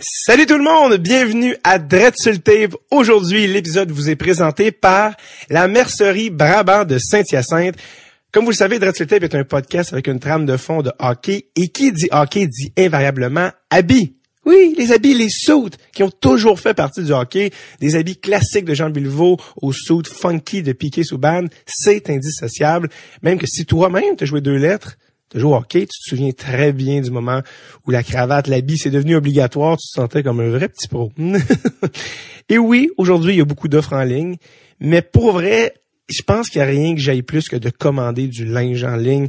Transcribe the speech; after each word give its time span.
Salut 0.00 0.46
tout 0.46 0.56
le 0.56 0.62
monde, 0.62 0.96
bienvenue 0.98 1.56
à 1.64 1.80
Dread 1.80 2.14
Tape. 2.44 2.76
Aujourd'hui, 2.92 3.48
l'épisode 3.48 3.90
vous 3.90 4.08
est 4.08 4.14
présenté 4.14 4.70
par 4.70 5.16
la 5.50 5.66
mercerie 5.66 6.30
Brabant 6.30 6.84
de 6.84 6.98
Saint-Hyacinthe. 6.98 7.74
Comme 8.30 8.44
vous 8.44 8.52
le 8.52 8.56
savez, 8.56 8.78
Dread 8.78 8.94
Tape 8.94 9.24
est 9.24 9.34
un 9.34 9.42
podcast 9.42 9.92
avec 9.92 10.06
une 10.06 10.20
trame 10.20 10.46
de 10.46 10.56
fond 10.56 10.82
de 10.82 10.92
hockey 11.00 11.46
et 11.56 11.68
qui 11.68 11.90
dit 11.90 12.06
hockey 12.12 12.46
dit 12.46 12.72
invariablement 12.78 13.50
habits. 13.70 14.14
Oui, 14.44 14.72
les 14.78 14.92
habits, 14.92 15.14
les 15.14 15.30
suits 15.30 15.76
qui 15.92 16.04
ont 16.04 16.10
toujours 16.10 16.60
fait 16.60 16.74
partie 16.74 17.02
du 17.02 17.12
hockey, 17.12 17.50
des 17.80 17.96
habits 17.96 18.18
classiques 18.18 18.66
de 18.66 18.74
Jean 18.74 18.90
Bilvaux 18.90 19.36
aux 19.60 19.72
suits 19.72 20.04
funky 20.04 20.62
de 20.62 20.72
Piquet 20.74 21.02
Souban, 21.02 21.46
c'est 21.66 22.08
indissociable. 22.08 22.88
Même 23.22 23.38
que 23.38 23.48
si 23.48 23.66
toi-même 23.66 24.14
t'as 24.16 24.26
joué 24.26 24.40
deux 24.42 24.58
lettres, 24.58 24.96
t'as 25.30 25.38
joué 25.38 25.50
au 25.50 25.56
hockey, 25.56 25.80
tu 25.80 25.98
te 25.98 26.08
souviens 26.08 26.32
très 26.32 26.72
bien 26.72 27.00
du 27.00 27.10
moment 27.10 27.42
où 27.86 27.90
la 27.90 28.02
cravate, 28.02 28.46
l'habit, 28.46 28.78
c'est 28.78 28.90
devenu 28.90 29.16
obligatoire, 29.16 29.76
tu 29.76 29.88
te 29.88 29.92
sentais 30.00 30.22
comme 30.22 30.40
un 30.40 30.48
vrai 30.48 30.68
petit 30.68 30.88
pro. 30.88 31.12
Et 32.48 32.58
oui, 32.58 32.90
aujourd'hui, 32.96 33.34
il 33.34 33.38
y 33.38 33.42
a 33.42 33.44
beaucoup 33.44 33.68
d'offres 33.68 33.92
en 33.92 34.02
ligne, 34.02 34.36
mais 34.80 35.02
pour 35.02 35.32
vrai, 35.32 35.74
je 36.08 36.22
pense 36.22 36.48
qu'il 36.48 36.60
n'y 36.60 36.66
a 36.66 36.70
rien 36.70 36.94
que 36.94 37.00
j'aille 37.00 37.22
plus 37.22 37.48
que 37.48 37.56
de 37.56 37.70
commander 37.70 38.26
du 38.28 38.44
linge 38.44 38.84
en 38.84 38.96
ligne. 38.96 39.28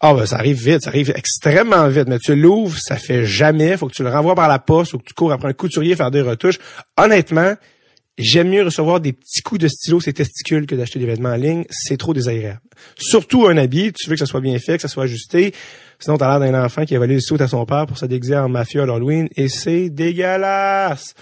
Ah 0.00 0.14
ben 0.14 0.26
ça 0.26 0.36
arrive 0.36 0.60
vite, 0.60 0.82
ça 0.82 0.90
arrive 0.90 1.12
extrêmement 1.14 1.86
vite, 1.88 2.08
mais 2.08 2.18
tu 2.18 2.34
l'ouvres, 2.34 2.76
ça 2.76 2.96
fait 2.96 3.24
jamais, 3.24 3.76
faut 3.76 3.86
que 3.86 3.94
tu 3.94 4.02
le 4.02 4.10
renvoies 4.10 4.34
par 4.34 4.48
la 4.48 4.58
poste 4.58 4.94
ou 4.94 4.98
que 4.98 5.04
tu 5.04 5.14
cours 5.14 5.32
après 5.32 5.48
un 5.48 5.52
couturier 5.52 5.94
faire 5.94 6.10
des 6.10 6.22
retouches. 6.22 6.58
Honnêtement, 6.96 7.54
J'aime 8.22 8.50
mieux 8.50 8.62
recevoir 8.62 9.00
des 9.00 9.12
petits 9.12 9.42
coups 9.42 9.60
de 9.60 9.66
stylo 9.66 10.00
ces 10.00 10.12
testicules 10.12 10.66
que 10.66 10.76
d'acheter 10.76 11.00
des 11.00 11.06
vêtements 11.06 11.30
en 11.30 11.36
ligne. 11.36 11.64
C'est 11.70 11.96
trop 11.96 12.14
désagréable. 12.14 12.60
Surtout 12.96 13.48
un 13.48 13.56
habit, 13.56 13.92
tu 13.92 14.08
veux 14.08 14.14
que 14.14 14.20
ça 14.20 14.26
soit 14.26 14.40
bien 14.40 14.56
fait, 14.60 14.76
que 14.76 14.82
ça 14.82 14.88
soit 14.88 15.04
ajusté. 15.04 15.52
Sinon, 15.98 16.18
t'as 16.18 16.38
l'air 16.38 16.52
d'un 16.52 16.64
enfant 16.64 16.84
qui 16.84 16.94
a 16.94 16.98
volé 16.98 17.14
le 17.14 17.20
saut 17.20 17.40
à 17.42 17.48
son 17.48 17.66
père 17.66 17.86
pour 17.86 17.98
se 17.98 18.06
déguiser 18.06 18.36
en 18.36 18.48
mafieux 18.48 18.82
à 18.82 18.86
l'Halloween 18.86 19.28
et 19.34 19.48
c'est 19.48 19.90
dégueulasse. 19.90 21.14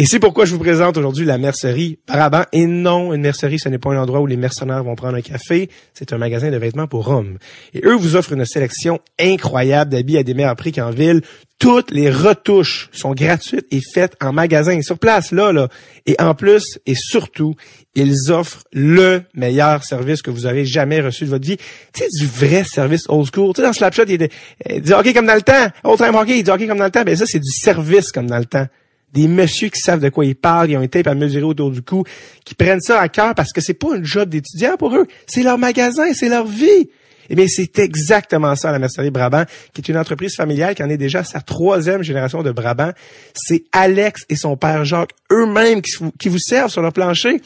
Et 0.00 0.06
c'est 0.06 0.20
pourquoi 0.20 0.44
je 0.44 0.52
vous 0.52 0.60
présente 0.60 0.96
aujourd'hui 0.96 1.26
la 1.26 1.38
mercerie 1.38 1.98
Brabant. 2.06 2.44
Et 2.52 2.66
non, 2.66 3.12
une 3.12 3.20
mercerie, 3.20 3.58
ce 3.58 3.68
n'est 3.68 3.78
pas 3.78 3.90
un 3.90 4.00
endroit 4.00 4.20
où 4.20 4.26
les 4.26 4.36
mercenaires 4.36 4.84
vont 4.84 4.94
prendre 4.94 5.16
un 5.16 5.22
café. 5.22 5.68
C'est 5.92 6.12
un 6.12 6.18
magasin 6.18 6.52
de 6.52 6.56
vêtements 6.56 6.86
pour 6.86 7.08
hommes. 7.08 7.38
Et 7.74 7.84
eux 7.84 7.96
vous 7.96 8.14
offrent 8.14 8.32
une 8.32 8.44
sélection 8.44 9.00
incroyable 9.18 9.90
d'habits 9.90 10.16
à 10.16 10.22
des 10.22 10.34
meilleurs 10.34 10.54
prix 10.54 10.70
qu'en 10.70 10.90
ville. 10.90 11.20
Toutes 11.58 11.90
les 11.90 12.12
retouches 12.12 12.90
sont 12.92 13.12
gratuites 13.12 13.66
et 13.72 13.80
faites 13.80 14.14
en 14.22 14.32
magasin, 14.32 14.80
sur 14.82 15.00
place, 15.00 15.32
là, 15.32 15.50
là. 15.50 15.66
Et 16.06 16.14
en 16.20 16.36
plus, 16.36 16.78
et 16.86 16.94
surtout, 16.94 17.56
ils 17.96 18.30
offrent 18.30 18.62
le 18.72 19.22
meilleur 19.34 19.82
service 19.82 20.22
que 20.22 20.30
vous 20.30 20.46
avez 20.46 20.64
jamais 20.64 21.00
reçu 21.00 21.24
de 21.24 21.30
votre 21.30 21.44
vie. 21.44 21.56
Tu 21.92 22.04
sais, 22.04 22.08
du 22.16 22.26
vrai 22.28 22.62
service 22.62 23.06
old 23.08 23.26
school. 23.34 23.52
Tu 23.52 23.62
sais, 23.62 23.66
dans 23.66 23.72
Slapshot, 23.72 24.04
il, 24.06 24.28
il 24.70 24.80
dit 24.80 24.92
hockey 24.92 25.12
comme 25.12 25.26
dans 25.26 25.34
le 25.34 25.42
temps. 25.42 25.66
Old 25.82 25.98
time 25.98 26.14
hockey, 26.14 26.38
il 26.38 26.44
dit 26.44 26.50
hockey 26.52 26.68
comme 26.68 26.78
dans 26.78 26.84
le 26.84 26.92
temps. 26.92 27.02
Ben 27.02 27.16
ça, 27.16 27.26
c'est 27.26 27.40
du 27.40 27.50
service 27.50 28.12
comme 28.12 28.28
dans 28.28 28.38
le 28.38 28.44
temps 28.44 28.68
des 29.12 29.28
messieurs 29.28 29.68
qui 29.68 29.80
savent 29.80 30.00
de 30.00 30.08
quoi 30.08 30.24
ils 30.24 30.36
parlent, 30.36 30.70
ils 30.70 30.76
ont 30.76 30.82
une 30.82 30.88
tape 30.88 31.06
à 31.06 31.14
mesurer 31.14 31.44
autour 31.44 31.70
du 31.70 31.82
cou, 31.82 32.04
qui 32.44 32.54
prennent 32.54 32.80
ça 32.80 33.00
à 33.00 33.08
cœur 33.08 33.34
parce 33.34 33.52
que 33.52 33.60
c'est 33.60 33.74
pas 33.74 33.94
un 33.94 34.02
job 34.02 34.28
d'étudiant 34.28 34.76
pour 34.76 34.94
eux, 34.94 35.06
c'est 35.26 35.42
leur 35.42 35.58
magasin, 35.58 36.12
c'est 36.12 36.28
leur 36.28 36.46
vie. 36.46 36.88
Eh 37.30 37.34
bien, 37.34 37.46
c'est 37.46 37.78
exactement 37.78 38.56
ça, 38.56 38.72
la 38.72 38.78
mercerie 38.78 39.10
Brabant, 39.10 39.44
qui 39.74 39.82
est 39.82 39.88
une 39.88 39.98
entreprise 39.98 40.34
familiale 40.34 40.74
qui 40.74 40.82
en 40.82 40.88
est 40.88 40.96
déjà 40.96 41.24
sa 41.24 41.40
troisième 41.40 42.02
génération 42.02 42.42
de 42.42 42.50
Brabant. 42.50 42.92
C'est 43.34 43.64
Alex 43.72 44.24
et 44.30 44.36
son 44.36 44.56
père 44.56 44.84
Jacques 44.86 45.12
eux-mêmes 45.30 45.82
qui, 45.82 45.92
qui 46.18 46.28
vous 46.30 46.38
servent 46.38 46.70
sur 46.70 46.80
leur 46.80 46.92
plancher. 46.92 47.42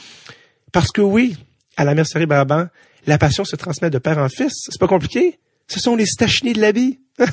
Parce 0.71 0.93
que 0.93 1.01
oui, 1.01 1.37
à 1.77 1.85
la 1.85 1.95
mercerie 1.95 2.27
Brabant, 2.27 2.67
la 3.07 3.19
passion 3.19 3.45
se 3.45 3.57
transmet 3.57 3.91
de 3.91 3.99
père 3.99 4.19
en 4.19 4.29
fils. 4.29 4.53
C'est 4.71 4.79
pas 4.79 4.87
compliqué. 4.87 5.39
Ce 5.73 5.81
sont 5.81 5.97
les 5.97 6.05
stachinés 6.05 6.53
de 6.53 6.61
la 6.61 6.71
vie. 6.71 6.99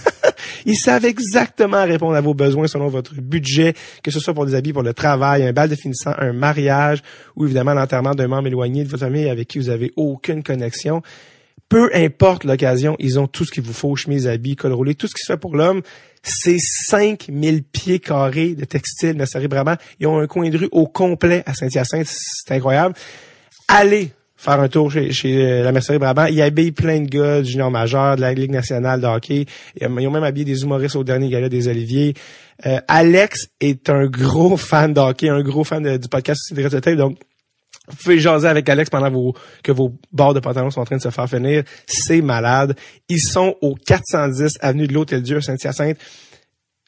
Ils 0.66 0.78
savent 0.78 1.04
exactement 1.04 1.84
répondre 1.84 2.16
à 2.16 2.22
vos 2.22 2.34
besoins 2.34 2.68
selon 2.68 2.88
votre 2.88 3.14
budget, 3.16 3.74
que 4.02 4.12
ce 4.12 4.22
soit 4.22 4.34
pour 4.34 4.46
des 4.46 4.56
habits 4.56 4.72
pour 4.72 4.82
le 4.82 4.94
travail, 4.94 5.44
un 5.44 5.52
bal 5.52 5.68
de 5.68 5.76
finissant, 5.76 6.14
un 6.18 6.32
mariage 6.32 7.04
ou 7.36 7.44
évidemment 7.44 7.74
l'enterrement 7.74 8.16
d'un 8.16 8.30
membre 8.30 8.48
éloigné 8.48 8.86
de 8.86 8.90
votre 8.90 9.04
famille 9.04 9.28
avec 9.28 9.50
qui 9.50 9.60
vous 9.60 9.68
avez 9.68 9.92
aucune 9.98 10.42
connexion. 10.42 11.02
Peu 11.68 11.90
importe 11.94 12.46
l'occasion, 12.46 12.96
ils 12.98 13.20
ont 13.20 13.28
tout 13.28 13.44
ce 13.44 13.52
qu'il 13.52 13.64
vous 13.64 13.74
faut, 13.74 13.94
chemise, 13.98 14.26
habits, 14.26 14.56
col 14.56 14.72
roulé, 14.72 14.96
tout 14.96 15.08
ce 15.08 15.16
qui 15.16 15.22
se 15.22 15.34
fait 15.34 15.38
pour 15.38 15.58
l'homme. 15.58 15.82
C'est 16.24 16.60
5000 16.60 17.64
pieds 17.64 18.00
carrés 18.00 18.56
de 18.56 18.64
textile, 18.64 19.18
mercerie 19.18 19.50
Brabant. 19.50 19.76
Ils 20.00 20.08
ont 20.08 20.20
un 20.20 20.28
coin 20.28 20.50
de 20.50 20.58
rue 20.58 20.70
au 20.72 20.88
complet 20.88 21.44
à 21.46 21.54
Saint-Hyacinthe. 21.54 22.08
C'est 22.08 22.54
incroyable. 22.54 22.96
Allez 23.68 24.14
faire 24.40 24.60
un 24.62 24.70
tour 24.70 24.90
chez, 24.90 25.12
chez 25.12 25.62
la 25.62 25.72
mercerie 25.74 25.98
Brabant. 25.98 26.26
Ils 26.26 26.42
habillent 26.42 26.72
plein 26.72 27.02
de 27.02 27.10
gars 27.10 27.42
du 27.42 27.52
junior 27.52 27.70
majeur, 27.70 28.16
de 28.16 28.22
la 28.22 28.34
Ligue 28.34 28.52
nationale 28.52 29.02
de 29.02 29.06
hockey. 29.06 29.46
Ils 29.80 29.88
ont 29.88 30.12
même 30.12 30.24
habillé 30.24 30.46
des 30.46 30.62
humoristes 30.62 30.96
au 30.96 31.04
dernier 31.04 31.28
gala 31.30 31.50
des 31.50 31.68
Oliviers. 31.68 32.14
Euh, 32.66 32.80
Alex 32.88 33.50
est 33.60 33.90
un 33.90 34.06
gros 34.06 34.56
fan 34.58 34.94
de 34.94 35.00
hockey, 35.02 35.28
un 35.28 35.42
gros 35.42 35.66
fan 35.66 35.98
du 35.98 36.08
podcast 36.08 36.54
de 36.54 36.96
donc 36.96 37.18
vous 37.90 37.96
pouvez 37.96 38.20
jaser 38.20 38.48
avec 38.48 38.70
Alex 38.70 38.90
pendant 38.90 39.10
vos, 39.10 39.34
que 39.64 39.72
vos 39.72 39.92
bords 40.12 40.36
de 40.36 40.40
pantalon 40.40 40.70
sont 40.70 40.82
en 40.82 40.86
train 40.86 40.98
de 40.98 41.02
se 41.02 41.10
faire 41.10 41.28
finir. 41.28 41.64
C'est 41.88 42.22
malade. 42.22 42.76
Ils 43.10 43.22
sont 43.22 43.56
au 43.62 43.74
410 43.74 44.60
avenue 44.62 44.88
de 44.88 44.94
l'Hôtel-Dieu, 44.94 45.42
Saint-Hyacinthe 45.42 45.98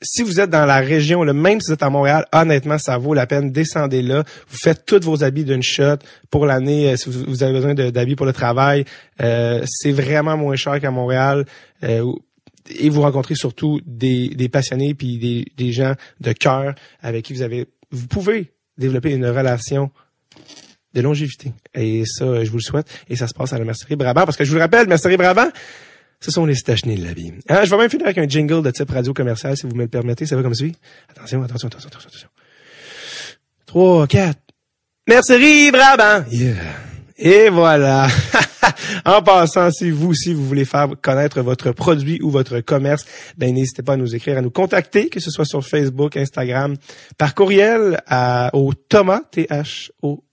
si 0.02 0.24
vous 0.24 0.40
êtes 0.40 0.50
dans 0.50 0.66
la 0.66 0.78
région, 0.78 1.24
le 1.24 1.34
même 1.34 1.62
si 1.62 1.68
vous 1.68 1.74
êtes 1.74 1.84
à 1.84 1.90
Montréal, 1.90 2.26
honnêtement, 2.34 2.78
ça 2.78 2.98
vaut 2.98 3.14
la 3.14 3.28
peine. 3.28 3.52
Descendez 3.52 4.02
là. 4.02 4.24
Vous 4.50 4.58
faites 4.58 4.86
tous 4.86 5.04
vos 5.04 5.24
habits 5.24 5.44
d'une 5.44 5.62
shot 5.62 5.98
pour 6.30 6.46
l'année. 6.46 6.92
Euh, 6.92 6.98
si 6.98 7.10
vous 7.10 7.44
avez 7.44 7.54
besoin 7.54 7.74
d'habits 7.74 8.16
pour 8.16 8.26
le 8.26 8.34
travail, 8.34 8.86
euh, 9.22 9.64
c'est 9.66 9.92
vraiment 9.92 10.38
moins 10.38 10.56
cher 10.56 10.80
qu'à 10.80 10.92
Montréal. 10.92 11.46
Euh, 11.84 12.12
et 12.70 12.90
vous 12.90 13.02
rencontrez 13.02 13.36
surtout 13.36 13.80
des, 13.86 14.30
des 14.30 14.50
passionnés 14.50 14.94
puis 14.94 15.18
des, 15.18 15.46
des 15.58 15.72
gens 15.72 15.94
de 16.20 16.32
cœur 16.32 16.76
avec 17.02 17.26
qui 17.26 17.34
vous 17.34 17.42
avez, 17.42 17.68
vous 17.92 18.08
pouvez 18.08 18.52
développer 18.78 19.12
une 19.12 19.26
relation 19.28 19.92
de 20.94 21.02
longévité. 21.02 21.54
Et 21.74 22.04
ça, 22.06 22.44
je 22.44 22.50
vous 22.50 22.58
le 22.58 22.64
souhaite. 22.64 22.88
Et 23.10 23.16
ça 23.16 23.28
se 23.28 23.34
passe 23.34 23.54
à 23.54 23.60
la 23.60 23.66
Mercerie 23.66 23.96
Brabant. 23.96 24.26
Parce 24.26 24.38
que 24.38 24.44
je 24.44 24.50
vous 24.50 24.58
le 24.58 24.62
rappelle, 24.62 24.88
Mercerie 24.88 25.18
Brabant, 25.18 25.50
ce 26.22 26.32
sont 26.32 26.46
les 26.46 26.56
stachenés 26.56 26.96
de 26.96 27.04
la 27.04 27.14
vie. 27.14 27.34
Hein, 27.50 27.66
je 27.66 27.70
vais 27.72 27.78
même 27.78 27.90
finir 27.90 28.06
avec 28.06 28.18
un 28.20 28.28
jingle 28.28 28.62
de 28.62 28.72
type 28.72 28.90
radio 28.90 29.14
commercial, 29.14 29.58
si 29.58 29.68
vous 29.68 29.76
me 29.76 29.82
le 29.82 29.88
permettez. 29.88 30.26
Ça 30.26 30.36
va 30.36 30.44
comme 30.44 30.54
suit. 30.54 30.76
Attention, 31.10 31.44
attention, 31.44 31.68
attention, 31.68 31.90
attention, 31.90 32.10
attention. 32.10 32.30
Trois, 33.66 34.08
quatre. 34.08 34.40
Mercerie 35.08 35.72
Brabant. 35.72 36.24
Yeah. 36.30 36.56
Et 37.18 37.50
voilà. 37.50 38.08
en 39.06 39.22
passant, 39.22 39.72
si 39.72 39.90
vous 39.90 40.10
aussi 40.10 40.34
vous 40.34 40.46
voulez 40.46 40.66
faire 40.66 40.90
connaître 41.02 41.42
votre 41.42 41.72
produit 41.72 42.20
ou 42.22 42.30
votre 42.30 42.60
commerce, 42.62 43.06
ben 43.38 43.54
n'hésitez 43.54 43.84
pas 43.84 43.94
à 43.94 43.98
nous 43.98 44.16
écrire, 44.16 44.38
à 44.38 44.42
nous 44.42 44.52
contacter, 44.52 45.10
que 45.10 45.20
ce 45.20 45.32
soit 45.32 45.46
sur 45.46 45.66
Facebook, 45.66 46.18
Instagram, 46.18 46.76
par 47.18 47.36
courriel 47.36 48.02
à, 48.08 48.50
au 48.54 48.74
Thomas 48.74 49.22
T 49.32 49.46
H 49.46 49.90
O 50.02 50.24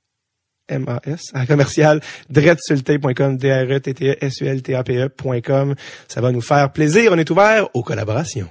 M-A-S, 0.68 1.30
à 1.34 1.46
commercial, 1.46 2.00
dretsultape.com, 2.30 3.36
d 3.36 3.50
r 3.50 3.72
e 3.72 3.80
t 3.80 3.94
t 3.94 4.16
s 4.20 4.40
u 4.40 4.46
l 4.46 4.62
t 4.62 4.74
a 4.74 4.82
p 4.84 4.98
ecom 4.98 5.74
Ça 6.08 6.20
va 6.20 6.32
nous 6.32 6.40
faire 6.40 6.72
plaisir. 6.72 7.12
On 7.12 7.18
est 7.18 7.30
ouvert 7.30 7.68
aux 7.74 7.82
collaborations. 7.82 8.48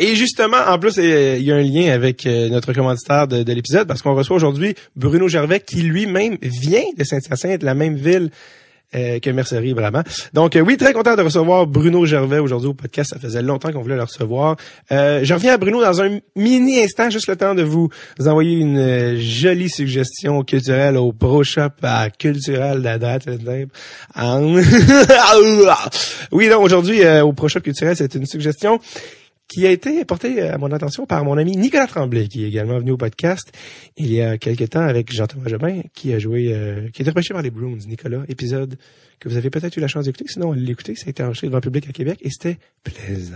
Et 0.00 0.14
justement, 0.14 0.58
en 0.68 0.78
plus, 0.78 0.96
il 0.98 1.42
y 1.42 1.50
a 1.50 1.56
un 1.56 1.62
lien 1.62 1.92
avec 1.92 2.24
euh, 2.24 2.48
notre 2.50 2.72
commanditaire 2.72 3.26
de, 3.26 3.42
de 3.42 3.52
l'épisode 3.52 3.88
parce 3.88 4.00
qu'on 4.00 4.14
reçoit 4.14 4.36
aujourd'hui 4.36 4.76
Bruno 4.94 5.26
Gervais 5.26 5.58
qui 5.58 5.82
lui-même 5.82 6.38
vient 6.40 6.84
de 6.96 7.02
Saint-Hyacinthe, 7.02 7.64
la 7.64 7.74
même 7.74 7.96
ville 7.96 8.30
euh, 8.94 9.18
que 9.20 9.28
Mercerie 9.28 9.74
vraiment. 9.74 10.02
Donc 10.32 10.56
euh, 10.56 10.60
oui, 10.60 10.78
très 10.78 10.94
content 10.94 11.14
de 11.14 11.20
recevoir 11.20 11.66
Bruno 11.66 12.06
Gervais 12.06 12.38
aujourd'hui 12.38 12.70
au 12.70 12.74
podcast. 12.74 13.10
Ça 13.10 13.18
faisait 13.18 13.42
longtemps 13.42 13.70
qu'on 13.70 13.82
voulait 13.82 13.96
le 13.96 14.02
recevoir. 14.02 14.56
Euh, 14.92 15.20
je 15.22 15.34
reviens 15.34 15.52
à 15.52 15.58
Bruno 15.58 15.82
dans 15.82 16.00
un 16.00 16.20
mini 16.34 16.80
instant, 16.80 17.10
juste 17.10 17.28
le 17.28 17.36
temps 17.36 17.54
de 17.54 17.62
vous, 17.62 17.90
envoyer 18.18 18.56
une 18.56 19.16
jolie 19.18 19.68
suggestion 19.68 20.42
culturelle 20.42 20.96
au 20.96 21.12
Pro 21.12 21.44
Shop 21.44 21.68
à 21.82 22.08
culturel 22.08 22.80
date. 22.98 23.28
oui, 26.32 26.48
donc 26.48 26.62
aujourd'hui 26.62 27.06
au 27.22 27.34
Pro 27.34 27.48
Shop 27.48 27.60
culturel, 27.60 27.94
c'est 27.94 28.14
une 28.14 28.24
suggestion 28.24 28.80
qui 29.48 29.66
a 29.66 29.70
été 29.70 30.04
porté 30.04 30.42
à 30.42 30.58
mon 30.58 30.70
attention 30.72 31.06
par 31.06 31.24
mon 31.24 31.38
ami 31.38 31.56
Nicolas 31.56 31.86
Tremblay, 31.86 32.28
qui 32.28 32.44
est 32.44 32.48
également 32.48 32.78
venu 32.78 32.92
au 32.92 32.96
podcast 32.98 33.50
il 33.96 34.12
y 34.12 34.20
a 34.20 34.36
quelques 34.36 34.70
temps 34.70 34.86
avec 34.86 35.10
Jean-Thomas 35.10 35.48
Jobin, 35.48 35.80
qui 35.94 36.12
a 36.12 36.18
joué, 36.18 36.52
euh, 36.52 36.88
qui 36.90 37.02
est 37.02 37.08
repêché 37.08 37.32
par 37.32 37.42
les 37.42 37.50
Bruins. 37.50 37.78
Nicolas, 37.86 38.22
épisode 38.28 38.76
que 39.18 39.28
vous 39.28 39.36
avez 39.36 39.48
peut-être 39.48 39.76
eu 39.76 39.80
la 39.80 39.88
chance 39.88 40.04
d'écouter, 40.04 40.26
sinon 40.28 40.52
l'écouter, 40.52 40.94
ça 40.94 41.06
a 41.06 41.10
été 41.10 41.22
enregistré 41.22 41.46
devant 41.48 41.56
le 41.56 41.62
public 41.62 41.88
à 41.88 41.92
Québec 41.92 42.18
et 42.20 42.30
c'était 42.30 42.58
plaisant. 42.84 43.34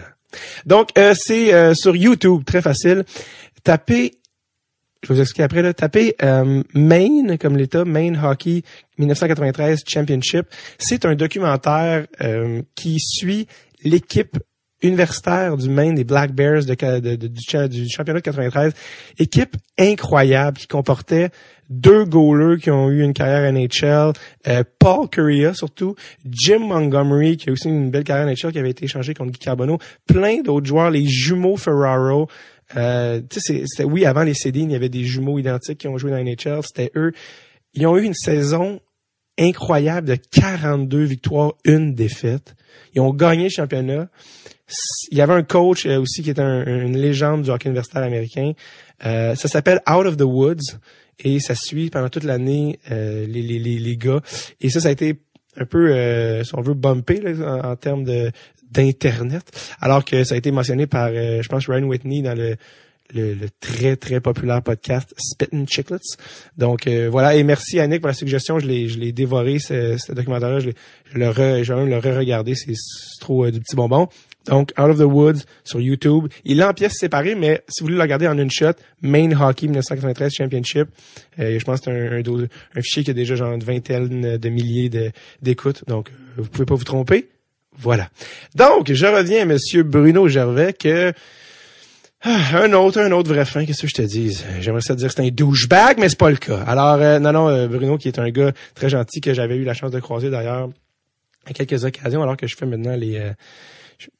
Donc, 0.67 0.91
euh, 0.99 1.14
c'est 1.17 1.55
euh, 1.55 1.75
sur 1.75 1.97
YouTube, 1.97 2.44
très 2.44 2.62
facile. 2.62 3.05
Tapez 3.64 4.12
je 5.05 5.12
vous 5.12 5.20
expliquer 5.20 5.43
après, 5.43 5.62
là, 5.62 5.75
tapez 5.75 6.14
Maine 6.75 7.37
comme 7.37 7.56
l'État, 7.56 7.85
Maine 7.85 8.17
Hockey 8.23 8.62
1993 8.99 9.82
Championship. 9.85 10.47
C'est 10.79 11.05
un 11.05 11.17
documentaire 11.17 12.06
qui 12.76 13.00
suit 13.00 13.49
l'équipe 13.82 14.38
universitaire 14.82 15.56
du 15.56 15.69
Maine 15.69 15.94
des 15.94 16.05
Black 16.05 16.32
Bears 16.32 16.64
du, 16.64 17.88
championnat 17.88 18.20
de 18.20 18.25
93. 18.25 18.73
Équipe 19.19 19.56
incroyable 19.79 20.58
qui 20.58 20.67
comportait 20.67 21.31
deux 21.70 22.05
goalers 22.05 22.58
qui 22.61 22.70
ont 22.70 22.90
eu 22.90 23.02
une 23.02 23.14
carrière 23.14 23.50
NHL, 23.50 24.12
euh, 24.46 24.62
Paul 24.79 25.08
Correa 25.08 25.55
surtout, 25.55 25.94
Jim 26.29 26.58
Montgomery 26.61 27.37
qui 27.37 27.49
a 27.49 27.52
aussi 27.52 27.69
une 27.69 27.90
belle 27.90 28.05
carrière 28.05 28.26
NHL 28.26 28.52
qui 28.52 28.58
avait 28.58 28.70
été 28.70 28.84
échangé 28.84 29.14
contre 29.14 29.32
Guy 29.32 29.38
Carbonneau, 29.38 29.79
plein 30.06 30.43
d'autres 30.43 30.67
joueurs, 30.67 30.90
les 30.90 31.06
jumeaux 31.06 31.56
Ferraro, 31.56 32.28
Euh, 32.76 33.20
c'était 33.31 33.85
oui 33.85 34.06
avant 34.06 34.23
les 34.23 34.35
CD, 34.35 34.61
il 34.61 34.70
y 34.70 34.75
avait 34.75 34.88
des 34.88 35.05
jumeaux 35.05 35.38
identiques 35.38 35.78
qui 35.78 35.88
ont 35.88 35.99
joué 35.99 36.11
dans 36.11 36.23
NHL. 36.23 36.61
C'était 36.62 36.90
eux. 36.96 37.12
Ils 37.75 37.87
ont 37.87 37.96
eu 37.96 38.05
une 38.05 38.14
saison 38.14 38.81
incroyable 39.38 40.08
de 40.08 40.14
42 40.14 41.05
victoires, 41.05 41.55
une 41.64 41.94
défaite. 41.94 42.55
Ils 42.94 43.00
ont 43.00 43.12
gagné 43.12 43.44
le 43.44 43.50
championnat. 43.50 44.08
Il 45.11 45.19
y 45.19 45.21
avait 45.21 45.35
un 45.35 45.43
coach 45.43 45.87
euh, 45.87 46.01
aussi 46.01 46.23
qui 46.23 46.31
était 46.31 46.43
une 46.43 46.97
légende 46.97 47.43
du 47.43 47.51
hockey 47.51 47.69
universitaire 47.69 48.03
américain. 48.03 48.53
Euh, 49.05 49.35
ça 49.35 49.49
s'appelle 49.49 49.81
Out 49.89 50.07
of 50.07 50.17
the 50.17 50.23
Woods 50.23 50.79
et 51.19 51.41
ça 51.41 51.55
suit 51.55 51.91
pendant 51.91 52.09
toute 52.09 52.25
l'année 52.25 52.79
euh, 52.91 53.27
les, 53.27 53.43
les, 53.43 53.59
les, 53.59 53.79
les, 53.79 53.97
gars. 53.97 54.21
Et 54.61 54.71
ça, 54.71 54.81
ça 54.81 54.89
a 54.89 54.91
été 54.91 55.21
un 55.57 55.65
peu, 55.65 55.91
euh, 55.91 56.45
si 56.45 56.55
on 56.55 56.63
veut, 56.63 56.75
bumpé 56.75 57.21
là, 57.21 57.71
en, 57.71 57.77
termes 57.77 58.05
de 58.05 58.31
d'internet, 58.71 59.43
alors 59.83 60.03
que 60.03 60.25
ça 60.25 60.35
a 60.35 60.39
été 60.39 60.51
mentionné 60.51 60.87
par, 60.87 61.11
je 61.13 61.47
pense, 61.47 61.69
Ryan 61.69 61.83
Whitney 61.83 62.23
dans 62.23 62.35
le 62.35 62.57
le, 63.15 63.37
très 63.61 63.97
très 63.97 64.23
populaire 64.23 64.63
podcast 64.63 65.13
Spittin' 65.19 65.67
Chicklets. 65.67 66.17
Donc 66.57 66.89
voilà 66.89 67.35
et 67.37 67.43
merci 67.43 67.79
Annick 67.79 68.01
pour 68.01 68.09
la 68.09 68.15
suggestion. 68.15 68.59
Je 68.59 68.67
l'ai 68.67 68.89
je 68.89 68.99
l'ai 68.99 69.13
dévoré 69.13 69.59
ce, 69.59 69.99
ce 69.99 70.13
documentaire-là. 70.13 70.61
Je, 70.61 70.71
je 71.13 71.19
le 71.19 71.29
re, 71.29 71.63
je 71.63 71.75
vais 71.75 71.85
même 71.85 71.91
le 71.91 71.99
re-regarder. 71.99 72.55
C'est 72.55 72.73
trop 73.21 73.51
du 73.51 73.61
petit 73.61 73.77
bonbon. 73.77 74.09
Donc, 74.47 74.73
Out 74.79 74.91
of 74.91 74.99
the 74.99 75.03
Woods 75.03 75.44
sur 75.65 75.81
YouTube. 75.81 76.29
Il 76.44 76.61
est 76.61 76.65
en 76.65 76.73
pièces 76.73 76.99
séparées, 76.99 77.35
mais 77.35 77.62
si 77.69 77.81
vous 77.81 77.87
voulez 77.87 77.97
le 77.97 78.03
regarder 78.03 78.27
en 78.27 78.39
une 78.39 78.50
shot, 78.50 78.73
Main 79.00 79.31
Hockey 79.39 79.67
1993 79.67 80.33
Championship. 80.33 80.89
Euh, 81.39 81.59
je 81.59 81.65
pense 81.65 81.81
que 81.81 81.85
c'est 81.87 81.91
un, 81.93 82.19
un, 82.19 82.44
un, 82.77 82.83
fichier 82.83 83.05
qui 83.05 83.11
a 83.11 83.15
déjà 83.15 83.37
genre 83.37 83.53
une 83.53 83.62
vingtaine 83.62 84.37
de 84.37 84.49
milliers 84.49 84.91
d'écoutes. 85.41 85.85
Donc, 85.87 86.11
euh, 86.11 86.43
vous 86.43 86.49
pouvez 86.49 86.67
pas 86.67 86.75
vous 86.75 86.85
tromper. 86.85 87.29
Voilà. 87.79 88.09
Donc, 88.55 88.93
je 88.93 89.06
reviens 89.06 89.43
à 89.43 89.44
Monsieur 89.44 89.83
Bruno 89.83 90.29
Gervais 90.29 90.73
que 90.73 91.12
ah, 92.25 92.62
un 92.62 92.73
autre, 92.73 93.00
un 93.00 93.11
autre 93.11 93.33
vrai 93.33 93.45
fin, 93.45 93.65
qu'est-ce 93.65 93.83
que 93.83 93.88
je 93.88 93.95
te 93.95 94.03
dis? 94.03 94.41
J'aimerais 94.61 94.81
ça 94.81 94.95
dire 94.95 95.09
que 95.09 95.15
c'est 95.15 95.27
un 95.27 95.31
douchebag, 95.31 95.99
mais 95.99 96.09
c'est 96.09 96.19
pas 96.19 96.31
le 96.31 96.37
cas. 96.37 96.62
Alors, 96.62 96.95
euh, 97.00 97.19
non, 97.19 97.33
non, 97.33 97.67
Bruno, 97.67 97.99
qui 97.99 98.09
est 98.09 98.19
un 98.19 98.31
gars 98.31 98.53
très 98.75 98.88
gentil 98.88 99.21
que 99.21 99.35
j'avais 99.35 99.56
eu 99.56 99.65
la 99.65 99.75
chance 99.75 99.91
de 99.91 99.99
croiser 99.99 100.31
d'ailleurs 100.31 100.69
à 101.47 101.53
quelques 101.53 101.85
occasions, 101.85 102.23
alors 102.23 102.37
que 102.37 102.47
je 102.47 102.55
fais 102.56 102.67
maintenant 102.67 102.95
les 102.95 103.21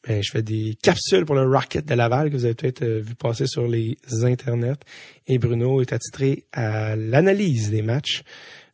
ben, 0.07 0.23
je 0.23 0.31
fais 0.31 0.43
des 0.43 0.77
capsules 0.83 1.25
pour 1.25 1.35
le 1.35 1.43
Rocket 1.43 1.87
de 1.87 1.95
Laval 1.95 2.31
que 2.31 2.37
vous 2.37 2.45
avez 2.45 2.55
peut-être 2.55 2.83
euh, 2.83 3.01
vu 3.01 3.15
passer 3.15 3.47
sur 3.47 3.67
les 3.67 3.97
internets. 4.23 4.81
Et 5.27 5.39
Bruno 5.39 5.81
est 5.81 5.93
attitré 5.93 6.45
à 6.53 6.97
l'analyse 6.97 7.71
des 7.71 7.83
matchs 7.83 8.23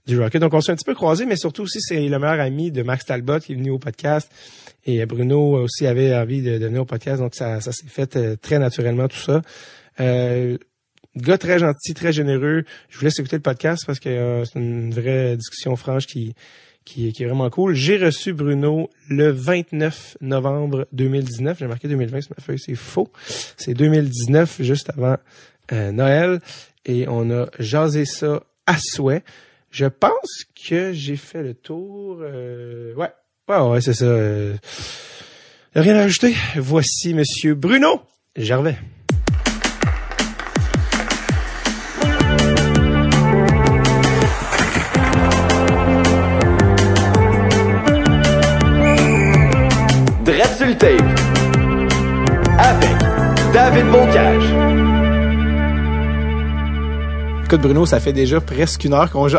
du 0.06 0.20
Rocket. 0.20 0.40
Donc 0.40 0.54
on 0.54 0.60
s'est 0.60 0.72
un 0.72 0.76
petit 0.76 0.84
peu 0.84 0.94
croisé, 0.94 1.26
mais 1.26 1.36
surtout 1.36 1.62
aussi 1.62 1.80
c'est 1.80 2.08
le 2.08 2.18
meilleur 2.18 2.40
ami 2.40 2.72
de 2.72 2.82
Max 2.82 3.04
Talbot 3.04 3.40
qui 3.40 3.52
est 3.52 3.56
venu 3.56 3.70
au 3.70 3.78
podcast. 3.78 4.30
Et 4.84 5.04
Bruno 5.06 5.62
aussi 5.62 5.86
avait 5.86 6.14
envie 6.16 6.42
de, 6.42 6.52
venir 6.52 6.82
au 6.82 6.86
podcast, 6.86 7.20
donc 7.20 7.34
ça, 7.34 7.60
s'est 7.60 7.86
fait 7.86 8.16
euh, 8.16 8.36
très 8.36 8.58
naturellement 8.58 9.06
tout 9.06 9.18
ça. 9.18 9.42
Euh, 10.00 10.56
gars 11.16 11.38
très 11.38 11.58
gentil, 11.58 11.94
très 11.94 12.12
généreux. 12.12 12.64
Je 12.88 12.98
vous 12.98 13.04
laisse 13.04 13.18
écouter 13.18 13.36
le 13.36 13.42
podcast 13.42 13.84
parce 13.86 14.00
que 14.00 14.08
euh, 14.08 14.44
c'est 14.44 14.58
une 14.58 14.92
vraie 14.92 15.36
discussion 15.36 15.76
franche 15.76 16.06
qui 16.06 16.34
qui, 16.88 17.08
est 17.08 17.26
vraiment 17.26 17.50
cool. 17.50 17.74
J'ai 17.74 17.98
reçu 17.98 18.32
Bruno 18.32 18.90
le 19.08 19.30
29 19.30 20.18
novembre 20.20 20.86
2019. 20.92 21.58
J'ai 21.58 21.66
marqué 21.66 21.88
2020 21.88 22.20
sur 22.22 22.34
ma 22.36 22.42
feuille, 22.42 22.58
c'est 22.58 22.74
faux. 22.74 23.08
C'est 23.56 23.74
2019, 23.74 24.62
juste 24.62 24.90
avant 24.90 25.16
euh, 25.72 25.92
Noël. 25.92 26.40
Et 26.86 27.06
on 27.08 27.30
a 27.30 27.46
jasé 27.58 28.04
ça 28.04 28.42
à 28.66 28.76
souhait. 28.78 29.22
Je 29.70 29.86
pense 29.86 30.44
que 30.68 30.92
j'ai 30.92 31.16
fait 31.16 31.42
le 31.42 31.54
tour. 31.54 32.20
Euh, 32.22 32.94
ouais, 32.94 33.12
ouais, 33.48 33.60
ouais, 33.60 33.80
c'est 33.80 33.94
ça. 33.94 34.06
Euh, 34.06 34.56
rien 35.74 35.96
à 35.96 36.02
ajouter. 36.02 36.34
Voici 36.56 37.12
Monsieur 37.12 37.54
Bruno 37.54 38.00
Gervais. 38.36 38.78
Avec 52.58 52.90
David 53.52 53.86
Bocage. 53.90 54.44
Écoute 57.44 57.60
Bruno, 57.60 57.86
ça 57.86 57.98
fait 57.98 58.12
déjà 58.12 58.40
presque 58.40 58.84
une 58.84 58.94
heure 58.94 59.10
qu'on 59.10 59.26
joue. 59.26 59.38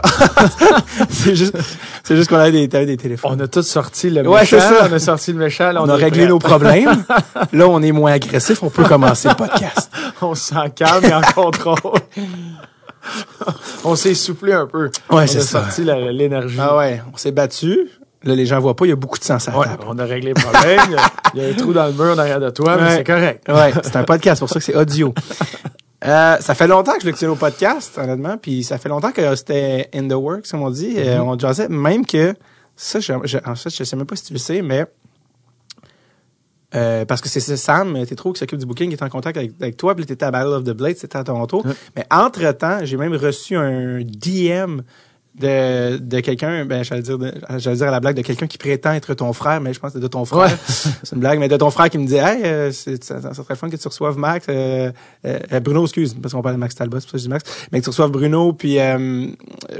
c'est 1.10 1.36
juste, 1.36 1.56
c'est 2.04 2.18
juste 2.18 2.30
qu'on 2.30 2.38
a 2.38 2.52
des, 2.52 2.68
des 2.68 2.98
téléphones. 2.98 3.38
On 3.38 3.40
a 3.40 3.48
tous 3.48 3.62
sorti 3.62 4.10
le 4.10 4.28
ouais, 4.28 4.42
méchant. 4.42 4.60
Ça. 4.60 4.88
On 4.90 4.94
a 4.94 5.00
sorti 5.00 5.32
le 5.32 5.40
méchant. 5.40 5.72
on, 5.78 5.88
a 5.88 5.96
réglé 5.96 6.28
nos 6.28 6.40
problèmes. 6.40 7.06
là, 7.54 7.68
on 7.70 7.82
est 7.82 7.94
moins 7.94 8.14
agressif. 8.14 8.62
On 8.64 8.70
peut 8.70 8.84
commencer 8.84 9.30
le 9.30 9.36
podcast. 9.36 9.92
on 10.22 10.36
se 10.36 10.54
sent 10.54 10.74
calme 10.76 11.06
et 11.06 11.14
en 11.14 11.22
contrôle. 11.22 12.02
on 13.86 13.96
s'est 13.96 14.16
soufflé 14.16 14.52
un 14.52 14.66
peu. 14.66 14.90
Ouais, 15.10 15.28
c'est 15.28 15.40
ça. 15.40 15.60
On 15.60 15.62
a 15.62 15.72
sorti 15.72 15.86
l'énergie. 16.12 16.58
Ah 16.60 16.76
ouais, 16.76 17.02
on 17.14 17.16
s'est 17.16 17.32
battu. 17.32 17.90
Là, 18.24 18.36
les 18.36 18.46
gens 18.46 18.60
voient 18.60 18.76
pas, 18.76 18.86
il 18.86 18.90
y 18.90 18.92
a 18.92 18.98
beaucoup 18.98 19.18
de 19.18 19.24
sang 19.24 19.38
à 19.48 19.58
ouais, 19.58 19.68
On 19.88 19.98
a 19.98 20.04
réglé 20.04 20.34
le 20.36 20.42
problème. 20.42 20.98
il 21.34 21.42
y 21.42 21.46
a 21.46 21.50
un 21.50 21.54
trou 21.54 21.72
dans 21.72 21.86
le 21.86 21.94
mur 21.94 22.16
derrière 22.16 22.40
de 22.42 22.50
toi, 22.50 22.78
mais 22.78 22.98
c'est 22.98 23.04
correct. 23.06 23.48
Ouais, 23.48 23.72
c'est 23.82 23.96
un 23.96 24.04
podcast, 24.04 24.40
c'est 24.40 24.46
pour 24.46 24.50
ça 24.50 24.60
que 24.60 24.66
c'est 24.66 24.76
audio. 24.76 25.14
Euh, 26.06 26.38
ça 26.40 26.56
fait 26.56 26.68
longtemps 26.68 26.94
que 26.94 27.02
je 27.02 27.08
l'écoute 27.08 27.24
au 27.24 27.36
podcast, 27.36 27.98
honnêtement, 27.98 28.38
puis 28.38 28.64
ça 28.64 28.78
fait 28.78 28.88
longtemps 28.88 29.12
que 29.12 29.36
c'était 29.36 29.90
in 29.94 30.08
the 30.08 30.14
works, 30.14 30.50
comme 30.50 30.64
on 30.64 30.70
dit. 30.70 30.96
Mm 30.96 31.02
-hmm. 31.02 31.22
on 31.22 31.38
jazzait, 31.38 31.68
même 31.68 32.06
que 32.06 32.34
ça, 32.76 33.02
je, 33.02 33.14
je, 33.26 33.38
en 33.46 33.56
fait, 33.56 33.70
je 33.70 33.84
sais 33.84 33.96
même 33.98 34.06
pas 34.06 34.16
si 34.16 34.24
tu 34.24 34.34
le 34.34 34.40
sais, 34.40 34.62
mais 34.62 34.86
euh, 36.76 37.04
parce 37.06 37.20
que 37.22 37.30
c'est 37.30 37.42
Sam 37.58 37.98
trop 38.16 38.32
qui 38.32 38.40
s'occupe 38.40 38.60
du 38.60 38.66
booking, 38.66 38.90
qui 38.90 38.96
est 38.96 39.04
en 39.04 39.10
contact 39.10 39.38
avec, 39.38 39.52
avec 39.60 39.76
toi, 39.76 39.96
puis 39.96 40.06
t'étais 40.06 40.26
à 40.26 40.32
Battle 40.32 40.54
of 40.54 40.64
the 40.64 40.72
Blade, 40.72 40.98
c'était 40.98 41.18
à 41.18 41.24
Toronto. 41.24 41.64
Mais 41.96 42.06
entre-temps, 42.12 42.80
j'ai 42.84 42.98
même 42.98 43.16
reçu 43.16 43.56
un 43.56 44.02
DM 44.02 44.82
de, 45.36 45.98
de 45.98 46.20
quelqu'un, 46.20 46.66
ben 46.66 46.84
j'allais 46.84 47.02
dire, 47.02 47.18
j'allais 47.58 47.78
dire 47.78 47.88
à 47.88 47.92
la 47.92 48.00
blague 48.00 48.16
de 48.16 48.22
quelqu'un 48.22 48.48
qui 48.48 48.58
prétend 48.58 48.92
être 48.92 49.14
ton 49.14 49.32
frère, 49.32 49.62
mais 49.62 49.74
je 49.74 49.80
pense 49.80 49.92
que 49.92 50.00
c'est 50.00 50.04
de 50.04 50.08
ton 50.08 50.26
frère. 50.26 50.50
c'est 50.68 51.14
une 51.14 51.20
blague, 51.20 51.40
mais 51.40 51.48
de 51.48 51.56
ton 51.56 51.70
frère 51.70 51.90
qui 51.90 51.98
me 51.98 52.06
dit, 52.06 52.16
hey, 52.16 52.44
euh, 52.44 52.72
c'est, 52.72 53.04
ça, 53.04 53.22
ça, 53.22 53.34
serait 53.34 53.56
fun 53.56 53.70
que 53.70 53.76
tu 53.76 53.88
reçoives 53.88 54.18
Max, 54.18 54.48
euh, 54.50 54.92
euh, 55.26 55.60
Bruno, 55.60 55.84
excuse, 55.84 56.16
parce 56.16 56.34
qu'on 56.34 56.42
parle 56.42 56.56
de 56.56 56.60
Max 56.60 56.76
Talbot, 56.76 57.00
c'est 57.00 57.06
pour 57.06 57.12
ça 57.12 57.18
que 57.18 57.20
je 57.20 57.24
dis 57.24 57.30
Max, 57.30 57.68
mais 57.72 57.80
que 57.80 57.84
tu 57.84 57.90
reçoives 57.90 58.12
Bruno, 58.12 58.54
puis 58.54 58.78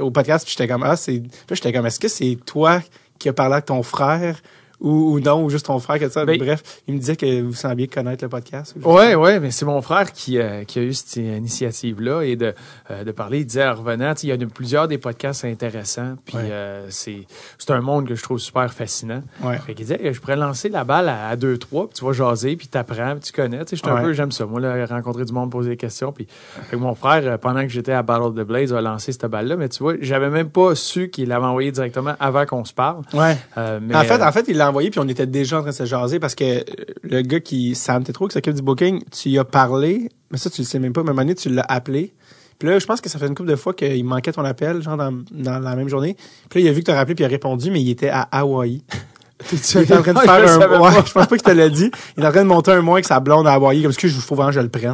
au 0.00 0.10
podcast, 0.10 0.44
puis 0.46 0.54
j'étais 0.56 0.72
comme, 0.72 0.84
ah, 0.84 0.96
c'est, 0.96 1.22
j'étais 1.50 1.72
comme, 1.72 1.86
est-ce 1.86 2.00
que 2.00 2.08
c'est 2.08 2.38
toi 2.46 2.80
qui 3.18 3.28
as 3.28 3.32
parlé 3.32 3.54
avec 3.54 3.66
ton 3.66 3.82
frère? 3.82 4.40
Ou, 4.80 5.12
ou 5.12 5.20
non, 5.20 5.44
ou 5.44 5.50
juste 5.50 5.66
ton 5.66 5.78
frère 5.78 5.98
que 5.98 6.08
ça. 6.08 6.24
Ben, 6.24 6.38
Bref, 6.38 6.62
il 6.88 6.94
me 6.94 6.98
disait 6.98 7.16
que 7.16 7.42
vous 7.42 7.52
sembliez 7.52 7.86
connaître 7.86 8.24
le 8.24 8.30
podcast. 8.30 8.74
Ouais, 8.82 9.14
ouais, 9.14 9.38
mais 9.38 9.50
c'est 9.50 9.66
mon 9.66 9.82
frère 9.82 10.12
qui, 10.12 10.38
euh, 10.38 10.64
qui 10.64 10.78
a 10.78 10.82
eu 10.82 10.94
cette 10.94 11.16
initiative-là 11.16 12.22
et 12.22 12.36
de, 12.36 12.54
euh, 12.90 13.04
de 13.04 13.12
parler. 13.12 13.40
Il 13.40 13.46
disait 13.46 13.66
en 13.66 13.74
revenant, 13.74 14.14
il 14.22 14.28
y 14.28 14.32
a 14.32 14.36
de, 14.36 14.46
plusieurs 14.46 14.88
des 14.88 14.98
podcasts 14.98 15.44
intéressants, 15.44 16.14
puis 16.24 16.36
euh, 16.38 16.86
c'est 16.88 17.26
c'est 17.58 17.70
un 17.70 17.80
monde 17.80 18.08
que 18.08 18.14
je 18.14 18.22
trouve 18.22 18.38
super 18.38 18.72
fascinant. 18.72 19.22
Ouais. 19.42 19.58
Fait 19.58 19.74
qu'il 19.74 19.84
disait, 19.86 20.12
je 20.12 20.20
pourrais 20.20 20.36
lancer 20.36 20.68
la 20.68 20.84
balle 20.84 21.08
à, 21.08 21.36
deux 21.36 21.58
trois, 21.58 21.86
puis 21.86 21.98
tu 21.98 22.04
vas 22.04 22.12
jaser, 22.12 22.56
puis 22.56 22.68
t'apprends, 22.68 23.12
puis 23.12 23.20
tu 23.20 23.32
connais. 23.32 23.64
Tu 23.64 23.76
sais, 23.76 23.88
un 23.88 24.02
peu, 24.02 24.12
j'aime 24.12 24.32
ça. 24.32 24.46
Moi, 24.46 24.60
là, 24.60 24.86
rencontrer 24.86 25.24
du 25.24 25.32
monde, 25.32 25.50
poser 25.50 25.70
des 25.70 25.76
questions, 25.76 26.12
puis 26.12 26.26
mon 26.72 26.94
frère, 26.94 27.38
pendant 27.38 27.62
que 27.62 27.68
j'étais 27.68 27.92
à 27.92 28.02
Battle 28.02 28.22
of 28.22 28.34
the 28.34 28.46
Blaze, 28.46 28.72
a 28.72 28.80
lancé 28.80 29.12
cette 29.12 29.26
balle-là, 29.26 29.56
mais 29.56 29.68
tu 29.68 29.82
vois, 29.82 29.94
j'avais 30.00 30.30
même 30.30 30.48
pas 30.48 30.74
su 30.74 31.10
qu'il 31.10 31.28
l'avait 31.28 31.46
envoyé 31.46 31.70
directement 31.70 32.14
avant 32.18 32.46
qu'on 32.46 32.64
se 32.64 32.72
parle. 32.72 33.02
Ouais. 33.12 33.36
mais, 33.80 33.94
en 33.94 34.04
fait, 34.04 34.22
en 34.22 34.32
fait, 34.32 34.46
il 34.48 34.56
l'a 34.56 34.69
puis 34.90 35.00
on 35.00 35.08
était 35.08 35.26
déjà 35.26 35.58
en 35.58 35.60
train 35.60 35.70
de 35.70 35.74
se 35.74 35.84
jaser 35.84 36.18
parce 36.18 36.34
que 36.34 36.64
le 37.02 37.22
gars 37.22 37.40
qui, 37.40 37.74
Sam 37.74 38.04
trop 38.04 38.28
qui 38.28 38.34
s'occupe 38.34 38.54
du 38.54 38.62
booking, 38.62 39.02
tu 39.10 39.30
y 39.30 39.38
as 39.38 39.44
parlé, 39.44 40.08
mais 40.30 40.38
ça, 40.38 40.50
tu 40.50 40.62
le 40.62 40.66
sais 40.66 40.78
même 40.78 40.92
pas, 40.92 41.02
mais 41.02 41.30
à 41.30 41.34
tu 41.34 41.48
l'as 41.48 41.66
appelé. 41.68 42.14
Puis 42.58 42.68
là, 42.68 42.78
je 42.78 42.86
pense 42.86 43.00
que 43.00 43.08
ça 43.08 43.18
fait 43.18 43.26
une 43.26 43.34
couple 43.34 43.48
de 43.48 43.56
fois 43.56 43.72
qu'il 43.72 44.04
manquait 44.04 44.32
ton 44.32 44.44
appel, 44.44 44.82
genre 44.82 44.96
dans, 44.96 45.22
dans 45.30 45.58
la 45.58 45.76
même 45.76 45.88
journée. 45.88 46.16
Puis 46.50 46.60
là, 46.60 46.66
il 46.66 46.68
a 46.68 46.72
vu 46.72 46.80
que 46.80 46.86
tu 46.86 46.90
as 46.90 46.94
rappelé, 46.94 47.14
puis 47.14 47.22
il 47.22 47.26
a 47.26 47.30
répondu, 47.30 47.70
mais 47.70 47.80
il 47.80 47.90
était 47.90 48.10
à 48.10 48.22
Hawaï. 48.22 48.82
Tu 49.48 49.78
es 49.78 49.92
en 49.92 50.02
train 50.02 50.12
de 50.12 50.18
faire 50.18 50.30
un 50.30 50.80
ouais, 50.80 50.90
je 51.06 51.12
pense 51.12 51.26
pas 51.26 51.26
qu'il 51.26 51.42
te 51.42 51.50
l'a 51.50 51.68
dit. 51.68 51.90
Il 52.16 52.24
est 52.24 52.26
en 52.26 52.30
train 52.30 52.42
de 52.42 52.48
monter 52.48 52.72
un 52.72 52.82
mois 52.82 52.96
avec 52.96 53.06
sa 53.06 53.20
blonde 53.20 53.46
à 53.46 53.54
Hawaii, 53.54 53.82
comme 53.82 53.92
ce 53.92 53.98
que 53.98 54.08
je 54.08 54.14
faut 54.14 54.34
vraiment 54.34 54.52
je 54.52 54.60
le 54.60 54.68
prenne. 54.68 54.92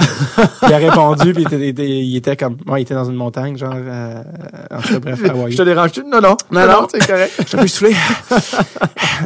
il 0.62 0.72
a 0.72 0.76
répondu 0.76 1.34
puis 1.34 1.44
il 1.50 1.62
était, 1.62 1.88
il 1.88 2.16
était, 2.16 2.36
comme 2.36 2.56
ouais, 2.66 2.80
il 2.80 2.82
était 2.82 2.94
dans 2.94 3.04
une 3.04 3.16
montagne 3.16 3.56
genre 3.56 3.74
euh, 3.74 4.22
en 4.70 4.80
tout 4.80 4.94
cas 4.94 4.98
bref 5.00 5.20
à 5.24 5.32
Hawaii. 5.32 5.52
Je 5.52 5.58
te 5.58 5.62
dérange 5.62 5.92
tu 5.92 6.04
Non 6.04 6.20
non. 6.20 6.36
Non 6.50 6.66
non, 6.66 6.86
c'est 6.90 7.06
correct. 7.06 7.32
Je 7.38 7.44
suis 7.44 7.56
peu 7.56 7.66
soufflé. 7.66 7.96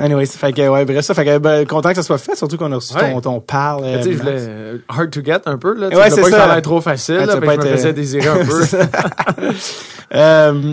Anyways, 0.03 0.27
fait 0.27 0.53
que 0.53 0.69
ouais, 0.69 0.85
bref 0.85 1.05
ça 1.05 1.15
fait 1.15 1.25
que 1.25 1.39
ben, 1.39 1.67
content 1.67 1.91
que 1.91 1.97
ça 1.97 2.03
soit 2.03 2.19
fait, 2.19 2.37
surtout 2.37 2.57
qu'on 2.57 2.73
a 2.73 2.77
reçu 2.77 2.95
ton 2.95 3.21
ton 3.21 3.41
parle. 3.41 3.85
Euh, 3.85 3.99
tu 3.99 4.05
sais, 4.05 4.13
je 4.13 4.19
voulais 4.19 4.37
euh, 4.39 4.79
hard 4.89 5.11
to 5.11 5.23
get 5.23 5.41
un 5.47 5.59
peu 5.59 5.75
là, 5.75 5.89
ouais, 5.89 6.11
c'est 6.11 6.23
ça. 6.23 6.31
que 6.31 6.31
ça 6.31 6.61
trop 6.61 6.81
facile, 6.81 7.17
là, 7.17 7.37
pas 7.37 7.55
être, 7.55 7.63
je 7.63 7.69
me 7.69 7.77
faisais 7.77 7.93
désirer 7.93 8.29
un 8.29 8.45
peu. 8.49 8.65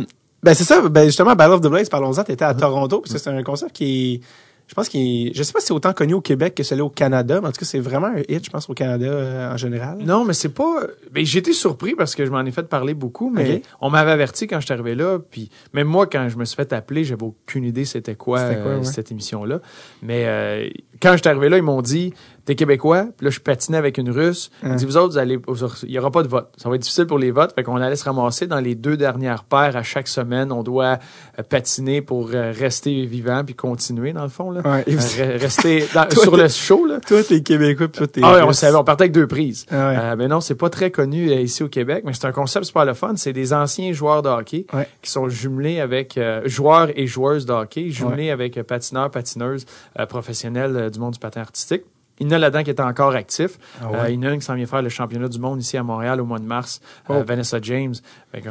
ben 0.44 0.54
c'est 0.54 0.64
ça, 0.64 0.88
ben 0.88 1.06
justement 1.06 1.36
Battle 1.36 1.54
of 1.54 1.62
the 1.62 1.68
Blaze, 1.68 1.90
parlons-en, 1.90 2.24
t'étais 2.24 2.46
à 2.46 2.54
Toronto, 2.54 3.02
parce 3.02 3.14
que 3.14 3.20
c'est 3.20 3.30
un 3.30 3.44
concept 3.44 3.74
qui 3.74 4.22
je 4.68 4.74
pense 4.74 4.90
qu'il 4.90 5.34
je 5.34 5.44
sais 5.44 5.54
pas 5.54 5.62
si 5.62 5.68
c'est 5.68 5.74
autant 5.74 5.94
connu 5.94 6.14
au 6.14 6.22
Québec 6.22 6.54
que 6.54 6.64
celui 6.64 6.82
au 6.82 6.90
Canada, 6.90 7.40
mais 7.42 7.48
en 7.48 7.52
tout 7.52 7.60
cas 7.60 7.66
c'est 7.66 7.80
vraiment 7.80 8.08
un 8.08 8.22
hit 8.28 8.46
je 8.46 8.50
pense 8.50 8.70
au 8.70 8.74
Canada 8.74 9.06
euh, 9.06 9.54
en 9.54 9.58
général. 9.58 10.00
Non, 10.00 10.26
mais 10.26 10.34
c'est 10.34 10.54
pas 10.54 10.82
ben, 11.12 11.26
j'ai 11.26 11.40
été 11.40 11.54
surpris 11.54 11.96
parce 11.96 12.16
que 12.16 12.26
je 12.26 12.32
m'en 12.32 12.42
ai 12.42 12.52
fait 12.52 12.68
parler 12.68 12.94
beaucoup, 12.94 13.30
mais 13.30 13.62
on 13.80 13.90
m'avait 13.90 14.12
averti 14.12 14.46
quand 14.46 14.60
je 14.60 14.66
suis 14.66 14.74
arrivé 14.74 14.94
là. 14.94 15.20
Puis 15.20 15.50
même 15.74 15.88
moi, 15.88 16.06
quand 16.06 16.28
je 16.28 16.38
me 16.38 16.44
suis 16.44 16.58
fait 16.58 16.72
appeler, 16.74 17.06
j'avais 17.06 17.24
aucune 17.24 17.64
idée 17.64 17.86
c'était 17.86 18.16
quoi, 18.16 18.40
euh, 18.40 18.80
ouais. 18.80 18.84
cette 18.84 19.10
émission-là. 19.12 19.62
Mais 20.02 20.26
euh, 20.28 20.70
quand 21.02 21.14
je 21.14 21.18
suis 21.18 21.30
arrivé 21.30 21.48
là, 21.48 21.58
ils 21.58 21.64
m'ont 21.64 21.82
dit 21.82 22.14
T'es 22.48 22.56
Québécois, 22.56 23.08
puis 23.18 23.26
là, 23.26 23.30
je 23.30 23.42
patinais 23.42 23.78
avec 23.78 23.98
une 23.98 24.10
Russe. 24.10 24.52
Hein. 24.64 24.70
m'ont 24.70 24.76
dit 24.76 24.86
Vous 24.86 24.96
autres, 24.96 25.12
vous 25.12 25.18
allez, 25.18 25.38
il 25.84 25.92
y 25.92 26.00
aura 26.00 26.12
pas 26.12 26.24
de 26.24 26.30
vote. 26.30 26.48
Ça 26.56 26.70
va 26.70 26.76
être 26.76 26.82
difficile 26.82 27.06
pour 27.06 27.20
les 27.20 27.30
votes. 27.30 27.54
Fait 27.54 27.62
qu'on 27.62 27.76
allait 27.76 27.98
se 27.98 28.06
ramasser 28.06 28.48
dans 28.48 28.62
les 28.62 28.74
deux 28.74 28.96
dernières 28.96 29.44
paires 29.44 29.76
à 29.76 29.84
chaque 29.84 30.08
semaine. 30.08 30.54
On 30.54 30.64
doit 30.64 30.98
euh, 31.38 31.44
patiner 31.44 32.02
pour 32.02 32.30
euh, 32.34 32.54
rester 32.58 33.06
vivant 33.06 33.44
puis 33.46 33.54
continuer, 33.54 34.14
dans 34.14 34.24
le 34.24 34.30
fond. 34.30 34.50
Là. 34.50 34.62
Ouais. 34.64 34.86
Euh, 34.88 34.92
re- 34.96 35.38
rester 35.42 35.86
dans- 35.94 36.06
Toi, 36.08 36.24
sur 36.24 36.38
le 36.38 36.48
show. 36.48 36.86
Là. 36.86 37.02
Toi, 37.06 37.22
t'es 37.22 37.42
Québécois, 37.42 37.90
puis 37.90 37.98
toi, 37.98 38.08
t'es 38.08 38.22
Ah 38.24 38.34
ouais, 38.36 38.42
on 38.44 38.54
savait, 38.54 38.78
on 38.78 38.84
partait 38.86 39.04
avec 39.04 39.12
deux 39.12 39.28
prises. 39.28 39.66
Ah 39.70 39.90
ouais. 39.90 39.96
Euh, 40.00 40.16
mais 40.18 40.30
non, 40.30 40.40
c'est 40.40 40.56
pas 40.56 40.70
très 40.70 40.90
connu 40.90 41.30
ici 41.34 41.64
au 41.64 41.68
Québec, 41.68 42.04
mais 42.06 42.14
c'est 42.14 42.28
un 42.28 42.32
concept 42.32 42.66
super 42.68 42.86
le 42.86 42.94
fun. 42.94 43.12
C'est 43.18 43.34
des 43.34 43.52
anciens 43.52 43.92
joueurs 43.92 44.22
de 44.22 44.30
hockey 44.30 44.66
Ouais. 44.74 44.88
qui 45.02 45.12
sont 45.12 45.28
jumelés 45.28 45.82
avec 45.82 46.18
euh, 46.18 46.42
joueurs 46.46 46.88
et 46.96 47.08
joueuses 47.08 47.46
de 47.46 47.52
hockey, 47.52 47.90
jumelés 47.90 48.32
avec 48.32 48.62
patineurs, 48.64 49.12
patineuses 49.12 49.66
euh, 50.00 50.06
professionnels 50.06 50.90
du 50.92 51.00
monde 51.00 51.12
du 51.14 51.20
patin 51.20 51.42
artistique. 51.42 51.84
Il 52.20 52.28
y 52.28 52.30
en 52.30 52.34
a 52.34 52.40
là-dedans 52.40 52.64
qui 52.64 52.70
est 52.72 52.80
encore 52.80 53.14
actif. 53.14 53.60
Ah 53.82 53.92
ouais. 53.92 53.98
Euh, 54.00 54.10
il 54.10 54.16
y 54.16 54.18
en 54.20 54.24
a 54.30 54.32
un 54.34 54.38
qui 54.38 54.46
s'en 54.46 54.56
vient 54.56 54.66
faire 54.66 54.82
le 54.82 54.90
championnat 54.90 55.28
du 55.28 55.40
monde 55.40 55.62
ici 55.62 55.78
à 55.78 55.84
Montréal 55.84 56.20
au 56.20 56.26
mois 56.26 56.40
de 56.40 56.46
mars, 56.46 56.82
euh, 57.10 57.20
Oh. 57.22 57.24
Vanessa 57.26 57.60
James. 57.62 57.94
Fait 58.32 58.44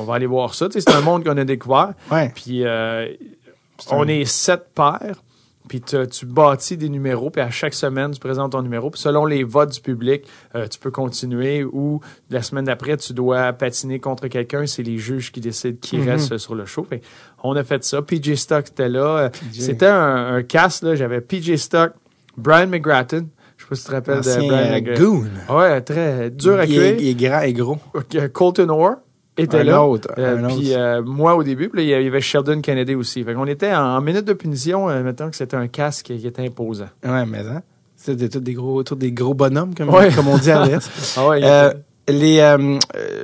on 0.00 0.04
va 0.04 0.14
aller 0.16 0.26
voir 0.26 0.54
ça. 0.54 0.68
C'est 0.70 0.90
un 0.90 1.00
monde 1.00 1.24
qu'on 1.24 1.36
a 1.36 1.44
découvert. 1.44 1.94
Ouais. 2.10 2.30
Puis 2.34 2.64
euh, 2.64 3.08
on 3.90 4.02
un- 4.02 4.08
est 4.08 4.24
sept 4.24 4.66
paires. 4.74 5.22
Puis 5.68 5.80
tu- 5.80 6.26
bâtis 6.26 6.76
des 6.76 6.88
numéros, 6.88 7.28
puis 7.28 7.40
à 7.42 7.50
chaque 7.50 7.74
semaine, 7.74 8.12
tu 8.12 8.20
présentes 8.20 8.52
ton 8.52 8.62
numéro. 8.62 8.88
Puis 8.88 9.00
selon 9.00 9.24
les 9.26 9.42
votes 9.42 9.72
du 9.72 9.80
public, 9.80 10.22
euh, 10.54 10.68
tu 10.68 10.78
peux 10.78 10.92
continuer 10.92 11.64
ou 11.64 12.00
la 12.30 12.40
semaine 12.42 12.66
d'après, 12.66 12.96
tu 12.98 13.12
dois 13.14 13.52
patiner 13.52 13.98
contre 13.98 14.28
quelqu'un. 14.28 14.64
C'est 14.68 14.84
les 14.84 14.96
juges 14.98 15.32
qui 15.32 15.40
décident 15.40 15.76
qui 15.80 15.98
Mhm. 15.98 16.08
reste 16.08 16.38
sur 16.38 16.54
le 16.54 16.66
show. 16.66 16.84
Fait 16.88 17.00
on 17.42 17.56
a 17.56 17.64
fait 17.64 17.82
ça. 17.82 18.00
PJ 18.00 18.36
Stock 18.36 18.68
était 18.68 18.88
là. 18.88 19.00
Euh. 19.18 19.28
C'était 19.52 19.86
un, 19.86 20.36
un 20.36 20.42
cast. 20.44 20.84
là. 20.84 20.94
J'avais 20.94 21.20
PJ 21.20 21.56
Stock, 21.56 21.94
Brian 22.36 22.66
McGrattan. 22.68 23.22
Je 23.56 23.64
sais 23.64 23.68
pas 23.68 23.74
si 23.76 23.82
tu 23.82 23.88
te 23.88 23.94
rappelles 23.94 24.20
de 24.20 24.48
Brian 24.48 24.84
euh, 24.86 24.96
goon. 24.98 25.24
Ouais, 25.56 25.80
très 25.80 26.30
dur 26.30 26.58
à 26.60 26.66
cuire. 26.66 26.96
il 26.98 27.08
est 27.08 27.14
grand 27.14 27.40
et 27.40 27.52
gros. 27.52 27.78
Colton 28.32 28.68
Orr 28.68 28.96
était 29.38 29.58
Un 29.60 29.64
là. 29.64 29.82
autre, 29.84 30.08
Euh, 30.18 30.38
un 30.38 30.44
autre. 30.44 30.56
puis 30.56 30.74
euh, 30.74 31.02
moi 31.02 31.36
au 31.36 31.42
début, 31.42 31.68
puis 31.68 31.82
il 31.84 31.88
y 31.88 31.94
avait 31.94 32.20
Sheldon 32.20 32.60
Kennedy 32.60 32.94
aussi. 32.94 33.22
Fait 33.24 33.34
qu'on 33.34 33.46
était 33.46 33.72
en, 33.74 33.96
en 33.96 34.00
minute 34.00 34.24
de 34.24 34.32
punition, 34.32 34.88
euh, 34.88 35.02
mettons 35.02 35.28
que 35.30 35.36
c'était 35.36 35.56
un 35.56 35.68
casque 35.68 36.06
qui, 36.06 36.26
était 36.26 36.42
imposant. 36.46 36.88
Ouais, 37.04 37.24
mais 37.26 37.38
hein. 37.40 37.62
C'était 37.96 38.28
tous 38.28 38.40
des 38.40 38.52
gros, 38.54 38.82
tous 38.82 38.94
des 38.94 39.10
gros 39.12 39.34
bonhommes, 39.34 39.74
comme, 39.74 39.88
Ouais. 39.88 40.10
comme 40.14 40.28
on 40.28 40.36
dit 40.38 40.50
à 40.50 40.64
l'Est. 40.66 40.90
Ah 41.18 41.28
ouais, 41.28 41.40
Euh, 41.42 41.72
les 42.08 42.38
euh, 42.40 42.78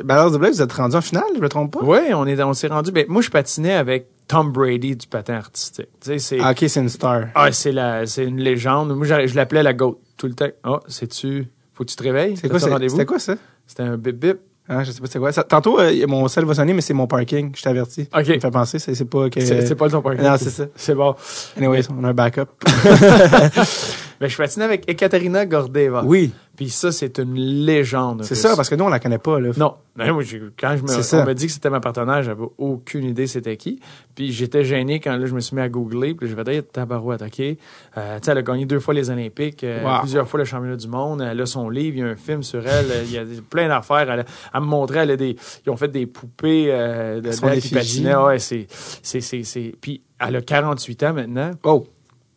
Ballers 0.05 0.33
de 0.33 0.39
Blague, 0.39 0.53
vous 0.55 0.63
êtes 0.63 0.73
rendus 0.73 0.97
en 0.97 1.01
finale, 1.03 1.25
je 1.37 1.41
me 1.41 1.49
trompe 1.49 1.73
pas? 1.79 1.85
Ouais, 1.85 2.13
on 2.15 2.27
est 2.27 2.43
on 2.43 2.53
s'est 2.55 2.67
rendu. 2.69 2.91
Ben, 2.91 3.05
moi 3.09 3.23
je 3.23 3.31
patinais 3.31 3.75
avec 3.75 4.09
Tom 4.33 4.51
Brady 4.53 4.97
du 4.97 5.07
patin 5.07 5.35
artistique. 5.35 5.89
Tu 6.01 6.19
sais, 6.19 6.39
Ah, 6.41 6.53
ok, 6.53 6.65
c'est 6.69 6.81
une 6.81 6.89
star. 6.89 7.25
ah, 7.35 7.53
c'est 7.53 7.73
la 7.73 8.07
c'est 8.07 8.25
une 8.25 8.39
légende. 8.41 8.97
Moi 8.97 9.07
je 9.07 9.35
l'appelais 9.37 9.63
la 9.63 9.75
goat 9.75 10.01
tout 10.17 10.27
le 10.27 10.35
temps. 10.35 10.49
Ah, 10.65 10.81
c'est-tu 10.89 11.47
faut 11.75 11.85
que 11.85 11.91
tu 11.91 11.97
te 11.97 12.03
réveilles? 12.03 12.37
C'est 12.37 12.49
quoi, 12.49 12.59
c'était 12.59 13.05
quoi 13.07 13.19
ça? 13.19 13.35
C'était 13.67 13.83
un 13.83 13.97
bip 13.97 14.17
bip. 14.17 14.39
Ah, 14.69 14.85
je 14.85 14.93
sais 14.93 15.01
pas 15.01 15.07
c'est 15.11 15.19
quoi. 15.19 15.33
Ça- 15.33 15.43
tantôt, 15.43 15.81
euh, 15.81 16.07
mon 16.07 16.29
sel 16.29 16.45
va 16.45 16.55
sonner, 16.55 16.73
mais 16.73 16.81
c'est 16.81 16.95
mon 16.95 17.07
parking, 17.09 17.53
je 17.55 17.63
t'avertis. 17.63 18.09
OK. 18.17 18.25
Ça 18.25 18.33
me 18.35 18.41
fait 18.41 18.51
penser, 18.51 18.79
c'est 18.79 19.05
pas 19.05 19.29
que... 19.29 19.41
C'est 19.41 19.67
c'est 19.67 19.75
pas 19.75 19.89
ton 19.91 20.01
parking. 20.01 20.23
Non, 20.23 20.37
c'est 20.39 20.51
ça. 20.51 20.67
C'est 20.77 20.95
bon. 20.95 21.15
Anyways, 21.59 21.83
on 21.91 22.05
a 22.05 22.09
un 22.11 22.15
backup. 22.15 22.47
Ben, 24.23 24.29
je 24.31 24.37
patinais 24.37 24.65
avec 24.65 24.89
Ekaterina 24.89 25.45
Gordeva. 25.47 26.05
Oui, 26.05 26.31
Puis 26.57 26.71
ça, 26.71 26.93
c'est 26.93 27.19
une 27.19 27.35
légende. 27.35 28.23
c'est 28.23 28.37
ça, 28.37 28.55
parce 28.55 28.71
que 28.71 28.77
nous, 28.77 28.85
on 28.85 28.89
la 28.89 29.01
connaît 29.01 29.19
pas, 29.19 29.41
là. 29.41 29.51
Non. 29.57 29.75
Ben, 29.97 30.13
moi, 30.13 30.23
quand 30.59 30.77
je 30.77 30.83
me, 30.85 31.23
on 31.23 31.27
m'a 31.27 31.35
dit 31.35 31.47
que 31.47 31.53
c'était 31.53 31.69
ma 31.71 31.81
partenaire, 31.81 32.23
j'avais 32.23 32.45
aucune 32.57 33.05
idée 33.05 33.27
c'était 33.27 33.57
qui. 33.57 33.81
Puis 34.15 34.31
j'étais 34.33 34.65
gêné 34.65 35.01
quand 35.01 35.17
là, 35.17 35.27
je 35.27 35.35
me 35.35 35.41
suis 35.41 35.57
mis 35.57 35.61
à 35.63 35.69
googler. 35.69 36.15
Puis 36.15 36.29
j'ai 36.29 36.37
fait, 36.37 36.49
hey, 36.49 36.63
tabarouette, 36.63 37.23
OK. 37.23 37.41
Euh, 37.41 37.55
tu 37.57 38.25
sais, 38.25 38.31
elle 38.31 38.39
a 38.39 38.43
gagné 38.43 38.65
deux 38.65 38.79
fois 38.81 38.95
les 38.95 39.11
Olympiques, 39.11 39.65
euh, 39.65 39.83
Wow. 39.85 40.01
plusieurs 40.03 40.29
fois 40.29 40.39
le 40.39 40.45
championnat 40.45 40.77
du 40.77 40.87
monde. 40.89 41.21
Elle 41.29 41.41
a 41.41 41.47
son 41.47 41.69
livre, 41.69 41.97
il 41.97 42.01
y 42.01 42.03
a 42.03 42.07
un 42.07 42.15
film 42.17 42.43
sur 42.45 42.65
elle. 42.67 42.91
euh, 42.93 43.03
Il 43.05 43.11
y 43.13 43.19
a 43.19 43.25
plein 43.51 43.67
d'affaires. 43.67 44.09
Elle, 44.11 44.25
elle 44.55 44.61
me 44.61 44.67
montrait, 44.67 45.01
elle 45.01 45.11
a 45.11 45.17
des, 45.17 45.37
ils 45.67 45.71
ont 45.71 45.77
fait 45.77 45.89
des 45.89 46.07
poupées 46.07 46.69
euh, 46.71 47.17
de 47.17 47.29
des 47.31 47.37
qui 47.37 47.47
effigies. 47.47 47.75
patinaient. 47.75 48.15
Ouais, 48.17 48.39
c'est, 48.39 48.67
c'est, 49.03 49.21
c'est, 49.21 49.43
c'est. 49.43 49.75
Puis 49.81 50.01
elle 50.21 50.37
a 50.37 50.41
48 50.43 51.03
ans 51.03 51.13
maintenant. 51.13 51.51
Oh, 51.65 51.87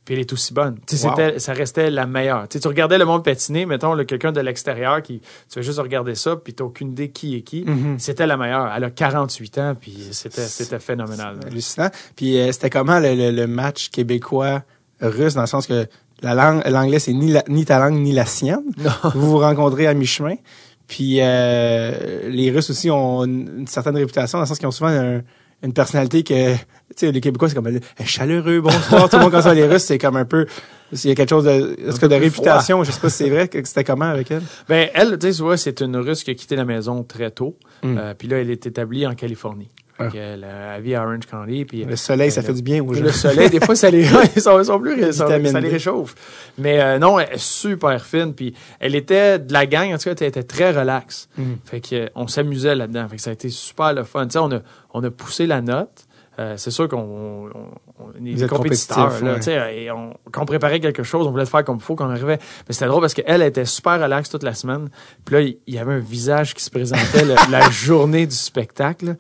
Puis 0.05 0.13
elle 0.13 0.19
est 0.21 0.31
aussi 0.33 0.53
bonne. 0.53 0.77
Tu 0.85 0.97
sais, 0.97 1.07
Wow. 1.07 1.15
c'était- 1.15 1.39
ça 1.39 1.53
restait 1.53 1.89
la 1.89 2.05
meilleure. 2.05 2.47
Tu 2.47 2.59
tu 2.59 2.67
regardais 2.67 2.99
le 2.99 3.05
monde 3.05 3.23
patiner, 3.23 3.65
mettons, 3.65 3.97
quelqu'un 4.05 4.31
de 4.31 4.39
l'extérieur 4.39 5.01
qui, 5.01 5.19
tu 5.49 5.59
vas 5.59 5.61
juste 5.63 5.79
regarder 5.79 6.13
ça, 6.13 6.35
puis 6.35 6.53
t'as 6.53 6.63
aucune 6.63 6.89
idée 6.91 7.09
qui 7.09 7.35
est 7.35 7.41
qui. 7.41 7.63
Mhm. 7.65 7.97
C'était 7.97 8.27
la 8.27 8.37
meilleure. 8.37 8.71
Elle 8.75 8.83
a 8.83 8.91
48 8.91 9.57
ans, 9.57 9.73
puis 9.79 9.97
c'était, 10.11 10.41
c'était 10.45 10.77
phénoménal. 10.79 11.39
hallucinant. 11.47 11.89
Puis 12.15 12.37
euh, 12.37 12.51
c'était 12.51 12.69
comment 12.69 12.99
le, 12.99 13.15
le- 13.15 13.31
le 13.31 13.47
match 13.47 13.89
québécois-russe, 13.89 15.33
dans 15.33 15.41
le 15.41 15.47
sens 15.47 15.67
que 15.67 15.87
la 16.21 16.33
langue, 16.33 16.61
l'anglais, 16.67 16.99
c'est 16.99 17.13
ni, 17.13 17.31
la- 17.31 17.43
ni 17.47 17.65
ta 17.65 17.79
langue 17.79 17.99
ni 17.99 18.11
la 18.11 18.25
sienne. 18.25 18.63
Vous 19.15 19.31
vous 19.31 19.39
rencontrez 19.39 19.87
à 19.87 19.93
mi-chemin. 19.93 20.35
Puis 20.87 21.17
euh, 21.19 22.29
les 22.29 22.51
Russes 22.51 22.69
aussi 22.69 22.91
ont 22.91 23.25
une, 23.25 23.49
une 23.59 23.67
certaine 23.67 23.95
réputation, 23.97 24.37
dans 24.37 24.43
le 24.43 24.47
sens 24.47 24.59
qu'ils 24.59 24.67
ont 24.67 24.71
souvent 24.71 24.91
un- 24.91 25.21
une 25.63 25.73
personnalité 25.73 26.23
que, 26.23 26.53
tu 26.55 26.61
sais, 26.95 27.11
les 27.11 27.21
Québécois, 27.21 27.49
c'est 27.49 27.55
comme 27.55 27.67
euh, 27.67 27.79
chaleureux, 28.03 28.61
bonsoir, 28.61 29.09
tout 29.09 29.17
le 29.17 29.23
monde 29.23 29.31
quand 29.31 29.41
ça, 29.41 29.53
les 29.53 29.65
Russes, 29.65 29.83
c'est 29.83 29.97
comme 29.97 30.15
un 30.15 30.25
peu, 30.25 30.45
il 30.91 31.09
y 31.09 31.11
a 31.11 31.15
quelque 31.15 31.29
chose 31.29 31.45
de, 31.45 31.75
est-ce 31.87 31.99
que 31.99 32.05
de 32.05 32.15
réputation, 32.15 32.83
je 32.83 32.91
sais 32.91 32.99
pas 32.99 33.09
si 33.09 33.17
c'est 33.17 33.29
vrai, 33.29 33.47
que 33.47 33.63
c'était 33.65 33.83
comment 33.83 34.05
avec 34.05 34.29
elle? 34.31 34.43
Ben, 34.69 34.89
elle, 34.93 35.17
tu 35.17 35.27
sais, 35.27 35.33
tu 35.33 35.41
vois, 35.41 35.57
c'est 35.57 35.81
une 35.81 35.97
Russe 35.97 36.23
qui 36.23 36.31
a 36.31 36.35
quitté 36.35 36.55
la 36.55 36.65
maison 36.65 37.03
très 37.03 37.31
tôt. 37.31 37.57
Mm. 37.83 37.97
Euh, 37.97 38.13
puis 38.13 38.27
là, 38.27 38.37
elle 38.37 38.49
est 38.49 38.65
établie 38.65 39.07
en 39.07 39.15
Californie. 39.15 39.69
Ah. 39.97 40.09
Elle 40.13 40.45
vit 40.81 40.95
à 40.95 41.03
Orange 41.03 41.25
County. 41.25 41.63
Puis 41.65 41.85
Le 41.85 41.95
soleil, 41.95 42.29
ça 42.31 42.41
Euh, 42.41 42.43
fait 42.43 42.53
du 42.53 42.61
bien 42.61 42.83
aux 42.83 42.93
gens. 42.93 43.01
Le 43.03 43.11
soleil, 43.11 43.49
des 43.49 43.59
fois, 43.59 43.75
ça 43.75 43.89
les, 43.89 44.01
ils 44.35 44.41
sont, 44.41 44.59
ils 44.59 44.65
sont 44.65 44.79
plus, 44.79 45.13
ça, 45.13 45.37
les 45.37 45.69
réchauffe. 45.69 46.15
Mais 46.57 46.81
euh, 46.81 46.99
non, 46.99 47.19
elle 47.19 47.33
est 47.33 47.37
super 47.37 48.03
fine. 48.05 48.33
Puis 48.33 48.53
elle 48.79 48.95
était 48.95 49.39
de 49.39 49.53
la 49.53 49.65
gang, 49.65 49.93
en 49.93 49.97
tout 49.97 50.03
cas, 50.09 50.15
elle 50.19 50.27
était 50.27 50.43
très 50.43 50.71
relax. 50.71 51.29
Mm. 51.37 51.43
Fait 51.63 51.79
que 51.79 51.95
euh, 51.95 52.09
on 52.15 52.27
s'amusait 52.27 52.75
là-dedans. 52.75 53.07
Fait 53.07 53.15
que 53.15 53.21
ça 53.21 53.29
a 53.29 53.33
été 53.33 53.49
super 53.49 53.93
le 53.93 54.03
fun. 54.03 54.25
Tu 54.25 54.33
sais, 54.33 54.39
on 54.39 54.51
a, 54.51 54.59
on 54.93 55.03
a 55.03 55.11
poussé 55.11 55.47
la 55.47 55.61
note. 55.61 56.05
Euh, 56.37 56.55
c'est 56.57 56.71
sûr 56.71 56.89
qu'on 56.89 56.97
on, 56.97 57.49
on 57.97 58.25
est 58.25 58.33
des 58.33 58.47
compétiteurs. 58.47 59.23
Là, 59.23 59.31
ouais. 59.33 59.37
tu 59.37 59.43
sais, 59.43 59.77
et 59.83 59.91
on, 59.91 60.13
quand 60.31 60.41
on 60.41 60.45
préparait 60.45 60.81
quelque 60.81 61.03
chose, 61.03 61.25
on 61.25 61.31
voulait 61.31 61.45
le 61.45 61.49
faire 61.49 61.63
comme 61.63 61.77
il 61.77 61.81
faut, 61.81 61.95
qu'on 61.95 62.09
arrivait. 62.09 62.39
Mais 62.67 62.73
c'était 62.73 62.87
drôle 62.87 62.99
parce 62.99 63.13
qu'elle 63.13 63.41
était 63.41 63.63
super 63.63 64.01
relax 64.01 64.29
toute 64.29 64.43
la 64.43 64.53
semaine. 64.53 64.89
Puis 65.23 65.35
là, 65.35 65.41
il 65.41 65.73
y 65.73 65.77
avait 65.77 65.93
un 65.93 65.99
visage 65.99 66.53
qui 66.53 66.61
se 66.61 66.69
présentait 66.69 67.23
la 67.49 67.69
journée 67.69 68.27
du 68.27 68.35
spectacle. 68.35 69.15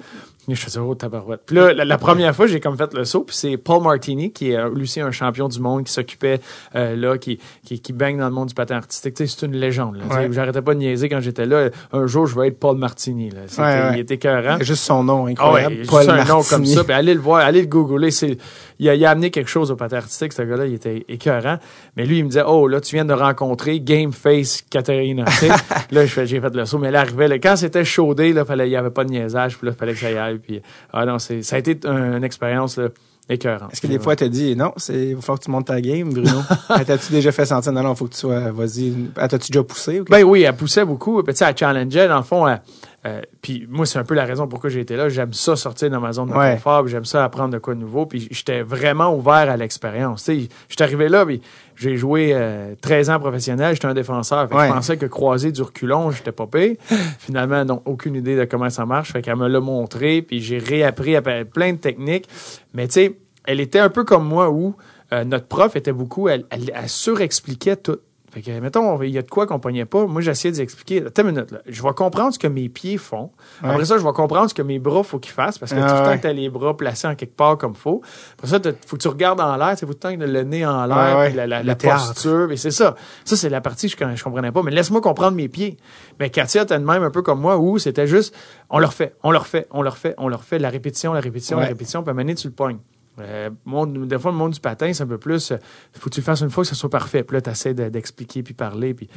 Je 0.47 0.59
faisais, 0.61 0.79
oh, 0.79 0.93
tabarouette. 0.95 1.41
Puis 1.45 1.55
là, 1.55 1.73
la, 1.73 1.85
la 1.85 1.97
première 1.97 2.35
fois, 2.35 2.45
j'ai 2.47 2.59
comme 2.59 2.77
fait 2.77 2.93
le 2.93 3.03
saut, 3.05 3.21
puis 3.23 3.35
c'est 3.35 3.57
Paul 3.57 3.81
Martini, 3.81 4.31
qui 4.31 4.51
est 4.51 4.69
lui 4.69 4.83
aussi 4.83 5.01
un 5.01 5.11
champion 5.11 5.47
du 5.47 5.59
monde, 5.59 5.83
qui 5.85 5.91
s'occupait 5.91 6.39
euh, 6.75 6.95
là, 6.95 7.17
qui, 7.17 7.39
qui, 7.65 7.79
qui 7.79 7.93
baigne 7.93 8.17
dans 8.19 8.27
le 8.27 8.33
monde 8.33 8.49
du 8.49 8.53
patin 8.53 8.75
artistique. 8.75 9.15
Tu 9.15 9.25
sais, 9.27 9.35
c'est 9.39 9.45
une 9.45 9.55
légende. 9.55 9.95
Là, 9.97 10.03
Ouais. 10.15 10.27
J'arrêtais 10.31 10.61
pas 10.61 10.73
de 10.73 10.79
niaiser 10.79 11.09
quand 11.09 11.19
j'étais 11.19 11.45
là. 11.45 11.69
Un 11.91 12.05
jour, 12.07 12.27
je 12.27 12.39
vais 12.39 12.49
être 12.49 12.59
Paul 12.59 12.77
Martini. 12.77 13.29
Là. 13.31 13.41
C'était- 13.47 13.61
Ouais, 13.61 13.67
ouais. 13.67 13.89
Il 13.93 13.99
était 14.01 14.15
écœurant. 14.15 14.57
Juste 14.61 14.83
son 14.83 15.03
nom, 15.03 15.25
Ah 15.25 15.29
incroyable. 15.31 15.75
ouais, 15.75 15.81
Paul 15.87 15.99
juste 16.01 16.09
un 16.11 16.15
nom 16.25 16.35
Martini. 16.35 16.49
comme 16.49 16.65
ça. 16.65 16.83
Puis 16.83 16.93
allez 16.93 17.13
le 17.13 17.19
voir, 17.19 17.39
allez 17.45 17.61
le 17.61 17.67
googler. 17.67 18.11
C'est, 18.11 18.37
il, 18.79 18.89
a, 18.89 18.95
il 18.95 19.05
a 19.05 19.09
amené 19.11 19.31
quelque 19.31 19.49
chose 19.49 19.71
au 19.71 19.75
patin 19.75 19.97
artistique, 19.97 20.33
ce 20.33 20.41
gars-là. 20.43 20.65
Il 20.67 20.73
était 20.75 21.05
écœurant. 21.09 21.57
Mais 21.97 22.05
lui, 22.05 22.19
il 22.19 22.23
me 22.23 22.29
disait, 22.29 22.43
oh, 22.45 22.67
là, 22.67 22.81
tu 22.81 22.95
viens 22.95 23.05
de 23.05 23.13
rencontrer 23.13 23.79
Game 23.79 24.11
Face 24.11 24.61
Katerina. 24.69 25.25
Là, 25.91 26.05
j'ai 26.05 26.39
fait 26.39 26.55
le 26.55 26.65
saut. 26.65 26.77
Mais 26.77 26.87
elle 26.89 26.95
arrivait, 26.95 27.27
là, 27.27 27.39
quand 27.39 27.55
c'était 27.55 27.85
chaudé, 27.85 28.33
là, 28.33 28.43
fallait, 28.45 28.67
il 28.67 28.71
n'y 28.71 28.75
avait 28.75 28.89
pas 28.89 29.03
de 29.03 29.09
niaisage. 29.11 29.57
Puis 29.57 29.67
là, 29.67 29.73
il 29.75 29.79
fallait 29.79 29.93
que 29.93 29.99
ça 29.99 30.11
y 30.11 30.17
aille. 30.17 30.34
Puis, 30.39 30.61
ah 30.93 31.05
non, 31.05 31.19
c'est, 31.19 31.41
ça 31.43 31.55
a 31.55 31.59
été 31.59 31.77
un- 31.87 32.17
une 32.17 32.23
expérience, 32.23 32.77
là, 32.77 32.89
écœurante. 33.29 33.73
Est-ce 33.73 33.81
que 33.81 33.87
des 33.87 33.97
fois, 33.99 34.13
elle 34.13 34.19
t'a 34.19 34.27
dit, 34.29 34.55
non, 34.55 34.71
c'est, 34.77 35.07
il 35.09 35.15
va 35.15 35.21
falloir 35.21 35.39
que 35.39 35.45
tu 35.45 35.51
montes 35.51 35.65
ta 35.67 35.81
game, 35.81 36.11
Bruno? 36.13 36.29
Elle 36.77 36.85
T'as-tu 36.85 37.11
déjà 37.11 37.31
fait 37.31 37.45
sentir, 37.45 37.71
non, 37.71 37.81
non, 37.81 37.95
faut 37.95 38.05
que 38.05 38.13
tu 38.13 38.19
sois, 38.19 38.51
vas-y, 38.51 38.93
elle 39.19 39.27
t'as-tu 39.27 39.51
déjà 39.51 39.63
poussé? 39.63 40.01
Ben 40.09 40.23
oui, 40.23 40.43
elle 40.43 40.55
poussait 40.55 40.85
beaucoup. 40.85 41.21
Puis, 41.23 41.33
tu 41.33 41.39
sais, 41.39 41.45
elle 41.49 41.57
challengeait, 41.57 42.07
dans 42.07 42.17
le 42.17 42.23
fond. 42.23 42.47
elle- 42.47 42.61
euh, 43.05 43.21
puis 43.41 43.67
moi, 43.69 43.85
c'est 43.85 43.99
un 43.99 44.03
peu 44.03 44.15
la 44.15 44.25
raison 44.25 44.47
pourquoi 44.47 44.69
j'ai 44.69 44.79
été 44.79 44.95
là. 44.95 45.09
J'aime 45.09 45.31
ça 45.33 45.55
sortir 45.55 45.89
de 45.91 45.97
ma 45.97 46.11
zone 46.11 46.29
de 46.29 46.33
Ouais. 46.35 46.55
confort, 46.55 46.83
puis 46.83 46.91
j'aime 46.91 47.05
ça 47.05 47.23
apprendre 47.23 47.53
de 47.53 47.59
quoi 47.59 47.75
de 47.75 47.79
nouveau. 47.79 48.05
Puis 48.07 48.27
j'étais 48.31 48.61
vraiment 48.63 49.15
ouvert 49.15 49.49
à 49.49 49.57
l'expérience. 49.57 50.23
Sais, 50.23 50.47
j'étais 50.69 50.83
arrivé 50.83 51.07
là, 51.07 51.25
puis 51.25 51.39
j'ai 51.75 51.97
joué 51.97 52.31
euh, 52.33 52.73
13 52.81 53.09
ans 53.11 53.19
professionnel, 53.19 53.75
j'étais 53.75 53.85
un 53.87 53.93
défenseur. 53.93 54.47
Fait 54.47 54.55
que 54.55 54.59
Ouais. 54.59 54.67
Je 54.69 54.73
pensais 54.73 54.97
que 54.97 55.05
croiser 55.05 55.51
du 55.51 55.61
reculon, 55.61 56.09
j'étais 56.11 56.31
pas 56.31 56.47
payé. 56.47 56.79
Finalement, 57.19 57.63
non, 57.63 57.81
aucune 57.85 58.15
idée 58.15 58.35
de 58.35 58.45
comment 58.45 58.69
ça 58.71 58.85
marche. 58.85 59.11
Fait 59.11 59.21
qu'elle 59.21 59.35
me 59.35 59.47
l'a 59.47 59.59
montré, 59.59 60.21
puis 60.23 60.41
j'ai 60.41 60.57
réappris 60.57 61.15
à- 61.15 61.21
plein 61.21 61.73
de 61.73 61.77
techniques. 61.77 62.27
Mais 62.73 62.87
tu 62.87 62.93
sais, 62.93 63.17
elle 63.45 63.59
était 63.59 63.79
un 63.79 63.89
peu 63.89 64.03
comme 64.03 64.25
moi 64.27 64.49
où 64.49 64.75
euh, 65.13 65.23
notre 65.23 65.45
prof 65.45 65.75
était 65.75 65.91
beaucoup, 65.93 66.27
elle, 66.29 66.45
elle, 66.49 66.71
elle 66.73 66.89
surexpliquait 66.89 67.75
tout. 67.75 67.97
Fait 68.35 68.41
que, 68.41 68.51
mettons, 68.59 69.01
il 69.01 69.11
y 69.11 69.17
a 69.17 69.21
de 69.21 69.29
quoi 69.29 69.47
qu'on 69.47 69.59
pognait 69.59 69.85
pas. 69.85 70.05
Moi, 70.07 70.19
j'essayais 70.19 70.51
d'expliquer. 70.51 71.05
Attends 71.05 71.21
une 71.21 71.29
minute, 71.35 71.51
là. 71.51 71.59
Je 71.67 71.81
vais 71.81 71.93
comprendre 71.93 72.33
ce 72.33 72.37
que 72.39 72.47
mes 72.47 72.67
pieds 72.67 72.97
font. 72.97 73.31
Après 73.63 73.85
ça, 73.85 73.97
je 73.97 74.03
vais 74.03 74.11
comprendre 74.11 74.49
ce 74.49 74.53
que 74.53 74.61
mes 74.61 74.77
bras, 74.77 75.03
faut 75.03 75.19
qu'ils 75.19 75.31
fassent. 75.31 75.57
Parce 75.57 75.71
que 75.71 75.77
Ah, 75.79 75.87
tout 75.87 75.93
le 75.93 75.99
temps 76.01 76.09
ouais. 76.09 76.17
que 76.17 76.23
t'as 76.23 76.33
les 76.33 76.49
bras 76.49 76.75
placés 76.75 77.07
en 77.07 77.15
quelque 77.15 77.37
part 77.37 77.57
comme 77.57 77.75
faut. 77.75 78.01
Après 78.33 78.49
ça, 78.49 78.59
faut 78.85 78.97
que 78.97 79.01
tu 79.01 79.07
regardes 79.07 79.39
en 79.39 79.55
l'air. 79.55 79.75
C'est 79.77 79.85
tout 79.85 79.93
le 79.93 79.97
temps 79.97 80.13
que 80.13 80.21
le 80.21 80.43
nez 80.43 80.65
en 80.65 80.85
l'air. 80.85 81.17
Ouais. 81.17 81.47
la, 81.47 81.75
posture. 81.77 82.51
Et 82.51 82.57
c'est 82.57 82.71
ça. 82.71 82.95
Ça, 83.23 83.37
c'est 83.37 83.47
la 83.47 83.61
partie 83.61 83.89
que 83.89 84.05
je, 84.05 84.15
je 84.17 84.23
comprenais 84.25 84.51
pas. 84.51 84.63
Mais 84.63 84.71
laisse-moi 84.71 84.99
comprendre 84.99 85.37
mes 85.37 85.47
pieds. 85.47 85.77
Mais 86.19 86.29
Katia, 86.29 86.65
t'as 86.65 86.77
de 86.77 86.83
même 86.83 87.03
un 87.03 87.11
peu 87.11 87.21
comme 87.21 87.39
moi 87.39 87.57
où 87.57 87.79
c'était 87.79 88.05
juste, 88.05 88.35
on 88.69 88.79
le 88.79 88.85
refait, 88.85 89.13
on 89.23 89.31
le 89.31 89.37
refait, 89.37 89.65
on 89.71 89.81
le 89.81 89.87
refait, 89.87 90.13
on 90.17 90.27
le 90.27 90.35
refait. 90.35 90.59
La 90.59 90.69
répétition, 90.69 91.13
la 91.13 91.21
répétition, 91.21 91.57
la 91.57 91.67
répétition. 91.67 92.03
Puis 92.03 92.09
à 92.09 92.11
un 92.11 92.13
moment 92.15 92.23
donné, 92.23 92.35
tu 92.35 92.47
le 92.47 92.53
pognes. 92.53 92.79
Euh, 93.19 93.49
monde- 93.65 94.07
des 94.07 94.19
fois, 94.19 94.31
le 94.31 94.37
monde 94.37 94.51
du 94.51 94.59
patin, 94.59 94.91
c'est 94.93 95.03
un 95.03 95.07
peu 95.07 95.17
plus. 95.17 95.51
euh, 95.51 95.57
faut 95.93 96.09
que 96.09 96.15
tu 96.15 96.19
le 96.21 96.25
fasses 96.25 96.41
une 96.41 96.49
fois 96.49 96.63
que 96.63 96.69
ça 96.69 96.75
soit 96.75 96.89
parfait. 96.89 97.23
Puis 97.23 97.35
là, 97.35 97.41
tu 97.41 97.49
essaies 97.49 97.73
d'expliquer 97.73 98.43
puis 98.43 98.53
parler. 98.53 98.93
Puis 98.93 99.07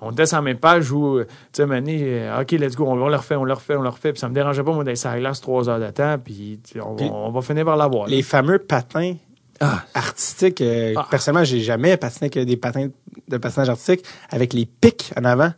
on 0.00 0.12
était 0.12 0.26
sur 0.26 0.36
la 0.36 0.42
même 0.42 0.58
page 0.58 0.90
où, 0.92 1.18
euh, 1.18 1.24
tu 1.24 1.32
sais, 1.62 1.66
Mané, 1.66 1.98
euh, 2.02 2.40
OK, 2.40 2.52
let's 2.52 2.76
go, 2.76 2.84
on, 2.86 2.92
on 3.02 3.08
le 3.08 3.16
refait, 3.16 3.34
on 3.36 3.44
le 3.44 3.52
refait, 3.52 3.74
on 3.76 3.82
le 3.82 3.88
refait. 3.88 4.12
Puis 4.12 4.20
ça 4.20 4.28
me 4.28 4.34
dérangeait 4.34 4.62
pas, 4.62 4.72
moi, 4.72 4.84
d'être 4.84 4.96
sur 4.96 5.10
la 5.10 5.18
glace 5.18 5.40
trois 5.40 5.68
heures 5.68 5.80
de 5.80 5.90
temps. 5.90 6.16
Puis 6.22 6.60
on, 6.82 6.90
va- 6.90 6.96
Puis 6.96 7.10
on 7.12 7.30
va 7.30 7.40
finir 7.42 7.64
par 7.64 7.76
l'avoir. 7.76 8.06
Les 8.06 8.22
fameux 8.22 8.58
patins 8.58 9.14
Ah. 9.60 9.82
artistiques. 9.94 10.62
Ah. 10.96 11.06
Personnellement, 11.10 11.44
j'ai 11.44 11.60
jamais 11.60 11.96
patiné 11.96 12.30
que 12.30 12.38
des 12.40 12.56
patins 12.56 12.88
de 13.26 13.36
patinage 13.38 13.68
artistique 13.70 14.04
avec 14.30 14.52
les 14.52 14.66
pics 14.66 15.12
en 15.16 15.24
avant. 15.24 15.52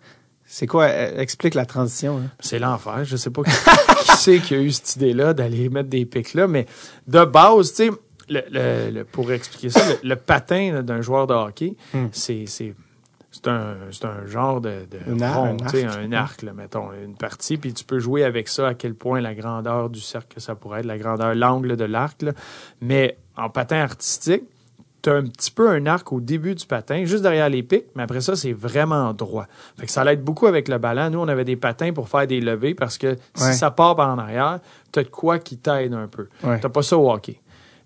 C'est 0.52 0.66
quoi? 0.66 0.84
euh, 0.86 1.18
explique 1.20 1.54
la 1.54 1.64
transition. 1.64 2.18
hein. 2.18 2.30
C'est 2.40 2.58
l'enfer. 2.58 3.04
Je 3.04 3.16
sais 3.16 3.30
pas 3.30 3.42
qui, 3.44 3.50
qui 4.04 4.16
c'est 4.16 4.38
qui 4.40 4.54
a 4.54 4.58
eu 4.58 4.72
cette 4.72 4.96
idée-là 4.96 5.32
d'aller 5.32 5.68
mettre 5.68 5.88
des 5.88 6.04
pics 6.04 6.34
là, 6.34 6.48
mais 6.48 6.66
de 7.06 7.24
base, 7.24 7.72
tu 7.72 7.84
sais, 7.88 7.90
le, 8.28 8.42
le- 8.50 8.90
le- 8.90 9.04
pour 9.04 9.30
expliquer 9.30 9.70
ça, 9.70 9.80
le, 10.02 10.16
patin 10.16 10.82
d'un 10.82 11.00
joueur 11.02 11.26
de 11.28 11.34
hockey, 11.34 11.76
Hmm. 11.94 12.06
c'est 12.12 12.44
c'est 12.46 12.74
c'est 13.32 13.46
un, 13.46 13.76
c'est 13.92 14.04
un 14.06 14.26
genre 14.26 14.60
de, 14.60 14.86
de 14.90 15.12
Un 15.12 15.20
ar- 15.22 15.36
rond, 15.36 15.44
un 15.54 15.56
tu 15.56 15.68
sais, 15.68 15.84
arc. 15.84 15.98
un 16.00 16.12
arc, 16.12 16.42
là, 16.42 16.52
mettons, 16.52 16.88
une 16.92 17.14
partie, 17.14 17.56
puis 17.56 17.72
tu 17.72 17.84
peux 17.84 18.00
jouer 18.00 18.24
avec 18.24 18.48
ça 18.48 18.66
à 18.68 18.74
quel 18.74 18.94
point 18.94 19.20
la 19.20 19.34
grandeur 19.36 19.88
du 19.88 20.00
cercle 20.00 20.34
que 20.34 20.40
ça 20.40 20.56
pourrait 20.56 20.80
être, 20.80 20.86
la 20.86 20.98
grandeur, 20.98 21.32
l'angle 21.36 21.76
de 21.76 21.84
l'arc. 21.84 22.22
là. 22.22 22.32
Mais 22.80 23.16
en 23.36 23.48
patin 23.48 23.76
artistique, 23.82 24.42
tu 25.02 25.10
as 25.10 25.14
un 25.14 25.22
petit 25.24 25.50
peu 25.50 25.68
un 25.70 25.86
arc 25.86 26.12
au 26.12 26.20
début 26.20 26.54
du 26.54 26.66
patin, 26.66 27.04
juste 27.04 27.22
derrière 27.22 27.48
les 27.48 27.62
pics, 27.62 27.86
mais 27.94 28.02
après 28.02 28.20
ça, 28.20 28.36
c'est 28.36 28.52
vraiment 28.52 29.12
droit. 29.14 29.46
Fait 29.78 29.86
que 29.86 29.92
ça 29.92 30.04
l'aide 30.04 30.22
beaucoup 30.22 30.46
avec 30.46 30.68
le 30.68 30.78
ballon. 30.78 31.10
Nous, 31.10 31.18
on 31.18 31.28
avait 31.28 31.44
des 31.44 31.56
patins 31.56 31.92
pour 31.92 32.08
faire 32.08 32.26
des 32.26 32.40
levées 32.40 32.74
parce 32.74 32.98
que 32.98 33.16
si 33.34 33.44
Ouais. 33.44 33.52
ça 33.52 33.70
part 33.70 33.96
par 33.96 34.10
en 34.10 34.18
arrière, 34.18 34.60
tu 34.92 34.98
as 34.98 35.04
de 35.04 35.08
quoi 35.08 35.38
qui 35.38 35.56
t'aide 35.58 35.94
un 35.94 36.06
peu. 36.08 36.28
Ouais. 36.44 36.60
Tu 36.60 36.68
pas 36.68 36.82
ça 36.82 36.96
au 36.98 37.10
hockey. 37.10 37.40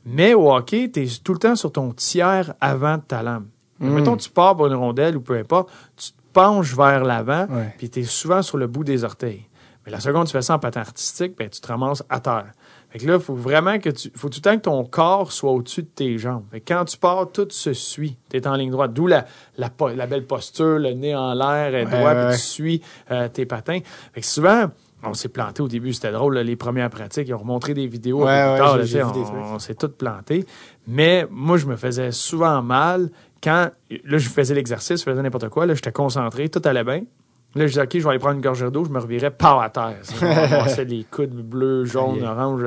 Mais 0.06 0.34
au 0.34 0.52
hockey, 0.52 0.90
tu 0.92 1.02
es 1.04 1.08
tout 1.22 1.32
le 1.32 1.38
temps 1.38 1.56
sur 1.56 1.72
ton 1.72 1.92
tiers 1.92 2.52
avant 2.60 2.96
de 2.98 3.02
ta 3.02 3.22
lame. 3.22 3.46
Mm. 3.80 3.88
Mettons, 3.90 4.16
tu 4.16 4.28
pars 4.30 4.54
pour 4.56 4.66
une 4.66 4.74
rondelle 4.74 5.16
ou 5.16 5.20
peu 5.20 5.36
importe, 5.38 5.70
tu 5.96 6.10
te 6.10 6.16
penches 6.32 6.76
vers 6.76 7.04
l'avant, 7.04 7.46
Ouais. 7.48 7.74
puis 7.78 7.88
tu 7.90 8.00
es 8.00 8.02
souvent 8.04 8.42
sur 8.42 8.58
le 8.58 8.66
bout 8.66 8.84
des 8.84 9.04
orteils. 9.04 9.46
Mais 9.86 9.92
la 9.92 10.00
seconde, 10.00 10.26
tu 10.26 10.32
fais 10.32 10.42
ça 10.42 10.54
en 10.54 10.58
patin 10.58 10.80
artistique, 10.80 11.36
ben, 11.38 11.48
tu 11.48 11.60
te 11.60 11.66
ramasses 11.68 12.02
à 12.08 12.18
terre. 12.20 12.52
Fait 12.94 13.00
que 13.00 13.06
là, 13.08 13.14
il 13.14 13.20
faut 13.20 13.34
vraiment 13.34 13.80
que 13.80 13.90
tu. 13.90 14.08
faut 14.14 14.28
tout 14.28 14.38
le 14.38 14.42
temps 14.42 14.56
que 14.56 14.62
ton 14.62 14.84
corps 14.84 15.32
soit 15.32 15.50
au-dessus 15.50 15.82
de 15.82 15.88
tes 15.88 16.16
jambes. 16.16 16.44
Fait 16.52 16.60
que 16.60 16.72
quand 16.72 16.84
tu 16.84 16.96
pars, 16.96 17.28
tout 17.32 17.48
se 17.50 17.72
suit. 17.72 18.16
Tu 18.30 18.36
es 18.36 18.46
en 18.46 18.54
ligne 18.54 18.70
droite. 18.70 18.92
D'où 18.92 19.08
la, 19.08 19.26
la, 19.58 20.06
belle 20.06 20.24
posture, 20.24 20.78
le 20.78 20.92
nez 20.92 21.12
en 21.12 21.34
l'air, 21.34 21.74
est 21.74 21.86
Ouais, 21.86 21.90
droit, 21.90 22.14
puis 22.14 22.36
tu 22.36 22.40
suis 22.40 22.82
euh, 23.10 23.26
tes 23.26 23.46
patins. 23.46 23.80
Fait 24.12 24.20
que 24.20 24.26
souvent, 24.26 24.70
on 25.02 25.12
s'est 25.12 25.28
planté 25.28 25.60
au 25.60 25.66
début, 25.66 25.92
c'était 25.92 26.12
drôle, 26.12 26.34
là, 26.36 26.44
les 26.44 26.54
premières 26.54 26.88
pratiques. 26.88 27.26
Ils 27.26 27.34
ont 27.34 27.44
montré 27.44 27.74
des 27.74 27.88
vidéos 27.88 28.24
Ouais, 28.24 28.54
plus 28.54 28.64
tard, 28.64 28.76
là, 28.76 28.84
vu 28.84 29.02
on, 29.02 29.54
on 29.54 29.58
s'est 29.58 29.74
tous 29.74 29.88
plantés. 29.88 30.46
Mais 30.86 31.26
moi, 31.32 31.56
je 31.56 31.66
me 31.66 31.74
faisais 31.74 32.12
souvent 32.12 32.62
mal 32.62 33.10
quand. 33.42 33.70
Là, 34.04 34.18
je 34.18 34.28
faisais 34.28 34.54
l'exercice, 34.54 35.00
je 35.00 35.04
faisais 35.04 35.20
n'importe 35.20 35.48
quoi. 35.48 35.66
Là, 35.66 35.74
j'étais 35.74 35.90
concentré, 35.90 36.48
tout 36.48 36.62
allait 36.64 36.84
bien. 36.84 37.02
Là, 37.54 37.66
je 37.66 37.72
disais, 37.72 37.82
OK, 37.82 37.90
je 37.94 37.98
vais 37.98 38.08
aller 38.10 38.18
prendre 38.18 38.34
une 38.36 38.40
gorgée 38.42 38.70
d'eau, 38.70 38.84
je 38.84 38.90
me 38.90 38.98
revirais 38.98 39.30
par 39.30 39.60
à 39.60 39.70
terre. 39.70 39.96
Je 40.20 40.24
ramassais 40.26 40.84
les 40.84 41.04
coudes 41.10 41.30
bleus, 41.34 41.84
jaunes, 41.84 42.16
Aïe. 42.16 42.24
oranges 42.26 42.66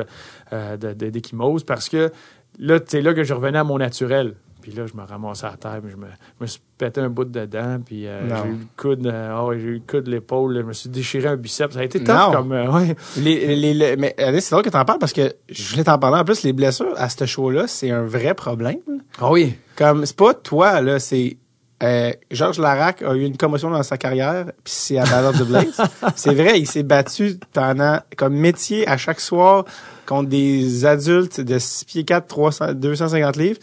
euh, 0.53 0.77
de- 0.77 0.93
de- 0.93 1.09
d'échymose 1.09 1.63
parce 1.63 1.89
que 1.89 2.11
là, 2.59 2.79
c'est 2.85 3.01
là 3.01 3.13
que 3.13 3.23
je 3.23 3.33
revenais 3.33 3.57
à 3.59 3.63
mon 3.63 3.77
naturel. 3.77 4.35
Puis 4.61 4.71
là, 4.75 4.85
je 4.85 4.95
me 4.97 5.03
ramassais 5.07 5.45
à 5.45 5.55
terre, 5.55 5.79
puis 5.81 5.91
je 5.91 5.95
me, 5.95 6.07
je 6.07 6.41
me 6.43 6.47
suis 6.47 6.59
pété 6.77 6.99
un 6.99 7.07
bout 7.09 7.23
dedans, 7.23 7.79
puis 7.85 8.05
euh, 8.05 8.27
j'ai 8.43 8.49
eu 8.49 8.53
le 8.53 8.57
coude, 8.75 9.07
euh, 9.07 9.45
ouais, 9.45 9.59
j'ai 9.59 9.65
eu 9.67 9.73
le 9.75 9.81
coude, 9.89 10.07
l'épaule, 10.07 10.55
je 10.57 10.61
me 10.61 10.73
suis 10.73 10.89
déchiré 10.89 11.29
un 11.29 11.37
biceps. 11.37 11.73
Ça 11.73 11.79
a 11.79 11.83
été 11.85 12.03
tough 12.03 12.33
comme. 12.33 12.51
euh, 12.51 12.69
ouais. 12.71 12.93
Les, 13.17 13.55
les, 13.55 13.73
les- 13.73 13.95
mais 13.95 14.13
c'est 14.41 14.51
drôle 14.51 14.63
que 14.63 14.69
t'en 14.69 14.83
parles 14.83 14.99
parce 14.99 15.13
que 15.13 15.33
je 15.49 15.69
voulais 15.71 15.85
t'en 15.85 15.97
parler. 15.97 16.19
En 16.19 16.25
plus, 16.25 16.43
les 16.43 16.51
blessures 16.51 16.93
à 16.97 17.07
ce 17.07 17.25
show-là, 17.25 17.67
c'est 17.67 17.91
un 17.91 18.03
vrai 18.03 18.33
problème. 18.33 18.79
Ah 19.21 19.31
oui. 19.31 19.55
Comme, 19.77 20.05
c'est 20.05 20.17
pas 20.17 20.33
toi, 20.33 20.81
là, 20.81 20.99
c'est... 20.99 21.37
Euh, 21.83 22.11
Georges 22.31 22.59
Larac 22.59 23.03
a 23.03 23.13
eu 23.13 23.23
une 23.23 23.37
commotion 23.37 23.69
dans 23.69 23.83
sa 23.83 23.97
carrière, 23.97 24.45
puis 24.63 24.73
c'est 24.75 24.97
à 24.97 25.03
Battle 25.03 25.27
of 25.27 25.39
the 25.39 25.47
Blades. 25.47 25.89
c'est 26.15 26.33
vrai, 26.33 26.59
il 26.59 26.65
s'est 26.65 26.83
battu 26.83 27.37
pendant, 27.53 27.99
comme 28.15 28.33
métier 28.33 28.87
à 28.87 28.97
chaque 28.97 29.19
soir 29.19 29.65
contre 30.05 30.29
des 30.29 30.85
adultes 30.85 31.39
de 31.39 31.59
6 31.59 31.85
pieds 31.85 32.03
4, 32.03 32.27
300, 32.27 32.73
250 32.73 33.35
livres. 33.37 33.59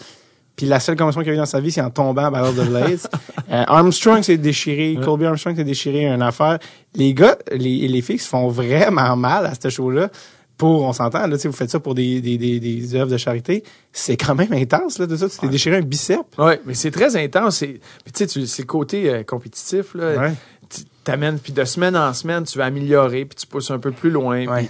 Puis 0.56 0.66
la 0.66 0.78
seule 0.78 0.94
commotion 0.94 1.22
qu'il 1.22 1.30
a 1.30 1.34
eu 1.34 1.38
dans 1.38 1.46
sa 1.46 1.58
vie, 1.58 1.72
c'est 1.72 1.80
en 1.80 1.90
tombant 1.90 2.26
à 2.26 2.30
Battle 2.30 2.48
of 2.48 2.66
the 2.66 2.68
Blades. 2.68 3.00
Euh, 3.50 3.62
Armstrong 3.66 4.22
s'est 4.22 4.38
déchiré, 4.38 4.98
Colby 5.04 5.26
Armstrong 5.26 5.54
s'est 5.54 5.64
déchiré 5.64 6.06
une 6.06 6.22
affaire. 6.22 6.58
Les 6.94 7.12
gars, 7.12 7.36
les, 7.52 7.86
les 7.86 8.00
filles 8.00 8.18
se 8.18 8.26
font 8.26 8.48
vraiment 8.48 9.16
mal 9.16 9.44
à 9.44 9.52
ce 9.54 9.68
show-là. 9.68 10.08
Pour, 10.56 10.84
on 10.84 10.92
s'entend, 10.92 11.26
là, 11.26 11.36
vous 11.36 11.52
faites 11.52 11.70
ça 11.70 11.80
pour 11.80 11.94
des, 11.94 12.20
des, 12.20 12.38
des, 12.38 12.60
des 12.60 12.94
œuvres 12.94 13.10
de 13.10 13.16
charité. 13.16 13.64
C'est 13.92 14.16
quand 14.16 14.36
même 14.36 14.52
intense, 14.52 14.98
là, 14.98 15.06
tout 15.06 15.16
ça. 15.16 15.28
Tu 15.28 15.38
t'es 15.38 15.48
déchiré 15.48 15.76
un 15.78 15.82
bicep. 15.82 16.20
Oui, 16.38 16.52
mais 16.64 16.74
c'est 16.74 16.92
très 16.92 17.16
intense. 17.16 17.56
C'est, 17.58 17.80
puis 18.04 18.12
tu 18.12 18.28
sais, 18.28 18.46
c'est 18.46 18.62
le 18.62 18.66
côté 18.66 19.10
euh, 19.10 19.22
compétitif. 19.24 19.94
Là. 19.94 20.16
Ouais. 20.16 20.32
T'amènes, 21.02 21.38
puis 21.38 21.52
de 21.52 21.64
semaine 21.64 21.96
en 21.96 22.14
semaine, 22.14 22.44
tu 22.44 22.56
vas 22.58 22.66
améliorer, 22.66 23.24
puis 23.24 23.36
tu 23.36 23.46
pousses 23.46 23.70
un 23.70 23.78
peu 23.78 23.90
plus 23.90 24.10
loin. 24.10 24.46
Ouais. 24.46 24.68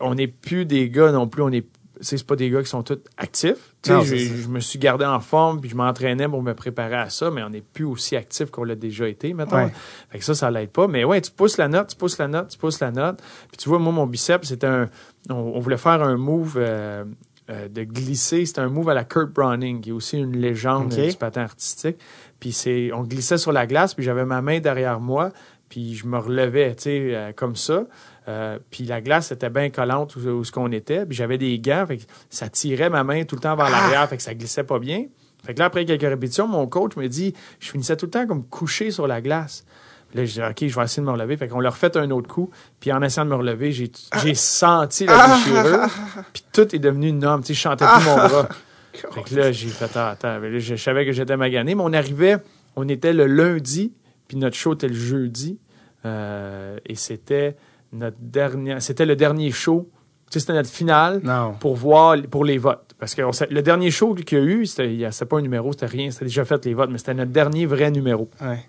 On 0.00 0.14
n'est 0.16 0.26
plus 0.26 0.66
des 0.66 0.90
gars 0.90 1.12
non 1.12 1.28
plus, 1.28 1.42
on 1.42 1.52
est 1.52 1.64
c'est 2.00 2.26
pas 2.26 2.36
des 2.36 2.50
gars 2.50 2.62
qui 2.62 2.68
sont 2.68 2.82
tous 2.82 2.98
actifs. 3.16 3.74
Non, 3.88 4.02
je, 4.02 4.48
me 4.48 4.60
suis 4.60 4.78
gardé 4.78 5.04
en 5.04 5.20
forme, 5.20 5.60
puis 5.60 5.70
je 5.70 5.76
m'entraînais 5.76 6.28
pour 6.28 6.42
me 6.42 6.54
préparer 6.54 6.96
à 6.96 7.10
ça, 7.10 7.30
mais 7.30 7.42
on 7.42 7.50
n'est 7.50 7.60
plus 7.60 7.84
aussi 7.84 8.16
actif 8.16 8.50
qu'on 8.50 8.64
l'a 8.64 8.74
déjà 8.74 9.08
été, 9.08 9.34
mettons. 9.34 9.56
Ouais. 9.56 9.72
Fait 10.10 10.18
que 10.18 10.24
ça, 10.24 10.34
ça 10.34 10.50
l'aide 10.50 10.70
pas. 10.70 10.88
Mais 10.88 11.04
ouais, 11.04 11.20
tu 11.20 11.30
pousses 11.30 11.58
la 11.58 11.68
note, 11.68 11.88
tu 11.88 11.96
pousses 11.96 12.18
la 12.18 12.28
note, 12.28 12.48
tu 12.48 12.58
pousses 12.58 12.80
la 12.80 12.90
note. 12.90 13.20
Puis 13.48 13.58
tu 13.58 13.68
vois, 13.68 13.78
moi, 13.78 13.92
mon 13.92 14.06
biceps, 14.06 14.48
c'était 14.48 14.66
un. 14.66 14.88
On, 15.30 15.34
on 15.34 15.60
voulait 15.60 15.76
faire 15.76 16.02
un 16.02 16.16
move 16.16 16.54
euh, 16.56 17.04
euh, 17.50 17.68
de 17.68 17.82
glisser. 17.84 18.46
C'était 18.46 18.62
un 18.62 18.70
move 18.70 18.88
à 18.88 18.94
la 18.94 19.04
Kurt 19.04 19.30
Browning, 19.30 19.82
qui 19.82 19.90
est 19.90 19.92
aussi 19.92 20.16
une 20.16 20.34
légende 20.34 20.88
du 20.88 21.14
patin 21.16 21.42
artistique. 21.42 21.98
Puis 22.40 22.52
c'est, 22.52 22.90
on 22.92 23.02
glissait 23.02 23.36
sur 23.36 23.52
la 23.52 23.66
glace, 23.66 23.92
puis 23.92 24.02
j'avais 24.02 24.24
ma 24.24 24.40
main 24.40 24.60
derrière 24.60 24.98
moi, 24.98 25.30
puis 25.68 25.94
je 25.94 26.06
me 26.06 26.16
relevais, 26.16 26.74
tu 26.74 26.84
sais, 26.84 27.14
euh, 27.14 27.32
comme 27.36 27.54
ça. 27.54 27.84
Euh, 28.26 28.58
puis 28.70 28.84
la 28.84 29.00
glace 29.00 29.32
était 29.32 29.50
bien 29.50 29.70
collante 29.70 30.16
où, 30.16 30.20
où 30.20 30.44
ce 30.44 30.52
qu'on 30.52 30.72
était. 30.72 31.04
Puis 31.04 31.16
j'avais 31.16 31.38
des 31.38 31.58
gants, 31.58 31.86
fait 31.86 31.98
que 31.98 32.04
ça 32.30 32.48
tirait 32.48 32.90
ma 32.90 33.04
main 33.04 33.24
tout 33.24 33.34
le 33.36 33.40
temps 33.40 33.56
vers 33.56 33.70
l'arrière, 33.70 34.08
fait 34.08 34.16
que 34.16 34.22
ça 34.22 34.34
glissait 34.34 34.64
pas 34.64 34.78
bien. 34.78 35.06
Fait 35.44 35.52
que 35.52 35.58
là, 35.58 35.66
après 35.66 35.84
quelques 35.84 36.02
répétitions, 36.02 36.48
mon 36.48 36.66
coach 36.66 36.96
me 36.96 37.06
dit, 37.06 37.34
je 37.60 37.70
finissais 37.70 37.96
tout 37.96 38.06
le 38.06 38.10
temps 38.10 38.26
comme 38.26 38.44
couché 38.44 38.90
sur 38.90 39.06
la 39.06 39.20
glace. 39.20 39.66
Puis 40.08 40.18
là, 40.18 40.24
je 40.24 40.32
dis, 40.32 40.40
OK, 40.40 40.70
je 40.70 40.74
vais 40.74 40.84
essayer 40.84 41.02
de 41.02 41.06
me 41.06 41.12
relever. 41.12 41.36
Fait 41.36 41.48
qu'on 41.48 41.60
leur 41.60 41.76
fait 41.76 41.96
un 41.96 42.10
autre 42.12 42.28
coup. 42.28 42.50
Puis 42.80 42.92
en 42.92 43.02
essayant 43.02 43.26
de 43.26 43.30
me 43.30 43.36
relever, 43.36 43.72
j'ai, 43.72 43.90
j'ai 44.22 44.34
senti 44.34 45.04
la 45.04 45.36
déchirure. 45.36 45.88
Puis 46.32 46.44
tout 46.52 46.74
est 46.74 46.78
devenu 46.78 47.08
une 47.08 47.18
norme. 47.18 47.42
Tu 47.42 47.48
sais, 47.48 47.54
je 47.54 47.60
chantais 47.60 47.84
plus 47.84 48.04
mon 48.06 48.16
bras. 48.16 48.48
Fait 48.94 49.22
que 49.22 49.34
là, 49.34 49.50
j'ai 49.50 49.68
fait, 49.68 49.90
ah, 49.96 50.10
attends, 50.10 50.38
là, 50.38 50.50
je, 50.52 50.58
je 50.60 50.76
savais 50.76 51.04
que 51.04 51.10
j'étais 51.10 51.36
magané, 51.36 51.74
mais 51.74 51.82
on 51.84 51.92
arrivait, 51.92 52.36
on 52.76 52.88
était 52.88 53.12
le 53.12 53.26
lundi, 53.26 53.92
puis 54.28 54.36
notre 54.36 54.56
show 54.56 54.74
était 54.74 54.86
le 54.86 54.94
jeudi, 54.94 55.58
euh, 56.04 56.78
et 56.86 56.94
c'était 56.94 57.56
notre 57.94 58.16
dernier, 58.20 58.80
c'était 58.80 59.06
le 59.06 59.16
dernier 59.16 59.50
show, 59.50 59.88
tu 60.30 60.34
sais, 60.34 60.40
c'était 60.40 60.52
notre 60.54 60.70
finale 60.70 61.20
Non. 61.22 61.54
pour 61.60 61.76
voir, 61.76 62.16
pour 62.30 62.44
les 62.44 62.58
votes. 62.58 62.94
Parce 62.98 63.14
que 63.14 63.22
on 63.22 63.30
le 63.50 63.62
dernier 63.62 63.90
show 63.90 64.14
qu'il 64.14 64.38
y 64.38 64.40
a 64.40 64.44
eu, 64.44 64.66
c'était, 64.66 65.08
pas 65.26 65.38
un 65.38 65.42
numéro, 65.42 65.72
c'était 65.72 65.86
rien, 65.86 66.10
c'était 66.10 66.24
déjà 66.26 66.44
fait 66.44 66.64
les 66.64 66.74
votes, 66.74 66.90
mais 66.90 66.98
c'était 66.98 67.14
notre 67.14 67.32
dernier 67.32 67.66
vrai 67.66 67.90
numéro. 67.90 68.28
Ouais. 68.40 68.64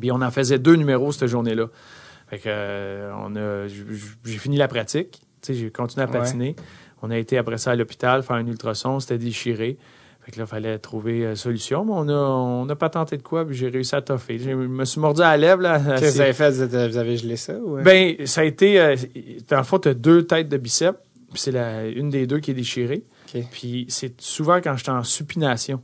Puis 0.00 0.12
on 0.12 0.20
en 0.22 0.30
faisait 0.30 0.58
deux 0.58 0.76
numéros 0.76 1.10
cette 1.12 1.28
journée-là. 1.28 1.66
Fait 2.28 2.38
que 2.38 2.44
euh, 2.46 3.10
on 3.18 3.34
a, 3.36 3.66
j'ai 3.68 4.38
fini 4.38 4.56
la 4.56 4.68
pratique. 4.68 5.20
Tu 5.42 5.52
sais, 5.52 5.54
j'ai 5.54 5.70
continué 5.70 6.04
à 6.04 6.10
Ouais. 6.10 6.18
patiner. 6.18 6.56
On 7.02 7.10
a 7.10 7.16
été 7.18 7.38
après 7.38 7.58
ça 7.58 7.70
à 7.72 7.76
l'hôpital 7.76 8.22
faire 8.22 8.36
un 8.36 8.46
ultrason, 8.46 9.00
c'était 9.00 9.18
déchiré. 9.18 9.78
Fait 10.28 10.32
que 10.32 10.38
là, 10.40 10.44
il 10.44 10.50
fallait 10.50 10.78
trouver 10.78 11.24
euh, 11.24 11.34
solution. 11.36 11.86
Mais 11.86 11.92
on 11.94 12.06
a, 12.10 12.12
on 12.12 12.68
a 12.68 12.76
pas 12.76 12.90
tenté 12.90 13.16
de 13.16 13.22
quoi, 13.22 13.46
puis 13.46 13.56
j'ai 13.56 13.68
réussi 13.70 13.94
à 13.96 14.02
toffer. 14.02 14.38
Je 14.38 14.50
me 14.50 14.84
suis 14.84 15.00
mordu 15.00 15.22
à 15.22 15.30
la 15.30 15.36
lèvre. 15.38 15.62
Là, 15.62 15.80
Qu'est-ce 15.98 16.02
que 16.02 16.14
vous 16.16 16.20
avez 16.20 16.32
fait? 16.34 16.50
Vous, 16.50 16.62
êtes- 16.64 16.90
vous 16.90 16.98
avez 16.98 17.16
gelé 17.16 17.36
ça? 17.36 17.54
Ou... 17.54 17.78
ben, 17.82 18.14
ça 18.26 18.42
a 18.42 18.44
été. 18.44 18.78
euh, 18.78 18.94
dans 19.48 19.56
le 19.56 19.62
fond, 19.62 19.78
tu 19.78 19.88
as 19.88 19.94
deux 19.94 20.26
têtes 20.26 20.50
de 20.50 20.58
biceps, 20.58 20.98
puis 21.32 21.40
c'est 21.40 21.50
la, 21.50 21.86
une 21.86 22.10
des 22.10 22.26
deux 22.26 22.40
qui 22.40 22.50
est 22.50 22.54
déchirée. 22.54 23.04
OK. 23.34 23.42
Puis 23.50 23.86
c'est 23.88 24.20
souvent 24.20 24.56
quand 24.56 24.76
j'étais 24.76 24.90
en 24.90 25.02
supination 25.02 25.80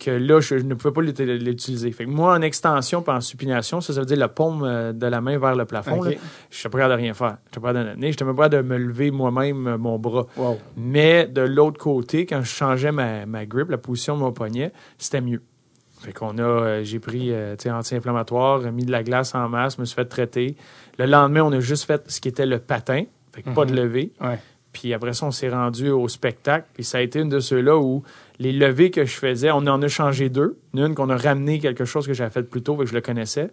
que 0.00 0.10
là, 0.10 0.40
je, 0.40 0.56
ne 0.56 0.74
pouvais 0.74 0.92
pas 0.92 1.02
l'ut- 1.02 1.18
l'utiliser. 1.20 1.92
Fait 1.92 2.04
que 2.06 2.10
moi, 2.10 2.34
en 2.34 2.42
extension 2.42 3.02
puis 3.02 3.12
en 3.12 3.20
supination, 3.20 3.80
ça, 3.80 3.92
ça 3.92 4.00
veut 4.00 4.06
dire 4.06 4.16
la 4.16 4.28
paume 4.28 4.64
euh, 4.64 4.92
de 4.92 5.06
la 5.06 5.20
main 5.20 5.38
vers 5.38 5.54
le 5.54 5.64
plafond. 5.64 6.02
Là, 6.02 6.12
je 6.50 6.56
suis 6.56 6.68
pas 6.68 6.78
capable 6.78 6.94
de 6.96 7.02
rien 7.02 7.14
faire. 7.14 7.36
Je 7.46 7.52
suis 7.52 7.60
pas 7.60 7.72
capable 7.72 8.00
de 8.00 8.06
je 8.06 8.12
suis 8.12 8.16
pas 8.16 8.24
capable 8.26 8.56
de 8.56 8.62
me 8.62 8.78
lever 8.78 9.10
moi-même 9.12 9.66
euh, 9.66 9.78
mon 9.78 9.98
bras. 9.98 10.26
Wow. 10.36 10.58
Mais 10.76 11.26
de 11.26 11.42
l'autre 11.42 11.78
côté, 11.78 12.26
quand 12.26 12.40
je 12.42 12.50
changeais 12.50 12.90
ma, 12.92 13.26
ma 13.26 13.46
grip, 13.46 13.70
la 13.70 13.78
position 13.78 14.16
de 14.16 14.20
mon 14.20 14.32
poignet, 14.32 14.72
c'était 14.98 15.20
mieux. 15.20 15.42
Fait 16.00 16.14
qu'on 16.14 16.38
a, 16.38 16.42
euh, 16.42 16.82
j'ai 16.82 16.98
pris 16.98 17.30
euh, 17.30 17.54
anti-inflammatoire, 17.66 18.72
mis 18.72 18.86
de 18.86 18.90
la 18.90 19.02
glace 19.02 19.34
en 19.34 19.48
masse, 19.50 19.78
me 19.78 19.84
suis 19.84 19.94
fait 19.96 20.06
traiter. 20.06 20.56
Le 20.98 21.04
lendemain, 21.04 21.42
on 21.42 21.52
a 21.52 21.60
juste 21.60 21.84
fait 21.84 22.02
ce 22.10 22.20
qui 22.20 22.28
était 22.28 22.46
le 22.46 22.58
patin, 22.58 23.04
fait 23.34 23.42
que 23.42 23.50
pas 23.50 23.66
de 23.66 23.74
levée. 23.74 24.12
Ouais. 24.20 24.38
Puis 24.72 24.94
après 24.94 25.12
ça, 25.12 25.26
on 25.26 25.30
s'est 25.30 25.50
rendu 25.50 25.90
au 25.90 26.08
spectacle. 26.08 26.66
Puis 26.72 26.84
ça 26.84 26.98
a 26.98 27.00
été 27.00 27.18
une 27.18 27.28
de 27.28 27.40
ceux-là 27.40 27.76
où 27.76 28.02
les 28.40 28.52
levées 28.52 28.90
que 28.90 29.04
je 29.04 29.14
faisais, 29.16 29.50
on 29.52 29.58
en 29.58 29.80
a 29.82 29.86
changé 29.88 30.28
deux. 30.30 30.58
Une 30.74 30.94
qu'on 30.96 31.10
a 31.10 31.16
ramené 31.16 31.60
quelque 31.60 31.84
chose 31.84 32.06
que 32.06 32.14
j'avais 32.14 32.30
fait 32.30 32.42
plus 32.42 32.62
tôt, 32.62 32.74
et 32.74 32.78
que 32.78 32.86
je 32.86 32.94
le 32.94 33.00
connaissais. 33.02 33.50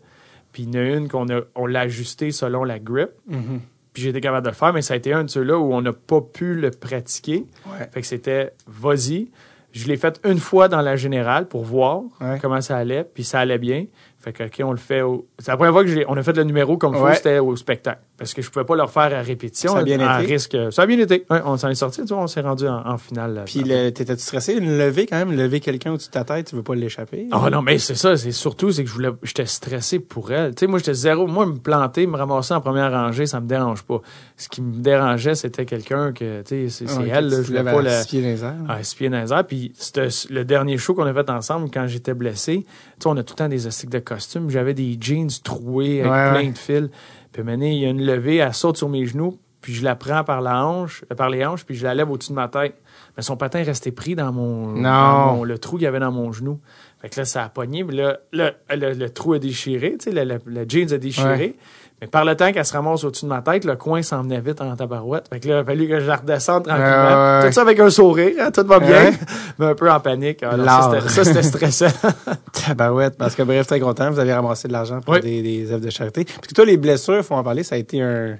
Puis 0.53 0.63
il 0.63 0.73
y 0.73 0.77
en 0.79 0.81
a 0.81 0.85
une 0.85 1.07
qu'on 1.09 1.27
a, 1.29 1.41
on 1.55 1.65
l'a 1.67 1.81
ajusté 1.81 2.31
selon 2.31 2.63
la 2.63 2.79
grip. 2.79 3.09
Mhm. 3.27 3.59
Puis 3.93 4.07
été 4.07 4.21
capable 4.21 4.45
de 4.45 4.51
le 4.51 4.55
faire, 4.55 4.73
mais 4.73 4.81
ça 4.81 4.93
a 4.93 4.97
été 4.97 5.11
un 5.11 5.23
de 5.25 5.29
ceux-là 5.29 5.57
où 5.57 5.73
on 5.73 5.81
n'a 5.81 5.91
pas 5.93 6.21
pu 6.21 6.53
le 6.55 6.71
pratiquer. 6.71 7.45
Ouais. 7.65 7.87
Fait 7.91 8.01
que 8.01 8.07
c'était 8.07 8.53
vas-y. 8.65 9.27
Je 9.73 9.87
l'ai 9.87 9.97
fait 9.97 10.19
une 10.23 10.39
fois 10.39 10.69
dans 10.69 10.81
la 10.81 10.95
générale 10.95 11.47
pour 11.47 11.63
voir 11.65 12.01
Ouais. 12.21 12.37
comment 12.41 12.61
ça 12.61 12.77
allait, 12.77 13.03
puis 13.03 13.23
ça 13.23 13.39
allait 13.41 13.57
bien. 13.57 13.85
Fait 14.19 14.31
que, 14.33 14.43
OK, 14.43 14.61
on 14.63 14.71
le 14.71 14.77
fait 14.77 15.01
au... 15.01 15.27
C'est 15.39 15.51
la 15.51 15.57
première 15.57 15.73
fois 15.73 15.83
que 15.83 15.89
j'ai... 15.89 16.05
on 16.07 16.15
a 16.15 16.23
fait 16.23 16.35
le 16.37 16.43
numéro 16.43 16.77
comme 16.77 16.95
faut, 16.95 17.03
Ouais. 17.03 17.15
c'était 17.15 17.39
au 17.39 17.55
spectacle. 17.55 18.01
Parce 18.17 18.33
que 18.33 18.41
je 18.41 18.49
pouvais 18.49 18.65
pas 18.65 18.75
le 18.75 18.81
refaire 18.81 19.15
à 19.15 19.21
répétition. 19.21 19.73
Ça 19.73 19.79
a 19.79 19.83
bien 19.83 19.99
à 19.99 20.21
été? 20.23 20.33
risque. 20.33 20.57
Ça 20.71 20.81
a 20.81 20.85
bien 20.87 20.97
été. 20.97 21.25
Ouais, 21.29 21.39
on 21.45 21.55
s'en 21.57 21.69
est 21.69 21.75
sorti, 21.75 22.01
tu 22.01 22.13
vois, 22.13 22.23
on 22.23 22.27
s'est 22.27 22.41
rendu 22.41 22.67
en, 22.67 22.83
en 22.87 22.97
finale. 22.97 23.43
Puis 23.45 23.61
t'étais-tu 23.63 24.21
stressé? 24.21 24.53
Une 24.53 24.77
levée 24.77 25.05
quand 25.05 25.17
même, 25.17 25.31
lever 25.31 25.59
quelqu'un 25.59 25.91
au-dessus 25.93 26.07
de 26.07 26.13
ta 26.13 26.23
tête, 26.23 26.47
tu 26.47 26.55
veux 26.55 26.63
pas 26.63 26.73
l'échapper? 26.73 27.27
Ah 27.31 27.49
non, 27.51 27.61
mais 27.61 27.77
c'est 27.77 27.93
ça, 27.95 28.17
c'est 28.17 28.31
surtout, 28.31 28.71
c'est 28.71 28.83
que 28.83 28.89
je 28.89 28.93
voulais, 28.95 29.09
j'étais 29.21 29.45
stressé 29.45 29.99
pour 29.99 30.31
elle. 30.31 30.55
Tu 30.55 30.61
sais, 30.61 30.67
moi, 30.67 30.79
j'étais 30.79 30.95
zéro. 30.95 31.27
Moi, 31.27 31.45
me 31.45 31.57
planter, 31.57 32.07
me 32.07 32.17
ramasser 32.17 32.53
en 32.55 32.61
première 32.61 32.91
rangée, 32.91 33.27
ça 33.27 33.39
me 33.39 33.47
dérange 33.47 33.83
pas. 33.83 34.01
Ce 34.35 34.49
qui 34.49 34.61
me 34.63 34.73
dérangeait, 34.81 35.35
c'était 35.35 35.65
quelqu'un 35.65 36.11
que, 36.11 36.41
tu 36.41 36.69
sais, 36.69 36.85
c'est 36.87 36.97
Ouais, 36.97 37.09
elle, 37.13 37.29
là, 37.29 37.37
je 37.43 37.47
voulais 37.47 37.63
pas 37.63 37.81
la... 37.83 38.03
pieds 38.03 38.21
dans 38.21 38.27
les 38.29 38.43
airs. 38.43 38.55
à 38.67 38.81
six 38.83 38.95
pieds 38.95 39.09
dans 39.09 39.21
les 39.21 39.31
airs. 39.31 39.45
Puis 39.45 39.73
c'était 39.77 40.07
le 40.31 40.43
dernier 40.43 40.77
show 40.79 40.95
qu'on 40.95 41.05
a 41.05 41.13
fait 41.13 41.29
ensemble 41.29 41.69
quand 41.71 41.85
j'étais 41.85 42.15
blessé. 42.15 42.65
Tu 42.65 43.03
sais, 43.03 43.07
on 43.07 43.17
a 43.17 43.21
tout 43.23 43.33
le 43.33 43.37
temps 43.37 43.49
des 43.49 43.67
astiques 43.67 43.91
de 43.91 43.99
costume. 43.99 44.49
J'avais 44.49 44.73
des 44.73 44.97
jeans 44.99 45.29
troués 45.43 46.01
avec 46.01 46.11
Ouais, 46.11 46.31
plein 46.41 46.49
de 46.51 46.57
fils. 46.57 46.89
Puis 47.31 47.43
maintenant, 47.43 47.65
il 47.65 47.79
y 47.79 47.85
a 47.85 47.89
une 47.89 48.05
levée, 48.05 48.37
elle 48.37 48.53
saute 48.53 48.77
sur 48.77 48.89
mes 48.89 49.05
genoux, 49.05 49.37
puis 49.61 49.73
je 49.73 49.83
la 49.83 49.95
prends 49.95 50.23
par 50.23 50.41
la 50.41 50.65
hanche, 50.65 51.03
euh, 51.11 51.15
par 51.15 51.29
les 51.29 51.45
hanches, 51.45 51.65
puis 51.65 51.75
je 51.75 51.83
la 51.83 51.93
lève 51.95 52.09
au-dessus 52.09 52.31
de 52.31 52.35
ma 52.35 52.47
tête. 52.47 52.75
Mais 53.15 53.23
son 53.23 53.35
patin 53.37 53.63
restait 53.63 53.91
pris 53.91 54.15
dans 54.15 54.31
mon, 54.31 54.67
Non. 54.67 54.81
dans 54.81 55.35
mon- 55.37 55.43
le 55.43 55.57
trou 55.57 55.77
qu'il 55.77 55.83
y 55.85 55.87
avait 55.87 55.99
dans 55.99 56.11
mon 56.11 56.31
genou. 56.31 56.59
Fait 57.01 57.09
que 57.09 57.19
là, 57.19 57.25
ça 57.25 57.43
a 57.43 57.49
pogné. 57.49 57.83
Mais 57.83 57.93
là, 57.93 58.17
là, 58.31 58.51
le, 58.71 58.93
le 58.93 59.09
trou 59.09 59.33
a 59.33 59.39
déchiré, 59.39 59.95
tu 59.99 60.05
sais, 60.05 60.11
le, 60.11 60.23
le- 60.23 60.41
le 60.45 60.65
jeans 60.67 60.91
a 60.93 60.97
déchiré. 60.97 61.27
Ouais. 61.29 61.55
Mais 61.99 62.05
par 62.07 62.23
le 62.25 62.35
temps 62.35 62.51
qu'elle 62.51 62.63
se 62.65 62.73
ramasse 62.73 63.03
au-dessus 63.03 63.25
de 63.25 63.29
ma 63.29 63.41
tête, 63.41 63.65
le 63.65 63.75
coin 63.75 64.03
s'en 64.03 64.21
venait 64.21 64.39
vite 64.39 64.61
en 64.61 64.75
tabarouette. 64.75 65.27
Fait 65.29 65.39
que 65.39 65.47
là, 65.47 65.55
il 65.55 65.57
a 65.57 65.63
fallu 65.65 65.87
que 65.87 65.99
je 65.99 66.05
la 66.05 66.17
redescende 66.17 66.65
tranquillement. 66.65 66.87
Ouais, 66.91 67.39
ouais. 67.41 67.47
Tout 67.47 67.53
ça 67.53 67.61
avec 67.61 67.79
un 67.79 67.89
sourire, 67.89 68.35
hein, 68.39 68.51
tout 68.51 68.65
va 68.67 68.79
bien, 68.79 69.11
mais 69.57 69.65
un 69.65 69.73
peu 69.75 69.89
en 69.89 69.99
panique. 69.99 70.43
Alors, 70.43 70.63
L'art. 70.63 71.09
ça, 71.09 71.23
c'était- 71.23 71.41
stressant. 71.41 71.87
Tabarouette. 72.53 73.17
Parce 73.17 73.35
que 73.35 73.43
bref, 73.43 73.65
très 73.67 73.79
content. 73.79 74.11
Vous 74.11 74.19
avez 74.19 74.33
ramassé 74.33 74.67
de 74.67 74.73
l'argent 74.73 75.01
pour 75.01 75.15
Oui. 75.15 75.21
des, 75.21 75.41
des 75.41 75.71
œuvres 75.71 75.83
de 75.83 75.89
charité. 75.89 76.23
Parce 76.25 76.47
que 76.47 76.53
toi, 76.53 76.65
les 76.65 76.77
blessures, 76.77 77.23
faut 77.23 77.35
en 77.35 77.43
parler, 77.43 77.63
ça 77.63 77.75
a 77.75 77.77
été 77.77 78.01
un- 78.01 78.37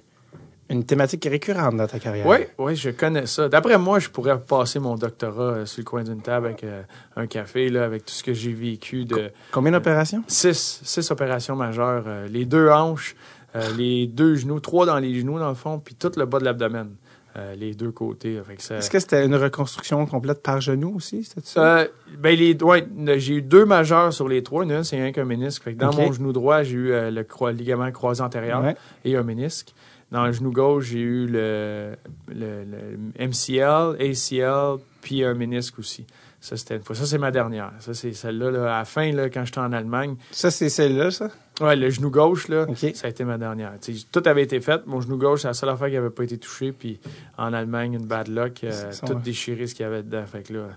une 0.70 0.84
thématique 0.84 1.26
récurrente 1.32 1.78
dans 1.78 1.88
ta 1.88 1.98
carrière. 1.98 2.28
oui, 2.28 2.40
oui, 2.58 2.76
je 2.76 2.90
connais 2.90 3.26
ça. 3.26 3.48
D'après 3.48 3.78
moi, 3.78 4.00
je 4.00 4.10
pourrais 4.10 4.38
passer 4.38 4.80
mon 4.80 4.96
doctorat 4.96 5.42
euh, 5.44 5.66
sur 5.66 5.80
le 5.80 5.86
coin 5.86 6.04
d'une 6.04 6.22
table 6.22 6.48
avec 6.48 6.64
euh, 6.66 6.82
un 7.16 7.26
café, 7.26 7.70
là, 7.70 7.86
avec 7.86 8.04
tout 8.04 8.12
ce 8.14 8.22
que 8.22 8.34
j'ai 8.34 8.52
vécu 8.52 9.06
de 9.06 9.32
Combien 9.54 9.72
d'opérations? 9.72 10.24
six, 10.28 10.82
six 10.84 11.10
opérations 11.10 11.56
majeures. 11.56 12.04
euh, 12.06 12.28
les 12.30 12.44
deux 12.44 12.70
hanches, 12.70 13.16
euh, 13.58 13.62
les 13.78 14.08
deux 14.08 14.36
genoux, 14.36 14.60
trois 14.60 14.86
dans 14.86 15.00
les 15.00 15.14
genoux, 15.20 15.40
dans 15.40 15.50
le 15.50 15.56
fond, 15.56 15.80
puis 15.80 15.96
tout 15.96 16.12
le 16.18 16.26
bas 16.26 16.40
de 16.40 16.46
l'abdomen. 16.46 16.90
euh, 17.36 17.54
les 17.54 17.76
deux 17.76 17.92
côtés. 17.92 18.42
ça- 18.58 18.78
Est-ce 18.78 18.90
que 18.90 18.98
c'était 19.00 19.24
une 19.24 19.36
reconstruction 19.36 20.04
complète 20.08 20.42
par 20.42 20.60
genou 20.60 20.96
aussi? 20.96 21.24
C'était 21.24 21.42
ça? 21.46 21.78
Euh, 21.82 21.88
ben 22.18 22.36
les, 22.36 22.56
ouais, 22.64 22.88
j'ai 23.18 23.36
eu 23.36 23.42
deux 23.44 23.64
majeurs 23.64 24.12
sur 24.12 24.28
les 24.28 24.42
trois. 24.42 24.64
Une, 24.64 24.84
c'est 24.84 24.96
rien 24.96 25.12
qu'un 25.12 25.24
ménisque. 25.26 25.62
Fait 25.62 25.74
que 25.76 25.78
dans 25.78 25.94
mon 25.94 26.12
genou 26.12 26.34
droit, 26.34 26.64
j'ai 26.64 26.74
eu 26.78 26.92
euh, 26.94 27.12
le 27.12 27.52
ligament 27.52 27.92
croisé 27.92 28.24
antérieur 28.24 28.64
Ouais. 28.64 28.76
et 29.06 29.16
un 29.16 29.22
ménisque. 29.22 29.76
Dans 30.10 30.26
le 30.26 30.32
genou 30.32 30.52
gauche, 30.52 30.86
j'ai 30.86 31.00
eu 31.02 31.28
le, 31.28 31.92
le, 32.30 32.64
le 32.64 33.28
MCL, 33.28 33.98
ACL, 34.00 34.80
puis 35.02 35.24
un 35.24 35.34
ménisque 35.36 35.78
aussi. 35.78 36.08
Ça, 36.40 36.56
c'était 36.56 36.76
une 36.76 36.84
fois. 36.84 36.96
Ça, 36.96 37.06
c'est 37.06 37.18
ma 37.18 37.32
dernière. 37.32 37.74
Ça, 37.80 37.94
c'est 37.94 38.14
celle-là, 38.14 38.52
là, 38.52 38.76
à 38.76 38.80
la 38.80 38.86
fin, 38.86 39.12
là, 39.12 39.30
quand 39.30 39.44
j'étais 39.44 39.60
en 39.60 39.74
Allemagne. 39.74 40.16
Ça, 40.32 40.52
c'est 40.52 40.70
celle-là, 40.70 41.12
ça? 41.12 41.30
Ouais, 41.60 41.76
le 41.76 41.90
genou 41.90 42.12
gauche, 42.12 42.48
là, 42.48 42.68
ça 42.94 43.08
a 43.08 43.10
été 43.10 43.24
ma 43.24 43.38
dernière. 43.38 43.74
Tout 44.12 44.22
avait 44.26 44.44
été 44.44 44.62
fait. 44.62 44.86
Mon 44.86 45.02
genou 45.02 45.18
gauche, 45.18 45.42
c'est 45.42 45.48
la 45.48 45.56
seule 45.56 45.70
affaire 45.70 45.88
qui 45.88 45.96
n'avait 45.96 46.12
pas 46.12 46.24
été 46.24 46.38
touchée. 46.38 46.72
Puis 46.72 47.00
en 47.38 47.52
Allemagne, 47.54 47.94
une 47.94 48.06
bad 48.06 48.28
luck, 48.28 48.64
euh, 48.64 48.92
tout 49.06 49.16
déchiré 49.16 49.66
ce 49.66 49.74
qu'il 49.74 49.84
y 49.84 49.88
avait 49.88 50.04
dedans. 50.04 50.26
Fait 50.28 50.44
que 50.44 50.54
là, 50.54 50.68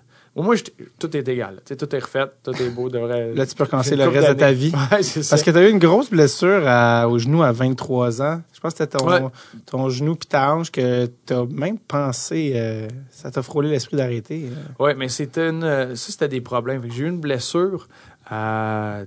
au 0.40 0.42
moins, 0.42 0.56
j'étais- 0.56 0.72
tout 0.98 1.16
est 1.16 1.28
égal. 1.28 1.60
tout 1.78 1.94
est 1.94 1.98
refait, 1.98 2.24
tout 2.42 2.50
est 2.52 2.70
beau. 2.70 2.88
Devrait... 2.88 3.34
Là, 3.34 3.46
tu 3.46 3.54
peux 3.54 3.64
recommencer 3.64 3.94
le 3.96 4.08
reste 4.08 4.28
de 4.30 4.34
ta 4.34 4.52
vie. 4.52 4.72
Ouais, 4.92 5.02
c'est 5.02 5.22
ça. 5.22 5.30
Parce 5.36 5.42
que 5.42 5.50
tu 5.50 5.56
as 5.58 5.68
eu 5.68 5.70
une 5.70 5.78
grosse 5.78 6.10
blessure 6.10 6.62
à- 6.66 7.08
au 7.08 7.18
genou 7.18 7.42
à 7.42 7.52
23 7.52 8.22
ans. 8.22 8.40
Je 8.52 8.60
pense 8.60 8.72
que 8.72 8.78
c'était 8.78 8.98
ton, 8.98 9.06
Ouais. 9.08 9.20
ton 9.66 9.88
genou 9.90 10.14
puis 10.16 10.26
ta 10.28 10.52
hanche 10.54 10.70
que 10.70 11.06
tu 11.26 11.32
as 11.34 11.44
même 11.46 11.78
pensé, 11.78 12.52
euh, 12.54 12.88
ça 13.10 13.30
t'a 13.30 13.42
frôlé 13.42 13.68
l'esprit 13.70 13.96
d'arrêter. 13.96 14.50
Oui, 14.78 14.92
mais 14.96 15.08
c'était 15.08 15.48
une, 15.50 15.64
euh, 15.64 15.94
ça, 15.96 16.10
c'était 16.12 16.28
des 16.28 16.40
problèmes. 16.40 16.82
J'ai 16.90 17.04
eu 17.04 17.08
une 17.08 17.20
blessure 17.20 17.88
à 18.28 19.02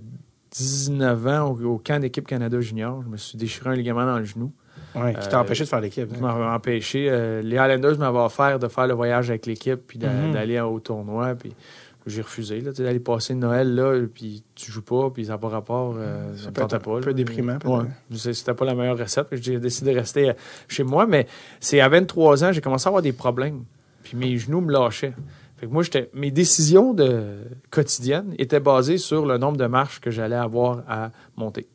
19 0.51 1.27
ans 1.27 1.49
au, 1.51 1.65
au 1.65 1.77
camp 1.77 1.99
d'équipe 1.99 2.27
Canada 2.27 2.59
Junior. 2.61 3.01
Je 3.03 3.09
me 3.09 3.17
suis 3.17 3.37
déchiré 3.37 3.69
un 3.71 3.75
ligament 3.75 4.05
dans 4.05 4.19
le 4.19 4.25
genou. 4.25 4.51
Ouais, 4.95 5.13
qui 5.19 5.27
t'a 5.27 5.39
Euh, 5.39 5.41
empêché 5.41 5.63
de 5.63 5.69
faire 5.69 5.81
l'équipe. 5.81 6.07
qui 6.07 6.15
hein. 6.15 6.21
m'a 6.21 6.55
empêché. 6.55 7.07
euh, 7.09 7.41
les 7.41 7.57
Highlanders 7.57 7.97
m'avaient 7.97 8.19
offert 8.19 8.59
de 8.59 8.67
faire 8.67 8.87
le 8.87 8.93
voyage 8.93 9.29
avec 9.29 9.45
l'équipe 9.45 9.81
puis 9.87 9.97
Mhm. 9.99 10.31
d'aller 10.33 10.59
au 10.59 10.79
tournoi. 10.79 11.35
Puis 11.35 11.53
j'ai 12.05 12.21
refusé 12.21 12.61
d'aller 12.61 12.99
passer 12.99 13.33
Noël 13.33 13.73
là, 13.75 13.97
puis 14.13 14.43
tu 14.55 14.71
joues 14.71 14.81
pas, 14.81 15.09
puis 15.09 15.25
ça 15.25 15.31
n'a 15.33 15.37
pas 15.37 15.47
rapport. 15.49 15.95
euh, 15.97 16.35
ça 16.35 16.49
me 16.49 16.53
peut 16.53 16.61
être 16.63 16.77
pas. 16.79 16.91
un 16.91 16.95
là. 16.95 17.01
peu 17.01 17.13
déprimant. 17.13 17.57
Ouais. 17.65 17.85
C'était 18.17 18.53
pas 18.53 18.65
la 18.65 18.75
meilleure 18.75 18.97
recette. 18.97 19.27
J'ai 19.31 19.59
décidé 19.59 19.93
de 19.93 19.99
rester 19.99 20.29
euh, 20.29 20.33
chez 20.67 20.83
moi, 20.83 21.05
mais 21.07 21.27
c'est 21.59 21.79
à 21.79 21.87
23 21.89 22.43
ans, 22.43 22.51
j'ai 22.51 22.61
commencé 22.61 22.87
à 22.87 22.89
avoir 22.89 23.01
des 23.01 23.13
problèmes. 23.13 23.63
Puis 24.03 24.17
mes 24.17 24.37
genoux 24.37 24.59
me 24.61 24.71
lâchaient. 24.71 25.13
Fait 25.57 25.65
que 25.67 25.71
moi, 25.71 25.81
j'étais, 25.81 26.09
mes 26.13 26.29
décisions 26.29 26.93
de, 26.93 27.23
quotidiennes 27.71 28.35
étaient 28.37 28.59
basées 28.59 28.97
sur 28.97 29.25
le 29.25 29.37
nombre 29.37 29.55
de 29.57 29.65
marches 29.65 30.01
que 30.01 30.11
j'allais 30.11 30.35
avoir 30.35 30.83
à 30.89 31.09
monter. 31.37 31.67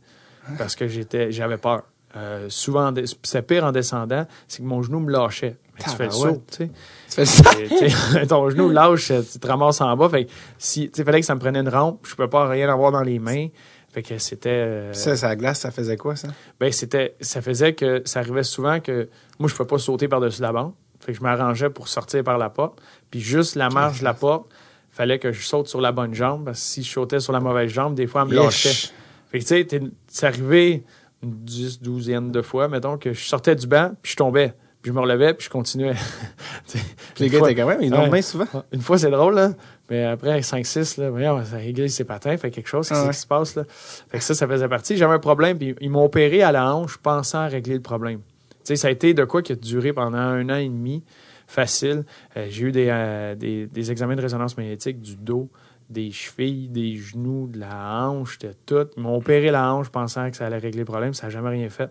Parce 0.58 0.76
que 0.76 0.86
j'étais, 0.88 1.32
j'avais 1.32 1.56
peur. 1.56 1.84
Euh, 2.16 2.46
souvent, 2.48 2.92
c'est 3.22 3.42
pire 3.42 3.64
en 3.64 3.72
descendant, 3.72 4.26
c'est 4.46 4.62
que 4.62 4.66
mon 4.66 4.82
genou 4.82 5.00
me 5.00 5.10
lâchait. 5.12 5.56
Mais 5.76 5.84
tu 5.84 5.90
fais 5.90 6.04
le 6.06 6.10
saut, 6.10 6.42
tu 6.50 6.56
sais. 6.56 6.70
Tu 7.08 7.14
fais 7.14 7.24
ça? 7.26 8.26
Ton 8.28 8.50
genou 8.50 8.68
lâche, 8.70 9.12
tu 9.30 9.38
te 9.38 9.46
ramasses 9.46 9.80
en 9.80 9.96
bas. 9.96 10.08
Fait 10.08 10.24
que 10.24 10.30
si, 10.58 10.90
tu 10.90 11.04
fallait 11.04 11.20
que 11.20 11.26
ça 11.26 11.34
me 11.34 11.40
prenait 11.40 11.60
une 11.60 11.68
rampe, 11.68 12.06
je 12.06 12.14
peux 12.16 12.28
pas 12.28 12.48
rien 12.48 12.68
avoir 12.72 12.90
dans 12.92 13.02
les 13.02 13.18
mains. 13.18 13.48
Fait 13.92 14.02
que 14.02 14.18
c'était. 14.18 14.48
euh, 14.50 14.92
Ça, 14.92 15.16
ça 15.16 15.36
glace, 15.36 15.60
ça 15.60 15.70
faisait 15.70 15.96
quoi, 15.96 16.16
ça? 16.16 16.28
ben, 16.58 16.72
c'était, 16.72 17.14
ça 17.20 17.40
faisait 17.42 17.74
que 17.74 18.02
ça 18.04 18.20
arrivait 18.20 18.42
souvent 18.42 18.80
que 18.80 19.08
moi, 19.38 19.48
je 19.48 19.54
ne 19.54 19.56
pouvais 19.58 19.68
pas 19.68 19.78
sauter 19.78 20.08
par-dessus 20.08 20.42
la 20.42 20.52
bande. 20.52 20.72
Fait 21.00 21.12
que 21.12 21.18
je 21.18 21.22
m'arrangeais 21.22 21.70
pour 21.70 21.88
sortir 21.88 22.24
par 22.24 22.38
la 22.38 22.50
porte. 22.50 22.80
Puis 23.10 23.20
juste 23.20 23.54
la 23.54 23.68
marge 23.70 24.00
de 24.00 24.04
la 24.04 24.14
porte, 24.14 24.46
fallait 24.90 25.18
que 25.18 25.30
je 25.32 25.46
saute 25.46 25.68
sur 25.68 25.80
la 25.80 25.92
bonne 25.92 26.12
jambe. 26.14 26.46
Parce 26.46 26.58
que 26.58 26.66
si 26.66 26.82
je 26.82 26.90
sautais 26.90 27.20
sur 27.20 27.32
la 27.32 27.40
mauvaise 27.40 27.70
jambe, 27.70 27.94
des 27.94 28.06
fois, 28.06 28.22
elle 28.22 28.28
me 28.28 28.34
lâchait. 28.34 28.90
Fait 29.30 29.38
que 29.38 29.44
tu 29.44 29.48
sais, 29.48 29.66
c'est 30.08 30.26
arrivé 30.26 30.82
une 31.22 31.34
dix, 31.44 31.80
douzaine 31.80 32.30
de 32.30 32.42
fois, 32.42 32.68
mettons, 32.68 32.96
que 32.98 33.12
je 33.12 33.24
sortais 33.24 33.54
du 33.56 33.66
banc, 33.66 33.92
puis 34.02 34.12
je 34.12 34.16
tombais. 34.16 34.54
Puis 34.82 34.90
je 34.90 34.94
me 34.94 35.00
relevais, 35.00 35.34
puis 35.34 35.46
je 35.46 35.50
continuais. 35.50 35.94
Les 37.18 37.28
gars 37.28 37.38
étaient 37.40 37.54
quand 37.56 37.66
même, 37.66 37.82
ils 37.82 37.92
Ouais. 37.92 38.08
bien 38.08 38.22
souvent. 38.22 38.46
une 38.72 38.80
fois, 38.80 38.96
c'est 38.98 39.10
drôle, 39.10 39.34
là. 39.34 39.52
Mais 39.90 40.04
après, 40.04 40.40
5-6, 40.40 41.00
là, 41.00 41.10
voyons, 41.10 41.42
ça 41.44 41.62
aiguise 41.64 41.94
ses 41.94 42.04
patins, 42.04 42.36
fait 42.36 42.50
quelque 42.50 42.68
chose, 42.68 42.88
qu'est-ce 42.88 43.00
Ah 43.00 43.04
ouais. 43.06 43.10
qui 43.12 43.18
se 43.18 43.26
passe, 43.26 43.56
là? 43.56 43.64
Fait 43.68 44.18
que 44.18 44.24
ça, 44.24 44.34
ça 44.34 44.46
faisait 44.46 44.68
partie. 44.68 44.96
J'avais 44.96 45.14
un 45.14 45.18
problème, 45.18 45.58
puis 45.58 45.74
ils 45.80 45.90
m'ont 45.90 46.04
opéré 46.04 46.42
à 46.42 46.52
la 46.52 46.72
hanche 46.72 46.98
pensant 46.98 47.38
à 47.40 47.46
régler 47.48 47.74
le 47.74 47.80
problème. 47.80 48.20
Tu 48.50 48.56
sais, 48.64 48.76
ça 48.76 48.88
a 48.88 48.90
été 48.90 49.14
de 49.14 49.24
quoi 49.24 49.42
qui 49.42 49.52
a 49.52 49.56
duré 49.56 49.92
pendant 49.92 50.18
un 50.18 50.48
an 50.50 50.56
et 50.56 50.68
demi, 50.68 51.02
facile. 51.46 52.04
Euh, 52.36 52.46
j'ai 52.50 52.66
eu 52.66 52.72
des, 52.72 52.88
euh, 52.90 53.34
des, 53.34 53.66
des 53.66 53.90
examens 53.90 54.14
de 54.14 54.20
résonance 54.22 54.56
magnétique 54.56 55.00
du 55.00 55.16
dos, 55.16 55.48
des 55.88 56.10
chevilles, 56.10 56.68
des 56.68 56.96
genoux, 56.96 57.48
de 57.48 57.58
la 57.60 58.04
hanche, 58.06 58.38
de 58.38 58.52
tout. 58.66 58.86
Ils 58.96 59.02
m'ont 59.02 59.16
opéré 59.16 59.50
la 59.50 59.72
hanche 59.72 59.88
pensant 59.88 60.30
que 60.30 60.36
ça 60.36 60.46
allait 60.46 60.58
régler 60.58 60.80
le 60.80 60.84
problème. 60.84 61.14
Ça 61.14 61.26
n'a 61.26 61.30
jamais 61.30 61.50
rien 61.50 61.68
fait. 61.70 61.90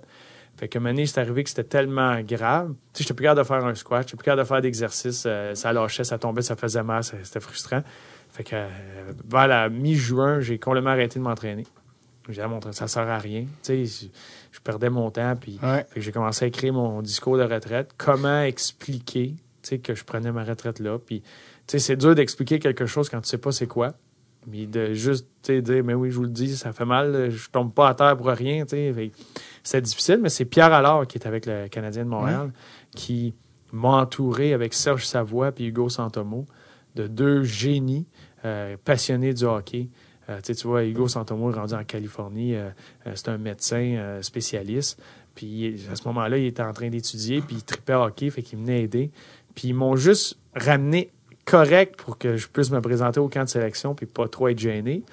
Fait 0.55 0.67
que 0.67 0.79
Mané, 0.79 1.05
c'est 1.05 1.19
arrivé 1.19 1.43
que 1.43 1.49
c'était 1.49 1.63
tellement 1.63 2.19
grave. 2.21 2.73
Tu 2.93 2.97
sais, 2.99 3.03
j'étais 3.03 3.13
plus 3.13 3.23
capable 3.23 3.41
de 3.41 3.45
faire 3.47 3.63
un 3.65 3.75
squat, 3.75 4.07
j'étais 4.07 4.17
plus 4.17 4.25
capable 4.25 4.41
de 4.41 4.47
faire 4.47 4.62
d'exercice. 4.62 5.23
euh, 5.27 5.53
ça 5.53 5.71
lâchait, 5.71 6.03
ça 6.03 6.17
tombait, 6.17 6.41
ça 6.41 6.55
faisait 6.55 6.81
mal, 6.81 7.03
c'était 7.03 7.39
frustrant. 7.39 7.83
Fait 8.31 8.43
que 8.43 8.55
euh, 8.55 8.67
vers 9.27 9.47
la 9.47 9.69
mi-juin, 9.69 10.39
j'ai 10.39 10.57
complètement 10.57 10.89
arrêté 10.91 11.19
de 11.19 11.23
m'entraîner. 11.23 11.65
J'ai 12.27 12.33
dit, 12.33 12.41
Ah, 12.41 12.47
mon, 12.47 12.60
ça 12.71 12.88
sert 12.88 13.07
à 13.07 13.19
rien. 13.19 13.45
Tu 13.63 13.86
sais, 13.86 14.10
je, 14.51 14.60
perdais 14.60 14.89
mon 14.89 15.10
temps, 15.12 15.36
puis 15.39 15.60
Ouais. 15.63 15.86
j'ai 15.95 16.12
commencé 16.12 16.45
à 16.45 16.47
écrire 16.47 16.73
mon 16.73 17.01
discours 17.01 17.38
de 17.38 17.43
retraite. 17.43 17.91
Comment 17.97 18.41
expliquer 18.41 19.36
tu 19.62 19.69
sais, 19.69 19.77
que 19.79 19.95
je 19.95 20.03
prenais 20.03 20.31
ma 20.31 20.43
retraite 20.43 20.79
là. 20.79 20.97
Puis, 20.99 21.21
sais, 21.67 21.80
c'est 21.80 21.95
dur 21.95 22.15
d'expliquer 22.15 22.60
quelque 22.60 22.86
chose 22.86 23.10
quand 23.10 23.21
tu 23.21 23.30
sais 23.30 23.38
pas 23.38 23.51
c'est 23.51 23.67
quoi. 23.67 23.93
Mais 24.49 24.65
de 24.65 24.93
juste 24.93 25.27
dire, 25.45 25.84
mais 25.84 25.93
oui, 25.93 26.10
je 26.10 26.15
vous 26.15 26.23
le 26.23 26.30
dis, 26.30 26.56
ça 26.56 26.71
fait 26.71 26.86
mal, 26.86 27.30
je 27.30 27.49
tombe 27.49 27.73
pas 27.73 27.89
à 27.89 27.93
terre 27.93 28.15
pour 28.15 28.27
rien. 28.27 28.63
C'est 29.63 29.82
difficile, 29.82 30.19
mais 30.21 30.30
c'est 30.30 30.45
Pierre 30.45 30.71
Allard 30.71 31.06
qui 31.06 31.17
est 31.17 31.27
avec 31.27 31.45
le 31.45 31.67
Canadien 31.67 32.06
de 32.06 32.10
Montréal 32.10 32.53
qui 32.95 33.34
m'a 33.73 33.89
entouré 33.89 34.53
avec 34.53 34.73
Serge 34.73 35.06
Savoie 35.06 35.51
et 35.58 35.65
Hugo 35.65 35.89
Santomo 35.89 36.45
de 36.95 37.08
deux 37.08 37.43
génies 37.43 38.08
euh, 38.45 38.77
passionnés 38.84 39.34
du 39.34 39.43
hockey. 39.43 39.89
Euh, 40.30 40.39
tu 40.41 40.53
vois, 40.67 40.84
Hugo 40.86 41.08
Santomo 41.08 41.51
est 41.51 41.56
rendu 41.56 41.73
en 41.73 41.84
Californie. 41.84 42.56
euh, 42.56 42.69
c'est 43.15 43.30
un 43.30 43.38
médecin 43.38 44.19
spécialiste. 44.21 45.01
Puis 45.36 45.75
à 45.91 45.95
ce 45.95 46.08
moment-là, 46.08 46.38
il 46.38 46.45
était 46.45 46.63
en 46.63 46.73
train 46.73 46.89
d'étudier, 46.89 47.41
puis 47.41 47.58
il 47.58 47.63
tripait 47.63 47.93
hockey, 47.93 48.30
fait 48.30 48.41
qu'il 48.41 48.60
venait 48.60 48.84
aider. 48.84 49.12
Puis 49.53 49.69
ils 49.69 49.73
m'ont 49.73 49.95
juste 49.95 50.39
ramené 50.56 51.12
correct 51.47 51.95
pour 51.97 52.17
que 52.17 52.38
je 52.38 52.47
puisse 52.47 52.69
me 52.71 52.81
présenter 52.81 53.19
au 53.19 53.29
camp 53.29 53.43
de 53.43 53.49
sélection, 53.49 53.95
puis 53.95 54.05
pas 54.05 54.27
trop 54.27 54.49
être 54.49 54.60
gêné. 54.60 55.03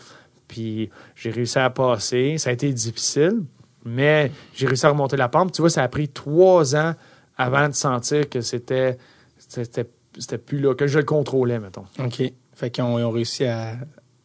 Puis 0.48 0.90
j'ai 1.14 1.30
réussi 1.30 1.58
à 1.58 1.70
passer. 1.70 2.36
Ça 2.38 2.50
a 2.50 2.52
été 2.52 2.70
difficile, 2.72 3.42
mais 3.84 4.30
j'ai 4.54 4.66
réussi 4.66 4.84
à 4.84 4.90
remonter 4.90 5.16
la 5.16 5.28
pente. 5.28 5.52
Tu 5.52 5.62
vois, 5.62 5.70
ça 5.70 5.82
a 5.82 5.88
pris 5.88 6.08
trois 6.08 6.76
ans 6.76 6.94
avant 7.36 7.68
de 7.68 7.74
sentir 7.74 8.28
que 8.28 8.40
c'était 8.40 8.98
c'était 9.38 9.88
c'était 10.18 10.38
plus 10.38 10.60
là, 10.60 10.74
que 10.74 10.86
je 10.86 10.98
le 10.98 11.04
contrôlais, 11.04 11.58
mettons. 11.58 11.86
OK. 11.98 12.22
Fait 12.52 12.70
qu'ils 12.70 12.84
ont, 12.84 13.10
réussi 13.10 13.44
à, 13.46 13.72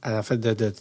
à 0.04 0.20
en 0.20 0.24
fait, 0.24 0.38
de, 0.38 0.54
de 0.54 0.72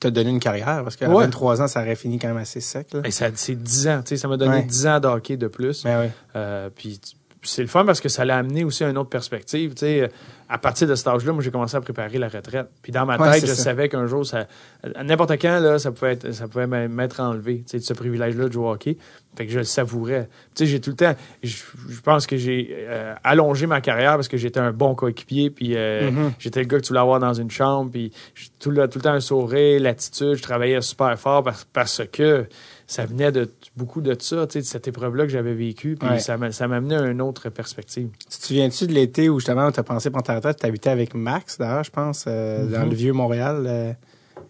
te 0.00 0.08
donner 0.08 0.30
une 0.30 0.40
carrière, 0.40 0.82
parce 0.82 0.96
qu'à 0.96 1.08
Ouais. 1.08 1.24
23 1.24 1.62
ans, 1.62 1.68
ça 1.68 1.82
aurait 1.82 1.94
fini 1.94 2.18
quand 2.18 2.28
même 2.28 2.36
assez 2.36 2.60
sec. 2.60 2.92
Là. 2.92 3.02
Et 3.04 3.12
ça, 3.12 3.28
c'est 3.34 3.54
10 3.54 3.88
ans, 3.88 4.00
tu 4.04 4.10
sais, 4.10 4.16
ça 4.16 4.26
m'a 4.28 4.36
donné 4.36 4.56
Ouais. 4.56 4.62
10 4.64 4.86
ans 4.88 5.00
de 5.00 5.06
hockey 5.06 5.36
de 5.36 5.46
plus. 5.46 5.84
Mais 5.84 5.96
oui. 5.96 6.06
Euh, 6.34 6.68
puis 6.74 7.00
c'est 7.42 7.62
le 7.62 7.68
fun 7.68 7.84
parce 7.84 8.00
que 8.00 8.08
ça 8.08 8.24
l'a 8.24 8.36
amené 8.38 8.64
aussi 8.64 8.82
à 8.84 8.88
une 8.90 8.98
autre 8.98 9.10
perspective. 9.10 9.70
Tu 9.74 9.80
sais, 9.80 10.10
à 10.48 10.58
partir 10.58 10.88
de 10.88 10.94
cet 10.94 11.06
âge-là, 11.06 11.32
moi, 11.32 11.42
j'ai 11.42 11.50
commencé 11.50 11.76
à 11.76 11.80
préparer 11.80 12.18
la 12.18 12.28
retraite. 12.28 12.68
Puis 12.82 12.90
dans 12.90 13.04
ma 13.06 13.16
tête, 13.18 13.42
je 13.46 13.52
ça. 13.52 13.62
savais 13.64 13.88
qu'un 13.88 14.06
jour, 14.06 14.24
ça, 14.26 14.46
à 14.94 15.04
n'importe 15.04 15.32
quand, 15.32 15.60
là, 15.60 15.78
ça 15.78 15.92
pouvait 15.92 16.12
être, 16.14 16.32
ça 16.32 16.48
pouvait 16.48 16.66
m'être 16.66 17.20
enlevé, 17.20 17.58
tu 17.58 17.64
sais, 17.72 17.78
de 17.78 17.82
ce 17.84 17.92
privilège-là 17.94 18.48
de 18.48 18.52
jouer 18.52 18.64
au 18.66 18.70
hockey. 18.72 18.96
Fait 19.36 19.46
que 19.46 19.52
je 19.52 19.58
le 19.58 19.64
savourais. 19.64 20.28
Tu 20.56 20.64
sais, 20.64 20.66
j'ai 20.66 20.80
tout 20.80 20.90
le 20.90 20.96
temps, 20.96 21.14
je, 21.42 21.56
je 21.90 22.00
pense 22.00 22.26
que 22.26 22.36
j'ai 22.36 22.74
euh, 22.88 23.14
allongé 23.22 23.66
ma 23.66 23.80
carrière 23.80 24.14
parce 24.14 24.26
que 24.28 24.36
j'étais 24.36 24.58
un 24.58 24.72
bon 24.72 24.94
coéquipier, 24.94 25.50
puis 25.50 25.76
euh, 25.76 26.10
Mhm. 26.10 26.32
j'étais 26.38 26.60
le 26.60 26.66
gars 26.66 26.78
que 26.78 26.82
tu 26.82 26.88
voulais 26.88 27.00
avoir 27.00 27.20
dans 27.20 27.34
une 27.34 27.50
chambre, 27.50 27.90
puis 27.90 28.10
j'ai 28.34 28.48
tout 28.58 28.70
le, 28.70 28.88
tout 28.88 28.98
le 28.98 29.02
temps 29.04 29.12
un 29.12 29.20
sourire, 29.20 29.80
l'attitude, 29.80 30.34
je 30.34 30.42
travaillais 30.42 30.80
super 30.80 31.16
fort 31.18 31.42
parce, 31.44 31.64
parce 31.72 32.02
que 32.10 32.46
ça 32.90 33.04
venait 33.04 33.30
de 33.30 33.48
beaucoup 33.76 34.00
de 34.00 34.16
ça, 34.18 34.46
de 34.46 34.60
cette 34.62 34.88
épreuve-là 34.88 35.24
que 35.24 35.28
j'avais 35.30 35.52
vécue, 35.54 35.94
puis 35.94 36.08
Ouais. 36.08 36.18
ça 36.20 36.36
m'a 36.38 36.50
ça 36.52 36.66
m'a 36.66 36.76
amené 36.76 36.94
à 36.96 37.02
une 37.06 37.20
autre 37.20 37.50
perspective. 37.50 38.08
Tu 38.30 38.38
te 38.38 38.46
souviens-tu 38.46 38.86
de 38.86 38.92
l'été 38.94 39.28
où 39.28 39.38
justement 39.38 39.70
tu 39.70 39.78
as 39.78 39.82
pensé 39.82 40.10
pour 40.10 40.22
ta 40.22 40.34
retraite, 40.36 40.58
tu 40.58 40.66
habitais 40.66 40.88
avec 40.90 41.14
Max 41.14 41.58
d'ailleurs, 41.58 41.84
je 41.84 41.90
pense, 41.90 42.24
euh, 42.26 42.66
dans 42.66 42.84
Mhm. 42.84 42.88
le 42.90 42.96
vieux 42.96 43.12
Montréal. 43.12 43.64
euh, 43.66 43.92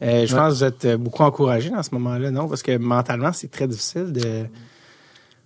euh, 0.03 0.24
je 0.27 0.33
Ouais. 0.35 0.40
pense 0.40 0.55
que 0.55 0.59
vous 0.59 0.64
êtes 0.64 1.01
beaucoup 1.01 1.24
encouragé 1.24 1.70
dans 1.70 1.83
ce 1.83 1.90
moment-là, 1.94 2.31
non? 2.31 2.46
Parce 2.48 2.62
que 2.62 2.79
mentalement, 2.79 3.33
c'est 3.33 3.51
très 3.51 3.66
difficile 3.66 4.12
de. 4.12 4.46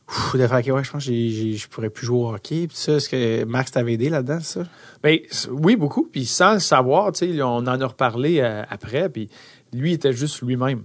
Ouf, 0.08 0.36
de 0.36 0.46
faire 0.46 0.62
que 0.62 0.70
ouais, 0.72 0.84
je 0.84 0.90
pense 0.90 1.06
que 1.06 1.10
je 1.12 1.68
pourrais 1.68 1.88
plus 1.88 2.04
jouer 2.04 2.18
au 2.18 2.34
hockey. 2.34 2.66
Puis 2.66 2.76
ça, 2.76 2.92
est-ce 2.94 3.08
que 3.08 3.44
Max 3.44 3.70
t'avait 3.70 3.94
aidé 3.94 4.10
là-dedans, 4.10 4.40
ça? 4.40 4.64
Ben, 5.02 5.18
oui, 5.50 5.76
beaucoup. 5.76 6.06
Puis 6.12 6.26
sans 6.26 6.54
le 6.54 6.58
savoir, 6.58 7.12
on 7.22 7.44
en 7.66 7.66
a 7.80 7.86
reparlé 7.86 8.40
après. 8.42 9.08
Puis 9.08 9.30
lui 9.72 9.94
était 9.94 10.12
juste 10.12 10.42
lui-même. 10.42 10.82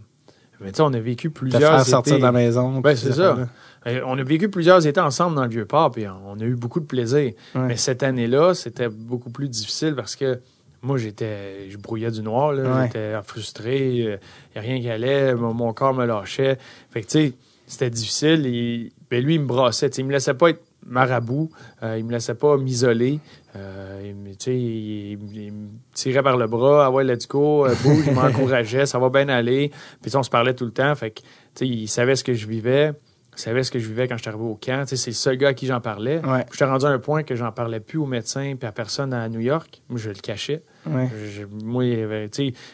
Mais 0.62 0.72
tu 0.72 0.78
sais, 0.78 0.82
on 0.82 0.94
a 0.94 1.00
vécu 1.00 1.30
Te 1.30 1.40
plusieurs 1.40 1.62
faire 1.62 1.82
étés. 1.82 1.90
sortir 1.92 2.18
de 2.18 2.24
la 2.24 2.32
maison. 2.32 2.80
Ben, 2.80 2.96
c'est 2.96 3.08
ces 3.08 3.20
ça. 3.20 3.38
Euh, 3.86 4.02
On 4.06 4.18
a 4.18 4.24
vécu 4.24 4.50
plusieurs 4.50 4.86
étés 4.86 5.00
ensemble 5.00 5.36
dans 5.36 5.44
le 5.44 5.50
vieux 5.50 5.66
port, 5.66 5.92
puis 5.92 6.06
on 6.08 6.40
a 6.40 6.44
eu 6.44 6.56
beaucoup 6.56 6.80
de 6.80 6.86
plaisir. 6.86 7.34
Ouais. 7.56 7.62
Mais 7.68 7.78
cette 7.78 8.04
année-là, 8.04 8.54
c'était 8.54 8.90
beaucoup 8.90 9.30
plus 9.30 9.50
difficile 9.50 9.94
parce 9.96 10.16
que 10.16 10.40
moi, 10.82 10.98
j'étais, 10.98 11.70
je 11.70 11.78
brouillais 11.78 12.12
du 12.12 12.22
noir. 12.22 12.54
Ouais. 12.54 12.86
J'étais 12.86 13.14
frustré, 13.24 13.88
il 13.98 14.06
n'y 14.06 14.58
a 14.58 14.62
rien 14.62 14.80
qui 14.80 14.90
allait, 14.90 15.36
mon, 15.36 15.74
corps 15.74 15.94
me 15.94 16.06
lâchait. 16.06 16.58
Fait 16.92 17.02
que, 17.02 17.08
tu 17.08 17.12
sais, 17.12 17.34
c'était 17.66 17.90
difficile. 17.90 18.46
Et, 18.46 18.92
ben, 19.10 19.24
lui, 19.24 19.36
il 19.36 19.42
me 19.42 19.48
brassait, 19.48 19.88
il 19.88 20.06
me 20.06 20.12
laissait 20.12 20.34
pas 20.34 20.50
être 20.50 20.62
marabout, 20.86 21.50
euh, 21.84 21.98
il 21.98 22.06
me 22.06 22.12
laissait 22.12 22.36
pas 22.36 22.58
m'isoler. 22.58 23.20
Euh, 23.58 24.02
il, 24.06 24.16
me- 24.16 24.30
il, 24.52 25.36
il- 25.36 25.54
tirait 25.94 26.22
par 26.24 26.38
le 26.38 26.48
bras, 26.48 26.86
ah 26.86 26.92
ouais, 26.92 27.04
let's 27.04 27.28
go, 27.28 27.66
euh, 27.66 27.74
bouge, 27.84 28.04
il 28.08 28.14
m'encourageait, 28.14 28.86
ça 28.86 29.00
va 29.00 29.10
bien 29.10 29.28
aller. 29.30 29.72
Puis 30.02 30.16
on 30.16 30.24
se 30.24 30.30
parlait 30.30 30.54
tout 30.54 30.66
le 30.66 30.72
temps, 30.72 30.94
fait 30.96 31.12
que, 31.12 31.22
il 31.66 31.88
savait 31.88 32.16
ce 32.16 32.24
que 32.24 32.34
je 32.34 32.46
vivais, 32.48 32.92
il 33.36 33.40
savait 33.40 33.64
ce 33.64 33.72
que 33.72 33.78
je 33.80 33.88
vivais 33.88 34.08
quand 34.08 34.18
j'étais 34.18 34.30
arrivé 34.30 34.44
au 34.44 34.56
camp. 34.56 34.84
C'est 34.88 35.08
le 35.08 35.14
seul 35.14 35.38
gars 35.38 35.50
à 35.50 35.54
qui 35.54 35.66
j'en 35.68 35.80
parlais. 35.82 36.18
Ouais. 36.26 36.44
J'étais 36.52 36.66
rendu 36.66 36.86
à 36.86 36.90
un 36.90 36.98
point 37.00 37.22
que 37.24 37.36
j'en 37.36 37.52
parlais 37.52 37.80
plus 37.80 38.00
aux 38.00 38.06
médecins 38.08 38.56
puis 38.60 38.68
à 38.68 38.72
personne 38.72 39.14
à 39.14 39.30
New 39.30 39.40
York. 39.42 39.82
Moi, 39.90 40.00
je 40.00 40.10
le 40.10 40.16
cachais. 40.16 40.64
Ouais. 40.88 41.08
Je- 41.36 41.46
moi, 41.66 41.84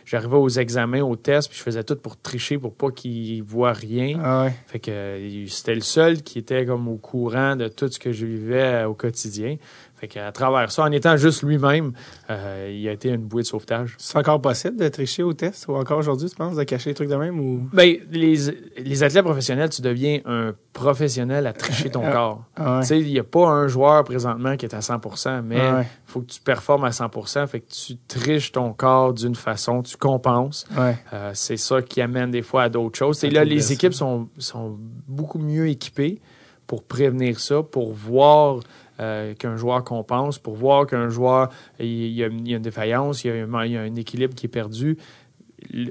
j'arrivais 0.06 0.36
aux 0.38 0.48
examens, 0.50 1.02
aux 1.02 1.15
tests, 1.17 1.50
puis 1.50 1.58
je 1.58 1.63
faisais 1.63 1.84
tout 1.84 1.96
pour 1.98 2.15
tricher, 2.15 2.58
pour 2.58 2.74
pas 2.76 2.91
qu'ils 2.91 3.43
voient 3.43 3.74
rien. 3.74 4.19
Ah 4.24 4.43
ouais. 4.46 4.54
Fait 4.67 4.80
que 4.80 4.91
euh, 4.91 5.46
c'était 5.48 5.76
le 5.76 5.82
seul 5.82 6.22
qui 6.22 6.39
était 6.39 6.65
comme 6.65 6.88
au 6.88 6.98
courant 6.98 7.56
de 7.58 7.67
tout 7.67 7.89
ce 7.89 8.00
que 8.00 8.12
je 8.13 8.26
vivais 8.26 8.86
au 8.86 8.93
quotidien. 8.93 9.58
Fait 10.04 10.10
qu'à 10.10 10.34
travers 10.34 10.70
ça, 10.70 10.84
en 10.84 10.92
étant 10.92 11.16
juste 11.16 11.44
lui-même, 11.44 11.94
euh, 12.30 12.70
il 12.78 12.86
a 12.89 12.92
été 12.92 13.08
une 13.08 13.22
bouée 13.24 13.44
de 13.44 13.48
sauvetage. 13.48 13.96
C'est 13.98 14.18
encore 14.18 14.42
possible 14.42 14.76
de 14.76 14.89
tricher 14.89 15.24
au 15.24 15.32
test 15.32 15.66
ou 15.70 15.76
encore 15.76 15.98
aujourd'hui, 16.00 16.30
tu 16.30 16.36
penses, 16.36 16.58
de 16.58 16.63
cacher 16.66 16.89
les 16.89 16.94
trucs 16.94 17.08
de 17.08 17.16
même 17.16 17.39
ou? 17.39 17.70
Ben, 17.72 17.96
les, 18.12 18.36
les 18.80 19.04
athlètes 19.04 19.24
professionnels, 19.24 19.70
tu 19.70 19.82
deviens 19.82 20.20
un 20.26 20.54
professionnel 20.74 21.48
à 21.48 21.54
tricher 21.54 21.89
ton 21.89 22.02
Ah, 22.06 22.12
corps. 22.12 22.44
Ah 22.58 22.80
Tu 22.82 22.88
sais, 22.88 23.00
il 23.00 23.08
n'y 23.08 23.18
a 23.20 23.24
pas 23.24 23.48
un 23.48 23.70
joueur 23.70 24.04
présentement 24.04 24.58
qui 24.58 24.66
est 24.66 24.76
à 24.76 24.80
100% 24.80 25.42
mais 25.42 25.62
Ah 25.62 25.78
ouais. 25.78 25.88
faut 26.06 26.20
que 26.20 26.26
tu 26.34 26.42
performes 26.42 26.84
à 26.84 26.89
100% 26.89 27.48
fait 27.48 27.62
que 27.62 27.72
tu 27.72 27.96
triches 28.06 28.52
ton 28.52 28.74
corps 28.74 29.13
d'une 29.13 29.36
façon, 29.36 29.84
tu 29.84 29.96
compenses. 29.96 30.66
Ouais. 30.78 30.98
Euh, 31.13 31.32
c'est 31.34 31.56
ça 31.56 31.82
qui 31.82 32.02
amène 32.02 32.30
des 32.30 32.42
fois 32.42 32.63
à 32.63 32.68
d'autres 32.70 32.98
choses. 33.00 33.24
Et 33.24 33.28
À 33.28 33.32
là, 33.32 33.46
les 33.46 33.72
équipes 33.72 33.94
sont, 33.94 34.28
sont 34.38 34.78
beaucoup 35.08 35.39
mieux 35.39 35.70
équipées 35.70 36.20
pour 36.68 36.84
prévenir 36.84 37.39
ça, 37.39 37.62
pour 37.63 37.94
voir 37.94 38.60
euh, 39.00 39.34
qu'un 39.34 39.56
joueur 39.58 39.84
compense, 39.84 40.38
pour 40.40 40.56
voir 40.56 40.86
qu'un 40.88 41.10
joueur, 41.10 41.50
il 41.80 41.86
il 41.88 42.12
y, 42.14 42.24
a, 42.24 42.28
il 42.28 42.48
y 42.48 42.54
a 42.54 42.58
une 42.58 42.64
défaillance, 42.64 43.24
il 43.24 43.28
y 43.28 43.32
a, 43.32 43.44
un- 43.46 43.66
il 43.66 43.72
y 43.72 43.78
a 43.78 43.82
un 43.82 43.96
équilibre 43.96 44.36
qui 44.36 44.46
est 44.46 44.50
perdu, 44.50 44.98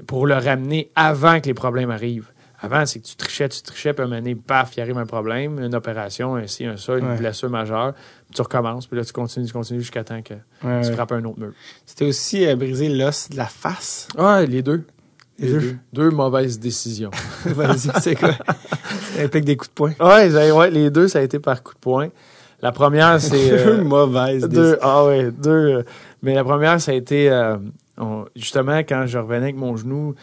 pour 0.07 0.27
le 0.27 0.35
ramener 0.35 0.91
avant 0.95 1.39
que 1.39 1.47
les 1.47 1.53
problèmes 1.53 1.91
arrivent. 1.91 2.29
Avant, 2.61 2.85
c'est 2.85 2.99
que 3.01 3.05
tu 3.05 3.15
trichais, 3.17 3.49
tu 3.49 3.61
trichais, 3.61 3.91
puis 3.91 4.03
à 4.03 4.05
un 4.05 4.07
moment 4.07 4.21
donné, 4.21 4.35
paf, 4.35 4.77
il 4.77 4.81
arrive 4.81 4.97
un 4.97 5.05
problème, 5.05 5.59
une 5.59 5.75
opération, 5.75 6.35
un 6.35 6.47
ci, 6.47 6.65
un 6.65 6.77
ça, 6.77 6.97
une 6.97 7.05
Ouais. 7.05 7.17
blessure 7.17 7.49
majeure, 7.49 7.93
puis 7.93 8.35
tu 8.35 8.41
recommences, 8.41 8.87
puis 8.87 8.95
là, 8.97 9.03
tu 9.03 9.11
continues, 9.11 9.47
tu 9.47 9.51
continues 9.51 9.81
jusqu'à 9.81 10.05
temps 10.05 10.21
que 10.21 10.35
Ouais, 10.35 10.81
tu 10.81 10.87
ouais. 10.87 10.93
frappes 10.93 11.11
un 11.11 11.25
autre 11.25 11.39
mur. 11.39 11.51
C'était 11.85 12.05
aussi 12.05 12.45
euh, 12.47 12.55
briser 12.55 12.87
l'os 12.87 13.29
de 13.29 13.35
la 13.35 13.47
face? 13.47 14.07
Ouais, 14.17 14.45
les 14.47 14.61
deux. 14.61 14.85
Les 15.39 15.51
deux. 15.51 15.59
deux. 15.59 15.77
Deux 15.91 16.09
mauvaises 16.11 16.57
décisions. 16.57 17.11
Vas-y, 17.45 17.89
c'est 17.99 18.15
quoi? 18.15 18.31
Ça 19.15 19.23
implique 19.23 19.43
des 19.45 19.57
coups 19.57 19.69
de 19.69 19.73
poing. 19.73 19.91
Ouais, 19.99 20.69
les 20.69 20.89
deux, 20.89 21.07
ça 21.09 21.19
a 21.19 21.21
été 21.21 21.39
par 21.39 21.61
coup 21.63 21.73
de 21.73 21.79
poing. 21.79 22.09
La 22.63 22.71
première, 22.71 23.19
c'est. 23.21 23.51
euh, 23.51 23.65
Deux 23.77 23.83
mauvaises 23.83 24.47
deux, 24.49 24.77
ah 24.81 25.05
ouais, 25.05 25.29
deux. 25.31 25.49
euh, 25.51 25.83
mais 26.23 26.33
la 26.33 26.43
première, 26.43 26.79
ça 26.81 26.91
a 26.91 26.95
été. 26.95 27.29
euh, 27.29 27.57
on- 27.99 28.25
justement, 28.35 28.77
quand 28.79 29.05
je 29.05 29.17
revenais 29.19 29.43
avec 29.43 29.57
mon 29.57 29.75
genou, 29.75 30.15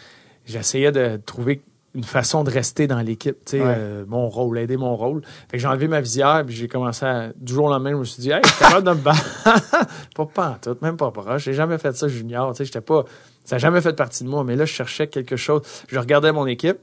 j'essayais 0.46 0.90
de 0.90 1.20
trouver 1.24 1.60
une 1.94 2.04
façon 2.04 2.42
de 2.44 2.50
rester 2.50 2.86
dans 2.86 3.00
l'équipe, 3.00 3.36
tu 3.44 3.58
sais, 3.58 3.60
Ouais. 3.60 3.74
euh, 3.76 4.04
mon 4.08 4.28
rôle, 4.28 4.58
aider 4.58 4.76
mon 4.76 4.96
rôle. 4.96 5.22
Fait 5.50 5.56
que 5.56 5.58
j'ai 5.58 5.66
enlevé 5.68 5.86
ma 5.88 6.00
visière, 6.00 6.44
puis 6.46 6.54
j'ai 6.54 6.66
commencé 6.68 7.04
à. 7.04 7.30
Du 7.36 7.52
jour 7.52 7.66
au 7.66 7.68
lendemain, 7.68 7.90
je 7.90 7.96
me 7.96 8.04
suis 8.04 8.22
dit, 8.22 8.30
hey, 8.30 8.40
je 8.44 8.48
suis 8.50 8.58
capable 8.64 8.86
de 8.86 8.90
me 8.92 9.02
battre. 9.02 9.48
pas 10.34 10.58
tout, 10.62 10.76
même 10.82 10.96
pas 10.96 11.10
proche. 11.10 11.42
J'ai 11.44 11.52
jamais 11.52 11.78
fait 11.78 11.94
ça 11.96 12.08
junior, 12.08 12.52
tu 12.52 12.58
sais, 12.58 12.64
j'étais 12.64 12.80
pas. 12.80 13.04
Ça 13.44 13.56
n'a 13.56 13.58
jamais 13.60 13.80
fait 13.80 13.92
partie 13.94 14.24
de 14.24 14.28
moi, 14.28 14.44
mais 14.44 14.54
là, 14.56 14.64
je 14.64 14.72
cherchais 14.72 15.08
quelque 15.08 15.36
chose. 15.36 15.62
Je 15.88 15.98
regardais 15.98 16.30
mon 16.32 16.46
équipe, 16.46 16.78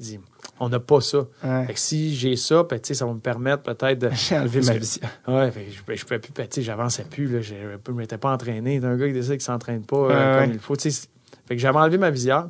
dis, 0.00 0.20
on 0.58 0.68
n'a 0.68 0.80
pas 0.80 1.00
ça. 1.00 1.26
Ouais. 1.42 1.66
Fait 1.66 1.74
que 1.74 1.80
si 1.80 2.14
j'ai 2.14 2.36
ça, 2.36 2.64
ben, 2.64 2.78
ça 2.82 3.06
va 3.06 3.12
me 3.12 3.20
permettre 3.20 3.62
peut-être 3.62 3.98
de. 3.98 4.10
J'ai 4.14 4.38
enlevé 4.38 4.60
ma 4.62 4.74
visière. 4.74 5.10
Ouais, 5.26 5.50
fait 5.50 5.64
que 5.64 5.70
je, 5.70 5.96
je 5.96 6.04
pouvais 6.04 6.18
plus, 6.18 6.32
ben, 6.32 6.46
j'avançais 6.58 7.04
plus, 7.04 7.26
là, 7.26 7.40
je 7.40 7.54
ne 7.54 7.96
m'étais 7.96 8.18
pas 8.18 8.32
entraîné. 8.32 8.80
C'est 8.80 8.86
un 8.86 8.96
gars 8.96 9.06
qui 9.06 9.12
décide 9.12 9.32
qu'il 9.32 9.40
s'entraîne 9.40 9.84
pas 9.84 9.96
euh, 9.96 10.40
comme 10.40 10.52
il 10.52 10.58
faut. 10.58 10.74
Fait 10.74 11.56
que 11.56 11.58
j'avais 11.58 11.78
enlevé 11.78 11.98
ma 11.98 12.10
visière. 12.10 12.48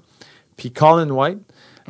Puis 0.56 0.72
Colin 0.72 1.08
White, 1.08 1.38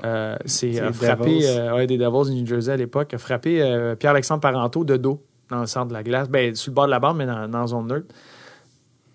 euh, 0.04 0.36
c'est 0.44 0.68
les 0.68 0.92
frappé, 0.92 1.40
euh, 1.42 1.74
ouais, 1.74 1.86
des 1.86 1.98
Devils 1.98 2.30
du 2.30 2.40
New 2.40 2.46
Jersey 2.46 2.72
à 2.72 2.76
l'époque, 2.76 3.12
a 3.14 3.18
frappé 3.18 3.60
euh, 3.60 3.96
Pierre-Alexandre 3.96 4.40
Parenteau 4.40 4.84
de 4.84 4.96
dos 4.96 5.22
dans 5.50 5.60
le 5.60 5.66
centre 5.66 5.88
de 5.88 5.92
la 5.92 6.02
glace. 6.02 6.28
Ben, 6.28 6.54
sur 6.54 6.70
le 6.70 6.74
bord 6.74 6.86
de 6.86 6.90
la 6.90 7.00
bande, 7.00 7.16
mais 7.16 7.26
dans, 7.26 7.48
dans 7.48 7.60
la 7.60 7.66
zone 7.66 7.88
neutre. 7.88 8.14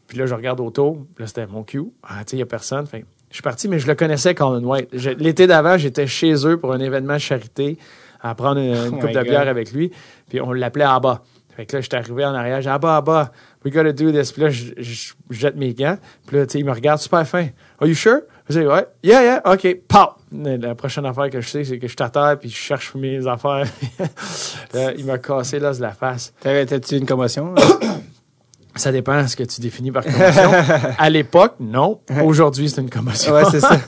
Puis 0.08 0.18
là, 0.18 0.26
je 0.26 0.36
regarde 0.36 0.60
autour. 0.60 1.06
Là, 1.18 1.28
c'était 1.28 1.48
mon 1.48 1.64
cue. 1.64 1.84
Ah, 2.04 2.20
tu 2.20 2.32
sais, 2.32 2.36
il 2.36 2.40
n'y 2.40 2.44
a 2.44 2.46
personne. 2.46 2.86
Fait 2.86 3.06
je 3.36 3.39
suis 3.39 3.43
parti, 3.43 3.67
mais 3.67 3.80
je 3.80 3.88
le 3.88 3.95
connaissais, 3.95 4.34
Colin 4.34 4.63
White. 4.63 4.93
L'été 5.19 5.45
d'avant, 5.45 5.78
j'étais 5.78 6.08
chez 6.08 6.34
eux 6.48 6.56
pour 6.56 6.71
un 6.71 6.80
événement 6.80 7.15
de 7.15 7.19
charité 7.19 7.78
à 8.21 8.34
prendre 8.34 8.62
une, 8.62 8.74
une 8.74 8.93
Oh 8.93 8.98
coupe 9.02 9.10
de 9.10 9.13
God. 9.15 9.24
bière 9.28 9.48
avec 9.50 9.74
lui. 9.74 9.91
Puis 10.30 10.39
on 10.39 10.54
l'appelait 10.54 10.86
Abba. 10.86 11.21
Fait 11.54 11.65
que 11.65 11.76
là, 11.76 11.82
j'étais 11.82 11.98
arrivé 11.98 12.24
en 12.24 12.34
arrière. 12.34 12.58
J'ai 12.62 12.69
dit, 12.69 12.74
Abba, 12.74 12.95
Abba, 12.95 13.32
we 13.65 13.74
gotta 13.74 13.91
do 13.91 14.10
this. 14.10 14.32
Puis 14.32 14.41
là, 14.41 14.50
je, 14.50 14.71
je- 14.78 15.13
je 15.30 15.38
jette 15.38 15.58
mes 15.58 15.74
gants. 15.74 15.98
Puis 16.26 16.38
là, 16.38 16.45
tu 16.45 16.54
sais, 16.54 16.60
il 16.60 16.65
me 16.65 16.71
regarde 16.71 17.02
super 17.02 17.28
fin. 17.28 17.48
Are 17.82 17.88
you 17.89 17.93
sure? 17.93 18.21
Je 18.48 18.58
dis, 18.62 18.65
ouais. 18.65 18.86
Yeah, 19.04 19.21
yeah, 19.21 19.41
OK. 19.54 19.80
Pow! 19.86 20.12
La 20.32 20.74
prochaine 20.76 21.06
affaire 21.06 21.30
que 21.30 21.41
je 21.41 21.50
sais, 21.50 21.63
c'est 21.65 21.78
que 21.78 21.88
je 21.88 21.91
suis 21.93 22.04
à 22.04 22.10
terre 22.10 22.38
puis 22.39 22.50
je 22.50 22.56
cherche 22.56 22.95
mes 22.95 23.28
affaires. 23.28 23.65
Là, 24.74 24.93
il 24.98 25.06
m'a 25.06 25.17
cassé 25.17 25.60
l'os 25.60 25.78
de 25.78 25.82
la 25.82 25.91
face. 25.91 26.34
T'avais- 26.39 26.65
T'as-tu 26.65 26.95
une 26.95 27.06
commotion? 27.06 27.54
Ça 28.76 28.92
dépend 28.92 29.22
de 29.22 29.28
ce 29.28 29.36
que 29.36 29.44
tu 29.44 29.62
définis 29.62 29.92
par 29.92 30.04
commotion. 30.04 30.52
à 30.98 31.10
l'époque, 31.10 31.56
non. 31.60 32.02
Aujourd'hui, 32.24 32.70
c'est 32.70 32.82
une 32.82 32.90
commotion. 32.90 33.34
ouais, 33.34 33.44
c'est 33.50 33.60
ça. 33.62 33.80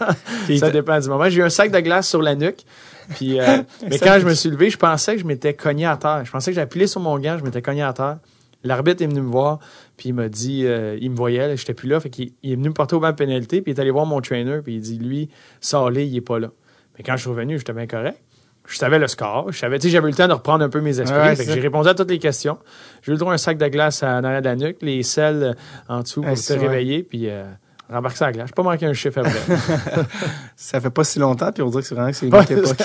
Ça 0.59 0.71
dépend 0.71 0.99
du 0.99 1.09
moment. 1.09 1.29
J'ai 1.29 1.41
eu 1.41 1.43
un 1.43 1.49
sac 1.49 1.71
de 1.71 1.79
glace 1.79 2.07
sur 2.07 2.21
la 2.21 2.35
nuque. 2.35 2.63
Puis, 3.09 3.39
euh, 3.39 3.63
mais 3.89 3.99
quand 3.99 4.17
je 4.19 4.25
me 4.25 4.33
suis 4.33 4.49
levé, 4.49 4.69
je 4.69 4.77
pensais 4.77 5.15
que 5.15 5.21
je 5.21 5.25
m'étais 5.25 5.53
cogné 5.53 5.85
à 5.85 5.97
terre. 5.97 6.23
Je 6.25 6.31
pensais 6.31 6.51
que 6.51 6.55
j'avais 6.55 6.65
appuyé 6.65 6.87
sur 6.87 7.01
mon 7.01 7.17
gant, 7.19 7.37
je 7.37 7.43
m'étais 7.43 7.61
cogné 7.61 7.81
à 7.81 7.93
terre. 7.93 8.17
L'arbitre 8.63 9.03
est 9.03 9.07
venu 9.07 9.21
me 9.21 9.29
voir, 9.29 9.59
puis 9.97 10.09
il 10.09 10.13
m'a 10.13 10.29
dit, 10.29 10.65
euh, 10.65 10.97
il 10.99 11.11
me 11.11 11.15
voyait, 11.15 11.55
j'étais 11.55 11.75
plus 11.75 11.87
là, 11.87 11.99
fait 11.99 12.09
qu'il 12.09 12.31
il 12.41 12.53
est 12.53 12.55
venu 12.55 12.69
me 12.69 12.73
porter 12.73 12.95
au 12.95 12.99
banc 12.99 13.11
de 13.11 13.15
pénalité, 13.15 13.61
puis 13.61 13.71
il 13.71 13.75
est 13.77 13.79
allé 13.79 13.91
voir 13.91 14.05
mon 14.05 14.19
trainer, 14.19 14.59
puis 14.63 14.75
il 14.75 14.81
dit, 14.81 14.97
lui, 14.97 15.29
Salé, 15.61 16.05
il 16.05 16.15
est 16.17 16.21
pas 16.21 16.39
là. 16.39 16.49
Mais 16.97 17.03
quand 17.03 17.15
je 17.15 17.21
suis 17.21 17.29
revenu, 17.29 17.57
j'étais 17.57 17.73
bien 17.73 17.87
correct. 17.87 18.19
Je 18.67 18.77
savais 18.77 18.99
le 18.99 19.07
score. 19.07 19.51
Je 19.51 19.57
savais, 19.57 19.79
tu 19.79 19.87
sais, 19.87 19.91
j'avais 19.91 20.07
eu 20.07 20.11
le 20.11 20.15
temps 20.17 20.27
de 20.27 20.33
reprendre 20.33 20.63
un 20.63 20.69
peu 20.69 20.81
mes 20.81 20.99
esprits. 20.99 21.17
Ouais, 21.19 21.35
j'ai 21.35 21.59
répondu 21.59 21.87
à 21.87 21.93
toutes 21.93 22.09
les 22.09 22.19
questions. 22.19 22.57
J'ai 23.01 23.11
eu 23.11 23.15
le 23.15 23.17
droit 23.19 23.31
à 23.31 23.35
un 23.35 23.37
sac 23.37 23.57
de 23.57 23.67
glace 23.67 24.03
à 24.03 24.19
l'arrière 24.21 24.41
de 24.41 24.47
la 24.49 24.55
nuque, 24.55 24.77
les 24.81 25.03
selles 25.03 25.55
en 25.87 26.01
dessous 26.01 26.21
pour 26.21 26.29
Ouais, 26.31 26.35
c'est 26.35 26.57
vrai. 26.57 26.67
réveiller, 26.67 27.03
puis 27.03 27.29
euh, 27.29 27.45
rembarquer 27.89 28.25
la 28.25 28.31
glace. 28.33 28.47
J'ai 28.49 28.53
pas 28.53 28.63
manqué 28.63 28.85
un 28.85 28.93
chiffre 28.93 29.19
après. 29.19 29.31
Ça 30.57 30.81
fait 30.81 30.89
pas 30.89 31.03
si 31.05 31.19
longtemps, 31.19 31.51
puis 31.51 31.63
on 31.63 31.69
dirait 31.69 31.81
que 31.81 31.87
c'est 31.87 31.95
vraiment 31.95 32.11
que 32.11 32.17
c'est 32.17 32.27
une 32.27 32.35
autre 32.35 32.51
époque. 32.51 32.77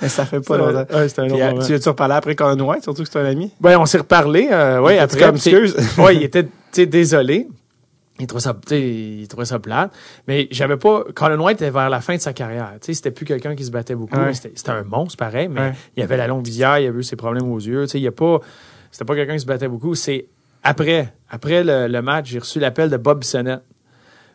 Mais 0.00 0.08
ça 0.08 0.26
fait 0.26 0.40
pas 0.40 0.56
longtemps. 0.58 0.86
Ouais, 0.96 1.06
un 1.20 1.26
long 1.26 1.38
euh, 1.60 1.66
tu 1.66 1.74
as-tu 1.74 1.88
reparlé 1.88 2.14
après 2.14 2.34
White, 2.42 2.82
surtout 2.82 3.02
que 3.04 3.08
c'est 3.08 3.18
un 3.20 3.24
ami? 3.24 3.52
Ouais, 3.62 3.76
on 3.76 3.86
s'est 3.86 3.98
reparlé. 3.98 4.48
Euh, 4.50 4.80
Était-tu 4.88 5.02
après. 5.02 5.20
comme, 5.20 5.36
excuse? 5.36 5.76
il 6.12 6.22
était 6.22 6.86
désolé. 6.86 7.46
Il 8.20 8.26
trouvait 8.26 8.42
ça, 8.42 8.54
il 8.70 9.26
trouvait 9.28 9.46
ça 9.46 9.58
plate. 9.58 9.90
Mais 10.28 10.46
j'avais 10.50 10.76
pas. 10.76 11.04
Colin 11.14 11.40
White 11.40 11.62
était 11.62 11.70
vers 11.70 11.88
la 11.90 12.00
fin 12.00 12.14
de 12.14 12.20
sa 12.20 12.32
carrière. 12.32 12.72
Tu 12.74 12.86
sais, 12.86 12.94
c'était 12.94 13.10
plus 13.10 13.24
quelqu'un 13.24 13.54
qui 13.56 13.64
se 13.64 13.70
battait 13.70 13.94
beaucoup. 13.94 14.18
Ouais. 14.18 14.34
C'était 14.34 14.70
un 14.70 14.82
monstre, 14.84 15.16
pareil, 15.16 15.48
mais 15.48 15.60
Ouais. 15.60 15.72
il 15.96 16.02
avait 16.02 16.16
la 16.18 16.26
longue 16.26 16.44
visière, 16.44 16.78
il 16.78 16.86
avait 16.86 16.98
eu 17.00 17.02
ses 17.02 17.16
problèmes 17.16 17.50
aux 17.50 17.58
yeux. 17.58 17.82
Tu 17.84 17.92
sais, 17.92 17.98
il 17.98 18.02
y 18.04 18.06
a 18.08 18.12
pas. 18.12 18.40
C'était 18.90 19.06
pas 19.06 19.14
quelqu'un 19.14 19.32
qui 19.34 19.40
se 19.40 19.46
battait 19.46 19.68
beaucoup. 19.68 19.94
C'est 19.94 20.26
après, 20.62 21.12
après 21.30 21.64
le, 21.64 21.88
le 21.88 22.02
match, 22.02 22.28
j'ai 22.28 22.38
reçu 22.38 22.60
l'appel 22.60 22.90
de 22.90 22.96
Bob 22.98 23.20
Bissonnette. 23.20 23.62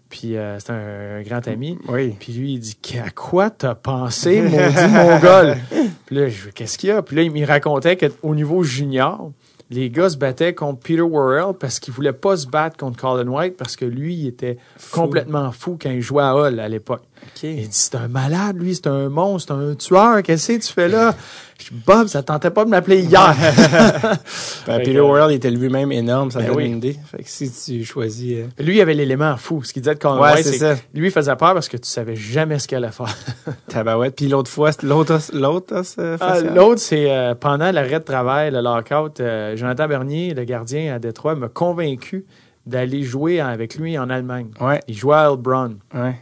Puis 0.10 0.38
euh, 0.38 0.58
c'est 0.60 0.72
un, 0.72 1.20
un 1.20 1.22
grand 1.22 1.46
ami. 1.48 1.78
Oui. 1.90 2.16
Puis 2.20 2.34
lui, 2.34 2.54
il 2.54 2.60
dit 2.60 2.78
À 3.06 3.10
quoi 3.12 3.50
t'as 3.50 3.76
pensé, 3.76 4.42
maudit 4.42 4.88
mongol 4.90 5.58
Puis 6.06 6.16
là, 6.16 6.30
je 6.30 6.50
Qu'est-ce 6.50 6.78
qu'il 6.78 6.90
y 6.90 6.92
a 6.94 7.02
Puis 7.02 7.16
là, 7.16 7.22
il 7.24 7.32
me 7.32 7.46
racontait 7.46 7.98
qu'au 7.98 8.34
niveau 8.34 8.64
junior, 8.64 9.32
les 9.70 9.90
gars 9.90 10.10
se 10.10 10.18
battaient 10.18 10.54
contre 10.54 10.80
Peter 10.80 11.02
Worrell 11.02 11.54
parce 11.60 11.80
qu'il 11.80 11.94
voulait 11.94 12.14
pas 12.14 12.38
se 12.38 12.48
battre 12.48 12.78
contre 12.78 13.00
Colin 13.00 13.28
White 13.28 13.58
parce 13.58 13.76
que 13.76 13.86
lui, 13.86 14.16
il 14.16 14.28
était 14.28 14.58
complètement 14.92 15.52
fou 15.52 15.78
quand 15.82 15.90
il 15.90 16.02
jouait 16.02 16.24
à 16.24 16.36
Hull 16.36 16.60
à 16.60 16.70
l'époque. 16.70 17.04
Il 17.44 17.56
dit 17.56 17.68
C'est 17.72 17.96
un 17.96 18.08
malade, 18.08 18.58
lui, 18.60 18.74
c'est 18.74 18.88
un 18.88 19.10
monstre, 19.10 19.56
c'est 19.56 19.72
un 19.72 19.76
tueur. 19.76 20.24
Qu'est-ce 20.24 20.48
que 20.54 20.58
tu 20.66 20.74
fais 20.74 20.88
là? 20.88 21.14
Je 21.60 21.66
dis 21.70 21.82
Bob, 21.86 22.08
ça 22.08 22.24
tentait 22.24 22.50
pas 22.50 22.66
de 22.66 22.70
m'appeler 22.70 23.02
hier. 23.02 23.36
Ben, 24.68 24.80
Peter 24.80 25.00
Worrell 25.00 25.32
était 25.34 25.50
lui-même 25.52 25.92
énorme, 25.92 26.30
ça 26.32 26.40
Ben 26.40 26.48
donne 26.48 26.58
oui. 26.58 26.66
une 26.66 26.78
idée. 26.78 26.98
Fait 27.10 27.24
que 27.24 27.30
si 27.30 27.52
tu 27.52 27.86
choisis... 27.86 28.38
euh, 28.40 28.48
lui, 28.64 28.78
il 28.78 28.82
avait 28.82 28.94
l'élément 28.94 29.38
fou. 29.38 29.64
Ce 29.64 29.72
qu'il 29.72 29.82
disait 29.82 29.96
de 29.96 30.00
Colin 30.00 30.20
Ouais, 30.20 30.44
c'est 30.44 30.58
ça. 30.58 30.76
que 30.76 30.80
lui, 30.94 31.08
il 31.08 31.12
faisait 31.12 31.36
peur 31.36 31.54
parce 31.54 31.70
que 31.70 31.78
tu 31.78 31.88
savais 31.88 32.16
jamais 32.16 32.60
ce 32.60 32.68
qu'il 32.68 32.78
allait 32.78 32.92
faire. 32.92 33.16
Tabarouette. 33.70 34.16
Puis 34.16 34.28
l'autre 34.28 34.52
fois, 34.52 34.72
l'autre 34.84 35.20
l'autre 35.34 35.82
euh, 36.00 36.18
Ah? 36.20 36.42
L'autre, 36.42 36.82
c'est 36.82 37.10
euh, 37.10 37.34
pendant 37.36 37.72
l'arrêt 37.72 38.00
de 38.00 38.06
travail, 38.06 38.52
le 38.52 38.62
lockout, 38.62 39.22
Jonathan 39.56 39.88
Bernier, 39.88 40.34
le 40.34 40.44
gardien 40.44 40.94
à 40.96 41.00
Détroit, 41.00 41.36
m'a 41.36 41.48
convaincu 41.50 42.26
d'aller 42.66 43.04
jouer 43.04 43.40
avec 43.40 43.76
lui 43.76 43.98
en 43.98 44.10
Allemagne. 44.10 44.50
Ouais, 44.60 44.82
Il 44.90 44.96
jouait 44.98 45.16
à 45.16 45.30
Heilbronn. 45.30 45.78
ouais. 45.94 46.16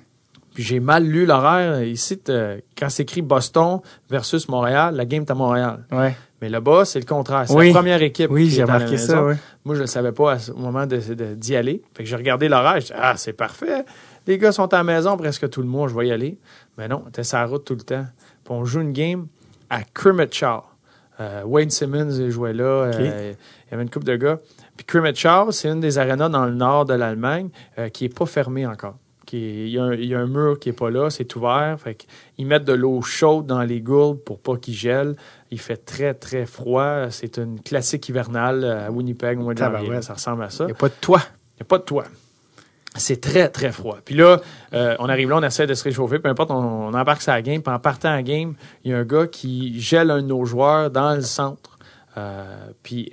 Puis 0.55 0.63
j'ai 0.63 0.79
mal 0.79 1.03
lu 1.03 1.25
l'horaire. 1.27 1.83
Ici, 1.83 2.19
euh, 2.29 2.59
quand 2.75 2.89
c'est 2.89 3.03
écrit 3.03 3.21
Boston 3.21 3.81
versus 4.09 4.47
Montréal, 4.49 4.95
la 4.95 5.05
game 5.05 5.21
est 5.23 5.29
à 5.31 5.35
Montréal. 5.35 5.85
Ouais. 5.91 6.15
Mais 6.41 6.49
là-bas, 6.49 6.85
c'est 6.85 6.99
le 6.99 7.05
contraire. 7.05 7.43
C'est 7.47 7.53
Oui. 7.53 7.67
la 7.67 7.73
première 7.73 8.01
équipe. 8.01 8.31
Oui, 8.31 8.49
j'ai 8.49 8.63
remarqué 8.63 8.97
ça, 8.97 9.23
ouais. 9.23 9.35
Moi, 9.65 9.75
je 9.75 9.81
ne 9.81 9.85
savais 9.85 10.11
pas 10.13 10.37
au 10.53 10.57
moment 10.57 10.85
d'y 10.87 11.55
aller. 11.55 11.81
Fait 11.95 12.03
que 12.03 12.09
j'ai 12.09 12.15
regardé 12.15 12.47
l'horaire. 12.47 12.79
Je 12.79 12.87
dis, 12.87 12.93
ah, 12.95 13.15
c'est 13.17 13.33
parfait. 13.33 13.83
Les 14.27 14.37
gars 14.37 14.51
sont 14.51 14.73
à 14.73 14.77
la 14.77 14.83
maison 14.83 15.15
presque 15.17 15.49
tout 15.49 15.61
le 15.61 15.67
mois. 15.67 15.87
Je 15.87 15.95
vais 15.95 16.07
y 16.07 16.11
aller. 16.11 16.39
Mais 16.77 16.87
non, 16.87 17.03
on 17.05 17.09
était 17.09 17.23
sur 17.23 17.37
la 17.37 17.45
route 17.45 17.65
tout 17.65 17.75
le 17.75 17.81
temps. 17.81 18.05
Puis 18.43 18.53
on 18.53 18.63
joue 18.65 18.79
une 18.81 18.93
game 18.93 19.27
à 19.69 19.81
Shaw. 20.31 20.63
Euh, 21.19 21.43
Wayne 21.45 21.69
Simmons 21.69 22.29
jouait 22.29 22.53
là. 22.53 22.63
euh, 22.63 22.91
il 23.33 23.71
y 23.71 23.73
avait 23.73 23.83
une 23.83 23.89
couple 23.89 24.05
de 24.05 24.15
gars. 24.15 24.39
Puis 24.77 24.85
Shaw, 25.15 25.51
c'est 25.51 25.69
une 25.69 25.79
des 25.79 25.97
arénas 25.97 26.29
dans 26.29 26.45
le 26.45 26.53
nord 26.53 26.85
de 26.85 26.93
l'Allemagne 26.93 27.49
euh, 27.77 27.89
qui 27.89 28.03
n'est 28.05 28.09
pas 28.13 28.25
fermée 28.25 28.65
encore. 28.65 28.95
Qui 29.35 29.69
y 29.69 29.77
a 29.77 29.83
un, 29.83 29.93
il 29.93 30.05
y 30.05 30.15
a 30.15 30.19
un 30.19 30.27
mur 30.27 30.59
qui 30.59 30.69
n'est 30.69 30.75
pas 30.75 30.89
là, 30.89 31.09
c'est 31.09 31.35
ouvert. 31.35 31.77
Fait 31.79 31.95
qu'ils 31.95 32.45
mettent 32.45 32.65
de 32.65 32.73
l'eau 32.73 33.01
chaude 33.01 33.45
dans 33.45 33.63
les 33.63 33.81
gourdes 33.81 34.19
pour 34.19 34.39
pas 34.39 34.57
qu'ils 34.57 34.75
gèlent. 34.75 35.15
Il 35.51 35.59
fait 35.59 35.77
très, 35.77 36.13
très 36.13 36.45
froid. 36.45 37.09
C'est 37.09 37.37
une 37.37 37.59
classique 37.59 38.07
hivernale 38.07 38.63
à 38.63 38.91
Winnipeg 38.91 39.39
au 39.39 39.43
mois 39.43 39.53
de 39.53 39.59
janvier. 39.59 39.77
Tabarouette. 39.79 40.03
Ça 40.03 40.13
ressemble 40.13 40.43
à 40.43 40.49
ça. 40.49 40.63
Il 40.63 40.67
n'y 40.67 40.73
a 40.73 40.75
pas 40.75 40.89
de 40.89 40.93
toit. 41.01 41.21
Il 41.51 41.57
n'y 41.57 41.61
a 41.61 41.65
pas 41.65 41.77
de 41.77 41.83
toit. 41.83 42.05
C'est 42.95 43.19
très, 43.19 43.49
très 43.49 43.71
froid. 43.71 43.97
Puis 44.05 44.15
là, 44.15 44.39
euh, 44.73 44.95
on 44.99 45.09
arrive 45.09 45.29
là, 45.29 45.37
on 45.37 45.43
essaie 45.43 45.67
de 45.67 45.73
se 45.73 45.83
réchauffer, 45.83 46.19
peu 46.19 46.29
importe, 46.29 46.51
on, 46.51 46.55
on 46.55 46.93
embarque 46.93 47.21
sur 47.21 47.33
la 47.33 47.41
game. 47.41 47.61
Puis 47.61 47.73
en 47.73 47.79
partant 47.79 48.09
à 48.09 48.15
la 48.15 48.23
game, 48.23 48.53
il 48.83 48.91
y 48.91 48.93
a 48.93 48.97
un 48.97 49.03
gars 49.03 49.27
qui 49.27 49.79
gèle 49.79 50.11
un 50.11 50.21
de 50.21 50.27
nos 50.27 50.45
joueurs 50.45 50.89
dans 50.91 51.13
le 51.13 51.21
centre. 51.21 51.75
Euh, 52.17 52.69
puis 52.81 53.09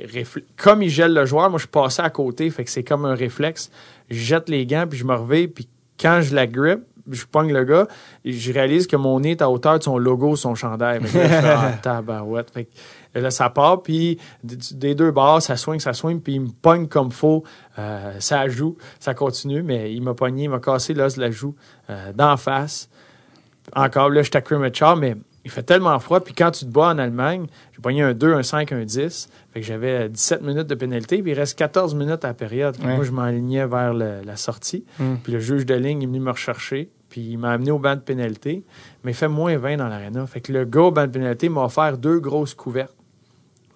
comme 0.57 0.83
il 0.83 0.89
gèle 0.89 1.13
le 1.13 1.27
joueur, 1.27 1.51
moi 1.51 1.59
je 1.59 1.67
passais 1.67 2.03
à 2.03 2.11
côté, 2.11 2.49
fait 2.51 2.65
que 2.65 2.71
c'est 2.71 2.85
comme 2.85 3.05
un 3.05 3.15
réflexe. 3.15 3.71
Je 4.11 4.19
jette 4.19 4.49
les 4.49 4.65
gants, 4.67 4.87
puis 4.89 4.99
je 4.99 5.05
me 5.05 5.15
reviens, 5.15 5.47
puis 5.49 5.69
quand 6.03 6.21
je 6.21 6.35
la 6.35 6.49
grippe, 6.49 6.83
je 7.11 7.25
pogne 7.25 7.53
le 7.53 7.65
gars, 7.65 7.87
et 8.25 8.33
je 8.33 8.53
réalise 8.53 8.87
que 8.87 8.97
mon 8.97 9.21
nez 9.21 9.33
est 9.33 9.43
à 9.43 9.51
hauteur 9.51 9.79
de 9.79 9.85
son 9.85 9.99
logo, 9.99 10.37
son 10.37 10.55
chandail. 10.55 11.01
Mais 11.01 11.29
là, 11.29 11.73
je 11.73 11.79
tabarouette. 11.83 12.51
Fait 12.51 12.69
que 13.13 13.19
là, 13.19 13.31
ça 13.31 13.51
part, 13.51 13.83
puis 13.83 14.19
des 14.43 14.95
deux 14.95 15.11
bords, 15.11 15.43
ça 15.43 15.57
swing, 15.57 15.81
ça 15.81 15.93
swing, 15.93 16.21
puis 16.21 16.35
il 16.35 16.41
me 16.43 16.49
pogne 16.49 16.89
comme 16.89 17.11
faux. 17.11 17.45
Euh, 17.79 18.15
ça 18.19 18.49
joue, 18.49 18.77
ça 19.01 19.15
continue, 19.15 19.63
mais 19.63 19.93
il 19.93 20.03
m'a 20.03 20.15
pogné, 20.15 20.45
il 20.45 20.51
m'a 20.51 20.61
cassé 20.61 20.95
l'os 20.95 21.17
de 21.17 21.21
la 21.21 21.31
joue 21.31 21.55
euh, 21.91 22.13
d'en 22.13 22.37
face. 22.37 22.89
Encore 23.75 24.11
là, 24.11 24.23
j'étais 24.23 24.39
à 24.39 24.41
Crimmage 24.43 24.83
mais 24.99 25.17
il 25.45 25.51
fait 25.51 25.63
tellement 25.63 25.99
froid. 25.99 26.21
Puis 26.21 26.35
quand 26.35 26.51
tu 26.51 26.65
te 26.65 26.71
bats 26.71 26.89
en 26.89 26.99
Allemagne, 26.99 27.47
j'ai 27.73 27.81
pogné 27.83 28.03
un 28.03 28.15
2, 28.15 28.35
un 28.35 28.43
5, 28.43 28.73
un 28.73 28.85
10. 28.85 29.29
Fait 29.53 29.61
que 29.61 29.67
j'avais 29.67 30.09
17 30.09 30.43
minutes 30.43 30.67
de 30.69 30.75
pénalité, 30.75 31.21
puis 31.23 31.33
il 31.33 31.35
reste 31.39 31.59
14 31.59 31.95
minutes 31.95 32.25
à 32.25 32.29
la 32.29 32.35
période. 32.35 32.77
Ouais. 32.85 32.95
Moi, 32.97 33.05
je 33.05 33.11
m'enlignais 33.11 33.67
vers 33.67 33.93
le- 33.95 34.23
la 34.25 34.37
sortie. 34.37 34.85
Mm. 34.99 35.15
Puis 35.23 35.33
le 35.33 35.41
juge 35.41 35.67
de 35.67 35.75
ligne 35.75 36.03
est 36.03 36.07
venu 36.07 36.21
me 36.21 36.31
rechercher. 36.31 36.91
Puis 37.09 37.21
il 37.23 37.37
m'a 37.39 37.51
amené 37.53 37.71
au 37.71 37.79
banc 37.79 37.95
de 37.95 38.01
pénalité. 38.01 38.63
Mais 39.05 39.11
il 39.11 39.15
fait 39.15 39.29
moins 39.29 39.57
20 39.59 39.77
dans 39.77 39.89
l'aréna. 39.89 40.27
Fait 40.27 40.41
que 40.41 40.53
le 40.53 40.65
gars 40.65 40.83
au 40.83 40.91
banc 40.93 41.07
de 41.07 41.13
pénalité 41.13 41.49
m'a 41.49 41.65
offert 41.65 41.99
deux 41.99 42.21
grosses 42.21 42.55
couvertes. 42.55 42.95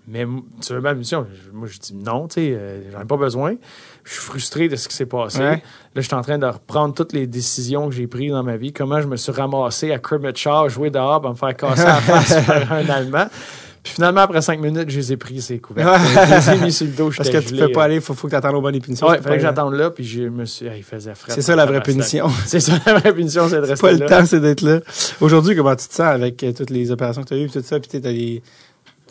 Mais 0.09 0.25
tu 0.64 0.73
veux 0.73 0.81
ma 0.81 0.95
mission? 0.95 1.27
Moi, 1.53 1.66
je 1.69 1.79
dis 1.79 1.95
non, 1.95 2.29
tu 2.29 2.35
sais, 2.35 2.53
euh, 2.55 2.92
j'en 2.92 3.01
ai 3.01 3.05
pas 3.05 3.16
besoin. 3.16 3.57
Je 4.05 4.12
suis 4.12 4.21
frustré 4.23 4.69
de 4.69 4.77
ce 4.77 4.87
qui 4.87 4.95
s'est 4.95 5.07
passé. 5.07 5.40
Ouais. 5.40 5.57
Là, 5.57 5.61
je 5.97 6.03
suis 6.03 6.14
en 6.14 6.23
train 6.23 6.38
de 6.38 6.47
reprendre 6.47 6.95
toutes 6.95 7.12
les 7.12 7.27
décisions 7.27 7.88
que 7.88 7.95
j'ai 7.95 8.07
prises 8.07 8.31
dans 8.31 8.45
ma 8.45 8.57
vie. 8.57 8.73
Comment 8.73 9.01
je 9.01 9.09
me 9.09 9.16
suis 9.16 9.33
ramassé 9.33 9.92
à 9.92 9.99
Shaw, 10.35 10.69
jouer 10.69 10.90
dehors, 10.90 11.21
pour 11.21 11.31
me 11.31 11.35
faire 11.37 11.57
casser 11.57 11.85
la 11.85 11.95
face 12.01 12.47
par 12.47 12.73
un 12.73 12.88
Allemand. 12.88 13.27
Puis 13.83 13.95
finalement, 13.95 14.23
après 14.23 14.42
cinq 14.42 14.59
minutes, 14.61 14.90
je 14.90 14.97
les 14.99 15.12
ai 15.12 15.16
pris, 15.16 15.40
ces 15.40 15.61
couvertes. 15.61 16.01
je 16.01 16.51
les 16.51 16.57
ai 16.61 16.64
mis 16.64 16.73
sur 16.73 16.87
le 16.87 16.92
dos. 16.92 17.11
Parce 17.16 17.29
que 17.31 17.38
tu 17.38 17.49
gelé, 17.51 17.66
peux 17.66 17.73
pas 17.73 17.83
euh. 17.83 17.85
aller, 17.85 17.95
il 17.97 18.01
faut, 18.01 18.14
faut 18.14 18.27
que 18.27 18.33
tu 18.33 18.37
attendes 18.37 18.57
aux 18.57 18.61
bonnes 18.61 18.81
punitions. 18.81 19.07
Ouais, 19.07 19.16
C'est 19.19 19.23
fallait 19.23 19.37
que 19.37 19.42
j'attende 19.42 19.75
là, 19.75 19.90
puis 19.90 20.03
je 20.05 20.23
me 20.23 20.45
suis. 20.45 20.66
il 20.66 20.83
faisait 20.83 21.14
frais. 21.14 21.33
C'est 21.33 21.42
ça 21.42 21.55
la 21.55 21.66
vraie 21.66 21.81
punition. 21.81 22.29
C'est 22.47 22.59
ça 22.59 22.73
la 22.85 22.99
vraie 22.99 23.12
punition, 23.12 23.49
c'est 23.49 23.61
de 23.61 23.66
rester 23.66 23.87
pas 23.87 23.92
le 23.92 23.99
là. 23.99 24.07
temps, 24.09 24.27
c'est 24.27 24.40
d'être 24.40 24.62
là. 24.62 24.81
Aujourd'hui, 25.21 25.55
comment 25.55 25.77
tu 25.77 25.87
te 25.87 25.95
sens 25.95 26.01
avec 26.07 26.42
euh, 26.42 26.53
toutes 26.53 26.71
les 26.71 26.90
opérations 26.90 27.23
que 27.23 27.29
tu 27.29 27.35
as 27.35 27.38
eues 27.38 27.49
tout 27.49 27.62
ça? 27.62 27.79
Puis 27.79 27.88
tu 27.88 28.01
t'as 28.01 28.11
des- 28.11 28.42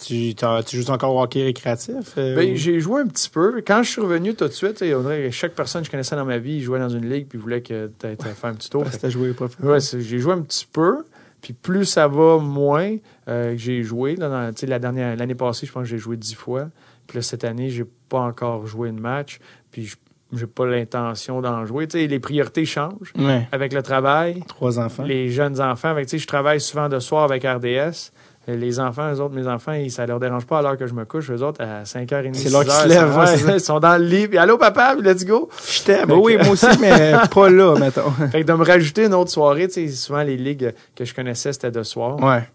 tu, 0.02 0.34
tu 0.66 0.82
joues 0.82 0.92
encore 0.92 1.16
au 1.16 1.22
hockey 1.22 1.44
récréatif? 1.44 2.14
euh, 2.18 2.36
Ben, 2.36 2.54
ou- 2.54 2.56
j'ai 2.56 2.80
joué 2.80 3.02
un 3.02 3.08
petit 3.08 3.30
peu. 3.30 3.62
Quand 3.66 3.84
je 3.84 3.92
suis 3.92 4.02
revenu 4.02 4.36
tout 4.36 4.48
de 4.48 4.54
suite, 4.54 4.82
on 4.82 5.02
dirait 5.02 5.24
que 5.24 5.32
chaque 5.32 5.54
personne 5.54 5.82
que 5.82 5.86
je 5.88 5.92
connaissais 5.92 6.16
dans 6.16 6.26
ma 6.26 6.38
vie 6.38 6.62
jouait 6.62 6.80
dans 6.80 6.90
une 6.90 7.10
ligue 7.10 7.28
puis 7.28 7.38
voulait 7.38 7.62
que 7.62 7.92
tu 8.00 8.08
faire 8.18 8.50
un 8.50 8.54
petit 8.56 8.70
tour. 8.70 8.84
Parce 8.84 8.98
que 8.98 9.10
joué 9.10 9.34
Ouais, 9.64 9.80
j'ai 9.80 10.20
joué 10.20 10.34
un 10.34 10.42
petit 10.42 10.68
peu. 10.72 11.06
Puis 11.42 11.54
plus 11.54 11.86
ça 11.86 12.08
va, 12.08 12.40
moins 12.40 12.96
euh, 13.28 13.54
j'ai 13.56 13.84
joué. 13.84 14.16
Là, 14.16 14.30
dans- 14.30 14.68
la 14.68 14.80
dernière, 14.80 15.16
l'année 15.16 15.36
passée, 15.36 15.68
je 15.68 15.72
pense 15.72 15.84
que 15.84 15.90
j'ai 15.90 15.98
joué 16.00 16.18
dix 16.18 16.34
fois. 16.34 16.70
Puis 17.08 17.18
là, 17.18 17.22
cette 17.22 17.44
année, 17.44 17.70
j'ai 17.70 17.86
pas 18.10 18.20
encore 18.22 18.66
joué 18.66 18.92
de 18.92 19.00
match. 19.00 19.40
Puis 19.72 19.86
je- 19.86 19.96
j'ai 20.34 20.48
pas 20.48 20.66
l'intention 20.66 21.42
d'en 21.42 21.64
jouer. 21.66 21.86
Les 21.94 22.20
priorités 22.20 22.66
changent 22.66 23.14
Ouais. 23.18 23.48
avec 23.52 23.74
le 23.74 23.84
travail. 23.84 24.42
Trois 24.48 24.80
enfants. 24.80 25.04
Les 25.04 25.30
jeunes 25.30 25.62
enfants, 25.62 25.90
avec, 25.90 26.10
je 26.14 26.28
travaille 26.28 26.60
souvent 26.60 26.90
de 26.90 26.98
soir 27.00 27.24
avec 27.26 27.44
RDS. 27.44 28.12
Les 28.48 28.80
enfants, 28.80 29.12
eux 29.12 29.20
autres, 29.22 29.34
mes 29.34 29.48
enfants, 29.48 29.72
ils, 29.74 29.90
ça 29.90 30.06
leur 30.06 30.20
dérange 30.20 30.46
pas 30.46 30.60
à 30.60 30.62
l'heure 30.62 30.78
que 30.78 30.86
je 30.86 30.94
me 30.94 31.04
couche. 31.06 31.32
Eux 31.32 31.42
autres, 31.42 31.64
à 31.64 31.82
5h30, 31.84 32.34
C'est 32.36 32.50
l'heure 32.52 32.62
qu'ils 32.64 32.72
se 32.72 32.86
6h, 32.86 32.88
lèvent, 32.88 33.08
ils 33.08 33.14
sont- 33.14 33.20
ouais, 33.20 33.28
c'est 33.28 33.38
ça. 33.46 33.54
ils 33.54 33.60
sont 33.60 33.80
dans 33.80 33.98
le 33.98 34.06
lit. 34.06 34.28
Puis, 34.28 34.38
allô, 34.38 34.58
papa, 34.60 34.96
puis 34.98 35.08
let's 35.08 35.26
go. 35.26 35.50
Je 35.68 35.84
t'aime. 35.84 36.08
Fait 36.08 36.14
Oui, 36.14 36.38
moi 36.38 36.50
aussi, 36.50 36.68
mais 36.80 37.14
pas 37.34 37.50
là, 37.50 37.76
mettons. 37.80 38.12
Fait 38.32 38.42
que 38.42 38.48
de 38.48 38.54
me 38.54 38.64
rajouter 38.64 39.06
une 39.06 39.14
autre 39.16 39.32
soirée, 39.32 39.68
tu 39.68 39.74
sais, 39.74 39.88
souvent 39.88 40.22
les 40.22 40.38
ligues 40.38 40.74
que 40.96 41.06
je 41.06 41.14
connaissais, 41.16 41.54
c'était 41.54 41.72
de 41.72 41.82
soir. 41.82 42.22
Ouais. 42.22 42.48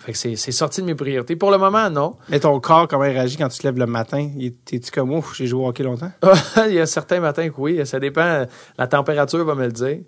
Fait 0.00 0.12
que 0.12 0.18
c'est 0.18 0.36
c'est 0.36 0.52
sorti 0.52 0.80
de 0.80 0.86
mes 0.86 0.94
priorités. 0.94 1.34
Pour 1.36 1.50
le 1.50 1.58
moment, 1.58 1.88
non. 1.90 2.16
Mais 2.28 2.38
ton 2.40 2.58
corps, 2.60 2.86
comment 2.88 3.04
il 3.04 3.12
réagit 3.12 3.36
quand 3.36 3.48
tu 3.48 3.58
te 3.58 3.66
lèves 3.66 3.78
le 3.78 3.86
matin? 3.86 4.28
T'es-tu 4.64 4.90
comme 4.92 5.12
ouf, 5.12 5.34
j'ai 5.36 5.46
joué 5.46 5.60
au 5.64 5.68
hockey 5.68 5.82
longtemps? 5.82 6.10
il 6.68 6.74
y 6.74 6.80
a 6.80 6.86
certains 6.86 7.18
matins 7.20 7.48
que 7.48 7.54
oui, 7.58 7.84
ça 7.84 7.98
dépend. 8.00 8.44
La 8.78 8.86
température 8.86 9.44
va 9.44 9.54
me 9.56 9.66
le 9.66 9.72
dire. 9.72 9.98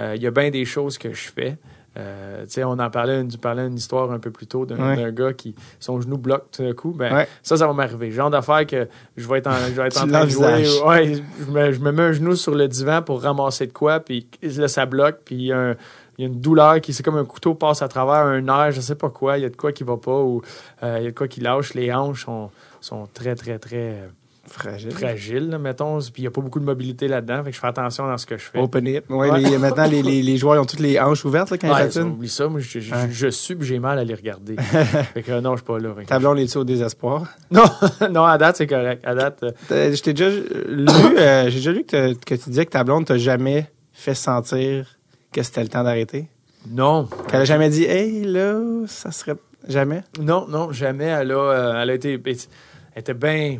Euh, 0.00 0.14
il 0.16 0.22
y 0.22 0.26
a 0.26 0.30
bien 0.32 0.50
des 0.50 0.64
choses 0.64 0.98
que 0.98 1.12
je 1.12 1.28
fais. 1.34 1.56
Euh, 1.96 2.44
on 2.58 2.78
en 2.78 2.90
parlait, 2.90 3.24
tu 3.26 3.38
parlais 3.38 3.66
une 3.66 3.76
histoire 3.76 4.10
un 4.12 4.18
peu 4.18 4.30
plus 4.30 4.46
tôt 4.46 4.66
d'un 4.66 4.76
Ouais. 4.96 5.12
gars 5.12 5.32
qui 5.32 5.54
son 5.80 6.00
genou 6.00 6.18
bloque 6.18 6.50
tout 6.52 6.62
d'un 6.62 6.72
coup. 6.74 6.92
Ben, 6.92 7.12
Ouais. 7.14 7.28
ça, 7.42 7.56
ça 7.56 7.66
va 7.66 7.72
m'arriver. 7.72 8.10
Genre 8.10 8.30
d'affaire 8.30 8.66
que 8.66 8.86
je 9.16 9.28
vais 9.28 9.38
être 9.38 9.46
en, 9.46 9.56
je 9.68 9.72
vais 9.80 9.86
être 9.88 10.02
en 10.02 10.06
train 10.06 10.24
de 10.24 10.30
jouer. 10.30 10.66
Ouais, 10.86 11.14
je 11.40 11.50
me, 11.50 11.72
je 11.72 11.80
me 11.80 11.92
mets 11.92 12.02
un 12.02 12.12
genou 12.12 12.34
sur 12.36 12.54
le 12.54 12.68
divan 12.68 13.02
pour 13.02 13.22
ramasser 13.22 13.66
de 13.66 13.72
quoi, 13.72 14.00
puis 14.00 14.28
là, 14.42 14.68
ça 14.68 14.84
bloque, 14.86 15.20
puis 15.24 15.36
il 15.36 15.42
y 15.46 15.52
a 15.52 15.74
y 16.18 16.24
une 16.24 16.40
douleur 16.40 16.80
qui, 16.80 16.94
c'est 16.94 17.02
comme 17.02 17.18
un 17.18 17.26
couteau 17.26 17.54
passe 17.54 17.82
à 17.82 17.88
travers 17.88 18.24
un 18.26 18.40
nerf, 18.40 18.72
je 18.72 18.80
sais 18.80 18.94
pas 18.94 19.10
quoi, 19.10 19.36
il 19.36 19.42
y 19.42 19.44
a 19.44 19.50
de 19.50 19.56
quoi 19.56 19.70
qui 19.72 19.84
va 19.84 19.98
pas, 19.98 20.18
ou 20.22 20.40
euh, 20.82 20.96
il 21.00 21.04
y 21.04 21.06
a 21.06 21.10
de 21.10 21.14
quoi 21.14 21.28
qui 21.28 21.40
lâche, 21.42 21.74
les 21.74 21.92
hanches 21.92 22.24
sont, 22.24 22.50
sont 22.80 23.06
très, 23.12 23.34
très, 23.34 23.58
très, 23.58 24.02
fragile, 24.48 24.90
fragile 24.92 25.58
mettons. 25.60 25.98
Puis 25.98 26.12
il 26.18 26.20
n'y 26.22 26.26
a 26.26 26.30
pas 26.30 26.40
beaucoup 26.40 26.60
de 26.60 26.64
mobilité 26.64 27.08
là-dedans. 27.08 27.42
Fait 27.44 27.50
que 27.50 27.56
je 27.56 27.60
fais 27.60 27.66
attention 27.66 28.06
dans 28.06 28.18
ce 28.18 28.26
que 28.26 28.36
je 28.36 28.44
fais. 28.44 28.58
Open 28.58 28.86
it. 28.86 29.04
Ouais, 29.08 29.40
Les, 29.40 29.58
maintenant, 29.58 29.86
les, 29.86 30.02
les, 30.02 30.36
joueurs 30.36 30.56
ils 30.56 30.58
ont 30.60 30.64
toutes 30.64 30.80
les 30.80 30.98
hanches 31.00 31.24
ouvertes 31.24 31.50
là, 31.50 31.58
quand 31.58 31.68
ouais, 31.68 31.80
ils 31.80 31.86
patinent. 31.86 32.10
Oublie 32.10 32.28
ça. 32.28 32.48
Moi, 32.48 32.60
je, 32.60 32.80
je, 32.80 32.94
je, 33.10 33.28
suis 33.28 33.56
j'ai 33.60 33.78
mal 33.78 33.98
à 33.98 34.04
les 34.04 34.14
regarder. 34.14 34.56
fait 35.14 35.22
que 35.22 35.40
non, 35.40 35.52
je 35.52 35.58
suis 35.58 35.66
pas 35.66 35.78
là. 35.78 35.90
Ta 36.06 36.18
blonde 36.18 36.38
est-tu 36.38 36.58
au 36.58 36.64
désespoir? 36.64 37.26
Non, 37.50 37.64
non, 38.10 38.24
à 38.24 38.36
date, 38.38 38.56
c'est 38.56 38.66
correct. 38.66 39.02
À 39.04 39.14
date. 39.14 39.44
Euh... 39.70 39.94
Je 39.94 40.02
t'ai 40.02 40.12
déjà 40.12 40.28
lu, 40.28 40.86
euh, 41.18 41.48
j'ai 41.48 41.56
déjà 41.56 41.72
lu 41.72 41.84
que, 41.84 42.12
que 42.14 42.34
tu 42.34 42.50
disais 42.50 42.66
que 42.66 42.70
ta 42.70 42.84
blonde 42.84 43.06
t'a 43.06 43.16
jamais 43.16 43.70
fait 43.92 44.14
sentir 44.14 44.98
que 45.32 45.42
c'était 45.42 45.62
le 45.62 45.68
temps 45.68 45.84
d'arrêter. 45.84 46.28
Non. 46.68 47.08
Qu'elle 47.28 47.42
a 47.42 47.44
jamais 47.44 47.70
dit, 47.70 47.84
hey, 47.84 48.24
là, 48.24 48.60
ça 48.86 49.10
serait 49.10 49.36
jamais? 49.68 50.02
Non, 50.20 50.46
non, 50.48 50.72
jamais. 50.72 51.04
Elle 51.04 51.32
a, 51.32 51.34
euh, 51.34 51.82
elle 51.82 51.90
a 51.90 51.94
été, 51.94 52.20
elle 52.24 53.00
était 53.00 53.14
bien, 53.14 53.58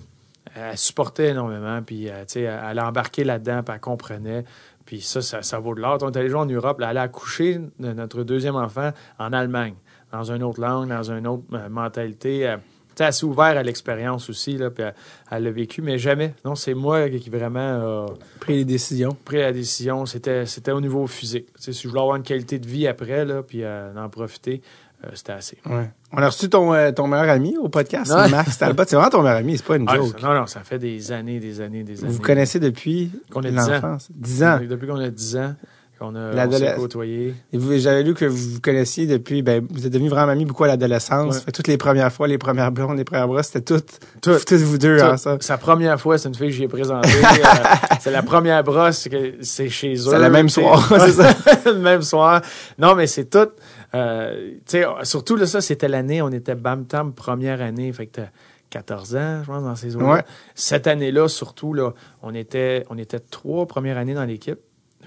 elle 0.54 0.78
supportait 0.78 1.28
énormément, 1.28 1.82
puis, 1.82 2.08
euh, 2.08 2.24
sais, 2.26 2.42
elle 2.42 2.78
a 2.78 2.88
embarqué 2.88 3.24
là-dedans, 3.24 3.62
puis 3.62 3.74
elle 3.74 3.80
comprenait. 3.80 4.44
Puis 4.84 5.00
ça, 5.00 5.20
ça, 5.20 5.58
vaut 5.58 5.74
de 5.74 5.80
l'or. 5.80 5.98
On 6.02 6.10
est 6.10 6.16
allé 6.16 6.28
jouer 6.28 6.40
en 6.40 6.46
Europe. 6.46 6.78
Là, 6.78 6.90
elle 6.92 6.98
a 6.98 7.02
accouché 7.02 7.58
de 7.80 7.92
notre 7.92 8.22
deuxième 8.22 8.54
enfant 8.54 8.92
en 9.18 9.32
Allemagne, 9.32 9.74
dans 10.12 10.30
une 10.30 10.44
autre 10.44 10.60
langue, 10.60 10.88
dans 10.88 11.10
une 11.10 11.26
autre 11.26 11.42
euh, 11.54 11.68
mentalité. 11.68 12.56
Elle 12.98 13.12
s'est 13.12 13.26
ouvert 13.26 13.58
à 13.58 13.62
l'expérience 13.62 14.30
aussi, 14.30 14.56
là, 14.56 14.70
puis 14.70 14.84
elle 15.30 15.42
l'a 15.42 15.50
vécu, 15.50 15.82
mais 15.82 15.98
jamais. 15.98 16.34
Non, 16.46 16.54
c'est 16.54 16.72
moi 16.72 17.10
qui 17.10 17.28
vraiment 17.28 17.58
a 17.58 18.06
pris 18.40 18.54
les 18.54 18.64
décisions. 18.64 19.14
Pris 19.26 19.38
la 19.38 19.52
décision. 19.52 20.06
C'était, 20.06 20.46
c'était 20.46 20.72
au 20.72 20.80
niveau 20.80 21.06
physique. 21.06 21.48
si 21.56 21.72
je 21.74 21.88
voulais 21.88 22.00
avoir 22.00 22.16
une 22.16 22.22
qualité 22.22 22.58
de 22.58 22.66
vie 22.66 22.86
après, 22.86 23.26
là, 23.26 23.42
puis 23.42 23.66
en 23.66 24.08
profiter, 24.08 24.62
euh, 24.95 24.95
c'était 25.14 25.32
assez. 25.32 25.58
Ouais. 25.66 25.90
On 26.12 26.18
a 26.18 26.26
reçu 26.26 26.48
ton, 26.48 26.72
euh, 26.72 26.92
ton 26.92 27.06
meilleur 27.06 27.28
ami 27.28 27.56
au 27.56 27.68
podcast, 27.68 28.12
Max 28.30 28.58
Talbot. 28.58 28.84
C'est 28.86 28.96
vraiment 28.96 29.10
ton 29.10 29.22
meilleur 29.22 29.38
ami, 29.38 29.56
c'est 29.56 29.66
pas 29.66 29.76
une 29.76 29.88
joke. 29.88 30.22
non, 30.22 30.34
non, 30.34 30.46
ça 30.46 30.60
fait 30.60 30.78
des 30.78 31.12
années, 31.12 31.40
des 31.40 31.60
années, 31.60 31.82
des 31.82 31.98
années. 32.00 32.08
Vous 32.08 32.16
vous 32.16 32.22
connaissez 32.22 32.60
depuis 32.60 33.10
qu'on 33.30 33.42
a 33.42 33.50
10 33.50 33.58
ans. 33.58 33.98
10 34.10 34.42
ans. 34.44 34.60
Depuis 34.68 34.86
qu'on 34.86 35.00
a 35.00 35.10
10 35.10 35.36
ans 35.36 35.54
qu'on 35.98 36.14
a 36.14 36.46
on 36.46 36.80
côtoyé. 36.80 37.34
J'avais 37.52 38.02
lu 38.02 38.14
que 38.14 38.24
vous 38.26 38.54
vous 38.54 38.60
connaissiez 38.60 39.06
depuis, 39.06 39.42
ben, 39.42 39.66
vous 39.70 39.86
êtes 39.86 39.92
devenu 39.92 40.08
vraiment 40.08 40.32
ami 40.32 40.44
beaucoup 40.44 40.64
à 40.64 40.68
l'adolescence. 40.68 41.44
Toutes 41.52 41.68
les 41.68 41.78
premières 41.78 42.12
fois, 42.12 42.28
les 42.28 42.38
premières 42.38 42.70
blondes, 42.70 42.98
les 42.98 43.04
premières 43.04 43.28
bras, 43.28 43.42
c'était 43.42 43.62
toutes, 43.62 43.98
toutes, 44.20 44.44
toutes 44.44 44.60
vous 44.60 44.78
deux, 44.78 45.00
hein, 45.02 45.16
ça. 45.16 45.38
Sa 45.40 45.56
première 45.58 45.98
fois, 46.00 46.18
c'est 46.18 46.28
une 46.28 46.34
fille 46.34 46.48
que 46.48 46.54
j'ai 46.54 46.68
présentée. 46.68 47.08
euh, 47.08 47.64
c'est 48.00 48.10
la 48.10 48.22
première 48.22 48.62
brosse, 48.62 49.08
c'est 49.40 49.68
chez 49.68 49.94
eux. 49.94 50.10
C'est 50.10 50.18
le 50.18 50.30
même 50.30 50.48
soir, 50.48 50.86
c'est 51.00 51.12
ça. 51.12 51.34
le 51.64 51.78
même 51.78 52.02
soir. 52.02 52.42
Non, 52.78 52.94
mais 52.94 53.06
c'est 53.06 53.30
tout. 53.30 53.48
Euh, 53.94 54.54
surtout, 55.02 55.36
là, 55.36 55.46
ça, 55.46 55.60
c'était 55.60 55.88
l'année, 55.88 56.22
on 56.22 56.30
était 56.30 56.54
Bam 56.54 56.86
Tam, 56.86 57.12
première 57.12 57.60
année. 57.60 57.92
Fait 57.92 58.06
que 58.06 58.22
14 58.70 59.16
ans, 59.16 59.42
je 59.42 59.46
pense, 59.46 59.64
dans 59.64 59.76
ces 59.76 59.96
eaux-là. 59.96 60.24
Cette 60.54 60.86
année-là, 60.86 61.28
surtout, 61.28 61.72
là, 61.72 61.92
on 62.22 62.34
était, 62.34 62.84
on 62.90 62.98
était 62.98 63.20
trois 63.20 63.66
premières 63.66 63.96
années 63.96 64.14
dans 64.14 64.24
l'équipe. 64.24 64.58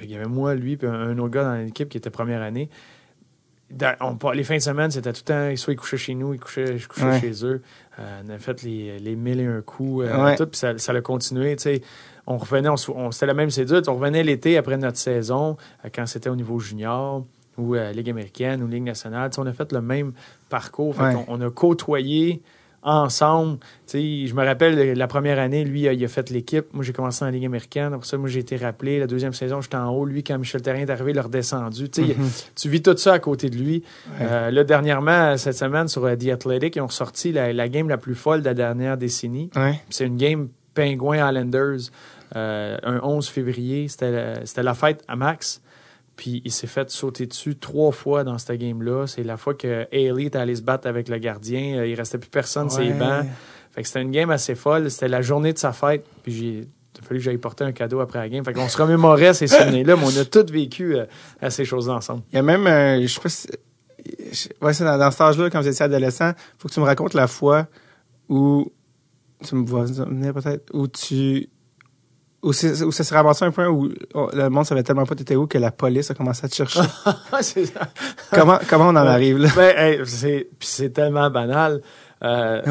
Il 0.01 0.09
y 0.09 0.15
avait 0.15 0.25
moi, 0.25 0.55
lui, 0.55 0.77
puis 0.77 0.87
un, 0.87 1.17
autre 1.17 1.29
gars 1.29 1.43
dans 1.43 1.55
l'équipe 1.55 1.89
qui 1.89 1.97
était 1.97 2.09
première 2.09 2.41
année. 2.41 2.69
les 3.69 4.43
fins 4.43 4.55
de 4.55 4.61
semaine, 4.61 4.91
c'était 4.91 5.11
tout 5.11 5.23
le 5.27 5.51
temps, 5.51 5.55
soit 5.57 5.73
ils 5.73 5.75
couchaient 5.75 5.97
chez 5.97 6.15
nous, 6.15 6.33
ils 6.33 6.39
couchaient, 6.39 6.77
je 6.77 6.87
couchais 6.87 7.19
chez 7.19 7.45
eux. 7.45 7.61
Euh, 7.99 8.21
on 8.25 8.29
a 8.29 8.37
fait 8.37 8.63
les, 8.63 8.97
les 8.99 9.15
mille 9.15 9.41
et 9.41 9.45
un 9.45 9.61
coups, 9.61 10.05
euh, 10.07 10.35
tout, 10.37 10.47
puis 10.47 10.57
ça, 10.57 10.77
ça 10.77 10.93
a 10.93 11.01
continué. 11.01 11.57
On 12.27 12.37
revenait, 12.37 12.69
on, 12.69 13.11
c'était 13.11 13.25
la 13.25 13.33
même 13.33 13.49
cédule. 13.49 13.81
On 13.87 13.95
revenait 13.95 14.23
l'été 14.23 14.57
après 14.57 14.77
notre 14.77 14.97
saison, 14.97 15.57
euh, 15.83 15.89
quand 15.93 16.05
c'était 16.05 16.29
au 16.29 16.35
niveau 16.35 16.59
junior 16.59 17.25
ou 17.59 17.75
Ligue 17.75 18.09
américaine 18.09 18.63
ou 18.63 18.67
Ligue 18.67 18.83
nationale. 18.83 19.31
on 19.37 19.45
a 19.45 19.53
fait 19.53 19.71
le 19.71 19.81
même 19.81 20.13
parcours. 20.49 20.95
on, 21.27 21.41
a 21.41 21.49
côtoyé 21.49 22.41
ensemble. 22.83 23.59
sais, 23.85 24.25
je 24.25 24.33
me 24.33 24.45
rappelle 24.45 24.97
la 24.97 25.07
première 25.07 25.39
année, 25.39 25.63
lui, 25.63 25.81
il 25.81 26.03
a 26.03 26.07
fait 26.07 26.29
l'équipe. 26.29 26.65
Moi, 26.73 26.83
j'ai 26.83 26.93
commencé 26.93 27.25
en 27.25 27.29
Ligue 27.29 27.45
américaine. 27.45 27.93
Après 27.93 28.07
ça, 28.07 28.17
moi, 28.17 28.29
j'ai 28.29 28.39
été 28.39 28.57
rappelé. 28.57 28.99
La 28.99 29.07
deuxième 29.07 29.33
saison, 29.33 29.61
j'étais 29.61 29.77
en 29.77 29.89
haut. 29.89 30.05
Lui, 30.05 30.23
quand 30.23 30.37
Michel 30.37 30.61
Terrien 30.61 30.83
est 30.83 30.89
arrivé, 30.89 31.11
il 31.11 31.19
a 31.19 31.23
redescendu. 31.23 31.85
Mm-hmm. 31.85 32.49
Tu 32.55 32.69
vis 32.69 32.81
tout 32.81 32.95
ça 32.97 33.13
à 33.13 33.19
côté 33.19 33.49
de 33.49 33.57
lui. 33.57 33.83
Euh, 34.21 34.51
là, 34.51 34.63
dernièrement, 34.63 35.37
cette 35.37 35.57
semaine, 35.57 35.87
sur 35.87 36.05
euh, 36.05 36.15
The 36.15 36.29
Athletic, 36.29 36.75
ils 36.75 36.81
ont 36.81 36.89
sorti 36.89 37.31
la, 37.31 37.69
game 37.69 37.89
la 37.89 37.97
plus 37.97 38.15
folle 38.15 38.41
de 38.41 38.45
la 38.45 38.53
dernière 38.53 38.97
décennie. 38.97 39.49
C'est 39.89 40.05
une 40.05 40.17
game 40.17 40.49
Penguin 40.73 41.29
Islanders, 41.29 41.91
euh, 42.35 42.77
un 42.83 42.99
11 43.03 43.27
février. 43.27 43.87
C'était 43.87 44.63
la 44.63 44.73
fête 44.73 45.03
à 45.07 45.15
Max. 45.15 45.61
Puis 46.19 46.41
il 46.43 46.51
s'est 46.51 46.67
fait 46.67 46.89
sauter 46.89 47.27
dessus 47.27 47.55
trois 47.55 47.93
fois 47.93 48.25
dans 48.25 48.37
cette 48.37 48.59
game-là. 48.59 49.07
C'est 49.07 49.23
la 49.23 49.37
fois 49.37 49.53
que 49.53 49.87
Haley 49.93 50.25
est 50.25 50.35
allé 50.35 50.53
se 50.53 50.61
battre 50.61 50.85
avec 50.85 51.07
le 51.07 51.17
gardien. 51.17 51.77
Euh, 51.77 51.87
il 51.87 51.95
restait 51.95 52.17
plus 52.17 52.29
personne 52.29 52.69
sur 52.69 52.81
les 52.81 52.91
bancs. 52.91 53.25
Fait 53.71 53.83
que 53.83 53.87
c'était 53.87 54.01
une 54.01 54.11
game 54.11 54.29
assez 54.29 54.53
folle. 54.53 54.91
C'était 54.91 55.07
la 55.07 55.21
journée 55.21 55.53
de 55.53 55.57
sa 55.57 55.71
fête. 55.71 56.05
Puis 56.23 56.33
j'ai 56.33 56.67
il 56.95 56.99
a 56.99 57.07
fallu 57.07 57.21
que 57.21 57.23
j'aille 57.23 57.37
porter 57.37 57.63
un 57.63 57.71
cadeau 57.71 58.01
après 58.01 58.19
la 58.19 58.27
game. 58.27 58.43
Fait 58.43 58.51
qu'on 58.51 58.67
se 58.67 58.75
remémorait 58.75 59.33
ces 59.33 59.47
souvenirs-là, 59.47 59.95
mais 59.95 60.03
on 60.03 60.17
a 60.17 60.25
tous 60.25 60.51
vécu 60.51 60.97
euh, 60.97 61.05
à 61.39 61.49
ces 61.49 61.63
choses-là 61.63 61.93
ensemble. 61.93 62.23
Il 62.33 62.35
y 62.35 62.39
a 62.39 62.41
même, 62.41 62.67
euh, 62.67 63.07
je 63.07 63.19
si, 64.33 64.49
ouais, 64.61 64.73
c'est 64.73 64.83
dans, 64.83 64.97
dans 64.97 65.09
cet 65.09 65.21
âge-là, 65.21 65.49
quand 65.49 65.61
vous 65.61 65.69
étiez 65.69 65.85
adolescent, 65.85 66.33
faut 66.57 66.67
que 66.67 66.73
tu 66.73 66.81
me 66.81 66.85
racontes 66.85 67.13
la 67.13 67.27
fois 67.27 67.67
où, 68.27 68.69
tu 69.47 69.55
me 69.55 69.65
vois 69.65 69.85
peut-être, 69.85 70.69
où 70.73 70.89
tu, 70.89 71.47
ou, 72.41 72.53
ça 72.53 73.03
s'est 73.03 73.15
ramassé 73.15 73.45
un 73.45 73.51
point 73.51 73.67
où 73.67 73.89
oh, 74.13 74.29
le 74.33 74.49
monde 74.49 74.65
savait 74.65 74.83
tellement 74.83 75.05
pas 75.05 75.15
t'étais 75.15 75.35
où 75.35 75.47
que 75.47 75.57
la 75.57 75.71
police 75.71 76.09
a 76.09 76.13
commencé 76.13 76.45
à 76.45 76.49
te 76.49 76.55
chercher. 76.55 76.81
c'est 77.41 77.65
ça. 77.65 77.81
Comment, 78.31 78.59
comment 78.69 78.87
on 78.87 78.95
en 78.95 78.95
arrive 78.95 79.37
là? 79.39 79.49
Ben, 79.55 80.05
c'est, 80.05 80.47
c'est 80.59 80.91
tellement 80.91 81.29
banal. 81.29 81.81
Euh, 82.23 82.61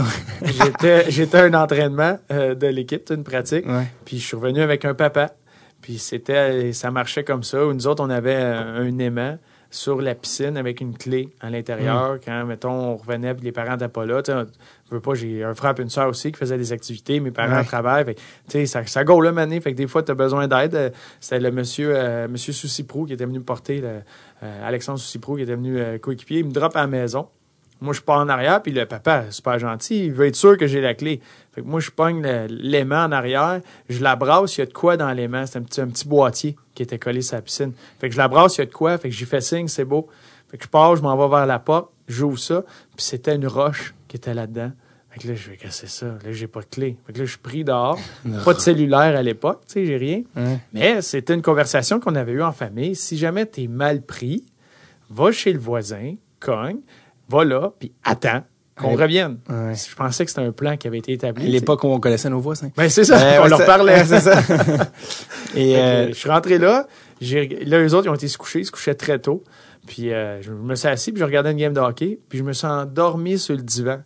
j'étais, 0.43 1.11
j'étais 1.11 1.39
un 1.39 1.55
entraînement 1.55 2.19
euh, 2.31 2.55
de 2.55 2.67
l'équipe, 2.67 3.11
une 3.11 3.25
pratique. 3.25 3.67
Puis 4.05 4.19
je 4.19 4.27
suis 4.27 4.37
revenu 4.37 4.61
avec 4.61 4.85
un 4.85 4.95
papa. 4.95 5.33
Puis 5.81 5.99
c'était, 5.99 6.73
ça 6.73 6.91
marchait 6.91 7.25
comme 7.25 7.43
ça. 7.43 7.59
Nous 7.59 7.87
autres, 7.87 8.03
on 8.03 8.11
avait 8.11 8.37
un 8.37 8.99
aimant 8.99 9.39
sur 9.71 10.01
la 10.01 10.15
piscine 10.15 10.57
avec 10.57 10.81
une 10.81 10.97
clé 10.97 11.29
à 11.41 11.51
l'intérieur. 11.51 12.15
Mm. 12.15 12.21
Quand, 12.25 12.45
mettons, 12.47 12.71
on 12.71 12.97
revenait 12.97 13.35
les 13.43 13.53
parents 13.53 13.73
n'étaient 13.73 13.89
pas 13.89 14.07
là. 14.07 14.23
Je 14.27 14.95
veux 14.95 15.01
pas, 15.01 15.15
j'ai 15.15 15.45
un 15.45 15.55
frère 15.55 15.75
et 15.77 15.83
une 15.83 15.91
soeur 15.91 16.09
aussi 16.09 16.33
qui 16.33 16.39
faisaient 16.39 16.57
des 16.57 16.73
activités. 16.73 17.21
Mes 17.21 17.31
parents 17.31 17.63
travaillent. 17.65 18.15
Fait, 18.49 18.67
ça, 18.67 18.87
ça 18.87 19.05
go 19.05 19.21
le 19.21 19.33
mané. 19.33 19.61
Fait 19.61 19.73
que 19.73 19.77
des 19.77 19.87
fois, 19.87 20.03
tu 20.03 20.11
as 20.11 20.15
besoin 20.15 20.49
d'aide. 20.49 20.75
Euh, 20.75 20.91
c'était 21.21 21.41
le 21.41 21.51
monsieur, 21.51 21.93
euh, 21.95 22.29
monsieur 22.29 22.53
Souciprou 22.53 23.05
qui 23.05 23.13
était 23.13 23.27
venu 23.27 23.39
me 23.39 23.45
porter, 23.45 23.81
le, 23.81 24.01
euh, 24.43 24.67
Alexandre 24.67 24.99
Souciprou 24.99 25.37
qui 25.37 25.43
était 25.43 25.57
venu 25.57 25.99
coéquipier. 26.01 26.39
Il 26.41 26.47
me 26.47 26.53
drop 26.53 26.75
à 26.77 26.81
la 26.81 26.87
maison. 26.87 27.29
Moi, 27.81 27.93
je 27.93 28.01
pars 28.01 28.19
en 28.19 28.29
arrière, 28.29 28.61
puis 28.61 28.73
le 28.73 28.87
papa, 28.87 29.31
super 29.31 29.57
gentil, 29.61 30.07
il 30.07 30.13
veut 30.13 30.27
être 30.27 30.35
sûr 30.35 30.59
que 30.59 30.67
j'ai 30.67 30.81
la 30.81 30.95
clé. 30.95 31.21
Fait 31.53 31.61
que 31.61 31.67
moi, 31.67 31.79
je 31.79 31.91
pogne 31.91 32.27
l'aimant 32.49 33.05
en 33.05 33.13
arrière, 33.13 33.61
je 33.89 34.03
la 34.03 34.17
brasse, 34.17 34.57
il 34.57 34.61
y 34.61 34.63
a 34.63 34.67
de 34.67 34.73
quoi 34.73 34.97
dans 34.97 35.13
l'aimant. 35.13 35.47
C'est 35.47 35.61
un 35.61 35.63
petit, 35.63 35.81
un 35.81 35.87
petit 35.87 36.09
boîtier 36.09 36.57
qui 36.79 36.85
était 36.85 36.99
collé 37.01 37.23
sur 37.23 37.35
la 37.35 37.43
piscine. 37.43 37.73
Fait 37.99 38.09
que 38.09 38.13
je 38.13 38.19
la 38.19 38.29
brasse, 38.29 38.57
il 38.57 38.61
y 38.61 38.63
a 38.63 38.67
de 38.67 38.73
quoi. 38.73 38.97
Fait 38.99 39.09
que 39.09 39.15
j'y 39.15 39.25
fais 39.25 39.41
signe, 39.41 39.67
c'est 39.67 39.85
beau. 39.85 40.07
Fait 40.49 40.59
que 40.59 40.63
je 40.63 40.69
pars, 40.69 40.95
je 40.95 41.03
m'en 41.03 41.17
vais 41.17 41.29
vers 41.29 41.45
la 41.45 41.59
porte, 41.59 41.91
j'ouvre 42.07 42.39
ça, 42.39 42.63
puis 42.97 43.05
c'était 43.05 43.35
une 43.35 43.49
roche 43.49 43.95
qui 44.07 44.17
était 44.17 44.33
là-dedans. 44.33 44.71
Fait 45.11 45.19
que 45.19 45.27
là, 45.27 45.35
je 45.35 45.51
vais 45.51 45.57
casser 45.57 45.89
ça? 45.89 46.07
Là, 46.07 46.31
j'ai 46.31 46.47
pas 46.47 46.61
de 46.61 46.67
clé. 46.67 46.97
Fait 47.05 47.13
que 47.13 47.19
là, 47.19 47.25
je 47.25 47.31
suis 47.31 47.41
pris 47.41 47.65
dehors. 47.65 47.99
pas 48.45 48.55
de 48.55 48.61
cellulaire 48.61 49.17
à 49.17 49.23
l'époque, 49.23 49.63
tu 49.67 49.73
sais, 49.73 49.87
j'ai 49.87 49.97
rien. 49.97 50.23
Mais 50.73 51.03
c'était 51.03 51.35
une 51.35 51.43
conversation 51.43 51.99
qu'on 51.99 52.15
avait 52.15 52.31
eue 52.33 52.43
en 52.43 52.53
famille. 52.53 52.95
Si 52.95 53.19
jamais 53.19 53.45
t'es 53.45 53.67
mal 53.67 54.01
pris, 54.03 54.47
va 55.11 55.33
chez 55.33 55.53
le 55.53 55.59
voisin, 55.59 56.15
cogne, 56.39 56.79
va 57.29 57.45
là, 57.45 57.73
puis 57.77 57.91
attends 58.05 58.45
qu'on 58.79 58.97
revienne. 58.97 59.39
Je 59.49 59.95
pensais 59.95 60.25
que 60.25 60.31
c'était 60.31 60.47
un 60.47 60.53
plan 60.53 60.77
qui 60.77 60.87
avait 60.87 60.99
été 60.99 61.13
établi. 61.13 61.47
À 61.47 61.49
l'époque 61.49 61.85
où 61.85 61.89
on 61.89 62.01
connaissait 62.01 62.31
nos 62.31 62.41
voisins. 62.41 62.71
Ben, 62.77 62.89
c'est 62.89 63.05
ça, 63.05 63.43
on 63.43 63.47
leur 63.47 63.65
parlait. 63.65 64.05
c'est 64.05 64.21
ça. 64.21 64.41
Et 65.55 65.77
euh, 65.77 66.09
je 66.09 66.15
suis 66.15 66.31
rentré 66.31 66.59
là. 66.59 66.87
Là, 67.21 67.81
eux 67.81 67.95
autres, 67.95 68.07
ils 68.07 68.11
ont 68.11 68.15
été 68.15 68.29
se 68.29 68.39
coucher. 68.39 68.61
Ils 68.61 68.67
se 68.67 68.71
couchaient 68.71 68.95
très 68.95 69.19
tôt. 69.19 69.43
Puis 69.87 70.13
euh, 70.13 70.43
je 70.43 70.53
me 70.53 70.75
suis 70.75 70.89
assis, 70.89 71.13
puis 71.13 71.21
je 71.21 71.25
regardais 71.25 71.51
une 71.51 71.57
game 71.57 71.73
de 71.73 71.81
hockey. 71.81 72.19
Puis 72.29 72.39
je 72.39 72.45
me 72.45 72.53
suis 72.53 72.67
endormi 72.67 73.39
sur 73.39 73.55
le 73.55 73.63
divan. 73.63 73.99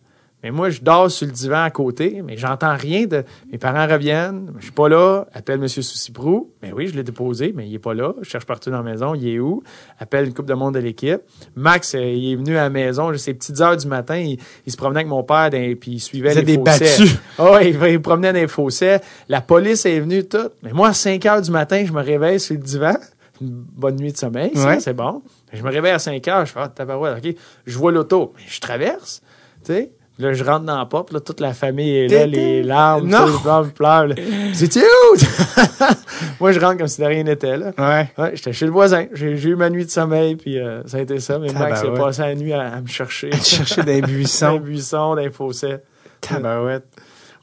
Mais 0.43 0.51
moi, 0.51 0.71
je 0.71 0.81
dors 0.81 1.11
sur 1.11 1.27
le 1.27 1.33
divan 1.33 1.63
à 1.63 1.71
côté, 1.71 2.21
mais 2.25 2.37
j'entends 2.37 2.77
rien 2.77 3.07
de. 3.07 3.25
Mes 3.51 3.59
parents 3.59 3.87
reviennent, 3.87 4.53
je 4.59 4.65
suis 4.65 4.73
pas 4.73 4.89
là. 4.89 5.27
Appelle 5.33 5.61
M. 5.61 5.69
Souciprou. 5.69 6.51
Mais 6.63 6.73
oui, 6.73 6.89
je 6.89 6.95
l'ai 6.95 7.05
déposé, 7.05 7.53
mais 7.55 7.69
il 7.69 7.75
est 7.75 7.79
pas 7.79 7.95
là. 7.95 8.13
Je 8.23 8.29
cherche 8.29 8.45
partout 8.45 8.71
dans 8.71 8.83
la 8.83 8.91
maison. 8.91 9.15
Il 9.15 9.29
est 9.29 9.39
où? 9.39 9.63
Appelle 10.01 10.27
une 10.27 10.35
coupe 10.35 10.47
de 10.47 10.55
monde 10.55 10.75
de 10.75 10.81
l'équipe. 10.81 11.21
Max, 11.55 11.95
euh, 11.95 12.01
il 12.01 12.33
est 12.33 12.37
venu 12.37 12.57
à 12.57 12.63
la 12.63 12.71
maison, 12.71 13.17
ces 13.17 13.35
petites 13.35 13.61
heures 13.61 13.77
du 13.77 13.87
matin, 13.87 14.17
il, 14.17 14.39
se 14.71 14.77
promenait 14.77 15.01
avec 15.01 15.09
mon 15.09 15.23
père, 15.23 15.53
et 15.55 15.77
puis 15.77 15.93
il 15.93 16.01
suivait 16.01 16.35
les 16.35 16.43
des 16.43 16.59
fossés. 16.59 17.05
Oh, 17.39 17.57
il, 17.61 17.77
il 17.91 18.03
promenait 18.03 18.33
dans 18.33 18.41
les 18.41 18.49
fossés. 18.49 18.99
La 19.29 19.41
police 19.41 19.87
est 19.87 20.01
venue, 20.01 20.25
tout. 20.25 20.51
Mais 20.63 20.73
moi, 20.73 20.89
à 20.89 20.93
5 20.93 21.25
heures 21.27 21.43
du 21.43 21.51
matin, 21.51 21.85
je 21.87 21.93
me 21.93 22.03
réveille 22.03 22.41
sur 22.41 22.55
le 22.55 22.61
divan. 22.61 22.95
Une 23.41 23.51
bonne 23.51 23.97
nuit 23.97 24.13
de 24.13 24.17
sommeil, 24.17 24.53
c'est 24.81 24.95
bon. 24.95 25.23
Je 25.53 25.63
me 25.63 25.71
réveille 25.71 25.93
à 25.93 25.99
5 25.99 26.27
heures, 26.29 26.47
je 26.47 26.53
fais, 26.53 26.61
ah, 26.63 26.69
tabarouette, 26.69 27.25
OK. 27.25 27.35
Je 27.67 27.79
vois 27.79 27.93
l'auto, 27.93 28.33
mais 28.37 28.43
je 28.47 28.61
traverse, 28.61 29.23
tu 29.65 29.73
sais. 29.73 29.93
Là, 30.23 30.33
je 30.33 30.45
rentre 30.45 30.65
dans 30.65 30.79
la 30.79 30.87
porte, 30.87 31.13
là, 31.13 31.19
toute 31.19 31.41
la 31.41 31.53
famille 31.53 31.97
est 31.97 32.07
là, 32.07 32.27
les 32.27 32.63
larmes, 32.63 33.09
non. 33.09 33.27
les 33.27 33.71
pleurent. 33.73 34.15
C'est 34.53 34.77
où? 34.77 35.17
Moi, 36.41 36.53
je 36.53 36.61
rentre 36.61 36.79
comme 36.79 36.87
si 36.87 37.01
de 37.01 37.07
rien 37.07 37.25
n'était, 37.25 37.57
là. 37.57 37.73
Ouais. 37.77 38.09
ouais 38.17 38.31
J'étais 38.35 38.53
chez 38.53 38.67
le 38.67 38.71
voisin. 38.71 39.07
J'ai 39.13 39.33
eu 39.33 39.57
ma 39.57 39.69
nuit 39.69 39.85
de 39.85 39.91
sommeil, 39.91 40.37
puis 40.37 40.61
euh, 40.61 40.83
ça 40.87 40.99
a 40.99 41.01
été 41.01 41.19
ça. 41.19 41.41
Mais 41.41 41.53
Max, 41.53 41.83
il 41.85 41.91
a 41.91 41.93
passé 41.95 42.23
la 42.23 42.35
nuit 42.37 42.53
à, 42.53 42.81
me 42.81 42.87
chercher. 42.87 43.33
À 43.33 43.37
chercher 43.39 43.83
des 43.83 44.01
buissons. 44.01 44.53
des 44.59 44.61
buissons, 44.61 45.17
des 45.17 45.31
fossés. 45.31 45.79
Tabarouette. 46.21 46.85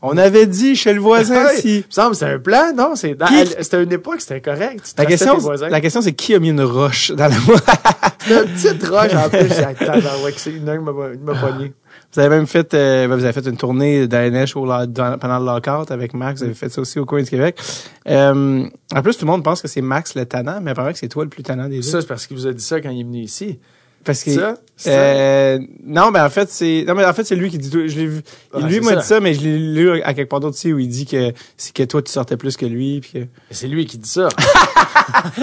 On 0.01 0.17
avait 0.17 0.47
dit 0.47 0.75
chez 0.75 0.93
le 0.93 1.01
voisin 1.01 1.45
Ouais. 1.45 1.57
si. 1.57 1.80
Il 1.80 1.80
me 1.80 1.84
semble 1.89 2.11
que 2.11 2.17
c'était 2.17 2.32
un 2.32 2.39
plan, 2.39 2.73
non? 2.73 2.95
C'est 2.95 3.17
C'était 3.59 3.84
une 3.84 3.91
époque, 3.91 4.21
c'était 4.21 4.39
correct. 4.39 4.93
La 4.97 5.05
question, 5.05 5.38
la 5.69 5.82
question, 5.82 6.01
c'est 6.01 6.13
qui 6.13 6.34
a 6.34 6.39
mis 6.39 6.49
une 6.49 6.61
roche 6.61 7.11
dans 7.11 7.27
la 7.27 7.36
une 8.30 8.47
petite 8.53 8.88
roche 8.88 9.13
en 9.13 9.30
plus. 9.30 9.51
Attends, 9.59 10.23
ouais, 10.23 10.32
que 10.32 10.39
c'est 10.39 10.51
une 10.51 10.69
heure, 10.69 10.75
il 10.75 10.82
m'a- 10.82 11.13
il 11.13 11.19
m'a 11.19 11.36
pogné. 11.36 11.73
Vous 12.14 12.20
avez 12.20 12.30
même 12.30 12.47
fait, 12.47 12.74
euh, 12.74 13.05
vous 13.07 13.24
avez 13.24 13.34
fait 13.34 13.45
une 13.47 13.57
tournée 13.57 14.07
d'ANH 14.07 14.55
au, 14.55 14.66
lo- 14.66 14.86
dans- 14.88 15.18
pendant 15.20 15.38
le 15.39 15.45
lockout 15.45 15.91
avec 15.91 16.14
Max. 16.16 16.39
Vous 16.39 16.45
avez 16.45 16.55
fait 16.55 16.70
ça 16.70 16.82
aussi 16.82 16.97
au 16.99 17.05
coin 17.05 17.22
du 17.22 17.30
Québec. 17.30 17.60
Euh, 18.07 18.66
en 18.95 19.01
plus, 19.03 19.16
tout 19.18 19.26
le 19.26 19.32
monde 19.32 19.43
pense 19.43 19.62
que 19.62 19.68
c'est 19.68 19.82
Max 19.82 20.16
le 20.16 20.26
tannant, 20.26 20.60
mais 20.62 20.72
apparemment 20.72 20.91
que 20.93 20.97
c'est 20.99 21.07
toi 21.07 21.24
le 21.24 21.30
plus 21.30 21.43
tannant 21.43 21.70
des 21.70 21.78
deux. 21.78 21.82
Ça, 21.84 22.01
c'est 22.01 22.07
parce 22.07 22.26
qu'il 22.26 22.36
vous 22.36 22.47
a 22.47 22.53
dit 22.53 22.64
ça 22.64 22.82
quand 22.82 22.89
il 22.89 23.01
est 23.01 23.03
venu 23.03 23.20
ici. 23.20 23.60
Parce 24.06 24.24
que 24.24 24.32
Ça. 24.32 24.56
Euh, 24.88 25.60
non, 25.84 26.10
mais 26.10 26.22
en 26.22 26.30
fait 26.30 26.50
c'est 26.50 26.86
non 26.88 26.95
mais 26.95 27.04
en 27.04 27.14
fait 27.14 27.26
c'est 27.26 27.36
lui 27.36 27.50
qui 27.50 27.58
dit 27.58 27.70
tout. 27.70 27.86
Je 27.86 27.95
l'ai 28.00 28.06
vu. 28.06 28.22
Lui 28.62 28.80
m'a 28.80 28.95
dit 28.95 29.06
ça, 29.06 29.20
mais 29.20 29.34
je 29.34 29.41
l'ai 29.41 29.58
lu 29.58 30.02
à 30.04 30.14
quelque 30.14 30.30
part 30.30 30.39
d'autre 30.39 30.56
aussi 30.56 30.72
où 30.72 30.80
il 30.80 30.88
dit 30.88 31.06
que 31.06 31.34
c'est 31.58 31.74
que 31.74 31.84
toi 31.84 32.02
tu 32.02 32.12
sortais 32.12 32.38
plus 32.38 32.56
que 32.56 32.66
lui. 32.66 33.02
Puis 33.02 33.12
que... 33.12 33.20
C'est 33.52 33.68
lui 33.68 33.86
qui 33.86 33.97
dit 33.97 34.10
ça. 34.10 34.30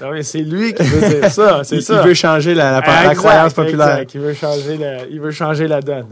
non, 0.00 0.10
mais 0.12 0.22
c'est 0.22 0.38
lui 0.40 0.72
qui 0.74 0.82
veut 0.82 1.08
dire 1.20 1.30
ça. 1.30 1.62
C'est 1.64 1.80
ça. 1.80 2.00
il 2.02 2.08
veut 2.08 2.14
changer 2.14 2.54
la, 2.54 2.72
la, 2.72 2.80
la 2.80 3.02
Exact, 3.02 3.14
croyance 3.16 3.52
populaire. 3.54 3.98
exact. 3.98 4.14
Il 4.14 4.20
veut 4.20 4.34
changer 4.34 4.76
la, 4.76 5.06
il 5.06 5.20
veut 5.20 5.30
changer 5.30 5.68
la 5.68 5.80
donne. 5.80 6.06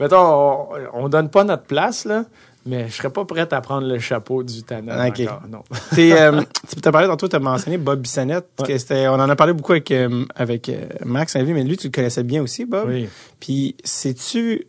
Mettons, 0.00 0.16
on, 0.16 0.68
on 0.94 1.08
donne 1.08 1.28
pas 1.30 1.44
notre 1.44 1.64
place, 1.64 2.04
là, 2.04 2.24
mais 2.66 2.88
je 2.88 2.94
serais 2.94 3.10
pas 3.10 3.24
prêt 3.24 3.46
à 3.52 3.60
prendre 3.60 3.86
le 3.86 3.98
chapeau 3.98 4.42
du 4.42 4.62
tannant 4.62 5.06
Ok. 5.08 5.20
encore. 5.20 5.42
Non. 5.48 5.62
Euh, 5.98 6.42
tu 6.68 6.80
t'as 6.80 6.92
parlé 6.92 7.06
tantôt, 7.08 7.28
tu 7.28 7.36
as 7.36 7.40
mentionné 7.40 7.78
Bob 7.78 8.00
Bissonnette. 8.00 8.46
Ouais. 8.60 8.66
que 8.66 8.78
c'était- 8.78 9.08
on 9.08 9.14
en 9.14 9.28
a 9.28 9.36
parlé 9.36 9.52
beaucoup 9.52 9.72
avec, 9.72 9.90
euh, 9.90 10.24
avec 10.34 10.68
euh, 10.68 10.86
Max 11.04 11.32
Saint-Louis, 11.32 11.52
mais 11.52 11.64
lui, 11.64 11.76
tu 11.76 11.86
le 11.88 11.92
connaissais 11.92 12.22
bien 12.22 12.42
aussi, 12.42 12.64
Bob. 12.64 12.88
Oui. 12.88 13.08
Puis, 13.40 13.76
sais-tu. 13.84 14.64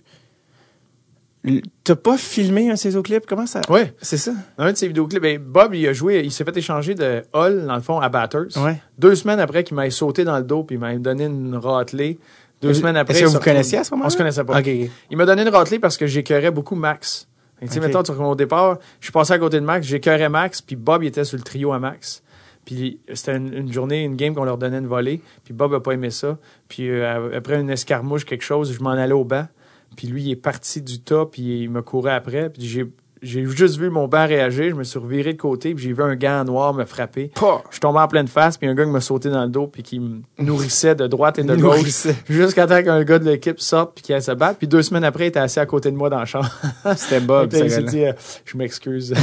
T'as 1.84 1.96
pas 1.96 2.18
filmé 2.18 2.70
un 2.70 2.74
de 2.74 2.78
ses 2.80 2.96
autres 2.98 3.08
clips? 3.10 3.26
Comment 3.26 3.46
ça? 3.46 3.62
Oui. 3.70 3.82
C'est 4.02 4.18
ça? 4.18 4.34
Dans 4.58 4.66
un 4.66 4.74
de 4.74 4.78
ses 4.78 4.88
vidéoclips, 4.88 5.22
ben, 5.22 5.40
Bob, 5.40 5.74
il 5.76 5.88
a 5.88 5.94
joué, 5.94 6.22
il 6.26 6.32
s'est 6.32 6.44
fait 6.44 6.58
échanger 6.58 6.94
de 6.94 7.24
Hall, 7.32 7.66
dans 7.66 7.76
le 7.76 7.82
fond, 7.82 8.00
à 8.02 8.10
Batters. 8.10 8.58
Ouais. 8.58 8.82
Deux 8.98 9.16
semaines 9.16 9.40
après 9.40 9.64
qu'il 9.64 9.78
m'ait 9.78 9.90
sauté 9.90 10.26
dans 10.26 10.38
le 10.38 10.44
dos 10.44 10.64
puis 10.64 10.76
il 10.76 10.80
m'a 10.80 10.94
donné 10.98 11.26
une 11.26 11.56
ratelée. 11.56 12.20
Deux 12.62 12.74
semaines 12.74 12.98
après. 12.98 13.14
est-ce 13.14 13.24
que 13.24 13.30
vous 13.30 13.40
connaissiez 13.40 13.78
à 13.78 13.84
ce 13.84 13.92
moment-là? 13.92 14.08
On 14.08 14.10
se 14.10 14.18
connaissait 14.18 14.44
pas. 14.44 14.60
Ok, 14.60 14.68
ok. 14.68 14.90
Il 15.12 15.16
m'a 15.18 15.26
donné 15.26 15.44
une 15.44 15.50
ratelée 15.50 15.80
parce 15.80 15.96
que 15.96 16.06
j'écœurais 16.08 16.52
beaucoup 16.52 16.76
Max. 16.76 17.28
Tu 17.62 17.68
sais, 17.68 17.80
Ok. 17.80 17.86
mettons, 17.88 18.04
tu- 18.04 18.12
au 18.12 18.36
départ, 18.36 18.78
je 19.00 19.06
suis 19.06 19.12
passé 19.12 19.34
à 19.34 19.40
côté 19.40 19.60
de 19.60 19.66
Max, 19.66 19.86
j'écœurais 19.88 20.30
Max, 20.30 20.62
puis 20.62 20.76
Bob, 20.76 21.04
il 21.04 21.08
était 21.08 21.24
sur 21.24 21.38
le 21.38 21.44
trio 21.44 21.72
à 21.74 21.80
Max. 21.80 22.22
Puis 22.66 23.00
c'était 23.14 23.38
une, 23.38 23.54
une 23.54 23.72
journée, 23.72 24.04
une 24.04 24.16
game 24.16 24.36
qu'on 24.36 24.44
leur 24.44 24.58
donnait 24.58 24.78
une 24.80 24.88
volée, 24.88 25.22
puis 25.44 25.54
Bob 25.54 25.74
a 25.74 25.80
pas 25.80 25.94
aimé 25.94 26.10
ça. 26.12 26.38
Puis 26.68 26.90
euh, 26.90 27.36
après 27.36 27.60
une 27.60 27.70
escarmouche, 27.70 28.26
quelque 28.26 28.44
chose, 28.44 28.74
je 28.74 28.82
m'en 28.84 28.90
allais 28.92 29.14
au 29.14 29.24
banc. 29.24 29.48
Puis 29.96 30.08
lui, 30.08 30.24
il 30.24 30.32
est 30.32 30.36
parti 30.36 30.82
du 30.82 31.00
tas, 31.00 31.26
puis 31.26 31.64
il 31.64 31.70
me 31.70 31.82
courait 31.82 32.12
après. 32.14 32.50
Puis 32.50 32.68
j'ai, 32.68 32.86
j'ai 33.22 33.46
juste 33.46 33.78
vu 33.78 33.90
mon 33.90 34.08
banc 34.08 34.28
réagir, 34.28 34.70
je 34.70 34.76
me 34.76 34.84
suis 34.84 35.00
reviré 35.00 35.34
de 35.34 35.38
côté, 35.38 35.74
puis 35.74 35.84
j'ai 35.86 35.94
vu 35.94 36.04
un 36.04 36.16
gars 36.16 36.42
en 36.42 36.46
noir 36.46 36.74
me 36.74 36.86
frapper. 36.86 37.32
Pas. 37.36 37.64
Je 37.68 37.76
suis 37.76 37.80
tombé 37.80 38.00
en 38.00 38.08
pleine 38.08 38.28
face, 38.28 38.58
puis 38.58 38.68
un 38.68 38.76
gars 38.76 38.86
qui 38.86 38.92
m'a 38.92 39.02
sauté 39.02 39.30
dans 39.30 39.44
le 39.44 39.50
dos, 39.50 39.68
puis 39.68 39.84
qui 39.84 40.00
me 40.00 40.22
nourrissait 40.40 40.96
de 40.96 41.08
droite 41.08 41.40
et 41.40 41.44
de 41.44 41.56
gauche. 41.56 42.08
Jusqu'à 42.30 42.68
temps 42.68 42.84
qu'un 42.84 43.04
gars 43.04 43.20
de 43.20 43.26
l'équipe 43.26 43.60
sorte 43.60 43.96
puis 43.96 44.04
qu'il 44.04 44.22
se 44.22 44.32
battre. 44.32 44.58
Puis 44.58 44.68
deux 44.68 44.82
semaines 44.82 45.04
après, 45.04 45.26
il 45.26 45.28
était 45.28 45.40
assis 45.40 45.60
à 45.60 45.66
côté 45.66 45.92
de 45.92 45.96
moi 45.96 46.10
dans 46.10 46.20
le 46.20 46.26
champ. 46.26 46.42
C'était 46.96 47.20
Bob, 47.20 47.52
il 47.54 47.72
s'est 47.72 47.84
dit, 47.84 48.06
euh, 48.06 48.14
je 48.46 48.58
m'excuse. 48.58 49.14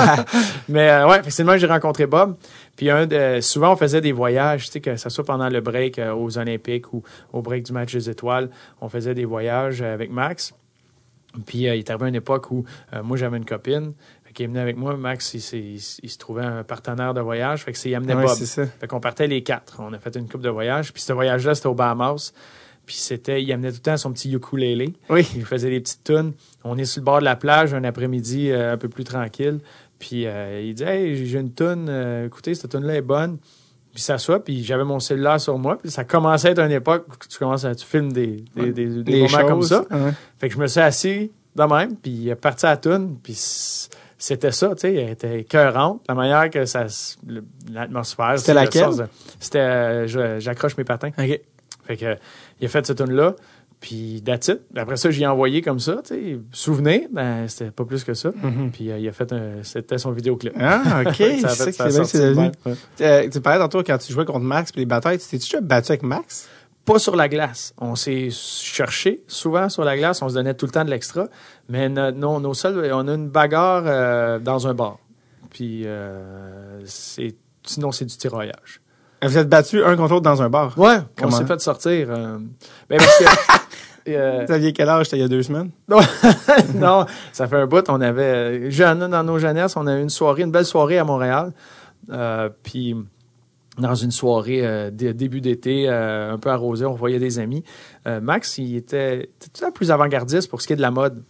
Mais 0.68 0.88
euh, 0.90 1.08
ouais, 1.08 1.22
finalement, 1.28 1.58
j'ai 1.58 1.66
rencontré 1.66 2.06
Bob. 2.06 2.36
Puis 2.76 2.90
un 2.90 3.06
de, 3.06 3.40
souvent, 3.40 3.72
on 3.72 3.76
faisait 3.76 4.00
des 4.00 4.12
voyages, 4.12 4.66
tu 4.66 4.72
sais, 4.72 4.80
que 4.80 4.96
ce 4.96 5.08
soit 5.08 5.24
pendant 5.24 5.48
le 5.48 5.60
break 5.60 5.98
euh, 5.98 6.14
aux 6.14 6.38
Olympiques 6.38 6.92
ou 6.92 7.02
au 7.32 7.42
break 7.42 7.64
du 7.64 7.72
match 7.72 7.92
des 7.92 8.08
étoiles. 8.08 8.50
On 8.80 8.88
faisait 8.88 9.14
des 9.14 9.24
voyages 9.24 9.82
avec 9.82 10.10
Max. 10.10 10.54
Puis 11.46 11.68
euh, 11.68 11.74
il 11.74 11.80
est 11.80 11.90
arrivé 11.90 12.06
à 12.06 12.08
une 12.08 12.14
époque 12.14 12.50
où 12.50 12.64
euh, 12.92 13.02
moi, 13.02 13.16
j'avais 13.16 13.36
une 13.36 13.44
copine. 13.44 13.92
Fait 14.24 14.32
qu'il 14.32 14.44
est 14.44 14.48
venu 14.48 14.58
avec 14.58 14.76
moi. 14.76 14.96
Max, 14.96 15.34
il, 15.34 15.40
se 15.80 16.18
trouvait 16.18 16.44
un 16.44 16.64
partenaire 16.64 17.14
de 17.14 17.20
voyage. 17.20 17.64
Fait 17.64 17.72
que 17.72 17.78
c'est, 17.78 17.90
il 17.90 17.94
amenait 17.94 18.14
Ouais, 18.14 18.24
Bob. 18.24 18.36
ça. 18.36 18.66
Fait 18.66 18.86
qu'on 18.86 19.00
partait 19.00 19.26
les 19.26 19.42
quatre. 19.42 19.76
On 19.80 19.92
a 19.92 19.98
fait 19.98 20.14
une 20.16 20.28
coupe 20.28 20.42
de 20.42 20.50
voyage. 20.50 20.92
Puis 20.92 21.02
ce 21.02 21.12
voyage-là, 21.12 21.54
c'était 21.54 21.68
au 21.68 21.74
Bahamas. 21.74 22.32
Puis 22.86 22.96
c'était, 22.96 23.42
il 23.42 23.52
amenait 23.52 23.70
tout 23.70 23.78
le 23.78 23.82
temps 23.82 23.96
son 23.98 24.12
petit 24.12 24.32
ukulélé. 24.32 24.94
Oui. 25.10 25.28
Il 25.36 25.44
faisait 25.44 25.70
des 25.70 25.80
petites 25.80 26.04
tunes. 26.04 26.32
On 26.64 26.78
est 26.78 26.86
sur 26.86 27.02
le 27.02 27.04
bord 27.04 27.18
de 27.20 27.24
la 27.24 27.36
plage 27.36 27.74
un 27.74 27.84
après-midi 27.84 28.50
euh, 28.50 28.72
un 28.72 28.76
peu 28.78 28.88
plus 28.88 29.04
tranquille. 29.04 29.60
Puis 29.98 30.26
il 30.26 30.74
dit 30.74 30.84
Hey, 30.84 31.26
j'ai 31.26 31.40
une 31.40 31.52
tune, 31.52 31.90
écoutez, 32.24 32.54
cette 32.54 32.70
tune 32.70 32.84
là 32.84 32.94
est 32.94 33.02
bonne. 33.02 33.38
Puis 33.98 34.02
il 34.02 34.04
s'assoit, 34.04 34.38
puis 34.44 34.62
j'avais 34.62 34.84
mon 34.84 35.00
cellulaire 35.00 35.40
sur 35.40 35.58
moi. 35.58 35.76
Puis 35.76 35.90
ça 35.90 36.04
commençait 36.04 36.46
à 36.46 36.50
être 36.52 36.60
une 36.60 36.70
époque 36.70 37.04
où 37.08 37.16
tu 37.28 37.36
commences 37.36 37.64
à 37.64 37.74
tu 37.74 37.84
filmes 37.84 38.12
des, 38.12 38.44
des, 38.54 38.70
des, 38.70 38.86
des 39.02 39.22
moments 39.22 39.48
comme 39.48 39.60
choses. 39.62 39.68
ça. 39.70 39.80
Ouais. 39.90 40.12
Fait 40.38 40.48
que 40.48 40.54
je 40.54 40.60
me 40.60 40.68
suis 40.68 40.78
assis 40.78 41.32
de 41.56 41.62
même, 41.64 41.96
puis 41.96 42.12
il 42.12 42.28
est 42.28 42.36
parti 42.36 42.64
à 42.64 42.70
la 42.70 42.76
tune, 42.76 43.16
puis 43.20 43.34
c'était 44.16 44.52
ça, 44.52 44.68
tu 44.76 44.82
sais, 44.82 44.94
elle 44.94 45.10
était 45.10 45.40
écœurante. 45.40 46.02
La 46.08 46.14
manière 46.14 46.48
que 46.48 46.64
ça, 46.64 46.86
l'atmosphère. 47.72 48.38
C'était 48.38 48.54
laquelle? 48.54 49.08
C'était 49.40 49.58
euh, 49.58 50.38
J'accroche 50.38 50.76
mes 50.76 50.84
patins. 50.84 51.10
OK. 51.18 51.40
Fait 51.84 51.96
que, 51.96 52.16
il 52.60 52.66
a 52.66 52.68
fait 52.68 52.86
cette 52.86 53.04
tune-là. 53.04 53.34
Puis, 53.80 54.22
that's 54.26 54.48
it. 54.48 54.60
Après 54.76 54.96
ça, 54.96 55.10
j'y 55.10 55.22
ai 55.22 55.26
envoyé 55.28 55.62
comme 55.62 55.78
ça, 55.78 55.98
tu 56.04 56.14
sais. 56.14 56.38
Souvenir, 56.50 57.02
ben, 57.12 57.46
c'était 57.46 57.70
pas 57.70 57.84
plus 57.84 58.02
que 58.02 58.12
ça. 58.12 58.30
Mhm. 58.42 58.72
Puis, 58.72 58.90
euh, 58.90 58.98
il 58.98 59.08
a 59.08 59.12
fait 59.12 59.32
un, 59.32 59.62
c'était 59.62 59.98
son 59.98 60.10
vidéoclip. 60.10 60.52
Ah, 60.58 61.02
OK. 61.06 61.14
C'est 61.16 61.40
ça 61.40 61.54
c'est 62.04 62.32
bien, 62.34 62.50
c'est. 62.96 63.04
Euh, 63.04 63.28
tu 63.30 63.40
parlais 63.40 63.60
tantôt 63.60 63.82
quand 63.84 63.98
tu 63.98 64.12
jouais 64.12 64.24
contre 64.24 64.40
Max 64.40 64.72
puis 64.72 64.80
les 64.80 64.86
batailles. 64.86 65.18
Tu 65.20 65.36
déjà 65.36 65.60
battu 65.60 65.92
avec 65.92 66.02
Max? 66.02 66.48
Pas 66.84 66.98
sur 66.98 67.14
la 67.14 67.28
glace. 67.28 67.72
On 67.78 67.94
s'est 67.94 68.30
cherché 68.32 69.22
souvent 69.28 69.68
sur 69.68 69.84
la 69.84 69.96
glace. 69.96 70.22
On 70.22 70.28
se 70.28 70.34
donnait 70.34 70.54
tout 70.54 70.66
le 70.66 70.72
temps 70.72 70.84
de 70.84 70.90
l'extra. 70.90 71.28
Mais 71.68 71.88
no- 71.88 72.10
non, 72.10 72.40
nos 72.40 72.54
seuls, 72.54 72.90
on 72.92 73.06
a 73.06 73.14
une 73.14 73.28
bagarre 73.28 73.84
euh, 73.86 74.38
dans 74.40 74.66
un 74.66 74.74
bar. 74.74 74.98
Puis, 75.50 75.82
euh, 75.86 76.80
c'est, 76.84 77.36
sinon, 77.62 77.92
c'est 77.92 78.06
du 78.06 78.16
tiraillage. 78.16 78.80
Vous 79.22 79.36
êtes 79.36 79.48
battu 79.48 79.82
un 79.84 79.96
contre 79.96 80.12
l'autre 80.14 80.22
dans 80.24 80.40
un 80.42 80.48
bar? 80.48 80.78
Ouais, 80.78 80.98
Comment? 81.16 81.34
on 81.34 81.36
s'est 81.38 81.44
fait 81.46 81.60
sortir. 81.60 82.08
euh, 82.10 82.38
ben, 82.88 82.98
parce 82.98 83.18
que. 83.18 83.24
Euh, 84.16 84.44
Vous 84.46 84.52
aviez 84.52 84.72
quel 84.72 84.88
âge? 84.88 85.06
Il 85.12 85.18
y 85.18 85.22
a 85.22 85.28
deux 85.28 85.42
semaines? 85.42 85.70
Non, 85.88 86.00
non, 86.74 87.06
ça 87.32 87.46
fait 87.46 87.56
un 87.56 87.66
bout. 87.66 87.84
On 87.88 88.00
avait 88.00 88.70
jeune 88.70 89.08
dans 89.08 89.22
nos 89.24 89.38
jeunesses, 89.38 89.76
on 89.76 89.86
a 89.86 89.96
eu 89.98 90.02
une 90.02 90.10
soirée, 90.10 90.42
une 90.42 90.50
belle 90.52 90.64
soirée 90.64 90.98
à 90.98 91.04
Montréal. 91.04 91.52
Euh, 92.10 92.48
puis 92.62 92.96
dans 93.78 93.94
une 93.94 94.10
soirée 94.10 94.60
euh, 94.66 94.90
dé- 94.90 95.14
début 95.14 95.40
d'été, 95.40 95.86
euh, 95.88 96.32
un 96.32 96.38
peu 96.38 96.50
arrosée, 96.50 96.84
on 96.86 96.94
voyait 96.94 97.18
des 97.18 97.38
amis. 97.38 97.62
Max, 98.22 98.56
il 98.58 98.74
était, 98.76 99.28
tout 99.38 99.60
temps 99.60 99.70
plus 99.70 99.90
avant-gardiste 99.90 100.48
pour 100.48 100.62
ce 100.62 100.66
qui 100.66 100.72
est 100.72 100.76
de 100.76 100.82
la 100.82 100.90
mode? 100.90 101.22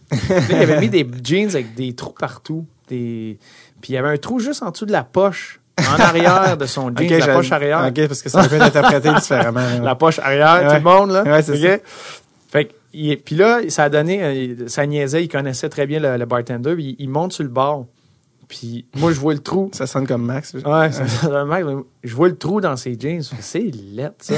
Il 0.49 0.55
avait 0.55 0.79
mis 0.79 0.89
des 0.89 1.05
jeans 1.23 1.49
avec 1.49 1.75
des 1.75 1.93
trous 1.93 2.13
partout. 2.17 2.65
Des... 2.87 3.37
Puis 3.81 3.91
il 3.91 3.95
y 3.95 3.97
avait 3.97 4.07
un 4.09 4.17
trou 4.17 4.39
juste 4.39 4.63
en 4.63 4.71
dessous 4.71 4.85
de 4.85 4.91
la 4.93 5.03
poche, 5.03 5.59
en 5.79 5.99
arrière 6.01 6.55
de 6.57 6.65
son 6.65 6.89
jean, 6.95 7.19
la 7.19 7.33
poche 7.35 7.51
arrière. 7.51 7.85
OK, 7.87 8.07
parce 8.07 8.21
que 8.23 8.29
ça 8.29 8.47
peut 8.47 8.55
être 8.55 8.61
interprété 8.63 9.11
différemment. 9.13 9.59
La 9.83 9.95
poche 9.95 10.19
arrière, 10.19 10.61
Ouais. 10.63 10.67
tout 10.69 10.73
le 10.85 10.89
monde, 10.89 11.11
là. 11.11 11.23
Ouais, 11.23 11.41
c'est 11.41 11.51
OK? 11.51 11.57
Fait 11.59 11.79
que, 11.79 11.83
il- 11.83 12.18
puis 12.91 13.35
là, 13.35 13.61
ça 13.69 13.83
a 13.83 13.89
donné, 13.89 14.23
euh, 14.23 14.67
ça 14.67 14.85
niaisait, 14.85 15.23
il 15.23 15.27
connaissait 15.27 15.69
très 15.69 15.85
bien 15.85 15.99
le, 15.99 16.25
bartender, 16.25 16.75
il, 16.79 16.95
il 16.99 17.09
monte 17.09 17.33
sur 17.33 17.43
le 17.43 17.49
bar. 17.49 17.85
Puis 18.49 18.85
moi, 18.95 19.11
je 19.13 19.19
vois 19.19 19.33
le 19.33 19.39
trou. 19.39 19.69
Ça 19.73 19.85
sonne 19.85 20.07
comme 20.07 20.25
Max. 20.25 20.55
Ouais, 20.55 20.89
c'est 20.91 21.27
un 21.31 21.45
mec, 21.45 21.63
je 22.03 22.15
vois 22.15 22.29
le 22.29 22.35
trou 22.35 22.59
dans 22.59 22.75
ses 22.75 22.97
jeans. 22.99 23.21
C'est 23.39 23.59
laid, 23.59 24.11
ça. 24.17 24.33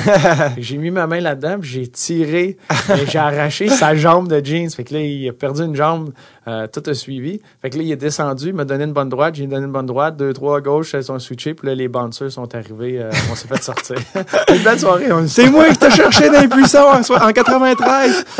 J'ai 0.58 0.78
mis 0.78 0.92
ma 0.92 1.08
main 1.08 1.22
là-dedans, 1.22 1.58
puis 1.62 1.70
j'ai 1.70 1.88
tiré, 1.88 2.58
et 2.90 3.06
j'ai 3.08 3.20
arraché 3.20 3.70
sa 3.70 3.96
jambe 3.96 4.28
de 4.28 4.46
jeans. 4.46 4.70
Fait 4.70 4.84
que 4.84 4.96
là, 4.96 5.00
il 5.00 5.30
a 5.30 5.32
perdu 5.32 5.62
une 5.62 5.78
jambe, 5.78 6.12
euh, 6.46 6.68
tout 6.68 6.84
a 6.88 6.94
suivi. 6.94 7.40
Fait 7.62 7.70
que 7.70 7.78
là, 7.78 7.84
il 7.84 7.92
est 7.92 7.96
descendu, 7.96 8.48
il 8.50 8.54
m'a 8.54 8.66
donné 8.66 8.84
une 8.84 8.92
bonne 8.92 9.10
droite, 9.10 9.36
j'ai 9.36 9.48
donné 9.48 9.66
une 9.66 9.72
bonne 9.72 9.86
droite, 9.86 10.18
deux, 10.18 10.34
trois 10.34 10.58
à 10.58 10.62
gauche, 10.62 10.94
elles 10.94 11.06
sont 11.06 11.18
switchées, 11.18 11.54
puis 11.54 11.68
là, 11.68 11.76
les 11.76 11.88
bouncers 11.88 12.32
sont 12.32 12.54
arrivés, 12.54 13.00
euh, 13.00 13.10
on 13.32 13.36
s'est 13.36 13.48
fait 13.48 13.64
sortir. 13.64 13.96
une 14.50 14.62
belle 14.62 14.80
soirée, 14.80 15.10
on 15.14 15.26
C'est 15.26 15.50
moi 15.50 15.70
qui 15.70 15.78
t'ai 15.78 15.92
cherché 15.92 16.30
dans 16.30 16.42
les 16.42 16.50
puissants 16.50 16.92
en, 16.92 17.00
en 17.00 17.32
93. 17.32 18.26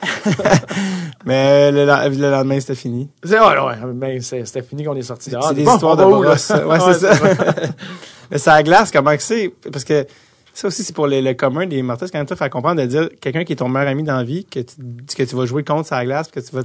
Mais 1.24 1.70
le, 1.72 1.84
lendemain, 1.84 2.60
c'était 2.60 2.74
fini. 2.74 3.08
C'est 3.24 3.38
ouais, 3.38 3.58
ouais, 3.58 4.20
c'est- 4.20 4.44
c'était 4.44 4.62
fini 4.62 4.84
qu'on 4.84 4.94
est 4.96 5.02
sorti 5.02 5.30
dehors. 5.30 5.48
c'est 5.48 5.54
des 5.54 5.64
Bon, 5.64 5.74
histoires 5.74 5.96
de 5.96 6.04
brosse. 6.04 6.50
Ouais, 6.50 6.78
c'est 6.92 7.00
ça. 7.00 7.12
Mais 8.30 8.38
la 8.46 8.62
glace, 8.62 8.90
comment 8.90 9.16
que 9.16 9.22
c'est? 9.22 9.52
Parce 9.72 9.84
que 9.84 10.06
ça 10.54 10.68
aussi, 10.68 10.82
c'est 10.84 10.94
pour 10.94 11.06
le, 11.06 11.20
le 11.20 11.34
commun 11.34 11.66
des 11.66 11.82
mortels. 11.82 12.08
C'est 12.08 12.12
quand 12.12 12.18
même 12.18 12.26
tough 12.26 12.42
à 12.42 12.48
comprendre 12.48 12.80
de 12.80 12.86
dire 12.86 13.08
quelqu'un 13.20 13.44
qui 13.44 13.52
est 13.52 13.56
ton 13.56 13.68
meilleur 13.68 13.88
ami 13.88 14.02
dans 14.02 14.16
la 14.16 14.24
vie, 14.24 14.44
que 14.44 14.60
tu, 14.60 14.74
que 15.16 15.22
tu 15.22 15.36
vas 15.36 15.46
jouer 15.46 15.64
contre 15.64 15.86
sa 15.88 16.04
glace, 16.04 16.28
que 16.28 16.40
tu 16.40 16.54
vas... 16.54 16.62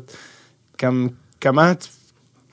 Comme, 0.79 1.11
comment 1.41 1.73
tu, 1.75 1.88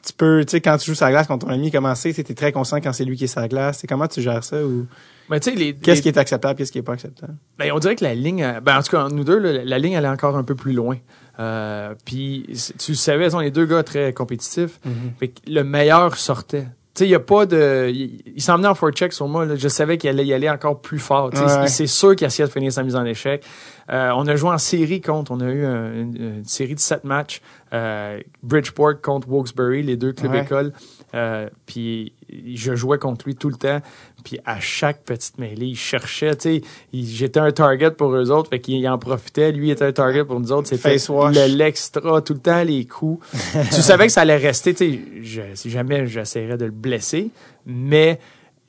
tu 0.06 0.12
peux, 0.12 0.44
tu 0.44 0.52
sais, 0.52 0.60
quand 0.60 0.76
tu 0.76 0.86
joues 0.90 0.94
sa 0.94 1.10
glace 1.10 1.26
contre 1.26 1.46
ton 1.46 1.52
ami, 1.52 1.70
comment 1.70 1.94
c'est? 1.94 2.12
Tu 2.12 2.20
es 2.20 2.34
très 2.34 2.52
conscient 2.52 2.80
quand 2.80 2.92
c'est 2.92 3.04
lui 3.04 3.16
qui 3.16 3.24
est 3.24 3.28
sa 3.28 3.48
glace. 3.48 3.82
Comment 3.88 4.06
tu 4.06 4.20
gères 4.22 4.44
ça? 4.44 4.62
ou? 4.62 4.86
Mais 5.30 5.38
tu 5.40 5.50
sais, 5.50 5.56
les, 5.56 5.74
Qu'est-ce 5.74 5.96
les- 5.98 6.02
qui 6.02 6.08
est 6.08 6.18
acceptable, 6.18 6.56
qu'est-ce 6.58 6.72
qui 6.72 6.78
est 6.78 6.82
pas 6.82 6.94
acceptable? 6.94 7.34
ben, 7.58 7.70
on 7.72 7.78
dirait 7.78 7.94
que 7.96 8.04
la 8.04 8.14
ligne, 8.14 8.42
euh, 8.42 8.60
ben, 8.60 8.78
en 8.78 8.82
tout 8.82 8.90
cas, 8.90 9.08
nous 9.08 9.24
deux, 9.24 9.38
là, 9.38 9.64
la 9.64 9.78
ligne, 9.78 9.92
elle 9.92 10.04
est 10.04 10.08
encore 10.08 10.36
un 10.36 10.42
peu 10.42 10.56
plus 10.56 10.72
loin. 10.72 10.96
Euh, 11.38 11.94
puis, 12.04 12.46
tu 12.78 12.92
le 12.92 12.96
savais, 12.96 13.34
on 13.34 13.40
est 13.40 13.50
deux 13.50 13.64
gars 13.64 13.82
très 13.82 14.12
compétitifs. 14.12 14.78
Mm-hmm. 14.86 15.18
Fait 15.18 15.28
que 15.28 15.40
le 15.46 15.62
meilleur 15.64 16.16
sortait. 16.16 16.64
tu 16.64 16.68
sais, 16.94 17.06
il 17.06 17.10
y 17.10 17.14
a 17.14 17.20
pas 17.20 17.46
de. 17.46 17.90
Il, 17.90 18.42
s'en 18.42 18.56
venait 18.56 18.68
en 18.68 18.74
forecheck 18.74 19.12
sur 19.12 19.28
moi. 19.28 19.46
Là. 19.46 19.54
Je 19.56 19.68
savais 19.68 19.96
qu'il 19.96 20.10
allait 20.10 20.26
y 20.26 20.34
aller 20.34 20.50
encore 20.50 20.82
plus 20.82 20.98
fort. 20.98 21.30
Ouais. 21.32 21.68
C'est 21.68 21.86
sûr 21.86 22.14
qu'il 22.16 22.26
essayait 22.26 22.46
de 22.46 22.52
finir 22.52 22.72
sa 22.72 22.82
mise 22.82 22.96
en 22.96 23.04
échec. 23.04 23.44
Euh, 23.92 24.10
on 24.14 24.26
a 24.28 24.36
joué 24.36 24.50
en 24.50 24.58
série 24.58 25.00
contre. 25.00 25.32
On 25.32 25.40
a 25.40 25.50
eu 25.50 25.64
un- 25.64 25.92
une, 25.92 26.16
une 26.16 26.44
série 26.44 26.74
de 26.76 26.80
sept 26.80 27.02
matchs. 27.04 27.40
Euh, 27.72 28.20
Bridgeport 28.42 29.00
contre 29.00 29.28
Wilkes-Barre, 29.28 29.82
les 29.84 29.96
deux 29.96 30.12
clubs 30.12 30.32
Ouais. 30.32 30.42
écoles. 30.42 30.72
Euh, 31.14 31.48
puis 31.66 32.12
je 32.54 32.74
jouais 32.76 32.98
contre 32.98 33.26
lui 33.26 33.34
tout 33.34 33.48
le 33.48 33.56
temps. 33.56 33.80
Puis 34.24 34.38
à 34.44 34.60
chaque 34.60 35.02
petite 35.02 35.38
mêlée, 35.38 35.66
il 35.66 35.76
cherchait. 35.76 36.36
Tu 36.36 36.60
sais, 36.60 36.62
j'étais 36.92 37.40
un 37.40 37.50
target 37.50 37.90
pour 37.90 38.14
eux 38.14 38.30
autres. 38.30 38.50
Fait 38.50 38.60
qu'il 38.60 38.86
en 38.88 38.98
profitait. 38.98 39.50
Lui 39.50 39.70
était 39.70 39.84
un 39.86 39.92
target 39.92 40.24
pour 40.24 40.38
nous 40.38 40.52
autres. 40.52 40.68
C'était 40.68 40.94
le- 40.94 41.56
l'extra, 41.56 42.20
tout 42.22 42.34
le 42.34 42.40
temps 42.40 42.62
les 42.62 42.84
coups. 42.84 43.26
tu 43.72 43.80
savais 43.82 44.06
que 44.06 44.12
ça 44.12 44.20
allait 44.20 44.36
rester. 44.36 44.72
Tu 44.74 45.24
sais, 45.24 45.42
si 45.54 45.70
jamais 45.70 46.06
j'essaierais 46.06 46.58
de 46.58 46.66
le 46.66 46.70
blesser, 46.70 47.30
mais 47.66 48.20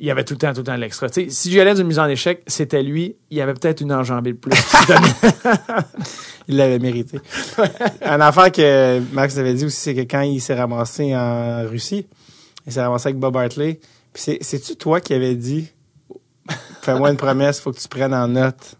il 0.02 0.08
y 0.08 0.12
avait 0.12 0.24
tout 0.24 0.34
le 0.34 0.40
temps, 0.40 0.52
tout 0.52 0.62
le 0.62 0.64
temps 0.64 0.76
l'extra. 0.76 1.08
Si 1.10 1.52
j'allais 1.52 1.76
d'une 1.76 1.86
mise 1.86 2.00
en 2.00 2.08
échec, 2.08 2.42
c'était 2.48 2.82
lui. 2.82 3.18
Il 3.30 3.38
y 3.38 3.42
avait 3.42 3.54
peut-être 3.54 3.82
une 3.82 3.94
enjambée 3.94 4.34
de 4.34 4.38
plus. 4.38 4.52
Il 6.48 6.58
l'avait 6.58 6.80
mérité. 6.80 7.20
Une 8.02 8.22
affaire 8.22 8.52
que 8.52 9.00
Max 9.14 9.38
avait 9.38 9.54
dit 9.54 9.66
aussi, 9.66 9.78
c'est 9.80 9.94
que 9.94 10.02
quand 10.02 10.22
il 10.22 10.42
s'est 10.42 10.56
ramassé 10.56 11.16
en 11.16 11.68
Russie, 11.70 12.08
il 12.66 12.74
s'est 12.74 12.82
ramassé 12.82 13.10
avec 13.10 13.20
Bob 13.20 13.38
Hartley. 13.38 13.80
Puis 14.12 14.24
c'est, 14.24 14.38
c'est-tu 14.42 14.76
toi 14.76 15.00
qui 15.02 15.14
avais 15.14 15.36
dit, 15.36 15.72
fais-moi 16.82 17.12
une 17.12 17.18
promesse, 17.18 17.60
faut 17.60 17.72
que 17.72 17.80
tu 17.80 17.88
prennes 17.88 18.16
en 18.16 18.28
note 18.28 18.76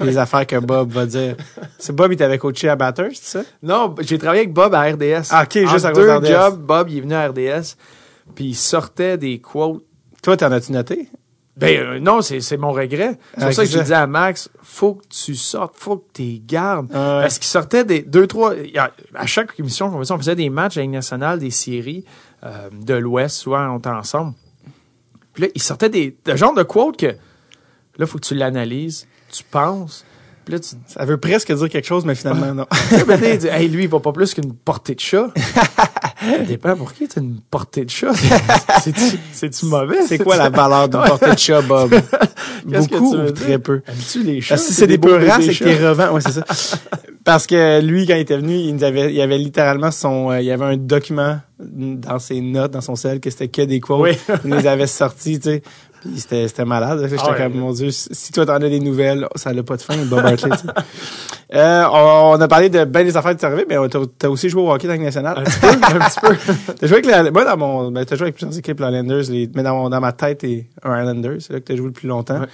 les 0.00 0.18
affaires 0.18 0.44
que 0.44 0.56
Bob 0.56 0.90
va 0.90 1.06
dire. 1.06 1.36
C'est 1.78 1.94
Bob, 1.94 2.10
il 2.12 2.16
t'avait 2.16 2.36
coaché 2.36 2.68
à 2.68 2.74
Batters, 2.74 3.12
c'est 3.14 3.38
ça? 3.38 3.44
non, 3.62 3.94
j'ai 4.00 4.18
travaillé 4.18 4.42
avec 4.42 4.52
Bob 4.52 4.74
à 4.74 4.82
RDS. 4.82 5.28
Ah, 5.30 5.44
ok, 5.44 5.56
juste 5.68 5.84
En 5.84 5.88
à 5.90 5.92
deux 5.92 6.04
d'RDS. 6.04 6.26
jobs, 6.26 6.58
Bob, 6.60 6.90
il 6.90 6.98
est 6.98 7.00
venu 7.02 7.14
à 7.14 7.28
RDS. 7.28 7.76
Puis 8.34 8.46
il 8.46 8.54
sortait 8.54 9.16
des 9.16 9.38
quotes 9.38 9.82
Toi, 10.22 10.36
t'en 10.36 10.50
as-tu 10.52 10.72
noté? 10.72 11.08
Ben 11.56 11.76
euh, 11.76 11.98
non, 11.98 12.20
c'est 12.22 12.56
mon 12.56 12.70
regret. 12.70 13.18
C'est 13.34 13.42
Ah, 13.42 13.46
pour 13.46 13.54
ça 13.54 13.62
que 13.64 13.68
ça. 13.68 13.80
disais 13.82 13.94
à 13.94 14.06
Max, 14.06 14.48
faut 14.62 14.94
que 14.94 15.04
tu 15.08 15.34
sortes, 15.34 15.74
faut 15.76 15.96
que 15.96 16.04
tu 16.14 16.38
gardes. 16.46 16.86
Ah. 16.94 17.18
Parce 17.22 17.38
qu'il 17.38 17.48
sortait 17.48 17.84
des 17.84 18.02
deux, 18.02 18.28
trois. 18.28 18.54
à 19.14 19.26
chaque 19.26 19.58
émission 19.58 19.86
on 19.92 20.18
faisait 20.18 20.36
des 20.36 20.50
matchs 20.50 20.76
à 20.76 20.82
Ligue 20.82 20.90
nationale, 20.90 21.40
des 21.40 21.50
séries 21.50 22.04
euh, 22.44 22.68
de 22.72 22.94
l'Ouest, 22.94 23.38
souvent 23.38 23.74
on 23.74 23.78
était 23.78 23.88
ensemble. 23.88 24.34
Puis 25.34 25.44
là, 25.44 25.48
il 25.54 25.60
sortait 25.62 25.88
des. 25.88 26.16
Le 26.26 26.36
genre 26.36 26.54
de 26.54 26.62
quote 26.62 26.96
que 26.96 27.16
là, 27.98 28.06
faut 28.06 28.18
que 28.18 28.26
tu 28.26 28.34
l'analyses, 28.36 29.08
tu 29.32 29.42
penses. 29.42 30.04
Puis 30.44 30.54
là, 30.54 30.60
tu 30.60 30.68
Ça 30.86 31.04
veut 31.04 31.18
presque 31.18 31.52
dire 31.52 31.68
quelque 31.68 31.86
chose, 31.86 32.04
mais 32.04 32.14
finalement, 32.14 32.54
non. 32.54 32.66
ben, 33.06 33.36
dit, 33.36 33.48
hey, 33.48 33.68
lui, 33.68 33.82
il 33.84 33.90
va 33.90 33.98
pas 33.98 34.12
plus 34.12 34.32
qu'une 34.32 34.54
portée 34.54 34.94
de 34.94 35.00
chat. 35.00 35.26
Ça 36.20 36.38
dépend 36.38 36.76
pour 36.76 36.92
qui, 36.92 37.06
tu 37.06 37.20
une 37.20 37.40
portée 37.50 37.84
de 37.84 37.90
chat. 37.90 38.12
C'est-tu 39.32 39.66
mauvais? 39.66 40.02
C'est 40.06 40.18
quoi 40.18 40.36
la 40.36 40.50
valeur 40.50 40.88
d'une 40.88 41.02
portée 41.02 41.30
de 41.30 41.38
chat, 41.38 41.62
Bob? 41.62 41.94
Beaucoup 42.64 43.14
ou 43.14 43.30
très 43.30 43.58
peu? 43.58 43.82
Aimes-tu 43.86 44.22
les 44.24 44.40
chats? 44.40 44.56
Que 44.56 44.60
si 44.60 44.74
c'est 44.74 44.86
des 44.86 44.98
peu 44.98 45.14
rares, 45.14 45.40
c'est 45.40 45.54
que 45.54 45.64
t'es 45.64 45.88
revends. 45.88 46.12
Ouais, 46.12 46.20
c'est 46.20 46.32
ça. 46.32 46.44
Parce 47.24 47.46
que 47.46 47.80
lui, 47.82 48.06
quand 48.06 48.14
il 48.14 48.20
était 48.20 48.38
venu, 48.38 48.56
il 48.56 48.74
nous 48.74 48.84
avait, 48.84 49.12
il 49.12 49.20
avait 49.20 49.38
littéralement 49.38 49.90
son, 49.90 50.30
euh, 50.30 50.40
il 50.40 50.46
y 50.46 50.50
avait 50.50 50.64
un 50.64 50.76
document 50.76 51.38
dans 51.58 52.18
ses 52.18 52.40
notes, 52.40 52.70
dans 52.70 52.80
son 52.80 52.96
sel, 52.96 53.20
que 53.20 53.30
c'était 53.30 53.48
que 53.48 53.62
des 53.62 53.80
quotes. 53.80 54.00
Oui. 54.00 54.36
il 54.44 54.54
les 54.54 54.66
avait 54.66 54.86
sortis, 54.86 55.38
tu 55.38 55.50
sais. 55.50 55.62
C'était, 56.16 56.46
c'était 56.48 56.64
malade. 56.64 57.00
J'étais 57.08 57.22
Ah 57.26 57.34
comme, 57.34 57.54
mon 57.54 57.72
Dieu, 57.72 57.90
si 57.90 58.32
toi 58.32 58.46
t'en 58.46 58.54
as 58.54 58.58
des 58.60 58.80
nouvelles, 58.80 59.26
ça 59.34 59.52
n'a 59.52 59.62
pas 59.62 59.76
de 59.76 59.82
fin, 59.82 59.96
Bob 60.04 60.24
sais. 60.36 60.48
Euh, 61.54 61.84
on, 61.90 62.32
on 62.36 62.40
a 62.40 62.46
parlé 62.48 62.68
de 62.68 62.84
ben 62.84 63.04
des 63.04 63.16
affaires 63.16 63.34
qui 63.36 63.44
arrivées, 63.44 63.64
mais 63.68 63.76
t'as, 63.88 64.00
t'as 64.18 64.28
aussi 64.28 64.48
joué 64.50 64.60
au 64.62 64.70
hockey 64.70 64.86
dans 64.86 64.92
la 64.92 64.96
Ligue 64.98 65.06
nationale. 65.06 65.38
Un 65.38 65.44
petit 65.44 65.58
peu, 65.60 65.68
un 65.68 66.08
petit 66.08 66.20
peu. 66.20 66.72
T'as 66.78 66.86
joué 66.86 66.98
avec 66.98 67.06
la, 67.06 67.30
moi, 67.30 67.44
dans 67.44 67.56
mon, 67.56 67.90
ben, 67.90 68.04
t'as 68.04 68.16
joué 68.16 68.24
avec 68.24 68.34
plusieurs 68.36 68.56
équipes, 68.56 68.80
les 68.80 68.86
Islanders, 68.86 69.22
les, 69.30 69.50
mais 69.54 69.62
dans, 69.62 69.74
mon- 69.74 69.88
dans 69.88 70.00
ma 70.00 70.12
tête, 70.12 70.38
t'es 70.38 70.68
un 70.82 71.00
Islanders. 71.00 71.36
C'est 71.40 71.54
là 71.54 71.60
que 71.60 71.64
t'as 71.64 71.76
joué 71.76 71.86
le 71.86 71.92
plus 71.92 72.06
longtemps. 72.08 72.40
Ouais. 72.40 72.46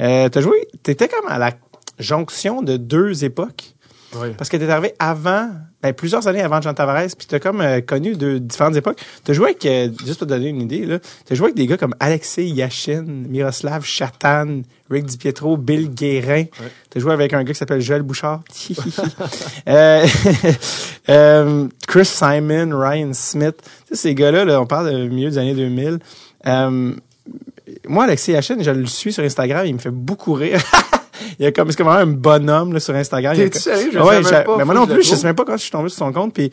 Euh, 0.00 0.28
t'as 0.28 0.40
joué, 0.42 0.68
t'étais 0.82 1.08
comme 1.08 1.28
à 1.30 1.38
la 1.38 1.52
jonction 1.98 2.62
de 2.62 2.76
deux 2.76 3.24
époques. 3.24 3.74
Oui. 4.16 4.28
Parce 4.36 4.50
que 4.50 4.58
t'es 4.58 4.68
arrivé 4.68 4.92
avant, 4.98 5.48
ben, 5.82 5.92
plusieurs 5.92 6.28
années 6.28 6.42
avant 6.42 6.60
Jean 6.60 6.74
Tavares, 6.74 7.08
puis 7.16 7.26
t'as 7.26 7.38
comme 7.38 7.60
euh, 7.60 7.80
connu 7.80 8.16
de 8.16 8.38
différentes 8.38 8.76
époques. 8.76 9.00
T'as 9.24 9.32
joué 9.32 9.46
avec, 9.50 9.66
euh, 9.66 9.88
juste 10.04 10.18
pour 10.18 10.28
te 10.28 10.32
donner 10.32 10.48
une 10.48 10.62
idée, 10.62 10.86
là, 10.86 10.98
t'as 11.24 11.34
joué 11.34 11.46
avec 11.46 11.56
des 11.56 11.66
gars 11.66 11.76
comme 11.76 11.94
Alexei 12.00 12.46
Yashin, 12.46 13.04
Miroslav 13.28 13.84
Chatan, 13.84 14.62
Rick 14.92 15.06
DiPietro, 15.06 15.56
Bill 15.56 15.88
Guérin. 15.90 16.44
T'as 16.90 17.00
joué 17.00 17.12
avec 17.12 17.32
un 17.32 17.42
gars 17.42 17.52
qui 17.52 17.58
s'appelle 17.58 17.80
Joël 17.80 18.02
Bouchard. 18.02 18.42
Euh, 19.68 20.06
euh, 21.08 21.68
Chris 21.86 22.04
Simon, 22.04 22.70
Ryan 22.72 23.12
Smith. 23.12 23.56
Tu 23.86 23.94
sais, 23.94 24.02
ces 24.02 24.14
gars-là, 24.14 24.44
là, 24.44 24.60
on 24.60 24.66
parle 24.66 24.90
du 24.90 25.10
milieu 25.10 25.30
des 25.30 25.38
années 25.38 25.54
2000. 25.54 25.98
Euh, 26.46 26.94
moi, 27.86 28.04
Alexis 28.04 28.32
Yashin, 28.32 28.56
je 28.60 28.70
le 28.70 28.86
suis 28.86 29.12
sur 29.12 29.22
Instagram, 29.22 29.64
il 29.66 29.74
me 29.74 29.78
fait 29.78 29.90
beaucoup 29.90 30.32
rire. 30.32 30.60
il 31.38 31.46
est 31.46 31.52
comme, 31.52 31.70
c'est 31.70 31.76
comme 31.76 31.86
vraiment 31.88 32.02
un 32.02 32.14
bonhomme 32.14 32.72
là, 32.72 32.80
sur 32.80 32.94
Instagram. 32.94 33.34
Il 33.36 33.38
T'es-tu 33.50 33.52
comme- 33.52 33.60
sérieux? 33.74 33.90
Je 33.92 33.98
Ah 33.98 34.04
ouais, 34.06 34.22
savais 34.22 34.36
même 34.38 34.44
pas. 34.46 34.56
mais 34.58 34.64
moi 34.64 34.74
non 34.74 34.86
plus, 34.86 35.02
je 35.02 35.14
sais 35.14 35.26
même 35.26 35.36
pas 35.36 35.44
quand 35.44 35.56
je 35.56 35.62
suis 35.62 35.70
tombé 35.70 35.88
sur 35.88 35.98
son 35.98 36.12
compte. 36.12 36.34
Puis 36.34 36.50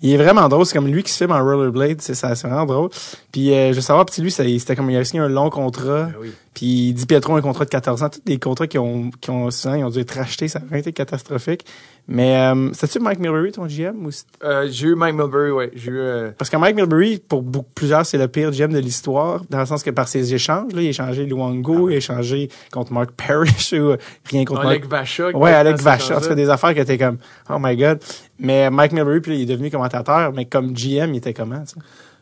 il 0.00 0.12
est 0.12 0.16
vraiment 0.16 0.48
drôle. 0.48 0.64
C'est 0.64 0.74
comme 0.78 0.86
lui 0.86 1.02
qui 1.02 1.10
se 1.12 1.18
filme 1.18 1.32
en 1.32 1.42
rollerblade. 1.42 2.00
C'est 2.00 2.14
ça, 2.14 2.34
c'est 2.34 2.46
vraiment 2.46 2.66
drôle. 2.66 2.90
Puis 3.32 3.52
euh, 3.52 3.70
je 3.70 3.76
veux 3.76 3.80
savoir, 3.80 4.06
petit 4.06 4.20
lui, 4.22 4.30
c'était 4.30 4.76
comme 4.76 4.90
il 4.90 4.96
a 4.96 5.04
signé 5.04 5.20
un 5.22 5.28
long 5.28 5.50
contrat. 5.50 6.04
Ben 6.04 6.14
oui. 6.20 6.32
Puis 6.54 6.92
Di 6.92 7.06
Pietro 7.06 7.34
un 7.36 7.40
contrat 7.42 7.64
de 7.64 7.70
14 7.70 8.02
ans. 8.02 8.08
Tous 8.08 8.20
des 8.24 8.38
contrats 8.38 8.66
qui 8.66 8.78
ont, 8.78 9.10
qui 9.20 9.30
ont 9.30 9.50
souvent, 9.50 9.74
ils 9.74 9.84
ont 9.84 9.90
dû 9.90 10.00
être 10.00 10.14
rachetés. 10.14 10.48
Ça 10.48 10.58
a 10.58 10.62
vraiment 10.62 10.76
été 10.78 10.92
catastrophique. 10.92 11.64
Mais 12.10 12.36
euh, 12.36 12.72
c'était-tu 12.72 13.00
Mike 13.00 13.18
Milbury, 13.18 13.52
ton 13.52 13.66
GM? 13.66 14.06
Ou 14.06 14.10
Euh, 14.42 14.66
j'ai 14.70 14.88
eu 14.88 14.94
Mike 14.94 15.14
Milbury, 15.14 15.50
ouais. 15.50 15.70
J'ai 15.74 15.90
eu. 15.90 15.98
euh, 15.98 16.30
parce 16.38 16.48
que 16.48 16.56
Mike 16.56 16.74
Milbury, 16.74 17.18
pour 17.18 17.42
beaucoup, 17.42 17.68
plusieurs, 17.74 18.06
c'est 18.06 18.16
le 18.16 18.28
pire 18.28 18.50
GM 18.50 18.72
de 18.72 18.78
l'histoire, 18.78 19.42
dans 19.50 19.58
le 19.60 19.66
sens 19.66 19.82
que 19.82 19.90
par 19.90 20.08
ses 20.08 20.32
échanges, 20.32 20.72
là, 20.72 20.80
il 20.80 20.86
a 20.86 20.90
échangé 20.90 21.26
Luango, 21.26 21.90
il 21.90 21.94
a 21.94 21.96
échangé 21.98 22.48
contre 22.72 22.94
Mark 22.94 23.10
Parrish 23.10 23.72
ou 23.74 23.90
euh, 23.90 23.96
rien 24.24 24.46
contre 24.46 24.62
Mark 24.62 24.70
Alec 24.76 24.86
Vacha. 24.86 25.28
Ouais, 25.36 25.52
Alec 25.52 25.78
Vacha. 25.82 26.16
En 26.16 26.20
tout 26.22 26.28
cas, 26.28 26.34
des 26.34 26.48
affaires 26.48 26.72
qui 26.72 26.80
étaient 26.80 26.96
comme, 26.96 27.18
oh 27.50 27.56
my 27.60 27.76
god. 27.76 28.00
Mais 28.38 28.70
Mike 28.70 28.92
Milbury, 28.92 29.20
puis 29.20 29.32
là, 29.32 29.36
il 29.38 29.42
est 29.42 29.46
devenu 29.46 29.70
commentateur, 29.70 30.32
mais 30.32 30.46
comme 30.46 30.72
GM, 30.72 31.12
il 31.12 31.16
était 31.18 31.34
comment, 31.34 31.60
tu 31.60 31.74
sais? 31.74 31.80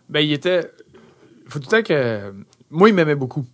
Ben, 0.09 0.21
il 0.21 0.33
était. 0.33 0.63
Faut 1.49 1.61
tout 1.61 1.69
le 1.71 1.77
temps 1.77 1.83
que. 1.87 2.33
Moi, 2.71 2.89
il 2.89 2.95
m'aimait 2.97 3.15
beaucoup. 3.15 3.45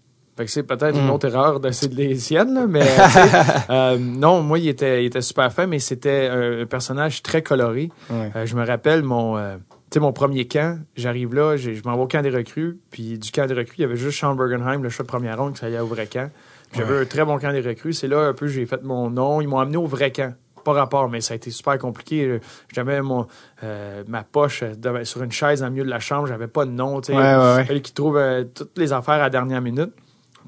Fait 0.43 0.47
que 0.47 0.51
c'est 0.51 0.63
peut-être 0.65 0.99
une 0.99 1.07
Mm. 1.07 1.11
autre 1.11 1.29
erreur 1.29 1.61
de 1.61 1.71
c'est 1.71 1.93
les 1.95 2.17
siennes, 2.17 2.53
là, 2.55 2.67
mais 2.67 2.83
euh, 3.71 3.97
non, 3.97 4.43
moi, 4.43 4.59
il 4.59 4.67
était, 4.67 5.05
il 5.05 5.07
était 5.07 5.21
super 5.21 5.53
fin, 5.53 5.67
mais 5.67 5.79
c'était 5.79 6.29
un 6.33 6.67
personnage 6.67 7.23
très 7.23 7.43
coloré. 7.43 7.91
Ouais. 8.11 8.33
Euh, 8.35 8.45
je 8.45 8.57
me 8.57 8.67
rappelle 8.67 9.05
mon, 9.05 9.37
euh, 9.37 9.55
tu 9.91 9.95
sais, 9.95 10.01
mon 10.01 10.13
premier 10.13 10.49
camp. 10.49 10.81
J'arrive 10.97 11.33
là, 11.33 11.57
je 11.57 11.71
m'en 11.85 11.95
vais 11.97 12.03
au 12.03 12.07
camp 12.09 12.23
des 12.23 12.31
recrues, 12.31 12.81
puis 12.91 13.19
du 13.21 13.31
camp 13.31 13.47
des 13.47 13.55
recrues, 13.55 13.77
il 13.79 13.83
y 13.83 13.85
avait 13.85 13.95
juste 13.97 14.19
Sean 14.19 14.35
Bergenheim, 14.35 14.83
le 14.83 14.89
choix 14.89 15.05
de 15.05 15.09
première 15.09 15.39
ronde, 15.39 15.53
qui 15.55 15.61
s'allait 15.61 15.79
au 15.79 15.87
vrai 15.87 16.07
camp. 16.09 16.29
J'avais 16.75 17.03
un 17.03 17.05
très 17.05 17.25
bon 17.25 17.39
camp 17.39 17.53
des 17.53 17.61
recrues. 17.61 17.93
C'est 17.93 18.09
là 18.09 18.29
un 18.29 18.33
peu 18.33 18.49
j'ai 18.49 18.67
fait 18.67 18.83
mon 18.83 19.11
nom. 19.11 19.41
Ils 19.43 19.47
m'ont 19.47 19.59
amené 19.61 19.77
au 19.77 19.87
vrai 19.87 20.11
camp. 20.11 20.35
Pas 20.65 20.73
rapport, 20.73 21.09
mais 21.09 21.21
ça 21.21 21.35
a 21.35 21.37
été 21.37 21.51
super 21.51 21.77
compliqué. 21.77 22.39
J'avais 22.73 23.03
mon 23.03 23.27
euh, 23.63 24.05
ma 24.07 24.23
poche 24.23 24.63
sur 25.03 25.23
une 25.23 25.33
chaise 25.33 25.63
en 25.63 25.71
milieu 25.71 25.85
de 25.85 25.91
la 25.91 25.99
chambre. 25.99 26.29
J'avais 26.29 26.47
pas 26.47 26.65
de 26.65 26.71
nom. 26.71 27.01
tu 27.01 27.13
sais. 27.13 27.19
Ouais, 27.19 27.67
ouais, 27.69 27.81
trouvent 27.95 28.17
euh, 28.17 28.45
toutes 28.45 28.79
les 28.79 28.93
affaires 28.93 29.15
à 29.15 29.19
la 29.19 29.31
dernière 29.31 29.61
minute. 29.61 29.93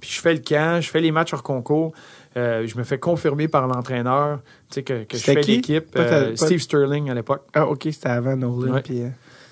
Puis 0.05 0.13
je 0.17 0.21
fais 0.21 0.35
le 0.35 0.41
camp, 0.41 0.83
je 0.83 0.91
fais 0.91 1.01
les 1.01 1.11
matchs 1.11 1.33
hors 1.33 1.43
concours. 1.43 1.95
Euh, 2.37 2.67
je 2.67 2.77
me 2.77 2.83
fais 2.85 2.99
confirmer 2.99 3.49
par 3.49 3.67
l'entraîneur 3.67 4.41
tu 4.69 4.75
sais, 4.75 4.83
que, 4.83 5.05
que 5.05 5.17
je 5.17 5.23
fais 5.23 5.41
qui? 5.41 5.57
l'équipe. 5.57 5.87
Euh, 5.97 6.31
pas- 6.31 6.37
Steve 6.37 6.59
Sterling 6.59 7.09
à 7.09 7.15
l'époque. 7.15 7.47
Ah, 7.55 7.67
ok, 7.67 7.85
c'était 7.91 8.09
avant 8.09 8.37
Nolan, 8.37 8.81
puis, 8.83 9.03
euh, 9.03 9.09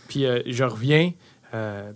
Puis 0.08 0.52
je 0.52 0.64
reviens, 0.64 1.12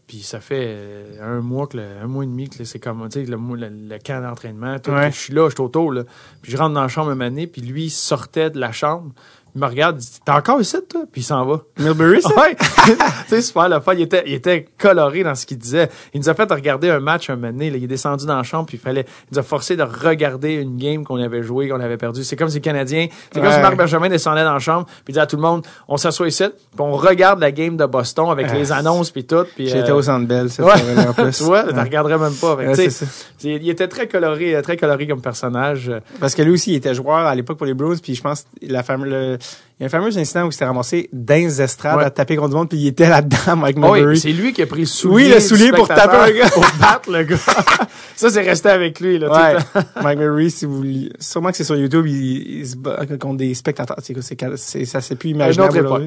puis 0.06 0.18
ça 0.22 0.40
fait 0.40 0.76
un 1.20 1.40
mois, 1.40 1.66
que 1.66 1.76
le- 1.76 1.98
un 2.02 2.06
mois 2.06 2.24
et 2.24 2.26
demi 2.28 2.48
que 2.48 2.64
c'est 2.64 2.78
comme, 2.78 3.06
tu 3.10 3.24
sais, 3.24 3.30
le, 3.30 3.36
le, 3.36 3.68
le 3.68 3.98
camp 3.98 4.22
d'entraînement. 4.22 4.76
Ouais. 4.88 5.10
Je 5.10 5.16
suis 5.18 5.34
là, 5.34 5.48
je 5.48 5.54
suis 5.54 5.62
auto, 5.62 5.90
là. 5.90 6.04
Puis 6.40 6.52
je 6.52 6.56
rentre 6.56 6.74
dans 6.74 6.82
la 6.82 6.88
chambre 6.88 7.10
un 7.10 7.20
année, 7.20 7.46
puis 7.46 7.60
lui, 7.62 7.90
sortait 7.90 8.50
de 8.50 8.58
la 8.58 8.72
chambre. 8.72 9.12
Il 9.56 9.60
me 9.62 9.66
regarde, 9.66 9.96
il 9.98 10.04
dit 10.04 10.20
T'es 10.22 10.32
encore 10.32 10.60
ici, 10.60 10.76
toi? 10.88 11.04
Puis 11.10 11.22
il 11.22 11.24
s'en 11.24 11.44
va. 11.46 11.62
Milbury, 11.78 12.20
ça? 12.20 12.28
Ouais. 12.36 12.54
tu 12.84 12.92
sais, 13.28 13.40
super 13.40 13.68
le 13.70 13.80
fun. 13.80 13.94
Il 13.94 14.02
était, 14.02 14.22
il 14.26 14.34
était 14.34 14.66
coloré 14.78 15.22
dans 15.22 15.34
ce 15.34 15.46
qu'il 15.46 15.56
disait. 15.56 15.88
Il 16.12 16.20
nous 16.20 16.28
a 16.28 16.34
fait 16.34 16.50
regarder 16.52 16.90
un 16.90 17.00
match 17.00 17.30
un 17.30 17.36
moment 17.36 17.52
donné. 17.52 17.70
là. 17.70 17.78
Il 17.78 17.84
est 17.84 17.86
descendu 17.86 18.26
dans 18.26 18.36
la 18.36 18.42
chambre, 18.42 18.66
puis 18.66 18.76
il 18.76 18.80
fallait, 18.80 19.06
il 19.30 19.32
nous 19.34 19.38
a 19.38 19.42
forcé 19.42 19.74
de 19.74 19.82
regarder 19.82 20.52
une 20.56 20.76
game 20.76 21.04
qu'on 21.04 21.16
avait 21.16 21.42
jouée, 21.42 21.68
qu'on 21.70 21.80
avait 21.80 21.96
perdue. 21.96 22.22
C'est 22.22 22.36
comme 22.36 22.48
si 22.50 22.56
les 22.56 22.60
Canadiens, 22.60 23.08
c'est 23.32 23.40
comme 23.40 23.50
si 23.50 23.58
Marc 23.60 23.76
Benjamin 23.76 24.10
descendait 24.10 24.44
dans 24.44 24.52
la 24.52 24.58
chambre, 24.58 24.84
puis 24.86 24.94
il 25.08 25.12
disait 25.12 25.20
à 25.22 25.26
tout 25.26 25.36
le 25.36 25.42
monde, 25.42 25.66
on 25.88 25.96
s'assoit 25.96 26.28
ici, 26.28 26.44
puis 26.44 26.60
on 26.78 26.92
regarde 26.92 27.40
la 27.40 27.50
game 27.50 27.78
de 27.78 27.86
Boston 27.86 28.28
avec 28.30 28.48
Ah, 28.50 28.54
les 28.54 28.72
annonces 28.72 29.10
puis 29.10 29.24
tout. 29.24 29.44
Puis, 29.54 29.68
J'étais 29.68 29.90
euh, 29.90 29.94
au 29.96 30.02
Centre 30.02 30.26
Bell, 30.26 30.50
cette 30.50 30.66
ouais. 30.66 30.72
en 31.08 31.12
plus. 31.22 31.38
tu 31.38 31.44
vois, 31.44 31.64
Ouais. 31.64 31.80
regarderais 31.80 32.18
même 32.18 32.34
pas. 32.34 32.56
Fait 32.58 32.74
c'est 32.74 32.90
ça. 32.90 33.06
c'est- 33.38 33.48
il 33.48 33.70
était 33.70 33.88
très 33.88 34.06
coloré, 34.06 34.54
euh, 34.54 34.60
très 34.60 34.76
coloré 34.76 35.06
comme 35.06 35.22
personnage. 35.22 35.90
Parce 36.20 36.34
que 36.34 36.42
lui 36.42 36.50
aussi, 36.52 36.72
il 36.72 36.76
était 36.76 36.94
joueur 36.94 37.18
à 37.26 37.34
l'époque 37.34 37.56
pour 37.56 37.66
les 37.66 37.74
Blues, 37.74 38.00
puis 38.02 38.14
je 38.14 38.20
pense 38.22 38.44
la 38.60 38.82
fameuse, 38.82 39.08
le- 39.08 39.38
il 39.78 39.82
y 39.82 39.84
a 39.84 39.86
un 39.88 39.90
fameux 39.90 40.16
incident 40.16 40.44
où 40.44 40.46
il 40.46 40.52
s'était 40.52 40.64
ramassé 40.64 41.10
dans 41.12 41.34
les 41.34 41.60
estrades 41.60 42.00
à 42.00 42.08
taper 42.08 42.36
contre 42.36 42.48
du 42.48 42.54
monde, 42.54 42.68
puis 42.70 42.78
il 42.78 42.86
était 42.86 43.10
là-dedans, 43.10 43.56
Mike 43.56 43.76
Mulberry. 43.76 44.06
Oui, 44.06 44.18
c'est 44.18 44.32
lui 44.32 44.54
qui 44.54 44.62
a 44.62 44.66
pris 44.66 44.80
le 44.80 44.86
soulier. 44.86 45.14
Oui, 45.14 45.28
le 45.28 45.38
soulier 45.38 45.70
pour 45.70 45.86
taper 45.86 46.16
un 46.16 46.30
gars. 46.30 46.48
pour 46.54 46.64
battre 46.80 47.12
le 47.12 47.24
gars. 47.24 47.36
ça, 48.16 48.30
c'est 48.30 48.40
resté 48.40 48.70
avec 48.70 49.00
lui, 49.00 49.18
là. 49.18 49.30
Ouais. 49.30 49.82
Mike 50.02 50.18
Mulberry, 50.18 50.50
si 50.50 50.64
vous 50.64 50.82
sûrement 51.20 51.50
que 51.50 51.58
c'est 51.58 51.64
sur 51.64 51.76
YouTube, 51.76 52.06
il, 52.06 52.60
il, 52.60 52.66
se 52.66 52.74
bat 52.74 53.04
contre 53.20 53.36
des 53.36 53.52
spectateurs. 53.52 53.98
C'est, 54.00 54.16
c'est, 54.56 54.84
ça, 54.86 55.02
c'est 55.02 55.16
plus 55.16 55.30
imaginable. 55.30 56.06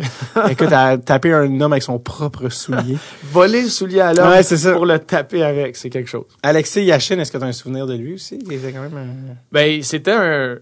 Écoute, 0.50 0.72
à 0.72 0.98
taper 0.98 1.34
un 1.34 1.62
homme 1.62 1.74
avec 1.74 1.84
son 1.84 2.00
propre 2.00 2.50
soulier. 2.50 2.98
Voler 3.32 3.62
le 3.62 3.70
soulier 3.70 4.02
à 4.02 4.14
l'homme 4.16 4.30
ouais, 4.30 4.42
c'est 4.42 4.58
ça. 4.58 4.74
pour 4.74 4.88
le 4.88 4.98
taper 4.98 5.44
avec, 5.44 5.76
c'est 5.76 5.92
quelque 5.92 6.10
chose. 6.10 6.26
Alexis 6.42 6.86
Yachin, 6.86 7.20
est-ce 7.20 7.32
que 7.32 7.38
tu 7.38 7.44
as 7.44 7.48
un 7.48 7.52
souvenir 7.52 7.86
de 7.86 7.94
lui 7.94 8.16
aussi? 8.16 8.40
Il 8.44 8.54
était 8.54 8.72
quand 8.72 8.82
même 8.82 8.98
un... 8.98 9.36
Ben, 9.52 9.84
c'était 9.84 10.12
un, 10.12 10.58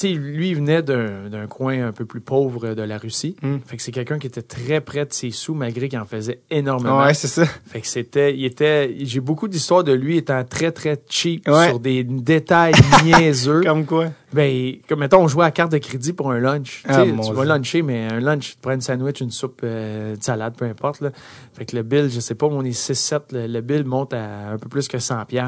sais, 0.00 0.08
lui, 0.08 0.50
il 0.50 0.56
venait 0.56 0.82
d'un 0.82 1.46
coin 1.48 1.86
un 1.88 1.92
peu 1.92 2.04
plus 2.04 2.20
pauvre 2.20 2.74
de 2.74 2.82
la 2.82 2.98
Russie. 2.98 3.36
Mm. 3.42 3.56
Fait 3.66 3.76
que 3.76 3.82
c'est 3.82 3.92
quelqu'un 3.92 4.18
qui 4.18 4.26
était 4.26 4.42
très 4.42 4.80
près 4.80 5.06
de 5.06 5.12
ses 5.12 5.30
sous, 5.30 5.54
malgré 5.54 5.88
qu'il 5.88 5.98
en 5.98 6.06
faisait 6.06 6.40
énormément. 6.50 7.00
Ouais, 7.00 7.14
c'est 7.14 7.28
ça. 7.28 7.44
Fait 7.44 7.80
que 7.80 7.86
c'était, 7.86 8.34
il 8.34 8.44
était, 8.44 8.94
j'ai 9.00 9.20
beaucoup 9.20 9.48
d'histoires 9.48 9.84
de 9.84 9.92
lui 9.92 10.16
étant 10.16 10.44
très, 10.44 10.72
très 10.72 11.00
cheap 11.08 11.44
sur 11.44 11.80
des 11.80 12.04
détails 12.04 12.74
niaiseux. 13.04 13.62
Comme 13.62 13.84
quoi? 13.84 14.08
Ben, 14.32 14.76
comme 14.88 15.00
mettons, 15.00 15.22
on 15.22 15.28
jouait 15.28 15.44
à 15.44 15.50
carte 15.50 15.72
de 15.72 15.78
crédit 15.78 16.12
pour 16.12 16.30
un 16.30 16.38
lunch. 16.38 16.84
Ah, 16.88 17.04
tu 17.04 17.32
vas 17.32 17.44
luncher, 17.44 17.82
mais 17.82 18.06
un 18.06 18.20
lunch, 18.20 18.52
tu 18.52 18.56
prends 18.62 18.72
une 18.72 18.80
sandwich, 18.80 19.20
une 19.20 19.30
soupe, 19.30 19.60
euh, 19.64 20.14
une 20.14 20.22
salade, 20.22 20.54
peu 20.56 20.66
importe. 20.66 21.00
Là. 21.00 21.10
Fait 21.52 21.64
que 21.64 21.74
le 21.74 21.82
bill, 21.82 22.08
je 22.10 22.20
sais 22.20 22.36
pas, 22.36 22.46
on 22.46 22.62
est 22.62 22.70
6-7, 22.70 23.32
le, 23.32 23.60
bill 23.60 23.84
monte 23.84 24.14
à 24.14 24.50
un 24.50 24.58
peu 24.58 24.68
plus 24.68 24.86
que 24.86 24.98
100$. 24.98 25.26
Puis 25.26 25.38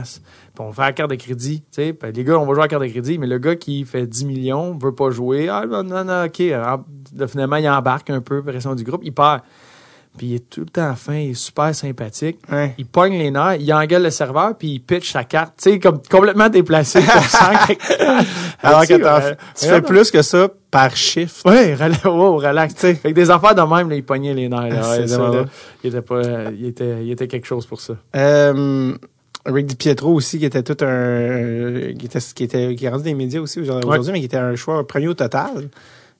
on 0.58 0.72
fait 0.72 0.82
la 0.82 0.92
carte 0.92 1.10
de 1.10 1.16
crédit. 1.16 1.60
tu 1.60 1.82
sais. 1.82 1.96
les 2.14 2.24
gars, 2.24 2.38
on 2.38 2.46
va 2.46 2.54
jouer 2.54 2.64
à 2.64 2.68
carte 2.68 2.82
de 2.82 2.88
crédit, 2.88 3.18
mais 3.18 3.28
le 3.28 3.38
gars 3.38 3.54
qui 3.54 3.84
fait 3.84 4.06
10 4.06 4.24
millions 4.24 4.76
veut 4.76 4.94
pas 4.94 5.10
jouer. 5.10 5.48
Ah, 5.48 5.64
non, 5.66 5.84
non, 5.84 6.04
non 6.04 6.24
ok. 6.24 6.40
Alors, 6.40 6.84
finalement, 7.28 7.56
il 7.56 7.68
embarque 7.68 8.10
un 8.10 8.20
peu, 8.20 8.42
pression 8.42 8.74
du 8.74 8.82
groupe, 8.82 9.02
il 9.04 9.12
perd. 9.12 9.42
Puis 10.16 10.26
il 10.26 10.34
est 10.34 10.50
tout 10.50 10.60
le 10.60 10.66
temps 10.66 10.94
fin, 10.94 11.14
il 11.14 11.30
est 11.30 11.34
super 11.34 11.74
sympathique. 11.74 12.38
Il 12.76 12.86
pogne 12.86 13.18
les 13.18 13.30
nerfs, 13.30 13.56
il 13.58 13.72
engueule 13.72 14.02
le 14.02 14.10
serveur, 14.10 14.56
puis 14.58 14.72
il 14.74 14.80
pitch 14.80 15.10
sa 15.12 15.24
carte, 15.24 15.54
tu 15.62 15.70
sais, 15.70 15.78
comme 15.78 16.02
complètement 16.10 16.50
déplacé. 16.50 16.98
Alors 18.62 18.86
que 18.86 18.94
tu 19.58 19.66
fais 19.66 19.80
plus 19.80 20.10
que 20.10 20.20
ça 20.20 20.48
par 20.70 20.94
chiffre. 20.96 21.42
Oui, 21.46 21.74
wow, 22.04 22.36
relax. 22.36 22.74
Fait 22.74 22.96
que 22.96 23.08
des 23.10 23.30
affaires 23.30 23.54
de 23.54 23.62
même, 23.62 23.88
là, 23.88 23.96
il 23.96 24.04
pognait 24.04 24.34
les 24.34 24.48
nerfs. 24.48 24.68
Là, 24.68 24.90
ouais, 24.90 25.06
ça, 25.06 25.30
il, 25.82 25.88
était 25.88 26.02
pas, 26.02 26.22
il, 26.50 26.66
était, 26.66 27.04
il 27.04 27.10
était 27.10 27.28
quelque 27.28 27.46
chose 27.46 27.66
pour 27.66 27.80
ça. 27.80 27.94
Euh, 28.14 28.94
Rick 29.46 29.66
DiPietro 29.66 30.12
aussi, 30.12 30.38
qui 30.38 30.44
était 30.44 30.62
tout 30.62 30.84
un... 30.84 31.94
qui 31.98 32.06
était, 32.06 32.18
qui 32.34 32.44
était 32.44 32.74
qui 32.74 32.84
est 32.84 32.88
rendu 32.88 33.04
des 33.04 33.14
médias 33.14 33.40
aussi 33.40 33.60
aujourd'hui, 33.60 34.12
mais 34.12 34.20
qui 34.20 34.26
était 34.26 34.36
un 34.36 34.56
choix 34.56 34.86
premier 34.86 35.08
au 35.08 35.14
total. 35.14 35.70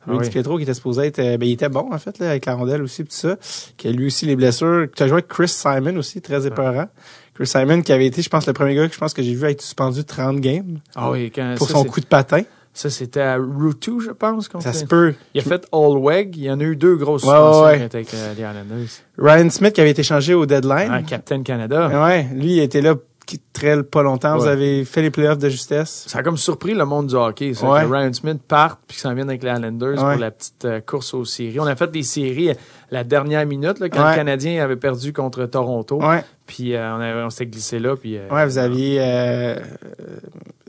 Rick 0.07 0.23
ah 0.25 0.31
Pietro 0.31 0.57
qui 0.57 0.65
était 0.65 0.75
supposé 0.75 1.07
être, 1.07 1.19
euh, 1.19 1.37
ben, 1.37 1.49
il 1.49 1.53
était 1.53 1.69
bon, 1.69 1.93
en 1.93 1.99
fait, 1.99 2.19
là, 2.19 2.31
avec 2.31 2.47
la 2.47 2.55
rondelle 2.55 2.83
aussi, 2.83 3.05
tout 3.05 3.11
ça. 3.11 3.37
Qui 3.77 3.89
a 3.89 3.93
lui 3.93 4.07
aussi 4.07 4.27
les 4.27 4.37
blessures. 4.37 4.87
Tu 4.95 5.03
as 5.03 5.07
joué 5.07 5.15
avec 5.15 5.29
Chris 5.29 5.49
Simon 5.49 5.97
aussi, 5.97 6.21
très 6.21 6.47
épeurant. 6.47 6.89
Chris 7.35 7.47
Simon 7.47 7.83
qui 7.83 7.93
avait 7.93 8.07
été, 8.07 8.23
je 8.23 8.29
pense, 8.29 8.47
le 8.47 8.53
premier 8.53 8.75
gars 8.75 8.89
que 8.89 8.95
je 8.95 8.99
pense 8.99 9.15
que 9.15 9.23
j'ai 9.23 9.35
vu 9.35 9.47
être 9.47 9.63
suspendu 9.63 10.05
30 10.05 10.41
games. 10.41 10.79
Ah 10.95 11.11
oui, 11.11 11.31
quand, 11.35 11.55
Pour 11.57 11.69
son 11.69 11.85
coup 11.85 12.01
de 12.01 12.07
patin. 12.07 12.43
Ça, 12.75 12.89
c'était 12.89 13.21
à 13.21 13.37
Route 13.37 13.87
2, 13.87 14.01
je 14.01 14.11
pense. 14.13 14.49
Ça 14.61 14.73
se 14.73 14.87
peut. 14.87 15.15
Il 15.35 15.41
a 15.41 15.45
fait 15.45 15.67
All 15.73 15.99
Weg. 15.99 16.37
Il 16.37 16.45
y 16.45 16.51
en 16.51 16.59
a 16.59 16.63
eu 16.63 16.75
deux 16.75 16.97
grosses 16.97 17.21
suspensions 17.21 17.65
ouais, 17.65 17.83
avec 17.83 18.15
euh, 18.15 18.35
les 18.35 18.41
Islanders. 18.41 18.89
Ryan 19.19 19.51
Smith 19.51 19.75
qui 19.75 19.83
avait 19.83 19.91
été 19.91 20.03
changé 20.03 20.33
au 20.33 20.47
deadline. 20.47 20.89
Ah, 20.91 21.03
Captain 21.03 21.43
Canada. 21.43 21.89
Ouais, 22.03 22.29
lui, 22.33 22.55
il 22.57 22.61
était 22.61 22.81
là 22.81 22.95
qui 23.39 23.83
pas 23.91 24.03
longtemps. 24.03 24.37
Vous 24.37 24.47
avez 24.47 24.85
fait 24.85 25.03
les 25.03 25.11
playoffs 25.11 25.39
de 25.39 25.49
justesse. 25.49 26.05
Ça 26.09 26.19
a 26.19 26.23
comme 26.23 26.37
surpris 26.37 26.75
le 26.75 26.85
monde 26.85 27.07
du 27.07 27.15
hockey, 27.15 27.55
ça, 27.55 27.67
que 27.67 27.87
Ryan 27.87 28.13
Smith 28.13 28.43
parte 28.47 28.81
puis 28.87 28.99
ça 28.99 29.13
vient 29.15 29.27
avec 29.27 29.43
les 29.43 29.51
Islanders 29.51 29.97
pour 29.97 30.21
la 30.21 30.31
petite 30.31 30.65
euh, 30.65 30.81
course 30.81 31.15
aux 31.15 31.25
séries. 31.25 31.61
On 31.61 31.67
a 31.67 31.77
fait 31.77 31.91
des 31.91 32.03
séries 32.03 32.51
euh, 32.51 32.55
la 32.91 33.05
dernière 33.05 33.47
minute 33.47 33.79
là, 33.79 33.89
quand 33.89 34.09
le 34.09 34.15
Canadien 34.15 34.63
avait 34.63 34.77
perdu 34.77 35.13
contre 35.13 35.47
Toronto. 35.47 36.01
Puis 36.47 36.75
euh, 36.75 37.25
on, 37.25 37.31
s'est 37.31 37.47
glissé 37.47 37.79
là. 37.79 37.97
Puis, 37.97 38.19
ouais, 38.19 38.47
vous 38.47 38.59
aviez. 38.59 38.99
Euh, 39.01 39.59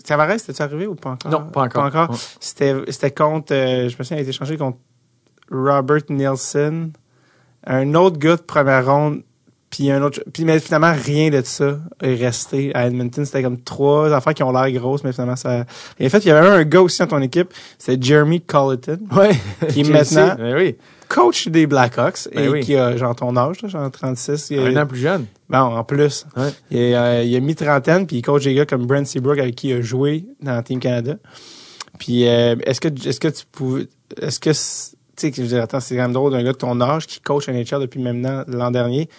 Tavares, 0.06 0.40
c'était-tu 0.40 0.62
arrivé 0.62 0.88
ou 0.88 0.96
pas 0.96 1.12
encore? 1.12 1.32
Non, 1.32 1.46
pas 1.50 1.64
encore. 1.64 1.92
Pas 1.92 2.04
encore. 2.04 2.18
C'était 2.40 3.12
contre. 3.12 3.54
je 3.54 3.98
me 3.98 4.04
souviens, 4.04 4.18
il 4.18 4.20
a 4.20 4.24
été 4.24 4.32
changé 4.32 4.58
contre 4.58 4.78
Robert 5.52 6.04
Nielsen. 6.10 6.92
Un 7.66 7.94
autre 7.96 8.18
gars 8.18 8.36
de 8.36 8.42
première 8.42 8.86
ronde 8.86 9.24
puis 9.74 9.90
un 9.90 10.04
autre, 10.04 10.24
puis 10.32 10.46
mais 10.46 10.60
finalement 10.60 10.94
rien 10.94 11.32
de 11.32 11.42
ça 11.44 11.80
est 12.00 12.14
resté 12.14 12.72
à 12.76 12.86
Edmonton. 12.86 13.26
C'était 13.26 13.42
comme 13.42 13.60
trois 13.60 14.14
affaires 14.14 14.36
qui 14.36 14.44
ont 14.44 14.52
l'air 14.52 14.72
grosses, 14.72 15.04
mais 15.04 15.14
finalement 15.14 15.36
ça. 15.36 15.66
Et 16.00 16.06
en 16.06 16.10
fait, 16.10 16.20
il 16.20 16.28
y 16.28 16.32
avait 16.32 16.48
un 16.48 16.64
gars 16.64 16.84
aussi 16.84 17.00
dans 17.00 17.08
ton 17.08 17.22
équipe, 17.24 17.52
c'est 17.80 18.02
Jeremy 18.02 18.40
Colleton, 18.40 19.00
ouais, 19.16 19.32
qui 19.70 19.82
est 19.82 19.90
maintenant 19.90 20.36
ben 20.38 20.56
oui. 20.56 20.76
coach 21.10 21.48
des 21.48 21.66
Blackhawks 21.66 22.30
ben 22.32 22.54
et 22.54 22.60
qui 22.60 22.76
a 22.76 22.96
genre 22.98 23.16
ton 23.16 23.36
âge, 23.36 23.66
genre 23.66 23.90
36. 23.90 24.52
Un 24.52 24.78
an 24.78 24.86
plus 24.86 25.00
jeune. 25.00 25.26
Bon, 25.50 25.58
en 25.58 25.84
plus, 25.84 26.28
ouais. 26.38 26.50
il, 26.70 26.94
a, 26.94 27.24
il 27.24 27.36
a 27.36 27.40
mis 27.40 27.56
trentaine, 27.56 28.06
puis 28.06 28.18
il 28.18 28.22
coach 28.22 28.44
des 28.44 28.54
gars 28.54 28.68
comme 28.68 28.86
Brent 28.86 29.08
Seabrook 29.08 29.40
avec 29.40 29.56
qui 29.56 29.70
il 29.70 29.78
a 29.78 29.82
joué 29.82 30.28
dans 30.40 30.62
Team 30.62 30.80
Canada. 30.80 31.16
Puis 31.98 32.28
euh, 32.28 32.58
est-ce 32.64 32.80
que 32.80 32.90
est-ce 32.90 33.20
que 33.20 33.28
tu 33.30 33.44
pouvais, 33.52 33.88
est-ce 34.22 34.40
que 34.40 34.52
tu 34.52 34.56
sais, 35.16 35.34
je 35.36 35.42
veux 35.42 35.62
attends, 35.62 35.80
c'est 35.80 35.96
quand 35.96 36.04
même 36.04 36.14
drôle 36.14 36.32
d'un 36.32 36.44
gars 36.44 36.52
de 36.52 36.58
ton 36.58 36.80
âge 36.80 37.08
qui 37.08 37.20
coach 37.22 37.48
NHL 37.48 37.80
depuis 37.80 38.02
maintenant 38.02 38.44
l'an 38.48 38.70
dernier 38.70 39.10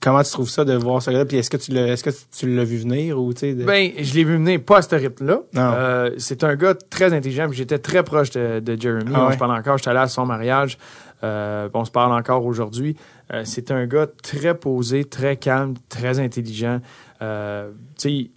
comment 0.00 0.22
tu 0.22 0.30
trouves 0.30 0.48
ça 0.48 0.64
de 0.64 0.74
voir 0.74 1.02
ça 1.02 1.12
là? 1.12 1.24
Puis 1.24 1.36
est-ce 1.36 1.50
que 1.50 1.56
tu 1.56 1.72
l'as 1.72 1.88
est-ce 1.88 2.02
que 2.02 2.10
tu 2.36 2.52
l'as 2.54 2.64
vu 2.64 2.78
venir 2.78 3.20
ou 3.20 3.32
tu 3.34 3.54
ben 3.54 3.90
je 3.98 4.14
l'ai 4.14 4.24
vu 4.24 4.34
venir 4.34 4.60
pas 4.62 4.78
à 4.78 4.82
ce 4.82 4.94
rythme 4.94 5.26
là 5.26 5.40
euh, 5.56 6.10
c'est 6.18 6.42
un 6.42 6.56
gars 6.56 6.74
très 6.74 7.12
intelligent 7.12 7.48
j'étais 7.52 7.78
très 7.78 8.02
proche 8.02 8.30
de, 8.30 8.60
de 8.60 8.80
Jeremy. 8.80 9.12
Ah 9.14 9.26
on 9.28 9.32
se 9.32 9.36
parle 9.36 9.52
encore 9.52 9.78
j'étais 9.78 9.90
allé 9.90 10.00
à 10.00 10.08
son 10.08 10.26
mariage. 10.26 10.78
Euh, 11.22 11.68
on 11.74 11.84
se 11.84 11.90
parle 11.90 12.12
encore 12.12 12.46
aujourd'hui. 12.46 12.96
Euh, 13.30 13.42
c'est 13.44 13.70
un 13.70 13.86
gars 13.86 14.06
très 14.22 14.54
posé 14.54 15.04
très 15.04 15.36
calme 15.36 15.74
très 15.88 16.18
intelligent. 16.18 16.80
Euh, 17.20 17.70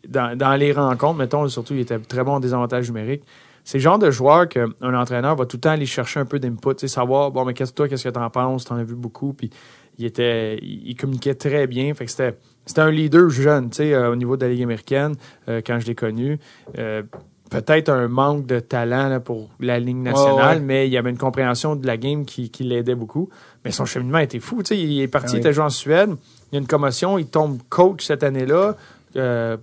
dans, 0.09 0.37
dans 0.37 0.55
les 0.55 0.73
rencontres 0.73 1.17
mettons 1.17 1.47
surtout 1.47 1.73
il 1.73 1.79
était 1.79 1.97
très 1.99 2.23
bon 2.23 2.33
en 2.33 2.39
désavantage 2.41 2.89
numérique. 2.89 3.23
C'est 3.63 3.77
le 3.77 3.81
genre 3.83 3.99
de 3.99 4.11
joueur 4.11 4.49
qu'un 4.49 4.73
entraîneur 4.81 5.37
va 5.37 5.45
tout 5.45 5.57
le 5.57 5.61
temps 5.61 5.69
aller 5.69 5.85
chercher 5.85 6.19
un 6.19 6.25
peu 6.25 6.37
d'input, 6.37 6.85
savoir, 6.87 7.31
bon, 7.31 7.45
mais 7.45 7.53
qu'est-ce 7.53 7.71
que 7.71 7.77
toi, 7.77 7.87
qu'est-ce 7.87 8.03
que 8.03 8.09
t'en 8.09 8.29
penses, 8.29 8.65
t'en 8.65 8.75
as 8.75 8.83
vu 8.83 8.95
beaucoup, 8.95 9.31
puis 9.31 9.49
il 9.97 10.05
était, 10.05 10.57
il 10.61 10.95
communiquait 10.95 11.35
très 11.35 11.67
bien. 11.67 11.93
Fait 11.93 12.05
que 12.05 12.11
c'était, 12.11 12.35
c'était 12.65 12.81
un 12.81 12.91
leader 12.91 13.29
jeune, 13.29 13.69
tu 13.69 13.77
sais, 13.77 13.93
euh, 13.93 14.11
au 14.11 14.15
niveau 14.15 14.37
de 14.37 14.45
la 14.45 14.51
Ligue 14.51 14.63
américaine, 14.63 15.15
euh, 15.49 15.61
quand 15.65 15.79
je 15.79 15.87
l'ai 15.87 15.95
connu. 15.95 16.39
Euh, 16.77 17.03
peut-être 17.49 17.89
un 17.89 18.07
manque 18.07 18.45
de 18.47 18.59
talent 18.59 19.19
pour 19.19 19.49
la 19.59 19.79
Ligue 19.79 19.97
nationale, 19.97 20.61
mais 20.61 20.87
il 20.87 20.93
y 20.93 20.97
avait 20.97 21.11
une 21.11 21.17
compréhension 21.17 21.75
de 21.75 21.85
la 21.85 21.97
game 21.97 22.25
qui, 22.25 22.49
qui 22.49 22.63
l'aidait 22.63 22.95
beaucoup. 22.95 23.29
Mais 23.63 23.71
son 23.71 23.85
cheminement 23.85 24.19
était 24.19 24.39
fou. 24.39 24.63
Tu 24.63 24.69
sais, 24.69 24.79
il 24.79 25.01
est 25.01 25.07
parti, 25.07 25.33
ah 25.33 25.37
il 25.37 25.39
était 25.39 25.53
joué 25.53 25.63
en 25.63 25.69
Suède. 25.69 26.09
Il 26.51 26.55
y 26.55 26.57
a 26.57 26.59
une 26.61 26.67
commotion, 26.67 27.17
il 27.19 27.27
tombe 27.27 27.59
coach 27.69 28.05
cette 28.05 28.23
année-là. 28.23 28.75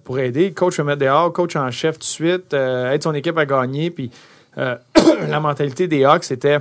pour 0.04 0.18
aider. 0.20 0.52
Coach 0.52 0.78
le 0.78 0.84
mettre 0.84 1.00
dehors, 1.00 1.32
coach 1.32 1.56
en 1.56 1.70
chef 1.72 1.96
tout 1.96 2.00
de 2.00 2.04
suite, 2.04 2.54
aide 2.54 3.02
son 3.02 3.14
équipe 3.14 3.36
à 3.36 3.46
gagner. 3.46 3.90
Puis 3.90 4.12
la 4.56 5.40
mentalité 5.40 5.88
des 5.88 6.04
Hawks, 6.04 6.24
c'était 6.24 6.58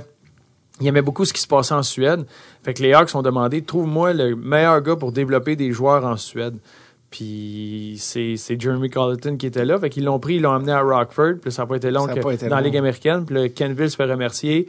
il 0.80 0.86
aimait 0.86 1.02
beaucoup 1.02 1.24
ce 1.24 1.32
qui 1.32 1.40
se 1.40 1.46
passait 1.46 1.74
en 1.74 1.82
Suède. 1.82 2.26
Fait 2.62 2.74
que 2.74 2.82
les 2.82 2.92
Hawks 2.92 3.14
ont 3.14 3.22
demandé 3.22 3.62
trouve-moi 3.62 4.12
le 4.12 4.34
meilleur 4.36 4.80
gars 4.80 4.96
pour 4.96 5.12
développer 5.12 5.56
des 5.56 5.72
joueurs 5.72 6.04
en 6.04 6.16
Suède. 6.16 6.56
Puis 7.10 7.96
c'est, 7.98 8.36
Jeremy 8.58 8.88
Colleton 8.88 9.36
qui 9.36 9.46
était 9.46 9.64
là. 9.64 9.78
Fait 9.78 9.90
qu'ils 9.90 10.04
l'ont 10.04 10.20
pris, 10.20 10.36
ils 10.36 10.42
l'ont 10.42 10.52
amené 10.52 10.70
à 10.70 10.80
Rockford. 10.80 11.38
Puis 11.42 11.50
ça 11.50 11.62
n'a 11.62 11.66
pas 11.66 11.76
été 11.76 11.90
long 11.90 12.06
que, 12.06 12.48
dans 12.48 12.56
la 12.56 12.62
Ligue 12.62 12.76
américaine. 12.76 13.24
Puis 13.26 13.34
le 13.34 13.48
Kenville 13.48 13.90
se 13.90 13.96
fait 13.96 14.04
remercier. 14.04 14.68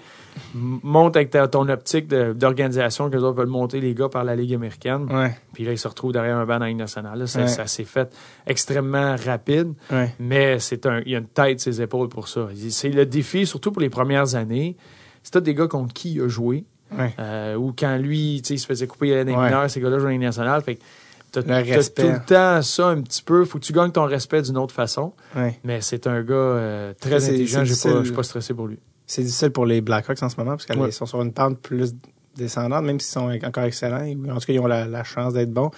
Monte 0.55 1.17
avec 1.17 1.29
ton 1.51 1.69
optique 1.69 2.07
d'organisation 2.07 3.09
que 3.09 3.17
les 3.17 3.23
autres 3.23 3.37
veulent 3.37 3.47
monter 3.47 3.79
les 3.79 3.93
gars 3.93 4.09
par 4.09 4.23
la 4.23 4.35
Ligue 4.35 4.55
américaine. 4.55 5.07
Puis 5.53 5.65
là, 5.65 5.71
ils 5.71 5.77
se 5.77 5.87
retrouvent 5.87 6.13
derrière 6.13 6.37
un 6.37 6.45
banc 6.45 6.55
dans 6.55 6.61
la 6.61 6.69
Ligue 6.69 6.79
nationale. 6.79 7.27
ça, 7.27 7.67
s'est 7.67 7.83
fait 7.83 8.11
extrêmement 8.47 9.15
rapide. 9.23 9.73
Mais 10.19 10.57
c'est 10.57 10.87
un, 10.87 11.01
il 11.05 11.11
y 11.11 11.15
a 11.15 11.19
une 11.19 11.27
tête 11.27 11.59
ses 11.59 11.79
épaules 11.79 12.09
pour 12.09 12.27
ça. 12.27 12.47
C'est 12.69 12.89
le 12.89 13.05
défi, 13.05 13.45
surtout 13.45 13.71
pour 13.71 13.83
les 13.83 13.89
premières 13.89 14.33
années 14.33 14.75
c'est 15.23 15.37
des 15.41 15.53
gars 15.53 15.67
contre 15.67 15.93
qui 15.93 16.13
il 16.13 16.21
a 16.21 16.27
joué. 16.27 16.65
Euh, 17.19 17.55
ou 17.55 17.73
quand 17.77 17.97
lui, 17.97 18.37
il 18.37 18.59
se 18.59 18.65
faisait 18.65 18.87
couper 18.87 19.15
l'année 19.15 19.35
ouais. 19.35 19.69
ces 19.69 19.79
gars-là 19.79 19.99
jouent 19.99 20.07
à 20.07 20.17
nationale. 20.17 20.61
Fait 20.61 20.77
t'as, 21.31 21.41
tout 21.41 21.49
le 21.49 22.25
temps 22.25 22.61
ça 22.61 22.87
un 22.87 23.01
petit 23.01 23.23
peu. 23.23 23.45
Faut 23.45 23.59
que 23.59 23.63
tu 23.63 23.73
gagnes 23.73 23.91
ton 23.91 24.05
respect 24.05 24.41
d'une 24.41 24.57
autre 24.57 24.73
façon. 24.73 25.13
Mais 25.63 25.81
c'est 25.81 26.07
un 26.07 26.21
gars 26.21 26.33
euh, 26.35 26.93
très 26.99 27.23
intelligent. 27.25 27.63
Je 27.63 27.87
ne 27.87 28.03
suis 28.03 28.13
pas 28.13 28.23
stressé 28.23 28.53
pour 28.53 28.67
lui. 28.67 28.79
C'est 29.05 29.23
difficile 29.23 29.51
pour 29.51 29.65
les 29.65 29.81
Blackhawks 29.81 30.21
en 30.23 30.29
ce 30.29 30.37
moment 30.37 30.51
parce 30.51 30.65
qu'ils 30.65 30.93
sont 30.93 31.05
sur 31.05 31.21
une 31.21 31.33
pente 31.33 31.59
plus 31.59 31.95
descendante, 32.37 32.83
même 32.85 32.99
s'ils 32.99 33.11
sont 33.11 33.31
encore 33.45 33.65
excellents. 33.65 34.05
En 34.29 34.37
tout 34.37 34.45
cas, 34.45 34.53
ils 34.53 34.59
ont 34.59 34.67
la, 34.67 35.03
chance 35.03 35.33
d'être 35.33 35.51
bons. 35.51 35.71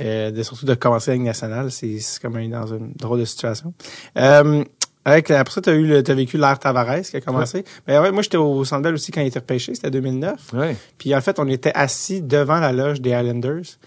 Euh, 0.00 0.42
surtout 0.42 0.64
de 0.64 0.74
commencer 0.74 1.10
avec 1.10 1.22
nationale, 1.22 1.70
c'est, 1.70 1.98
comme 2.20 2.48
dans 2.48 2.66
une 2.66 2.92
drôle 2.94 3.20
de 3.20 3.24
situation. 3.24 3.74
Euh, 4.16 4.64
avec, 5.04 5.30
après 5.30 5.54
ça, 5.54 5.60
tu 5.60 5.70
as, 5.70 5.74
eu 5.74 5.94
as 5.94 6.14
vécu 6.14 6.38
l'ère 6.38 6.58
Tavares 6.58 7.02
qui 7.02 7.16
a 7.16 7.20
commencé. 7.20 7.64
Mais 7.86 7.98
ouais, 7.98 8.12
moi, 8.12 8.22
j'étais 8.22 8.36
au 8.36 8.64
Centre 8.64 8.92
aussi 8.92 9.10
quand 9.10 9.20
il 9.20 9.26
était 9.28 9.40
repêché, 9.40 9.74
c'était 9.74 9.90
2009. 9.90 10.52
Ouais. 10.54 10.76
Puis 10.98 11.14
en 11.14 11.20
fait, 11.20 11.38
on 11.38 11.48
était 11.48 11.72
assis 11.74 12.22
devant 12.22 12.60
la 12.60 12.72
loge 12.72 13.00
des 13.00 13.10
Islanders. 13.10 13.78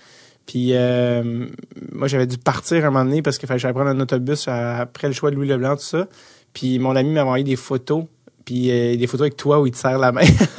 Puis 0.46 0.72
euh, 0.74 1.48
moi, 1.92 2.08
j'avais 2.08 2.28
dû 2.28 2.38
partir 2.38 2.86
un 2.86 2.92
moment 2.92 3.06
donné 3.06 3.22
parce 3.22 3.38
qu'il 3.38 3.48
fallait 3.48 3.58
que 3.58 3.64
j'aille 3.64 3.74
prendre 3.74 3.90
un 3.90 4.00
autobus 4.00 4.48
après 4.48 5.08
le 5.08 5.14
choix 5.14 5.32
de 5.32 5.36
Louis 5.36 5.48
Leblanc, 5.48 5.76
tout 5.76 5.84
ça. 5.84 6.08
Puis 6.54 6.80
mon 6.80 6.96
ami 6.96 7.12
m'a 7.12 7.24
envoyé 7.24 7.44
des 7.44 7.56
photos 7.56 8.06
puis 8.46 8.72
euh, 8.72 8.96
des 8.96 9.08
photos 9.08 9.26
avec 9.26 9.38
toi 9.38 9.60
où 9.60 9.66
il 9.66 9.72
te 9.72 9.78
serre 9.78 9.98
la 9.98 10.12
main. 10.12 10.22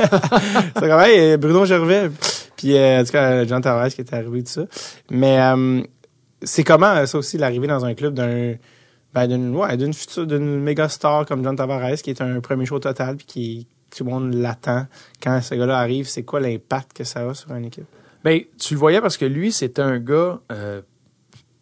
c'est 0.74 0.88
comme, 0.88 1.00
hey, 1.00 1.36
Bruno 1.36 1.64
Gervais. 1.64 2.10
Puis, 2.56 2.76
euh, 2.76 3.00
en 3.00 3.04
tout 3.04 3.12
cas, 3.12 3.44
John 3.46 3.62
Tavares 3.62 3.90
qui 3.90 4.00
est 4.00 4.12
arrivé 4.12 4.42
de 4.42 4.48
ça. 4.48 4.62
Mais 5.10 5.40
euh, 5.40 5.82
c'est 6.42 6.64
comment, 6.64 7.06
ça 7.06 7.18
aussi, 7.18 7.38
l'arrivée 7.38 7.68
dans 7.68 7.84
un 7.84 7.94
club 7.94 8.14
d'un 8.14 8.54
ben, 9.16 9.26
d'une 9.28 9.56
ouais, 9.56 9.78
d'une 9.78 9.94
future 9.94 10.26
d'une 10.26 10.60
méga 10.60 10.90
star 10.90 11.24
comme 11.24 11.42
John 11.42 11.56
Tavares 11.56 11.96
qui 12.02 12.10
est 12.10 12.20
un 12.20 12.38
premier 12.40 12.66
show 12.66 12.78
total 12.78 13.16
puis 13.16 13.26
qui 13.26 13.66
tout 13.96 14.04
le 14.04 14.10
monde 14.10 14.34
l'attend 14.34 14.86
quand 15.22 15.40
ce 15.40 15.54
gars-là 15.54 15.78
arrive 15.78 16.06
c'est 16.06 16.22
quoi 16.22 16.38
l'impact 16.38 16.92
que 16.92 17.02
ça 17.02 17.26
a 17.26 17.32
sur 17.32 17.50
une 17.54 17.64
équipe? 17.64 17.86
Ben 18.22 18.42
tu 18.58 18.74
le 18.74 18.80
voyais 18.80 19.00
parce 19.00 19.16
que 19.16 19.24
lui 19.24 19.52
c'était 19.52 19.80
un 19.80 19.98
gars 19.98 20.40
euh, 20.52 20.82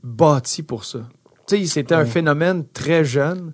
bâti 0.03 0.65
pour 0.65 0.85
ça 0.85 0.99
tu 1.47 1.59
sais 1.59 1.67
c'était 1.67 1.95
un 1.95 2.05
phénomène 2.05 2.65
très 2.73 3.05
jeune 3.05 3.53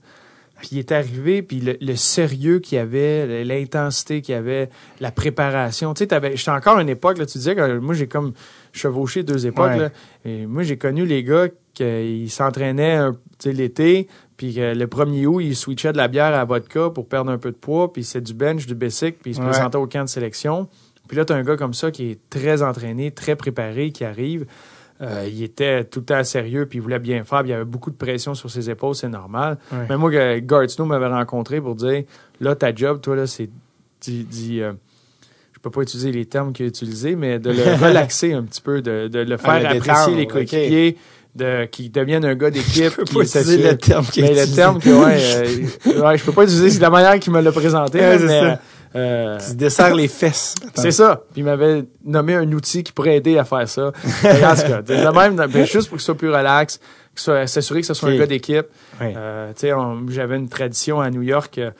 puis 0.60 0.68
il 0.72 0.78
est 0.78 0.92
arrivé, 0.92 1.40
puis 1.40 1.60
le, 1.80 1.96
sérieux 1.96 2.58
qu'il 2.58 2.76
y 2.76 2.78
avait, 2.78 3.44
l'intensité 3.44 4.20
qu'il 4.20 4.34
y 4.34 4.38
avait, 4.38 4.68
la 5.00 5.10
préparation. 5.10 5.94
Tu 5.94 6.04
sais, 6.04 6.20
j'étais 6.34 6.50
encore 6.50 6.76
à 6.76 6.82
une 6.82 6.90
époque, 6.90 7.16
là, 7.16 7.24
tu 7.24 7.38
disais 7.38 7.54
que 7.54 7.78
moi, 7.78 7.94
j'ai 7.94 8.08
comme 8.08 8.34
chevauché 8.72 9.22
deux 9.22 9.46
époques. 9.46 9.76
Là, 9.76 9.88
et 10.26 10.44
moi, 10.44 10.62
j'ai 10.62 10.76
connu 10.76 11.06
les 11.06 11.24
gars 11.24 11.46
qui 11.74 12.28
s'entraînaient 12.28 13.00
l'été, 13.44 14.08
puis 14.36 14.54
le 14.58 14.86
premier 14.86 15.26
août, 15.26 15.40
ils 15.40 15.56
switchaient 15.56 15.92
de 15.92 15.96
la 15.96 16.08
bière 16.08 16.26
à 16.26 16.30
la 16.30 16.44
vodka 16.44 16.90
pour 16.90 17.08
perdre 17.08 17.30
un 17.30 17.38
peu 17.38 17.50
de 17.50 17.56
poids, 17.56 17.92
puis 17.92 18.04
c'est 18.04 18.20
du 18.20 18.34
bench, 18.34 18.66
du 18.66 18.74
basic, 18.74 19.18
puis 19.20 19.32
ils 19.32 19.34
se 19.34 19.40
présentaient 19.40 19.76
au 19.76 19.86
camp 19.86 20.04
de 20.04 20.08
sélection. 20.08 20.68
Puis 21.08 21.16
là, 21.16 21.24
tu 21.24 21.32
as 21.32 21.36
un 21.36 21.42
gars 21.42 21.56
comme 21.56 21.74
ça 21.74 21.90
qui 21.90 22.12
est 22.12 22.20
très 22.30 22.62
entraîné, 22.62 23.10
très 23.10 23.34
préparé, 23.34 23.90
qui 23.90 24.04
arrive. 24.04 24.46
Euh, 25.02 25.26
il 25.28 25.42
était 25.42 25.82
tout 25.84 26.00
le 26.00 26.04
temps 26.04 26.22
sérieux, 26.22 26.66
puis 26.66 26.78
il 26.78 26.82
voulait 26.82 26.98
bien 26.98 27.24
faire. 27.24 27.40
Puis 27.40 27.48
il 27.48 27.52
y 27.52 27.54
avait 27.54 27.64
beaucoup 27.64 27.90
de 27.90 27.96
pression 27.96 28.34
sur 28.34 28.50
ses 28.50 28.70
épaules, 28.70 28.94
c'est 28.94 29.08
normal. 29.08 29.58
Mais 29.88 29.96
moi, 29.96 30.10
Gard 30.40 30.68
Snow 30.70 30.84
m'avait 30.84 31.08
rencontré 31.08 31.60
pour 31.60 31.74
dire 31.74 32.04
là, 32.40 32.54
ta 32.54 32.74
job, 32.74 33.00
toi, 33.00 33.16
là, 33.16 33.26
c'est 33.26 33.50
dit. 34.00 34.60
Euh, 34.60 34.72
je 35.52 35.62
peux 35.62 35.70
pas 35.70 35.82
utiliser 35.82 36.10
les 36.10 36.24
termes 36.24 36.54
qu'il 36.54 36.64
a 36.64 36.68
utilisés, 36.68 37.16
mais 37.16 37.38
de 37.38 37.50
le 37.50 37.74
relaxer 37.86 38.32
un 38.32 38.44
petit 38.44 38.62
peu, 38.62 38.80
de, 38.80 39.10
le 39.12 39.36
faire 39.36 39.70
apprécier 39.70 40.14
les 40.14 40.26
coéquipiers. 40.26 40.96
De, 41.36 41.66
qui 41.66 41.90
devienne 41.90 42.24
un 42.24 42.34
gars 42.34 42.50
d'équipe. 42.50 42.92
qui 43.04 43.14
pas 43.14 43.20
utiliser 43.20 43.58
le 43.58 43.78
terme 43.78 44.04
qu'il 44.04 44.24
mais 44.24 44.34
le 44.34 44.52
terme 44.52 44.80
que, 44.80 44.88
ouais, 44.88 45.66
euh, 45.86 46.02
ouais, 46.02 46.18
je 46.18 46.24
peux 46.24 46.32
pas 46.32 46.42
utiliser, 46.42 46.70
c'est 46.70 46.80
la 46.80 46.90
manière 46.90 47.20
qu'il 47.20 47.32
me 47.32 47.40
l'a 47.40 47.52
présenté, 47.52 48.00
mais, 48.00 48.58
euh, 48.96 49.38
se 49.38 49.52
dessert 49.54 49.94
les 49.94 50.08
fesses. 50.08 50.56
C'est 50.74 50.90
ça. 50.90 51.22
Puis 51.32 51.42
il 51.42 51.44
m'avait 51.44 51.84
nommé 52.04 52.34
un 52.34 52.50
outil 52.50 52.82
qui 52.82 52.90
pourrait 52.90 53.16
aider 53.16 53.38
à 53.38 53.44
faire 53.44 53.68
ça. 53.68 53.86
en 53.86 53.90
tout 53.90 54.62
cas, 54.62 54.82
de 54.82 55.18
même, 55.18 55.36
ben, 55.36 55.64
juste 55.64 55.88
pour 55.88 55.96
que 55.96 56.02
ce 56.02 56.06
soit 56.06 56.16
plus 56.16 56.30
relax, 56.30 56.80
s'assurer 57.14 57.80
que 57.80 57.86
ce 57.86 57.94
soit 57.94 58.10
un 58.10 58.18
gars 58.18 58.26
d'équipe. 58.26 58.66
Euh, 59.00 59.52
j'avais 60.08 60.36
une 60.36 60.48
tradition 60.48 61.00
à 61.00 61.10
New 61.10 61.22
York. 61.22 61.58
Euh, 61.58 61.70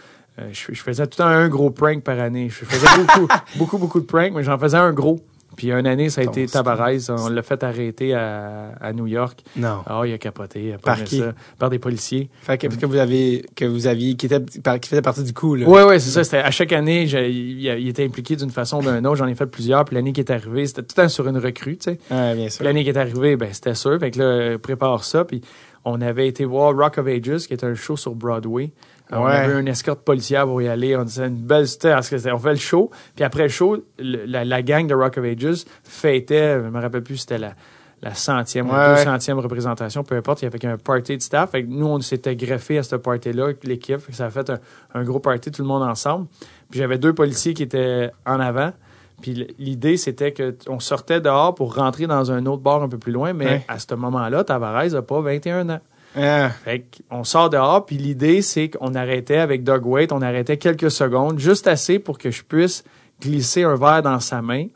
je, 0.52 0.72
je, 0.72 0.82
faisais 0.82 1.04
tout 1.06 1.18
le 1.18 1.24
temps 1.24 1.30
un 1.30 1.48
gros 1.48 1.70
prank 1.70 2.02
par 2.02 2.18
année. 2.18 2.48
Je 2.48 2.64
faisais 2.64 2.86
beaucoup, 2.96 3.28
beaucoup, 3.56 3.78
beaucoup 3.78 4.00
de 4.00 4.06
pranks, 4.06 4.32
mais 4.34 4.42
j'en 4.42 4.58
faisais 4.58 4.76
un 4.76 4.92
gros. 4.92 5.20
Puis 5.60 5.72
une 5.72 5.86
année, 5.86 6.08
ça 6.08 6.22
a 6.22 6.24
été 6.24 6.46
Tabarez. 6.46 7.10
On 7.10 7.28
l'a 7.28 7.42
fait 7.42 7.62
arrêter 7.62 8.14
à, 8.14 8.72
à, 8.80 8.94
New 8.94 9.06
York. 9.06 9.42
Non. 9.56 9.82
Ah, 9.84 10.00
il 10.06 10.14
a 10.14 10.16
capoté. 10.16 10.74
Par 10.82 11.04
qui? 11.04 11.18
Ça, 11.18 11.34
par 11.58 11.68
des 11.68 11.78
policiers. 11.78 12.30
Fait 12.40 12.56
que, 12.56 12.66
que 12.66 12.86
vous 12.86 12.96
avez, 12.96 13.44
que 13.54 13.66
vous 13.66 13.86
aviez, 13.86 14.14
qui 14.14 14.24
était, 14.24 14.40
qui 14.80 14.88
faisait 14.88 15.02
partie 15.02 15.22
du 15.22 15.34
coup, 15.34 15.56
là. 15.56 15.66
Oui, 15.68 15.82
oui, 15.86 16.00
c'est 16.00 16.08
ça. 16.08 16.24
C'était, 16.24 16.38
à 16.38 16.50
chaque 16.50 16.72
année, 16.72 17.02
il, 17.02 17.60
il, 17.60 17.88
était 17.88 18.06
impliqué 18.06 18.36
d'une 18.36 18.48
façon 18.48 18.78
ou 18.78 18.90
d'une 18.90 19.06
autre. 19.06 19.16
J'en 19.16 19.26
ai 19.26 19.34
fait 19.34 19.44
plusieurs. 19.44 19.84
Puis 19.84 19.94
l'année 19.94 20.14
qui 20.14 20.20
est 20.20 20.30
arrivée, 20.30 20.64
c'était 20.64 20.80
tout 20.80 20.94
le 20.96 21.02
temps 21.02 21.08
sur 21.10 21.28
une 21.28 21.36
recrue, 21.36 21.76
tu 21.76 21.90
sais. 21.90 21.98
Ouais, 22.10 22.34
bien 22.34 22.48
sûr. 22.48 22.64
L'année 22.64 22.82
qui 22.82 22.88
est 22.88 22.96
arrivée, 22.96 23.36
ben, 23.36 23.50
c'était 23.52 23.74
sûr. 23.74 24.00
Fait 24.00 24.10
que 24.12 24.18
là, 24.18 24.58
prépare 24.58 25.04
ça. 25.04 25.26
Puis 25.26 25.42
on 25.84 26.00
avait 26.00 26.26
été 26.26 26.46
voir 26.46 26.74
Rock 26.74 26.96
of 26.96 27.06
Ages, 27.06 27.46
qui 27.46 27.52
est 27.52 27.64
un 27.64 27.74
show 27.74 27.98
sur 27.98 28.14
Broadway. 28.14 28.70
On 29.12 29.24
avait 29.24 29.60
une 29.60 29.68
escorte 29.68 30.00
policière 30.00 30.46
pour 30.46 30.62
y 30.62 30.68
aller. 30.68 30.96
On 30.96 31.04
disait 31.04 31.26
une 31.26 31.36
belle 31.36 31.66
parce 31.82 32.12
on 32.12 32.38
fait 32.38 32.50
le 32.50 32.56
show. 32.56 32.90
Puis 33.16 33.24
après 33.24 33.44
le 33.44 33.48
show, 33.48 33.84
la, 33.98 34.62
gang 34.62 34.86
de 34.86 34.94
Rock 34.94 35.18
of 35.18 35.24
Ages 35.24 35.64
fêtait, 35.82 36.60
je 36.62 36.68
me 36.68 36.80
rappelle 36.80 37.02
plus, 37.02 37.18
c'était 37.18 37.38
la, 37.38 37.54
la 38.02 38.14
centième 38.14 38.68
ou 38.68 38.72
deux 38.72 38.96
centième 38.96 39.38
représentation, 39.38 40.04
peu 40.04 40.16
importe. 40.16 40.42
Il 40.42 40.44
y 40.44 40.48
avait 40.48 40.66
un 40.66 40.78
party 40.78 41.16
de 41.16 41.22
staff. 41.22 41.50
Fait 41.50 41.62
nous, 41.62 41.86
on 41.86 42.00
s'était 42.00 42.36
greffé 42.36 42.78
à 42.78 42.82
ce 42.82 42.96
party-là, 42.96 43.48
l'équipe. 43.62 44.00
Ça 44.10 44.26
a 44.26 44.30
fait 44.30 44.50
un, 44.94 45.04
gros 45.04 45.20
party, 45.20 45.50
tout 45.50 45.62
le 45.62 45.68
monde 45.68 45.82
ensemble. 45.82 46.26
Puis 46.70 46.80
j'avais 46.80 46.98
deux 46.98 47.12
policiers 47.12 47.54
qui 47.54 47.62
étaient 47.62 48.10
en 48.24 48.40
avant. 48.40 48.72
Puis 49.20 49.54
l'idée, 49.58 49.98
c'était 49.98 50.32
qu'on 50.32 50.80
sortait 50.80 51.20
dehors 51.20 51.54
pour 51.54 51.74
rentrer 51.74 52.06
dans 52.06 52.32
un 52.32 52.46
autre 52.46 52.62
bar 52.62 52.82
un 52.82 52.88
peu 52.88 52.96
plus 52.96 53.12
loin. 53.12 53.34
Mais 53.34 53.64
à 53.68 53.78
ce 53.78 53.94
moment-là, 53.94 54.44
Tavares 54.44 54.86
n'a 54.86 55.02
pas 55.02 55.20
21 55.20 55.68
ans. 55.68 55.80
Ah. 56.16 56.50
Fait 56.50 56.84
on 57.10 57.24
sort 57.24 57.50
dehors, 57.50 57.86
puis 57.86 57.96
l'idée, 57.96 58.42
c'est 58.42 58.70
qu'on 58.70 58.94
arrêtait 58.94 59.38
avec 59.38 59.62
Doug 59.62 59.86
Waite, 59.86 60.12
on 60.12 60.22
arrêtait 60.22 60.56
quelques 60.56 60.90
secondes, 60.90 61.38
juste 61.38 61.66
assez 61.66 61.98
pour 61.98 62.18
que 62.18 62.30
je 62.30 62.42
puisse 62.42 62.84
glisser 63.20 63.62
un 63.62 63.76
verre 63.76 64.02
dans 64.02 64.20
sa 64.20 64.42
main. 64.42 64.66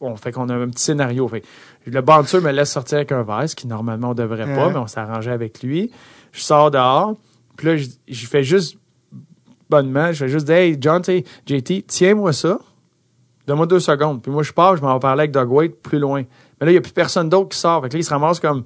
Bon, 0.00 0.16
fait 0.16 0.32
qu'on 0.32 0.48
a 0.48 0.54
un 0.54 0.68
petit 0.68 0.84
scénario. 0.84 1.26
Fait 1.28 1.42
le 1.86 2.00
bouncer 2.00 2.40
me 2.40 2.50
laisse 2.50 2.72
sortir 2.72 2.98
avec 2.98 3.12
un 3.12 3.22
verre, 3.22 3.48
ce 3.48 3.56
qui 3.56 3.66
normalement 3.66 4.10
on 4.10 4.14
devrait 4.14 4.52
pas, 4.54 4.70
mais 4.70 4.78
on 4.78 4.86
s'arrangeait 4.86 5.32
avec 5.32 5.62
lui. 5.62 5.90
Je 6.32 6.40
sors 6.40 6.70
dehors, 6.70 7.14
puis 7.56 7.66
là, 7.66 7.76
je, 7.76 8.26
fais 8.26 8.44
juste 8.44 8.78
bonnement, 9.70 10.12
je 10.12 10.24
fais 10.24 10.28
juste 10.28 10.46
dire, 10.46 10.56
hey, 10.56 10.76
John, 10.80 11.02
JT, 11.02 11.84
tiens-moi 11.86 12.32
ça. 12.32 12.58
Donne-moi 13.46 13.66
deux 13.66 13.80
secondes. 13.80 14.20
Puis 14.22 14.32
moi, 14.32 14.42
je 14.42 14.52
pars, 14.52 14.76
je 14.76 14.82
m'en 14.82 14.94
vais 14.94 15.00
parler 15.00 15.20
avec 15.22 15.30
Doug 15.30 15.50
Waite 15.50 15.80
plus 15.80 16.00
loin. 16.00 16.24
Mais 16.60 16.66
là, 16.66 16.72
il 16.72 16.74
n'y 16.74 16.78
a 16.78 16.80
plus 16.80 16.92
personne 16.92 17.28
d'autre 17.28 17.50
qui 17.50 17.58
sort. 17.58 17.80
Fait 17.82 17.88
que 17.88 17.94
là, 17.94 18.00
il 18.00 18.04
se 18.04 18.10
ramasse 18.10 18.40
comme 18.40 18.64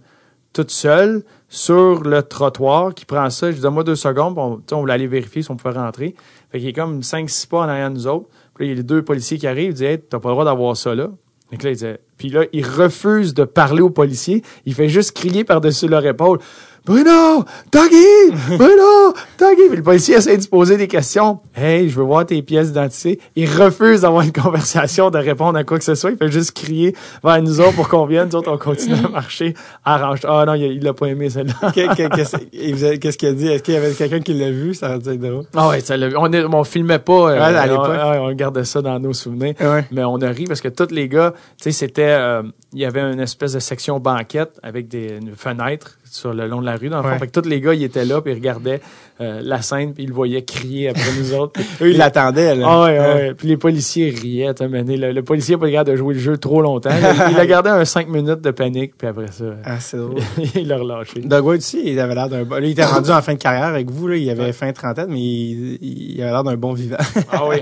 toute 0.53 0.71
seule 0.71 1.23
sur 1.49 2.03
le 2.03 2.23
trottoir 2.23 2.95
qui 2.95 3.05
prend 3.05 3.29
ça. 3.31 3.51
Je 3.51 3.57
dis, 3.57 3.63
donne-moi 3.63 3.85
deux 3.85 3.97
secondes. 3.97 4.37
On, 4.37 4.61
on 4.73 4.81
voulait 4.81 4.95
aller 4.95 5.07
vérifier 5.07 5.43
si 5.43 5.51
on 5.51 5.57
pouvait 5.57 5.75
rentrer. 5.75 6.15
Fait 6.51 6.59
qu'il 6.59 6.69
est 6.69 6.73
comme 6.73 7.01
5-6 7.01 7.49
pas 7.49 7.59
en 7.59 7.69
arrière 7.69 7.91
de 7.91 7.95
nous 7.95 8.07
autres. 8.07 8.29
Puis 8.55 8.65
là, 8.65 8.67
il 8.67 8.69
y 8.69 8.73
a 8.73 8.77
les 8.77 8.83
deux 8.83 9.03
policiers 9.03 9.39
qui 9.39 9.47
arrivent. 9.47 9.71
Ils 9.71 9.75
disent, 9.75 9.83
hey, 9.83 9.99
t'as 9.99 10.19
pas 10.19 10.29
le 10.29 10.35
droit 10.35 10.45
d'avoir 10.45 10.77
ça 10.77 10.95
là. 10.95 11.11
Donc 11.51 11.63
là, 11.63 11.71
il 11.71 11.75
disait, 11.75 12.01
puis 12.17 12.29
là, 12.29 12.45
il 12.53 12.65
refuse 12.65 13.35
de 13.35 13.45
parler 13.45 13.83
aux 13.83 13.91
policiers. 13.91 14.43
Il 14.67 14.75
fait 14.75 14.89
juste 14.89 15.13
crier 15.13 15.43
par-dessus 15.43 15.89
leur 15.89 16.05
épaule. 16.07 16.39
Bruno! 16.87 17.45
Doggy! 17.71 18.31
Bruno! 18.57 19.13
Doggy! 19.39 19.69
Puis 19.69 19.77
le 19.77 19.83
policier 19.83 20.17
essaie 20.17 20.37
de 20.37 20.43
se 20.43 20.49
poser 20.49 20.77
des 20.79 20.89
questions. 20.89 21.41
Hey, 21.55 21.91
je 21.91 21.97
veux 21.97 22.05
voir 22.05 22.25
tes 22.25 22.41
pièces 22.43 22.69
d'identité. 22.69 23.21
Il 23.37 23.51
refuse 23.51 24.01
d'avoir 24.01 24.23
une 24.23 24.33
conversation, 24.33 25.11
de 25.11 25.19
répondre 25.19 25.59
à 25.59 25.65
quoi 25.65 25.79
que 25.79 25.85
ce 25.85 25.95
soit. 25.95 26.11
Il 26.11 26.17
fait 26.17 26.31
juste 26.31 26.53
crier 26.53 26.97
vers 27.23 27.43
nous 27.43 27.61
autres 27.61 27.75
pour 27.75 27.89
qu'on 27.89 28.07
vienne. 28.07 28.29
Nous 28.29 28.37
autres, 28.37 28.51
on 28.51 28.57
continue 28.57 28.95
à 29.05 29.09
marcher. 29.09 29.55
Arrange. 29.85 30.21
Ah 30.25 30.45
non, 30.47 30.55
il, 30.55 30.83
l'a 30.83 30.95
pas 30.95 31.07
aimé, 31.07 31.29
celle-là. 31.29 31.71
Qu'est-ce 31.73 33.17
qu'il 33.19 33.29
a 33.29 33.33
dit? 33.33 33.49
Est-ce 33.49 33.63
qu'il 33.63 33.75
y 33.75 33.77
avait 33.77 33.93
quelqu'un 33.93 34.21
qui 34.21 34.33
l'a 34.33 34.51
vu? 34.51 34.73
Ça 34.73 34.97
dû 34.99 35.11
être 35.11 35.21
drôle. 35.21 35.45
Ah 35.55 35.69
ouais, 35.69 35.81
ça 35.81 35.97
on, 36.17 36.33
est, 36.33 36.45
on 36.45 36.65
filmait 36.65 36.99
pas. 36.99 37.33
Euh, 37.33 37.41
à 37.41 37.67
l'époque. 37.67 37.91
On, 38.23 38.33
gardait 38.33 38.65
ça 38.65 38.81
dans 38.81 38.99
nos 38.99 39.13
souvenirs. 39.13 39.55
Mais 39.91 40.05
on 40.05 40.17
a 40.23 40.29
ri 40.29 40.45
parce 40.45 40.61
que 40.63 40.69
tous 40.69 40.93
les 40.95 41.09
gars, 41.09 41.35
tu 41.59 41.65
sais, 41.65 41.73
c'était, 41.73 42.17
euh, 42.19 42.43
il 42.73 42.81
y 42.81 42.85
avait 42.87 43.01
une 43.01 43.21
espèce 43.21 43.53
de 43.53 43.59
section 43.59 44.01
banquette 44.01 44.59
avec 44.63 44.89
des 44.89 45.19
fenêtres 45.37 45.99
sur 46.11 46.35
le 46.35 46.47
long 46.47 46.61
de 46.61 46.67
la 46.67 46.77
rue. 46.77 46.89
Dans 46.89 47.03
le 47.03 47.09
fond. 47.09 47.19
Fait 47.19 47.29
que 47.29 47.41
tous 47.41 47.49
les 47.49 47.61
gars, 47.61 47.73
ils 47.73 47.85
étaient 47.85 48.05
là, 48.05 48.21
puis 48.21 48.33
ils 48.33 48.37
regardaient 48.37 48.81
euh, 49.21 49.41
la 49.43 49.63
scène, 49.63 49.95
puis 49.95 50.05
ils 50.05 50.09
le 50.09 50.15
voyaient 50.15 50.43
crier 50.43 50.89
après 50.89 51.13
nous 51.19 51.35
autres. 51.35 51.61
Eux, 51.81 51.91
ils 51.91 51.97
l'attendaient. 51.97 52.55
Là. 52.57 52.67
Ah 52.69 52.85
ouais, 52.85 52.99
ouais. 52.99 53.35
Puis 53.35 53.49
les 53.49 53.57
policiers 53.57 54.11
riaient. 54.11 54.53
Le, 54.61 55.13
le 55.13 55.23
policier 55.23 55.57
n'a 55.57 55.61
pas 55.61 55.67
le 55.67 55.85
de 55.85 55.97
jouer 55.97 56.15
le 56.15 56.21
jeu 56.21 56.37
trop 56.37 56.61
longtemps. 56.63 56.91
il, 57.31 57.39
a 57.39 57.47
gardé 57.47 57.71
un 57.71 57.85
5 57.85 58.09
minutes 58.09 58.41
de 58.41 58.51
panique, 58.51 58.93
puis 58.99 59.07
après 59.07 59.31
ça, 59.31 59.45
ah, 59.65 59.79
c'est 59.79 59.97
drôle. 59.97 60.17
il 60.55 60.69
l'a 60.69 60.79
relâché. 60.79 61.21
Doug 61.21 61.45
White 61.45 61.61
aussi, 61.61 61.83
il 61.85 62.01
avait 62.01 62.15
l'air 62.15 62.29
d'un 62.29 62.45
bon... 62.45 62.63
il 62.63 62.71
était 62.71 62.85
rendu 62.85 63.11
en 63.11 63.23
fin 63.23 63.35
de 63.35 63.39
carrière 63.39 63.67
avec 63.67 63.91
vous. 63.91 64.09
Là. 64.09 64.17
Il 64.17 64.29
avait 64.31 64.53
fin 64.53 64.73
trentaine, 64.73 65.09
mais 65.11 65.21
il, 65.21 65.79
il 65.81 66.23
avait 66.23 66.33
l'air 66.33 66.45
d'un 66.45 66.57
bon 66.57 66.73
vivant. 66.73 66.97
ah 67.31 67.47
oui, 67.47 67.57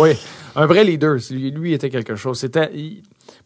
oui. 0.00 0.16
Un 0.56 0.66
vrai 0.66 0.84
leader. 0.84 1.16
Lui, 1.30 1.50
lui 1.50 1.72
était 1.74 1.90
quelque 1.90 2.16
chose. 2.16 2.38
C'était... 2.38 2.70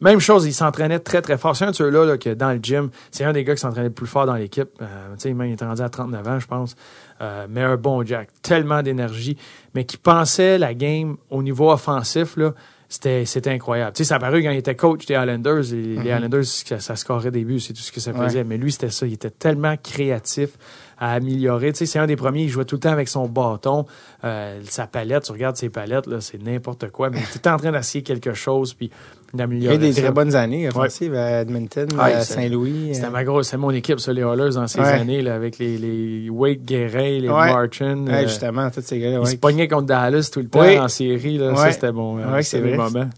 Même 0.05 0.21
chose, 0.21 0.45
il 0.45 0.53
s'entraînait 0.53 0.99
très, 0.99 1.23
très 1.23 1.39
fort. 1.39 1.57
C'est 1.57 1.65
un 1.65 1.71
de 1.71 1.77
ceux-là 1.77 2.05
là, 2.05 2.19
que 2.19 2.29
dans 2.29 2.53
le 2.53 2.59
gym, 2.63 2.91
c'est 3.11 3.25
un 3.25 3.33
des 3.33 3.43
gars 3.43 3.55
qui 3.55 3.63
s'entraînait 3.63 3.89
le 3.89 3.95
plus 3.95 4.07
fort 4.07 4.27
dans 4.27 4.35
l'équipe. 4.35 4.69
Euh, 4.83 5.15
tu 5.15 5.31
sais, 5.31 5.31
il 5.31 5.53
était 5.53 5.65
rendu 5.65 5.81
à 5.81 5.89
39 5.89 6.29
ans, 6.29 6.39
je 6.39 6.47
pense. 6.47 6.77
Euh, 7.23 7.47
mais 7.49 7.63
un 7.63 7.77
bon 7.77 8.05
Jack. 8.05 8.29
Tellement 8.43 8.83
d'énergie. 8.83 9.39
Mais 9.75 9.85
qui 9.87 9.97
pensait 9.97 10.59
la 10.59 10.75
game 10.75 11.17
au 11.31 11.43
niveau 11.43 11.73
offensif, 11.73 12.37
là, 12.37 12.53
c'était, 12.87 13.25
c'était 13.25 13.49
incroyable. 13.49 13.97
Tu 13.97 14.05
sais, 14.05 14.09
ça 14.09 14.19
paru 14.19 14.43
quand 14.43 14.51
il 14.51 14.59
était 14.59 14.77
coach 14.77 15.07
des 15.07 15.15
Islanders. 15.15 15.73
Et 15.73 15.77
Les 15.77 15.97
mm-hmm. 15.97 16.17
Islanders, 16.17 16.45
ça, 16.45 16.81
ça 16.81 16.97
scorait 16.97 17.31
des 17.31 17.45
buts, 17.45 17.61
c'est 17.61 17.73
tout 17.73 17.81
ce 17.81 17.91
que 17.91 18.01
ça 18.01 18.13
faisait. 18.13 18.45
Mais 18.45 18.59
lui, 18.59 18.73
c'était 18.73 18.91
ça. 18.91 19.07
Il 19.07 19.15
était 19.15 19.31
tellement 19.31 19.77
créatif 19.83 20.51
à 20.99 21.15
améliorer. 21.15 21.73
Tu 21.73 21.79
sais, 21.79 21.87
c'est 21.87 21.99
un 21.99 22.07
des 22.07 22.17
premiers, 22.17 22.43
il 22.43 22.51
jouait 22.51 22.67
tout 22.67 22.77
le 22.77 22.81
temps 22.81 22.93
avec 22.93 23.09
son 23.09 23.27
bâton, 23.27 23.87
euh, 24.23 24.61
sa 24.69 24.87
palette. 24.87 25.25
Tu 25.25 25.33
regardes 25.33 25.57
ses 25.57 25.71
palettes, 25.71 26.07
là, 26.07 26.21
c'est 26.21 26.43
n'importe 26.43 26.91
quoi. 26.91 27.09
Mais 27.09 27.21
il 27.21 27.37
était 27.39 27.49
en 27.49 27.57
train 27.57 27.73
d'essayer 27.73 28.03
quelque 28.05 28.35
chose. 28.35 28.75
Puis 28.75 28.91
d'améliorer. 29.35 29.77
Il 29.77 29.83
y 29.83 29.85
a 29.85 29.93
des 29.93 30.01
très 30.01 30.11
bonnes 30.11 30.35
années 30.35 30.69
offensives 30.69 31.15
à 31.15 31.43
Edmonton, 31.43 31.89
à 31.99 32.21
Saint-Louis. 32.21 32.91
C'était 32.95 33.07
euh. 33.07 33.11
ma 33.11 33.25
grosse, 33.25 33.49
c'est 33.49 33.57
mon 33.57 33.71
équipe, 33.71 34.01
ça, 34.01 34.13
les 34.13 34.23
Oilers, 34.23 34.55
dans 34.55 34.67
ces 34.67 34.81
années, 34.81 35.23
là, 35.23 35.35
avec 35.35 35.59
les, 35.59 35.79
les 35.79 36.31
Wade 36.31 36.69
les 36.69 37.29
Martin. 37.29 38.07
Euh, 38.09 38.23
justement, 38.23 38.71
tous 38.71 38.83
ces 38.83 38.99
gars-là. 38.99 39.21
Ils 39.23 39.29
se 39.29 39.37
pognaient 39.37 39.69
contre 39.69 39.87
Dallas 39.87 40.31
tout 40.33 40.41
le 40.41 40.49
temps 40.49 40.61
en 40.61 40.89
série, 40.89 41.39
là. 41.39 41.55
Ça, 41.57 41.73
c'était 41.73 41.93
bon. 41.93 42.17
Ouais, 42.17 42.43
c'est 42.43 42.61
vrai. 42.61 42.77
Moment. 42.77 43.09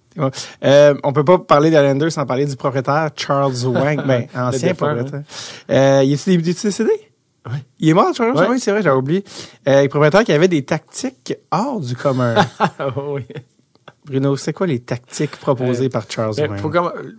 Euh, 0.64 0.94
on 1.04 1.12
peut 1.12 1.24
pas 1.24 1.38
parler 1.38 1.70
d'Islanders 1.70 2.12
sans 2.12 2.26
parler 2.26 2.46
du 2.46 2.56
propriétaire 2.56 3.10
Charles 3.16 3.54
Wang, 3.66 4.06
ben, 4.06 4.26
ancien 4.34 4.74
propriétaire. 4.74 5.20
Hein. 5.20 5.72
Euh, 5.72 6.00
a-t-il 6.00 6.42
des 6.42 6.52
décédé? 6.54 6.90
Il 7.78 7.90
est 7.90 7.94
mort, 7.94 8.12
Charles 8.14 8.36
Ouais. 8.36 8.46
Oui, 8.50 8.60
c'est 8.60 8.72
vrai, 8.72 8.82
j'avais 8.82 8.96
oublié. 8.96 9.24
Euh, 9.68 9.82
il 9.82 9.84
est 9.84 9.88
propriétaire 9.88 10.24
qui 10.24 10.32
avait 10.32 10.48
des 10.48 10.64
tactiques 10.64 11.36
hors 11.50 11.80
du 11.80 11.94
commun. 11.94 12.34
oui. 13.08 13.24
Bruno, 14.06 14.36
c'est 14.36 14.52
quoi 14.52 14.66
les 14.66 14.78
tactiques 14.78 15.32
proposées 15.36 15.86
Euh, 15.86 15.90
par 15.90 16.04
Charles 16.08 16.34
Ben, 16.36 16.50
Wayne? 16.50 16.62
faut 16.62 16.70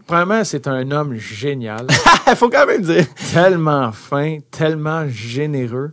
Premièrement, 0.08 0.44
c'est 0.44 0.68
un 0.68 0.90
homme 0.92 1.16
génial. 1.16 1.86
Il 2.28 2.36
faut 2.36 2.50
quand 2.50 2.66
même 2.66 2.82
dire. 2.82 3.06
tellement 3.34 3.92
fin, 3.92 4.38
tellement 4.50 5.08
généreux, 5.08 5.92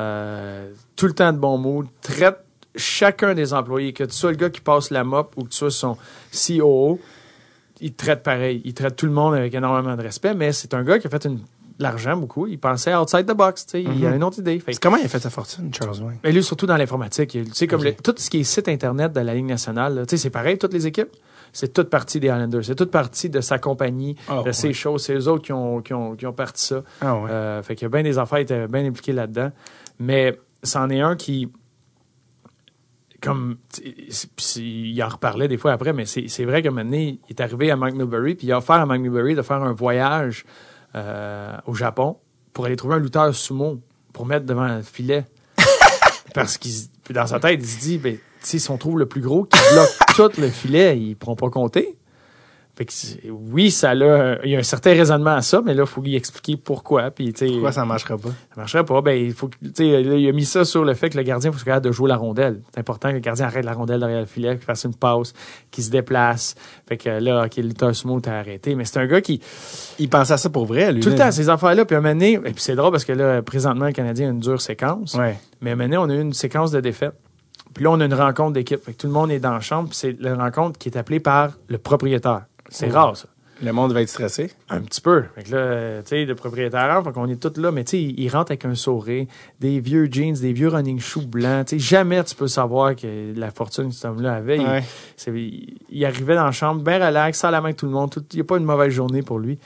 euh, 0.00 0.70
tout 0.96 1.06
le 1.06 1.12
temps 1.12 1.32
de 1.32 1.38
bon 1.38 1.58
mood, 1.58 1.86
traite 2.02 2.38
chacun 2.74 3.34
des 3.34 3.54
employés, 3.54 3.92
que 3.92 4.04
tu 4.04 4.12
sois 4.14 4.30
le 4.32 4.36
gars 4.36 4.50
qui 4.50 4.60
passe 4.60 4.90
la 4.90 5.04
mop 5.04 5.32
ou 5.36 5.44
que 5.44 5.50
tu 5.50 5.56
sois 5.58 5.70
son 5.70 5.96
COO, 6.32 6.98
il 7.80 7.92
te 7.92 8.04
traite 8.04 8.22
pareil. 8.22 8.62
Il 8.64 8.74
traite 8.74 8.96
tout 8.96 9.06
le 9.06 9.12
monde 9.12 9.34
avec 9.34 9.54
énormément 9.54 9.96
de 9.96 10.02
respect, 10.02 10.34
mais 10.34 10.52
c'est 10.52 10.72
un 10.74 10.82
gars 10.82 10.98
qui 10.98 11.06
a 11.06 11.10
fait 11.10 11.24
une, 11.26 11.40
l'argent 11.78 12.16
beaucoup. 12.16 12.46
Il 12.46 12.58
pensait 12.58 12.94
outside 12.94 13.26
the 13.26 13.34
box, 13.36 13.66
tu 13.66 13.70
sais. 13.72 13.82
Il 13.82 14.04
a 14.06 14.10
Mhm. 14.10 14.16
une 14.16 14.24
autre 14.24 14.38
idée. 14.38 14.58
Fait 14.60 14.78
Comment 14.80 14.96
il 14.96 15.04
a 15.04 15.08
fait 15.08 15.18
sa 15.20 15.30
fortune, 15.30 15.72
Charles 15.74 16.00
Wayne? 16.02 16.18
mais 16.22 16.32
lui, 16.32 16.42
surtout 16.42 16.66
dans 16.66 16.76
l'informatique. 16.76 17.34
il- 17.34 17.44
Tu 17.50 17.54
sais, 17.54 17.66
comme 17.66 17.80
Ok. 17.80 17.86
le- 17.86 17.94
tout 17.94 18.14
ce 18.16 18.28
qui 18.30 18.40
est 18.40 18.44
site 18.44 18.68
Internet 18.68 19.12
de 19.12 19.20
la 19.20 19.34
Ligue 19.34 19.46
nationale, 19.46 20.04
c'est 20.08 20.30
pareil, 20.30 20.58
toutes 20.58 20.72
les 20.72 20.86
équipes. 20.86 21.10
C'est 21.54 21.72
toute 21.74 21.90
partie 21.90 22.18
des 22.18 22.28
Islanders. 22.28 22.64
C'est 22.64 22.74
toute 22.74 22.90
partie 22.90 23.28
de 23.28 23.40
sa 23.42 23.58
compagnie, 23.58 24.16
Ah, 24.28 24.42
de 24.44 24.52
ses 24.52 24.68
ouais. 24.68 24.72
choses. 24.72 25.04
C'est 25.04 25.14
eux 25.14 25.28
autres 25.28 25.42
qui 25.44 25.52
ont, 25.52 25.82
qui 25.82 25.92
ont, 25.92 26.16
qui 26.16 26.24
ont 26.26 26.32
parti 26.32 26.64
ça. 26.64 26.82
Ah 27.02 27.16
ouais. 27.18 27.30
Euh, 27.30 27.62
fait 27.62 27.74
qu'il 27.74 27.84
y 27.84 27.86
a 27.86 27.90
bien 27.90 28.02
des 28.02 28.16
affaires, 28.18 28.38
était 28.38 28.66
bien 28.68 28.86
impliqué 28.86 29.12
là-dedans. 29.12 29.50
Mais 29.98 30.38
c'en 30.62 30.88
est 30.88 31.00
un 31.00 31.14
qui, 31.14 31.50
comme, 33.20 33.56
il 34.56 35.02
en 35.02 35.08
reparlait 35.08 35.46
des 35.46 35.56
fois 35.58 35.72
après, 35.72 35.92
mais 35.92 36.06
c'est 36.06 36.44
vrai 36.44 36.62
qu'à 36.62 36.68
un 36.68 36.72
moment 36.72 36.84
donné, 36.84 37.20
il 37.28 37.30
est 37.30 37.40
arrivé 37.40 37.70
à 37.70 37.76
Newberry, 37.76 38.34
puis 38.34 38.46
il 38.48 38.52
a 38.52 38.58
offert 38.58 38.76
à 38.90 38.98
Newberry 38.98 39.34
de 39.34 39.42
faire 39.42 39.62
un 39.62 39.72
voyage 39.72 40.44
euh, 40.94 41.56
au 41.66 41.74
Japon 41.74 42.18
pour 42.52 42.66
aller 42.66 42.76
trouver 42.76 42.96
un 42.96 42.98
lutteur 42.98 43.34
sumo 43.34 43.80
pour 44.12 44.26
mettre 44.26 44.46
devant 44.46 44.66
le 44.66 44.82
filet. 44.82 45.24
Parce 46.34 46.58
qu'il, 46.58 46.72
dans 47.10 47.26
sa 47.26 47.40
tête, 47.40 47.60
il 47.62 47.66
se 47.66 47.80
dit, 47.80 47.98
ben, 47.98 48.16
tu 48.16 48.20
sais, 48.40 48.58
si 48.58 48.70
on 48.70 48.78
trouve 48.78 48.98
le 48.98 49.06
plus 49.06 49.20
gros 49.20 49.44
qui 49.44 49.58
bloque 49.72 50.32
tout 50.34 50.40
le 50.40 50.48
filet, 50.48 50.98
ils 50.98 51.16
pourront 51.16 51.36
pas 51.36 51.50
compter. 51.50 51.96
Fait 52.74 52.86
que 52.86 52.92
oui, 53.30 53.70
ça 53.70 53.90
a, 53.90 53.94
il 54.44 54.50
y 54.50 54.56
a 54.56 54.58
un 54.58 54.62
certain 54.62 54.92
raisonnement 54.92 55.34
à 55.34 55.42
ça, 55.42 55.60
mais 55.62 55.74
là, 55.74 55.82
il 55.82 55.86
faut 55.86 56.00
lui 56.00 56.16
expliquer 56.16 56.56
pourquoi. 56.56 57.10
Puis, 57.10 57.30
Pourquoi 57.32 57.70
ça 57.70 57.84
marchera 57.84 58.16
pas? 58.16 58.30
ça 58.30 58.56
marcherait 58.56 58.84
pas. 58.84 59.02
Ben, 59.02 59.12
il 59.12 59.34
faut 59.34 59.48
que, 59.48 59.56
tu 59.62 59.70
sais, 59.74 60.02
là, 60.02 60.16
il 60.16 60.26
a 60.26 60.32
mis 60.32 60.46
ça 60.46 60.64
sur 60.64 60.82
le 60.82 60.94
fait 60.94 61.10
que 61.10 61.18
le 61.18 61.22
gardien 61.22 61.52
faut 61.52 61.58
se 61.58 61.66
capable 61.66 61.84
de 61.84 61.92
jouer 61.92 62.08
la 62.08 62.16
rondelle. 62.16 62.62
C'est 62.72 62.80
important 62.80 63.10
que 63.10 63.14
le 63.14 63.20
gardien 63.20 63.44
arrête 63.44 63.66
la 63.66 63.74
rondelle 63.74 64.00
derrière 64.00 64.20
le 64.20 64.26
filet, 64.26 64.56
qu'il 64.56 64.64
fasse 64.64 64.84
une 64.84 64.94
passe, 64.94 65.34
qu'il 65.70 65.84
se 65.84 65.90
déplace. 65.90 66.54
Fait 66.88 66.96
que 66.96 67.10
là, 67.10 67.44
OK, 67.44 67.56
le 67.58 67.64
lutteur 67.64 67.94
sumo 67.94 68.18
t'a 68.20 68.38
arrêté. 68.38 68.74
Mais 68.74 68.86
c'est 68.86 69.00
un 69.00 69.06
gars 69.06 69.20
qui, 69.20 69.38
Il 69.98 70.08
pensait 70.08 70.32
à 70.32 70.38
ça 70.38 70.48
pour 70.48 70.64
vrai, 70.64 70.92
lui. 70.92 71.02
tout 71.02 71.10
le 71.10 71.16
temps, 71.16 71.30
ces 71.30 71.50
affaires-là, 71.50 71.84
puis 71.84 71.94
à 71.94 71.98
un 71.98 72.02
moment 72.02 72.14
donné, 72.14 72.32
et 72.32 72.38
puis 72.38 72.54
c'est 72.56 72.74
drôle 72.74 72.90
parce 72.92 73.04
que 73.04 73.12
là, 73.12 73.42
présentement, 73.42 73.84
le 73.84 73.92
Canadien 73.92 74.28
a 74.28 74.30
une 74.30 74.40
dure 74.40 74.62
séquence. 74.62 75.12
Ouais. 75.14 75.38
Mais 75.60 75.76
maintenant, 75.76 76.06
on 76.06 76.10
a 76.10 76.14
eu 76.14 76.20
une 76.22 76.32
séquence 76.32 76.70
de 76.70 76.80
défaites. 76.80 77.12
Puis 77.74 77.84
là, 77.84 77.90
on 77.90 78.00
a 78.00 78.04
une 78.06 78.14
rencontre 78.14 78.52
d'équipe. 78.54 78.82
Fait 78.82 78.92
que 78.92 78.98
tout 78.98 79.06
le 79.06 79.12
monde 79.12 79.30
est 79.30 79.40
dans 79.40 79.52
la 79.52 79.60
chambre, 79.60 79.90
puis 79.90 79.98
c'est 79.98 80.16
la 80.20 80.34
rencontre 80.36 80.78
qui 80.78 80.88
est 80.88 80.96
appelée 80.96 81.20
par 81.20 81.50
le 81.68 81.76
propriétaire. 81.78 82.42
C'est 82.72 82.88
rare, 82.90 83.16
ça. 83.16 83.28
Le 83.62 83.72
monde 83.72 83.92
va 83.92 84.02
être 84.02 84.08
stressé. 84.08 84.50
Un 84.70 84.80
petit 84.80 85.00
peu. 85.00 85.22
Fait 85.36 85.44
que 85.44 85.54
là, 85.54 86.02
tu 86.02 86.08
sais, 86.08 86.24
le 86.24 86.34
propriétaire, 86.34 87.00
qu'on 87.14 87.28
est 87.28 87.36
tous 87.40 87.60
là, 87.60 87.70
mais 87.70 87.84
tu 87.84 87.90
sais, 87.92 88.02
il, 88.02 88.18
il 88.18 88.28
rentre 88.28 88.50
avec 88.50 88.64
un 88.64 88.74
sourire, 88.74 89.26
des 89.60 89.78
vieux 89.78 90.08
jeans, 90.10 90.34
des 90.34 90.52
vieux 90.52 90.66
running 90.68 90.98
shoes 90.98 91.26
blancs. 91.26 91.66
Tu 91.68 91.78
sais, 91.78 91.84
jamais 91.84 92.24
tu 92.24 92.34
peux 92.34 92.48
savoir 92.48 92.96
que 92.96 93.32
la 93.36 93.52
fortune 93.52 93.90
que 93.90 93.94
cet 93.94 94.06
homme-là 94.06 94.34
avait. 94.34 94.56
Il- 94.56 94.66
Ouais. 94.66 94.82
c'est- 95.16 95.30
il, 95.30 95.78
il 95.90 96.04
arrivait 96.04 96.34
dans 96.34 96.44
la 96.46 96.50
chambre, 96.50 96.82
bien 96.82 96.94
relax, 97.06 97.38
sans 97.38 97.50
la 97.50 97.60
main 97.60 97.66
avec 97.66 97.76
tout 97.76 97.86
le 97.86 97.92
monde. 97.92 98.10
tout- 98.10 98.24
Il 98.32 98.36
n'y 98.36 98.40
a 98.40 98.44
pas 98.44 98.56
une 98.56 98.64
mauvaise 98.64 98.92
journée 98.92 99.22
pour 99.22 99.38
lui. 99.38 99.56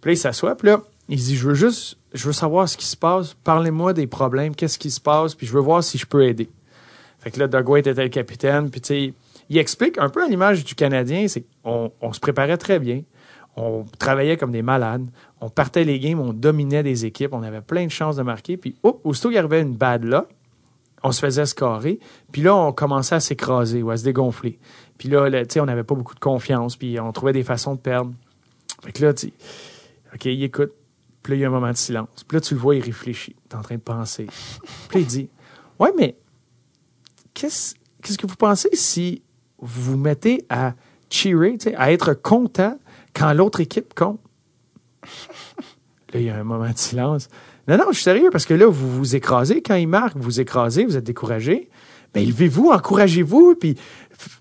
Puis 0.00 0.10
là, 0.10 0.12
il 0.12 0.18
s'assoit, 0.18 0.54
puis 0.54 0.68
là, 0.68 0.80
il 1.08 1.16
dit, 1.16 1.34
je 1.34 1.48
veux 1.48 1.54
juste, 1.54 1.96
je 2.12 2.24
veux 2.26 2.32
savoir 2.32 2.68
ce 2.68 2.76
qui 2.76 2.86
se 2.86 2.96
passe. 2.96 3.34
Parlez-moi 3.42 3.92
des 3.92 4.06
problèmes, 4.06 4.54
qu'est-ce 4.54 4.78
qui 4.78 4.90
se 4.92 5.00
passe, 5.00 5.34
puis 5.34 5.48
je 5.48 5.52
veux 5.52 5.60
voir 5.60 5.82
si 5.82 5.98
je 5.98 6.06
peux 6.06 6.22
aider. 6.24 6.48
Fait 7.18 7.32
que 7.32 7.40
là, 7.40 7.48
Doug 7.48 7.68
White 7.68 7.88
était 7.88 8.02
le 8.04 8.08
capitaine, 8.08 8.70
puis 8.70 8.80
tu 8.80 8.88
sais, 8.88 9.14
il 9.52 9.58
explique 9.58 9.98
un 9.98 10.08
peu 10.08 10.24
à 10.24 10.28
l'image 10.28 10.64
du 10.64 10.74
Canadien, 10.74 11.28
c'est 11.28 11.44
qu'on 11.62 11.92
on 12.00 12.12
se 12.14 12.20
préparait 12.20 12.56
très 12.56 12.78
bien. 12.78 13.02
On 13.54 13.84
travaillait 13.98 14.38
comme 14.38 14.50
des 14.50 14.62
malades. 14.62 15.06
On 15.42 15.50
partait 15.50 15.84
les 15.84 16.00
games, 16.00 16.18
on 16.20 16.32
dominait 16.32 16.82
des 16.82 17.04
équipes, 17.04 17.34
on 17.34 17.42
avait 17.42 17.60
plein 17.60 17.84
de 17.84 17.90
chances 17.90 18.16
de 18.16 18.22
marquer. 18.22 18.56
Puis, 18.56 18.76
oh, 18.82 18.98
aussitôt 19.04 19.28
qu'il 19.28 19.36
y 19.36 19.38
avait 19.38 19.60
une 19.60 19.76
bad 19.76 20.04
là, 20.04 20.26
on 21.02 21.12
se 21.12 21.20
faisait 21.20 21.44
scorer. 21.44 22.00
Puis 22.32 22.40
là, 22.40 22.56
on 22.56 22.72
commençait 22.72 23.16
à 23.16 23.20
s'écraser 23.20 23.82
ou 23.82 23.90
à 23.90 23.98
se 23.98 24.04
dégonfler. 24.04 24.58
Puis 24.96 25.10
là, 25.10 25.30
tu 25.30 25.46
sais, 25.50 25.60
on 25.60 25.66
n'avait 25.66 25.84
pas 25.84 25.94
beaucoup 25.94 26.14
de 26.14 26.20
confiance, 26.20 26.76
puis 26.76 26.98
on 26.98 27.12
trouvait 27.12 27.34
des 27.34 27.42
façons 27.42 27.74
de 27.74 27.80
perdre. 27.80 28.12
Fait 28.82 28.92
que 28.92 29.04
là, 29.04 29.12
tu 29.12 29.34
OK, 30.14 30.24
il 30.24 30.42
écoute. 30.42 30.72
Puis 31.22 31.32
là, 31.32 31.36
il 31.36 31.40
y 31.42 31.44
a 31.44 31.48
un 31.48 31.50
moment 31.50 31.70
de 31.70 31.76
silence. 31.76 32.24
Puis 32.26 32.36
là, 32.36 32.40
tu 32.40 32.54
le 32.54 32.60
vois, 32.60 32.74
il 32.74 32.82
réfléchit. 32.82 33.36
Est 33.50 33.54
en 33.54 33.60
train 33.60 33.74
de 33.74 33.80
penser. 33.80 34.28
Puis 34.88 34.98
là, 34.98 35.00
il 35.00 35.06
dit 35.06 35.28
Ouais, 35.78 35.92
mais 35.94 36.16
qu'est-ce 37.34 37.74
qu'est-ce 38.00 38.16
que 38.16 38.26
vous 38.26 38.36
pensez 38.36 38.70
si 38.72 39.22
vous 39.62 39.92
vous 39.92 39.96
mettez 39.96 40.44
à 40.50 40.74
cheerer, 41.08 41.56
à 41.76 41.92
être 41.92 42.12
content 42.12 42.78
quand 43.14 43.32
l'autre 43.32 43.60
équipe 43.60 43.94
compte? 43.94 44.20
Là, 46.12 46.20
il 46.20 46.26
y 46.26 46.30
a 46.30 46.36
un 46.36 46.44
moment 46.44 46.70
de 46.70 46.76
silence. 46.76 47.28
Non, 47.68 47.78
non, 47.78 47.84
je 47.88 47.94
suis 47.94 48.02
sérieux, 48.02 48.28
parce 48.30 48.44
que 48.44 48.54
là, 48.54 48.66
vous 48.66 48.90
vous 48.90 49.16
écrasez. 49.16 49.62
Quand 49.62 49.76
il 49.76 49.86
marque, 49.86 50.16
vous 50.16 50.24
vous 50.24 50.40
écrasez, 50.40 50.84
vous 50.84 50.96
êtes 50.96 51.04
découragé. 51.04 51.70
Ben, 52.12 52.26
levez-vous, 52.26 52.70
encouragez-vous, 52.70 53.54
puis 53.54 53.76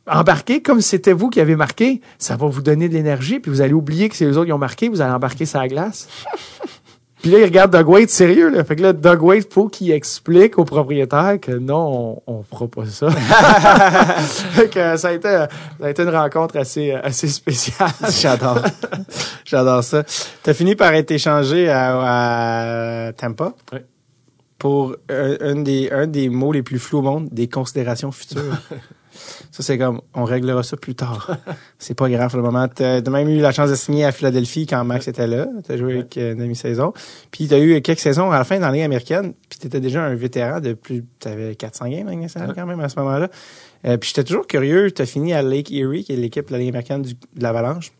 embarquez 0.05 0.61
comme 0.61 0.81
c'était 0.81 1.13
vous 1.13 1.29
qui 1.29 1.39
avez 1.39 1.55
marqué. 1.55 2.01
Ça 2.17 2.35
va 2.35 2.47
vous 2.47 2.61
donner 2.61 2.89
de 2.89 2.93
l'énergie, 2.93 3.39
puis 3.39 3.51
vous 3.51 3.61
allez 3.61 3.73
oublier 3.73 4.09
que 4.09 4.15
c'est 4.15 4.25
eux 4.25 4.37
autres 4.37 4.47
qui 4.47 4.53
ont 4.53 4.57
marqué, 4.57 4.89
vous 4.89 5.01
allez 5.01 5.13
embarquer 5.13 5.45
la 5.53 5.67
glace. 5.67 6.09
Puis 7.21 7.29
là, 7.29 7.37
il 7.37 7.43
regarde 7.43 7.71
Doug 7.71 7.87
Waite 7.87 8.09
sérieux, 8.09 8.49
là. 8.49 8.63
Fait 8.63 8.75
que 8.75 8.81
là, 8.81 8.93
Doug 8.93 9.21
Waite, 9.21 9.53
faut 9.53 9.67
qu'il 9.67 9.91
explique 9.91 10.57
au 10.57 10.65
propriétaire 10.65 11.39
que 11.39 11.51
non, 11.51 12.21
on, 12.25 12.33
on 12.39 12.43
fera 12.43 12.67
pas 12.67 12.85
ça. 12.87 13.11
fait 14.53 14.69
que 14.69 14.97
ça 14.97 15.09
a 15.09 15.11
été, 15.11 15.27
ça 15.29 15.47
a 15.83 15.89
été 15.89 16.01
une 16.01 16.09
rencontre 16.09 16.57
assez, 16.57 16.91
assez 16.91 17.27
spéciale. 17.27 17.91
J'adore. 18.19 18.63
J'adore 19.45 19.83
ça. 19.83 20.03
T'as 20.41 20.53
fini 20.55 20.75
par 20.75 20.93
être 20.93 21.11
échangé 21.11 21.69
à, 21.69 23.07
à 23.07 23.13
Tampa? 23.13 23.53
Oui. 23.71 23.79
pour 24.57 24.95
un, 25.09 25.35
un 25.41 25.55
des, 25.61 25.91
un 25.91 26.07
des 26.07 26.29
mots 26.29 26.51
les 26.51 26.63
plus 26.63 26.79
flous 26.79 26.99
au 26.99 27.03
monde, 27.03 27.29
des 27.31 27.47
considérations 27.47 28.11
futures. 28.11 28.57
ça, 29.51 29.63
c'est 29.63 29.77
comme, 29.77 29.99
on 30.13 30.23
réglera 30.23 30.63
ça 30.63 30.77
plus 30.77 30.95
tard. 30.95 31.37
c'est 31.77 31.93
pas 31.93 32.09
grave 32.09 32.29
pour 32.29 32.37
le 32.37 32.43
moment. 32.43 32.67
T'as 32.69 33.01
t'as 33.01 33.11
même 33.11 33.27
eu 33.27 33.39
la 33.41 33.51
chance 33.51 33.69
de 33.69 33.75
signer 33.75 34.05
à 34.05 34.11
Philadelphie 34.13 34.65
quand 34.65 34.83
Max 34.85 35.07
était 35.09 35.27
là. 35.27 35.45
T'as 35.67 35.75
joué 35.77 35.95
avec 35.95 36.17
euh, 36.17 36.31
une 36.33 36.39
demi-saison. 36.39 36.93
Puis 37.31 37.47
t'as 37.49 37.59
eu 37.59 37.81
quelques 37.81 37.99
saisons 37.99 38.31
à 38.31 38.37
la 38.37 38.43
fin 38.45 38.59
dans 38.59 38.67
la 38.67 38.71
Ligue 38.73 38.83
américaine. 38.83 39.33
Puis 39.49 39.59
t'étais 39.59 39.81
déjà 39.81 40.03
un 40.03 40.15
vétéran 40.15 40.61
de 40.61 40.71
plus... 40.73 41.03
T'avais 41.19 41.55
400 41.55 41.89
games 41.89 42.27
quand 42.55 42.65
même 42.65 42.79
à 42.79 42.87
ce 42.89 42.97
moment-là. 42.99 43.29
Euh, 43.85 43.97
puis 43.97 44.07
j'étais 44.09 44.23
toujours 44.23 44.47
curieux. 44.47 44.89
T'as 44.91 45.05
fini 45.05 45.33
à 45.33 45.41
Lake 45.41 45.71
Erie, 45.71 46.03
qui 46.05 46.13
est 46.13 46.15
l'équipe 46.15 46.47
de 46.47 46.53
la 46.53 46.59
Ligue 46.59 46.69
américaine 46.69 47.01
du- 47.01 47.13
de 47.13 47.43
l'Avalanche 47.43 47.91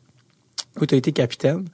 où 0.80 0.86
tu 0.86 0.96
as 0.96 0.98
été 0.98 1.12
capitaine. 1.12 1.66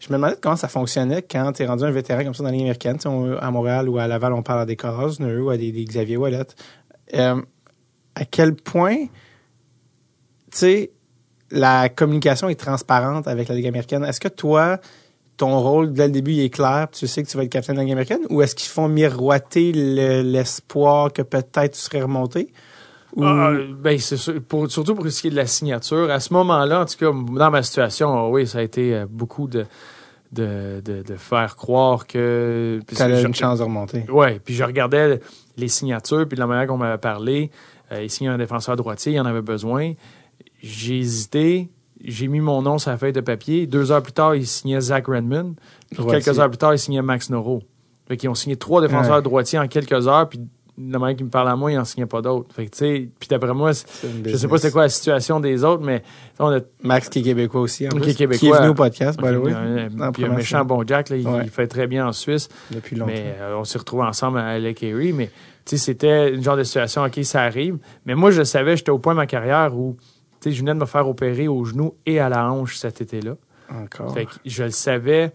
Je 0.00 0.08
me 0.08 0.14
demandais 0.14 0.36
comment 0.40 0.56
ça 0.56 0.68
fonctionnait 0.68 1.20
quand 1.20 1.52
tu 1.52 1.62
es 1.62 1.66
rendu 1.66 1.84
un 1.84 1.90
vétéran 1.90 2.24
comme 2.24 2.32
ça 2.32 2.42
dans 2.42 2.48
la 2.48 2.52
Ligue 2.52 2.62
américaine. 2.62 2.96
On- 3.04 3.36
à 3.36 3.50
Montréal 3.50 3.86
ou 3.90 3.98
à 3.98 4.06
Laval, 4.06 4.32
on 4.32 4.42
parle 4.42 4.60
à 4.60 4.66
des 4.66 4.76
Cosner 4.76 5.36
ou 5.36 5.50
à 5.50 5.58
des, 5.58 5.72
des 5.72 5.84
Xavier 5.84 6.16
Wallet. 6.16 6.46
Euh, 7.14 7.42
à 8.14 8.24
quel 8.24 8.54
point, 8.54 8.96
sais, 10.56 10.90
la 11.50 11.88
communication 11.88 12.48
est 12.48 12.58
transparente 12.60 13.28
avec 13.28 13.48
la 13.48 13.54
Ligue 13.54 13.66
américaine. 13.68 14.04
Est-ce 14.04 14.20
que 14.20 14.28
toi, 14.28 14.78
ton 15.36 15.60
rôle 15.60 15.92
dès 15.92 16.06
le 16.06 16.12
début 16.12 16.32
il 16.32 16.40
est 16.40 16.50
clair, 16.50 16.88
tu 16.90 17.06
sais 17.06 17.22
que 17.22 17.28
tu 17.28 17.36
vas 17.36 17.44
être 17.44 17.50
capitaine 17.52 17.76
de 17.76 17.80
la 17.80 17.84
Ligue 17.84 17.92
américaine, 17.92 18.20
ou 18.30 18.42
est-ce 18.42 18.54
qu'ils 18.54 18.70
font 18.70 18.88
miroiter 18.88 19.72
le- 19.72 20.22
l'espoir 20.22 21.12
que 21.12 21.22
peut-être 21.22 21.72
tu 21.74 21.78
serais 21.80 22.02
remonté? 22.02 22.52
Ou- 23.14 23.24
Ah, 23.24 23.52
ben, 23.78 23.98
c'est 23.98 24.40
pour, 24.40 24.70
surtout 24.70 24.94
pour 24.94 25.08
ce 25.10 25.20
qui 25.20 25.28
est 25.28 25.30
de 25.30 25.36
la 25.36 25.46
signature. 25.46 26.10
À 26.10 26.20
ce 26.20 26.32
moment-là, 26.34 26.80
en 26.80 26.84
tout 26.84 26.96
cas, 26.98 27.10
dans 27.34 27.50
ma 27.50 27.62
situation, 27.62 28.12
ah 28.12 28.28
oui, 28.28 28.46
ça 28.46 28.58
a 28.58 28.62
été 28.62 28.94
euh, 28.94 29.06
beaucoup 29.08 29.46
de, 29.46 29.64
de, 30.32 30.82
de, 30.84 31.02
de 31.02 31.16
faire 31.16 31.54
croire 31.56 32.06
que. 32.06 32.80
puis 32.86 32.96
T'avais 32.96 33.20
je- 33.22 33.26
une 33.26 33.34
chance 33.34 33.58
de 33.60 33.64
remonter. 33.64 34.04
Ouais, 34.10 34.40
puis 34.44 34.54
je 34.54 34.64
regardais 34.64 35.20
les 35.56 35.68
signatures, 35.68 36.26
puis 36.26 36.34
de 36.36 36.40
la 36.40 36.46
manière 36.46 36.66
qu'on 36.66 36.76
m'avait 36.76 36.98
parlé, 36.98 37.50
euh, 37.92 38.02
il 38.02 38.10
signait 38.10 38.30
un 38.30 38.38
défenseur 38.38 38.76
droitier, 38.76 39.12
il 39.12 39.20
en 39.20 39.24
avait 39.26 39.40
besoin. 39.42 39.92
J'ai 40.62 40.98
hésité, 40.98 41.68
j'ai 42.04 42.28
mis 42.28 42.40
mon 42.40 42.62
nom 42.62 42.78
sur 42.78 42.90
la 42.90 42.98
feuille 42.98 43.12
de 43.12 43.20
papier. 43.20 43.66
Deux 43.66 43.92
heures 43.92 44.02
plus 44.02 44.12
tard, 44.12 44.34
il 44.34 44.46
signait 44.46 44.80
Zach 44.80 45.06
Redmond. 45.06 45.54
Puis 45.90 46.04
quelques 46.06 46.38
heures 46.38 46.48
plus 46.48 46.58
tard, 46.58 46.74
il 46.74 46.78
signait 46.78 47.02
Max 47.02 47.30
Noro. 47.30 47.62
Fait 48.08 48.16
qu'ils 48.16 48.28
ont 48.28 48.34
signé 48.34 48.56
trois 48.56 48.80
défenseurs 48.80 49.16
Ouais. 49.16 49.22
droitiers 49.22 49.58
en 49.58 49.66
quelques 49.68 50.06
heures, 50.06 50.28
puis 50.28 50.40
la 50.78 50.98
manière 50.98 51.16
qu'il 51.16 51.24
me 51.26 51.30
parle 51.30 51.48
à 51.48 51.56
moi, 51.56 51.72
il 51.72 51.76
n'en 51.76 51.84
signait 51.86 52.06
pas 52.06 52.20
d'autres. 52.20 52.54
Fait 52.54 52.66
que, 52.66 52.70
tu 52.72 52.78
sais, 52.78 53.08
puis 53.18 53.28
d'après 53.28 53.52
moi, 53.54 53.72
je 53.72 54.36
sais 54.36 54.46
pas 54.46 54.58
c'est 54.58 54.70
quoi 54.70 54.82
la 54.82 54.88
situation 54.90 55.40
des 55.40 55.64
autres, 55.64 55.82
mais 55.82 56.02
on 56.38 56.48
a 56.54 56.60
Max 56.82 57.08
qui 57.08 57.20
est 57.20 57.22
québécois 57.22 57.62
aussi, 57.62 57.86
en 57.86 57.90
Qui 57.98 58.10
est 58.10 58.14
québécois. 58.14 58.38
qui 58.38 58.46
est 58.54 58.58
venu 58.58 58.68
au 58.68 58.74
podcast, 58.74 59.18
by 59.18 59.28
the 59.28 59.36
way, 59.38 59.52
un, 59.54 60.12
puis 60.12 60.28
méchant 60.28 60.64
bon 60.66 60.86
Jack, 60.86 61.08
là, 61.08 61.16
il, 61.16 61.26
Ouais. 61.26 61.40
il 61.44 61.50
fait 61.50 61.66
très 61.66 61.86
bien 61.86 62.06
en 62.06 62.12
Suisse. 62.12 62.48
depuis 62.70 62.94
longtemps. 62.94 63.10
Mais 63.14 63.36
euh, 63.40 63.56
on 63.58 63.64
s'est 63.64 63.78
retrouvés 63.78 64.04
ensemble 64.04 64.38
à 64.38 64.58
Lake 64.58 64.82
Erie. 64.82 65.12
Mais 65.14 65.30
tu 65.64 65.76
sais, 65.76 65.78
c'était 65.78 66.32
une 66.34 66.42
genre 66.42 66.56
de 66.58 66.62
situation, 66.64 67.02
OK, 67.04 67.18
ça 67.24 67.40
arrive. 67.42 67.78
Mais 68.04 68.14
moi, 68.14 68.30
je 68.30 68.42
savais, 68.42 68.76
j'étais 68.76 68.90
au 68.90 68.98
point 68.98 69.14
de 69.14 69.18
ma 69.18 69.26
carrière 69.26 69.74
où 69.74 69.96
sais, 70.50 70.56
je 70.56 70.60
venais 70.60 70.74
de 70.74 70.80
me 70.80 70.86
faire 70.86 71.08
opérer 71.08 71.48
au 71.48 71.64
genou 71.64 71.94
et 72.06 72.20
à 72.20 72.28
la 72.28 72.50
hanche 72.50 72.76
cet 72.76 73.00
été-là. 73.00 73.36
Encore. 73.70 74.14
Fait 74.14 74.26
que 74.26 74.32
je 74.44 74.64
le 74.64 74.70
savais. 74.70 75.32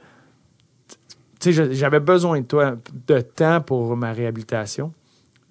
Tu 1.40 1.52
j'avais 1.54 2.00
besoin 2.00 2.42
de 2.42 2.46
toi, 2.46 2.76
de 3.08 3.20
temps 3.20 3.62
pour 3.62 3.96
ma 3.98 4.14
réhabilitation. 4.14 4.94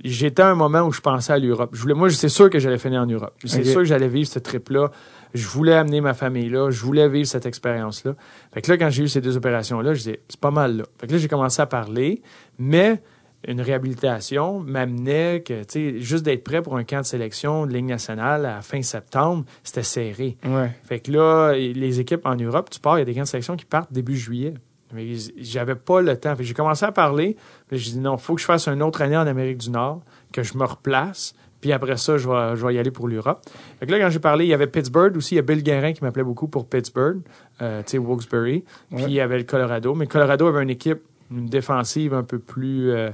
J'étais 0.03 0.43
à 0.43 0.49
un 0.49 0.55
moment 0.55 0.83
où 0.83 0.93
je 0.93 1.01
pensais 1.01 1.33
à 1.33 1.39
l'Europe. 1.39 1.71
Je 1.75 1.83
voulais, 1.83 1.95
moi, 1.95 2.09
c'est 2.09 2.31
sûr 2.31 2.49
que 2.49 2.59
j'allais 2.59 2.79
finir 2.79 3.03
en 3.03 3.07
Europe. 3.07 3.35
C'est 3.45 3.65
sûr 3.65 3.81
que 3.81 3.85
j'allais 3.85 4.09
vivre 4.09 4.29
ce 4.29 4.39
trip-là. 4.39 4.91
Je 5.35 5.47
voulais 5.47 5.75
amener 5.75 6.01
ma 6.01 6.15
famille 6.15 6.49
là. 6.49 6.71
Je 6.71 6.83
voulais 6.83 7.09
vivre 7.09 7.29
cette 7.29 7.45
expérience-là. 7.45 8.15
Fait 8.53 8.63
que 8.63 8.71
là, 8.71 8.79
quand 8.79 8.89
j'ai 8.89 9.05
eu 9.05 9.09
ces 9.09 9.21
deux 9.21 9.37
opérations-là, 9.37 9.93
je 9.93 9.99
disais, 9.99 10.21
c'est 10.29 10.41
pas 10.41 10.51
mal 10.51 10.79
là. 10.79 10.85
Fait 10.99 11.07
que 11.07 11.13
là, 11.13 11.19
j'ai 11.19 11.29
commencé 11.29 11.61
à 11.61 11.67
parler, 11.67 12.23
mais 12.59 13.03
une 13.47 13.61
réhabilitation 13.61 14.61
m'amenait 14.61 15.43
que, 15.43 15.63
tu 15.65 15.95
sais, 15.95 16.01
juste 16.01 16.25
d'être 16.25 16.45
prêt 16.45 16.63
pour 16.63 16.77
un 16.77 16.85
camp 16.85 17.01
de 17.01 17.07
sélection 17.07 17.67
de 17.67 17.73
Ligue 17.73 17.87
nationale 17.87 18.45
à 18.47 18.61
fin 18.61 18.83
septembre, 18.83 19.45
c'était 19.63 19.83
serré. 19.83 20.37
Fait 20.85 21.01
que 21.01 21.13
là, 21.13 21.53
les 21.55 22.01
équipes 22.01 22.27
en 22.27 22.37
Europe, 22.37 22.71
tu 22.71 22.81
pars, 22.81 22.99
il 22.99 23.01
y 23.01 23.03
a 23.03 23.07
des 23.07 23.15
camps 23.15 23.23
de 23.23 23.27
sélection 23.27 23.57
qui 23.57 23.65
partent 23.65 23.93
début 23.93 24.17
juillet. 24.17 24.55
Mais 24.93 25.07
j'avais 25.39 25.77
pas 25.77 26.01
le 26.03 26.17
temps. 26.19 26.35
J'ai 26.39 26.55
commencé 26.55 26.85
à 26.85 26.93
parler. 26.93 27.37
J'ai 27.71 27.93
dit 27.93 28.01
non, 28.01 28.17
il 28.17 28.21
faut 28.21 28.35
que 28.35 28.41
je 28.41 28.47
fasse 28.47 28.67
une 28.67 28.83
autre 28.83 29.03
année 29.03 29.17
en 29.17 29.27
Amérique 29.27 29.59
du 29.59 29.71
Nord, 29.71 30.03
que 30.33 30.43
je 30.43 30.59
me 30.59 30.65
replace. 30.65 31.35
Puis 31.61 31.73
après 31.73 31.97
ça, 31.97 32.17
je 32.17 32.29
vais, 32.29 32.57
je 32.57 32.67
vais 32.67 32.75
y 32.75 32.79
aller 32.79 32.91
pour 32.91 33.07
l'Europe. 33.07 33.41
Fait 33.79 33.87
que 33.87 33.93
là, 33.93 34.01
quand 34.01 34.11
j'ai 34.11 34.19
parlé, 34.19 34.47
il 34.47 34.49
y 34.49 34.55
avait 34.55 34.67
Pittsburgh 34.67 35.17
aussi. 35.17 35.35
Il 35.35 35.37
y 35.37 35.39
a 35.39 35.43
Bill 35.43 35.63
Guérin 35.63 35.93
qui 35.93 36.03
m'appelait 36.03 36.25
beaucoup 36.25 36.49
pour 36.49 36.67
Pittsburgh, 36.67 37.21
euh, 37.61 37.83
tu 37.85 37.93
sais, 37.93 37.99
Wilkes-Barre. 37.99 38.63
Puis 38.95 39.05
il 39.05 39.13
y 39.13 39.21
avait 39.21 39.39
le 39.39 39.45
Colorado. 39.45 39.95
Mais 39.95 40.07
Colorado 40.07 40.47
avait 40.47 40.63
une 40.63 40.71
équipe, 40.71 41.01
une 41.31 41.47
défensive 41.47 42.15
un 42.15 42.23
peu 42.23 42.39
plus 42.39 42.91
euh, 42.91 43.11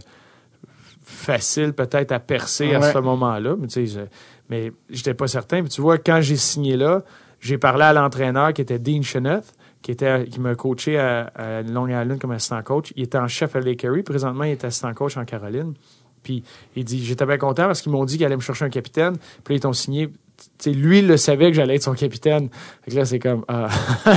facile 1.02 1.72
peut-être 1.72 2.12
à 2.12 2.20
percer 2.20 2.74
à 2.74 2.92
ce 2.92 2.98
moment-là. 2.98 3.56
Mais 3.58 3.66
tu 3.66 3.86
sais, 3.86 4.08
mais 4.48 4.72
j'étais 4.90 5.14
pas 5.14 5.28
certain. 5.28 5.60
Puis 5.62 5.70
tu 5.70 5.80
vois, 5.80 5.98
quand 5.98 6.20
j'ai 6.20 6.36
signé 6.36 6.76
là, 6.76 7.02
j'ai 7.40 7.58
parlé 7.58 7.84
à 7.84 7.92
l'entraîneur 7.92 8.52
qui 8.52 8.62
était 8.62 8.78
Dean 8.78 9.02
Cheneth 9.02 9.54
qui, 9.82 9.92
était, 9.92 10.24
qui 10.24 10.40
m'a 10.40 10.56
coaché 10.56 10.98
à, 10.98 11.62
Long 11.62 11.86
Island 11.86 12.18
comme 12.18 12.32
assistant 12.32 12.60
coach. 12.62 12.92
Il 12.96 13.04
était 13.04 13.18
en 13.18 13.28
chef 13.28 13.54
à 13.54 13.60
Lake 13.60 13.84
Erie. 13.84 14.02
Présentement, 14.02 14.42
il 14.42 14.50
est 14.50 14.64
assistant 14.64 14.92
coach 14.94 15.16
en 15.16 15.24
Caroline. 15.24 15.74
Puis 16.24 16.42
il 16.74 16.84
dit 16.84 17.04
J'étais 17.04 17.24
bien 17.24 17.38
content 17.38 17.66
parce 17.66 17.82
qu'ils 17.82 17.92
m'ont 17.92 18.04
dit 18.04 18.16
qu'ils 18.16 18.26
allaient 18.26 18.34
me 18.34 18.40
chercher 18.40 18.64
un 18.64 18.70
capitaine. 18.70 19.16
Puis 19.44 19.54
là, 19.54 19.56
ils 19.56 19.60
t'ont 19.60 19.72
signé. 19.72 20.08
T'sais, 20.58 20.72
lui, 20.72 20.98
il 20.98 21.06
le 21.06 21.16
savait 21.16 21.50
que 21.50 21.56
j'allais 21.56 21.76
être 21.76 21.82
son 21.82 21.94
capitaine. 21.94 22.48
Fait 22.82 22.90
que 22.90 22.96
là, 22.96 23.04
c'est 23.04 23.18
comme. 23.18 23.44
Ah. 23.48 23.68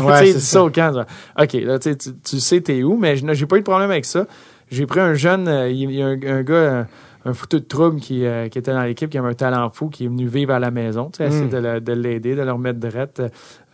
Ouais, 0.03 0.25
c'est 0.33 0.39
ça 0.39 0.63
au 0.63 0.69
camp. 0.69 1.05
OK, 1.39 1.53
là, 1.53 1.79
tu, 1.79 1.95
tu 1.97 2.39
sais, 2.39 2.61
t'es 2.61 2.83
où, 2.83 2.97
mais 2.97 3.15
j'ai 3.15 3.45
pas 3.45 3.57
eu 3.57 3.59
de 3.59 3.65
problème 3.65 3.91
avec 3.91 4.05
ça. 4.05 4.25
J'ai 4.71 4.85
pris 4.85 4.99
un 4.99 5.13
jeune, 5.13 5.47
euh, 5.47 5.69
il 5.69 5.91
y 5.91 6.03
a 6.03 6.07
un, 6.07 6.43
gars, 6.43 6.87
un, 7.25 7.33
foutu 7.33 7.57
de 7.57 7.65
trouble 7.65 7.99
qui, 7.99 8.25
euh, 8.25 8.49
qui 8.49 8.59
était 8.59 8.71
dans 8.71 8.83
l'équipe, 8.83 9.09
qui 9.09 9.17
avait 9.17 9.29
un 9.29 9.33
talent 9.33 9.69
fou, 9.71 9.89
qui 9.89 10.05
est 10.05 10.07
venu 10.07 10.27
vivre 10.27 10.53
à 10.53 10.59
la 10.59 10.69
maison, 10.69 11.09
tu 11.09 11.17
sais, 11.17 11.27
essayer 11.27 11.45
mm. 11.45 11.79
de 11.79 11.93
l'aider, 11.93 12.35
de, 12.35 12.41
le 12.41 12.51
remettre 12.51 12.79
de 12.79 12.87
rette. 12.87 13.19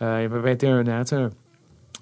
Euh, 0.00 0.20
il 0.22 0.24
avait 0.24 0.54
21 0.54 0.86
ans, 0.86 1.02
tu 1.04 1.16
sais, 1.16 1.26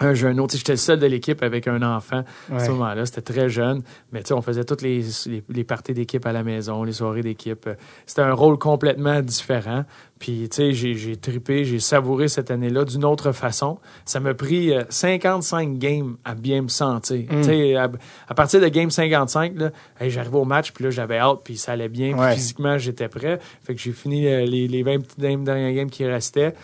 un 0.00 0.14
jeune 0.14 0.40
autre. 0.40 0.56
J'étais 0.56 0.72
le 0.72 0.78
seul 0.78 0.98
de 0.98 1.06
l'équipe 1.06 1.42
avec 1.42 1.68
un 1.68 1.82
enfant 1.82 2.24
à 2.52 2.58
ce 2.58 2.70
moment-là. 2.70 3.06
C'était 3.06 3.20
très 3.20 3.48
jeune. 3.48 3.82
Mais 4.12 4.20
on 4.32 4.42
faisait 4.42 4.64
toutes 4.64 4.82
les, 4.82 5.04
les, 5.48 5.64
parties 5.64 5.94
d'équipe 5.94 6.26
à 6.26 6.32
la 6.32 6.42
maison, 6.42 6.82
les 6.82 6.92
soirées 6.92 7.22
d'équipe. 7.22 7.68
C'était 8.06 8.22
un 8.22 8.32
rôle 8.32 8.58
complètement 8.58 9.20
différent. 9.20 9.84
Puis, 10.18 10.48
tu 10.48 10.72
sais, 10.72 10.94
j'ai 10.94 11.16
tripé, 11.16 11.64
j'ai 11.64 11.80
savouré 11.80 12.28
cette 12.28 12.50
année-là 12.50 12.84
d'une 12.84 13.04
autre 13.04 13.32
façon. 13.32 13.78
Ça 14.04 14.20
m'a 14.20 14.32
pris 14.32 14.72
55 14.88 15.68
euh, 15.68 15.72
games 15.76 16.16
à 16.24 16.34
bien 16.34 16.62
me 16.62 16.68
sentir. 16.68 17.24
Mm. 17.30 17.40
Tu 17.40 17.44
sais, 17.44 17.76
à, 17.76 18.34
partir 18.34 18.60
de 18.60 18.68
game 18.68 18.90
55, 18.90 19.52
là, 19.56 19.70
j'arrivais 20.00 20.38
au 20.38 20.44
match, 20.44 20.72
puis 20.72 20.84
là, 20.84 20.90
j'avais 20.90 21.18
hâte, 21.18 21.40
puis 21.44 21.56
ça 21.56 21.72
allait 21.72 21.88
bien. 21.88 22.16
physiquement, 22.32 22.78
j'étais 22.78 23.08
prêt. 23.08 23.38
Fait 23.62 23.74
que 23.74 23.80
j'ai 23.80 23.92
fini 23.92 24.26
euh, 24.26 24.44
les, 24.46 24.66
les 24.66 24.82
20 24.82 25.00
petites 25.00 25.20
dernières 25.20 25.72
games 25.72 25.90
qui 25.90 26.06
restaient. 26.06 26.54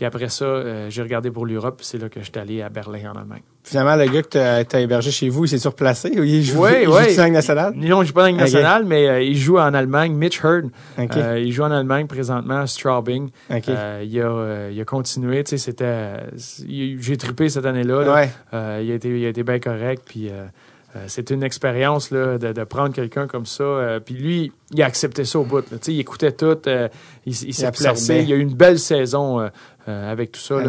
Puis 0.00 0.06
après 0.06 0.30
ça, 0.30 0.46
euh, 0.46 0.86
j'ai 0.88 1.02
regardé 1.02 1.30
pour 1.30 1.44
l'Europe, 1.44 1.80
c'est 1.82 1.98
là 1.98 2.08
que 2.08 2.22
j'étais 2.22 2.40
allé 2.40 2.62
à 2.62 2.70
Berlin, 2.70 3.12
en 3.12 3.18
Allemagne. 3.18 3.42
Finalement, 3.62 3.96
le 3.96 4.06
gars 4.06 4.22
que 4.22 4.62
tu 4.64 4.76
as, 4.76 4.80
hébergé 4.80 5.10
chez 5.10 5.28
vous, 5.28 5.44
il 5.44 5.48
s'est 5.48 5.58
surplacé 5.58 6.18
ou 6.18 6.24
il 6.24 6.42
joue, 6.42 6.64
oui, 6.64 6.70
il 6.84 6.88
oui. 6.88 7.14
joue 7.14 7.28
nationale? 7.28 7.74
Non, 7.76 8.00
je 8.00 8.06
joue 8.08 8.14
pas 8.14 8.22
dans 8.22 8.34
la 8.34 8.44
nationale, 8.44 8.86
mais 8.86 9.06
euh, 9.06 9.22
il 9.22 9.36
joue 9.36 9.58
en 9.58 9.74
Allemagne. 9.74 10.14
Mitch 10.14 10.40
Hurd, 10.42 10.70
euh, 10.98 11.38
il 11.38 11.52
joue 11.52 11.64
en 11.64 11.70
Allemagne 11.70 12.06
présentement 12.06 12.60
à 12.60 12.66
Straubing. 12.66 13.28
il, 13.50 13.72
a, 13.74 14.70
il 14.70 14.80
a 14.80 14.84
continué, 14.86 15.44
tu 15.44 15.50
sais, 15.50 15.58
c'était... 15.58 16.14
J'ai 16.66 17.16
trippé 17.18 17.50
cette 17.50 17.66
année-là. 17.66 18.24
il, 18.80 18.90
a 18.90 18.94
été, 18.94 19.10
il 19.10 19.26
a 19.26 19.28
été 19.28 19.42
bien 19.42 19.58
correct, 19.58 20.04
puis... 20.06 20.30
Euh, 20.96 21.04
c'est 21.06 21.30
une 21.30 21.44
expérience 21.44 22.10
là, 22.10 22.36
de, 22.36 22.64
prendre 22.64 22.92
quelqu'un 22.92 23.28
comme 23.28 23.46
ça. 23.46 23.62
Euh, 23.62 24.00
puis 24.00 24.14
lui, 24.14 24.52
il 24.72 24.82
a 24.82 24.86
accepté 24.86 25.24
ça 25.24 25.38
au 25.38 25.44
bout. 25.44 25.64
Il 25.86 26.00
écoutait 26.00 26.32
tout. 26.32 26.58
Euh, 26.66 26.88
il, 27.26 27.34
s'est 27.34 27.70
placé. 27.70 28.22
Il 28.22 28.32
a 28.32 28.36
eu 28.36 28.40
une 28.40 28.54
belle 28.54 28.78
saison 28.78 29.48
avec 29.86 30.32
tout 30.32 30.40
ça. 30.40 30.62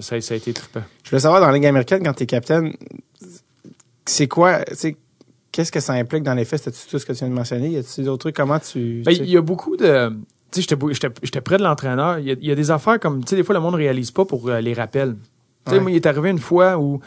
ça, 0.00 0.14
a 0.14 0.36
été 0.36 0.52
trippant. 0.52 0.82
Je 1.04 1.10
voulais 1.10 1.20
savoir, 1.20 1.40
dans 1.40 1.48
la 1.48 1.52
Ligue 1.54 1.66
américaine, 1.66 2.02
quand 2.02 2.14
tu 2.14 2.24
es 2.24 2.26
capitaine, 2.26 2.74
c'est 4.06 4.28
quoi... 4.28 4.60
Qu'est-ce 5.52 5.70
que 5.70 5.80
ça 5.80 5.92
implique 5.92 6.22
dans 6.22 6.32
les 6.32 6.46
faits? 6.46 6.62
cest 6.62 6.88
tout 6.88 6.98
ce 6.98 7.04
que 7.04 7.12
tu 7.12 7.18
viens 7.18 7.28
de 7.28 7.34
mentionner? 7.34 7.68
Y 7.68 7.76
a-t-il 7.76 8.06
d'autres 8.06 8.20
trucs? 8.20 8.36
Comment 8.36 8.58
tu... 8.58 9.02
Ben, 9.04 9.12
il 9.12 9.28
y 9.28 9.36
a 9.36 9.42
beaucoup 9.42 9.76
de... 9.76 10.10
Tu 10.50 10.62
sais, 10.62 10.76
j'étais 11.22 11.40
près 11.42 11.58
de 11.58 11.62
l'entraîneur. 11.62 12.18
Il 12.18 12.42
y, 12.42 12.50
a 12.50 12.54
des 12.54 12.70
affaires 12.70 12.98
comme... 12.98 13.22
Tu 13.22 13.30
sais, 13.30 13.36
des 13.36 13.42
fois, 13.42 13.54
le 13.54 13.60
monde 13.60 13.74
ne 13.74 13.78
réalise 13.78 14.10
pas 14.10 14.24
pour 14.24 14.48
les 14.48 14.72
rappels. 14.72 15.16
Tu 15.66 15.72
sais, 15.72 15.82
il 15.86 15.94
est 15.94 16.06
arrivé 16.06 16.30
une 16.30 16.38
fois 16.38 16.78
où 16.78 17.00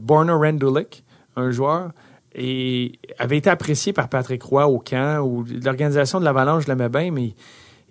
Borna 0.00 0.34
Rendulic, 0.34 1.02
un 1.36 1.50
joueur, 1.50 1.92
et 2.34 2.98
avait 3.18 3.38
été 3.38 3.50
apprécié 3.50 3.92
par 3.92 4.08
Patrick 4.08 4.42
Roy 4.42 4.66
au 4.66 4.78
camp, 4.78 5.22
où 5.22 5.44
l'organisation 5.64 6.20
de 6.20 6.24
l'Avalanche 6.24 6.66
l'aimait 6.66 6.88
bien, 6.88 7.10
mais 7.10 7.34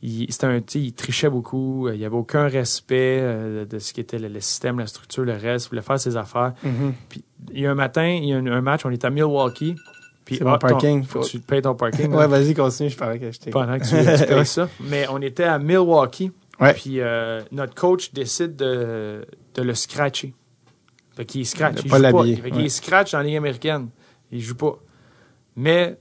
il, 0.02 0.32
c'était 0.32 0.48
un, 0.48 0.62
il 0.76 0.94
trichait 0.94 1.30
beaucoup, 1.30 1.88
il 1.90 2.00
n'y 2.00 2.06
avait 2.06 2.16
aucun 2.16 2.48
respect 2.48 3.20
euh, 3.22 3.66
de 3.66 3.80
ce 3.80 3.94
qui 3.94 4.00
était 4.00 4.18
le, 4.18 4.40
système, 4.40 4.80
la 4.80 4.88
structure, 4.88 5.24
le 5.24 5.34
reste, 5.34 5.68
il 5.68 5.70
voulait 5.70 5.82
faire 5.82 6.00
ses 6.00 6.18
affaires. 6.18 6.54
Mm-hmm. 6.66 6.92
Puis 7.10 7.24
il 7.54 7.62
y 7.62 7.66
a 7.68 7.72
un 7.72 7.76
matin, 7.76 8.08
il 8.08 8.26
y 8.26 8.34
a 8.34 8.38
un, 8.38 8.62
match, 8.62 8.82
on 8.86 8.90
est 8.90 9.06
à 9.06 9.10
Milwaukee, 9.10 9.76
puis 10.26 10.38
c'est 10.38 10.44
mon 10.44 10.54
ah, 10.54 10.58
parking. 10.58 11.04
faut 11.04 11.22
que 11.22 11.28
tu 11.28 11.40
payes 11.40 11.62
ton 11.62 11.76
parking. 11.76 12.12
ouais, 12.14 12.28
vas-y, 12.28 12.54
continue, 12.54 12.90
je 12.90 12.98
parlais 12.98 13.20
que 13.20 13.32
je 13.32 13.50
Pendant 13.52 13.78
que 13.78 13.84
tu, 13.84 14.26
payes 14.28 14.46
ça. 14.46 14.70
Mais 14.80 15.06
on 15.10 15.22
était 15.22 15.44
à 15.44 15.60
Milwaukee, 15.60 16.32
puis 16.76 17.00
euh, 17.00 17.42
notre 17.52 17.76
coach 17.76 18.12
décide 18.12 18.56
de, 18.56 19.26
de 19.54 19.62
le 19.62 19.76
scratcher. 19.76 20.34
Fait 21.16 21.26
qu'il 21.26 21.46
scratch. 21.46 21.82
Il, 21.84 21.92
joue 21.92 22.02
pas. 22.02 22.24
Fait 22.24 22.52
qu'il 22.52 22.72
scratch 22.72 23.12
dans 23.12 23.20
la 23.20 23.26
Ligue 23.26 23.38
américaine. 23.38 23.90
Il 24.32 24.42
joue 24.42 24.56
pas. 24.56 24.80
Mais 25.56 25.98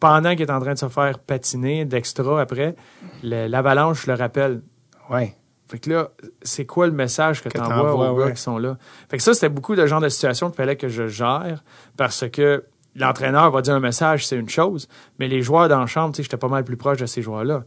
pendant 0.00 0.30
qu'il 0.30 0.42
est 0.42 0.50
en 0.50 0.60
train 0.60 0.74
de 0.74 0.78
se 0.78 0.88
faire 0.88 1.18
patiner 1.18 1.84
d'extra 1.84 2.40
après, 2.40 2.74
l'avalanche 3.22 4.06
le 4.06 4.14
rappelle. 4.14 4.62
Ouais. 5.10 5.36
Fait 5.68 5.78
que 5.78 5.90
là, 5.90 6.10
c'est 6.42 6.66
quoi 6.66 6.86
le 6.86 6.92
message 6.92 7.42
que, 7.42 7.48
tu 7.48 7.58
envoies 7.58 8.10
aux 8.10 8.16
gars 8.18 8.32
qui 8.32 8.40
sont 8.40 8.58
là? 8.58 8.76
Fait 9.08 9.16
que 9.16 9.22
ça, 9.22 9.32
c'était 9.32 9.48
beaucoup 9.48 9.74
de 9.74 9.86
genre 9.86 10.00
de 10.00 10.08
situations 10.10 10.48
qu'il 10.48 10.56
fallait 10.56 10.76
que 10.76 10.88
je 10.88 11.06
gère 11.06 11.64
parce 11.96 12.28
que 12.28 12.64
l'entraîneur 12.94 13.50
va 13.50 13.62
dire 13.62 13.74
un 13.74 13.80
message, 13.80 14.26
c'est 14.26 14.36
une 14.36 14.48
chose, 14.48 14.88
mais 15.18 15.28
les 15.28 15.42
joueurs 15.42 15.68
dans 15.68 15.80
la 15.80 15.86
chambre, 15.86 16.14
tu 16.14 16.18
sais, 16.18 16.22
j'étais 16.24 16.36
pas 16.36 16.48
mal 16.48 16.64
plus 16.64 16.76
proche 16.76 16.98
de 16.98 17.06
ces 17.06 17.22
joueurs-là. 17.22 17.64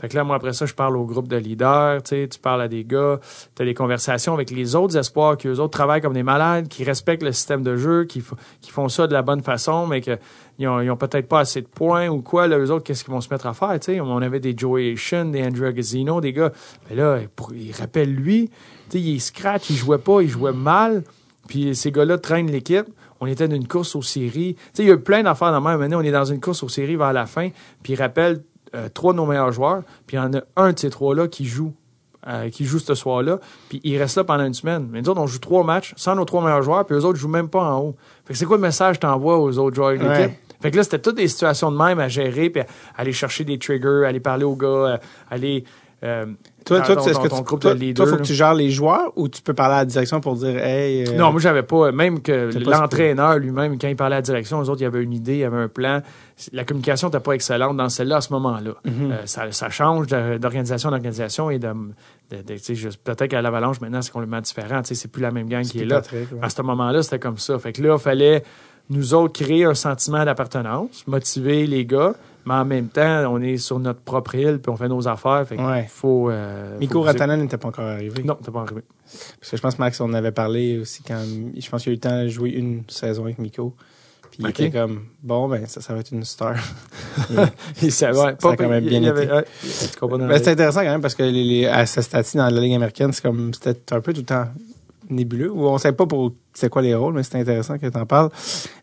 Fait 0.00 0.08
que 0.08 0.16
là, 0.16 0.24
moi, 0.24 0.36
après 0.36 0.52
ça, 0.52 0.66
je 0.66 0.74
parle 0.74 0.96
au 0.96 1.04
groupe 1.04 1.28
de 1.28 1.36
leaders, 1.36 2.02
tu 2.02 2.10
sais, 2.10 2.28
tu 2.28 2.38
parles 2.38 2.62
à 2.62 2.68
des 2.68 2.84
gars, 2.84 3.18
tu 3.56 3.62
as 3.62 3.64
des 3.64 3.74
conversations 3.74 4.34
avec 4.34 4.50
les 4.50 4.76
autres 4.76 4.96
espoirs 4.96 5.36
qui, 5.36 5.48
eux 5.48 5.58
autres, 5.58 5.76
travaillent 5.76 6.00
comme 6.00 6.12
des 6.12 6.22
malades, 6.22 6.68
qui 6.68 6.84
respectent 6.84 7.24
le 7.24 7.32
système 7.32 7.62
de 7.62 7.76
jeu, 7.76 8.04
qui, 8.04 8.22
qui 8.60 8.70
font 8.70 8.88
ça 8.88 9.06
de 9.06 9.12
la 9.12 9.22
bonne 9.22 9.42
façon, 9.42 9.86
mais 9.86 10.00
qu'ils 10.00 10.68
ont, 10.68 10.80
ils 10.80 10.90
ont 10.90 10.96
peut-être 10.96 11.28
pas 11.28 11.40
assez 11.40 11.60
de 11.60 11.66
points 11.66 12.08
ou 12.08 12.22
quoi, 12.22 12.46
là, 12.46 12.58
eux 12.58 12.70
autres, 12.70 12.84
qu'est-ce 12.84 13.02
qu'ils 13.02 13.12
vont 13.12 13.20
se 13.20 13.32
mettre 13.32 13.46
à 13.46 13.54
faire, 13.54 13.78
tu 13.80 13.92
sais? 13.92 14.00
On 14.00 14.18
avait 14.18 14.40
des 14.40 14.54
Joey 14.56 14.92
Ashen, 14.92 15.32
des 15.32 15.42
Andrew 15.42 15.72
Gazzino, 15.72 16.20
des 16.20 16.32
gars, 16.32 16.52
mais 16.88 16.96
là, 16.96 17.18
ils 17.52 17.72
rappellent 17.72 18.14
lui, 18.14 18.48
tu 18.90 18.98
sais, 18.98 19.00
il 19.00 19.20
scratch, 19.20 19.70
il 19.70 19.76
jouait 19.76 19.98
pas, 19.98 20.20
il 20.20 20.28
jouait 20.28 20.52
mal, 20.52 21.02
puis 21.48 21.74
ces 21.74 21.90
gars-là 21.90 22.18
traînent 22.18 22.50
l'équipe 22.50 22.86
on 23.20 23.26
était 23.26 23.48
dans 23.48 23.56
une 23.56 23.68
course 23.68 23.96
aux 23.96 24.02
séries. 24.02 24.54
Tu 24.54 24.62
sais, 24.72 24.82
il 24.82 24.88
y 24.88 24.90
a 24.90 24.94
eu 24.94 25.00
plein 25.00 25.22
d'affaires 25.22 25.52
dans 25.52 25.60
ma 25.60 25.76
on 25.76 26.02
est 26.02 26.10
dans 26.10 26.24
une 26.24 26.40
course 26.40 26.62
aux 26.62 26.68
séries 26.68 26.96
vers 26.96 27.12
la 27.12 27.26
fin, 27.26 27.50
puis 27.82 27.94
il 27.94 27.96
rappelle 27.96 28.42
euh, 28.74 28.88
trois 28.88 29.12
de 29.12 29.18
nos 29.18 29.26
meilleurs 29.26 29.52
joueurs, 29.52 29.82
puis 30.06 30.16
il 30.16 30.20
y 30.20 30.22
en 30.22 30.32
a 30.34 30.40
un 30.56 30.72
de 30.72 30.78
ces 30.78 30.90
trois-là 30.90 31.28
qui 31.28 31.44
joue. 31.44 31.74
Euh, 32.26 32.50
qui 32.50 32.64
joue 32.64 32.80
ce 32.80 32.94
soir-là, 32.96 33.38
puis 33.68 33.80
il 33.84 33.96
reste 33.96 34.16
là 34.16 34.24
pendant 34.24 34.44
une 34.44 34.52
semaine. 34.52 34.88
Mais 34.90 35.00
nous 35.00 35.08
autres, 35.08 35.20
on 35.20 35.26
joue 35.28 35.38
trois 35.38 35.62
matchs 35.62 35.94
sans 35.96 36.16
nos 36.16 36.24
trois 36.24 36.42
meilleurs 36.42 36.62
joueurs, 36.62 36.84
puis 36.84 36.96
eux 36.96 37.04
autres 37.04 37.16
jouent 37.16 37.28
même 37.28 37.48
pas 37.48 37.62
en 37.62 37.78
haut. 37.80 37.96
Fait 38.26 38.32
que 38.32 38.38
c'est 38.38 38.44
quoi 38.44 38.56
le 38.56 38.62
message 38.62 38.96
que 38.96 39.02
t'envoies 39.02 39.38
aux 39.38 39.56
autres 39.56 39.76
joueurs 39.76 39.92
de 39.96 40.02
l'équipe? 40.02 40.36
Fait 40.60 40.70
que 40.72 40.76
là, 40.76 40.82
c'était 40.82 40.98
toutes 40.98 41.16
des 41.16 41.28
situations 41.28 41.70
de 41.70 41.76
même 41.76 42.00
à 42.00 42.08
gérer, 42.08 42.50
puis 42.50 42.62
aller 42.96 43.12
chercher 43.12 43.44
des 43.44 43.58
triggers, 43.58 44.04
aller 44.04 44.20
parler 44.20 44.44
aux 44.44 44.56
gars, 44.56 44.66
euh, 44.66 44.98
aller 45.30 45.64
euh, 46.02 46.26
toi, 46.64 46.80
toi, 46.80 46.94
est-ce 46.96 47.18
que 47.18 47.28
toi, 47.28 47.74
toi, 47.94 48.06
faut 48.06 48.16
que 48.16 48.22
tu 48.22 48.34
gères 48.34 48.54
les 48.54 48.70
joueurs 48.70 49.12
ou 49.16 49.28
tu 49.28 49.40
peux 49.40 49.54
parler 49.54 49.76
à 49.76 49.78
la 49.78 49.84
direction 49.84 50.20
pour 50.20 50.34
dire, 50.34 50.58
hey. 50.58 51.08
Euh, 51.08 51.16
non, 51.16 51.30
moi, 51.30 51.40
j'avais 51.40 51.62
pas, 51.62 51.92
même 51.92 52.20
que 52.20 52.50
l'entraîneur 52.58 53.38
lui-même, 53.38 53.78
quand 53.78 53.88
il 53.88 53.96
parlait 53.96 54.16
à 54.16 54.18
la 54.18 54.22
direction, 54.22 54.60
les 54.60 54.68
autres, 54.68 54.80
il 54.80 54.84
y 54.84 54.86
avait 54.86 55.02
une 55.02 55.12
idée, 55.12 55.34
il 55.34 55.38
y 55.38 55.44
avait 55.44 55.56
un 55.56 55.68
plan. 55.68 56.02
La 56.52 56.64
communication 56.64 57.08
n'était 57.08 57.20
pas 57.20 57.32
excellente 57.32 57.76
dans 57.76 57.88
celle-là 57.88 58.16
à 58.16 58.20
ce 58.20 58.32
moment-là. 58.34 58.72
Mm-hmm. 58.84 59.12
Euh, 59.12 59.26
ça, 59.26 59.50
ça, 59.50 59.70
change 59.70 60.08
d'organisation 60.08 60.90
d'organisation 60.90 61.50
et 61.50 61.58
de, 61.58 61.72
peut-être 62.28 63.26
qu'à 63.26 63.40
l'Avalanche, 63.40 63.80
maintenant, 63.80 64.02
c'est 64.02 64.12
complètement 64.12 64.40
différent. 64.40 64.80
C'est 64.84 65.10
plus 65.10 65.22
la 65.22 65.30
même 65.30 65.48
gang 65.48 65.62
qui 65.62 65.80
est 65.80 65.86
là. 65.86 66.02
À 66.42 66.50
ce 66.50 66.62
moment-là, 66.62 67.02
c'était 67.02 67.18
comme 67.18 67.38
ça. 67.38 67.58
Fait 67.58 67.72
que 67.72 67.82
là, 67.82 67.94
il 67.94 68.00
fallait, 68.00 68.42
nous 68.90 69.14
autres, 69.14 69.42
créer 69.42 69.64
un 69.64 69.74
sentiment 69.74 70.24
d'appartenance, 70.24 71.06
motiver 71.06 71.66
les 71.66 71.86
gars, 71.86 72.14
Mais 72.48 72.54
en 72.54 72.64
même 72.64 72.88
temps, 72.88 73.30
on 73.30 73.42
est 73.42 73.58
sur 73.58 73.78
notre 73.78 74.00
propre 74.00 74.34
île, 74.36 74.58
puis 74.62 74.70
on 74.72 74.76
fait 74.76 74.88
nos 74.88 75.06
affaires. 75.06 75.44
Fait 75.46 75.60
Ouais. 75.60 75.86
faut. 75.88 76.30
euh, 76.30 76.78
Miko 76.78 77.02
Ratanen 77.02 77.40
n'était 77.42 77.58
pas 77.58 77.68
encore 77.68 77.84
arrivé. 77.84 78.22
Non, 78.22 78.36
t'es 78.42 78.50
pas 78.50 78.60
arrivé. 78.62 78.80
Parce 79.38 79.50
que 79.50 79.56
je 79.58 79.62
pense, 79.62 79.78
Max, 79.78 80.00
on 80.00 80.06
en 80.06 80.14
avait 80.14 80.32
parlé 80.32 80.78
aussi 80.78 81.02
quand. 81.02 81.20
Je 81.56 81.68
pense 81.68 81.82
qu'il 81.82 81.90
a 81.90 81.92
eu 81.92 81.96
le 81.96 82.00
temps 82.00 82.22
de 82.22 82.28
jouer 82.28 82.50
une 82.50 82.84
saison 82.88 83.24
avec 83.24 83.38
Miko. 83.38 83.74
Puis 84.30 84.40
il 84.40 84.48
était 84.48 84.70
comme, 84.70 85.00
bon, 85.22 85.48
ben, 85.48 85.66
ça, 85.66 85.80
ça 85.82 85.92
va 85.94 86.00
être 86.00 86.12
une 86.12 86.24
star. 86.24 86.54
Et 87.82 87.90
ça, 87.90 88.10
ouais, 88.12 88.34
Ça 88.38 88.50
a 88.50 88.56
quand 88.56 88.68
même 88.68 88.84
il- 88.84 88.88
bien 88.90 88.98
il 89.00 89.04
y 89.04 89.08
avait- 89.08 89.24
été. 89.24 89.32
ouais, 89.32 89.44
Ben, 90.28 90.38
c'est 90.42 90.48
intéressant 90.52 90.80
quand 90.80 90.90
même 90.90 91.00
parce 91.00 91.14
que 91.14 91.22
les, 91.24 91.44
les- 91.44 91.66
à 91.66 91.84
ce 91.86 92.00
stade 92.02 92.24
dans 92.34 92.48
la 92.48 92.60
Ligue 92.60 92.74
américaine, 92.74 93.12
c'est 93.12 93.22
comme 93.22 93.52
c'était 93.54 93.94
un 93.94 94.00
peu 94.00 94.12
tout 94.12 94.20
le 94.20 94.26
temps 94.26 94.46
nébuleux. 95.10 95.50
Ou 95.50 95.66
on 95.66 95.78
savait 95.78 95.96
pas 95.96 96.06
pour 96.06 96.32
c'est 96.54 96.68
quoi 96.68 96.82
les 96.82 96.94
rôles, 96.94 97.14
mais 97.14 97.22
c'est 97.22 97.38
intéressant 97.40 97.78
que 97.78 97.86
tu 97.86 97.98
en 97.98 98.06
parles. 98.06 98.30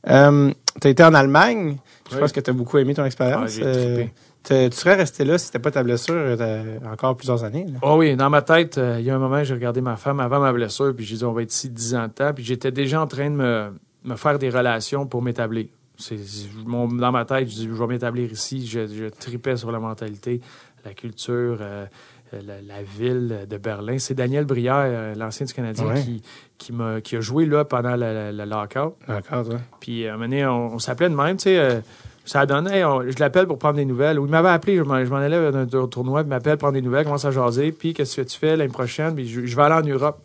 Euh, 0.10 0.52
tu 0.81 0.88
as 0.88 0.89
été 0.91 1.03
en 1.03 1.14
Allemagne. 1.14 1.77
Je 2.10 2.15
Oui. 2.15 2.22
pense 2.22 2.31
que 2.31 2.39
tu 2.39 2.49
as 2.49 2.53
beaucoup 2.53 2.77
aimé 2.77 2.93
ton 2.93 3.06
expérience. 3.06 3.57
Euh, 3.61 4.06
tu 4.43 4.53
serais 4.77 4.93
resté 4.95 5.26
là 5.26 5.38
si 5.39 5.47
c'était 5.47 5.57
pas 5.60 5.72
ta 5.72 5.81
blessure 5.81 6.14
euh, 6.15 6.77
encore 6.91 7.15
plusieurs 7.18 7.43
années. 7.43 7.65
là. 7.68 7.80
Oh 7.81 7.95
oui, 7.97 8.15
dans 8.15 8.30
ma 8.30 8.41
tête, 8.43 8.77
euh, 8.77 8.97
il 8.99 9.06
y 9.06 9.10
a 9.10 9.15
un 9.15 9.19
moment, 9.19 9.43
j'ai 9.43 9.56
regardé 9.56 9.81
ma 9.81 9.95
femme 9.95 10.19
avant 10.19 10.39
ma 10.39 10.53
blessure, 10.53 10.93
puis 10.95 11.03
j'ai 11.03 11.15
dit, 11.18 11.26
on 11.26 11.31
va 11.34 11.41
être 11.41 11.52
ici 11.53 11.69
10 11.69 11.95
ans 11.95 12.07
de 12.07 12.11
temps, 12.14 12.31
puis 12.34 12.43
j'étais 12.43 12.72
déjà 12.72 13.02
en 13.02 13.07
train 13.07 13.31
de 13.31 13.35
me, 13.35 13.69
me 14.03 14.15
faire 14.15 14.38
des 14.38 14.49
relations 14.49 15.07
pour 15.07 15.23
m'établir. 15.23 15.65
C'est, 15.97 16.18
c'est- 16.19 16.49
mon- 16.65 16.88
dans 16.88 17.11
ma 17.11 17.26
tête, 17.26 17.49
je 17.49 17.56
dis, 17.56 17.65
je 17.68 17.73
vais 17.73 17.88
m'établir 17.88 18.31
ici, 18.31 18.68
je, 18.68 18.85
je 18.85 19.06
tripais 19.06 19.56
sur 19.57 19.72
la 19.72 19.80
mentalité, 19.80 20.41
la 20.84 20.93
culture, 20.93 21.57
euh, 21.61 21.85
la, 22.34 22.61
la 22.61 22.84
ville 22.84 23.45
de 23.49 23.57
Berlin. 23.57 23.97
C'est 23.99 24.14
Daniel 24.15 24.45
Brière, 24.45 24.76
euh, 24.85 25.15
l'ancien 25.15 25.45
du 25.45 25.53
Canadien, 25.53 25.85
Ouais. 25.88 26.02
qui, 26.57 26.73
qui, 27.03 27.15
a 27.15 27.22
joué 27.22 27.45
là 27.45 27.65
pendant 27.65 27.95
le, 27.95 28.31
lockout. 28.45 28.95
Puis 29.80 30.07
à 30.07 30.10
un 30.10 30.14
moment 30.14 30.26
donné, 30.26 30.45
on, 30.45 30.73
on 30.76 30.80
s'appelait 30.80 31.10
de 31.10 31.15
même, 31.15 31.38
tu 31.38 31.43
sais. 31.43 31.57
euh, 31.60 31.80
ça 32.27 32.39
a 32.41 32.45
donné, 32.47 32.84
on- 32.84 33.03
je 33.03 33.19
l'appelle 33.19 33.45
pour 33.45 33.60
prendre 33.60 33.76
des 33.76 33.85
nouvelles. 33.85 34.19
Ou 34.19 34.26
il 34.26 34.31
m'avait 34.31 34.49
appelé, 34.49 34.77
je 34.77 34.81
m'en, 34.81 34.93
allais 34.95 35.52
d'un, 35.52 35.88
tournoi, 35.88 36.22
il 36.22 36.27
m'appelle 36.27 36.57
prendre 36.57 36.73
des 36.73 36.81
nouvelles, 36.81 37.06
commence 37.06 37.26
à 37.26 37.31
jaser. 37.31 37.72
Puis 37.72 37.93
qu'est-ce 37.93 38.15
que 38.19 38.27
tu 38.27 38.38
fais 38.38 38.56
l'année 38.57 38.72
prochaine? 38.72 39.14
Puis 39.14 39.27
je, 39.27 39.45
je 39.45 39.56
vais 39.56 39.61
aller 39.61 39.76
en 39.76 39.88
Europe. 39.93 40.19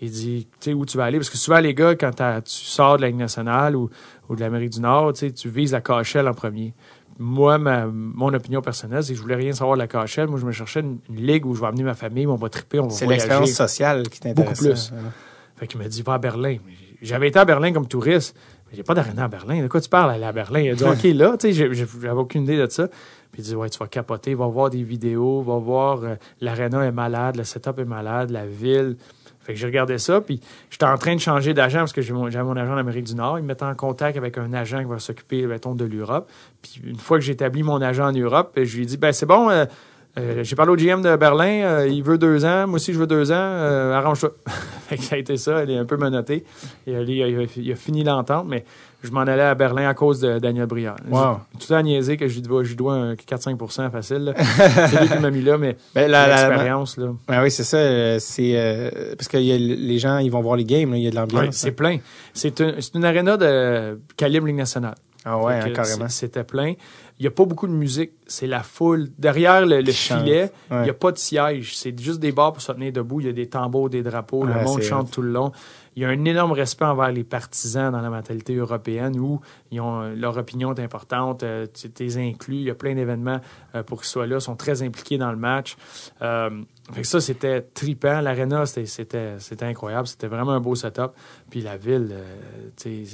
Il 0.00 0.10
dit, 0.10 0.46
tu 0.60 0.70
sais, 0.70 0.74
où 0.74 0.84
tu 0.84 0.98
vas 0.98 1.04
aller? 1.04 1.18
Parce 1.18 1.30
que 1.30 1.38
souvent, 1.38 1.58
les 1.60 1.72
gars, 1.72 1.94
quand 1.94 2.10
tu 2.10 2.42
sors 2.46 2.96
de 2.96 3.02
la 3.02 3.08
Ligue 3.08 3.16
nationale 3.16 3.76
ou, 3.76 3.88
ou 4.28 4.34
de 4.36 4.40
l'Amérique 4.40 4.70
du 4.70 4.80
Nord, 4.80 5.12
tu 5.14 5.48
vises 5.48 5.72
la 5.72 5.80
KHL 5.80 6.26
en 6.28 6.34
premier. 6.34 6.74
Moi, 7.18 7.56
ma- 7.58 7.86
mon 7.86 8.32
opinion 8.34 8.60
personnelle, 8.60 9.02
c'est 9.02 9.12
que 9.12 9.16
je 9.16 9.22
voulais 9.22 9.36
rien 9.36 9.52
savoir 9.52 9.76
de 9.76 9.82
la 9.82 9.86
KHL. 9.88 10.26
Moi, 10.28 10.38
je 10.38 10.44
me 10.46 10.52
cherchais 10.52 10.80
une, 10.80 10.98
une 11.08 11.26
ligue 11.26 11.46
où 11.46 11.54
je 11.54 11.60
vais 11.60 11.66
amener 11.66 11.82
ma 11.82 11.94
famille, 11.94 12.26
on 12.26 12.36
va 12.36 12.48
triper, 12.48 12.78
on 12.78 12.84
va 12.88 12.90
C'est 12.90 13.06
l'expérience 13.06 13.50
sociale 13.52 14.08
qui 14.08 14.20
t'intéresse. 14.20 14.60
Beaucoup 14.62 14.68
plus. 14.74 14.92
Fait 15.56 15.66
qu'il 15.66 15.80
m'a 15.80 15.88
dit, 15.88 16.02
va 16.02 16.14
à 16.14 16.18
Berlin. 16.18 16.58
J'avais 17.00 17.28
été 17.28 17.38
à 17.38 17.44
Berlin 17.44 17.72
comme 17.72 17.88
touriste. 17.88 18.36
Mais 18.70 18.76
j'ai 18.76 18.82
pas 18.82 18.94
d'aréna 18.94 19.24
à 19.24 19.28
Berlin. 19.28 19.62
De 19.62 19.68
quoi 19.68 19.80
tu 19.80 19.88
parles, 19.88 20.10
aller 20.10 20.24
à 20.24 20.32
Berlin? 20.32 20.60
Il 20.60 20.70
a 20.70 20.74
dit, 20.74 20.84
OK, 20.92 21.02
là, 21.14 21.36
tu 21.38 21.52
sais, 21.54 21.74
j'avais 21.74 22.10
aucune 22.10 22.42
idée 22.42 22.56
de 22.58 22.68
ça. 22.70 22.88
Puis 23.32 23.42
il 23.42 23.44
dit, 23.44 23.54
ouais, 23.54 23.70
tu 23.70 23.78
vas 23.78 23.86
capoter, 23.86 24.34
va 24.34 24.46
voir 24.46 24.70
des 24.70 24.82
vidéos, 24.82 25.40
va 25.42 25.56
voir, 25.56 26.02
euh, 26.04 26.14
l'aréna 26.40 26.84
est 26.84 26.92
malade, 26.92 27.36
le 27.36 27.44
setup 27.44 27.78
est 27.78 27.84
malade, 27.84 28.30
la 28.30 28.46
ville. 28.46 28.96
Fait 29.46 29.54
que 29.54 29.60
j'ai 29.60 29.66
regardé 29.66 29.98
ça, 29.98 30.20
puis 30.20 30.40
j'étais 30.70 30.86
en 30.86 30.98
train 30.98 31.14
de 31.14 31.20
changer 31.20 31.54
d'agent 31.54 31.78
parce 31.78 31.92
que 31.92 32.02
j'avais 32.02 32.18
mon, 32.18 32.56
agent 32.56 32.72
en 32.72 32.76
Amérique 32.76 33.04
du 33.04 33.14
Nord. 33.14 33.38
Il 33.38 33.42
me 33.42 33.48
mettait 33.48 33.64
en 33.64 33.76
contact 33.76 34.18
avec 34.18 34.38
un 34.38 34.52
agent 34.52 34.80
qui 34.80 34.86
va 34.86 34.98
s'occuper, 34.98 35.42
de 35.42 35.84
l'Europe. 35.84 36.28
Puis 36.62 36.82
une 36.84 36.98
fois 36.98 37.18
que 37.18 37.24
j'ai 37.24 37.34
établi 37.34 37.62
mon 37.62 37.80
agent 37.80 38.08
en 38.08 38.12
Europe, 38.12 38.52
je 38.56 38.76
lui 38.76 38.82
ai 38.82 38.86
dit, 38.86 38.96
ben 38.96 39.12
c'est 39.12 39.26
bon, 39.26 39.48
euh, 39.48 39.64
euh, 40.18 40.42
j'ai 40.42 40.56
parlé 40.56 40.72
au 40.72 40.76
GM 40.76 41.00
de 41.00 41.14
Berlin, 41.14 41.62
euh, 41.62 41.88
il 41.88 42.02
veut 42.02 42.18
deux 42.18 42.44
ans, 42.44 42.66
moi 42.66 42.76
aussi 42.76 42.92
je 42.92 42.98
veux 42.98 43.06
deux 43.06 43.30
ans, 43.30 43.92
arrange-toi. 43.92 44.32
ça 44.98 45.14
a 45.14 45.18
été 45.18 45.36
ça, 45.36 45.62
elle 45.62 45.70
est 45.70 45.78
un 45.78 45.84
peu 45.84 45.96
menottée. 45.96 46.44
Et, 46.88 46.92
il, 46.92 47.22
a, 47.22 47.46
il 47.56 47.72
a 47.72 47.76
fini 47.76 48.02
l'entente, 48.02 48.46
mais 48.48 48.64
je 49.06 49.12
m'en 49.12 49.20
allais 49.20 49.42
à 49.42 49.54
Berlin 49.54 49.88
à 49.88 49.94
cause 49.94 50.20
de 50.20 50.38
Daniel 50.38 50.66
Briard. 50.66 50.96
Wow. 51.10 51.38
Tout 51.58 51.72
à 51.72 51.82
niaiser 51.82 52.16
que 52.16 52.28
je 52.28 52.34
lui 52.34 52.42
dois, 52.42 52.62
je 52.64 52.68
lui 52.70 52.76
dois 52.76 52.94
un 52.94 53.14
4-5 53.14 53.90
facile. 53.90 54.34
c'est 54.90 55.00
lui 55.00 55.08
qui 55.08 55.18
m'a 55.18 55.30
mis 55.30 55.42
là, 55.42 55.56
mais 55.58 55.76
Ben, 55.94 56.10
l'expérience, 56.10 56.96
là. 56.96 57.08
Ben 57.28 57.42
oui, 57.42 57.50
c'est 57.50 57.64
ça. 57.64 57.76
euh, 57.78 58.18
C'est 58.20 58.52
euh, 58.54 59.14
parce 59.16 59.28
que 59.28 59.38
y 59.38 59.52
a 59.52 59.56
les 59.58 59.98
gens, 59.98 60.18
ils 60.18 60.30
vont 60.30 60.40
voir 60.40 60.56
les 60.56 60.64
games, 60.64 60.94
il 60.94 61.02
y 61.02 61.06
a 61.06 61.10
de 61.10 61.16
l'ambiance. 61.16 61.42
Ouais, 61.44 61.48
c'est 61.52 61.72
plein. 61.72 61.98
C'est 62.34 62.60
un- 62.60 62.74
c'est 62.80 62.94
une 62.94 63.04
aréna 63.04 63.36
de 63.36 64.00
calibre 64.16 64.46
Ligue 64.46 64.56
nationale. 64.56 64.94
ah 65.24 65.38
ouais, 65.38 65.54
hein, 65.54 65.70
carrément. 65.74 66.08
C'était 66.08 66.44
plein. 66.44 66.74
Il 67.18 67.22
n'y 67.22 67.28
a 67.28 67.30
pas 67.30 67.46
beaucoup 67.46 67.66
de 67.66 67.72
musique. 67.72 68.10
C'est 68.26 68.46
la 68.46 68.62
foule. 68.62 69.08
Derrière 69.18 69.64
le, 69.64 69.82
filet, 69.90 70.50
il 70.70 70.76
Ouais. 70.76 70.82
n'y 70.84 70.90
a 70.90 70.94
pas 70.94 71.12
de 71.12 71.16
siège. 71.18 71.74
C'est 71.74 71.98
juste 71.98 72.20
des 72.20 72.30
bars 72.30 72.52
pour 72.52 72.60
se 72.60 72.70
tenir 72.72 72.92
debout. 72.92 73.20
Il 73.20 73.26
y 73.26 73.30
a 73.30 73.32
des 73.32 73.46
tambours, 73.46 73.88
des 73.88 74.02
drapeaux. 74.02 74.44
Ouais, 74.44 74.52
le 74.52 74.64
monde 74.64 74.82
chante 74.82 75.10
tout 75.10 75.22
le 75.22 75.30
long. 75.32 75.50
Il 75.96 76.02
y 76.02 76.04
a 76.04 76.10
un 76.10 76.24
énorme 76.26 76.52
respect 76.52 76.84
envers 76.84 77.10
les 77.10 77.24
partisans 77.24 77.90
dans 77.90 78.02
la 78.02 78.10
mentalité 78.10 78.54
européenne 78.54 79.18
où 79.18 79.40
ils 79.70 79.80
ont, 79.80 80.02
euh, 80.02 80.14
leur 80.14 80.36
opinion 80.36 80.74
est 80.74 80.82
importante. 80.82 81.42
Euh, 81.42 81.66
tu 81.72 81.90
t'es 81.90 82.18
inclus. 82.18 82.56
Il 82.56 82.64
y 82.64 82.70
a 82.70 82.74
plein 82.74 82.94
d'événements 82.94 83.40
euh, 83.74 83.82
pour 83.82 84.02
qu'ils 84.02 84.08
soient 84.08 84.26
là. 84.26 84.38
Sont 84.38 84.56
très 84.56 84.82
impliqués 84.82 85.16
dans 85.16 85.30
le 85.30 85.38
match. 85.38 85.74
Fait 86.20 87.00
que 87.00 87.06
ça, 87.06 87.20
c'était 87.20 87.62
tripant. 87.62 88.20
L'aréna, 88.20 88.66
c'était, 88.66 89.38
incroyable. 89.62 90.06
C'était 90.06 90.26
vraiment 90.26 90.52
un 90.52 90.60
beau 90.60 90.74
setup. 90.74 91.12
Puis 91.48 91.62
la 91.62 91.78
ville, 91.78 92.14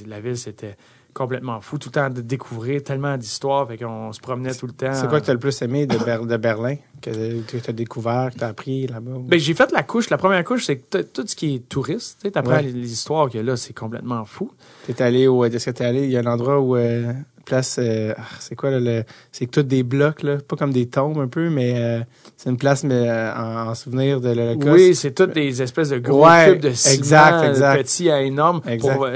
la 0.07 0.21
ville, 0.21 0.37
c'était 0.37 0.77
complètement 1.15 1.61
fou. 1.61 1.79
Tout 1.79 1.89
le 1.89 1.93
temps 1.93 2.11
de 2.11 2.21
découvrir 2.21 2.83
tellement 2.83 3.17
d'histoires. 3.17 3.69
Fait 3.69 3.77
qu'on 3.79 4.13
se 4.13 4.21
promenait 4.21 4.55
tout 4.55 4.67
le 4.67 4.73
temps. 4.73 4.93
C'est 4.95 5.09
quoi 5.09 5.21
que 5.21 5.25
tu 5.27 5.31
as 5.31 5.35
le 5.35 5.41
plus 5.41 5.61
aimé 5.63 5.87
de, 5.87 5.97
Ber- 5.99 6.27
de 6.27 6.37
Berlin, 6.37 6.77
que 7.01 7.41
tu 7.43 7.57
as 7.69 7.73
découvert, 7.73 8.31
que 8.33 8.39
tu 8.39 8.45
as 8.45 8.49
appris 8.49 8.87
là-bas? 8.87 9.13
Ben, 9.27 9.39
j'ai 9.39 9.55
fait 9.55 9.71
la 9.73 9.83
couche. 9.83 10.11
La 10.11 10.19
première 10.19 10.43
couche, 10.45 10.67
c'est 10.67 10.77
que 10.79 11.03
tout 11.03 11.27
ce 11.27 11.37
qui 11.37 11.57
est 11.57 11.69
touriste. 11.69 12.21
Tu 12.23 12.39
apprends 12.39 12.53
Ouais. 12.53 12.63
les, 12.63 12.73
les 12.73 12.93
histoires 12.93 13.29
a 13.35 13.43
là, 13.43 13.57
c'est 13.57 13.73
complètement 13.73 14.25
fou. 14.25 14.51
T'es 14.87 15.03
allé 15.03 15.29
où? 15.29 15.45
Est-ce 15.45 15.67
que 15.67 15.71
t'es 15.71 15.85
allé? 15.85 16.05
Il 16.05 16.11
y 16.11 16.17
a 16.17 16.21
un 16.21 16.27
endroit 16.27 16.61
où, 16.61 16.77
euh, 16.77 17.13
place, 17.45 17.77
euh, 17.79 18.15
ah, 18.17 18.23
c'est 18.41 18.55
quoi, 18.55 18.71
là, 18.71 18.81
le, 18.81 19.05
c'est 19.31 19.47
que 19.47 19.51
tous 19.51 19.63
des 19.63 19.83
blocs, 19.83 20.23
là, 20.23 20.39
pas 20.47 20.57
comme 20.57 20.73
des 20.73 20.87
tombes 20.87 21.19
un 21.19 21.29
peu, 21.29 21.51
mais 21.51 21.75
euh, 21.77 22.01
c'est 22.37 22.51
une 22.51 22.57
place 22.57 22.85
mais, 22.85 23.09
euh, 23.09 23.35
en, 23.35 23.69
en 23.71 23.75
souvenir 23.75 24.21
de 24.21 24.31
l'Holocauste. 24.31 24.73
Oui, 24.75 24.95
c'est 24.95 25.13
toutes 25.13 25.33
des 25.35 25.61
espèces 25.63 25.91
de 25.91 25.99
gros 25.99 26.27
Ouais, 26.27 26.53
cubes 26.53 26.61
de 26.63 26.71
ciment, 26.73 26.95
exact, 26.95 27.43
exact. 27.49 27.77
petits 27.83 28.11
à 28.11 28.23
énormes. 28.23 28.61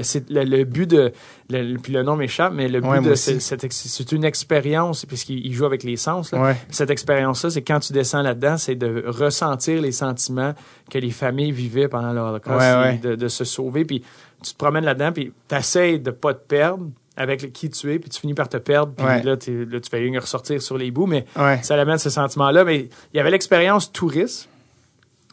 C'est 0.03 0.29
le, 0.31 0.45
le 0.45 0.65
but 0.65 0.89
de, 0.91 1.13
le- 1.51 1.77
puis 1.79 1.93
le 1.93 2.03
nom 2.03 2.17
m'échappe, 2.17 2.53
mais 2.55 2.69
le 2.69 2.81
but 2.81 2.89
Ouais, 2.89 3.01
de 3.01 3.15
c'est, 3.15 3.41
cette 3.41 3.65
ex- 3.65 3.87
c'est 3.89 4.13
une 4.13 4.25
expérience, 4.25 5.05
puisqu'il 5.07 5.45
il 5.47 5.53
joue 5.55 5.65
avec 5.65 5.83
les 5.83 5.97
sens. 5.97 6.33
Là. 6.33 6.41
Ouais. 6.43 6.57
Cette 6.71 6.91
expérience-là, 6.91 7.51
c'est 7.51 7.63
quand 7.63 7.81
tu 7.81 7.93
descends 7.93 8.23
là-dedans, 8.23 8.57
c'est 8.59 8.75
de 8.75 9.05
ressentir 9.07 9.81
les 9.81 9.93
sentiments 9.93 10.55
que 10.91 10.99
les 10.99 11.11
familles 11.11 11.53
vivaient 11.53 11.89
pendant 11.89 12.13
l'Holocauste, 12.13 13.01
De, 13.03 13.15
de 13.15 13.29
se 13.29 13.45
sauver, 13.45 13.85
puis 13.85 14.03
tu 14.43 14.53
te 14.53 14.57
promènes 14.59 14.85
là-dedans, 14.85 15.13
puis 15.13 15.33
tu 15.49 15.99
de 15.99 16.11
pas 16.11 16.35
te 16.35 16.47
perdre 16.47 16.89
avec 17.17 17.53
qui 17.53 17.71
tu 17.71 17.93
es, 17.93 17.99
puis 17.99 18.11
tu 18.11 18.21
finis 18.21 18.35
par 18.35 18.49
te 18.49 18.57
perdre, 18.59 18.93
puis 18.95 19.07
Ouais. 19.07 19.23
là, 19.23 19.37
tu 19.37 19.67
fais 19.91 19.99
rien 19.99 20.21
ressortir 20.21 20.61
sur 20.61 20.77
les 20.77 20.91
bouts, 20.91 21.07
mais 21.07 21.25
Ouais. 21.37 21.63
ça 21.63 21.75
amène 21.81 21.99
ce 21.99 22.11
sentiment-là. 22.11 22.65
Mais 22.65 22.89
il 23.13 23.17
y 23.17 23.21
avait 23.21 23.31
l'expérience 23.31 23.91
touriste. 23.93 24.49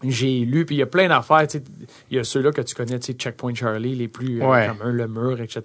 J'ai 0.06 0.40
lu, 0.40 0.66
puis 0.66 0.76
il 0.76 0.80
y 0.80 0.82
a 0.82 0.86
plein 0.86 1.08
d'affaires. 1.08 1.46
Il 2.12 2.18
y 2.18 2.20
a 2.20 2.24
ceux-là 2.26 2.52
que 2.52 2.62
tu 2.62 2.76
connais, 2.76 3.00
tu 3.00 3.08
sais, 3.08 3.14
Checkpoint 3.14 3.54
Charlie, 3.56 3.96
les 3.96 4.10
plus 4.10 4.42
euh, 4.42 4.46
Ouais. 4.50 4.68
communs, 4.68 4.92
le 4.92 5.08
mur, 5.08 5.40
etc. 5.40 5.62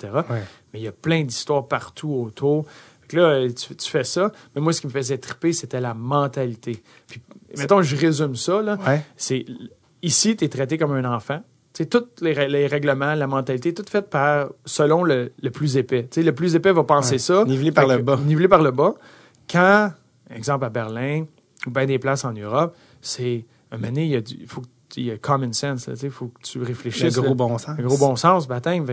Mais 0.72 0.80
il 0.80 0.82
y 0.82 0.86
a 0.88 0.92
plein 0.92 1.24
d'histoires 1.24 1.66
partout 1.66 2.12
autour. 2.12 2.64
Fait 3.02 3.08
que 3.08 3.16
là, 3.16 3.48
tu, 3.48 3.74
tu 3.74 3.90
fais 3.90 4.04
ça. 4.04 4.30
Mais 4.54 4.60
moi, 4.60 4.72
ce 4.72 4.80
qui 4.80 4.86
me 4.86 4.92
faisait 4.92 5.18
triper, 5.18 5.52
c'était 5.52 5.80
la 5.80 5.92
mentalité. 5.94 6.80
Puis, 7.08 7.20
mettons, 7.56 7.82
je 7.82 7.96
résume 7.96 8.36
ça, 8.36 8.62
là. 8.62 8.78
C'est 9.16 9.44
ici, 10.02 10.36
tu 10.36 10.44
es 10.44 10.48
traité 10.48 10.78
comme 10.78 10.92
un 10.92 11.04
enfant. 11.04 11.42
Sais, 11.78 11.86
tous 11.86 12.04
les, 12.22 12.34
rè- 12.34 12.48
les 12.48 12.66
règlements, 12.66 13.14
la 13.14 13.26
mentalité, 13.26 13.72
tout 13.72 13.84
fait 13.88 14.02
par 14.10 14.48
selon 14.64 15.04
le, 15.04 15.32
le 15.40 15.50
plus 15.50 15.76
épais. 15.76 16.02
Tu 16.10 16.20
sais, 16.20 16.22
le 16.22 16.34
plus 16.34 16.54
épais 16.56 16.72
va 16.72 16.82
penser 16.84 17.12
Ouais. 17.12 17.18
ça. 17.18 17.44
Nivelé 17.44 17.70
par 17.72 17.86
le 17.86 17.98
que- 17.98 18.02
bas. 18.02 18.18
Nivelé 18.26 18.48
par 18.48 18.62
le 18.62 18.70
bas. 18.72 18.94
Quand, 19.50 19.92
exemple 20.34 20.64
à 20.64 20.70
Berlin, 20.70 21.24
ou 21.66 21.70
bien 21.70 21.86
des 21.86 21.98
places 21.98 22.24
en 22.24 22.32
Europe, 22.32 22.74
c'est 23.00 23.44
un 23.70 23.76
moment 23.78 23.92
il 23.96 24.06
y 24.08 24.16
a 24.16 24.20
du, 24.20 24.44
faut 24.46 24.60
que 24.62 24.66
tu- 24.88 25.00
il 25.00 25.06
y 25.06 25.10
a 25.12 25.18
common 25.18 25.52
sense. 25.52 25.88
Il 26.02 26.10
faut 26.10 26.26
que 26.28 26.40
tu 26.42 26.58
Le 26.58 26.64
réfléchisses. 26.66 27.14
gros 27.16 27.28
là. 27.28 27.34
bon 27.34 27.58
sens. 27.58 27.78
Un 27.78 27.82
gros 27.82 27.96
bon 27.98 28.16
sens, 28.16 28.48
baptême. 28.48 28.84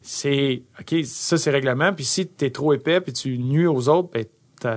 C'est, 0.00 0.62
OK, 0.80 1.04
ça, 1.04 1.36
c'est 1.36 1.50
règlement. 1.50 1.92
Puis 1.92 2.04
si 2.04 2.26
tu 2.28 2.44
es 2.44 2.50
trop 2.50 2.72
épais 2.72 3.00
puis 3.00 3.12
tu 3.12 3.36
nuis 3.38 3.66
aux 3.66 3.88
autres, 3.88 4.10
ben, 4.12 4.24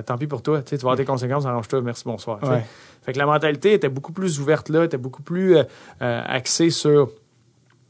tant 0.04 0.18
pis 0.18 0.28
pour 0.28 0.42
toi. 0.42 0.62
Tu 0.62 0.76
vas 0.76 0.80
avoir 0.82 0.96
des 0.98 1.06
conséquences, 1.06 1.46
arrange-toi, 1.46 1.82
merci, 1.82 2.04
bonsoir. 2.06 2.44
Ouais. 2.44 2.64
Fait 3.04 3.14
que 3.14 3.18
la 3.20 3.26
mentalité 3.26 3.74
était 3.74 3.90
beaucoup 3.90 4.12
plus 4.12 4.40
ouverte 4.40 4.70
là, 4.70 4.84
était 4.84 4.98
beaucoup 4.98 5.22
plus 5.24 5.58
euh, 5.58 5.64
euh, 6.02 6.22
axée 6.26 6.70
sur. 6.70 7.10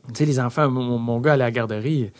Tu 0.10 0.20
sais, 0.20 0.26
les 0.26 0.40
enfants, 0.40 0.70
mon, 0.70 0.98
mon 0.98 1.20
gars 1.20 1.34
allait 1.34 1.44
à 1.44 1.48
la 1.48 1.52
garderie, 1.52 2.12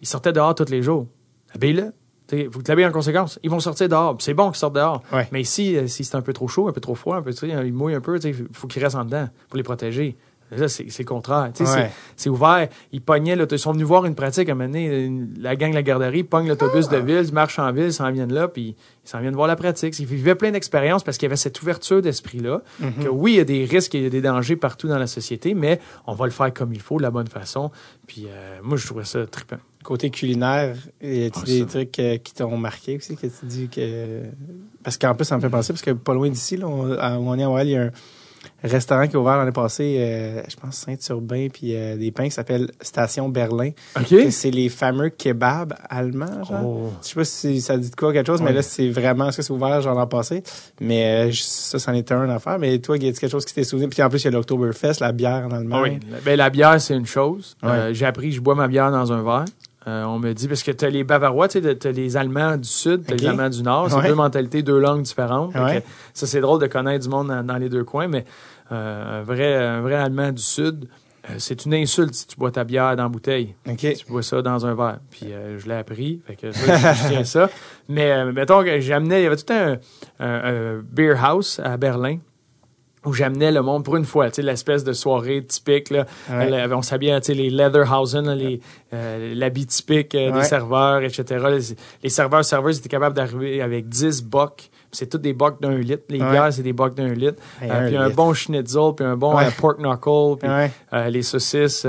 il 0.00 0.06
sortait 0.06 0.32
dehors 0.32 0.54
tous 0.54 0.70
les 0.70 0.82
jours. 0.82 1.06
Habille-le. 1.54 1.92
Il 2.32 2.50
faut 2.50 2.60
que 2.60 2.64
tu 2.64 2.70
l'habilles 2.70 2.86
en 2.86 2.92
conséquence. 2.92 3.40
Ils 3.42 3.50
vont 3.50 3.58
sortir 3.58 3.88
dehors. 3.88 4.16
C'est 4.20 4.34
bon 4.34 4.50
qu'ils 4.50 4.58
sortent 4.58 4.76
dehors. 4.76 5.02
Ouais. 5.12 5.28
Mais 5.32 5.40
ici, 5.40 5.76
euh, 5.76 5.88
si 5.88 6.04
c'est 6.04 6.14
un 6.16 6.22
peu 6.22 6.32
trop 6.32 6.46
chaud, 6.46 6.68
un 6.68 6.72
peu 6.72 6.80
trop 6.80 6.94
froid, 6.94 7.16
un 7.16 7.22
peu, 7.22 7.32
tu 7.32 7.38
sais, 7.38 7.48
ils 7.48 7.72
mouillent 7.72 7.94
un 7.94 8.00
peu, 8.00 8.20
tu 8.20 8.32
sais, 8.32 8.38
il 8.38 8.54
faut 8.54 8.68
qu'ils 8.68 8.82
restent 8.82 8.96
en 8.96 9.04
dedans 9.04 9.28
pour 9.48 9.56
les 9.56 9.64
protéger. 9.64 10.16
Là, 10.56 10.68
c'est 10.68 11.04
contraire. 11.04 11.50
Tu 11.54 11.64
sais, 11.64 11.90
c'est- 12.16 12.30
ouvert. 12.30 12.68
Ils 12.92 13.00
pognaient, 13.00 13.36
ils 13.50 13.58
sont 13.58 13.72
venus 13.72 13.86
voir 13.86 14.04
une 14.04 14.14
pratique 14.14 14.48
à 14.48 14.52
une- 14.52 15.34
la 15.38 15.54
gang 15.56 15.70
de 15.70 15.74
la 15.76 15.82
garderie 15.82 16.24
pogne 16.24 16.48
l'autobus 16.48 16.88
de 16.88 16.96
ville, 16.96 17.24
ils 17.26 17.32
marchent 17.32 17.58
en 17.58 17.70
ville, 17.72 17.86
ils 17.86 17.92
s'en 17.92 18.10
viennent 18.10 18.32
là, 18.32 18.48
puis 18.48 18.74
ils 19.04 19.08
s'en 19.08 19.20
viennent 19.20 19.34
voir 19.34 19.46
la 19.48 19.56
pratique. 19.56 19.98
Ils 19.98 20.06
vivaient 20.06 20.34
plein 20.34 20.50
d'expériences 20.50 21.04
parce 21.04 21.18
qu'il 21.18 21.26
y 21.26 21.30
avait 21.30 21.36
cette 21.36 21.60
ouverture 21.62 22.02
d'esprit-là, 22.02 22.62
Mm-hmm. 22.82 23.04
que 23.04 23.08
oui, 23.08 23.32
il 23.32 23.36
y 23.36 23.40
a 23.40 23.44
des 23.44 23.64
risques 23.64 23.94
et 23.94 23.98
il 23.98 24.04
y 24.04 24.06
a 24.06 24.10
des 24.10 24.20
dangers 24.22 24.56
partout 24.56 24.88
dans 24.88 24.98
la 24.98 25.06
société, 25.06 25.54
mais 25.54 25.80
on 26.06 26.14
va 26.14 26.24
le 26.26 26.32
faire 26.32 26.52
comme 26.52 26.72
il 26.72 26.80
faut, 26.80 26.96
de 26.98 27.02
la 27.02 27.10
bonne 27.10 27.28
façon. 27.28 27.70
Puis 28.06 28.26
euh, 28.28 28.58
moi, 28.62 28.76
je 28.76 28.86
trouvais 28.86 29.04
ça 29.04 29.24
trippant. 29.26 29.56
Côté 29.82 30.10
culinaire, 30.10 30.76
y 31.00 31.24
a-t-il 31.26 31.62
Ah, 31.62 31.64
des 31.64 31.66
trucs 31.66 31.98
euh, 32.00 32.16
qui 32.18 32.34
t'ont 32.34 32.56
marqué 32.58 32.96
aussi, 32.98 33.16
que 33.16 33.26
tu 33.26 33.46
dis 33.46 33.68
que... 33.68 34.24
Parce 34.82 34.98
qu'en 34.98 35.14
plus, 35.14 35.24
ça 35.24 35.36
me 35.36 35.40
fait 35.40 35.48
penser, 35.48 35.72
parce 35.72 35.82
que 35.82 35.92
pas 35.92 36.12
loin 36.12 36.28
d'ici, 36.28 36.56
là, 36.58 36.66
on, 36.68 36.90
on 36.90 37.38
est 37.38 37.42
à 37.42 37.46
Montréal, 37.48 37.66
il 37.66 37.70
y 37.72 37.76
a 37.76 37.82
un 37.84 37.90
restaurant 38.62 39.06
qui 39.06 39.16
a 39.16 39.18
ouvert 39.20 39.36
l'année 39.38 39.52
passée, 39.52 39.96
euh, 39.98 40.42
je 40.48 40.56
pense 40.56 40.76
Saint-Urbain, 40.76 41.48
puis 41.52 41.74
euh, 41.74 41.96
des 41.96 42.10
pains 42.10 42.24
qui 42.24 42.30
s'appelle 42.30 42.70
Station 42.80 43.28
Berlin. 43.28 43.70
OK? 43.96 44.08
Que 44.08 44.30
C'est 44.30 44.50
les 44.50 44.68
fameux 44.68 45.08
kebabs 45.10 45.74
allemands, 45.88 46.44
genre. 46.44 46.64
Oh. 46.64 46.90
Je 47.02 47.08
sais 47.08 47.14
pas 47.14 47.24
si 47.24 47.60
ça 47.60 47.76
dit 47.76 47.90
de 47.90 47.96
quoi 47.96 48.12
quelque 48.12 48.26
chose, 48.26 48.42
mais 48.42 48.52
là, 48.52 48.62
c'est 48.62 48.88
vraiment, 48.88 49.28
est-ce 49.28 49.38
que 49.38 49.42
c'est 49.42 49.52
ouvert, 49.52 49.80
genre 49.80 49.94
l'an 49.94 50.06
passé? 50.06 50.42
Mais 50.80 51.28
euh, 51.28 51.32
ça, 51.32 51.78
c'en 51.78 51.92
était 51.94 52.14
un 52.14 52.28
affaire. 52.30 52.58
Mais 52.58 52.78
toi, 52.78 52.96
y 52.96 53.08
a 53.08 53.12
quelque 53.12 53.28
chose 53.28 53.44
qui 53.44 53.54
t'est 53.54 53.64
souvenu? 53.64 53.88
Puis 53.88 54.02
en 54.02 54.08
plus, 54.08 54.20
il 54.22 54.24
y 54.24 54.28
a 54.28 54.30
l'Oktoberfest, 54.30 55.00
la 55.00 55.12
bière 55.12 55.46
en 55.46 55.52
Ah 55.52 55.56
Allemagne. 55.56 56.00
oui. 56.02 56.08
La- 56.10 56.18
Ben, 56.20 56.36
la 56.36 56.50
bière, 56.50 56.80
c'est 56.80 56.94
une 56.94 57.06
chose. 57.06 57.56
Ouais. 57.62 57.70
Euh, 57.70 57.94
J'ai 57.94 58.06
appris, 58.06 58.32
je 58.32 58.40
bois 58.40 58.54
ma 58.54 58.68
bière 58.68 58.90
dans 58.90 59.12
un 59.12 59.22
verre. 59.22 59.44
Euh, 59.86 60.04
on 60.04 60.18
me 60.18 60.32
dit, 60.34 60.46
parce 60.46 60.62
que 60.62 60.72
tu 60.72 60.84
as 60.84 60.90
les 60.90 61.04
Bavarois, 61.04 61.48
tu 61.48 61.58
as 61.58 61.90
les 61.92 62.16
Allemands 62.18 62.56
du 62.58 62.68
Sud, 62.68 63.06
tu 63.06 63.14
Ok. 63.14 63.20
les 63.20 63.26
Allemands 63.28 63.48
du 63.48 63.62
Nord. 63.62 63.90
C'est 63.90 63.96
Ouais. 63.96 64.08
deux 64.08 64.14
mentalités, 64.14 64.62
deux 64.62 64.78
langues 64.78 65.02
différentes. 65.02 65.52
Fait 65.52 65.60
Ouais. 65.60 65.80
que 65.80 65.86
ça, 66.12 66.26
c'est 66.26 66.40
drôle 66.40 66.60
de 66.60 66.66
connaître 66.66 67.04
du 67.04 67.08
monde 67.10 67.28
dans, 67.28 67.42
dans 67.42 67.56
les 67.56 67.68
deux 67.70 67.84
coins, 67.84 68.06
mais 68.08 68.24
euh, 68.72 69.20
un, 69.20 69.22
vrai, 69.22 69.56
un 69.56 69.80
vrai 69.80 69.94
Allemand 69.94 70.32
du 70.32 70.42
Sud, 70.42 70.86
euh, 71.30 71.34
c'est 71.38 71.64
une 71.64 71.72
insulte 71.74 72.14
si 72.14 72.26
tu 72.26 72.36
bois 72.36 72.50
ta 72.50 72.62
bière 72.64 72.94
dans 72.94 73.04
la 73.04 73.08
bouteille. 73.08 73.54
OK. 73.66 73.78
Tu 73.78 74.06
bois 74.06 74.22
ça 74.22 74.42
dans 74.42 74.66
un 74.66 74.74
verre. 74.74 74.98
Puis 75.10 75.28
je 75.58 75.66
l'ai 75.66 75.74
appris. 75.76 76.20
Fait 76.26 76.36
que 76.36 76.52
ça, 76.52 76.92
je 76.92 77.08
tiens 77.08 77.24
ça. 77.24 77.48
Mais 77.88 78.30
mettons 78.32 78.62
que 78.62 78.80
j'amenais, 78.80 79.20
il 79.22 79.24
y 79.24 79.26
avait 79.26 79.36
tout 79.36 79.50
un, 79.52 79.78
un- 80.18 80.76
un 80.76 80.82
beer 80.92 81.14
house 81.22 81.58
à 81.64 81.76
Berlin 81.78 82.18
où 83.06 83.12
j'amenais 83.14 83.50
le 83.50 83.62
monde 83.62 83.84
pour 83.84 83.96
une 83.96 84.04
fois, 84.04 84.28
tu 84.28 84.36
sais, 84.36 84.42
l'espèce 84.42 84.84
de 84.84 84.92
soirée 84.92 85.42
typique, 85.44 85.88
là. 85.90 86.04
Ouais. 86.30 86.66
On 86.72 86.82
s'habillait, 86.82 87.18
tu 87.20 87.28
sais, 87.28 87.34
les 87.34 87.48
Leatherhausen, 87.48 88.26
là, 88.26 88.34
les, 88.34 88.60
euh, 88.92 89.34
l'habit 89.34 89.66
typique 89.66 90.14
euh, 90.14 90.30
Ouais. 90.30 90.40
des 90.40 90.44
serveurs, 90.44 91.02
etc. 91.02 91.24
Les, 91.48 91.76
les 92.02 92.08
serveurs, 92.10 92.44
serveuses 92.44 92.78
étaient 92.78 92.88
capables 92.90 93.16
d'arriver 93.16 93.62
avec 93.62 93.88
10 93.88 94.22
bocs. 94.24 94.68
C'est 94.92 95.08
tous 95.08 95.18
des 95.18 95.32
bocs 95.32 95.62
d'un 95.62 95.76
litre. 95.78 96.02
Les 96.10 96.20
Ouais. 96.20 96.30
bières, 96.30 96.52
c'est 96.52 96.62
des 96.62 96.72
bocs 96.72 96.94
d'un 96.94 97.14
litre. 97.14 97.40
Hey, 97.62 97.70
Euh, 97.70 97.86
puis 97.86 97.96
un 97.96 98.10
bon 98.10 98.34
schnitzel, 98.34 98.92
puis 98.96 99.06
un 99.06 99.16
bon 99.16 99.34
Ouais. 99.36 99.46
euh, 99.46 99.50
pork 99.58 99.78
knuckle, 99.78 100.36
puis 100.38 100.48
Ouais. 100.50 100.70
euh, 100.92 101.08
les 101.08 101.22
saucisses, 101.22 101.86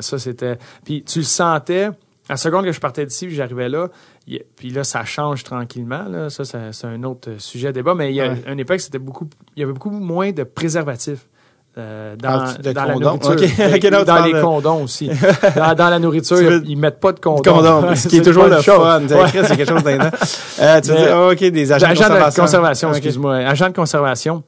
ça 0.00 0.18
c'était. 0.18 0.58
Puis 0.84 1.02
tu 1.02 1.20
le 1.20 1.24
sentais. 1.24 1.88
À 2.28 2.32
la 2.32 2.36
seconde 2.38 2.64
que 2.64 2.72
je 2.72 2.80
partais 2.80 3.06
d'ici, 3.06 3.26
puis 3.28 3.36
j'arrivais 3.36 3.68
là, 3.68 3.88
il- 4.26 4.42
puis 4.56 4.70
là 4.70 4.84
ça 4.84 5.04
change 5.04 5.44
tranquillement. 5.44 6.04
Là, 6.08 6.30
ça, 6.30 6.44
ça- 6.44 6.72
c'est 6.72 6.86
un 6.86 7.02
autre 7.04 7.30
sujet 7.38 7.68
à 7.68 7.72
débat. 7.72 7.94
Mais 7.94 8.10
il 8.10 8.16
y 8.16 8.20
a 8.20 8.28
Ouais. 8.28 8.42
une 8.48 8.60
époque, 8.60 8.80
c'était 8.80 8.98
beaucoup, 8.98 9.28
il 9.56 9.60
y 9.60 9.62
avait 9.62 9.72
beaucoup 9.72 9.90
moins 9.90 10.32
de 10.32 10.42
préservatifs. 10.44 11.26
euh, 11.78 12.16
dans, 12.16 12.40
Ah, 12.42 12.54
de 12.54 12.72
dans 12.72 12.84
la 12.86 12.94
nourriture. 12.94 13.32
Non, 13.92 14.02
dans 14.04 14.24
les 14.24 14.32
de- 14.32 14.40
condoms 14.40 14.82
aussi. 14.84 15.10
dans, 15.56 15.74
dans 15.74 15.90
la 15.90 15.98
nourriture, 15.98 16.38
Tu 16.38 16.44
veux- 16.44 16.62
ils 16.64 16.74
mettent 16.78 17.00
pas 17.00 17.12
de 17.12 17.20
condoms. 17.20 17.42
Condom, 17.52 17.94
ce 17.94 18.08
qui 18.08 18.16
est 18.16 18.22
toujours 18.22 18.46
le 18.46 18.62
fun. 18.62 19.02
Ouais. 19.06 19.28
C'est 19.30 19.56
quelque 19.58 19.68
chose 19.68 19.82
d'indien. 19.84 20.10
Euh, 20.58 20.80
tu 20.80 20.88
dire, 20.92 21.08
ah, 21.14 21.28
OK, 21.32 21.38
des 21.44 21.72
agents 21.72 21.88
de 21.88 21.92
conservation. 21.98 22.42
de 22.42 22.46
conservation, 22.46 22.90
excuse-moi. 22.92 23.34
Agent 23.36 23.68
de 23.68 23.74
conservation. 23.74 24.42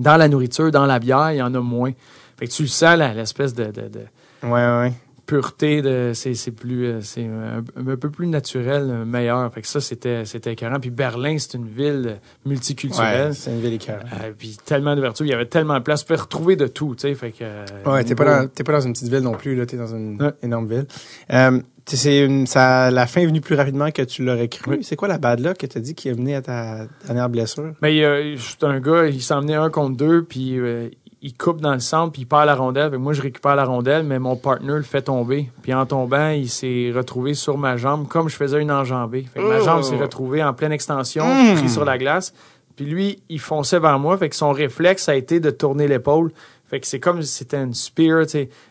Dans 0.00 0.16
la 0.16 0.26
nourriture, 0.26 0.72
dans 0.72 0.86
la 0.86 0.98
bière, 0.98 1.30
il 1.30 1.36
y 1.36 1.42
en 1.42 1.54
a 1.54 1.60
moins. 1.60 1.92
Fait 2.36 2.48
que 2.48 2.52
tu 2.52 2.62
le 2.62 2.68
sens, 2.68 2.98
l'espèce 2.98 3.54
de, 3.54 3.66
de, 3.66 3.82
de 3.82 4.00
Ouais, 4.42 4.50
ouais. 4.50 4.92
Pureté, 5.30 5.80
de, 5.80 6.10
c'est, 6.12 6.34
c'est 6.34 6.50
plus, 6.50 6.86
euh, 6.86 7.00
c'est 7.02 7.24
un, 7.24 7.62
un 7.76 7.96
peu 7.96 8.10
plus 8.10 8.26
naturel, 8.26 8.88
euh, 8.90 9.04
meilleur. 9.04 9.52
Fait 9.54 9.62
que 9.62 9.68
ça, 9.68 9.80
c'était, 9.80 10.24
c'était 10.24 10.54
écœurant. 10.54 10.80
Puis 10.80 10.90
Berlin, 10.90 11.36
c'est 11.38 11.54
une 11.56 11.68
ville 11.68 12.04
euh, 12.08 12.14
multiculturelle. 12.46 13.28
Ouais, 13.28 13.32
c'est 13.34 13.52
une 13.52 13.60
ville 13.60 13.74
écœurante. 13.74 14.02
Euh, 14.24 14.32
puis 14.36 14.56
tellement 14.64 14.96
d'ouverture, 14.96 15.24
il 15.24 15.28
y 15.28 15.32
avait 15.32 15.46
tellement 15.46 15.78
de 15.78 15.84
place, 15.84 16.04
tu 16.04 16.12
peux 16.12 16.20
retrouver 16.20 16.56
de 16.56 16.66
tout, 16.66 16.96
tu 16.96 17.02
sais, 17.02 17.14
fait 17.14 17.30
que... 17.30 17.38
euh, 17.42 17.64
Ouais, 17.86 18.02
t'es 18.02 18.16
pas, 18.16 18.24
dans, 18.42 18.48
t'es 18.48 18.64
pas 18.64 18.72
dans 18.72 18.80
une 18.80 18.92
petite 18.92 19.08
ville 19.08 19.20
non 19.22 19.34
plus, 19.34 19.54
là, 19.54 19.66
t'es 19.66 19.76
dans 19.76 19.94
une 19.94 20.20
Ouais. 20.20 20.32
énorme 20.42 20.66
ville. 20.66 20.86
Euh, 21.32 21.60
tu 21.86 21.96
c'est 21.96 22.24
une- 22.24 22.46
ça, 22.46 22.90
la 22.90 23.06
fin 23.06 23.20
est 23.22 23.26
venue 23.26 23.40
plus 23.40 23.54
rapidement 23.54 23.90
que 23.90 24.02
tu 24.02 24.22
l'aurais 24.24 24.48
cru. 24.48 24.70
Oui. 24.72 24.78
C'est 24.84 24.96
quoi 24.96 25.08
la 25.08 25.18
bad 25.18 25.40
luck 25.40 25.56
que 25.58 25.66
t'as 25.66 25.80
dit 25.80 25.94
qui 25.94 26.08
est 26.08 26.12
venue 26.12 26.34
à 26.34 26.42
ta 26.42 26.86
dernière 27.06 27.28
blessure? 27.30 27.72
Mais 27.82 27.94
il 27.94 27.98
y 27.98 28.04
a- 28.04 28.20
c'est 28.36 28.64
un 28.64 28.80
gars, 28.80 29.06
il 29.06 29.22
s'en 29.22 29.40
venait 29.40 29.54
un 29.54 29.70
contre 29.70 29.96
deux, 29.96 30.22
puis 30.24 30.58
euh, 30.58 30.88
il 31.22 31.36
coupe 31.36 31.60
dans 31.60 31.72
le 31.74 31.80
centre, 31.80 32.12
puis 32.12 32.22
il 32.22 32.26
perd 32.26 32.46
la 32.46 32.54
rondelle. 32.54 32.90
Fait 32.90 32.96
que 32.96 33.00
moi, 33.02 33.12
je 33.12 33.20
récupère 33.22 33.54
la 33.56 33.64
rondelle, 33.64 34.04
mais 34.04 34.18
mon 34.18 34.36
partner 34.36 34.72
le 34.74 34.82
fait 34.82 35.02
tomber. 35.02 35.50
Puis 35.62 35.74
en 35.74 35.84
tombant, 35.86 36.28
il 36.30 36.48
s'est 36.48 36.90
retrouvé 36.94 37.34
sur 37.34 37.58
ma 37.58 37.76
jambe, 37.76 38.08
comme 38.08 38.28
je 38.28 38.36
faisais 38.36 38.60
une 38.60 38.72
enjambée. 38.72 39.24
Fait 39.32 39.40
que 39.40 39.46
ma 39.46 39.58
Oh! 39.60 39.64
jambe 39.64 39.82
s'est 39.82 39.98
retrouvée 39.98 40.42
en 40.42 40.54
pleine 40.54 40.72
extension, 40.72 41.24
Mm. 41.26 41.56
pris 41.56 41.68
sur 41.68 41.84
la 41.84 41.98
glace. 41.98 42.32
Puis 42.76 42.86
lui, 42.86 43.22
il 43.28 43.38
fonçait 43.40 43.78
vers 43.80 43.98
moi, 43.98 44.16
fait 44.16 44.30
que 44.30 44.36
son 44.36 44.52
réflexe 44.52 45.08
a 45.10 45.14
été 45.14 45.40
de 45.40 45.50
tourner 45.50 45.86
l'épaule. 45.88 46.32
Fait 46.68 46.80
que 46.80 46.86
c'est 46.86 47.00
comme 47.00 47.20
si 47.20 47.28
c'était 47.38 47.62
une 47.62 47.74
spear, 47.74 48.24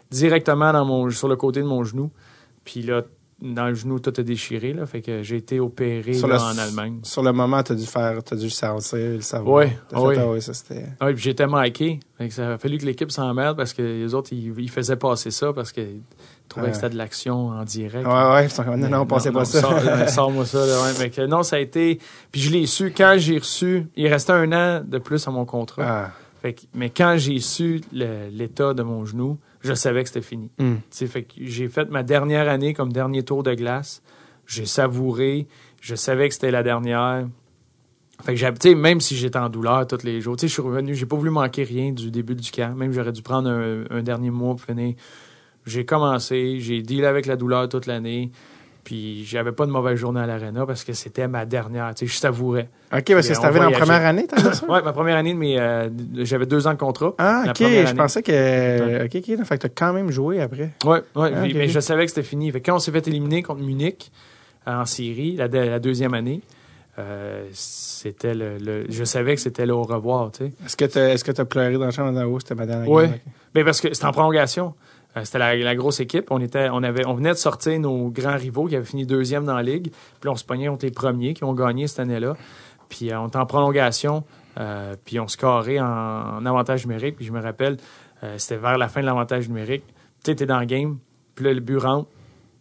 directement 0.10 0.74
dans 0.74 0.86
mon, 0.86 1.10
sur 1.12 1.28
le 1.28 1.36
côté 1.36 1.62
de 1.62 1.68
mon 1.68 1.84
genou. 1.84 2.10
Puis 2.66 2.82
là, 2.82 3.04
dans 3.42 3.68
le 3.68 3.74
genou, 3.74 4.00
tout 4.00 4.14
a 4.18 4.22
déchiré, 4.24 4.74
là. 4.74 4.86
Fait 4.86 5.02
que 5.02 5.24
j'ai 5.24 5.38
été 5.38 5.60
opéré 5.60 6.14
là, 6.14 6.28
le- 6.28 6.36
en 6.36 6.58
Allemagne. 6.58 7.00
Sur 7.04 7.24
le 7.24 7.32
moment, 7.32 7.64
t'as 7.64 7.76
dû 7.76 7.86
faire, 7.86 8.22
t'as 8.24 8.36
dû 8.36 8.46
le 8.46 8.50
sentir, 8.50 8.98
le 9.00 9.22
savoir. 9.22 9.56
Ouais, 9.56 9.78
ouais. 9.94 10.18
ah 10.20 10.28
ouais, 10.28 10.42
ça 10.42 10.54
c'était. 10.54 10.86
Ah 11.00 11.06
Oui, 11.08 11.14
puis 11.14 11.24
j'étais 11.24 11.46
que 12.28 12.34
ça 12.34 12.54
a 12.54 12.58
fallu 12.58 12.78
que 12.78 12.86
l'équipe 12.86 13.12
s'emmerde 13.12 13.56
parce 13.56 13.72
que 13.74 13.82
les 13.82 14.14
autres, 14.14 14.30
ils, 14.34 14.54
ils 14.60 14.70
faisaient 14.70 14.98
passer 14.98 15.32
ça 15.32 15.54
parce 15.54 15.72
qu'ils 15.72 16.02
trouvaient 16.50 16.66
Ouais. 16.68 16.72
que 16.72 16.76
c'était 16.78 16.90
de 16.90 16.98
l'action 16.98 17.48
en 17.50 17.64
direct. 17.64 18.06
Ouais, 18.06 18.14
ouais, 18.34 18.46
ils 18.46 18.50
sont 18.52 18.64
comme, 18.64 18.80
non, 18.80 18.90
non, 18.90 19.06
pensez 19.06 19.32
pas 19.32 19.46
ça. 19.46 19.62
Sors, 19.62 19.74
ouais, 19.86 20.08
Sors-moi 20.10 20.46
ça. 20.46 20.66
Là, 20.66 20.84
ouais. 20.84 20.94
Fait 20.94 21.10
que 21.10 21.22
non, 21.26 21.44
ça 21.44 21.56
a 21.56 21.60
été... 21.60 22.00
Puis 22.32 22.42
je 22.42 22.52
l'ai 22.52 22.66
su 22.66 22.92
quand 22.96 23.16
j'ai 23.18 23.38
reçu... 23.38 23.88
Il 23.96 24.08
restait 24.08 24.34
un 24.34 24.52
an 24.52 24.84
de 24.86 24.98
plus 24.98 25.26
à 25.28 25.32
mon 25.32 25.46
contrat. 25.46 25.84
Ah. 25.88 26.12
Fait 26.42 26.54
que- 26.54 26.62
mais 26.74 26.90
quand 26.90 27.16
j'ai 27.18 27.40
su 27.40 27.82
l'état 27.94 28.74
de 28.74 28.84
mon 28.84 29.06
genou, 29.06 29.38
je 29.62 29.74
savais 29.74 30.04
que 30.04 30.10
c'était 30.10 30.22
fini. 30.22 30.50
Hmm. 30.58 30.76
Fait 30.92 31.24
que 31.24 31.34
j'ai 31.38 31.68
fait 31.68 31.90
ma 31.90 32.04
dernière 32.04 32.50
année 32.50 32.74
comme 32.74 32.92
dernier 32.92 33.24
tour 33.24 33.44
de 33.44 33.54
glace. 33.54 34.02
J'ai 34.48 34.66
savouré. 34.66 35.48
Je 35.82 35.96
savais 35.96 36.28
que 36.28 36.34
c'était 36.34 36.52
la 36.52 36.64
dernière. 36.64 37.28
Fait 38.24 38.36
que 38.36 38.74
même 38.74 39.00
si 39.00 39.16
j'étais 39.16 39.38
en 39.38 39.50
douleur 39.50 39.88
tous 39.88 40.04
les 40.04 40.20
jours, 40.20 40.36
je 40.40 40.48
suis 40.48 40.62
revenu, 40.62 40.94
j'ai 40.94 41.06
pas 41.06 41.16
voulu 41.16 41.30
manquer 41.30 41.64
rien 41.64 41.92
du 41.92 42.12
début 42.12 42.36
du 42.36 42.52
camp. 42.52 42.76
Même 42.76 42.92
j'aurais 42.92 43.14
dû 43.14 43.22
prendre 43.22 43.50
un, 43.50 43.86
un 43.90 44.02
dernier 44.02 44.30
mois 44.30 44.56
pour 44.56 44.62
finir. 44.62 44.96
J'ai 45.66 45.86
commencé, 45.86 46.60
j'ai 46.60 46.82
dealé 46.82 47.06
avec 47.06 47.26
la 47.26 47.36
douleur 47.36 47.70
toute 47.70 47.86
l'année. 47.86 48.32
Puis 48.90 49.24
j'avais 49.24 49.52
pas 49.52 49.68
de 49.68 49.72
mauvaise 49.72 50.00
journée 50.00 50.20
à 50.20 50.26
l'arena 50.26 50.66
parce 50.66 50.84
que 50.84 50.94
c'était 50.94 51.28
ma 51.28 51.46
dernière. 51.46 51.94
Tu 51.94 52.08
sais, 52.08 52.12
je 52.12 52.18
savourais. 52.18 52.70
OK, 52.92 53.04
parce 53.14 53.28
que 53.28 53.34
Mais 53.38 53.44
la 53.44 53.52
voyageait. 53.52 53.76
première 53.78 54.04
année, 54.08 54.26
t'as 54.28 54.52
ça? 54.52 54.66
Ouais, 54.68 54.82
ma 54.82 54.94
première 54.94 55.16
année 55.16 55.36
mes, 55.36 55.60
euh, 55.60 55.90
j'avais 56.16 56.48
deux 56.48 56.66
ans 56.66 56.74
de 56.74 56.80
contrat. 56.80 57.14
Ah, 57.20 57.44
OK, 57.50 57.58
je 57.60 57.66
année. 57.66 57.94
pensais 57.94 58.24
que. 58.24 59.06
OK, 59.06 59.16
OK, 59.16 59.46
fait 59.46 59.58
que 59.58 59.62
t'as 59.62 59.70
quand 59.70 59.94
même 59.94 60.10
joué 60.10 60.42
après. 60.42 60.72
Ouais, 60.86 61.04
ouais. 61.16 61.32
Ah, 61.36 61.42
mais 61.54 61.68
je 61.68 61.80
savais 61.80 62.06
que 62.06 62.10
c'était 62.10 62.24
fini. 62.28 62.52
Fait 62.52 62.62
que 62.62 62.66
quand 62.66 62.78
on 62.78 62.80
s'est 62.80 62.92
fait 62.92 63.08
éliminer 63.08 63.44
contre 63.44 63.62
Munich 63.62 64.12
euh, 64.68 64.82
en 64.82 64.86
série, 64.86 65.36
la, 65.36 65.48
de- 65.48 65.60
la 65.60 65.78
deuxième 65.78 66.16
année, 66.16 66.42
euh, 66.98 67.46
c'était 67.54 68.34
le, 68.34 68.58
le- 68.58 68.86
je 68.90 69.04
savais 69.04 69.36
que 69.36 69.42
c'était 69.42 69.68
le 69.68 69.74
au 69.76 69.84
revoir, 69.84 70.32
tu 70.32 70.46
sais. 70.46 70.52
Est-ce 70.66 70.76
que 70.76 70.86
t'as, 70.86 71.10
est-ce 71.10 71.24
que 71.24 71.32
t'as 71.32 71.46
pleuré 71.46 71.74
dans 71.74 71.86
la 71.86 71.92
chambre 71.92 72.12
d'en 72.12 72.26
haut? 72.26 72.40
C'était 72.40 72.56
ma 72.56 72.66
dernière 72.66 72.90
Ouais. 72.90 73.04
game, 73.06 73.14
ok. 73.14 73.22
Mais 73.54 73.64
parce 73.64 73.82
que 73.82 73.94
c'était 73.94 74.06
en 74.08 74.12
prolongation. 74.14 74.74
Euh, 75.18 75.24
c'était 75.24 75.40
la, 75.40 75.76
grosse 75.76 76.00
équipe. 76.00 76.28
On 76.30 76.40
était, 76.40 76.70
on 76.72 76.84
avait, 76.84 77.06
on 77.06 77.14
venait 77.14 77.32
de 77.32 77.38
sortir 77.38 77.80
nos 77.80 78.10
grands 78.10 78.36
rivaux 78.36 78.66
qui 78.66 78.76
avaient 78.76 78.86
fini 78.86 79.06
deuxième 79.06 79.46
dans 79.46 79.56
la 79.56 79.64
ligue. 79.64 79.92
Puis 80.20 80.30
on 80.30 80.36
se 80.36 80.44
pognait 80.44 80.68
contre 80.68 80.86
les 80.86 80.92
premiers 80.92 81.34
qui 81.34 81.44
ont 81.44 81.54
gagné 81.54 81.88
cette 81.88 82.00
année-là. 82.00 82.36
Puis 82.90 83.12
euh, 83.12 83.20
on 83.20 83.28
était 83.28 83.38
en 83.38 83.46
prolongation. 83.46 84.24
euh, 84.60 84.96
puis 85.06 85.20
on 85.20 85.28
se 85.28 85.38
carrait 85.38 85.80
en, 85.80 86.46
avantage 86.46 86.86
numérique. 86.86 87.16
Puis 87.16 87.26
je 87.26 87.32
me 87.32 87.42
rappelle, 87.42 87.78
c'était 88.38 88.58
vers 88.58 88.78
la 88.78 88.90
fin 88.90 89.00
de 89.00 89.06
l'avantage 89.06 89.48
numérique. 89.48 89.84
Tu 90.24 90.36
sais, 90.38 90.46
dans 90.46 90.60
le 90.60 90.66
game. 90.66 90.98
Puis 91.36 91.46
là, 91.46 91.54
le 91.54 91.62
but 91.62 91.78
rentre. 91.78 92.10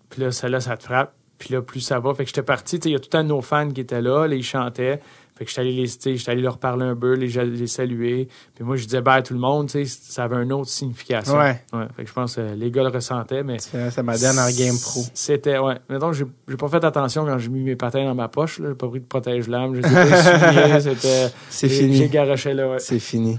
Puis 0.09 0.23
là, 0.23 0.31
celle-là, 0.31 0.61
ça 0.61 0.77
te 0.77 0.85
frappe. 0.85 1.13
Puis 1.39 1.55
là, 1.55 1.63
plus 1.63 1.81
ça 1.81 1.99
va. 1.99 2.15
Fait 2.15 2.25
que 2.25 2.29
j'étais 2.29 2.43
parti. 2.43 2.77
Il 2.77 2.93
y 2.93 2.95
a 2.95 2.99
tout 2.99 3.17
un 3.17 3.25
de 3.25 3.29
nos 3.29 3.41
fans 3.41 3.71
qui 3.71 3.81
étaient 3.81 4.01
là. 4.01 4.27
Là, 4.27 4.35
ils 4.35 4.45
chantaient. 4.45 5.01
Fait 5.39 5.45
que 5.45 5.51
j'étais 5.51 5.61
allé, 5.61 5.73
les, 5.73 5.87
j'étais 5.87 6.31
allé 6.33 6.43
leur 6.43 6.59
parler 6.59 6.85
un 6.85 6.97
peu, 6.97 7.15
les, 7.15 7.29
les 7.29 7.67
saluer. 7.69 8.27
Puis 8.57 8.65
moi, 8.65 8.75
je 8.75 8.85
disais 8.85 9.01
bye 9.01 9.19
à 9.19 9.23
tout 9.23 9.35
le 9.35 9.39
monde. 9.39 9.69
Tu 9.69 9.87
sais, 9.87 9.99
ça 10.11 10.25
avait 10.25 10.43
une 10.43 10.53
autre 10.53 10.69
signification. 10.69 11.39
Ouais. 11.39 11.63
fait 11.97 12.03
que 12.03 12.09
je 12.09 12.13
pense 12.13 12.35
que 12.35 12.55
les 12.57 12.73
gars 12.73 12.83
le 12.83 12.89
ressentaient, 12.89 13.45
mais... 13.45 13.59
C'est, 13.61 13.91
c'est 13.93 14.03
ma 14.03 14.19
dernière 14.19 14.51
game 14.51 14.77
pro. 14.77 15.03
C'était, 15.15 15.59
ouais. 15.59 15.77
Mettons, 15.89 16.13
j'ai, 16.13 16.25
j'ai 16.49 16.57
pas 16.57 16.67
fait 16.67 16.83
attention 16.83 17.25
quand 17.25 17.39
j'ai 17.39 17.51
mis 17.51 17.63
mes 17.63 17.77
patins 17.77 18.05
dans 18.05 18.17
ma 18.17 18.27
poche, 18.27 18.59
là. 18.59 18.71
J'ai 18.71 18.75
pas 18.75 18.89
pris 18.89 18.99
de 18.99 19.07
protège-lame. 19.07 19.77
J'ai 19.77 19.83
pas 19.83 20.81
c'était... 20.81 21.29
C'est 21.51 21.69
fini. 21.69 21.97
J'ai 21.97 22.09
garoché 22.09 22.53
là, 22.53 22.69
ouais. 22.69 22.79
C'est 22.81 22.99
fini. 22.99 23.39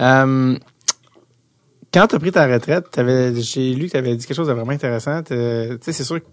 Euh, 0.00 0.56
quand 1.94 2.06
tu 2.08 2.16
as 2.16 2.18
pris 2.18 2.32
ta 2.32 2.46
retraite, 2.46 2.86
j'ai 3.36 3.74
lu 3.74 3.86
que 3.86 3.92
tu 3.92 3.96
avais 3.96 4.16
dit 4.16 4.26
quelque 4.26 4.36
chose 4.36 4.48
de 4.48 4.52
vraiment 4.54 4.72
intéressant. 4.72 5.22
Tu 5.22 5.34
sais, 5.34 5.92
c'est 5.92 6.04
sûr 6.04 6.20
que 6.20 6.26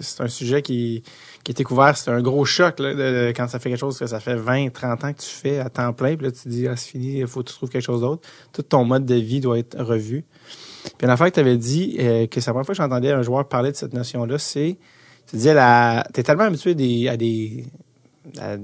c'est 0.00 0.22
un 0.22 0.28
sujet 0.28 0.62
qui, 0.62 1.02
qui 1.44 1.52
est 1.52 1.54
découvert, 1.54 1.96
c'est 1.96 2.10
un 2.10 2.20
gros 2.22 2.44
choc 2.44 2.78
là, 2.78 2.94
de, 2.94 3.32
quand 3.34 3.48
ça 3.48 3.58
fait 3.58 3.70
quelque 3.70 3.80
chose 3.80 3.98
que 3.98 4.06
ça 4.06 4.20
fait 4.20 4.34
20, 4.34 4.70
30 4.70 5.04
ans 5.04 5.12
que 5.12 5.20
tu 5.20 5.28
fais 5.28 5.58
à 5.58 5.68
temps 5.68 5.92
plein, 5.92 6.16
puis 6.16 6.26
là 6.26 6.32
tu 6.32 6.42
te 6.42 6.48
dis 6.48 6.68
ah 6.68 6.76
c'est 6.76 6.90
fini, 6.90 7.18
il 7.18 7.26
faut 7.26 7.42
que 7.42 7.48
tu 7.48 7.54
trouves 7.54 7.70
quelque 7.70 7.84
chose 7.84 8.00
d'autre. 8.02 8.28
Tout 8.52 8.62
ton 8.62 8.84
mode 8.84 9.04
de 9.04 9.14
vie 9.14 9.40
doit 9.40 9.58
être 9.58 9.80
revu. 9.82 10.24
Puis 10.98 11.06
la 11.06 11.16
fois 11.16 11.30
que 11.30 11.34
tu 11.34 11.40
avais 11.40 11.56
dit 11.56 11.96
euh, 12.00 12.26
que 12.26 12.40
c'est 12.40 12.50
la 12.50 12.54
première 12.54 12.66
fois 12.66 12.74
que 12.74 12.82
j'entendais 12.82 13.12
un 13.12 13.22
joueur 13.22 13.48
parler 13.48 13.70
de 13.70 13.76
cette 13.76 13.92
notion-là, 13.92 14.38
c'est 14.38 14.76
tu 15.26 15.36
disais 15.36 15.54
la 15.54 16.06
t'es 16.12 16.22
tellement 16.22 16.44
habitué 16.44 16.74
des, 16.74 17.08
à 17.08 17.16
des 17.16 17.64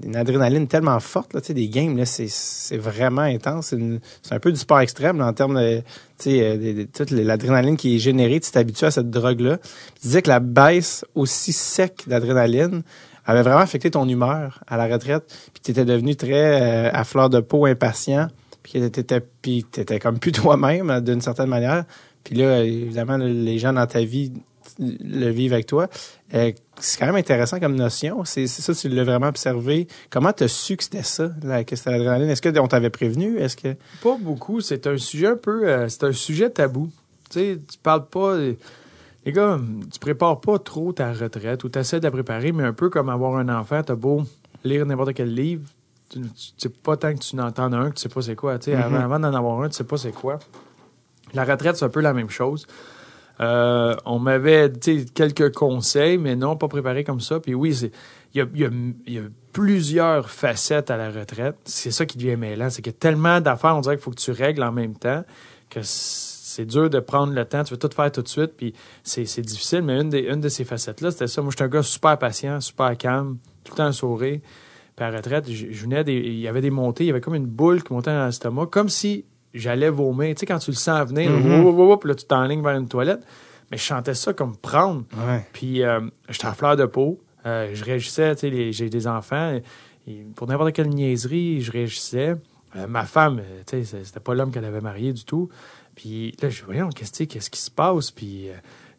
une 0.04 0.14
adrénaline 0.14 0.68
tellement 0.68 1.00
forte 1.00 1.34
là, 1.34 1.40
tu 1.40 1.52
des 1.52 1.68
games 1.68 1.96
là, 1.96 2.04
c'est 2.06 2.76
vraiment 2.76 3.22
intense, 3.22 3.74
c'est 4.22 4.34
un 4.34 4.38
peu 4.38 4.52
du 4.52 4.58
sport 4.58 4.80
extrême 4.80 5.20
en 5.20 5.32
termes 5.32 5.60
de 5.60 5.78
tu 6.18 6.30
sais 6.30 6.40
euh, 6.42 6.84
toute 6.92 7.10
l'adrénaline 7.10 7.76
qui 7.76 7.96
est 7.96 7.98
générée, 7.98 8.40
tu 8.40 8.50
t'habitues 8.50 8.84
à 8.84 8.90
cette 8.90 9.10
drogue 9.10 9.40
là. 9.40 9.58
Tu 9.96 10.02
disais 10.02 10.22
que 10.22 10.28
la 10.28 10.40
baisse 10.40 11.04
aussi 11.14 11.52
sec 11.52 12.04
d'adrénaline 12.06 12.82
avait 13.24 13.42
vraiment 13.42 13.60
affecté 13.60 13.90
ton 13.90 14.08
humeur 14.08 14.62
à 14.66 14.76
la 14.76 14.86
retraite, 14.86 15.24
puis 15.52 15.60
tu 15.62 15.70
étais 15.72 15.84
devenu 15.84 16.16
très 16.16 16.62
euh, 16.62 16.90
à 16.92 17.04
fleur 17.04 17.28
de 17.28 17.40
peau 17.40 17.66
impatient, 17.66 18.28
puis 18.62 18.80
puis 19.42 19.64
t'étais 19.64 19.98
comme 19.98 20.18
plus 20.18 20.32
toi-même 20.32 21.00
d'une 21.00 21.20
certaine 21.20 21.48
manière. 21.48 21.84
Puis 22.22 22.36
là 22.36 22.62
évidemment 22.62 23.16
les 23.16 23.58
gens 23.58 23.72
dans 23.72 23.86
ta 23.86 24.02
vie 24.02 24.32
le 24.78 25.30
vivre 25.30 25.54
avec 25.54 25.66
toi. 25.66 25.88
Euh, 26.34 26.52
c'est 26.78 26.98
quand 26.98 27.06
même 27.06 27.16
intéressant 27.16 27.58
comme 27.58 27.74
notion. 27.74 28.24
C'est 28.24 28.46
ça, 28.46 28.74
tu 28.74 28.88
l'as 28.88 29.04
vraiment 29.04 29.28
observé. 29.28 29.88
Comment 30.10 30.32
tu 30.32 30.44
as 30.44 30.48
su 30.48 30.76
que 30.76 30.84
c'était 30.84 31.02
ça, 31.02 31.30
la, 31.42 31.64
que 31.64 31.74
c'était 31.76 31.90
l'adrénaline? 31.90 32.30
Est-ce 32.30 32.42
qu'on 32.42 32.68
t'avait 32.68 32.90
prévenu? 32.90 33.38
Est-ce 33.38 33.56
que. 33.56 33.74
Pas 34.02 34.16
beaucoup. 34.20 34.60
C'est 34.60 34.86
un 34.86 34.96
sujet 34.96 35.28
un 35.28 35.36
peu. 35.36 35.68
Euh, 35.68 35.88
c'est 35.88 36.04
un 36.04 36.12
sujet 36.12 36.50
tabou. 36.50 36.90
Tu 37.30 37.40
sais, 37.40 37.58
tu 37.70 37.78
parles 37.78 38.06
pas. 38.06 38.36
Les 39.26 39.32
gars, 39.32 39.58
tu 39.92 39.98
prépares 39.98 40.40
pas 40.40 40.58
trop 40.58 40.92
ta 40.92 41.12
retraite 41.12 41.64
ou 41.64 41.68
tu 41.68 41.78
essaies 41.78 41.98
de 41.98 42.04
la 42.04 42.10
préparer, 42.10 42.52
mais 42.52 42.62
un 42.62 42.72
peu 42.72 42.88
comme 42.88 43.08
avoir 43.08 43.36
un 43.36 43.48
enfant, 43.48 43.82
t'as 43.82 43.94
beau 43.94 44.22
lire 44.64 44.86
n'importe 44.86 45.14
quel 45.14 45.34
livre, 45.34 45.62
tu, 46.08 46.20
sais 46.56 46.68
pas 46.68 46.96
tant 46.96 47.14
que 47.14 47.18
tu 47.18 47.36
n'entends 47.36 47.72
un 47.72 47.90
que 47.90 47.96
tu 47.96 48.02
sais 48.02 48.08
pas 48.08 48.22
c'est 48.22 48.34
quoi. 48.34 48.58
Tu 48.58 48.70
sais, 48.70 48.76
mm-hmm. 48.76 48.94
Avant, 48.94 49.18
d'en 49.18 49.34
avoir 49.34 49.62
un, 49.62 49.68
tu 49.68 49.76
sais 49.76 49.84
pas 49.84 49.96
c'est 49.96 50.12
quoi. 50.12 50.38
La 51.34 51.44
retraite, 51.44 51.76
c'est 51.76 51.84
un 51.84 51.90
peu 51.90 52.00
la 52.00 52.14
même 52.14 52.30
chose. 52.30 52.66
Euh, 53.40 53.94
on 54.04 54.18
m'avait 54.18 54.72
quelques 55.14 55.54
conseils, 55.54 56.18
mais 56.18 56.34
non, 56.36 56.56
pas 56.56 56.68
préparé 56.68 57.04
comme 57.04 57.20
ça. 57.20 57.38
Puis 57.40 57.54
oui, 57.54 57.76
il 58.34 58.46
y 58.54 58.64
a, 58.64 59.22
plusieurs 59.52 60.30
facettes 60.30 60.90
à 60.90 60.96
la 60.96 61.10
retraite. 61.10 61.56
C'est 61.64 61.90
ça 61.90 62.06
qui 62.06 62.18
devient 62.18 62.36
mêlant. 62.36 62.70
C'est 62.70 62.82
qu'il 62.82 62.92
y 62.92 62.96
a 62.96 62.98
tellement 62.98 63.40
d'affaires, 63.40 63.76
on 63.76 63.80
dirait 63.80 63.96
qu'il 63.96 64.02
faut 64.02 64.10
que 64.10 64.20
tu 64.20 64.30
règles 64.30 64.62
en 64.62 64.72
même 64.72 64.94
temps, 64.94 65.24
que 65.68 65.80
c'est 65.82 66.64
dur 66.64 66.90
de 66.90 67.00
prendre 67.00 67.32
le 67.32 67.44
temps. 67.44 67.64
Tu 67.64 67.74
veux 67.74 67.78
tout 67.78 67.90
faire 67.94 68.10
tout 68.12 68.22
de 68.22 68.28
suite, 68.28 68.52
puis 68.56 68.74
c'est 69.02 69.40
difficile. 69.40 69.82
Mais 69.82 70.00
une, 70.00 70.40
de 70.40 70.48
ces 70.48 70.64
facettes-là, 70.64 71.10
c'était 71.10 71.26
ça. 71.26 71.42
Moi, 71.42 71.50
j'étais 71.50 71.64
un 71.64 71.68
gars 71.68 71.82
super 71.82 72.18
patient, 72.18 72.60
super 72.60 72.96
calme, 72.96 73.38
tout 73.64 73.72
le 73.72 73.76
temps 73.76 73.92
sourire. 73.92 74.40
Puis 74.96 75.04
à 75.04 75.10
la 75.10 75.18
retraite, 75.18 75.48
venais 75.48 76.02
il 76.08 76.40
y 76.40 76.48
avait 76.48 76.60
des 76.60 76.70
montées, 76.70 77.04
il 77.04 77.06
y 77.08 77.10
avait 77.10 77.20
comme 77.20 77.36
une 77.36 77.46
boule 77.46 77.84
qui 77.84 77.92
montait 77.92 78.10
dans 78.10 78.26
l'estomac, 78.26 78.66
comme 78.66 78.88
si 78.88 79.24
j'allais 79.54 79.90
vomir. 79.90 80.34
Tu 80.34 80.40
sais, 80.40 80.46
quand 80.46 80.58
tu 80.58 80.70
le 80.70 80.76
sens 80.76 81.08
venir, 81.08 81.30
mm 81.30 82.06
là, 82.06 82.14
tu 82.14 82.24
t'enlignes 82.24 82.62
vers 82.62 82.76
une 82.76 82.88
toilette. 82.88 83.20
Mais 83.70 83.76
je 83.76 83.82
chantais 83.82 84.14
ça 84.14 84.32
comme 84.32 84.56
prendre. 84.56 85.04
Puis 85.52 85.82
euh, 85.82 86.00
j'étais 86.28 86.46
à 86.46 86.54
fleur 86.54 86.76
de 86.76 86.86
peau. 86.86 87.20
Euh, 87.46 87.70
je 87.74 87.84
réagissais, 87.84 88.34
tu 88.34 88.50
sais, 88.50 88.72
j'ai 88.72 88.88
des 88.88 89.06
enfants. 89.06 89.58
Et, 90.06 90.24
pour 90.34 90.46
n'importe 90.46 90.72
quelle 90.72 90.88
niaiserie, 90.88 91.60
je 91.60 91.70
réagissais. 91.70 92.34
Euh, 92.76 92.86
ma 92.86 93.04
femme, 93.04 93.42
tu 93.66 93.84
sais, 93.84 94.04
c'était 94.04 94.20
pas 94.20 94.34
l'homme 94.34 94.50
qu'elle 94.50 94.64
avait 94.64 94.80
marié 94.80 95.12
du 95.12 95.24
tout. 95.24 95.50
Puis 95.94 96.34
là, 96.40 96.48
je 96.48 96.64
voyais, 96.64 96.82
qu'est-ce 96.94 97.50
qui 97.50 97.60
se 97.60 97.70
passe? 97.70 98.10
Puis 98.10 98.48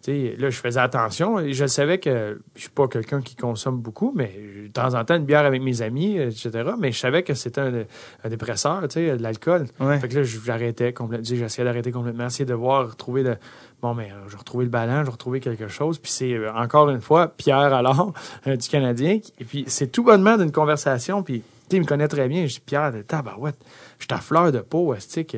là, 0.08 0.50
je 0.50 0.58
faisais 0.58 0.80
attention. 0.80 1.40
Je 1.52 1.66
savais 1.66 2.00
que 2.00 2.40
je 2.56 2.62
suis 2.62 2.70
pas 2.70 2.88
quelqu'un 2.88 3.22
qui 3.22 3.36
consomme 3.36 3.80
beaucoup, 3.80 4.14
mais 4.16 4.34
de 4.64 4.72
temps 4.72 4.94
en 4.94 5.04
temps, 5.04 5.16
une 5.16 5.26
bière 5.26 5.46
avec 5.46 5.62
mes 5.62 5.82
amis, 5.82 6.18
etc. 6.18 6.72
Mais 6.80 6.92
je 6.92 7.00
savais 7.00 7.24
que 7.24 7.34
c'était 7.34 7.62
un, 7.62 8.30
dépresseur, 8.30 8.82
tu 8.84 8.94
sais, 8.94 9.18
de 9.18 9.22
l'alcool. 9.22 9.68
Fait 10.00 10.08
que 10.08 10.16
là, 10.16 10.24
j'arrêtais 10.24 10.94
complètement. 10.94 11.26
J'essayais 11.26 11.66
d'arrêter 11.66 11.92
complètement, 11.92 12.28
essayer 12.28 12.46
de 12.46 12.54
voir, 12.54 12.96
trouver 12.96 13.24
de. 13.24 13.36
Bon, 13.82 13.94
mais 13.94 14.12
je 14.28 14.36
retrouvé 14.36 14.66
le 14.66 14.72
ballon, 14.72 15.06
je 15.06 15.12
retrouvé 15.12 15.40
quelque 15.40 15.70
chose. 15.70 16.00
Puis 16.00 16.12
c'est, 16.12 16.34
euh, 16.34 16.52
encore 16.54 16.90
une 16.90 17.00
fois, 17.00 17.30
Pierre 17.30 17.74
alors, 17.74 18.14
euh, 18.48 18.58
du 18.58 18.68
Canadien. 18.68 19.20
Et 19.40 19.46
puis 19.46 19.64
c'est 19.68 19.88
tout 19.88 20.04
bonnement 20.04 20.36
d'une 20.36 20.52
conversation. 20.52 21.24
Puis, 21.24 21.44
tu 21.70 21.78
il 21.78 21.82
me 21.82 21.86
connaît 21.86 22.08
très 22.08 22.28
bien. 22.28 22.46
Je 22.46 22.56
dis, 22.56 22.60
Pierre, 22.60 22.92
tabarouette, 23.08 23.58
je 24.00 24.06
suis 24.06 24.14
à 24.14 24.18
fleur 24.18 24.52
de 24.52 24.60
peau, 24.60 24.94
que 24.94 25.38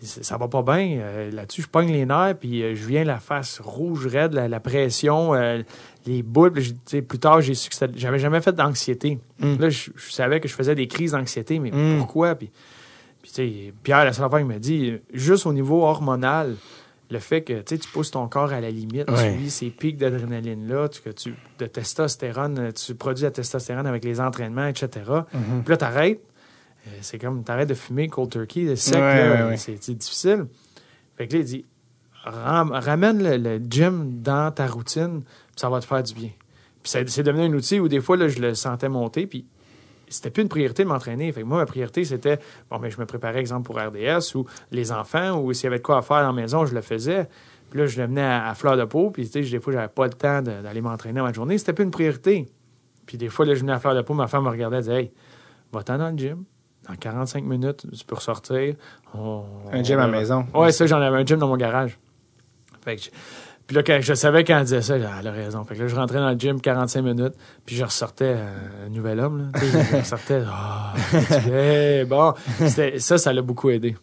ça 0.00 0.36
va 0.36 0.48
pas 0.48 0.62
bien. 0.62 0.98
Euh, 1.00 1.30
là-dessus, 1.30 1.62
je 1.62 1.68
pogne 1.68 1.90
les 1.90 2.06
nerfs, 2.06 2.36
puis 2.38 2.62
euh, 2.62 2.74
je 2.74 2.86
viens 2.86 3.04
la 3.04 3.18
face 3.18 3.60
rouge, 3.60 4.06
raide, 4.06 4.32
la, 4.32 4.60
pression, 4.60 5.34
euh, 5.34 5.62
les 6.06 6.22
boules. 6.22 6.52
plus 6.52 7.18
tard, 7.18 7.40
j'ai 7.40 7.54
su 7.54 7.68
que 7.68 7.76
j'avais 7.96 8.18
jamais 8.18 8.40
fait 8.40 8.52
d'anxiété. 8.52 9.18
Mm. 9.40 9.56
Là, 9.58 9.70
je, 9.70 9.90
savais 10.10 10.40
que 10.40 10.48
je 10.48 10.54
faisais 10.54 10.74
des 10.74 10.86
crises 10.86 11.12
d'anxiété, 11.12 11.58
mais 11.58 11.70
mm. 11.70 11.98
pourquoi? 11.98 12.34
Puis, 12.36 12.50
puis 13.22 13.72
Pierre, 13.82 14.04
la 14.04 14.12
seule 14.12 14.28
fois, 14.28 14.40
il 14.40 14.46
m'a 14.46 14.58
dit, 14.58 14.94
juste 15.12 15.46
au 15.46 15.52
niveau 15.52 15.82
hormonal, 15.82 16.54
le 17.10 17.18
fait 17.18 17.42
que 17.42 17.62
tu 17.62 17.78
pousses 17.92 18.10
ton 18.10 18.28
corps 18.28 18.52
à 18.52 18.60
la 18.60 18.70
limite, 18.70 19.06
tu 19.06 19.30
vis 19.38 19.50
ces 19.50 19.70
pics 19.70 19.96
d'adrénaline-là, 19.96 20.88
que 21.02 21.10
tu, 21.10 21.34
de 21.58 21.66
testostérone, 21.66 22.72
tu 22.72 22.94
produis 22.94 23.24
la 23.24 23.30
testostérone 23.30 23.86
avec 23.86 24.04
les 24.04 24.20
entraînements, 24.20 24.66
etc. 24.66 24.88
Mm-hmm. 25.06 25.62
Puis 25.64 25.70
là, 25.70 25.76
tu 25.76 25.84
arrêtes 25.84 26.20
c'est 27.00 27.18
comme, 27.18 27.44
t'arrêtes 27.44 27.68
de 27.68 27.74
fumer 27.74 28.08
cold 28.08 28.30
turkey, 28.30 28.74
sec, 28.76 29.02
c'est 29.56 29.94
difficile. 29.94 30.46
Fait 31.16 31.26
que 31.26 31.34
là, 31.34 31.38
il 31.40 31.44
dit, 31.44 31.64
ramène 32.24 33.22
le, 33.22 33.60
gym 33.68 34.20
dans 34.22 34.52
ta 34.52 34.66
routine, 34.66 35.22
puis 35.22 35.56
ça 35.56 35.68
va 35.68 35.80
te 35.80 35.86
faire 35.86 36.02
du 36.02 36.14
bien. 36.14 36.30
Puis 36.82 36.92
c'est 37.06 37.22
devenu 37.22 37.44
un 37.44 37.52
outil 37.52 37.80
où 37.80 37.88
des 37.88 38.00
fois, 38.00 38.16
là, 38.16 38.28
je 38.28 38.38
le 38.40 38.54
sentais 38.54 38.88
monter, 38.88 39.26
puis 39.26 39.46
c'était 40.08 40.30
plus 40.30 40.42
une 40.42 40.48
priorité 40.48 40.84
de 40.84 40.88
m'entraîner. 40.88 41.30
Fait 41.32 41.42
que 41.42 41.46
moi, 41.46 41.58
ma 41.58 41.66
priorité, 41.66 42.04
c'était, 42.04 42.38
bon, 42.70 42.78
mais 42.78 42.90
je 42.90 42.98
me 42.98 43.06
préparais, 43.06 43.40
exemple, 43.40 43.66
pour 43.66 43.78
RDS, 43.78 44.34
ou 44.36 44.46
les 44.70 44.92
enfants, 44.92 45.40
ou 45.40 45.52
s'il 45.52 45.64
y 45.64 45.66
avait 45.66 45.78
de 45.78 45.82
quoi 45.82 45.98
à 45.98 46.02
faire 46.02 46.22
dans 46.22 46.32
la 46.32 46.40
maison, 46.40 46.64
je 46.66 46.74
le 46.74 46.80
faisais. 46.80 47.28
Puis 47.70 47.80
là, 47.80 47.86
je 47.86 48.00
le 48.00 48.08
menais 48.08 48.22
à, 48.22 48.54
fleur 48.54 48.76
de 48.76 48.84
peau, 48.84 49.10
puis 49.10 49.28
tu 49.28 49.44
sais, 49.44 49.50
des 49.50 49.60
fois, 49.60 49.72
j'avais 49.72 49.88
pas 49.88 50.06
le 50.06 50.14
temps 50.14 50.40
d'aller 50.40 50.80
m'entraîner 50.80 51.20
ma 51.20 51.32
journée. 51.32 51.58
C'était 51.58 51.74
plus 51.74 51.84
une 51.84 51.90
priorité. 51.90 52.46
Puis 53.06 53.18
des 53.18 53.28
fois, 53.28 53.44
là, 53.44 53.54
je 53.54 53.60
venais 53.60 53.72
à 53.72 53.78
fleur 53.78 53.94
de 53.94 54.02
peau, 54.02 54.14
ma 54.14 54.26
femme 54.26 54.44
me 54.44 54.50
regardait 54.50 54.78
et 54.78 54.80
disait, 54.80 55.00
hey, 55.00 55.12
va-t'en 55.72 55.98
dans 55.98 56.10
le 56.10 56.16
gym 56.16 56.44
en 56.88 56.94
45 56.94 57.44
minutes, 57.44 57.86
tu 57.96 58.04
peux 58.04 58.14
ressortir. 58.14 58.74
un 59.14 59.82
gym 59.82 59.98
à 59.98 60.06
la 60.06 60.18
maison. 60.18 60.46
Ouais, 60.54 60.72
ça, 60.72 60.86
j'en 60.86 61.00
avais 61.00 61.18
un 61.18 61.26
gym 61.26 61.38
dans 61.38 61.48
mon 61.48 61.56
garage. 61.56 61.98
Fait 62.82 62.96
que 62.96 63.10
puis 63.68 63.76
là, 63.76 63.82
quand 63.82 63.98
je 64.00 64.14
savais 64.14 64.44
quand 64.44 64.56
elle 64.56 64.64
disait 64.64 64.80
ça, 64.80 64.96
elle 64.96 65.26
a 65.26 65.30
raison. 65.30 65.62
Fait 65.62 65.74
que 65.74 65.82
là, 65.82 65.88
je 65.88 65.94
rentrais 65.94 66.20
dans 66.20 66.30
le 66.30 66.38
gym 66.38 66.58
45 66.58 67.02
minutes, 67.02 67.34
puis 67.66 67.76
je 67.76 67.84
ressortais 67.84 68.34
euh, 68.34 68.86
un 68.86 68.88
nouvel 68.88 69.20
homme. 69.20 69.50
Là. 69.52 69.60
je 69.60 69.96
ressortais, 69.98 70.40
oh, 70.46 72.06
bon. 72.08 72.34
Ça, 72.98 73.18
ça 73.18 73.32
l'a 73.34 73.42
beaucoup 73.42 73.68
aidé. 73.68 73.94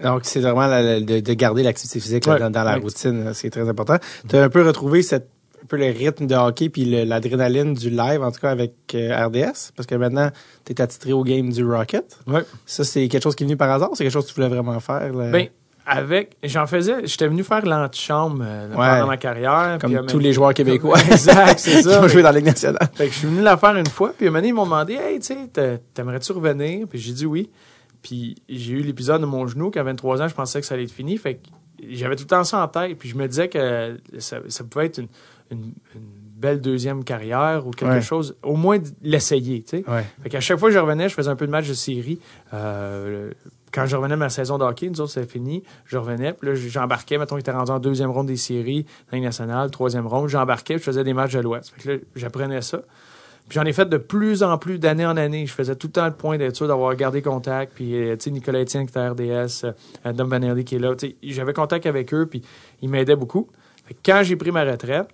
Donc, 0.00 0.20
c'est 0.22 0.38
vraiment 0.38 0.68
de, 0.68 1.32
garder 1.34 1.64
l'activité 1.64 1.98
physique 1.98 2.24
dans, 2.26 2.50
la 2.50 2.76
routine. 2.76 3.34
C'est 3.34 3.50
très 3.50 3.68
important. 3.68 3.96
Tu 4.28 4.36
as 4.36 4.44
un 4.44 4.48
peu 4.48 4.64
retrouvé 4.64 5.02
cette 5.02 5.28
un 5.62 5.66
peu 5.66 5.76
le 5.76 5.86
rythme 5.86 6.26
de 6.26 6.34
hockey 6.34 6.68
puis 6.68 6.84
l'adrénaline 7.04 7.74
du 7.74 7.90
live, 7.90 8.22
en 8.22 8.30
tout 8.30 8.40
cas 8.40 8.50
avec 8.50 8.74
euh, 8.94 9.26
RDS, 9.26 9.72
parce 9.76 9.86
que 9.86 9.94
maintenant, 9.94 10.30
tu 10.64 10.72
es 10.72 10.80
attitré 10.80 11.12
au 11.12 11.22
game 11.22 11.50
du 11.50 11.64
Rocket. 11.64 12.18
Ouais. 12.26 12.42
Ça, 12.66 12.84
c'est 12.84 13.06
quelque 13.08 13.22
chose 13.22 13.36
qui 13.36 13.44
est 13.44 13.46
venu 13.46 13.56
par 13.56 13.70
hasard 13.70 13.90
c'est 13.94 14.04
quelque 14.04 14.12
chose 14.12 14.24
que 14.24 14.30
tu 14.30 14.34
voulais 14.34 14.48
vraiment 14.48 14.80
faire? 14.80 15.12
Ben, 15.12 15.48
avec, 15.84 16.36
j'en 16.44 16.66
faisais, 16.66 17.06
j'étais 17.06 17.26
venu 17.26 17.42
faire 17.42 17.66
l'antichambre 17.66 18.44
euh, 18.46 18.68
pendant 18.72 19.06
ma 19.06 19.16
carrière. 19.16 19.78
Comme 19.80 20.06
tous 20.06 20.18
les 20.18 20.32
joueurs 20.32 20.54
québécois. 20.54 20.98
exact, 21.10 21.58
c'est 21.58 21.82
ça. 21.82 21.98
qui 21.98 22.04
ont 22.04 22.08
joué 22.08 22.22
dans 22.22 22.30
la 22.30 22.38
Ligue 22.38 22.46
nationale. 22.46 22.88
Fait 22.94 23.06
que 23.06 23.12
je 23.12 23.18
suis 23.18 23.28
venu 23.28 23.42
la 23.42 23.56
faire 23.56 23.76
une 23.76 23.86
fois, 23.86 24.12
puis 24.16 24.28
un 24.28 24.30
moment 24.30 24.44
ils 24.44 24.54
m'ont 24.54 24.64
demandé, 24.64 24.94
hey, 24.94 25.18
tu 25.18 25.34
sais, 25.34 25.80
t'aimerais-tu 25.94 26.32
revenir? 26.32 26.86
Puis 26.88 26.98
j'ai 26.98 27.12
dit 27.12 27.26
oui. 27.26 27.50
Puis 28.00 28.36
j'ai 28.48 28.74
eu 28.74 28.82
l'épisode 28.82 29.20
de 29.20 29.26
mon 29.26 29.46
genou, 29.46 29.70
qu'à 29.70 29.82
23 29.82 30.22
ans, 30.22 30.28
je 30.28 30.34
pensais 30.34 30.60
que 30.60 30.66
ça 30.66 30.74
allait 30.74 30.84
être 30.84 30.92
fini. 30.92 31.16
Fait 31.18 31.34
que 31.34 31.40
j'avais 31.90 32.16
tout 32.16 32.24
le 32.24 32.28
temps 32.28 32.44
ça 32.44 32.62
en 32.62 32.68
tête, 32.68 32.96
puis 32.98 33.08
je 33.08 33.16
me 33.16 33.26
disais 33.26 33.48
que 33.48 33.98
ça, 34.18 34.38
ça 34.48 34.64
pouvait 34.64 34.86
être 34.86 34.98
une, 34.98 35.08
une, 35.52 35.72
belle 36.42 36.60
deuxième 36.60 37.04
carrière 37.04 37.68
ou 37.68 37.70
quelque 37.70 38.00
chose, 38.00 38.36
au 38.42 38.56
moins 38.56 38.78
l'essayer, 39.00 39.62
tu 39.62 39.78
sais. 39.78 39.84
Fait 40.24 40.28
qu'à 40.28 40.40
chaque 40.40 40.58
fois 40.58 40.70
que 40.70 40.74
je 40.74 40.80
revenais, 40.80 41.08
je 41.08 41.14
faisais 41.14 41.28
un 41.28 41.36
peu 41.36 41.46
de 41.46 41.52
match 41.52 41.68
de 41.68 41.74
série. 41.74 42.18
Euh, 42.52 43.30
quand 43.72 43.86
je 43.86 43.94
revenais 43.94 44.14
de 44.14 44.18
ma 44.18 44.28
saison 44.28 44.58
de 44.58 44.64
hockey, 44.64 44.88
nous 44.88 45.00
autres, 45.00 45.12
c'était 45.12 45.26
fini, 45.26 45.62
je 45.86 45.96
revenais, 45.96 46.32
puis 46.32 46.48
là, 46.48 46.54
j'embarquais, 46.56 47.16
mettons, 47.16 47.36
il 47.36 47.40
était 47.40 47.52
rendu 47.52 47.70
en 47.70 47.78
deuxième 47.78 48.10
ronde 48.10 48.26
des 48.26 48.36
séries, 48.36 48.86
dans 49.12 49.20
nationale, 49.20 49.70
troisième 49.70 50.06
ronde, 50.06 50.28
j'embarquais, 50.28 50.78
je 50.78 50.82
faisais 50.82 51.04
des 51.04 51.14
matchs 51.14 51.34
de 51.34 51.40
l'Ouest. 51.40 51.72
Fait 51.76 51.82
que 51.82 51.90
là, 51.92 51.98
j'apprenais 52.16 52.60
ça. 52.60 52.82
Puis 53.48 53.58
j'en 53.58 53.64
ai 53.64 53.72
fait 53.72 53.88
de 53.88 53.96
plus 53.96 54.42
en 54.42 54.56
plus 54.58 54.78
d'année 54.78 55.04
en 55.04 55.16
année. 55.16 55.46
Je 55.46 55.52
faisais 55.52 55.74
tout 55.74 55.88
le 55.88 55.92
temps 55.92 56.06
le 56.06 56.12
point 56.12 56.38
d'être 56.38 56.56
sûr 56.56 56.68
d'avoir 56.68 56.94
gardé 56.94 57.22
contact. 57.22 57.72
Puis, 57.74 57.94
euh, 57.94 58.16
tu 58.16 58.24
sais, 58.24 58.30
Nicolas 58.30 58.60
Etienne 58.60 58.86
qui 58.86 58.90
était 58.90 59.08
RDS, 59.08 59.64
euh, 60.06 60.12
Dom 60.12 60.28
Vanerdi 60.28 60.64
qui 60.64 60.76
est 60.76 60.78
là. 60.78 60.94
Tu 60.94 61.08
sais, 61.08 61.16
j'avais 61.22 61.52
contact 61.52 61.86
avec 61.86 62.14
eux, 62.14 62.26
puis 62.26 62.42
ils 62.82 62.88
m'aidaient 62.88 63.16
beaucoup. 63.16 63.48
Fait 63.84 63.94
que 63.94 63.98
quand 64.04 64.22
j'ai 64.22 64.36
pris 64.36 64.52
ma 64.52 64.64
retraite, 64.64 65.08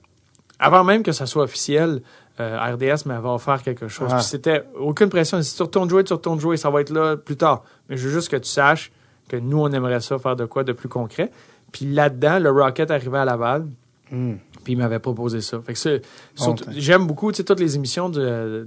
avant 0.59 0.85
même 0.85 1.03
que 1.03 1.13
ça 1.13 1.27
soit 1.27 1.45
officiel, 1.45 2.03
euh, 2.41 2.59
RDS 2.75 3.07
m'avait 3.07 3.29
offert 3.29 3.63
quelque 3.63 3.89
chose. 3.89 4.09
Ah. 4.13 4.17
Puis 4.17 4.25
c'était 4.25 4.65
aucune 4.79 5.09
pression. 5.09 5.41
Si 5.43 5.57
tu 5.57 5.63
retournes 5.63 5.91
jouer, 5.91 6.05
tu 6.05 6.13
retournes 6.13 6.41
jouer, 6.41 6.57
ça 6.57 6.71
va 6.71 6.81
être 6.81 6.91
là 6.91 7.17
plus 7.17 7.37
tard. 7.37 7.65
Mais 7.89 7.97
je 7.97 8.07
veux 8.09 8.13
juste 8.15 8.29
que 8.29 8.37
tu 8.37 8.49
saches 8.49 8.93
que 9.29 9.37
nous, 9.37 9.61
on 9.61 9.71
aimerait 9.73 10.01
ça 10.01 10.19
faire 10.19 10.37
de 10.37 10.45
quoi 10.45 10.65
de 10.65 10.73
plus 10.73 10.89
concret. 10.89 11.31
Puis 11.73 11.87
là-dedans, 11.87 12.39
le 12.39 12.51
Rocket 12.51 12.91
arrivait 12.91 13.19
à 13.19 13.25
Laval. 13.25 13.67
Hmm. 14.11 14.37
Puis 14.65 14.73
il 14.73 14.77
m'avait 14.77 14.99
proposé 14.99 15.41
ça. 15.41 15.61
Fait 15.61 15.75
que 15.75 16.03
Bon 16.39 16.57
j'aime 16.71 17.07
beaucoup 17.07 17.31
toutes 17.33 17.61
les 17.61 17.77
émissions 17.77 18.09
de, 18.09 18.67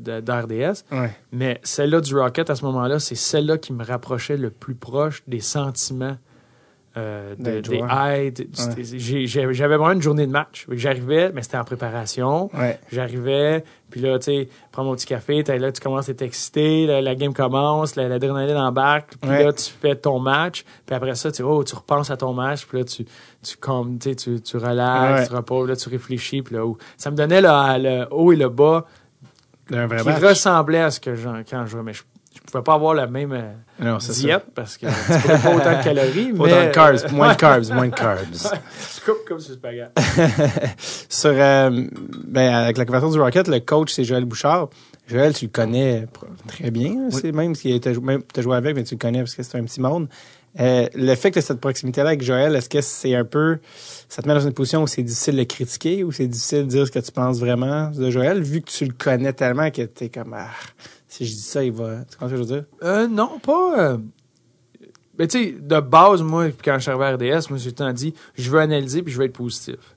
Ouais. 0.92 1.12
mais 1.32 1.60
celle-là 1.64 2.00
du 2.02 2.16
Rocket 2.16 2.50
à 2.50 2.56
ce 2.56 2.64
moment-là, 2.66 3.00
c'est 3.00 3.16
celle-là 3.16 3.58
qui 3.58 3.74
me 3.74 3.84
rapprochait 3.84 4.38
le 4.38 4.50
plus 4.50 4.76
proche 4.76 5.24
des 5.28 5.40
sentiments. 5.40 6.18
Euh, 6.98 7.36
de- 7.38 7.62
des 7.62 7.78
aides. 7.78 8.48
J'avais 9.54 9.78
vraiment 9.78 9.92
une 9.94 10.02
journée 10.02 10.28
de 10.28 10.32
match. 10.32 10.66
J'arrivais, 10.72 11.32
mais 11.34 11.42
c'était 11.42 11.58
en 11.58 11.64
préparation. 11.64 12.50
Ouais. 12.58 12.80
J'arrivais, 12.92 13.64
puis 13.90 14.02
là, 14.02 14.20
tu 14.20 14.26
sais, 14.26 14.50
prends 14.72 14.84
mon 14.84 14.94
petit 14.96 15.06
café, 15.06 15.42
là, 15.44 15.72
tu 15.72 15.80
commences 15.82 16.10
à 16.10 16.14
t'exciter, 16.14 16.86
la, 16.88 17.02
la 17.02 17.16
game 17.16 17.34
commence, 17.34 17.96
la- 17.96 18.08
l'adrénaline 18.10 18.58
embarque, 18.58 19.16
puis 19.22 19.30
Ouais. 19.30 19.44
là, 19.46 19.54
tu 19.54 19.72
fais 19.72 19.96
ton 19.96 20.20
match, 20.20 20.66
puis 20.86 20.96
après 20.96 21.16
ça, 21.16 21.32
tu, 21.32 21.44
oh, 21.44 21.64
tu 21.64 21.76
repenses 21.76 22.12
à 22.12 22.18
ton 22.18 22.34
match, 22.34 22.66
puis 22.66 22.80
là, 22.80 22.84
tu, 22.84 23.06
tu, 23.42 23.58
comme, 23.58 23.98
tu, 23.98 24.16
tu, 24.16 24.58
relaxes, 24.58 25.30
tu 25.30 25.36
reposes, 25.36 25.70
là, 25.70 25.76
tu 25.76 25.90
réfléchis, 25.90 26.42
puis 26.42 26.56
là, 26.56 26.66
oh, 26.66 26.78
ça 26.98 27.10
me 27.12 27.16
donnait 27.16 27.42
le, 27.42 27.48
le 27.82 28.08
haut 28.12 28.32
et 28.34 28.36
le 28.36 28.50
bas 28.50 28.86
qui 29.68 29.76
match. 29.76 30.22
ressemblait 30.22 30.82
à 30.82 30.92
ce 30.92 31.00
que 31.00 31.16
j'en, 31.16 31.42
quand 31.50 31.66
je 31.66 31.72
jouais, 31.72 31.84
mais 31.84 31.94
je, 31.94 32.02
je 32.02 32.11
pouvais 32.52 32.64
pas 32.64 32.74
avoir 32.74 32.94
la 32.94 33.08
même 33.08 33.32
euh, 33.32 33.52
Non, 33.80 34.00
c'est 34.00 34.14
ça. 34.14 34.20
diète, 34.20 34.46
parce 34.54 34.78
que 34.78 34.86
tu 34.88 35.20
prenais 35.20 35.40
pas 35.40 35.56
autant 35.56 35.78
de 35.78 35.84
calories, 35.84 36.34
Pas 36.34 36.44
mais... 36.44 36.52
dans 36.52 36.62
le 36.62 36.72
carbs, 36.72 37.12
moins 37.12 37.34
de 37.34 37.38
carbs, 37.38 37.72
moins 37.72 37.88
de 37.88 37.96
carbs. 37.96 38.20
Je 38.34 39.06
coupe 39.06 39.26
comme 39.28 39.40
sur 39.40 39.54
spaghetti. 39.54 39.92
Sur, 41.10 41.32
euh, 41.34 41.88
ben, 42.28 42.54
avec 42.54 42.78
la 42.78 42.86
conversion 42.86 43.10
du 43.10 43.20
Rocket, 43.20 43.48
le 43.48 43.60
coach, 43.60 43.92
c'est 43.94 44.04
Joël 44.04 44.26
Bouchard. 44.26 44.70
Joël, 45.08 45.34
tu 45.34 45.46
le 45.46 45.52
connais 45.52 46.08
très 46.48 46.72
bien. 46.72 47.10
C'est 47.12 47.32
même 47.32 47.56
si 47.56 47.80
tu 47.80 47.90
as 47.90 47.94
joué 48.42 48.56
avec, 48.56 48.76
mais 48.76 48.84
tu 48.84 48.96
le 48.96 49.00
connais 49.00 49.20
parce 49.20 49.36
que 49.36 49.44
c'est 49.44 49.58
un 49.58 49.64
petit 49.64 49.82
monde. 49.82 50.08
Euh, 50.60 50.88
le 50.96 51.16
fait 51.16 51.32
que 51.32 51.40
tu 51.40 51.46
cette 51.46 51.62
proximité-là 51.62 52.10
avec 52.10 52.22
Joël, 52.22 52.56
est-ce 52.56 52.70
que 52.70 52.82
c'est 52.82 53.16
un 53.16 53.24
peu. 53.24 53.60
Ça 54.10 54.22
te 54.22 54.28
met 54.28 54.34
dans 54.34 54.42
une 54.42 54.54
position 54.54 54.84
où 54.84 54.88
c'est 54.88 55.04
difficile 55.04 55.36
de 55.36 55.40
le 55.40 55.46
critiquer 55.46 56.04
ou 56.04 56.12
c'est 56.12 56.28
difficile 56.28 56.64
de 56.64 56.70
dire 56.70 56.86
ce 56.86 56.92
que 56.92 57.00
tu 57.00 57.12
penses 57.12 57.40
vraiment 57.40 57.90
de 57.92 58.10
Joël, 58.10 58.42
vu 58.42 58.62
que 58.62 58.70
tu 58.70 58.86
le 58.86 58.94
connais 58.94 59.34
tellement 59.34 59.72
que 59.72 59.84
tu 59.84 60.06
es 60.06 60.10
comme. 60.10 60.34
Ah, 60.38 60.50
si 61.26 61.32
je 61.32 61.36
dis 61.38 61.42
ça, 61.42 61.64
il 61.64 61.72
va. 61.72 62.04
Tu 62.10 62.18
comprends 62.18 62.28
ce 62.28 62.32
que 62.32 62.38
je 62.38 62.42
veux 62.42 62.46
dire? 62.60 62.66
Euh, 62.84 63.08
non, 63.08 63.40
pas. 63.40 63.80
euh, 63.80 63.98
Mais 65.20 65.28
tu 65.28 65.44
sais, 65.44 65.52
de 65.60 65.80
base, 65.80 66.22
moi, 66.24 66.48
quand 66.64 66.76
je 66.76 66.80
suis 66.84 66.92
arrivé 66.92 67.06
à 67.30 67.38
RDS, 67.38 67.50
moi, 67.50 67.58
j'ai 67.60 67.72
temps 67.74 67.92
dit, 67.94 68.14
je 68.36 68.50
veux 68.50 68.60
analyser 68.60 69.04
puis 69.04 69.14
je 69.14 69.18
veux 69.20 69.26
être 69.26 69.34
positif. 69.34 69.96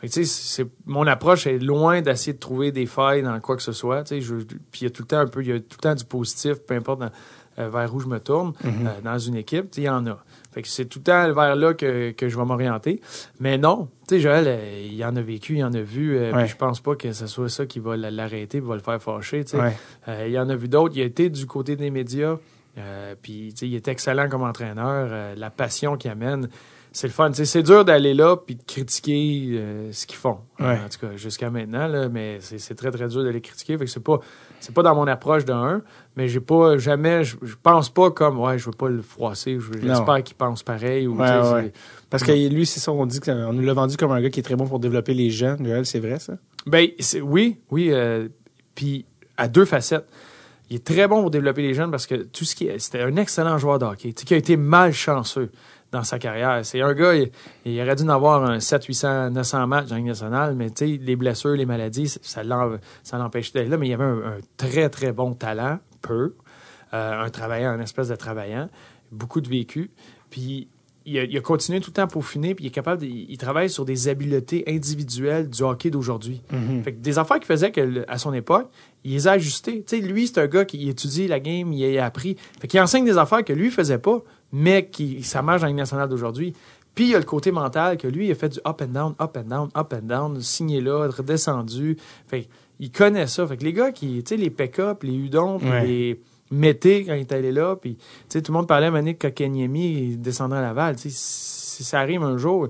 Fait 0.00 0.08
que 0.08 0.12
tu 0.12 0.24
sais, 0.26 0.64
mon 0.86 1.06
approche 1.08 1.46
est 1.48 1.58
loin 1.58 2.00
d'essayer 2.02 2.32
de 2.32 2.38
trouver 2.38 2.70
des 2.70 2.86
failles 2.86 3.22
dans 3.22 3.38
quoi 3.40 3.56
que 3.56 3.62
ce 3.62 3.72
soit. 3.72 4.04
Tu 4.04 4.22
sais, 4.22 4.34
puis 4.70 4.82
il 4.82 4.84
y 4.84 4.86
a 4.86 4.90
tout 4.90 5.02
le 5.02 5.08
temps 5.08 5.18
un 5.18 5.26
peu, 5.26 5.42
il 5.42 5.48
y 5.48 5.52
a 5.52 5.58
tout 5.58 5.76
le 5.78 5.82
temps 5.82 5.94
du 5.94 6.04
positif, 6.04 6.54
peu 6.66 6.74
importe 6.74 7.00
dans- 7.00 7.10
euh, 7.58 7.68
vers 7.68 7.92
où 7.92 7.98
je 7.98 8.06
me 8.06 8.20
tourne 8.20 8.52
euh, 8.64 9.00
dans 9.02 9.18
une 9.18 9.34
équipe. 9.34 9.70
Tu 9.72 9.76
sais, 9.76 9.80
il 9.82 9.84
y 9.84 9.88
en 9.88 10.06
a. 10.06 10.18
Fait 10.50 10.62
que 10.62 10.68
c'est 10.68 10.86
tout 10.86 11.00
le 11.00 11.04
temps 11.04 11.32
vers 11.32 11.56
là 11.56 11.74
que, 11.74 12.10
que 12.12 12.28
je 12.28 12.36
vais 12.38 12.44
m'orienter. 12.44 13.00
Mais 13.38 13.58
non, 13.58 13.88
tu 14.08 14.14
sais, 14.14 14.20
Joël, 14.20 14.44
euh, 14.48 14.88
il 14.90 15.04
en 15.04 15.14
a 15.14 15.20
vécu, 15.20 15.56
il 15.56 15.64
en 15.64 15.72
a 15.74 15.80
vu. 15.80 16.16
euh, 16.16 16.32
Ouais. 16.32 16.46
Je 16.46 16.56
pense 16.56 16.80
pas 16.80 16.96
que 16.96 17.12
ce 17.12 17.26
soit 17.26 17.48
ça 17.50 17.66
qui 17.66 17.78
va 17.80 17.96
l'arrêter, 17.96 18.58
va 18.60 18.74
le 18.74 18.80
faire 18.80 19.00
fâcher. 19.02 19.44
Ouais. 19.54 19.76
Euh, 20.08 20.24
il 20.26 20.32
y 20.32 20.38
en 20.38 20.48
a 20.48 20.56
vu 20.56 20.68
d'autres. 20.68 20.96
Il 20.96 21.02
a 21.02 21.04
été 21.04 21.28
du 21.28 21.44
côté 21.46 21.76
des 21.76 21.90
médias. 21.90 22.36
Euh, 22.78 23.14
puis, 23.20 23.50
tu 23.52 23.58
sais, 23.58 23.68
il 23.68 23.74
est 23.74 23.88
excellent 23.88 24.28
comme 24.28 24.42
entraîneur. 24.42 25.08
Euh, 25.10 25.34
la 25.36 25.50
passion 25.50 25.96
qu'il 25.96 26.10
amène, 26.10 26.48
c'est 26.98 27.06
le 27.06 27.12
fun. 27.12 27.30
C'est 27.32 27.62
dur 27.62 27.84
d'aller 27.84 28.12
là 28.12 28.36
puis 28.36 28.56
de 28.56 28.62
critiquer 28.64 29.50
euh, 29.52 29.92
ce 29.92 30.04
qu'ils 30.04 30.16
font. 30.16 30.38
Ouais. 30.58 30.80
En 30.84 30.88
tout 30.88 31.06
cas, 31.06 31.14
jusqu'à 31.14 31.48
maintenant, 31.48 31.86
là, 31.86 32.08
mais 32.08 32.38
c'est 32.40 32.74
très, 32.74 32.90
très 32.90 33.06
dur 33.06 33.22
de 33.22 33.28
les 33.28 33.40
critiquer. 33.40 33.78
Fait 33.78 33.84
que 33.84 33.90
c'est 33.90 34.02
pas, 34.02 34.18
c'est 34.58 34.74
pas 34.74 34.82
dans 34.82 34.96
mon 34.96 35.06
approche 35.06 35.44
d'un, 35.44 35.82
mais 36.16 36.26
j'ai 36.26 36.40
pas 36.40 36.76
jamais, 36.76 37.22
je 37.22 37.36
pense 37.62 37.88
pas 37.88 38.10
comme, 38.10 38.40
ouais, 38.40 38.58
je 38.58 38.66
veux 38.66 38.72
pas 38.72 38.88
le 38.88 39.00
froisser. 39.00 39.58
J'espère 39.80 40.24
qu'il 40.24 40.34
pense 40.34 40.64
pareil. 40.64 41.06
Ou, 41.06 41.16
Ouais, 41.16 41.52
ouais. 41.52 41.72
Parce 42.10 42.24
que 42.24 42.32
lui, 42.32 42.66
c'est 42.66 42.80
ça, 42.80 42.90
on 42.90 43.06
dit 43.06 43.20
qu'on 43.20 43.52
nous 43.52 43.62
l'a 43.62 43.74
vendu 43.74 43.96
comme 43.96 44.10
un 44.10 44.20
gars 44.20 44.30
qui 44.30 44.40
est 44.40 44.42
très 44.42 44.56
bon 44.56 44.66
pour 44.66 44.80
développer 44.80 45.14
les 45.14 45.30
jeunes. 45.30 45.64
Joël, 45.64 45.86
c'est 45.86 46.00
vrai, 46.00 46.18
ça? 46.18 46.32
Ben, 46.66 46.88
oui, 47.22 47.58
oui. 47.70 47.90
euh, 47.92 48.26
puis 48.74 49.06
à 49.36 49.46
deux 49.46 49.64
facettes. 49.66 50.08
Il 50.70 50.76
est 50.76 50.84
très 50.84 51.08
bon 51.08 51.22
pour 51.22 51.30
développer 51.30 51.62
les 51.62 51.72
jeunes 51.72 51.90
parce 51.90 52.06
que 52.06 52.16
tout 52.16 52.44
ce 52.44 52.54
qui 52.54 52.66
est, 52.66 52.78
c'était 52.78 53.00
un 53.00 53.16
excellent 53.16 53.56
joueur 53.56 53.78
de 53.78 53.86
hockey, 53.86 54.12
qui 54.12 54.34
a 54.34 54.36
été 54.36 54.58
malchanceux 54.58 55.50
dans 55.92 56.04
sa 56.04 56.18
carrière. 56.18 56.64
C'est 56.64 56.80
un 56.82 56.92
gars, 56.94 57.14
il, 57.14 57.30
il 57.64 57.80
aurait 57.80 57.96
dû 57.96 58.02
en 58.04 58.08
avoir 58.10 58.44
un 58.44 58.60
7, 58.60 58.84
800, 58.84 59.30
900 59.30 59.66
matchs 59.66 59.86
dans 59.86 59.94
la 59.94 59.98
Ligue 59.98 60.08
nationale, 60.08 60.54
mais 60.54 60.70
tu 60.70 60.86
sais, 60.86 61.00
les 61.02 61.16
blessures, 61.16 61.54
les 61.54 61.66
maladies, 61.66 62.08
ça 62.08 62.42
ça 63.02 63.18
l'empêchait 63.18 63.52
d'être 63.54 63.68
là, 63.70 63.76
mais 63.78 63.88
il 63.88 63.94
avait 63.94 64.04
un, 64.04 64.18
un 64.18 64.36
très, 64.56 64.88
très 64.90 65.12
bon 65.12 65.32
talent, 65.34 65.78
peu, 66.02 66.34
euh, 66.94 67.22
un 67.24 67.30
travaillant, 67.30 67.70
un 67.70 67.80
espèce 67.80 68.08
de 68.08 68.16
travaillant, 68.16 68.68
beaucoup 69.12 69.40
de 69.40 69.48
vécu, 69.48 69.90
puis 70.30 70.68
il 71.06 71.18
a, 71.18 71.24
il 71.24 71.34
a 71.38 71.40
continué 71.40 71.80
tout 71.80 71.88
le 71.88 71.94
temps 71.94 72.02
à 72.02 72.06
peaufiner, 72.06 72.54
puis 72.54 72.66
il 72.66 72.68
est 72.68 72.70
capable, 72.70 73.00
de- 73.00 73.06
il, 73.06 73.30
il 73.30 73.38
travaille 73.38 73.70
sur 73.70 73.86
des 73.86 74.08
habiletés 74.08 74.64
individuelles 74.66 75.48
du 75.48 75.62
hockey 75.62 75.88
d'aujourd'hui. 75.88 76.42
Fait 76.84 76.92
que 76.92 76.98
des 76.98 77.18
affaires 77.18 77.38
qu'il 77.38 77.46
faisait 77.46 77.72
que, 77.72 78.04
à 78.08 78.18
son 78.18 78.34
époque, 78.34 78.68
il 79.04 79.12
les 79.12 79.26
a 79.26 79.32
ajustées. 79.32 79.84
Tu 79.86 79.96
sais, 80.00 80.02
lui, 80.06 80.26
c'est 80.26 80.38
un 80.38 80.46
gars 80.46 80.66
qui 80.66 80.86
étudie 80.88 81.26
la 81.26 81.40
game, 81.40 81.72
il 81.72 81.98
a 81.98 82.04
appris. 82.04 82.36
Fait 82.60 82.68
qu'il 82.68 82.78
enseigne 82.80 83.06
des 83.06 83.16
affaires 83.16 83.42
que 83.42 83.54
lui 83.54 83.70
faisait 83.70 83.96
pas, 83.98 84.22
mais 84.52 84.86
qui 84.86 85.22
ça 85.22 85.42
marche 85.42 85.60
dans 85.60 85.66
la 85.66 85.70
Ligue 85.70 85.78
nationale 85.78 86.08
d'aujourd'hui. 86.08 86.54
Puis 86.94 87.04
il 87.04 87.10
y 87.10 87.14
a 87.14 87.18
le 87.18 87.24
côté 87.24 87.52
mental 87.52 87.96
que 87.96 88.08
lui, 88.08 88.26
il 88.26 88.32
a 88.32 88.34
fait 88.34 88.48
du 88.48 88.58
up 88.66 88.82
and 88.82 88.86
down, 88.88 89.14
up 89.20 89.36
and 89.36 89.44
down, 89.48 89.68
up 89.76 89.92
and 89.92 90.06
down, 90.06 90.40
signé 90.40 90.80
là, 90.80 91.08
redescendu. 91.08 91.96
Fait 92.26 92.48
il 92.80 92.90
connaît 92.90 93.26
ça. 93.26 93.46
Fait 93.46 93.56
que 93.56 93.64
les 93.64 93.72
gars 93.72 93.92
qui, 93.92 94.22
tu 94.22 94.28
sais, 94.30 94.36
les 94.36 94.50
pick-up, 94.50 95.02
les 95.02 95.14
udons, 95.14 95.58
Ouais. 95.58 95.86
les 95.86 96.20
mété 96.50 97.04
quand 97.04 97.12
il 97.14 97.20
est 97.20 97.32
allé 97.32 97.52
là, 97.52 97.76
puis 97.76 97.96
tu 97.96 98.04
sais, 98.30 98.42
tout 98.42 98.52
le 98.52 98.56
monde 98.58 98.66
parlait 98.66 98.86
à 98.86 98.90
Manik 98.90 99.18
Kokeniemi 99.20 100.16
descendant 100.16 100.56
à 100.56 100.62
Laval. 100.62 100.96
Tu 100.96 101.10
sais, 101.10 101.16
si 101.16 101.84
ça 101.84 102.00
arrive 102.00 102.22
un 102.22 102.38
jour, 102.38 102.68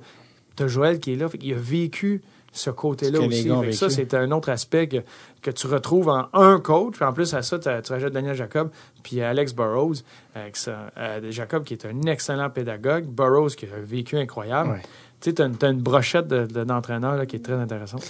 t'as 0.57 0.67
Joël 0.67 0.99
qui 0.99 1.13
est 1.13 1.17
là, 1.17 1.29
fait 1.29 1.39
qu'il 1.39 1.55
a 1.55 1.57
vécu 1.59 2.21
ce 2.53 2.71
côté-là 2.71 3.21
aussi. 3.21 3.45
Fait 3.49 3.67
que 3.67 3.73
ça, 3.73 3.89
c'est 3.89 4.15
un 4.15 4.31
autre 4.33 4.49
aspect 4.49 4.89
que, 4.89 4.97
que 5.43 5.51
tu 5.51 5.67
retrouves 5.67 6.09
en 6.09 6.29
un 6.33 6.59
coach. 6.61 6.95
Puis 6.97 7.05
en 7.05 7.13
plus, 7.13 7.33
à 7.35 7.43
ça, 7.43 7.59
tu 7.59 7.69
rajoutes 7.69 8.13
Daniel 8.13 8.35
Jacob, 8.35 8.71
puis 9.03 9.21
Alex 9.23 9.55
Burrows, 9.55 9.95
avec 10.35 10.57
ça, 10.57 10.91
euh, 10.97 11.31
Jacob 11.31 11.65
qui 11.65 11.75
est 11.75 11.87
un 11.87 12.03
excellent 12.03 12.51
pédagogue, 12.51 13.05
Burrows 13.07 13.49
qui 13.51 13.67
a 13.67 13.69
un 13.79 13.85
vécu 13.85 14.17
incroyable. 14.17 14.71
Ouais. 14.71 14.83
Tu 15.21 15.31
sais, 15.31 15.43
une, 15.43 15.57
t'as 15.57 15.71
une 15.71 15.81
brochette 15.81 16.29
de- 16.29 16.47
de- 16.47 16.65
d'entraîneurs 16.65 17.17
là, 17.17 17.27
qui 17.27 17.37
est 17.37 17.45
très 17.45 17.55
intéressante. 17.55 18.05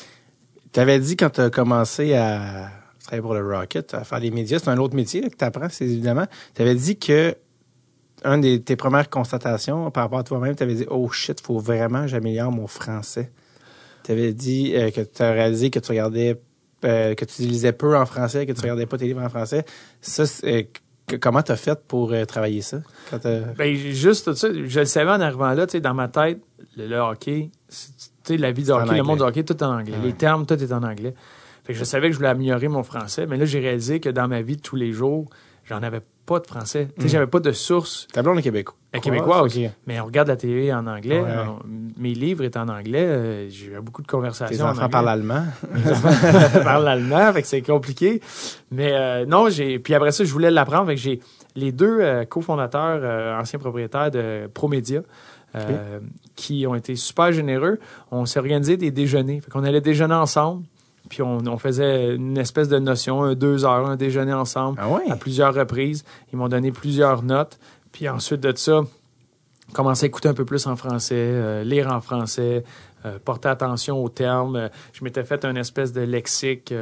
Tu 0.73 0.81
avais 0.81 0.99
dit 0.99 1.17
quand 1.17 1.31
tu 1.31 1.41
as 1.41 1.51
commencé 1.51 2.15
à 2.15 2.71
travailler 3.03 3.23
pour 3.23 3.35
le 3.35 3.57
Rocket, 3.57 3.95
à 3.95 4.05
faire 4.05 4.21
les 4.21 4.31
médias, 4.31 4.59
c'est 4.59 4.69
un 4.69 4.77
autre 4.79 4.95
métier 4.95 5.23
là, 5.23 5.31
que 5.31 5.37
tu 5.37 5.45
apprends, 5.45 5.69
c'est 5.71 5.85
évidemment. 5.87 6.27
Tu 6.55 6.61
avais 6.63 6.75
dit 6.75 6.99
que 6.99 7.35
un 8.25 8.37
de 8.39 8.57
tes 8.57 8.77
premières 8.77 9.09
constatations 9.09 9.91
par 9.91 10.03
rapport 10.05 10.19
à 10.19 10.25
toi-même, 10.25 10.55
tu 10.57 10.63
avais 10.63 10.75
dit 10.75 10.87
Oh 10.91 11.09
shit, 11.09 11.41
faut 11.41 11.59
vraiment 11.59 12.03
que 12.03 12.09
j'améliore 12.09 12.51
mon 12.53 12.67
français. 12.67 13.31
Tu 14.05 14.13
avais 14.13 14.33
dit 14.35 14.73
euh, 14.77 14.91
que 14.91 15.01
tu 15.01 15.23
as 15.23 15.31
réalisé 15.33 15.71
que 15.71 15.79
tu 15.79 15.91
regardais 15.91 16.39
euh, 16.85 17.15
que 17.15 17.25
tu 17.25 17.43
lisais 17.43 17.73
peu 17.73 17.97
en 17.97 18.07
français, 18.07 18.47
que 18.47 18.53
tu 18.53 18.61
regardais 18.61 18.87
pas 18.87 18.99
tes 18.99 19.07
livres 19.07 19.23
en 19.23 19.29
français. 19.29 19.65
Ça, 20.01 20.27
c'est- 20.27 20.47
euh, 20.47 20.63
que- 21.07 21.17
comment 21.17 21.43
tu 21.43 21.53
as 21.53 21.57
fait 21.57 21.79
pour 21.89 22.13
euh, 22.13 22.25
travailler 22.25 22.61
ça? 22.63 22.79
Quand 23.11 23.19
t'as- 23.19 23.41
Ben, 23.57 23.75
juste 23.75 24.27
tout 24.27 24.35
ça, 24.35 24.49
je 24.53 24.79
le 24.81 24.87
savais 24.87 25.11
en 25.11 25.21
arrivant 25.21 25.53
là, 25.55 25.67
tu 25.67 25.73
sais, 25.73 25.81
dans 25.81 25.95
ma 25.95 26.09
tête, 26.09 26.41
le, 26.77 26.87
le 26.87 26.97
hockey, 26.99 27.51
tu 27.69 27.77
sais, 28.25 28.37
la 28.37 28.53
vie 28.53 28.71
en 28.71 28.77
hockey, 28.83 28.97
le 28.97 29.03
monde 29.03 29.19
du 29.19 29.25
hockey, 29.25 29.43
tout 29.45 29.57
est 29.57 29.63
en 29.63 29.79
anglais. 29.79 29.97
Ouais. 29.97 30.05
Les 30.07 30.13
termes, 30.13 30.45
tout 30.47 30.55
est 30.63 30.73
en 30.73 30.83
anglais. 30.83 31.15
Fait 31.65 31.73
que 31.73 31.79
je 31.79 31.85
savais 31.85 32.09
que 32.09 32.13
je 32.13 32.19
voulais 32.19 32.29
améliorer 32.31 32.69
mon 32.69 32.83
français, 32.83 33.27
mais 33.27 33.37
là, 33.37 33.45
j'ai 33.45 33.59
réalisé 33.61 34.01
que 34.01 34.09
dans 34.09 34.29
ma 34.29 34.43
vie 34.43 34.57
de 34.57 34.63
tous 34.63 34.77
les 34.77 34.93
jours, 34.93 35.29
j'en 35.65 35.83
avais 35.83 36.01
pas 36.29 36.41
de 36.41 36.47
français. 36.47 36.89
Tu 36.95 37.01
sais, 37.03 37.07
Mm. 37.07 37.11
j'avais 37.11 37.27
pas 37.27 37.41
de 37.41 37.53
source 37.53 38.07
Ta 38.13 38.23
blonde 38.23 38.39
est 38.39 38.43
québécois. 38.43 38.77
à 38.93 38.99
québécois 39.01 39.39
ok. 39.41 39.47
aussi. 39.47 39.67
Mais 39.87 39.99
on 40.01 40.05
regarde 40.05 40.29
la 40.29 40.37
télé 40.37 40.73
en 40.73 40.87
anglais. 40.87 41.21
Ouais, 41.21 41.27
ouais. 41.27 41.37
on- 41.49 41.59
mes 42.01 42.13
livres 42.15 42.45
étaient 42.45 42.59
en 42.59 42.69
anglais. 42.69 43.05
euh, 43.07 43.49
j'ai 43.49 43.67
eu 43.73 43.81
beaucoup 43.81 44.03
de 44.03 44.07
Tes 44.07 44.11
conversations 44.13 44.65
en 44.65 44.69
enfants 44.71 44.83
anglais. 44.83 44.91
parlent 44.93 45.09
allemand. 45.09 45.45
parle 46.63 46.85
l'allemand, 46.85 47.33
fait 47.33 47.43
que 47.43 47.49
c'est 47.49 47.63
compliqué. 47.63 48.21
Mais 48.71 48.93
euh, 48.93 49.27
non, 49.27 49.49
j'ai. 49.49 49.79
Puis 49.79 49.95
après 49.95 50.13
ça, 50.13 50.25
je 50.25 50.33
voulais 50.33 50.51
l'apprendre. 50.51 50.87
Fait 50.89 50.95
que 50.95 51.01
j'ai 51.01 51.21
les 51.57 51.73
deux 51.73 51.99
euh, 52.01 52.25
cofondateurs, 52.25 53.39
anciens 53.41 53.59
propriétaires 53.59 54.11
de 54.11 54.49
Promédia, 54.53 55.01
euh, 55.57 55.99
qui 56.37 56.67
ont 56.67 56.75
été 56.75 56.95
super 56.95 57.33
généreux. 57.33 57.79
On 58.11 58.27
s'est 58.27 58.39
organisé 58.39 58.77
des 58.77 58.91
déjeuners. 58.91 59.41
Fait 59.41 59.51
qu'on 59.51 59.65
allait 59.65 59.81
déjeuner 59.81 60.15
ensemble. 60.15 60.65
Puis 61.09 61.23
on, 61.23 61.39
on 61.47 61.59
faisait 61.59 62.15
une 62.15 62.37
espèce 62.39 62.69
de 62.69 62.79
notion, 62.79 63.23
un 63.23 63.35
deux 63.35 63.65
heures, 63.65 63.89
un 63.89 63.97
déjeuner 63.97 64.33
ensemble 64.33 64.79
Ah 64.83 64.89
à 65.11 65.17
plusieurs 65.17 65.55
reprises. 65.55 66.05
Ils 66.33 66.39
m'ont 66.39 66.49
donné 66.49 66.71
plusieurs 66.73 67.23
notes. 67.23 67.59
Puis 67.93 68.09
ensuite 68.09 68.41
de 68.41 68.53
ça, 68.57 68.83
commencer 69.73 70.05
à 70.05 70.07
écouter 70.09 70.29
un 70.29 70.35
peu 70.35 70.45
plus 70.45 70.67
en 70.67 70.77
français, 70.77 71.15
euh, 71.17 71.65
lire 71.65 71.93
en 71.93 72.01
français, 72.01 72.65
euh, 73.07 73.19
porter 73.25 73.49
attention 73.49 74.03
aux 74.03 74.09
termes. 74.09 74.57
Euh, 74.57 74.69
je 74.93 75.05
m'étais 75.05 75.25
fait 75.25 75.45
un 75.45 75.55
espèce 75.57 75.93
de 75.93 76.01
lexique, 76.01 76.73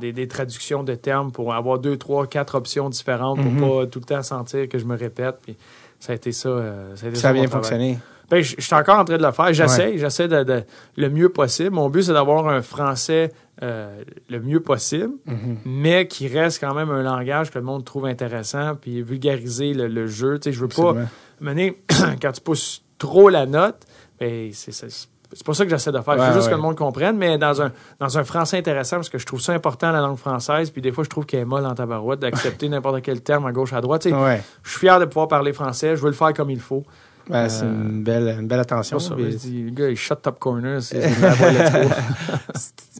des, 0.00 0.12
des 0.12 0.28
traductions 0.28 0.82
de 0.84 0.94
termes 0.94 1.32
pour 1.32 1.54
avoir 1.54 1.78
deux, 1.78 1.96
trois, 1.96 2.26
quatre 2.26 2.54
options 2.54 2.88
différentes 2.88 3.38
Mhm. 3.38 3.56
pour 3.58 3.78
pas 3.80 3.86
tout 3.86 3.98
le 3.98 4.04
temps 4.04 4.22
sentir 4.22 4.68
que 4.68 4.78
je 4.78 4.84
me 4.84 4.96
répète. 4.96 5.36
Puis 5.42 5.56
ça 5.98 6.12
a 6.12 6.16
été 6.16 6.30
ça. 6.32 6.50
ça 6.94 7.06
a 7.06 7.08
été 7.08 7.18
Ça 7.18 7.28
a 7.28 7.32
mon 7.32 7.40
bien 7.40 7.48
travail. 7.48 7.62
fonctionné. 7.64 7.98
Ben, 8.30 8.42
je 8.42 8.56
suis 8.60 8.74
encore 8.74 8.98
en 8.98 9.04
train 9.04 9.16
de 9.18 9.22
le 9.24 9.30
faire. 9.32 9.52
J'essaie, 9.52 9.98
j'essaie 9.98 10.26
de, 10.28 10.42
de- 10.42 10.64
le 10.96 11.10
mieux 11.10 11.28
possible. 11.28 11.70
Mon 11.70 11.88
but, 11.88 12.02
c'est 12.02 12.12
d'avoir 12.12 12.48
un 12.48 12.60
français 12.62 13.32
euh, 13.62 14.02
le 14.28 14.40
mieux 14.40 14.60
possible, 14.60 15.12
Mhm. 15.26 15.58
mais 15.64 16.06
qui 16.08 16.28
reste 16.28 16.60
quand 16.60 16.74
même 16.74 16.90
un 16.90 17.02
langage 17.02 17.50
que 17.50 17.58
le 17.58 17.64
monde 17.64 17.84
trouve 17.84 18.04
intéressant, 18.06 18.74
puis 18.74 19.00
vulgariser 19.02 19.72
le, 19.74 19.86
le 19.86 20.06
jeu. 20.06 20.38
Tu 20.38 20.50
sais, 20.50 20.52
je 20.52 20.60
veux 20.60 20.68
pas 20.68 20.94
mener 21.40 21.80
quand 22.20 22.32
tu 22.32 22.40
pousses 22.42 22.82
trop 22.98 23.28
la 23.30 23.46
note, 23.46 23.76
ben, 24.20 24.50
c'est 24.52 25.44
pas 25.44 25.54
ça 25.54 25.64
que 25.64 25.70
j'essaie 25.70 25.90
de 25.92 26.00
faire. 26.00 26.14
je 26.14 26.20
Ouais, 26.20 26.26
veux 26.28 26.32
juste 26.34 26.46
ouais. 26.46 26.50
que 26.52 26.56
le 26.56 26.62
monde 26.62 26.76
comprenne, 26.76 27.16
mais 27.16 27.36
dans 27.38 27.60
un, 27.62 27.72
dans 27.98 28.18
un 28.18 28.24
français 28.24 28.58
intéressant, 28.58 28.96
parce 28.96 29.08
que 29.08 29.18
je 29.18 29.26
trouve 29.26 29.40
ça 29.40 29.52
important, 29.52 29.90
la 29.90 30.00
langue 30.00 30.18
française, 30.18 30.70
puis 30.70 30.82
des 30.82 30.92
fois, 30.92 31.04
je 31.04 31.08
trouve 31.08 31.24
qu'elle 31.26 31.40
est 31.40 31.44
molle 31.44 31.64
en 31.66 31.74
tabarouette 31.74 32.20
d'accepter 32.20 32.68
n'importe 32.70 33.02
quel 33.02 33.22
terme 33.22 33.46
à 33.46 33.52
gauche, 33.52 33.72
à 33.72 33.80
droite. 33.80 34.04
Ouais. 34.06 34.42
Je 34.62 34.70
suis 34.70 34.80
fier 34.80 34.98
de 35.00 35.04
pouvoir 35.06 35.28
parler 35.28 35.52
français, 35.52 35.96
je 35.96 36.00
veux 36.02 36.08
le 36.08 36.14
faire 36.14 36.32
comme 36.34 36.50
il 36.50 36.60
faut. 36.60 36.84
Ben, 37.28 37.48
c'est 37.48 37.64
une 37.64 38.02
belle, 38.04 38.36
une 38.40 38.46
belle 38.46 38.60
attention. 38.60 38.98
Ça, 39.00 39.14
Puis- 39.16 39.34
dis, 39.34 39.62
le 39.64 39.70
gars, 39.70 39.88
il 39.88 39.96
shut 39.96 40.22
top 40.22 40.38
corner, 40.38 40.80
c'est 40.82 41.02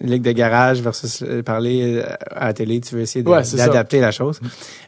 une 0.00 0.10
ligue 0.10 0.22
de 0.22 0.32
garage 0.32 0.80
versus 0.80 1.24
parler 1.44 2.02
euh, 2.02 2.14
à 2.34 2.46
la 2.46 2.52
télé, 2.52 2.80
tu 2.80 2.94
veux 2.94 3.02
essayer 3.02 3.24
Ouais, 3.26 3.42
d'adapter 3.54 4.00
la 4.00 4.10
chose. 4.10 4.40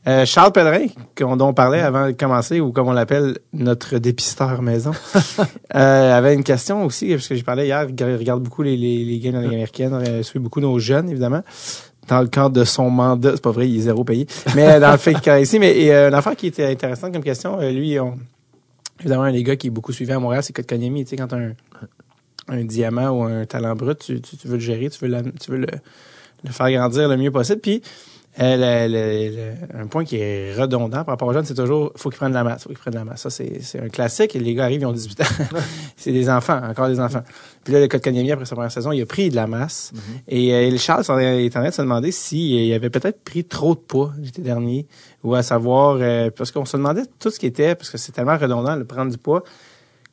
Euh, 0.06 0.24
Charles 0.26 0.52
Pellerin, 0.52 0.86
dont 1.18 1.48
on 1.48 1.54
parlait 1.54 1.80
avant 1.80 2.06
de 2.08 2.12
commencer, 2.12 2.60
ou 2.60 2.72
comme 2.72 2.88
on 2.88 2.92
l'appelle, 2.92 3.38
notre 3.52 3.98
dépisteur 3.98 4.60
maison, 4.62 4.90
euh, 5.74 6.18
avait 6.18 6.34
une 6.34 6.44
question 6.44 6.84
aussi, 6.84 7.10
parce 7.14 7.28
que 7.28 7.34
j'ai 7.34 7.42
parlé 7.42 7.66
hier, 7.66 7.86
il 7.88 8.16
regarde 8.16 8.42
beaucoup 8.42 8.62
les, 8.62 8.76
les, 8.76 9.04
les 9.04 9.18
games 9.18 9.32
dans 9.34 9.38
la 9.38 9.44
Ligue 9.44 9.54
américaine, 9.54 9.92
euh, 9.94 10.22
suit 10.22 10.38
beaucoup 10.40 10.60
nos 10.60 10.78
jeunes, 10.78 11.08
évidemment. 11.10 11.42
Dans 12.08 12.20
le 12.22 12.28
cadre 12.28 12.50
de 12.50 12.64
son 12.64 12.88
mandat, 12.88 13.32
c'est 13.34 13.42
pas 13.42 13.50
vrai, 13.50 13.68
il 13.68 13.76
est 13.76 13.82
zéro 13.82 14.02
payé. 14.02 14.26
Mais 14.56 14.80
dans 14.80 14.90
le 14.92 14.96
fait 14.96 15.14
qu'il 15.20 15.32
ici, 15.40 15.58
mais 15.58 15.78
et, 15.78 15.94
euh, 15.94 16.08
une 16.08 16.14
affaire 16.14 16.34
qui 16.36 16.46
était 16.46 16.64
intéressante 16.66 17.12
comme 17.12 17.22
question, 17.22 17.60
euh, 17.60 17.70
lui, 17.70 18.00
on, 18.00 18.14
évidemment, 19.00 19.24
un 19.24 19.32
des 19.32 19.42
gars 19.42 19.56
qui 19.56 19.68
est 19.68 19.70
beaucoup 19.70 19.92
suivi 19.92 20.12
à 20.12 20.18
Montréal, 20.18 20.42
c'est 20.42 20.52
Kotkaniemi. 20.52 21.04
Tu 21.04 21.10
sais, 21.10 21.16
quand 21.16 21.32
un, 21.32 21.52
un 22.48 22.64
diamant 22.64 23.10
ou 23.10 23.22
un 23.24 23.44
talent 23.46 23.74
brut, 23.74 23.98
tu, 23.98 24.20
tu, 24.20 24.36
tu 24.36 24.48
veux 24.48 24.54
le 24.54 24.60
gérer, 24.60 24.88
tu 24.90 25.04
veux, 25.06 25.22
tu 25.40 25.50
veux 25.50 25.58
le, 25.58 25.66
le 26.44 26.50
faire 26.50 26.70
grandir 26.70 27.08
le 27.08 27.16
mieux 27.16 27.30
possible. 27.30 27.60
Puis, 27.60 27.82
euh, 28.40 28.86
le- 28.86 28.92
le- 28.92 29.36
le- 29.36 29.82
un 29.82 29.86
point 29.88 30.04
qui 30.04 30.14
est 30.16 30.54
redondant 30.54 31.02
par 31.02 31.06
rapport 31.14 31.26
aux 31.26 31.32
jeunes, 31.32 31.44
c'est 31.44 31.54
toujours 31.54 31.90
faut 31.96 32.08
qu'ils 32.08 32.18
prennent 32.18 32.30
de 32.30 32.34
la 32.36 32.44
masse, 32.44 32.62
faut 32.62 32.68
qu'ils 32.68 32.78
prennent 32.78 32.92
de 32.94 32.98
la 32.98 33.04
masse. 33.04 33.22
Ça, 33.22 33.30
c'est 33.30 33.80
un 33.82 33.88
classique. 33.88 34.36
Et 34.36 34.38
les 34.38 34.54
gars 34.54 34.64
arrivent, 34.64 34.82
ils 34.82 34.86
ont 34.86 34.92
18 34.92 35.20
ans. 35.22 35.24
c'est 35.96 36.12
des 36.12 36.30
enfants, 36.30 36.60
encore 36.62 36.88
des 36.88 37.00
enfants. 37.00 37.24
Puis 37.64 37.72
là, 37.72 37.80
le 37.80 37.88
Kotkaniemi, 37.88 38.30
après 38.30 38.44
sa 38.46 38.54
première 38.54 38.70
saison, 38.70 38.92
il 38.92 39.02
a 39.02 39.06
pris 39.06 39.28
de 39.30 39.34
la 39.34 39.48
masse. 39.48 39.92
Et 40.28 40.54
euh, 40.54 40.70
le 40.70 40.76
Charles 40.76 41.02
est 41.20 41.46
en 41.56 41.60
train 41.60 41.68
de 41.68 41.74
se 41.74 41.82
demander 41.82 42.12
s'il 42.12 42.72
avait 42.72 42.90
peut-être 42.90 43.24
pris 43.24 43.44
trop 43.44 43.74
de 43.74 43.80
poids 43.80 44.12
l'été 44.20 44.40
dernier, 44.40 44.86
ou 45.24 45.34
à 45.34 45.42
savoir, 45.42 45.98
euh, 46.00 46.30
parce 46.36 46.50
qu'on 46.52 46.64
se 46.64 46.76
demandait 46.76 47.02
tout 47.18 47.30
ce 47.30 47.38
qui 47.38 47.46
était, 47.46 47.74
parce 47.74 47.90
que 47.90 47.98
c'est 47.98 48.12
tellement 48.12 48.36
redondant 48.38 48.76
de 48.76 48.82
prendre 48.84 49.10
du 49.10 49.18
poids. 49.18 49.42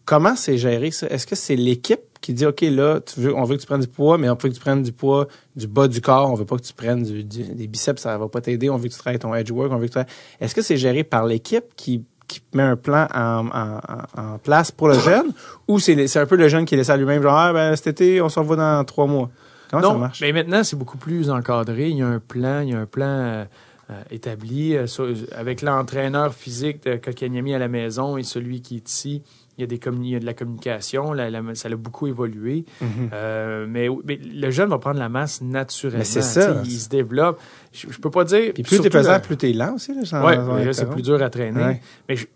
Comment 0.05 0.35
c'est 0.35 0.57
géré 0.59 0.91
ça? 0.91 1.07
Est-ce 1.07 1.25
que 1.25 1.35
c'est 1.35 1.55
l'équipe 1.55 1.99
qui 2.21 2.33
dit, 2.33 2.45
OK, 2.45 2.61
là, 2.61 2.99
tu 3.01 3.19
veux, 3.21 3.35
on 3.35 3.43
veut 3.43 3.55
que 3.55 3.61
tu 3.61 3.67
prennes 3.67 3.81
du 3.81 3.87
poids, 3.87 4.17
mais 4.19 4.29
on 4.29 4.33
veut 4.35 4.49
que 4.49 4.53
tu 4.53 4.59
prennes 4.59 4.83
du 4.83 4.91
poids 4.91 5.27
du 5.55 5.65
bas 5.67 5.87
du 5.87 5.99
corps, 6.01 6.29
on 6.31 6.35
veut 6.35 6.45
pas 6.45 6.57
que 6.57 6.61
tu 6.63 6.73
prennes 6.73 7.01
du, 7.03 7.23
du- 7.23 7.43
des 7.43 7.67
biceps, 7.67 8.01
ça 8.01 8.17
va 8.17 8.27
pas 8.27 8.41
t'aider, 8.41 8.69
on 8.69 8.77
veut 8.77 8.87
que 8.87 8.93
tu 8.93 8.99
travailles 8.99 9.19
ton 9.19 9.33
edge 9.33 9.49
work, 9.51 9.71
on 9.71 9.75
veut 9.77 9.81
que 9.81 9.85
tu 9.87 9.91
travailles- 9.91 10.11
Est-ce 10.41 10.53
que 10.53 10.61
c'est 10.61 10.77
géré 10.77 11.03
par 11.03 11.25
l'équipe 11.25 11.63
qui, 11.75 12.03
qui 12.27 12.41
met 12.53 12.63
un 12.63 12.75
plan 12.75 13.07
en, 13.13 13.47
en, 13.47 13.79
en- 14.17 14.37
place 14.39 14.69
pour 14.71 14.87
le 14.89 14.99
jeune, 14.99 15.27
ou 15.67 15.79
c'est 15.79 16.07
c'est 16.07 16.19
un 16.19 16.25
peu 16.27 16.35
le 16.35 16.47
jeune 16.49 16.65
qui 16.65 16.75
laisse 16.75 16.89
à 16.91 16.97
lui-même, 16.97 17.21
genre, 17.23 17.35
ah, 17.37 17.53
ben, 17.53 17.75
cet 17.75 17.87
été, 17.87 18.21
on 18.21 18.29
s'en 18.29 18.43
va 18.43 18.55
dans 18.55 18.83
trois 18.85 19.07
mois? 19.07 19.29
Comment 19.71 19.81
ça 19.81 19.93
non, 19.93 19.97
marche? 19.99 20.21
mais 20.21 20.31
maintenant, 20.33 20.63
c'est 20.63 20.75
beaucoup 20.75 20.97
plus 20.97 21.31
encadré. 21.31 21.89
Il 21.89 21.97
y 21.97 22.01
a 22.03 22.07
un 22.07 22.19
plan, 22.19 22.59
il 22.61 22.69
y 22.69 22.73
a 22.73 22.79
un 22.79 22.85
plan 22.85 23.05
euh, 23.07 23.45
établi 24.09 24.75
euh, 24.75 24.87
sur- 24.87 25.13
avec 25.35 25.61
l'entraîneur 25.61 26.33
physique 26.33 26.83
de 26.85 26.95
Kotkaniemi 26.95 27.53
à 27.53 27.59
la 27.59 27.67
maison 27.67 28.17
et 28.17 28.23
celui 28.23 28.61
qui 28.61 28.77
est 28.77 28.89
ici. 28.89 29.21
Il 29.57 29.61
y 29.61 29.63
a, 29.63 29.67
des 29.67 29.77
communi- 29.77 30.09
il 30.09 30.11
y 30.11 30.15
a 30.17 30.19
de 30.19 30.25
la 30.25 30.33
communication, 30.33 31.13
la- 31.13 31.29
la- 31.29 31.55
ça 31.55 31.69
a 31.69 31.75
beaucoup 31.77 32.07
évolué. 32.07 32.65
Mhm. 32.81 33.09
Euh, 33.13 33.65
mais, 33.69 33.87
mais 34.03 34.17
le 34.17 34.51
jeune 34.51 34.67
va 34.69 34.79
prendre 34.79 34.99
la 34.99 35.07
masse 35.07 35.41
naturellement. 35.41 35.99
Mais 35.99 36.03
c'est 36.05 36.21
ça. 36.21 36.61
Il 36.65 36.71
se 36.77 36.89
développe. 36.89 37.39
Je, 37.71 37.87
je 37.89 37.97
peux 37.99 38.11
pas 38.11 38.25
dire. 38.25 38.51
Puis 38.53 38.63
plus 38.63 38.81
t'es 38.81 38.89
pesant, 38.89 39.13
le- 39.15 39.21
plus 39.21 39.37
t'es 39.37 39.53
lent 39.53 39.75
aussi, 39.75 39.93
là, 39.93 40.01
c'est 40.03 40.15
interrompre. 40.73 40.93
plus 40.93 41.01
dur 41.03 41.21
à 41.23 41.29
traîner. 41.29 41.63
Ouais. 41.63 41.81
Mais 42.09 42.15
je- 42.17 42.25
t- 42.25 42.29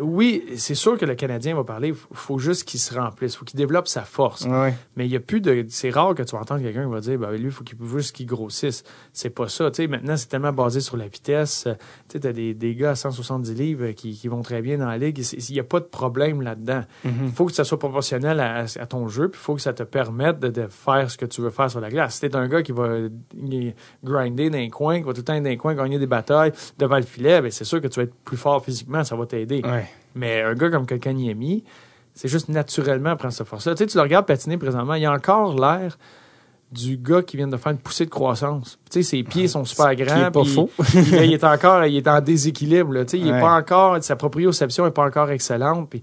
oui, 0.00 0.44
c'est 0.56 0.74
sûr 0.74 0.98
que 0.98 1.04
le 1.04 1.14
Canadien 1.14 1.54
va 1.54 1.64
parler. 1.64 1.88
Il 1.88 1.94
faut 2.16 2.38
juste 2.38 2.64
qu'il 2.64 2.80
se 2.80 2.94
remplisse. 2.94 3.34
Il 3.34 3.36
faut 3.38 3.44
qu'il 3.44 3.56
développe 3.58 3.88
sa 3.88 4.02
force. 4.02 4.44
Ouais. 4.44 4.74
Mais 4.96 5.06
il 5.06 5.12
y 5.12 5.16
a 5.16 5.20
plus 5.20 5.40
de. 5.40 5.64
C'est 5.68 5.90
rare 5.90 6.14
que 6.14 6.22
tu 6.22 6.34
vas 6.34 6.42
entendre 6.42 6.62
quelqu'un 6.62 6.84
qui 6.84 6.90
va 6.90 7.00
dire, 7.00 7.18
ben, 7.18 7.30
lui, 7.32 7.44
il 7.44 7.50
faut 7.50 7.64
juste 7.98 8.14
qu'il 8.16 8.26
grossisse. 8.26 8.82
C'est 9.12 9.30
pas 9.30 9.48
ça. 9.48 9.70
Tu 9.70 9.82
sais, 9.82 9.88
maintenant, 9.88 10.16
c'est 10.16 10.28
tellement 10.28 10.52
basé 10.52 10.80
sur 10.80 10.96
la 10.96 11.06
vitesse. 11.08 11.64
Euh, 11.66 11.74
Tu 12.08 12.12
sais, 12.14 12.20
t'as 12.20 12.32
des, 12.32 12.54
des 12.54 12.74
gars 12.74 12.90
à 12.90 12.94
170 12.94 13.54
livres 13.54 13.90
qui, 13.92 14.14
qui 14.14 14.28
vont 14.28 14.42
très 14.42 14.62
bien 14.62 14.78
dans 14.78 14.86
la 14.86 14.98
ligue. 14.98 15.18
Il 15.48 15.52
n'y 15.54 15.60
a 15.60 15.64
pas 15.64 15.80
de 15.80 15.84
problème 15.86 16.42
là-dedans. 16.42 16.82
Il 17.04 17.10
Mhm. 17.12 17.32
faut 17.32 17.46
que 17.46 17.52
ça 17.52 17.64
soit 17.64 17.78
proportionnel 17.78 18.40
à, 18.40 18.64
à 18.80 18.86
ton 18.86 19.08
jeu, 19.08 19.28
puis 19.28 19.40
il 19.40 19.44
faut 19.44 19.54
que 19.54 19.60
ça 19.62 19.72
te 19.72 19.82
permette 19.82 20.38
de, 20.40 20.48
de 20.48 20.66
faire 20.68 21.10
ce 21.10 21.16
que 21.18 21.26
tu 21.26 21.40
veux 21.40 21.50
faire 21.50 21.70
sur 21.70 21.80
la 21.80 21.88
glace. 21.90 22.14
Si 22.14 22.20
t'es 22.20 22.34
un 22.36 22.48
gars 22.48 22.62
qui 22.62 22.72
va 22.72 22.84
euh, 22.84 23.08
grinder 24.02 24.50
dans 24.50 24.58
les 24.58 24.70
coins, 24.70 24.98
qui 24.98 25.04
va 25.04 25.12
tout 25.12 25.20
le 25.20 25.24
temps 25.24 25.34
être 25.34 25.42
dans 25.42 25.48
les 25.50 25.56
coins, 25.56 25.74
gagner 25.74 25.98
des 25.98 26.06
batailles 26.06 26.52
devant 26.78 26.96
le 26.96 27.02
filet, 27.02 27.40
ben 27.40 27.50
c'est 27.50 27.64
sûr 27.64 27.80
que 27.80 27.88
tu 27.88 28.00
vas 28.00 28.04
être 28.04 28.14
plus 28.24 28.36
fort 28.36 28.64
physiquement, 28.64 29.04
ça 29.04 29.16
va 29.16 29.26
t'aider. 29.26 29.62
Ouais. 29.64 29.83
Mais 30.14 30.42
un 30.42 30.54
gars 30.54 30.70
comme 30.70 30.86
Kokaniemi, 30.86 31.64
c'est 32.14 32.28
juste 32.28 32.48
naturellement 32.48 33.16
prendre 33.16 33.34
cette 33.34 33.46
force-là. 33.46 33.74
Tu 33.74 33.84
sais, 33.84 33.86
tu 33.86 33.96
le 33.96 34.02
regardes 34.02 34.26
patiner 34.26 34.56
présentement, 34.56 34.94
il 34.94 35.04
a 35.04 35.12
encore 35.12 35.58
l'air 35.58 35.98
du 36.70 36.96
gars 36.96 37.22
qui 37.22 37.36
vient 37.36 37.46
de 37.46 37.56
faire 37.56 37.72
une 37.72 37.78
poussée 37.78 38.04
de 38.04 38.10
croissance. 38.10 38.78
Tu 38.90 39.02
sais, 39.02 39.10
ses 39.16 39.22
pieds 39.22 39.48
sont 39.48 39.64
super 39.64 39.94
grands. 39.94 40.26
est 40.26 40.30
pas 40.30 40.44
faux. 40.44 40.70
il, 40.94 41.14
il 41.14 41.32
est 41.32 41.44
encore, 41.44 41.84
il 41.84 41.96
est 41.96 42.08
en 42.08 42.20
déséquilibre. 42.20 42.92
Là. 42.92 43.04
Tu 43.04 43.12
sais, 43.12 43.18
il 43.18 43.28
est 43.28 43.40
pas 43.40 43.54
encore, 43.56 44.02
sa 44.02 44.16
proprioception 44.16 44.86
est 44.86 44.90
pas 44.90 45.04
encore 45.04 45.30
excellente. 45.30 45.88
Puis 45.90 46.02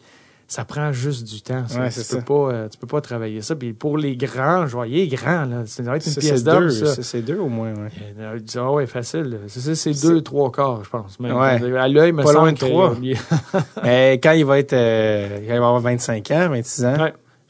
ça 0.51 0.65
prend 0.65 0.91
juste 0.91 1.25
du 1.25 1.41
temps. 1.41 1.65
Ça. 1.65 1.79
Ouais, 1.79 1.89
tu 1.89 1.95
peux 1.99 2.03
ça. 2.03 2.21
pas, 2.21 2.33
euh, 2.33 2.67
tu 2.67 2.77
peux 2.77 2.85
pas 2.87 2.99
travailler 2.99 3.41
ça. 3.41 3.55
Puis 3.55 3.71
pour 3.71 3.97
les 3.97 4.17
grands, 4.17 4.67
je 4.67 4.75
est 4.99 5.07
grand 5.07 5.45
là. 5.45 5.63
Ça 5.65 5.81
doit 5.81 5.95
être 5.95 6.05
une 6.05 6.13
pièce 6.15 6.43
ça, 6.87 7.03
c'est 7.03 7.21
deux 7.21 7.37
au 7.37 7.47
moins, 7.47 7.73
ouais. 7.73 7.89
Euh, 8.19 8.37
Ah 8.57 8.71
ouais, 8.73 8.85
facile. 8.85 9.39
C'est 9.47 10.01
deux, 10.01 10.19
trois 10.21 10.51
quarts, 10.51 10.83
je 10.83 10.89
pense. 10.89 11.21
même. 11.21 11.37
Ouais. 11.37 11.77
À 11.77 11.87
l'œil, 11.87 12.11
me 12.11 12.17
Pas 12.23 12.33
semble 12.33 12.39
loin 12.39 12.51
de 12.51 12.57
trois. 12.57 12.95
Mais 13.83 14.13
quand 14.15 14.33
il 14.33 14.43
va 14.43 14.59
être, 14.59 14.73
euh, 14.73 15.37
quand 15.47 15.53
il 15.53 15.59
va 15.59 15.67
avoir 15.67 15.79
25 15.79 16.29
ans, 16.31 16.49
26 16.49 16.83
ans, 16.85 16.95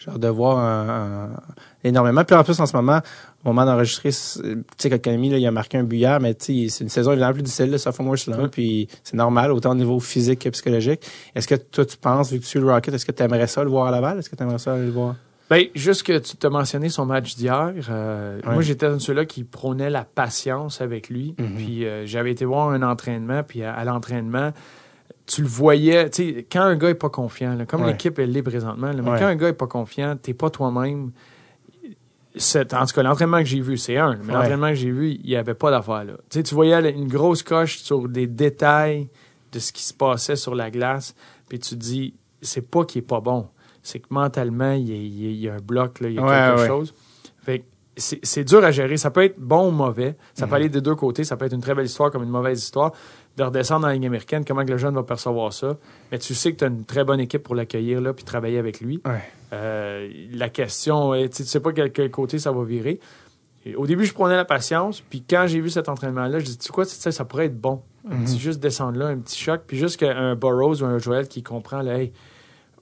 hâte 0.07 0.19
de 0.19 0.28
voir 0.28 0.60
un- 0.60 0.90
un- 1.26 1.30
énormément. 1.84 2.23
Puis 2.23 2.36
en 2.36 2.44
plus, 2.44 2.60
en 2.60 2.68
ce 2.68 2.76
moment, 2.76 2.99
au 3.43 3.49
moment 3.49 3.65
d'enregistrer, 3.65 4.09
tu 4.09 4.15
sais, 4.77 4.89
là, 4.89 4.97
il 5.38 5.45
a 5.47 5.51
marqué 5.51 5.77
un 5.77 5.84
billard, 5.84 6.19
mais 6.19 6.34
tu 6.35 6.63
sais, 6.63 6.69
c'est 6.69 6.84
une 6.84 6.89
saison 6.89 7.11
évidemment 7.11 7.34
plus 7.34 7.41
difficile, 7.43 7.72
le 7.72 7.77
sophomore 7.77 8.15
Ouais. 8.27 8.47
puis 8.51 8.88
c'est 9.03 9.15
normal, 9.18 9.51
autant 9.51 9.72
au 9.72 9.76
niveau 9.76 9.99
physique 9.99 10.39
que 10.39 10.49
psychologique. 10.49 11.01
Est-ce 11.35 11.47
que 11.47 11.55
toi, 11.55 11.85
tu 11.85 11.97
penses, 11.97 12.31
vu 12.31 12.38
que 12.38 12.43
tu 12.43 12.49
suis 12.49 12.59
le 12.59 12.72
Rocket, 12.72 12.93
est-ce 12.93 13.05
que 13.05 13.11
tu 13.11 13.23
aimerais 13.23 13.47
ça 13.47 13.63
le 13.63 13.69
voir 13.69 13.88
à 13.88 13.91
Laval? 13.91 14.19
Est-ce 14.19 14.30
que 14.30 14.35
tu 14.35 14.43
aimerais 14.43 14.59
ça 14.59 14.73
aller 14.73 14.85
le 14.85 14.91
voir? 14.91 15.15
Ben, 15.49 15.65
juste 15.76 16.03
que 16.03 16.18
tu 16.19 16.38
t'as 16.38 16.49
mentionné 16.49 16.88
son 16.88 17.05
match 17.05 17.35
d'hier. 17.35 17.73
euh. 17.89 18.39
Moi, 18.45 18.61
j'étais 18.61 18.85
un 18.85 18.93
de 18.93 18.99
ceux-là 18.99 19.26
qui 19.26 19.43
prônait 19.43 19.89
la 19.89 20.05
patience 20.05 20.80
avec 20.80 21.09
lui. 21.09 21.35
Mhm. 21.38 21.55
Puis 21.57 21.85
euh, 21.85 22.05
j'avais 22.05 22.31
été 22.31 22.45
voir 22.45 22.69
un 22.69 22.81
entraînement, 22.84 23.43
puis 23.43 23.61
à, 23.63 23.73
à 23.73 23.84
l'entraînement, 23.84 24.51
tu 25.26 25.41
le 25.41 25.47
voyais. 25.49 26.09
Tu 26.09 26.23
sais, 26.35 26.47
quand 26.49 26.61
un 26.61 26.76
gars 26.77 26.89
est 26.89 26.93
pas 26.95 27.09
confiant, 27.09 27.55
là, 27.55 27.65
comme 27.65 27.85
l'équipe 27.85 28.18
elle 28.19 28.31
l'est 28.31 28.43
présentement, 28.43 28.88
là, 28.93 29.01
mais 29.01 29.19
quand 29.19 29.26
un 29.26 29.35
gars 29.35 29.49
est 29.49 29.53
pas 29.53 29.68
confiant, 29.68 30.15
t'es 30.22 30.34
pas 30.34 30.49
toi-même. 30.49 31.11
En 32.35 32.85
tout 32.85 32.93
cas, 32.95 33.03
l'entraînement 33.03 33.39
que 33.39 33.45
j'ai 33.45 33.59
vu, 33.59 33.77
c'est 33.77 33.97
un. 33.97 34.15
Mais 34.23 34.27
Ouais. 34.27 34.33
l'entraînement 34.39 34.69
que 34.69 34.75
j'ai 34.75 34.91
vu, 34.91 35.11
il 35.21 35.25
n'y 35.25 35.35
avait 35.35 35.53
pas 35.53 35.69
d'affaire 35.71 36.05
là. 36.05 36.13
Tu 36.29 36.39
sais, 36.39 36.43
tu 36.43 36.55
voyais 36.55 36.91
une 36.91 37.07
grosse 37.07 37.43
coche 37.43 37.77
sur 37.79 38.07
des 38.07 38.27
détails 38.27 39.09
de 39.51 39.59
ce 39.59 39.71
qui 39.73 39.83
se 39.83 39.93
passait 39.93 40.37
sur 40.37 40.55
la 40.55 40.71
glace, 40.71 41.13
puis 41.49 41.59
tu 41.59 41.71
te 41.71 41.75
dis, 41.75 42.13
c'est 42.41 42.61
pas 42.69 42.85
qu'il 42.85 42.99
est 42.99 43.05
pas 43.05 43.19
bon, 43.19 43.47
c'est 43.83 43.99
que 43.99 44.07
mentalement, 44.09 44.71
il 44.71 44.87
y 45.41 45.49
a, 45.49 45.55
un 45.55 45.57
bloc, 45.59 45.99
là, 45.99 46.07
il 46.09 46.15
y 46.15 46.19
a 46.19 46.23
Ouais, 46.23 46.29
quelque 46.29 46.61
ouais. 46.61 46.67
chose. 46.67 46.93
Fait 47.43 47.59
que 47.59 47.65
c'est 47.97 48.43
dur 48.45 48.63
à 48.63 48.71
gérer. 48.71 48.95
Ça 48.95 49.11
peut 49.11 49.23
être 49.25 49.37
bon 49.37 49.67
ou 49.67 49.71
mauvais. 49.71 50.15
Ça 50.33 50.45
Mhm. 50.45 50.49
peut 50.49 50.55
aller 50.55 50.69
des 50.69 50.79
deux 50.81 50.95
côtés. 50.95 51.25
Ça 51.25 51.35
peut 51.35 51.45
être 51.45 51.53
une 51.53 51.61
très 51.61 51.75
belle 51.75 51.85
histoire 51.85 52.09
comme 52.09 52.23
une 52.23 52.29
mauvaise 52.29 52.57
histoire. 52.63 52.93
De 53.41 53.45
redescendre 53.45 53.81
dans 53.81 53.88
la 53.88 53.95
ligne 53.95 54.05
américaine, 54.05 54.45
comment 54.45 54.63
que 54.63 54.69
le 54.69 54.77
jeune 54.77 54.93
va 54.93 55.01
percevoir 55.01 55.51
ça. 55.51 55.76
Mais 56.11 56.19
tu 56.19 56.35
sais 56.35 56.53
que 56.53 56.57
tu 56.59 56.63
as 56.63 56.68
une 56.68 56.85
très 56.85 57.03
bonne 57.03 57.19
équipe 57.19 57.41
pour 57.41 57.55
l'accueillir 57.55 57.99
là 57.99 58.13
puis 58.13 58.23
travailler 58.23 58.59
avec 58.59 58.81
lui. 58.81 59.01
Ouais. 59.03 59.23
Euh, 59.51 60.07
la 60.31 60.49
question, 60.49 61.15
est, 61.15 61.30
tu 61.30 61.43
sais- 61.43 61.59
pas 61.59 61.72
quel, 61.73 61.91
quel 61.91 62.11
côté 62.11 62.38
ça 62.38 62.51
va 62.51 62.63
virer. 62.63 62.99
Et 63.65 63.76
au 63.76 63.88
début, 63.88 64.05
je 64.05 64.13
prenais 64.13 64.35
la 64.35 64.45
patience, 64.45 65.01
puis 65.01 65.23
quand 65.27 65.45
j'ai 65.47 65.59
vu 65.59 65.72
cet 65.72 65.89
entraînement-là, 65.89 66.38
je 66.38 66.45
dis, 66.45 66.57
tu 66.57 66.65
sais 66.68 66.72
quoi, 66.72 66.85
ça 66.85 67.26
pourrait 67.26 67.45
être 67.47 67.59
bon. 67.59 67.81
Un 68.09 68.15
Mhm. 68.18 68.26
petit 68.26 68.38
juste 68.39 68.59
descendre 68.59 68.99
là, 68.99 69.07
un 69.07 69.18
petit 69.18 69.39
choc, 69.41 69.61
puis 69.65 69.77
juste 69.77 69.97
qu'un 69.97 70.35
Burroughs 70.35 70.81
ou 70.81 70.85
un 70.85 70.99
Joel 70.99 71.27
qui 71.27 71.41
comprend, 71.41 71.81
là, 71.81 71.97
hey, 71.99 72.11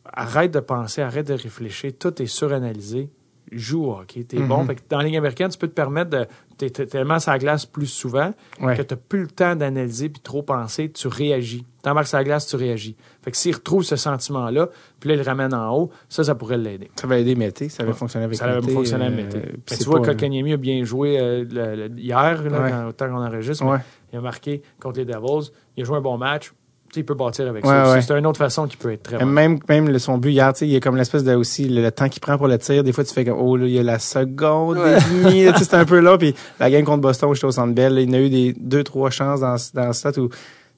arrête 0.05 0.51
de 0.51 0.59
penser, 0.59 1.01
arrête 1.01 1.27
de 1.27 1.33
réfléchir, 1.33 1.91
tout 1.97 2.21
est 2.21 2.25
suranalysé. 2.27 3.09
Joue 3.51 3.85
au 3.85 3.93
hockey, 3.93 4.23
t'es 4.25 4.37
Mhm. 4.37 4.47
bon. 4.47 4.63
Fait 4.65 4.75
que 4.75 4.81
dans 4.89 4.99
la 4.99 5.05
ligne 5.05 5.17
américaine, 5.17 5.49
tu 5.49 5.57
peux 5.57 5.67
te 5.67 5.73
permettre 5.73 6.09
de. 6.11 6.25
T'es 6.57 6.69
tellement 6.69 7.19
sur 7.19 7.31
la 7.31 7.39
glace 7.39 7.65
plus 7.65 7.87
souvent 7.87 8.33
Ouais. 8.61 8.75
que 8.75 8.81
t'as 8.81 8.97
plus 8.97 9.21
le 9.21 9.27
temps 9.27 9.55
d'analyser 9.55 10.09
puis 10.09 10.21
trop 10.21 10.43
penser, 10.43 10.91
tu 10.91 11.07
réagis. 11.07 11.65
T'embarques 11.81 12.07
sur 12.07 12.17
la 12.17 12.25
glace, 12.25 12.45
tu 12.47 12.57
réagis. 12.57 12.97
Fait 13.23 13.31
que 13.31 13.37
s'il 13.37 13.55
retrouve 13.55 13.83
ce 13.83 13.95
sentiment-là, 13.95 14.67
puis 14.99 15.07
là, 15.07 15.15
il 15.15 15.19
le 15.19 15.23
ramène 15.23 15.53
en 15.53 15.73
haut, 15.73 15.89
ça, 16.09 16.25
ça 16.25 16.35
pourrait 16.35 16.57
l'aider. 16.57 16.91
Ça 16.99 17.07
va 17.07 17.17
aider 17.17 17.35
Mété, 17.35 17.69
ça 17.69 17.83
va 17.83 17.89
Ouais. 17.91 17.95
fonctionner 17.95 18.25
avec 18.25 18.37
Ça 18.37 18.61
fonctionné 18.61 19.05
à 19.05 19.07
euh, 19.07 19.15
Mété. 19.15 19.41
c'est 19.67 19.77
tu 19.79 19.83
vois, 19.85 20.01
pas, 20.01 20.07
Kotkaniemi 20.07 20.51
a 20.53 20.57
bien 20.57 20.83
joué 20.83 21.17
euh, 21.17 21.45
le- 21.49 21.87
le- 21.87 21.97
hier, 21.99 22.43
là, 22.43 22.61
Ouais. 22.61 22.69
quand, 22.71 22.87
autant 22.89 23.07
qu'on 23.07 23.25
enregistre. 23.25 23.63
Il 24.11 24.17
a 24.17 24.21
marqué 24.21 24.61
contre 24.81 24.99
les 24.99 25.05
Devils. 25.05 25.51
Il 25.77 25.83
a 25.83 25.85
joué 25.85 25.97
un 25.97 26.01
bon 26.01 26.17
match. 26.17 26.51
Il 26.95 27.05
peut 27.05 27.13
bâtir 27.13 27.47
avec 27.47 27.63
Ouais, 27.65 27.71
ça. 27.71 27.91
ouais. 27.93 28.01
C'est 28.01 28.13
une 28.17 28.25
autre 28.25 28.37
façon 28.37 28.67
qui 28.67 28.77
peut 28.77 28.91
être 28.93 29.03
très 29.03 29.17
bon. 29.17 29.25
Même, 29.25 29.59
même 29.69 29.89
le- 29.89 29.99
son 29.99 30.17
but 30.17 30.31
hier, 30.31 30.51
tu 30.53 30.59
sais, 30.59 30.67
il 30.67 30.71
y 30.71 30.75
a 30.75 30.79
comme 30.79 30.95
l'espèce 30.97 31.23
de 31.23 31.33
aussi 31.35 31.67
le, 31.67 31.81
le 31.81 31.91
temps 31.91 32.09
qu'il 32.09 32.21
prend 32.21 32.37
pour 32.37 32.47
le 32.47 32.57
tir. 32.57 32.83
Des 32.83 32.91
fois, 32.93 33.03
tu 33.03 33.13
fais 33.13 33.25
comme, 33.25 33.37
oh, 33.39 33.55
là, 33.57 33.65
il 33.65 33.71
y 33.73 33.79
a 33.79 33.83
la 33.83 33.99
seconde 33.99 34.77
et 34.77 35.23
demie. 35.23 35.45
c'est 35.57 35.73
un 35.75 35.85
peu 35.85 35.99
là. 35.99 36.17
Puis 36.17 36.33
la 36.59 36.69
game 36.71 36.83
contre 36.83 37.01
Boston, 37.01 37.33
j'étais 37.33 37.47
au 37.47 37.51
Centre 37.51 37.73
Bell. 37.73 37.93
là, 37.95 38.01
Il 38.01 38.11
y 38.11 38.15
a 38.15 38.19
eu 38.21 38.29
des 38.29 38.53
deux, 38.59 38.83
trois 38.83 39.09
chances 39.09 39.39
dans, 39.41 39.55
dans 39.73 39.87
le 39.87 39.93
stat 39.93 40.11
où 40.17 40.29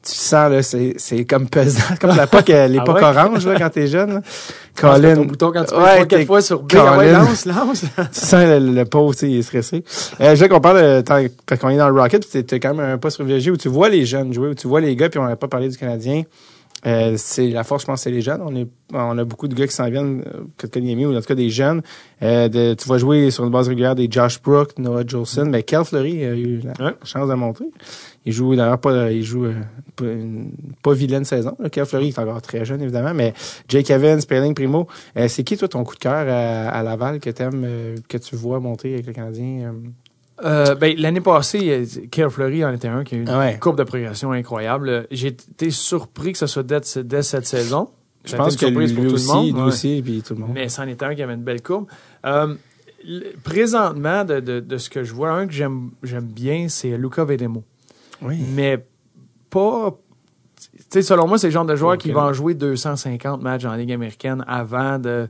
tu 0.04 0.12
sens, 0.14 0.52
là, 0.52 0.64
c'est, 0.64 0.96
c'est 0.98 1.26
comme 1.26 1.48
pesant. 1.48 1.82
Comme 2.02 2.16
la 2.16 2.26
POC, 2.28 2.50
euh, 2.50 2.68
l'époque 2.68 2.98
Ah 3.02 3.12
ouais? 3.14 3.18
orange, 3.20 3.46
là, 3.46 3.56
quand 3.60 3.70
t'es 3.70 3.88
jeune. 3.88 4.14
là. 4.16 4.22
Colin. 4.76 4.94
Colin. 4.96 5.16
Ton 5.16 5.26
bouton 5.26 5.52
quand 5.52 5.64
tu 5.66 5.74
Ouais, 5.76 5.80
ouais, 5.82 5.86
trois, 5.96 6.06
t'es- 6.06 6.16
quatre 6.18 6.28
fois 6.28 6.42
sur 6.42 6.64
B, 6.64 6.72
ah 6.78 6.98
ouais, 6.98 7.12
lance, 7.12 7.46
lance. 7.46 7.82
tu 8.12 8.20
sens 8.20 8.34
le, 8.46 8.60
le 8.74 8.86
pauvre, 8.86 9.14
tu 9.16 9.28
il 9.28 9.38
est 9.38 9.42
stressé. 9.44 9.84
Euh, 10.20 10.36
je 10.36 10.42
veux 10.42 10.48
qu'on 10.50 10.60
parle 10.62 10.82
de, 10.82 11.02
tant- 11.02 11.24
parce 11.46 11.62
qu'on 11.62 11.70
est 11.70 11.78
dans 11.78 11.90
le 11.90 12.00
Rocket, 12.02 12.28
puis 12.28 12.44
t'es 12.44 12.60
quand 12.60 12.74
même 12.74 12.94
un 12.94 12.98
poste 12.98 13.18
privilégié 13.18 13.52
où 13.52 13.58
tu 13.58 13.70
vois 13.70 13.90
les 13.90 14.06
jeunes 14.06 14.34
jouer, 14.34 14.50
où 14.50 14.56
tu 14.56 14.68
vois 14.68 14.82
les 14.82 14.96
gars, 14.96 15.10
puis 15.10 15.20
on 15.20 15.26
n'a 15.26 15.36
pas 15.36 15.48
parlé 15.48 15.70
du 15.70 15.78
Canadien. 15.78 16.24
Euh, 16.88 17.14
c'est 17.16 17.50
la 17.50 17.64
force, 17.64 17.84
je 17.84 17.86
pense, 17.88 18.02
c'est 18.02 18.10
les 18.10 18.22
jeunes. 18.22 18.42
On 18.44 18.56
est, 18.56 18.68
on 18.92 19.16
a 19.20 19.24
beaucoup 19.24 19.48
de 19.48 19.54
gars 19.54 19.68
qui 19.68 19.74
s'en 19.76 19.88
viennent, 19.88 20.24
euh, 20.34 20.68
connais 20.74 20.96
mieux, 20.96 21.08
ou 21.08 21.16
en 21.16 21.20
tout 21.20 21.28
cas 21.28 21.36
des 21.36 21.52
jeunes. 21.52 21.84
Euh, 22.24 22.48
de- 22.48 22.74
tu 22.74 22.90
vas 22.90 22.98
jouer 22.98 23.30
sur 23.30 23.44
une 23.44 23.52
base 23.52 23.68
régulière 23.68 23.94
des 23.94 24.08
Josh 24.10 24.42
Brook, 24.42 24.72
Noah 24.80 25.04
Jolson, 25.06 25.46
mais 25.46 25.62
Kel 25.62 25.84
Fleury 25.84 26.26
a 26.26 26.30
eu 26.34 26.60
la 26.64 26.86
Ouais. 26.88 26.94
chance 27.04 27.30
de 27.30 27.36
montrer. 27.36 27.66
Il 28.26 28.34
joue 28.34 28.56
d'ailleurs 28.56 28.80
pas, 28.80 29.12
il 29.12 29.24
joue 29.24 29.46
euh, 29.46 29.54
pas, 29.96 30.06
une 30.06 30.52
pas 30.84 30.94
vilaine 30.94 31.26
saison. 31.26 31.56
là. 31.60 31.70
Kel 31.70 31.86
Fleury 31.86 32.10
est 32.10 32.20
encore 32.20 32.42
très 32.42 32.64
jeune 32.66 32.82
évidemment, 32.82 33.14
mais 33.16 33.34
Jake 33.68 33.90
Evans, 33.90 34.22
Sperling, 34.22 34.54
Primo, 34.54 34.88
euh, 35.18 35.28
c'est 35.28 35.44
qui 35.44 35.58
toi 35.58 35.68
ton 35.68 35.84
coup 35.84 35.96
de 35.96 36.00
cœur 36.00 36.14
à, 36.28 36.70
à 36.70 36.84
Laval 36.84 37.20
que 37.20 37.30
t'aimes, 37.32 37.64
euh, 37.66 37.96
que 38.08 38.18
tu 38.18 38.36
vois 38.36 38.60
monter 38.60 38.94
avec 38.94 39.08
le 39.08 39.14
Canadien? 39.14 39.74
euh? 39.74 39.74
Euh, 40.44 40.76
ben, 40.76 40.96
l'année 40.98 41.22
passée, 41.22 41.70
euh, 41.70 42.08
Kerr 42.10 42.30
Fleury 42.32 42.66
en 42.66 42.74
était 42.74 42.88
un 42.88 43.04
qui 43.04 43.14
a 43.16 43.18
eu 43.20 43.22
une 43.22 43.30
ouais. 43.30 43.58
courbe 43.60 43.78
de 43.78 43.84
progression 43.84 44.32
incroyable. 44.32 45.08
J'ai 45.12 45.28
été 45.28 45.70
surpris 45.70 46.32
que 46.32 46.38
ce 46.40 46.48
soit 46.48 46.64
dès, 46.64 46.80
dès 47.04 47.22
cette 47.22 47.46
saison. 47.46 47.90
Je 48.26 48.36
pense 48.36 48.56
que 48.56 48.66
lui, 48.66 48.88
surprise 48.88 48.94
pour 48.94 49.06
tout 49.06 49.14
aussi, 49.14 49.28
le 49.28 49.34
monde. 49.34 49.46
lui 49.48 49.54
Ouais. 49.62 49.68
aussi, 49.68 50.02
puis 50.04 50.22
tout 50.22 50.34
le 50.36 50.42
monde. 50.42 50.52
Mais 50.54 50.70
c'en 50.70 50.88
était 50.88 51.06
un 51.06 51.14
qui 51.16 51.22
avait 51.24 51.34
une 51.36 51.44
belle 51.44 51.62
courbe. 51.62 51.86
Euh, 52.26 52.54
le- 53.04 53.34
présentement, 53.44 54.24
de, 54.26 54.40
de, 54.40 54.60
de 54.60 54.78
ce 54.78 54.90
que 54.92 55.04
je 55.04 55.14
vois, 55.14 55.32
un 55.32 55.48
que 55.48 55.54
j'aime 55.54 55.90
j'aime 56.04 56.26
bien, 56.26 56.68
c'est 56.70 56.98
Luca 56.98 57.24
Vedemo. 57.24 57.64
Oui. 58.22 58.40
Mais 58.54 58.84
pas. 59.50 59.96
Tu 60.60 60.68
sais, 60.90 61.02
selon 61.02 61.28
moi, 61.28 61.38
c'est 61.38 61.48
le 61.48 61.52
genre 61.54 61.66
de 61.66 61.76
joueur 61.76 61.98
qui 61.98 62.12
va 62.12 62.26
en 62.26 62.34
jouer 62.34 62.54
250 62.54 63.42
matchs 63.42 63.66
en 63.66 63.74
Ligue 63.74 63.92
américaine 63.92 64.44
avant 64.48 65.00
de 65.00 65.28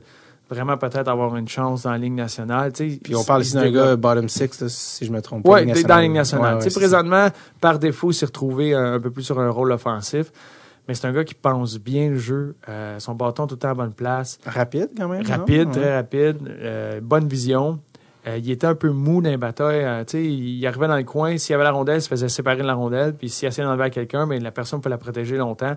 vraiment 0.50 0.76
peut-être 0.76 1.08
avoir 1.08 1.34
une 1.36 1.48
chance 1.48 1.84
dans 1.84 1.92
la 1.92 1.98
Ligue 1.98 2.12
nationale. 2.12 2.72
Tu 2.74 2.90
sais, 2.90 3.00
Puis 3.02 3.14
on 3.16 3.24
parle 3.24 3.40
ici 3.42 3.54
d'un 3.54 3.70
gars 3.70 3.96
bottom 3.96 4.28
six, 4.28 4.60
là, 4.60 4.68
si 4.68 5.06
je 5.06 5.10
me 5.12 5.22
trompe 5.22 5.44
pas. 5.44 5.62
Oui, 5.62 5.82
dans 5.82 5.96
la 5.96 6.02
Ligue 6.02 6.12
nationale. 6.12 6.54
Ouais, 6.56 6.60
Tu 6.60 6.64
ouais, 6.64 6.70
ça. 6.70 6.80
présentement, 6.80 7.28
par 7.60 7.78
défaut, 7.78 8.10
il 8.10 8.14
s'est 8.14 8.26
retrouvé 8.26 8.74
un, 8.74 8.94
un 8.94 9.00
peu 9.00 9.10
plus 9.10 9.22
sur 9.22 9.40
un 9.40 9.48
rôle 9.48 9.72
offensif. 9.72 10.30
Mais 10.86 10.94
c'est 10.94 11.06
un 11.06 11.12
gars 11.12 11.24
qui 11.24 11.34
pense 11.34 11.78
bien 11.78 12.10
le 12.10 12.18
jeu. 12.18 12.56
Euh, 12.68 12.98
son 12.98 13.14
bâton 13.14 13.46
tout 13.46 13.54
le 13.54 13.58
temps 13.60 13.70
à 13.70 13.74
bonne 13.74 13.92
place. 13.94 14.38
Rapide 14.44 14.90
quand 14.96 15.08
même. 15.08 15.24
Rapide, 15.24 15.70
très 15.70 15.94
rapide. 15.94 16.36
euh, 16.48 17.00
bonne 17.00 17.28
vision. 17.28 17.78
Euh, 18.26 18.38
il 18.38 18.50
était 18.50 18.66
un 18.68 18.74
peu 18.76 18.90
mou 18.90 19.20
dans 19.20 19.30
les 19.30 19.36
batailles. 19.36 19.82
euh, 19.84 20.04
tu 20.04 20.12
sais, 20.12 20.24
il 20.24 20.64
arrivait 20.66 20.86
dans 20.88 20.96
le 20.96 21.02
coin. 21.04 21.36
S'il 21.38 21.52
y 21.52 21.54
avait 21.54 21.64
la 21.64 21.72
rondelle, 21.72 21.98
il 21.98 22.02
se 22.02 22.08
faisait 22.08 22.28
séparer 22.28 22.58
de 22.58 22.62
la 22.66 22.74
rondelle. 22.74 23.14
Puis 23.16 23.28
s'il 23.28 23.48
essayait 23.48 23.66
d'enlever 23.66 23.84
à 23.84 23.90
quelqu'un, 23.90 24.26
mais 24.26 24.38
la 24.38 24.52
personne 24.52 24.80
peut 24.80 24.90
la 24.90 24.98
protéger 24.98 25.36
longtemps. 25.36 25.76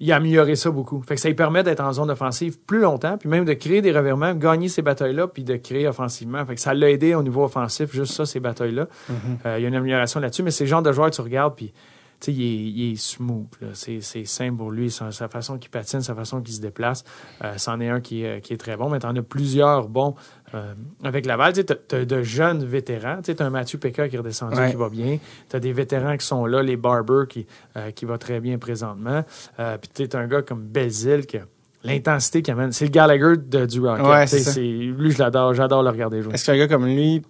Il 0.00 0.12
a 0.12 0.16
amélioré 0.16 0.54
ça 0.54 0.70
beaucoup. 0.70 1.02
Fait 1.02 1.16
que 1.16 1.20
ça 1.20 1.28
lui 1.28 1.34
permet 1.34 1.64
d'être 1.64 1.80
en 1.80 1.92
zone 1.92 2.10
offensive 2.10 2.58
plus 2.60 2.78
longtemps, 2.80 3.18
puis 3.18 3.28
même 3.28 3.44
de 3.44 3.52
créer 3.54 3.82
des 3.82 3.90
revirements, 3.90 4.32
gagner 4.34 4.68
ces 4.68 4.80
batailles-là, 4.82 5.26
puis 5.26 5.42
de 5.42 5.56
créer 5.56 5.88
offensivement. 5.88 6.44
Fait 6.46 6.54
que 6.54 6.60
ça 6.60 6.72
l'a 6.72 6.88
aidé 6.90 7.14
au 7.16 7.22
niveau 7.24 7.42
offensif, 7.42 7.92
juste 7.92 8.12
ça, 8.12 8.24
ces 8.24 8.38
batailles-là. 8.38 8.86
Mhm. 9.08 9.16
Euh, 9.46 9.58
il 9.58 9.62
y 9.62 9.64
a 9.64 9.68
une 9.68 9.74
amélioration 9.74 10.20
là-dessus, 10.20 10.44
mais 10.44 10.52
c'est 10.52 10.64
le 10.64 10.70
genre 10.70 10.82
de 10.82 10.92
joueur 10.92 11.10
que 11.10 11.16
tu 11.16 11.20
regardes, 11.20 11.56
puis 11.56 11.72
tu 12.20 12.26
sais, 12.26 12.32
il, 12.32 12.42
est- 12.42 12.70
il 12.70 12.92
est 12.92 12.96
smooth. 12.96 13.46
C'est, 13.74 14.00
simple 14.24 14.56
pour 14.56 14.70
lui, 14.70 14.88
sa, 14.90 15.10
sa 15.10 15.28
façon 15.28 15.56
qu'il 15.58 15.70
patine, 15.70 16.00
sa 16.00 16.14
façon 16.16 16.42
qu'il 16.42 16.54
se 16.54 16.60
déplace. 16.60 17.02
Euh, 17.44 17.54
c'en 17.56 17.80
est 17.80 17.88
un 17.88 18.00
qui, 18.00 18.22
est- 18.24 18.40
qui 18.40 18.52
est 18.52 18.56
très 18.56 18.76
bon, 18.76 18.88
mais 18.90 19.00
tu 19.00 19.06
en 19.06 19.16
as 19.16 19.22
plusieurs 19.22 19.88
bons 19.88 20.14
euh, 20.54 20.74
avec 21.04 21.26
Laval. 21.26 21.52
Tu 21.52 21.60
as 21.96 22.04
de 22.04 22.22
jeunes 22.22 22.64
vétérans. 22.64 23.20
Tu 23.22 23.32
as 23.38 23.44
un 23.44 23.50
Mathieu 23.50 23.78
Péca 23.78 24.08
qui 24.08 24.16
est 24.16 24.18
redescendu, 24.18 24.56
Ouais. 24.56 24.70
qui 24.70 24.76
va 24.76 24.88
bien. 24.88 25.18
Tu 25.50 25.56
as 25.56 25.60
des 25.60 25.72
vétérans 25.72 26.16
qui 26.16 26.26
sont 26.26 26.46
là, 26.46 26.62
les 26.62 26.76
Barber 26.76 27.24
qui, 27.28 27.46
euh, 27.76 27.90
qui 27.90 28.04
va 28.04 28.18
très 28.18 28.40
bien 28.40 28.58
présentement. 28.58 29.24
Euh, 29.60 29.76
Puis 29.78 30.08
tu 30.08 30.16
un 30.16 30.26
gars 30.26 30.42
comme 30.42 30.62
Belzile 30.62 31.26
qui 31.26 31.36
a 31.38 31.42
l'intensité 31.84 32.42
qu'il 32.42 32.52
amène. 32.52 32.72
C'est 32.72 32.84
le 32.86 32.90
Gallagher 32.90 33.34
de, 33.36 33.66
du 33.66 33.80
Rocket. 33.80 34.04
Ouais, 34.06 34.26
c'est 34.26 34.60
lui, 34.60 35.10
je 35.12 35.18
l'adore. 35.18 35.54
J'adore 35.54 35.82
le 35.82 35.90
regarder 35.90 36.22
jouer. 36.22 36.34
Est-ce 36.34 36.44
qu'un 36.46 36.56
gars 36.58 36.68
comme 36.68 36.86
lui 36.86 37.22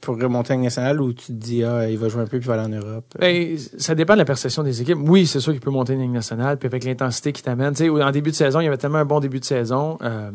pourrait 0.00 0.28
monter 0.28 0.54
en 0.54 0.58
nationale 0.58 1.00
ou 1.00 1.12
tu 1.12 1.26
te 1.26 1.32
dis, 1.32 1.64
ah, 1.64 1.90
il 1.90 1.98
va 1.98 2.08
jouer 2.08 2.22
un 2.22 2.26
peu 2.26 2.38
puis 2.38 2.46
il 2.46 2.46
va 2.46 2.54
aller 2.62 2.74
en 2.74 2.78
Europe? 2.80 3.04
Ben, 3.18 3.56
ça 3.78 3.94
dépend 3.94 4.14
de 4.14 4.18
la 4.18 4.24
perception 4.24 4.62
des 4.62 4.80
équipes. 4.80 4.98
Oui, 5.02 5.26
c'est 5.26 5.40
sûr 5.40 5.52
qu'il 5.52 5.60
peut 5.60 5.70
monter 5.72 5.94
une 5.94 6.00
ligne 6.00 6.12
nationale, 6.12 6.56
puis 6.56 6.66
avec 6.68 6.84
l'intensité 6.84 7.32
qu'il 7.32 7.44
t'amène. 7.44 7.74
En 7.80 8.10
début 8.12 8.30
de 8.30 8.36
saison, 8.36 8.60
il 8.60 8.64
y 8.64 8.68
avait 8.68 8.76
tellement 8.78 8.98
un 8.98 9.04
bon 9.04 9.18
début 9.20 9.40
de 9.40 9.44
saison. 9.44 9.98
euh, 10.02 10.30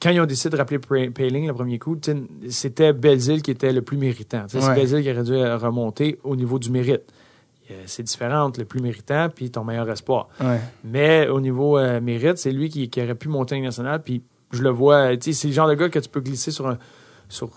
quand 0.00 0.10
ils 0.10 0.20
ont 0.20 0.26
décidé 0.26 0.50
de 0.50 0.56
rappeler 0.56 0.78
Payling 0.78 1.46
le 1.46 1.54
premier 1.54 1.78
coup, 1.78 1.98
c'était 2.48 2.92
Belzile 2.92 3.42
qui 3.42 3.50
était 3.50 3.72
le 3.72 3.82
plus 3.82 3.96
méritant. 3.96 4.44
C'est. 4.48 4.60
Belzile 4.74 5.02
qui 5.02 5.10
aurait 5.10 5.22
dû 5.22 5.34
remonter 5.34 6.18
au 6.24 6.36
niveau 6.36 6.58
du 6.58 6.70
mérite. 6.70 7.02
Euh, 7.70 7.82
C'est 7.86 8.02
différent 8.02 8.44
entre 8.44 8.60
le 8.60 8.66
plus 8.66 8.80
méritant 8.80 9.28
puis 9.28 9.50
ton 9.50 9.62
meilleur 9.64 9.88
espoir. 9.90 10.28
Ouais. 10.40 10.60
Mais 10.84 11.28
au 11.28 11.40
niveau 11.40 11.78
euh, 11.78 12.00
mérite, 12.00 12.38
c'est 12.38 12.50
lui 12.50 12.68
qui, 12.68 12.88
qui 12.88 13.02
aurait 13.02 13.14
pu 13.14 13.28
monter 13.28 13.60
nationale. 13.60 14.02
Puis 14.02 14.22
je 14.52 14.62
le 14.62 14.70
vois, 14.70 15.10
c'est 15.20 15.44
le 15.44 15.52
genre 15.52 15.68
de 15.68 15.74
gars 15.74 15.88
que 15.88 15.98
tu 15.98 16.08
peux 16.08 16.20
glisser 16.20 16.50
sur 16.50 16.66
un. 16.66 16.78
Sur, 17.28 17.50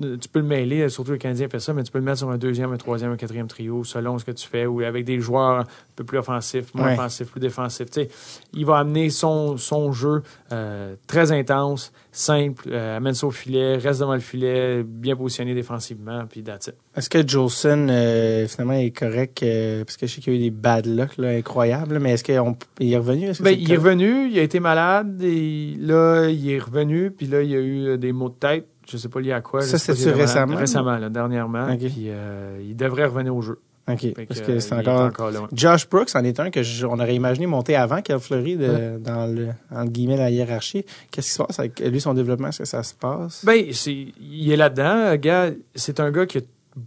tu 0.00 0.28
peux 0.28 0.40
le 0.40 0.46
mêler, 0.46 0.88
surtout 0.88 1.12
le 1.12 1.18
Canadien 1.18 1.48
fait 1.48 1.60
ça, 1.60 1.72
mais 1.74 1.82
tu 1.82 1.92
peux 1.92 1.98
le 1.98 2.04
mettre 2.04 2.18
sur 2.18 2.30
un 2.30 2.38
deuxième, 2.38 2.72
un 2.72 2.76
troisième, 2.76 3.12
un 3.12 3.16
quatrième 3.16 3.46
trio, 3.48 3.84
selon 3.84 4.18
ce 4.18 4.24
que 4.24 4.30
tu 4.32 4.46
fais, 4.48 4.66
ou 4.66 4.80
avec 4.80 5.04
des 5.04 5.20
joueurs 5.20 5.60
un 5.60 5.64
peu 5.96 6.04
plus 6.04 6.18
offensifs, 6.18 6.72
moins 6.74 6.86
Ouais. 6.88 6.92
offensifs, 6.94 7.28
plus 7.30 7.40
défensifs. 7.40 7.88
Il 8.52 8.64
va 8.66 8.78
amener 8.78 9.10
son, 9.10 9.56
son 9.56 9.92
jeu 9.92 10.22
euh, 10.52 10.94
très 11.06 11.32
intense, 11.32 11.92
simple, 12.12 12.64
euh, 12.70 12.96
amène 12.96 13.14
ça 13.14 13.26
au 13.26 13.30
filet, 13.30 13.76
reste 13.76 14.00
devant 14.00 14.14
le 14.14 14.20
filet, 14.20 14.82
bien 14.82 15.14
positionné 15.16 15.54
défensivement, 15.54 16.24
puis 16.28 16.42
that's. 16.42 16.70
Est-ce 16.96 17.08
que 17.08 17.26
Jolson, 17.26 17.86
euh, 17.88 18.48
finalement, 18.48 18.74
est 18.74 18.90
correct? 18.90 19.42
euh, 19.42 19.84
parce 19.84 19.96
que 19.96 20.06
je 20.06 20.14
sais 20.14 20.20
qu'il 20.20 20.32
y 20.32 20.36
a 20.36 20.40
eu 20.40 20.42
des 20.42 20.50
bad 20.50 20.86
luck 20.86 21.16
là, 21.18 21.28
incroyables, 21.28 21.98
mais 22.00 22.12
est-ce 22.12 22.24
qu'il 22.24 22.34
est 22.34 22.38
revenu? 22.96 23.30
Ben, 23.40 23.50
il 23.58 23.70
est 23.72 23.76
revenu, 23.76 24.28
il 24.30 24.38
a 24.38 24.42
été 24.42 24.58
malade, 24.60 25.22
et 25.22 25.76
là, 25.78 26.28
il 26.28 26.50
est 26.50 26.58
revenu, 26.58 27.10
puis 27.10 27.26
là, 27.26 27.42
il 27.42 27.50
y 27.50 27.54
a 27.54 27.60
eu 27.60 27.86
euh, 27.88 27.96
des 27.96 28.12
maux 28.12 28.28
de 28.28 28.34
tête. 28.34 28.66
Je 28.90 28.96
sais 28.96 29.08
pas 29.08 29.20
lié 29.20 29.32
à 29.32 29.40
quoi. 29.40 29.60
Ça, 29.62 29.76
je 29.76 29.82
sais 29.82 29.92
pas 29.92 29.96
c'est-tu 29.96 29.98
s'il 29.98 30.08
est 30.08 30.12
malade. 30.12 30.26
récemment? 30.28 30.56
Récemment, 30.56 30.96
là, 30.98 31.08
dernièrement. 31.08 31.76
Puis 31.76 31.92
euh, 32.08 32.58
il 32.62 32.74
devrait 32.76 33.04
revenir 33.06 33.34
au 33.36 33.42
jeu. 33.42 33.58
OK. 33.88 34.00
Fait 34.00 34.26
Parce 34.26 34.40
que, 34.40 34.46
que 34.46 34.58
c'est 34.60 34.74
encore... 34.74 35.00
encore 35.06 35.30
là. 35.30 35.40
ouais. 35.40 35.48
Josh 35.52 35.88
Brooks 35.88 36.10
en 36.14 36.22
est 36.22 36.38
un 36.38 36.50
que 36.50 36.62
je- 36.62 36.86
on 36.86 36.94
aurait 37.00 37.14
imaginé 37.14 37.46
monter 37.46 37.74
avant 37.74 38.02
Kel 38.02 38.20
Fleury 38.20 38.56
de, 38.56 38.98
dans 38.98 39.26
le, 39.26 39.48
entre 39.74 39.90
guillemets, 39.90 40.16
la 40.16 40.30
hiérarchie. 40.30 40.84
Qu'est-ce 41.10 41.26
qui 41.28 41.32
se 41.34 41.42
passe 41.42 41.58
avec 41.58 41.80
lui, 41.80 42.00
son 42.00 42.14
développement? 42.14 42.48
Est-ce 42.48 42.58
que 42.60 42.64
ça 42.66 42.82
se 42.82 42.94
passe? 42.94 43.44
Ben, 43.44 43.64
c'est, 43.72 43.92
il 44.20 44.52
est 44.52 44.56
là-dedans. 44.56 45.16
Gars, 45.16 45.50
c'est 45.74 45.98
un 45.98 46.10
gars 46.12 46.26
qui 46.26 46.38
a 46.38 46.42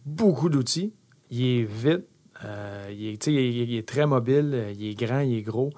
beaucoup 0.06 0.50
d'outils. 0.50 0.94
Il 1.32 1.44
est 1.46 1.64
vite. 1.64 2.04
euh, 2.46 2.88
il, 2.92 3.08
est, 3.08 3.22
tu 3.22 3.32
sais, 3.32 3.34
il, 3.34 3.62
est, 3.62 3.66
il 3.66 3.76
est 3.78 3.88
très 3.88 4.06
mobile. 4.06 4.68
Il 4.78 4.88
est 4.88 4.94
grand, 4.96 5.20
il 5.22 5.38
est 5.38 5.42
gros. 5.42 5.72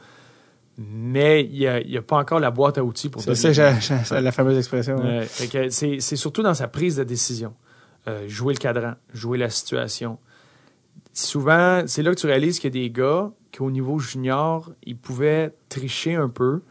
Mais 0.78 1.44
il 1.44 1.58
n'y 1.58 1.68
a, 1.68 1.76
a 1.78 2.02
pas 2.02 2.18
encore 2.18 2.40
la 2.40 2.52
boîte 2.52 2.78
à 2.78 2.84
outils 2.84 3.10
pour 3.10 3.22
c'est 3.22 3.36
ça, 3.54 4.22
la 4.22 4.32
fameuse 4.32 4.58
expression. 4.58 4.98
Ouais, 4.98 5.28
que 5.52 5.70
c'est, 5.70 6.00
surtout 6.00 6.44
dans 6.44 6.54
sa 6.54 6.68
prise 6.68 6.98
de 6.98 7.04
décision. 7.04 7.54
Euh, 8.08 8.28
jouer 8.28 8.54
le 8.54 8.60
cadran, 8.60 8.94
jouer 9.14 9.38
la 9.38 9.50
situation. 9.50 10.20
Souvent, 11.14 11.84
c'est 11.88 12.04
là 12.04 12.12
que 12.12 12.20
tu 12.20 12.28
réalises 12.28 12.60
qu'il 12.60 12.76
y 12.76 12.80
a 12.80 12.84
des 12.84 12.92
gars 12.92 13.32
qui, 13.52 13.62
au 13.62 13.72
niveau 13.72 14.00
junior, 14.00 14.70
ils 14.84 14.98
pouvaient 14.98 15.54
tricher 15.70 16.16
un 16.16 16.30
peu. 16.30 16.62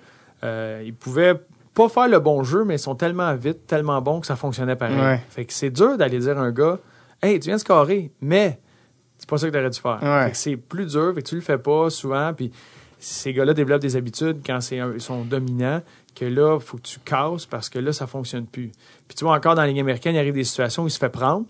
Euh, 0.44 0.82
ils 0.84 0.94
pouvaient 0.94 1.40
pas 1.72 1.88
faire 1.88 2.08
le 2.08 2.20
bon 2.20 2.44
jeu, 2.44 2.64
mais 2.64 2.76
ils 2.76 2.80
sont 2.80 2.94
tellement 2.94 3.34
vite, 3.34 3.66
tellement 3.66 4.00
bons 4.00 4.20
que 4.20 4.26
ça 4.26 4.36
fonctionnait 4.36 4.76
pareil. 4.76 5.00
Ouais. 5.00 5.20
Fait 5.30 5.44
que 5.44 5.52
c'est 5.52 5.70
dur 5.70 5.96
d'aller 5.96 6.18
dire 6.18 6.38
à 6.38 6.42
un 6.42 6.52
gars 6.52 6.78
Hey, 7.22 7.40
tu 7.40 7.46
viens 7.46 7.56
de 7.56 7.60
scorer, 7.60 8.12
mais 8.20 8.60
c'est 9.16 9.28
pas 9.28 9.38
ça 9.38 9.46
que 9.46 9.52
tu 9.52 9.58
aurais 9.58 9.70
dû 9.70 9.80
faire. 9.80 9.98
Ouais. 10.02 10.24
Fait 10.26 10.30
que 10.30 10.36
c'est 10.36 10.56
plus 10.56 10.86
dur, 10.86 11.14
fait 11.14 11.22
que 11.22 11.28
tu 11.28 11.34
le 11.36 11.40
fais 11.40 11.58
pas 11.58 11.88
souvent, 11.88 12.32
puis 12.34 12.52
ces 13.04 13.32
gars-là 13.32 13.54
développent 13.54 13.82
des 13.82 13.96
habitudes 13.96 14.38
quand 14.44 14.60
c'est 14.60 14.76
ils 14.78 15.00
sont 15.00 15.24
dominants, 15.24 15.82
que 16.14 16.24
là, 16.24 16.56
il 16.60 16.64
faut 16.64 16.76
que 16.78 16.82
tu 16.82 16.98
casses 17.00 17.46
parce 17.46 17.68
que 17.68 17.78
là, 17.78 17.92
ça 17.92 18.06
fonctionne 18.06 18.46
plus. 18.46 18.70
Puis 19.08 19.16
tu 19.16 19.24
vois, 19.24 19.34
encore 19.36 19.54
dans 19.54 19.62
la 19.62 19.68
Ligue 19.68 19.80
américaine, 19.80 20.14
il 20.14 20.18
arrive 20.18 20.34
des 20.34 20.44
situations 20.44 20.84
où 20.84 20.86
il 20.86 20.90
se 20.90 20.98
fait 20.98 21.08
prendre, 21.10 21.44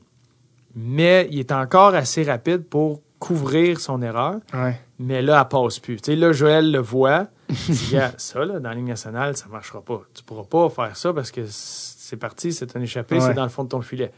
mais 0.75 1.29
il 1.31 1.39
est 1.39 1.53
encore 1.53 1.95
assez 1.95 2.23
rapide 2.25 2.65
pour 2.65 3.01
couvrir 3.19 3.81
son 3.81 4.03
erreur, 4.03 4.37
Ouais. 4.53 4.79
mais 4.99 5.23
là, 5.23 5.41
elle 5.41 5.49
passe 5.49 5.79
plus. 5.79 5.97
Tu 5.97 6.13
sais, 6.13 6.17
là, 6.17 6.33
Joël 6.33 6.71
le 6.71 6.79
voit, 6.81 7.29
il 7.49 7.57
dit, 7.75 7.97
ça, 8.19 8.45
là, 8.45 8.59
dans 8.59 8.69
la 8.69 8.75
Ligue 8.75 8.87
nationale, 8.89 9.37
ça 9.37 9.47
marchera 9.49 9.81
pas. 9.81 10.03
Tu 10.13 10.23
pourras 10.25 10.45
pas 10.45 10.69
faire 10.69 10.97
ça 10.97 11.13
parce 11.13 11.31
que 11.31 11.43
c'est 11.49 12.17
parti, 12.17 12.53
c'est 12.53 12.77
un 12.77 12.81
échappé, 12.83 13.15
Ouais. 13.17 13.21
c'est 13.23 13.35
dans 13.35 13.45
le 13.45 13.49
fond 13.49 13.65
de 13.65 13.69
ton 13.71 13.81
filet. 13.81 14.11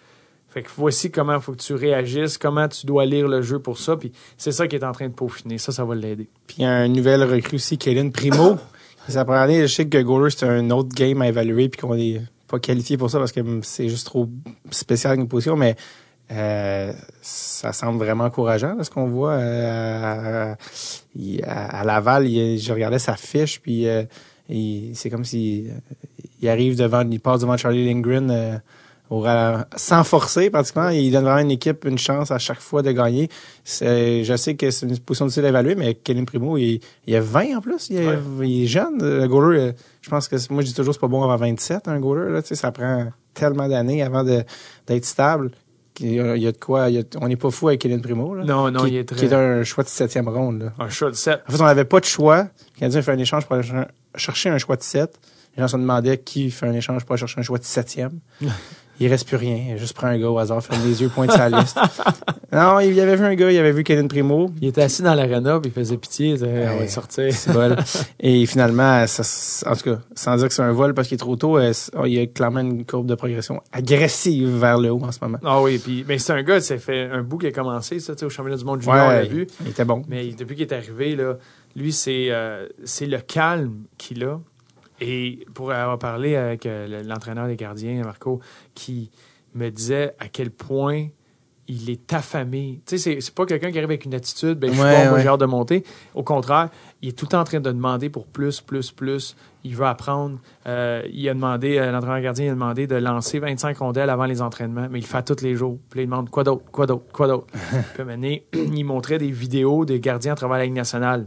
Fait 0.56 0.62
que 0.62 0.70
voici 0.74 1.10
comment 1.10 1.34
il 1.34 1.42
faut 1.42 1.52
que 1.52 1.60
tu 1.60 1.74
réagisses, 1.74 2.38
comment 2.38 2.66
tu 2.66 2.86
dois 2.86 3.04
lire 3.04 3.28
le 3.28 3.42
jeu 3.42 3.58
pour 3.58 3.76
ça, 3.76 3.94
puis 3.94 4.10
c'est 4.38 4.52
ça 4.52 4.66
qui 4.66 4.76
est 4.76 4.84
en 4.84 4.92
train 4.92 5.06
de 5.06 5.12
peaufiner. 5.12 5.58
Ça, 5.58 5.70
ça 5.70 5.84
va 5.84 5.94
l'aider. 5.94 6.30
Puis 6.46 6.56
il 6.60 6.62
y 6.62 6.64
a 6.64 6.70
un 6.70 6.88
nouvel 6.88 7.22
recrue 7.24 7.56
aussi, 7.56 7.76
Kellen 7.76 8.10
Primo. 8.10 8.56
La 9.14 9.26
première 9.26 9.42
année, 9.42 9.60
je 9.60 9.66
sais 9.66 9.86
que 9.86 9.98
Goaler, 9.98 10.30
c'est 10.30 10.46
un 10.46 10.70
autre 10.70 10.88
game 10.94 11.20
à 11.20 11.28
évaluer 11.28 11.68
puis 11.68 11.78
qu'on 11.78 11.94
est 11.94 12.22
pas 12.48 12.58
qualifié 12.58 12.96
pour 12.96 13.10
ça 13.10 13.18
parce 13.18 13.32
que 13.32 13.40
c'est 13.60 13.90
juste 13.90 14.06
trop 14.06 14.30
spécial 14.70 15.18
une 15.18 15.28
position, 15.28 15.56
mais 15.56 15.76
Euh, 16.32 16.92
ça 17.20 17.72
semble 17.72 17.98
vraiment 17.98 18.24
encourageant, 18.24 18.82
ce 18.82 18.90
qu'on 18.90 19.08
voit. 19.08 19.34
Euh, 19.34 20.54
à, 21.44 21.84
Laval, 21.84 22.26
je 22.26 22.72
regardais 22.72 22.98
sa 22.98 23.14
fiche, 23.14 23.60
puis 23.60 23.86
euh, 23.86 24.04
c'est 24.94 25.10
comme 25.10 25.24
s'il 25.24 25.72
il 26.40 26.48
arrive 26.48 26.76
devant, 26.76 27.08
il 27.08 27.20
passe 27.20 27.40
devant 27.40 27.56
Charlie 27.56 27.86
Lindgren 27.86 28.60
sans 29.76 30.04
forcer 30.04 30.50
pratiquement. 30.50 30.88
Il 30.88 31.12
donne 31.12 31.24
vraiment 31.24 31.40
une 31.40 31.50
équipe 31.50 31.84
une 31.84 31.98
chance 31.98 32.30
à 32.30 32.38
chaque 32.38 32.60
fois 32.60 32.82
de 32.82 32.90
gagner. 32.92 33.28
Je 33.64 34.34
sais 34.36 34.56
que 34.56 34.70
c'est 34.70 34.86
une 34.86 34.98
position 34.98 35.26
difficile 35.26 35.44
à 35.46 35.48
évaluer, 35.48 35.74
mais 35.74 35.94
Kevin 35.94 36.26
Primo, 36.26 36.56
il, 36.56 36.80
il 37.06 37.16
a 37.16 37.20
20 37.20 37.56
en 37.56 37.60
plus. 37.60 37.88
Il, 37.90 37.98
est, 37.98 38.66
jeune. 38.66 38.98
Le 39.00 39.26
goaler, 39.26 39.72
je 40.00 40.10
pense 40.10 40.28
que 40.28 40.36
moi 40.52 40.62
je 40.62 40.68
dis 40.68 40.74
toujours 40.74 40.94
c'est 40.94 41.00
pas 41.00 41.08
bon 41.08 41.22
avant 41.22 41.36
27, 41.36 41.88
un 41.88 42.00
goaler. 42.00 42.32
Là, 42.32 42.40
ça 42.42 42.72
prend 42.72 43.06
tellement 43.34 43.68
d'années 43.68 44.02
avant 44.02 44.24
d'être 44.24 45.04
stable. 45.04 45.50
Il 46.00 46.12
y, 46.12 46.46
a, 46.46 46.52
de 46.52 46.58
quoi. 46.58 46.88
on 47.22 47.28
n'est 47.28 47.36
pas 47.36 47.50
fou 47.50 47.68
avec 47.68 47.80
Kevin 47.80 48.02
Primo. 48.02 48.34
Là, 48.34 48.44
non, 48.44 48.70
non, 48.70 48.84
qui, 48.84 48.90
il 48.90 48.96
est 48.96 49.04
très. 49.04 49.16
Qui 49.16 49.24
est 49.24 49.32
un 49.32 49.64
choix 49.64 49.82
de 49.82 49.88
septième 49.88 50.28
ronde. 50.28 50.60
Là. 50.60 50.72
Un 50.78 50.90
choix 50.90 51.10
de 51.10 51.16
7. 51.16 51.40
En 51.48 51.52
fait, 51.52 51.60
on 51.60 51.64
n'avait 51.64 51.86
pas 51.86 52.00
de 52.00 52.04
choix. 52.04 52.48
a 52.82 52.90
fait 52.90 53.12
un 53.12 53.18
échange 53.18 53.46
pour 53.46 53.56
chercher 54.14 54.50
un 54.50 54.58
choix 54.58 54.76
de 54.76 54.82
7. 54.82 55.18
Les 55.56 55.62
gens 55.62 55.68
se 55.68 55.76
demandaient 55.78 56.18
qui 56.18 56.50
fait 56.50 56.66
un 56.66 56.74
échange 56.74 57.04
pour 57.04 57.12
aller 57.12 57.20
chercher 57.20 57.40
un 57.40 57.42
choix 57.42 57.58
de 57.58 57.64
septième. 57.64 58.20
il 59.00 59.08
reste 59.08 59.26
plus 59.26 59.36
rien. 59.36 59.58
Il 59.70 59.78
juste 59.78 59.94
pris 59.94 60.06
un 60.06 60.18
gars 60.18 60.30
au 60.30 60.38
hasard, 60.38 60.62
ferme 60.62 60.82
les 60.86 61.02
yeux, 61.02 61.08
pointe 61.08 61.32
sa 61.32 61.48
liste. 61.48 61.78
Non, 62.52 62.78
il 62.78 62.98
avait 63.00 63.16
vu 63.16 63.24
un 63.24 63.34
gars, 63.34 63.50
il 63.50 63.58
avait 63.58 63.72
vu 63.72 63.82
Kevin 63.82 64.08
Primo. 64.08 64.50
Il 64.62 64.68
était 64.68 64.80
assis 64.80 65.02
dans 65.02 65.14
l'arena, 65.14 65.58
puis 65.60 65.70
il 65.70 65.74
faisait 65.74 65.96
pitié, 65.96 66.28
il 66.28 66.32
disait, 66.34 66.68
on 66.72 66.78
va 66.78 66.88
sortir. 66.88 67.30
Vol. 67.48 67.76
Et 68.20 68.46
finalement, 68.46 69.04
ça, 69.06 69.70
en 69.70 69.74
tout 69.74 69.82
cas, 69.82 69.98
sans 70.14 70.36
dire 70.36 70.48
que 70.48 70.54
c'est 70.54 70.62
un 70.62 70.72
vol 70.72 70.94
parce 70.94 71.08
qu'il 71.08 71.16
est 71.16 71.18
trop 71.18 71.36
tôt, 71.36 71.58
euh, 71.58 71.72
il 72.04 72.12
y 72.14 72.20
a 72.20 72.26
clairement 72.26 72.60
une 72.60 72.86
courbe 72.86 73.06
de 73.06 73.14
progression 73.14 73.60
agressive 73.72 74.48
vers 74.56 74.78
le 74.78 74.90
haut 74.90 75.02
en 75.02 75.12
ce 75.12 75.18
moment. 75.20 75.38
Ah 75.44 75.60
oui, 75.60 75.78
puis 75.78 76.04
mais 76.08 76.18
c'est 76.18 76.32
un 76.32 76.42
gars, 76.42 76.60
ça 76.60 76.78
fait 76.78 77.10
un 77.10 77.22
bout 77.22 77.38
qui 77.38 77.48
a 77.48 77.52
commencé, 77.52 77.98
ça, 77.98 78.14
au 78.22 78.30
championnat 78.30 78.56
du 78.56 78.64
monde 78.64 78.80
junior, 78.80 79.06
on 79.06 79.10
l'a 79.10 79.24
vu. 79.24 79.46
Il 79.62 79.68
était 79.68 79.84
bon. 79.84 80.02
Mais 80.08 80.28
depuis 80.28 80.54
qu'il 80.54 80.66
est 80.66 80.72
arrivé, 80.72 81.16
là, 81.16 81.36
lui, 81.74 81.92
c'est 81.92 82.28
euh, 82.30 82.66
c'est 82.84 83.06
le 83.06 83.18
calme 83.18 83.82
qu'il 83.98 84.24
a. 84.24 84.38
Et 85.00 85.46
pour 85.54 85.72
avoir 85.72 85.98
parlé 85.98 86.36
avec 86.36 86.66
euh, 86.66 87.02
l'entraîneur 87.02 87.46
des 87.46 87.56
gardiens, 87.56 88.02
Marco, 88.02 88.40
qui 88.74 89.10
me 89.54 89.70
disait 89.70 90.14
à 90.18 90.28
quel 90.28 90.50
point 90.50 91.08
il 91.68 91.90
est 91.90 92.12
affamé. 92.12 92.80
Tu 92.86 92.98
sais, 92.98 93.20
c'est 93.20 93.34
pas 93.34 93.44
quelqu'un 93.44 93.70
qui 93.70 93.78
arrive 93.78 93.90
avec 93.90 94.04
une 94.04 94.14
attitude, 94.14 94.58
ben, 94.58 94.70
je 94.70 94.74
suis 94.74 94.82
bon, 94.82 95.18
j'ai 95.18 95.28
hâte 95.28 95.40
de 95.40 95.46
monter. 95.46 95.84
Au 96.14 96.22
contraire, 96.22 96.70
il 97.02 97.10
est 97.10 97.12
tout 97.12 97.24
le 97.24 97.30
temps 97.30 97.40
en 97.40 97.44
train 97.44 97.60
de 97.60 97.70
demander 97.70 98.08
pour 98.08 98.26
plus, 98.26 98.60
plus, 98.60 98.92
plus. 98.92 99.36
Il 99.64 99.74
veut 99.74 99.86
apprendre. 99.86 100.38
Euh, 100.66 101.02
il 101.12 101.28
a 101.28 101.34
demandé, 101.34 101.78
euh, 101.78 101.90
l'entraîneur 101.90 102.20
gardien 102.20 102.46
a 102.46 102.54
demandé 102.54 102.86
de 102.86 102.96
lancer 102.96 103.38
25 103.38 103.78
rondelles 103.78 104.10
avant 104.10 104.26
les 104.26 104.42
entraînements, 104.42 104.86
mais 104.90 104.98
il 104.98 105.02
le 105.02 105.08
fait 105.08 105.22
tous 105.24 105.42
les 105.42 105.54
jours. 105.56 105.78
Puis 105.90 106.02
il 106.02 106.06
demande 106.06 106.30
quoi 106.30 106.44
d'autre, 106.44 106.64
quoi 106.70 106.86
d'autre, 106.86 107.04
quoi 107.12 107.26
d'autre? 107.26 107.46
puis 107.94 108.42
il 108.52 108.84
montrait 108.84 109.18
des 109.18 109.30
vidéos 109.30 109.84
des 109.84 110.00
gardiens 110.00 110.32
à 110.32 110.36
travers 110.36 110.58
la 110.58 110.64
Ligue 110.64 110.74
nationale. 110.74 111.26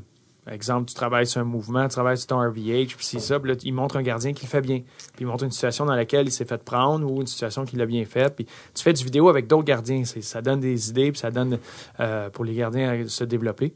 Exemple, 0.52 0.90
tu 0.90 0.96
travailles 0.96 1.28
sur 1.28 1.42
un 1.42 1.46
mouvement, 1.46 1.84
tu 1.84 1.90
travailles 1.90 2.18
sur 2.18 2.28
ton 2.28 2.40
RVH, 2.40 2.96
puis 2.96 3.06
c'est 3.06 3.20
ça, 3.20 3.40
puis 3.40 3.52
là, 3.52 3.58
il 3.64 3.74
montre 3.74 3.98
un 3.98 4.02
gardien 4.02 4.34
qui 4.34 4.46
le 4.46 4.50
fait 4.50 4.62
bien. 4.62 4.80
Puis 4.80 5.22
il 5.22 5.28
montre 5.28 5.44
une 5.44 5.52
situation 5.52 5.86
dans 5.86 5.96
laquelle 5.96 6.28
il 6.28 6.32
s'est 6.32 6.46
fait 6.46 6.64
prendre 6.64 7.10
ou 7.10 7.22
une 7.22 7.28
situation 7.28 7.66
qu'il 7.66 7.82
a 7.82 7.86
bien 7.86 8.04
faite. 8.06 8.36
Puis 8.36 8.46
tu 8.74 8.84
fais 8.84 8.94
du 8.94 9.04
vidéo 9.04 9.30
avec 9.30 9.48
d'autres 9.48 9.66
gardiens. 9.66 10.04
Ça 10.06 10.42
donne 10.42 10.60
des 10.60 10.90
idées, 10.90 11.12
puis 11.12 11.20
ça 11.20 11.30
donne 11.30 11.60
euh, 12.00 12.30
pour 12.30 12.46
les 12.46 12.56
gardiens 12.56 12.90
à 12.90 13.08
se 13.08 13.24
développer. 13.24 13.74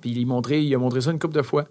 Puis 0.00 0.10
il, 0.10 0.26
montré, 0.26 0.62
il 0.62 0.74
a 0.74 0.78
montré 0.78 1.00
ça 1.00 1.10
une 1.10 1.18
couple 1.18 1.34
de 1.34 1.42
fois. 1.42 1.66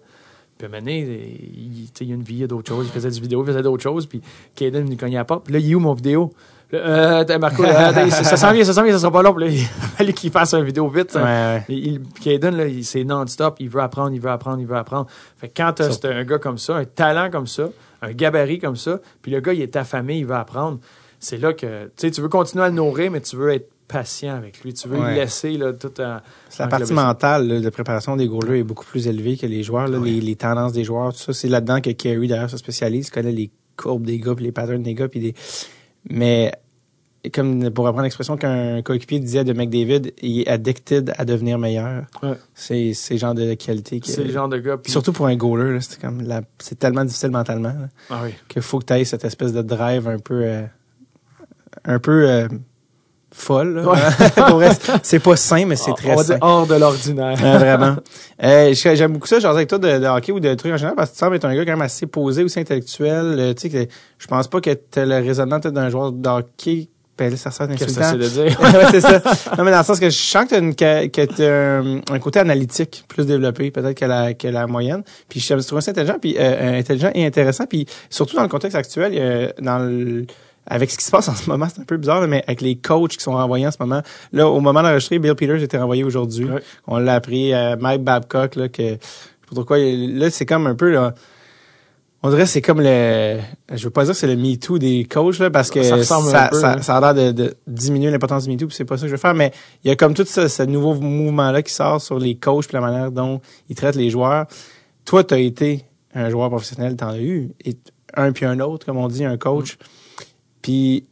Puis 0.56 0.66
à 0.66 0.68
un 0.68 0.70
moment 0.70 0.80
donné, 0.80 1.00
il, 1.00 2.08
y 2.08 2.12
a 2.12 2.14
une 2.14 2.22
vie, 2.22 2.34
il 2.34 2.40
y 2.40 2.44
a 2.44 2.46
d'autres 2.46 2.68
choses. 2.68 2.86
Il 2.86 2.92
faisait 2.92 3.10
du 3.10 3.20
vidéo, 3.20 3.42
il 3.42 3.46
faisait 3.46 3.62
d'autres 3.62 3.82
choses. 3.82 4.06
Puis 4.06 4.20
Kaden, 4.54 4.90
il 4.90 4.96
cognait 4.96 5.18
à 5.18 5.24
pas. 5.24 5.40
Puis 5.40 5.52
là, 5.52 5.58
il 5.58 5.70
est 5.70 5.74
où 5.74 5.80
mon 5.80 5.94
vidéo? 5.94 6.32
Euh, 6.74 7.38
Marco, 7.38 7.64
ça 8.10 8.36
s'en 8.36 8.52
vient, 8.52 8.64
ça 8.64 8.72
s'en 8.74 8.82
vient, 8.82 8.92
ça 8.92 8.98
sera 8.98 9.12
pas 9.12 9.22
long. 9.22 9.36
Là, 9.36 9.46
il 9.48 9.64
fallait 9.64 10.12
qu'il 10.12 10.30
fasse 10.30 10.52
une 10.54 10.64
vidéo 10.64 10.88
vite. 10.88 11.14
Ouais, 11.14 11.22
ouais. 11.22 11.64
Il, 11.68 12.02
Kaden, 12.22 12.56
là, 12.56 12.64
c'est 12.82 13.04
non-stop. 13.04 13.56
Il 13.60 13.70
veut 13.70 13.80
apprendre, 13.80 14.12
il 14.12 14.20
veut 14.20 14.30
apprendre, 14.30 14.60
il 14.60 14.66
veut 14.66 14.76
apprendre. 14.76 15.06
Fait 15.36 15.48
que 15.48 15.54
quand 15.56 15.72
t'as 15.72 16.08
un 16.10 16.24
gars 16.24 16.38
comme 16.38 16.58
ça, 16.58 16.76
un 16.76 16.84
talent 16.84 17.30
comme 17.30 17.46
ça, 17.46 17.68
un 18.02 18.12
gabarit 18.12 18.58
comme 18.58 18.76
ça, 18.76 19.00
puis 19.22 19.32
le 19.32 19.40
gars, 19.40 19.54
il 19.54 19.62
est 19.62 19.76
affamé, 19.76 20.18
il 20.18 20.26
veut 20.26 20.34
apprendre, 20.34 20.78
c'est 21.18 21.38
là 21.38 21.52
que, 21.52 21.90
tu 21.96 22.20
veux 22.20 22.28
continuer 22.28 22.64
à 22.64 22.68
le 22.68 22.74
nourrir, 22.74 23.10
mais 23.10 23.20
tu 23.20 23.36
veux 23.36 23.52
être 23.52 23.70
patient 23.88 24.36
avec 24.36 24.62
lui. 24.62 24.74
Tu 24.74 24.86
veux 24.86 24.98
le 24.98 25.14
laisser 25.14 25.56
là, 25.56 25.72
tout 25.72 25.98
en, 26.00 26.18
La 26.58 26.66
partie 26.68 26.92
mentale 26.92 27.62
de 27.62 27.70
préparation 27.70 28.16
des 28.16 28.28
goalers 28.28 28.60
est 28.60 28.62
beaucoup 28.62 28.84
plus 28.84 29.08
élevée 29.08 29.38
que 29.38 29.46
les 29.46 29.62
joueurs. 29.62 29.88
Là, 29.88 29.98
les, 29.98 30.20
les, 30.20 30.36
tendances 30.36 30.72
des 30.72 30.84
joueurs, 30.84 31.14
tout 31.14 31.20
ça. 31.20 31.32
C'est 31.32 31.48
là-dedans 31.48 31.80
que 31.80 31.90
Kerry, 31.90 32.28
d'ailleurs, 32.28 32.50
se 32.50 32.58
spécialise, 32.58 33.08
connaît 33.08 33.32
les 33.32 33.50
courbes 33.76 34.04
des 34.04 34.18
gars, 34.18 34.34
puis 34.34 34.44
les 34.44 34.52
patterns 34.52 34.82
des 34.82 34.94
gars, 34.94 35.08
puis 35.08 35.20
des 35.20 35.34
mais 36.08 36.52
comme 37.32 37.70
pour 37.70 37.84
reprendre 37.84 38.04
l'expression 38.04 38.36
qu'un 38.36 38.82
coéquipier 38.82 39.18
disait 39.18 39.44
de 39.44 39.52
McDavid, 39.52 40.12
il 40.22 40.42
est 40.42 40.48
addicted 40.48 41.12
à 41.16 41.24
devenir 41.24 41.58
meilleur. 41.58 42.04
C'est 42.54 42.94
ce 42.94 43.16
genre 43.16 43.34
de 43.34 43.54
qualité. 43.54 44.00
C'est 44.04 44.24
le 44.24 44.32
genre 44.32 44.48
de 44.48 44.58
gars. 44.58 44.78
Surtout 44.86 45.12
pour 45.12 45.26
un 45.26 45.36
goaler, 45.36 45.80
c'est 45.80 46.00
comme 46.00 46.22
c'est 46.58 46.78
tellement 46.78 47.04
difficile 47.04 47.30
mentalement 47.30 47.74
ah 48.10 48.22
qu'il 48.48 48.62
faut 48.62 48.78
que 48.78 48.86
tu 48.86 48.92
aies 48.94 49.04
cette 49.04 49.24
espèce 49.24 49.52
de 49.52 49.62
drive 49.62 50.08
un 50.08 50.18
peu 50.18 50.42
euh, 50.44 50.62
un 51.84 51.98
peu 51.98 52.28
euh, 52.28 52.48
folle. 53.30 53.86
c'est 55.02 55.18
pas 55.18 55.36
sain, 55.36 55.64
mais 55.66 55.76
c'est 55.76 55.92
très 55.92 56.16
sain. 56.16 56.38
hors 56.40 56.66
de 56.66 56.74
l'ordinaire. 56.74 57.36
vraiment. 57.36 57.96
Euh, 58.40 58.72
j'aime 58.72 59.14
beaucoup 59.14 59.26
ça, 59.26 59.40
genre 59.40 59.56
avec 59.56 59.68
toi 59.68 59.78
de, 59.78 60.06
hockey 60.06 60.30
ou 60.30 60.38
de 60.38 60.54
trucs 60.54 60.72
en 60.72 60.76
général, 60.76 60.94
parce 60.94 61.10
que 61.10 61.14
tu 61.16 61.18
sembles 61.18 61.34
être 61.34 61.44
un 61.44 61.56
gars 61.56 61.64
quand 61.64 61.72
même 61.72 61.82
assez 61.82 62.06
posé, 62.06 62.44
aussi 62.44 62.60
intellectuel. 62.60 63.34
Euh, 63.36 63.52
tu 63.52 63.68
sais, 63.68 63.88
je 64.16 64.26
pense 64.28 64.46
pas 64.46 64.60
que 64.60 64.70
tu 64.70 65.04
le 65.04 65.16
raisonnement 65.16 65.58
d'un 65.58 65.90
joueur 65.90 66.12
de 66.12 66.28
hockey 66.28 66.88
ben, 67.18 67.36
ça 67.36 67.50
sert 67.50 67.66
Qu'est-ce 67.66 67.98
que 67.98 68.04
c'est 68.04 68.16
de 68.16 68.28
dire? 68.28 68.60
ouais, 68.60 68.84
c'est 68.92 69.00
ça. 69.00 69.20
Non, 69.58 69.64
mais 69.64 69.72
dans 69.72 69.78
le 69.78 69.84
sens 69.84 69.98
que 69.98 70.08
je 70.08 70.16
sens 70.16 70.46
que 70.46 71.26
tu 71.26 71.42
as, 71.42 72.12
un, 72.14 72.18
côté 72.20 72.38
analytique 72.38 73.04
plus 73.08 73.26
développé, 73.26 73.72
peut-être 73.72 73.98
que 73.98 74.04
la, 74.04 74.34
que 74.34 74.46
la 74.46 74.68
moyenne. 74.68 75.02
Puis 75.28 75.40
je 75.40 75.54
trouve 75.54 75.80
ça 75.80 75.90
intelligent, 75.90 76.18
puis 76.20 76.36
euh, 76.38 76.78
intelligent 76.78 77.10
et 77.16 77.26
intéressant. 77.26 77.66
Puis 77.66 77.86
surtout 78.08 78.36
dans 78.36 78.42
le 78.42 78.48
contexte 78.48 78.76
actuel, 78.76 79.52
dans 79.60 79.80
le 79.80 80.26
avec 80.68 80.90
ce 80.90 80.98
qui 80.98 81.04
se 81.04 81.10
passe 81.10 81.28
en 81.28 81.34
ce 81.34 81.48
moment, 81.48 81.66
c'est 81.72 81.80
un 81.80 81.84
peu 81.84 81.96
bizarre, 81.96 82.26
mais 82.28 82.44
avec 82.46 82.60
les 82.60 82.76
coachs 82.76 83.16
qui 83.16 83.22
sont 83.22 83.32
renvoyés 83.32 83.66
en 83.66 83.70
ce 83.70 83.78
moment. 83.80 84.02
Là, 84.32 84.48
au 84.48 84.60
moment 84.60 84.82
d'enregistrer, 84.82 85.18
Bill 85.18 85.34
Peters 85.34 85.62
était 85.62 85.78
renvoyé 85.78 86.04
aujourd'hui. 86.04 86.46
On 86.86 86.98
l'a 86.98 87.14
appris, 87.14 87.52
à 87.52 87.76
Mike 87.76 88.02
Babcock, 88.02 88.56
là, 88.56 88.68
que, 88.68 88.82
je 88.82 88.88
sais 88.90 88.98
pas 89.48 89.54
pourquoi, 89.54 89.78
là, 89.78 90.30
c'est 90.30 90.46
comme 90.46 90.66
un 90.66 90.74
peu, 90.74 90.90
là, 90.90 91.14
on 92.22 92.30
dirait 92.30 92.42
que 92.42 92.48
c'est 92.48 92.62
comme 92.62 92.80
le, 92.80 93.38
je 93.72 93.84
veux 93.84 93.90
pas 93.90 94.04
dire 94.04 94.12
que 94.12 94.18
c'est 94.18 94.26
le 94.26 94.36
MeToo 94.36 94.78
des 94.78 95.04
coachs, 95.04 95.38
là, 95.38 95.50
parce 95.50 95.70
que 95.70 95.82
ça, 95.82 96.02
ça, 96.02 96.50
ça, 96.52 96.82
ça, 96.82 96.96
a 96.96 97.12
l'air 97.12 97.32
de, 97.32 97.54
diminuer 97.66 98.10
l'importance 98.10 98.44
du 98.44 98.50
MeToo, 98.50 98.66
puis 98.66 98.76
c'est 98.76 98.84
pas 98.84 98.96
ça 98.96 99.02
que 99.02 99.08
je 99.08 99.12
veux 99.12 99.20
faire, 99.20 99.34
mais 99.34 99.52
il 99.84 99.88
y 99.88 99.90
a 99.90 99.96
comme 99.96 100.14
tout 100.14 100.24
ce, 100.24 100.48
ce 100.48 100.62
nouveau 100.64 100.94
mouvement-là 100.94 101.62
qui 101.62 101.72
sort 101.72 102.00
sur 102.00 102.18
les 102.18 102.34
coachs 102.34 102.66
puis 102.66 102.74
la 102.74 102.80
manière 102.80 103.12
dont 103.12 103.40
ils 103.68 103.76
traitent 103.76 103.94
les 103.94 104.10
joueurs. 104.10 104.46
Toi, 105.04 105.22
tu 105.22 105.34
as 105.34 105.38
été 105.38 105.84
un 106.12 106.28
joueur 106.28 106.50
professionnel, 106.50 106.96
t'en 106.96 107.10
as 107.10 107.20
eu, 107.20 107.52
et 107.64 107.76
un 108.14 108.32
puis 108.32 108.46
un 108.46 108.58
autre, 108.60 108.86
comme 108.86 108.96
on 108.96 109.08
dit, 109.08 109.24
un 109.24 109.36
coach. 109.36 109.78
Puis 110.68 111.06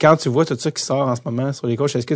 quand 0.00 0.16
tu 0.16 0.30
vois 0.30 0.46
tout 0.46 0.56
ça 0.58 0.70
qui 0.70 0.82
sort 0.82 1.08
en 1.08 1.14
ce 1.14 1.20
moment 1.22 1.52
sur 1.52 1.66
les 1.66 1.76
coachs, 1.76 1.94
est-ce 1.94 2.06
que 2.06 2.14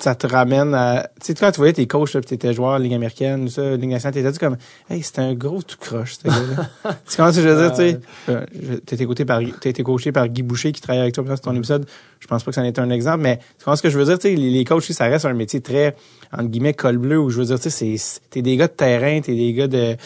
ça 0.00 0.16
te 0.16 0.26
ramène 0.26 0.74
à. 0.74 1.08
Tu 1.20 1.26
sais, 1.26 1.34
quand 1.34 1.52
tu 1.52 1.58
voyais 1.58 1.72
tes 1.72 1.86
coachs, 1.86 2.10
tu 2.10 2.34
étais 2.34 2.52
joueur 2.52 2.80
Ligue 2.80 2.94
américaine, 2.94 3.48
ça, 3.48 3.76
Ligue 3.76 3.90
nationale, 3.90 4.12
t'étais 4.12 4.36
comme, 4.36 4.56
hey, 4.90 5.04
c'était 5.04 5.20
un 5.20 5.34
gros 5.34 5.62
tout 5.62 5.76
croche, 5.78 6.16
ce 6.16 6.26
gars-là? 6.26 6.68
tu 7.08 7.16
comprends 7.16 7.30
ce 7.30 7.36
que 7.36 7.42
je 7.44 7.48
veux 7.48 7.62
dire, 7.62 7.70
tu 7.70 7.76
sais? 7.76 8.00
Euh, 8.28 8.44
t'as 8.84 8.96
été, 8.96 9.06
coaché 9.06 9.24
par, 9.24 9.40
t'as 9.60 9.70
été 9.70 9.84
coaché 9.84 10.10
par 10.10 10.26
Guy 10.26 10.42
Boucher 10.42 10.72
qui 10.72 10.80
travaille 10.80 11.02
avec 11.02 11.14
toi 11.14 11.22
dans 11.22 11.36
ton 11.36 11.54
épisode. 11.54 11.86
Je 12.18 12.26
pense 12.26 12.42
pas 12.42 12.50
que 12.50 12.56
ça 12.56 12.62
en 12.62 12.64
était 12.64 12.80
un 12.80 12.90
exemple, 12.90 13.22
mais 13.22 13.36
tu 13.36 13.64
comprends 13.64 13.76
ce 13.76 13.82
que 13.82 13.90
je 13.90 13.96
veux 13.96 14.04
dire, 14.04 14.18
tu 14.18 14.30
sais? 14.30 14.34
Les, 14.34 14.50
les 14.50 14.64
coachs, 14.64 14.82
ça 14.82 15.04
reste 15.04 15.26
un 15.26 15.34
métier 15.34 15.60
très, 15.60 15.94
entre 16.32 16.48
guillemets, 16.48 16.74
col 16.74 16.98
bleu, 16.98 17.20
où 17.20 17.30
je 17.30 17.38
veux 17.38 17.44
dire, 17.44 17.60
tu 17.60 17.70
sais, 17.70 17.96
t'es 18.30 18.42
des 18.42 18.56
gars 18.56 18.66
de 18.66 18.72
terrain, 18.72 19.20
t'es 19.20 19.36
des 19.36 19.52
gars 19.52 19.68
de 19.68 19.96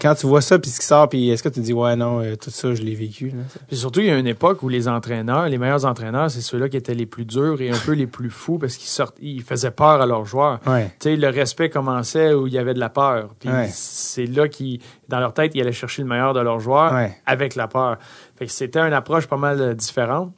quand 0.00 0.14
tu 0.14 0.26
vois 0.26 0.40
ça 0.40 0.58
puis 0.58 0.70
ce 0.70 0.80
qui 0.80 0.86
sort 0.86 1.08
puis 1.08 1.30
est-ce 1.30 1.42
que 1.42 1.48
tu 1.48 1.60
dis 1.60 1.72
ouais 1.72 1.96
non 1.96 2.20
euh, 2.20 2.36
tout 2.36 2.50
ça 2.50 2.74
je 2.74 2.82
l'ai 2.82 2.94
vécu 2.94 3.28
là. 3.28 3.42
Puis 3.68 3.76
surtout 3.76 4.00
il 4.00 4.06
y 4.06 4.10
a 4.10 4.18
une 4.18 4.26
époque 4.26 4.62
où 4.62 4.68
les 4.68 4.88
entraîneurs, 4.88 5.48
les 5.48 5.58
meilleurs 5.58 5.84
entraîneurs, 5.84 6.30
c'est 6.30 6.40
ceux-là 6.40 6.68
qui 6.68 6.76
étaient 6.76 6.94
les 6.94 7.06
plus 7.06 7.24
durs 7.24 7.60
et 7.60 7.70
un 7.70 7.78
peu 7.78 7.92
les 7.92 8.06
plus 8.06 8.30
fous 8.30 8.58
parce 8.58 8.76
qu'ils 8.76 8.88
sortent 8.88 9.16
ils 9.20 9.42
faisaient 9.42 9.70
peur 9.70 10.00
à 10.00 10.06
leurs 10.06 10.24
joueurs. 10.24 10.60
Tu 11.00 11.10
sais 11.10 11.16
le 11.16 11.28
respect 11.28 11.70
commençait 11.70 12.34
où 12.34 12.46
il 12.46 12.52
y 12.52 12.58
avait 12.58 12.74
de 12.74 12.80
la 12.80 12.88
peur. 12.90 13.30
Puis 13.38 13.48
c'est 13.70 14.26
là 14.26 14.48
qui 14.48 14.80
dans 15.08 15.20
leur 15.20 15.32
tête 15.34 15.52
ils 15.54 15.60
allaient 15.60 15.72
chercher 15.72 16.02
le 16.02 16.08
meilleur 16.08 16.34
de 16.34 16.40
leurs 16.40 16.60
joueurs 16.60 16.92
avec 17.26 17.54
la 17.54 17.68
peur. 17.68 17.98
Fait 18.36 18.46
que 18.46 18.52
c'était 18.52 18.80
une 18.80 18.92
approche 18.92 19.26
pas 19.26 19.36
mal 19.36 19.60
euh, 19.60 19.74
différente. 19.74 20.32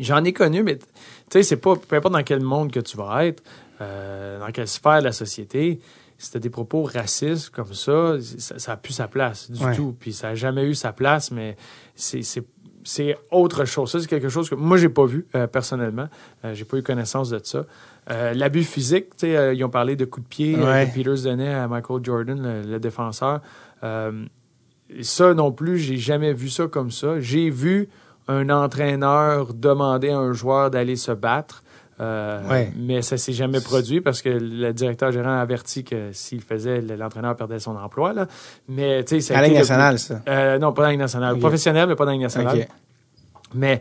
J'en 0.00 0.24
ai 0.24 0.32
connu 0.32 0.62
mais 0.62 0.78
tu 0.78 0.84
sais 1.30 1.42
c'est 1.42 1.56
pas 1.56 1.74
peu 1.76 1.96
importe 1.96 2.14
dans 2.14 2.22
quel 2.22 2.40
monde 2.40 2.72
que 2.72 2.80
tu 2.80 2.96
vas 2.96 3.26
être, 3.26 3.42
euh, 3.82 4.38
dans 4.38 4.50
quelle 4.50 4.68
sphère 4.68 5.00
de 5.00 5.04
la 5.04 5.12
société, 5.12 5.78
c'était 6.22 6.40
des 6.40 6.50
propos 6.50 6.84
racistes 6.84 7.50
comme 7.50 7.74
ça, 7.74 8.14
ça, 8.38 8.58
ça 8.58 8.72
a 8.72 8.76
plus 8.76 8.92
sa 8.92 9.08
place 9.08 9.50
du 9.50 9.60
tout. 9.74 9.94
Puis 9.98 10.12
ça 10.12 10.28
a 10.28 10.34
jamais 10.34 10.64
eu 10.64 10.74
sa 10.74 10.92
place, 10.92 11.32
mais 11.32 11.56
c'est 11.94 13.16
autre 13.30 13.64
chose. 13.64 13.90
Ça, 13.90 14.00
c'est 14.00 14.06
quelque 14.06 14.28
chose 14.28 14.48
que 14.48 14.54
moi, 14.54 14.76
j'ai 14.76 14.88
pas 14.88 15.04
vu 15.04 15.26
euh, 15.34 15.46
personnellement. 15.46 16.08
Euh, 16.44 16.54
j'ai 16.54 16.64
pas 16.64 16.76
eu 16.76 16.82
connaissance 16.82 17.30
de 17.30 17.40
ça. 17.42 17.64
Euh, 18.10 18.34
l'abus 18.34 18.62
physique, 18.62 19.16
tu 19.16 19.26
sais, 19.26 19.56
ils 19.56 19.64
ont 19.64 19.70
parlé 19.70 19.96
de 19.96 20.04
coups 20.04 20.24
de 20.24 20.28
pied 20.28 20.52
que 20.54 20.92
Peters 20.92 21.24
donnait 21.24 21.52
à 21.52 21.66
Michael 21.66 22.04
Jordan, 22.04 22.62
le, 22.68 22.78
défenseur. 22.78 23.40
ça 23.80 25.34
non 25.34 25.52
plus, 25.52 25.78
j'ai 25.78 25.96
jamais 25.96 26.32
vu 26.32 26.48
ça 26.48 26.68
comme 26.68 26.90
ça. 26.90 27.18
J'ai 27.20 27.50
vu 27.50 27.88
un 28.28 28.48
entraîneur 28.48 29.54
demander 29.54 30.10
à 30.10 30.18
un 30.18 30.32
joueur 30.32 30.70
d'aller 30.70 30.96
se 30.96 31.12
battre. 31.12 31.64
Euh, 32.02 32.64
mais 32.76 33.02
ça 33.02 33.16
s'est 33.16 33.32
jamais 33.32 33.60
produit 33.60 34.00
parce 34.00 34.22
que 34.22 34.28
le 34.28 34.72
directeur 34.72 35.12
gérant 35.12 35.38
a 35.38 35.40
averti 35.40 35.84
que 35.84 36.10
s'il 36.12 36.40
faisait, 36.40 36.80
l'entraîneur 36.80 37.36
perdait 37.36 37.58
son 37.58 37.76
emploi. 37.76 38.12
Là. 38.12 38.26
Mais, 38.68 39.04
tu 39.04 39.20
sais, 39.20 39.34
à 39.34 39.42
la 39.42 39.48
nationale, 39.48 39.98
ça? 39.98 40.20
Euh, 40.28 40.58
non, 40.58 40.72
pas 40.72 40.82
dans 40.82 40.90
la 40.90 40.96
nationale. 40.96 41.38
Professionnel, 41.38 41.88
mais 41.88 41.94
pas 41.94 42.04
dans 42.04 42.12
la 42.12 42.18
nationale. 42.18 42.66
Mais 43.54 43.80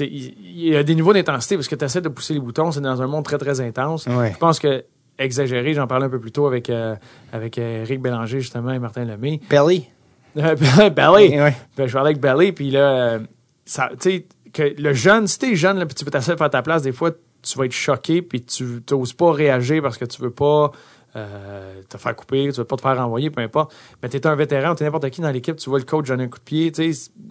il 0.00 0.68
y 0.68 0.76
a 0.76 0.82
des 0.82 0.94
niveaux 0.94 1.12
d'intensité 1.12 1.56
parce 1.56 1.68
que 1.68 1.74
tu 1.74 1.84
essaies 1.84 2.00
de 2.00 2.08
pousser 2.08 2.34
les 2.34 2.40
boutons, 2.40 2.70
c'est 2.70 2.80
dans 2.80 3.02
un 3.02 3.06
monde 3.06 3.24
très, 3.24 3.38
très 3.38 3.60
intense. 3.60 4.06
Je 4.06 4.38
pense 4.38 4.58
que 4.58 4.84
exagéré, 5.18 5.74
j'en 5.74 5.86
parlais 5.86 6.06
un 6.06 6.10
peu 6.10 6.20
plus 6.20 6.32
tôt 6.32 6.46
avec, 6.46 6.70
euh, 6.70 6.96
avec 7.30 7.58
Eric 7.58 8.00
Bélanger, 8.00 8.40
justement, 8.40 8.72
et 8.72 8.78
Martin 8.78 9.04
Lemay. 9.04 9.38
Belly. 9.50 9.86
Belly. 10.34 11.36
Ben, 11.76 11.86
je 11.86 11.92
parlais 11.92 12.10
avec 12.10 12.20
Belly, 12.20 12.52
puis 12.52 12.70
là, 12.70 13.18
tu 13.18 13.82
sais, 13.98 14.26
que 14.52 14.74
le 14.78 14.92
jeune, 14.94 15.26
si 15.26 15.38
t'es 15.38 15.54
jeune, 15.56 15.78
là, 15.78 15.86
puis 15.86 15.94
tu 15.94 16.04
veux 16.04 16.10
t'asseoir 16.10 16.38
faire 16.38 16.50
ta 16.50 16.62
place, 16.62 16.82
des 16.82 16.92
fois, 16.92 17.10
tu 17.42 17.58
vas 17.58 17.66
être 17.66 17.72
choqué, 17.72 18.22
puis 18.22 18.42
tu 18.42 18.82
n'oses 18.90 19.12
pas 19.12 19.32
réagir 19.32 19.82
parce 19.82 19.98
que 19.98 20.04
tu 20.04 20.20
veux 20.22 20.30
pas 20.30 20.72
euh, 21.16 21.82
te 21.88 21.96
faire 21.98 22.14
couper, 22.14 22.50
tu 22.52 22.58
veux 22.58 22.64
pas 22.64 22.76
te 22.76 22.82
faire 22.82 22.96
renvoyer, 22.96 23.30
peu 23.30 23.40
importe. 23.40 23.74
Mais 24.02 24.08
tu 24.08 24.16
es 24.16 24.26
un 24.26 24.34
vétéran, 24.36 24.74
tu 24.74 24.82
es 24.82 24.86
n'importe 24.86 25.10
qui 25.10 25.20
dans 25.20 25.30
l'équipe, 25.30 25.56
tu 25.56 25.68
vois 25.68 25.80
le 25.80 25.84
coach 25.84 26.06
donner 26.06 26.24
un 26.24 26.28
coup 26.28 26.38
de 26.38 26.44
pied. 26.44 26.72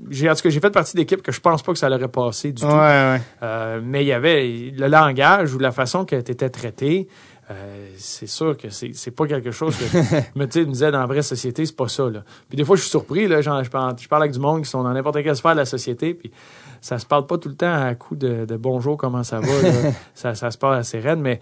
J'ai, 0.10 0.30
en 0.30 0.36
tout 0.36 0.42
cas, 0.42 0.50
j'ai 0.50 0.60
fait 0.60 0.70
partie 0.70 0.98
d'équipe 0.98 1.22
que 1.22 1.32
je 1.32 1.40
pense 1.40 1.64
pas 1.64 1.72
que 1.72 1.80
ça 1.80 1.90
l'aurait 1.90 2.10
passé 2.10 2.52
du 2.52 2.62
tout. 2.62 2.68
Euh, 2.68 3.82
mais 3.84 4.04
il 4.04 4.08
y 4.08 4.12
avait 4.14 4.74
le 4.76 4.88
langage 4.88 5.54
ou 5.54 5.60
la 5.60 5.72
façon 5.72 6.04
que 6.04 6.20
tu 6.20 6.32
étais 6.32 6.50
traité. 6.50 7.08
Euh, 7.52 7.90
c'est 7.98 8.28
sûr 8.28 8.56
que 8.56 8.70
c'est, 8.70 8.92
c'est 8.94 9.12
pas 9.12 9.26
quelque 9.26 9.50
chose 9.50 9.76
que 9.76 9.84
me, 10.38 10.44
me 10.44 10.66
disait 10.72 10.92
dans 10.92 11.00
la 11.00 11.08
vraie 11.08 11.24
société, 11.24 11.66
c'est 11.66 11.76
pas 11.76 11.88
ça. 11.88 12.08
Là. 12.08 12.24
Puis 12.48 12.58
des 12.58 12.64
fois, 12.64 12.76
je 12.76 12.82
suis 12.82 12.92
surpris, 12.92 13.28
là, 13.28 13.42
je, 13.42 13.70
parle, 13.70 13.96
je 13.98 14.08
parle 14.08 14.24
avec 14.24 14.34
du 14.34 14.40
monde 14.40 14.62
qui 14.64 14.70
sont 14.70 14.84
dans 14.84 14.94
n'importe 14.94 15.24
quelle 15.24 15.36
sphère 15.36 15.54
de 15.54 15.60
la 15.60 15.66
société, 15.66 16.14
puis 16.14 16.32
ça 16.82 17.00
se 17.00 17.06
parle 17.06 17.26
pas 17.26 17.38
tout 17.38 17.50
le 17.50 17.56
temps 17.56 17.74
à 17.74 17.94
coup 17.96 18.16
de, 18.16 18.46
bonjour, 18.58 18.98
comment 18.98 19.24
ça 19.24 19.40
va. 19.40 19.48
ça, 20.14 20.36
ça, 20.36 20.52
se 20.52 20.58
parle 20.58 20.76
assez 20.76 21.00
raide, 21.00 21.20
mais 21.20 21.40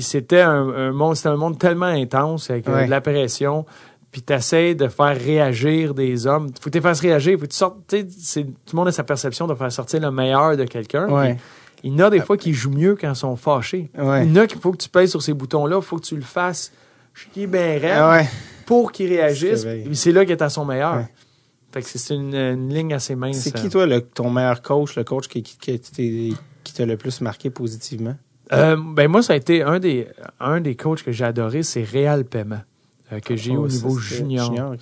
c'était 0.00 0.40
un, 0.40 0.92
monde, 0.92 1.16
c'était 1.16 1.28
un 1.28 1.36
monde 1.36 1.58
tellement 1.58 1.86
intense 1.86 2.50
avec 2.50 2.68
euh, 2.68 2.84
de 2.84 2.90
la 2.90 3.00
pression. 3.00 3.66
Puis 4.10 4.22
t'essayes 4.22 4.74
de 4.74 4.88
faire 4.88 5.16
réagir 5.16 5.94
des 5.94 6.26
hommes. 6.26 6.50
Faut 6.60 6.68
que 6.68 6.76
tu 6.76 6.82
fasses 6.82 7.00
réagir. 7.00 7.38
Faut 7.38 7.46
que 7.46 7.50
tu 7.50 7.56
sortes. 7.56 7.76
Tout 7.86 7.96
le 8.36 8.76
monde 8.76 8.88
a 8.88 8.92
sa 8.92 9.04
perception 9.04 9.46
de 9.46 9.54
faire 9.54 9.70
sortir 9.70 10.00
le 10.00 10.10
meilleur 10.10 10.56
de 10.56 10.64
quelqu'un. 10.64 11.36
Il 11.82 11.92
y 11.92 12.02
en 12.02 12.06
a 12.06 12.10
des 12.10 12.20
fois 12.20 12.36
qui 12.36 12.52
jouent 12.52 12.72
mieux 12.72 12.96
quand 13.00 13.10
ils 13.10 13.16
sont 13.16 13.36
fâchés. 13.36 13.90
Il 13.96 14.02
y 14.02 14.38
en 14.38 14.42
a 14.42 14.46
qu'il 14.46 14.60
faut 14.60 14.72
que 14.72 14.78
tu 14.78 14.88
pèses 14.88 15.10
sur 15.10 15.22
ces 15.22 15.32
boutons-là. 15.32 15.76
Il 15.76 15.82
faut 15.82 15.96
que 15.96 16.04
tu 16.04 16.16
le 16.16 16.22
fasses 16.22 16.72
chier 17.14 17.46
bien 17.46 17.78
raide 17.78 18.26
pour 18.66 18.90
qu'il 18.92 19.08
réagisse. 19.08 19.66
C'est 19.92 20.12
là 20.12 20.24
qu'il 20.24 20.32
est 20.32 20.42
à 20.42 20.48
son 20.48 20.64
meilleur. 20.64 21.04
Fait 21.72 21.82
que 21.82 21.88
c'est 21.88 22.14
une, 22.14 22.68
ligne 22.68 22.92
assez 22.92 23.14
mince. 23.14 23.38
C'est 23.38 23.52
qui, 23.52 23.68
toi, 23.68 23.86
le, 23.86 24.00
ton 24.00 24.30
meilleur 24.30 24.60
coach, 24.60 24.96
le 24.96 25.04
coach 25.04 25.28
qui, 25.28 25.42
qui, 25.42 26.74
t'a 26.74 26.86
le 26.86 26.96
plus 26.96 27.20
marqué 27.20 27.50
positivement? 27.50 28.16
Euh, 28.52 28.76
ben 28.76 29.08
moi, 29.08 29.22
ça 29.22 29.34
a 29.34 29.36
été 29.36 29.62
un 29.62 29.78
des, 29.78 30.08
un 30.40 30.60
des 30.60 30.74
coachs 30.74 31.04
que 31.04 31.12
j'ai 31.12 31.24
adoré, 31.24 31.62
c'est 31.62 31.84
Réal 31.84 32.24
Paiement, 32.24 32.62
euh, 33.12 33.20
que 33.20 33.36
j'ai 33.36 33.52
eu 33.52 33.56
au 33.56 33.64
oh, 33.64 33.68
niveau 33.68 33.96
junior. 33.96 34.74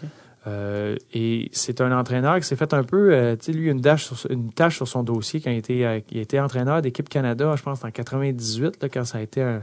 Euh, 0.47 0.97
et 1.13 1.51
c'est 1.53 1.83
un 1.83 1.93
entraîneur 1.93 2.39
qui 2.39 2.47
s'est 2.47 2.57
fait 2.57 2.73
un 2.73 2.85
peu, 2.85 3.37
tu 3.39 3.45
sais, 3.45 3.53
lui, 3.53 3.69
une 3.69 3.83
tâche, 3.83 4.07
sur, 4.07 4.31
une 4.31 4.51
tâche 4.51 4.77
sur 4.77 4.89
son 4.89 5.03
dossier 5.03 5.43
quand 5.43 5.51
il 5.51 5.59
était, 5.59 6.05
il 6.11 6.19
était 6.19 6.41
entraîneur 6.41 6.81
d'équipe 6.81 7.11
Canada, 7.11 7.55
je 7.55 7.63
pense, 7.63 7.85
en 7.85 7.91
98, 7.91 8.83
là, 8.83 8.89
quand 8.89 9.05
ça 9.05 9.19
a 9.19 9.21
été 9.21 9.43
un, 9.43 9.63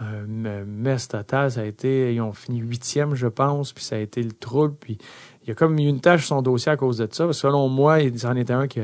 un 0.00 0.64
mess 0.64 1.08
total. 1.08 1.50
Ça 1.50 1.60
a 1.60 1.64
été, 1.64 2.14
ils 2.14 2.20
ont 2.20 2.32
fini 2.32 2.60
huitième, 2.60 3.14
je 3.14 3.26
pense, 3.26 3.72
puis 3.72 3.84
ça 3.84 3.96
a 3.96 3.98
été 3.98 4.22
le 4.22 4.32
trouble. 4.32 4.74
Puis 4.78 4.98
il 5.50 5.54
y 5.54 5.56
a 5.56 5.56
comme 5.56 5.76
une 5.78 6.00
tâche 6.00 6.26
sur 6.26 6.36
son 6.36 6.42
dossier 6.42 6.70
à 6.70 6.76
cause 6.76 6.98
de 6.98 7.08
ça. 7.10 7.32
Selon 7.32 7.68
moi, 7.68 8.00
il 8.00 8.24
en 8.24 8.36
était 8.36 8.52
un 8.52 8.68
qui, 8.68 8.80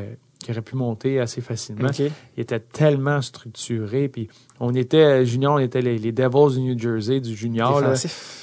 aurait 0.49 0.63
pu 0.63 0.75
monter 0.75 1.21
assez 1.21 1.41
facilement. 1.41 1.91
Il 1.97 2.11
était 2.41 2.59
tellement 2.59 3.23
structuré. 3.23 4.09
Puis 4.09 4.27
on 4.59 4.75
était, 4.75 5.25
junior, 5.25 5.55
on 5.55 5.59
était 5.59 5.81
les, 5.81 6.11
Devils 6.11 6.57
du 6.57 6.61
New 6.63 6.77
Jersey, 6.77 7.21
du 7.21 7.37
junior. 7.37 7.81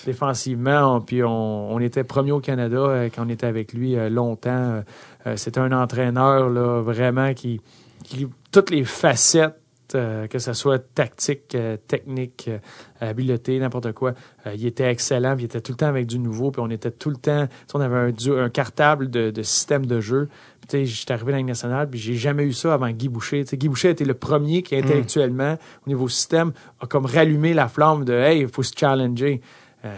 défensivement. 0.05 1.01
puis 1.01 1.21
on, 1.21 1.77
était 1.81 2.05
premier 2.05 2.31
au 2.31 2.39
Canada 2.39 2.77
euh, 2.77 3.09
quand 3.13 3.25
on 3.25 3.29
était 3.29 3.45
avec 3.45 3.73
lui 3.73 3.97
euh, 3.97 4.09
longtemps. 4.09 4.81
Euh, 5.27 5.35
c'était 5.35 5.59
un 5.59 5.73
entraîneur 5.73 6.49
là, 6.49 6.79
vraiment 6.81 7.33
qui, 7.33 7.59
qui 8.05 8.27
toutes 8.53 8.69
les 8.69 8.85
facettes 8.85 9.59
euh, 9.95 10.27
que 10.27 10.39
ce 10.39 10.53
soit 10.53 10.79
tactique, 10.79 11.55
euh, 11.55 11.77
technique, 11.87 12.47
euh, 12.47 12.59
habileté, 12.99 13.59
n'importe 13.59 13.91
quoi. 13.91 14.13
il 14.53 14.65
était 14.65 14.89
excellent, 14.89 15.35
puis 15.35 15.43
il 15.43 15.45
était 15.45 15.61
tout 15.61 15.73
le 15.73 15.77
temps 15.77 15.87
avec 15.87 16.07
du 16.07 16.19
nouveau, 16.19 16.51
puis 16.51 16.61
on 16.61 16.69
était 16.69 16.91
tout 16.91 17.09
le 17.09 17.15
temps, 17.15 17.47
on 17.73 17.81
avait 17.81 18.11
un, 18.11 18.37
un 18.37 18.49
cartable 18.49 19.09
de, 19.09 19.43
système 19.43 19.85
de 19.85 19.99
jeu. 19.99 20.29
Puis 20.67 20.85
j'étais 20.85 21.13
arrivé 21.13 21.31
dans 21.31 21.37
la 21.37 21.43
nationale, 21.43 21.89
puis 21.89 21.99
j'ai 21.99 22.15
jamais 22.15 22.43
eu 22.43 22.53
ça 22.53 22.73
avant 22.73 22.89
Guy 22.89 23.09
Boucher. 23.09 23.43
Guy 23.43 23.67
Boucher 23.67 23.89
était 23.89 24.05
le 24.05 24.13
premier 24.13 24.63
qui, 24.63 24.75
intellectuellement, 24.75 25.57
au 25.85 25.89
niveau 25.89 26.07
système, 26.07 26.53
a 26.79 26.87
comme 26.87 27.05
rallumé 27.05 27.53
la 27.53 27.67
flamme 27.67 28.05
de 28.05 28.13
«Hey, 28.13 28.41
il 28.41 28.47
faut 28.47 28.63
se 28.63 28.73
challenger». 28.77 29.41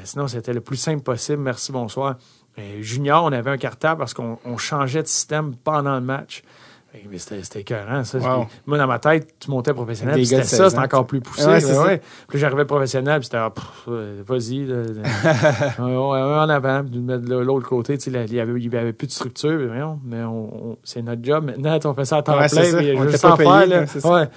sinon, 0.04 0.28
c'était 0.28 0.54
le 0.54 0.62
plus 0.62 0.78
simple 0.78 1.04
possible. 1.04 1.44
Merci, 1.44 1.72
bonsoir. 1.72 2.18
junior, 2.80 3.24
on 3.24 3.32
avait 3.32 3.52
un 3.52 3.58
cartable 3.58 4.00
parce 4.00 4.16
qu'on 4.16 4.58
changeait 4.58 5.04
de 5.04 5.08
système 5.08 5.56
pendant 5.56 5.96
le 5.96 6.02
match. 6.02 6.44
Mais 7.10 7.18
c'était 7.18 7.60
écœurant, 7.60 8.04
ça. 8.04 8.18
Moi, 8.66 8.78
dans 8.78 8.88
ma 8.88 9.00
tête, 9.00 9.36
tu 9.40 9.50
montais 9.50 9.74
professionnel, 9.74 10.26
c'était 10.26 10.44
ça, 10.44 10.70
c'était 10.70 10.82
encore 10.82 11.06
plus 11.06 11.22
poussé. 11.22 11.46
Ouais, 11.46 12.02
Puis 12.28 12.40
j'arrivais 12.40 12.66
professionnel, 12.66 13.20
puis 13.20 13.26
c'était, 13.26 13.38
ah, 13.38 13.52
vas-y, 14.28 14.68
en 15.80 16.50
avant, 16.50 16.84
puis 16.84 17.00
de 17.00 17.36
l'autre 17.36 17.68
côté, 17.68 17.98
tu 17.98 18.12
sais, 18.12 18.26
il 18.28 18.34
y 18.34 18.40
avait, 18.40 18.94
plus 18.94 19.08
de 19.08 19.12
structure, 19.12 19.72
mais, 20.06 20.24
on, 20.24 20.78
c'est 20.84 21.02
notre 21.02 21.24
job. 21.24 21.46
Maintenant, 21.46 21.92
on 21.92 21.94
fait 21.94 22.06
ça 22.06 22.18
à 22.18 22.24
temps 22.24 22.38
plein, 22.38 22.48
puis 22.48 22.98
juste 22.98 23.18
sans 23.18 23.36
faire, 23.36 23.68
là. 23.68 23.86
Ouais. 24.04 24.28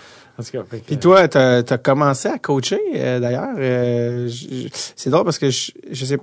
Puis 0.87 0.99
toi, 0.99 1.27
tu 1.27 1.39
as, 1.39 1.79
commencé 1.79 2.29
à 2.29 2.39
coacher, 2.39 2.81
euh, 2.95 3.19
d'ailleurs. 3.19 3.55
Euh, 3.59 4.29
c'est 4.73 5.11
drôle 5.11 5.25
parce 5.25 5.39
que 5.39 5.51
je, 5.51 5.73
je 5.91 6.05
sais 6.05 6.19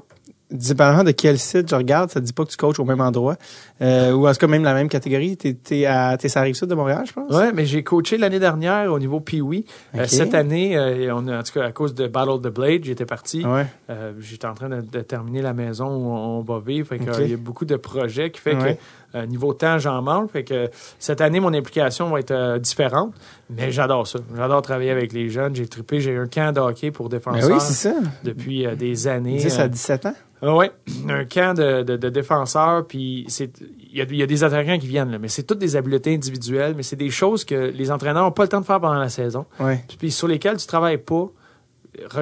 dépendamment 0.51 1.03
de 1.03 1.11
quel 1.11 1.39
site 1.39 1.69
je 1.69 1.76
regarde, 1.76 2.11
ça 2.11 2.19
ne 2.19 2.26
dit 2.26 2.34
pas 2.34 2.45
que 2.45 2.51
tu 2.51 2.57
coaches 2.57 2.80
au 2.80 2.85
même 2.85 3.01
endroit. 3.01 3.35
Euh, 3.81 4.11
ou 4.11 4.27
en 4.27 4.31
tout 4.31 4.39
cas, 4.39 4.47
même 4.47 4.63
la 4.63 4.73
même 4.73 4.89
catégorie. 4.89 5.38
Tu 5.38 5.55
es, 5.72 5.85
à 5.85 6.17
t'es 6.17 6.27
rive 6.39 6.55
sud 6.55 6.69
de 6.69 6.76
Montréal, 6.76 7.03
je 7.07 7.13
pense? 7.13 7.31
Oui, 7.31 7.45
mais 7.53 7.65
j'ai 7.65 7.84
coaché 7.84 8.17
l'année 8.17 8.39
dernière 8.39 8.91
au 8.91 8.99
niveau 8.99 9.19
Pee-Wee. 9.19 9.65
Euh, 9.95 10.05
cette 10.07 10.34
année, 10.34 10.77
euh, 10.77 11.13
on 11.13 11.27
en 11.27 11.43
tout 11.43 11.53
cas, 11.53 11.65
à 11.65 11.72
cause 11.72 11.93
de 11.93 12.07
Battle 12.07 12.30
of 12.30 12.41
the 12.41 12.47
Blade, 12.47 12.84
j'étais 12.84 13.05
parti. 13.05 13.45
Ouais. 13.45 13.65
j'étais 14.19 14.47
en 14.47 14.53
train 14.53 14.69
de, 14.69 15.01
terminer 15.01 15.41
la 15.41 15.53
maison 15.53 15.88
où 15.88 16.11
on, 16.11 16.41
va 16.41 16.59
vivre. 16.59 16.88
Fait 16.88 16.97
il 16.97 17.31
y 17.31 17.34
a 17.34 17.38
beaucoup 17.38 17.65
de 17.65 17.76
projets 17.76 18.30
qui 18.31 18.41
fait 18.41 18.55
que 18.55 18.77
niveau 19.28 19.54
temps, 19.54 19.80
j'en 19.80 20.02
manque. 20.02 20.32
Fait 20.32 20.44
que 20.44 20.70
cette 21.00 21.22
année, 21.22 21.40
mon 21.40 21.54
implication 21.54 22.10
va 22.10 22.20
être 22.20 22.58
différente. 22.58 23.14
Mais 23.50 23.72
j'adore 23.72 24.08
ça. 24.08 24.20
J'adore 24.36 24.62
travailler 24.62 24.92
avec 24.92 25.14
les 25.14 25.30
jeunes. 25.30 25.56
J'ai 25.56 25.68
trippé. 25.68 26.02
J'ai 26.02 26.18
un 26.18 26.28
camp 26.28 26.54
de 26.54 26.60
hockey 26.60 26.92
pour 26.92 27.10
ben 27.10 27.18
défenseurs. 27.18 27.52
oui, 27.52 27.58
c'est 27.60 27.90
ça. 27.90 27.96
Depuis 28.24 28.66
des 28.76 29.08
années. 29.08 29.38
10 29.38 29.60
à 29.60 29.68
17 29.68 30.06
ans? 30.08 30.16
Ah 30.42 30.56
oui, 30.56 30.66
un 31.10 31.24
camp 31.26 31.58
de, 31.58 31.82
de, 31.82 32.10
défenseurs, 32.10 32.86
puis 32.86 33.26
il 33.92 33.98
y 33.98 34.22
a, 34.22 34.26
des 34.26 34.44
attaquants 34.44 34.78
qui 34.78 34.88
viennent, 34.88 35.12
là, 35.12 35.18
mais 35.18 35.30
c'est 35.30 35.44
toutes 35.44 35.60
des 35.60 35.76
habiletés 35.78 36.14
individuelles, 36.14 36.74
mais 36.76 36.84
c'est 36.84 36.98
des 36.98 37.10
choses 37.10 37.46
que 37.46 37.56
les 37.56 37.90
entraîneurs 37.90 38.24
n'ont 38.24 38.32
pas 38.32 38.44
le 38.44 38.50
temps 38.50 38.60
de 38.60 38.66
faire 38.66 38.82
pendant 38.82 39.00
la 39.00 39.10
saison, 39.10 39.46
puis, 39.98 40.12
sur 40.12 40.28
lesquelles 40.28 40.58
tu 40.58 40.68
travailles 40.68 40.98
pas, 40.98 41.32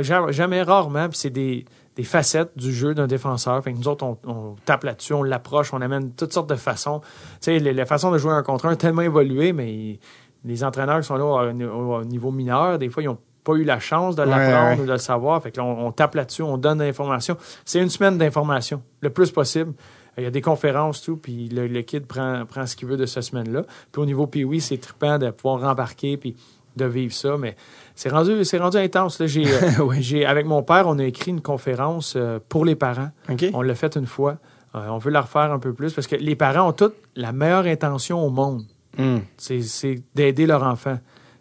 jamais, 0.02 0.62
rarement, 0.62 1.10
puis 1.10 1.18
c'est 1.18 1.32
des, 1.32 1.66
des 1.96 2.04
facettes 2.04 2.52
du 2.56 2.74
jeu 2.74 2.94
d'un 2.94 3.08
défenseur. 3.08 3.64
Fait 3.64 3.74
que 3.74 3.78
nous 3.78 3.88
autres, 3.88 4.06
on, 4.26 4.56
tape 4.66 4.84
là-dessus, 4.84 5.14
on 5.14 5.24
l'approche, 5.24 5.74
on 5.74 5.82
amène 5.82 6.12
toutes 6.14 6.34
sortes 6.34 6.50
de 6.50 6.56
façons. 6.56 7.02
Tu 7.42 7.58
sais, 7.58 7.60
les, 7.60 7.86
façons 7.86 8.12
de 8.12 8.18
jouer 8.18 8.34
un 8.34 8.44
contre 8.44 8.66
un 8.66 8.76
tellement 8.76 9.02
évolué, 9.02 9.54
mais 9.54 10.00
les 10.44 10.64
entraîneurs 10.64 11.00
qui 11.02 11.08
sont 11.08 11.16
là 11.16 11.52
au, 11.52 12.04
niveau 12.04 12.32
mineur, 12.32 12.80
des 12.80 12.90
fois, 12.90 13.04
ils 13.04 13.10
ont 13.10 13.20
pas 13.44 13.54
eu 13.54 13.64
la 13.64 13.80
chance 13.80 14.16
de 14.16 14.24
l'apprendre 14.24 14.82
ou 14.82 14.86
de 14.86 14.92
le 14.92 14.98
savoir. 14.98 15.42
Fait 15.44 15.52
que 15.52 15.62
on, 15.62 15.92
tape 15.92 16.16
là-dessus, 16.16 16.42
on 16.42 16.58
donne 16.58 16.80
l'information. 16.80 17.38
C'est 17.66 17.80
une 17.80 17.90
semaine 17.90 18.18
d'information, 18.18 18.82
le 19.02 19.10
plus 19.10 19.32
possible. 19.32 19.74
Il 20.18 20.24
y 20.24 20.28
a 20.28 20.32
des 20.32 20.42
conférences, 20.42 21.02
tout, 21.02 21.18
puis 21.18 21.50
le, 21.50 21.82
kid 21.82 22.06
prend, 22.06 22.46
prend 22.46 22.66
ce 22.66 22.76
qu'il 22.76 22.88
veut 22.88 22.98
de 22.98 23.06
cette 23.06 23.24
semaine-là. 23.24 23.64
Puis 23.92 24.02
au 24.02 24.06
niveau 24.06 24.30
oui, 24.46 24.62
c'est 24.62 24.78
trippant 24.78 25.18
de 25.18 25.32
pouvoir 25.32 25.62
rembarquer 25.62 26.18
puis 26.18 26.36
de 26.76 26.86
vivre 26.86 27.14
ça, 27.14 27.38
mais 27.38 27.56
c'est 27.96 28.10
rendu, 28.10 28.44
c'est 28.44 28.58
rendu 28.58 28.78
intense. 28.78 29.20
Là. 29.20 29.28
J'ai, 29.28 29.46
euh, 29.48 29.94
j'ai, 30.00 30.26
avec 30.26 30.46
mon 30.46 30.64
père, 30.64 30.88
on 30.88 31.00
a 31.00 31.06
écrit 31.06 31.32
une 31.32 31.42
conférence 31.42 32.14
euh, 32.16 32.40
pour 32.50 32.66
les 32.66 32.76
parents. 32.76 33.10
On 33.54 33.62
l'a 33.62 33.76
fait 33.76 33.96
une 33.96 34.08
fois. 34.08 34.38
Euh, 34.76 34.88
on 34.90 34.98
veut 34.98 35.12
la 35.12 35.22
refaire 35.22 35.52
un 35.52 35.60
peu 35.60 35.74
plus 35.74 35.94
parce 35.94 36.08
que 36.08 36.16
les 36.16 36.36
parents 36.36 36.70
ont 36.70 36.74
toutes 36.74 36.96
la 37.16 37.32
meilleure 37.32 37.66
intention 37.66 38.26
au 38.26 38.30
monde. 38.30 38.64
Hmm. 38.98 39.20
C'est, 39.38 39.62
c'est 39.62 40.02
d'aider 40.16 40.46
leur 40.46 40.64
enfant. 40.64 40.98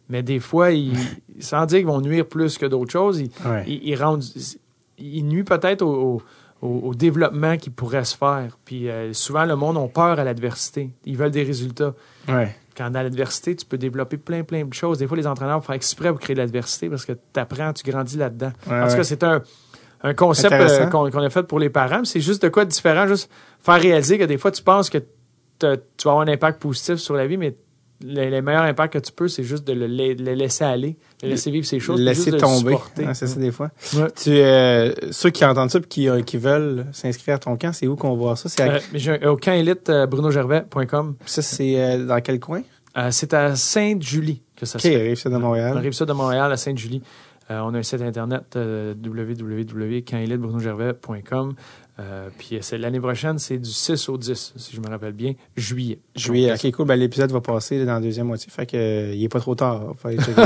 Mais 0.09 0.23
des 0.23 0.41
fois, 0.41 0.73
ils, 0.73 0.97
sans 1.41 1.65
dire 1.65 1.79
qu'ils 1.79 1.87
vont 1.87 2.01
nuire 2.01 2.27
plus 2.27 2.59
que 2.59 2.66
d'autres 2.66 2.93
choses, 2.93 3.23
ils, 3.66 3.97
rendent, 3.97 4.24
ils 4.99 5.24
nuisent 5.24 5.45
peut-être 5.45 5.83
au, 5.83 6.23
développement 6.95 7.57
qui 7.57 7.70
pourrait 7.70 8.05
se 8.05 8.16
faire. 8.16 8.59
Puis 8.65 8.89
euh, 8.89 9.12
souvent, 9.15 9.45
le 9.45 9.57
monde 9.57 9.79
a 9.79 9.89
peur 9.89 10.20
à 10.20 10.24
l'adversité. 10.24 10.91
Ils 11.07 11.16
veulent 11.16 11.31
des 11.31 11.43
résultats. 11.43 11.95
Quand 12.77 12.90
dans 12.90 13.03
l'adversité, 13.03 13.55
tu 13.55 13.66
peux 13.66 13.78
développer 13.78 14.16
plein, 14.16 14.43
plein 14.43 14.65
de 14.65 14.74
choses. 14.74 14.99
Des 14.99 15.07
fois, 15.07 15.16
les 15.16 15.27
entraîneurs 15.27 15.62
font 15.65 15.73
exprès 15.73 16.11
pour 16.11 16.20
créer 16.20 16.35
de 16.35 16.40
l'adversité 16.40 16.89
parce 16.89 17.05
que 17.05 17.12
tu 17.12 17.40
apprends, 17.40 17.73
tu 17.73 17.89
grandis 17.90 18.16
là-dedans. 18.16 18.53
en 18.66 18.89
tout 18.89 18.97
cas, 18.97 19.05
c'est 19.05 19.23
un, 19.23 19.43
concept 20.16 20.53
euh, 20.53 20.86
qu'on 20.86 21.07
a 21.07 21.31
fait 21.31 21.44
pour 21.44 21.59
les 21.59 21.70
parents. 21.70 22.05
C'est 22.05 22.20
juste 22.20 22.43
de 22.43 22.49
quoi 22.49 22.65
de 22.65 22.70
différent, 22.70 23.07
juste 23.07 23.31
faire 23.61 23.81
réaliser 23.81 24.19
que 24.19 24.24
des 24.24 24.39
fois, 24.39 24.51
tu 24.51 24.62
penses 24.62 24.90
que 24.90 24.99
tu 24.99 25.66
vas 25.66 25.77
avoir 26.11 26.20
un 26.20 26.28
impact 26.28 26.61
positif 26.61 26.97
sur 26.97 27.15
la 27.15 27.27
vie, 27.27 27.36
mais 27.36 27.55
le, 28.05 28.31
le 28.31 28.43
meilleur 28.43 28.62
impact 28.62 28.93
que 28.95 28.99
tu 28.99 29.12
peux, 29.12 29.29
c'est 29.29 29.43
juste 29.45 29.66
de 29.66 29.73
le, 29.73 29.87
la- 29.87 30.15
le 30.15 30.35
laisser 30.35 30.65
aller, 30.65 30.97
de 31.23 31.29
laisser 31.29 31.51
vivre 31.51 31.66
ses 31.66 31.81
choses, 31.81 32.01
Laisser 32.01 32.15
juste 32.16 32.29
de 32.29 32.33
le 32.35 32.41
tomber. 32.41 32.77
c'est 33.15 33.27
ça 33.27 33.41
des 33.41 33.51
fois. 33.53 33.70
Ouais. 33.95 34.09
Tu, 34.23 34.31
euh, 34.31 34.93
ceux 35.11 35.31
qui 35.31 35.45
entendent 35.45 35.70
ça 35.70 35.79
et 35.79 35.83
qui, 35.83 36.09
euh, 36.09 36.23
qui 36.23 36.37
veulent 36.37 36.87
s'inscrire 36.93 37.37
à 37.37 37.39
ton 37.39 37.57
camp, 37.57 37.73
c'est 37.73 37.87
où 37.87 37.97
qu'on 37.97 38.15
voit 38.16 38.37
ça? 38.37 38.49
C'est 38.49 38.62
à- 38.62 38.79
Euh, 39.24 39.31
au 39.31 39.37
camp 39.37 39.53
élite 39.53 39.89
euh, 39.91 40.07
brunogervais.com. 40.07 41.16
ça, 41.27 41.43
c'est 41.43 41.99
dans 42.07 42.20
quel 42.20 42.39
coin? 42.41 42.62
C'est 43.11 43.33
à 43.35 43.57
Sainte-Julie 43.57 44.43
que 44.57 44.66
ça 44.66 44.79
se 44.79 44.87
fait. 44.87 44.97
rive 44.97 45.16
ça 45.16 45.31
de 45.31 45.35
On 45.37 45.41
Montréal. 45.41 45.77
arrive 45.77 45.93
ça 45.93 46.05
de 46.05 46.12
Montréal 46.12 46.53
à 46.53 46.57
Sainte-Julie. 46.57 47.03
On 47.51 47.74
a 47.74 47.79
un 47.79 47.83
site 47.83 48.01
internet 48.03 48.57
www.camélitebrunogervais.com. 48.57 51.55
Euh, 52.01 52.28
puis 52.39 52.56
euh, 52.56 52.59
c'est- 52.62 52.78
l'année 52.78 53.01
prochaine, 53.01 53.39
c'est 53.39 53.59
du 53.59 53.69
6 53.70 54.09
au 54.09 54.16
10, 54.16 54.55
si 54.56 54.74
je 54.74 54.81
me 54.81 54.89
rappelle 54.89 55.12
bien, 55.12 55.35
juillet. 55.59 55.98
Juillet. 56.16 56.48
Donc, 56.48 56.64
Ok, 56.64 56.70
cool. 56.73 56.86
Ben, 56.86 56.97
l'épisode 56.97 57.31
va 57.31 57.43
passer 57.43 57.78
là, 57.78 57.85
dans 57.85 57.93
la 57.94 58.01
deuxième 58.01 58.27
moitié. 58.27 58.51
Fait 58.51 58.64
que, 58.64 58.77
euh, 58.77 59.12
il 59.14 59.23
est 59.23 59.28
pas 59.28 59.40
trop 59.40 59.55
tard. 59.55 59.93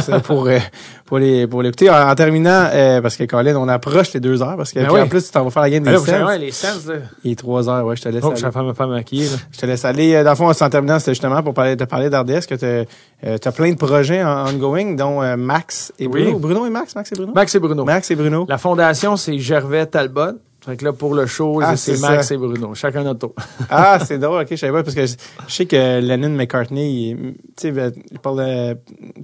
Ça 0.01 0.19
pour, 0.19 0.49
euh, 0.49 0.59
pour 1.05 1.19
les, 1.21 1.47
pour 1.47 1.63
l'écouter. 1.63 1.89
En, 1.89 2.09
en 2.09 2.15
terminant, 2.17 2.69
euh, 2.75 3.01
parce 3.01 3.17
que 3.17 3.23
Colin, 3.25 3.55
on 3.57 3.69
approche 3.69 4.13
les 4.13 4.19
deux 4.19 4.43
heures 4.43 4.57
parce 4.57 4.73
que, 4.73 4.81
Ben 4.81 4.91
oui. 4.91 5.01
en 5.01 5.07
plus, 5.07 5.25
tu 5.25 5.31
t'en 5.31 5.45
vas 5.45 5.51
faire 5.51 5.63
la 5.63 5.71
game 5.71 5.85
Ah 5.87 5.93
des 5.93 5.99
Sens. 5.99 6.27
ouais, 6.27 6.39
les 6.39 6.51
sens, 6.51 6.87
là. 6.87 6.95
Il 7.23 7.31
est 7.31 7.37
trois 7.37 7.69
heures, 7.69 7.87
ouais, 7.87 7.95
je 7.95 8.03
te 8.03 8.09
laisse 8.09 8.25
Oh, 8.25 8.31
aller. 8.33 8.41
je 8.41 8.47
vais 8.49 8.63
me 8.65 8.75
faire 8.75 8.89
maquiller, 8.89 9.27
là. 9.29 9.37
Je 9.53 9.59
te 9.59 9.67
laisse 9.67 9.85
aller. 9.85 10.25
Dans 10.25 10.31
le 10.31 10.37
fond, 10.37 10.51
en 10.51 10.69
terminant, 10.69 10.99
c'était 10.99 11.13
justement 11.13 11.43
pour 11.45 11.55
parler, 11.55 11.77
te 11.77 11.85
parler 11.85 12.11
d'RDS, 12.11 12.47
que 12.49 12.57
tu 12.57 13.47
as 13.49 13.53
plein 13.53 13.71
de 13.71 13.77
projets 13.79 14.25
en 14.25 14.49
ongoing, 14.49 14.97
dont 14.97 15.23
euh, 15.23 15.37
Max 15.37 15.93
et 16.01 16.09
Oui. 16.09 16.25
Bruno. 16.25 16.39
Bruno 16.41 16.67
et 16.67 16.71
Max? 16.71 16.97
Max 16.97 17.13
et 17.13 17.15
Bruno? 17.15 17.33
Max 17.33 17.55
et 17.55 17.61
Bruno. 17.61 17.85
Max 17.85 18.11
et 18.11 18.17
Bruno. 18.17 18.47
La 18.49 18.59
fondation, 18.59 19.17
c'est 19.17 19.39
Gervais 19.39 19.87
Talbot. 19.87 20.41
Fait 20.67 20.77
que 20.77 20.85
là, 20.85 20.93
pour 20.93 21.15
le 21.15 21.27
show, 21.27 21.61
Ah, 21.63 21.77
c'est 21.77 21.99
Max 22.01 22.27
ça. 22.29 22.35
et 22.35 22.37
Bruno. 22.39 22.75
Chacun 22.75 23.05
notre 23.05 23.21
tour. 23.21 23.35
Ah, 23.71 23.99
c'est 24.05 24.19
drôle, 24.19 24.43
ok, 24.43 24.49
je 24.51 24.57
savais 24.57 24.73
pas, 24.73 24.83
parce 24.83 24.97
que 24.97 25.07
je, 25.07 25.15
je 25.47 25.53
sais 25.55 25.67
que 25.67 26.01
Lennon 26.01 26.31
McCartney, 26.31 27.17
tu 27.17 27.35
sais, 27.57 27.71
ben, 27.71 27.93
Paul, 28.21 28.43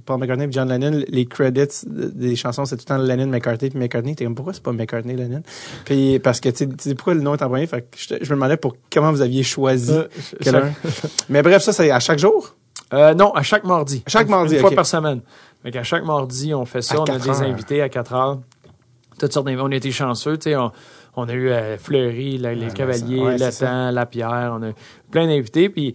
Paul 0.05 0.19
McCartney 0.19 0.45
et 0.45 0.51
John 0.51 0.69
Lennon, 0.69 1.03
les 1.07 1.25
credits 1.25 1.81
des 1.85 2.35
chansons, 2.37 2.63
c'est 2.65 2.77
tout 2.77 2.85
le 2.87 2.95
temps 2.95 2.97
Lennon, 2.97 3.27
McCartney, 3.27 3.69
puis 3.69 3.77
McCartney, 3.79 4.15
t'es 4.15 4.23
comme, 4.23 4.35
pourquoi 4.35 4.53
c'est 4.53 4.63
pas 4.63 4.71
McCartney, 4.71 5.15
Lennon? 5.15 5.43
Puis, 5.85 6.19
parce 6.19 6.39
que, 6.39 6.47
tu 6.49 6.67
sais, 6.79 6.95
pourquoi 6.95 7.13
le 7.13 7.21
nom 7.21 7.33
est 7.35 7.41
employé, 7.41 7.67
fait 7.67 7.81
que 7.81 7.97
je, 7.97 8.29
me 8.29 8.35
demandais 8.35 8.57
pour 8.57 8.75
comment 8.91 9.11
vous 9.11 9.21
aviez 9.21 9.43
choisi 9.43 9.91
Euh, 9.91 10.07
quel 10.41 10.55
un. 10.55 10.71
Mais 11.29 11.41
bref, 11.41 11.61
ça, 11.61 11.73
c'est 11.73 11.91
à 11.91 11.99
chaque 11.99 12.19
jour? 12.19 12.55
Euh, 12.93 13.13
non, 13.13 13.31
à 13.33 13.41
chaque 13.43 13.63
mardi. 13.65 14.01
À 14.05 14.09
chaque 14.09 14.27
Une- 14.27 14.31
mardi, 14.31 14.53
Une 14.55 14.61
fois 14.61 14.71
par 14.71 14.85
semaine. 14.85 15.21
Fait 15.63 15.71
qu'à 15.71 15.83
chaque 15.83 16.05
mardi, 16.05 16.53
on 16.53 16.65
fait 16.65 16.81
ça. 16.81 16.95
À 16.95 16.99
on 16.99 17.03
a 17.05 17.17
des 17.17 17.27
heures. 17.29 17.41
invités 17.41 17.81
à 17.81 17.89
4 17.89 18.13
heures. 18.13 18.39
Toutes 19.17 19.31
sortes 19.33 19.45
d'invités. 19.45 19.63
On 19.65 19.71
été 19.71 19.91
chanceux, 19.91 20.37
tu 20.37 20.51
sais. 20.51 20.55
On, 21.15 21.27
a 21.29 21.33
eu 21.33 21.49
euh, 21.49 21.77
Fleury, 21.77 22.37
la- 22.37 22.53
les 22.55 22.67
Cavaliers, 22.71 23.21
ouais, 23.21 23.37
ça. 23.37 23.65
Letang, 23.67 23.91
Lapierre. 23.91 24.53
On 24.57 24.63
a 24.63 24.69
eu 24.69 24.73
plein 25.11 25.27
d'invités. 25.27 25.69
Puis 25.69 25.93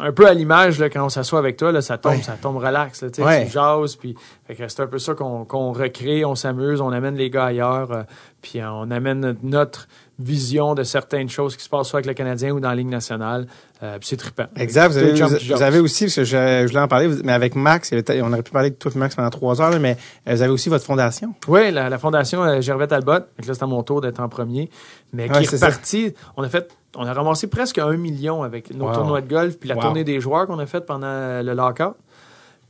un 0.00 0.10
peu 0.12 0.26
à 0.26 0.34
l'image, 0.34 0.78
là, 0.78 0.88
quand 0.88 1.04
on 1.04 1.08
s'assoit 1.10 1.38
avec 1.38 1.56
toi, 1.58 1.70
là, 1.70 1.80
ça 1.82 1.98
tombe, 1.98 2.12
Ouais. 2.12 2.22
ça 2.22 2.36
tombe 2.40 2.56
relax. 2.56 3.02
Là, 3.02 3.10
tu 3.10 3.16
sais, 3.16 3.24
Ouais. 3.26 3.44
Tu 3.46 3.52
jases. 3.52 3.94
Puis 3.96 4.14
c'est 4.48 4.80
un 4.80 4.86
peu 4.86 4.98
ça 4.98 5.14
qu'on 5.14 5.44
qu'on 5.44 5.72
recrée. 5.72 6.24
On 6.24 6.34
s'amuse. 6.34 6.80
On 6.80 6.90
amène 6.90 7.14
les 7.14 7.30
gars 7.30 7.44
ailleurs. 7.46 7.92
euh, 7.92 8.02
puis 8.42 8.60
euh, 8.60 8.70
on 8.70 8.90
amène 8.90 9.36
notre- 9.42 9.88
vision 10.18 10.74
de 10.76 10.84
certaines 10.84 11.28
choses 11.28 11.56
qui 11.56 11.64
se 11.64 11.68
passent 11.68 11.88
soit 11.88 11.96
avec 11.96 12.06
le 12.06 12.14
Canadien 12.14 12.52
ou 12.52 12.60
dans 12.60 12.68
la 12.68 12.76
Ligue 12.76 12.90
nationale. 12.90 13.46
Euh, 13.82 13.98
puis 13.98 14.06
c'est 14.08 14.16
trippant. 14.16 14.44
Exact. 14.54 14.90
Vous 14.90 14.98
avez, 14.98 15.12
vous, 15.14 15.78
vous 15.78 15.84
aussi, 15.84 16.04
parce 16.04 16.14
que 16.14 16.22
je, 16.24 16.36
je 16.36 16.66
voulais 16.68 16.78
en 16.80 16.86
parler, 16.86 17.08
mais 17.24 17.32
avec 17.32 17.56
Max, 17.56 17.92
on 17.92 18.32
aurait 18.32 18.42
pu 18.42 18.52
parler 18.52 18.70
de 18.70 18.76
toi 18.76 18.92
et 18.94 18.98
Max 18.98 19.16
pendant 19.16 19.30
trois 19.30 19.60
heures, 19.60 19.80
mais 19.80 19.96
euh, 20.28 20.34
vous 20.34 20.42
avez 20.42 20.52
aussi 20.52 20.68
votre 20.68 20.84
fondation. 20.84 21.34
Oui, 21.48 21.72
la, 21.72 21.88
la 21.88 21.98
fondation 21.98 22.60
Gervais 22.60 22.86
Talbot. 22.86 23.12
Donc 23.14 23.46
là, 23.48 23.54
c'est 23.54 23.62
à 23.64 23.66
mon 23.66 23.82
tour 23.82 24.00
d'être 24.00 24.20
en 24.20 24.28
premier. 24.28 24.70
Mais 25.12 25.28
Ouais, 25.28 25.40
qui 25.40 25.46
c'est 25.46 25.60
est 25.60 25.64
reparti. 25.64 26.14
On 26.36 26.44
a 26.44 26.48
fait, 26.48 26.70
on 26.94 27.04
a 27.04 27.12
ramassé 27.12 27.48
presque 27.48 27.78
un 27.78 27.96
million 27.96 28.44
avec 28.44 28.72
nos 28.72 28.86
Wow. 28.86 28.94
tournois 28.94 29.20
de 29.22 29.28
golf 29.28 29.58
puis 29.58 29.68
la 29.68 29.74
Wow. 29.74 29.80
tournée 29.82 30.04
des 30.04 30.20
joueurs 30.20 30.46
qu'on 30.46 30.58
a 30.60 30.66
faite 30.66 30.86
pendant 30.86 31.42
le 31.42 31.52
lockout. 31.54 31.96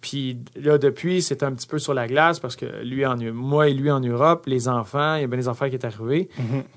Puis 0.03 0.37
là, 0.57 0.79
depuis, 0.79 1.23
c'est 1.23 1.45
un 1.45 1.53
petit 1.53 1.69
peu 1.69 1.79
sur 1.79 1.95
la 1.95 2.09
glace 2.09 2.41
parce 2.41 2.57
que 2.57 2.67
lui 2.83 3.07
en 3.07 3.17
moi 3.33 3.69
et 3.69 3.73
lui 3.73 3.89
en 3.89 4.01
Europe, 4.01 4.45
les 4.47 4.69
enfants, 4.69 5.15
il 5.15 5.21
y 5.21 5.25
a 5.25 5.27
bien 5.29 5.39
des 5.39 5.49
affaires 5.49 5.69
qui 5.71 5.77
est 5.77 5.85
arrivé. 5.87 6.29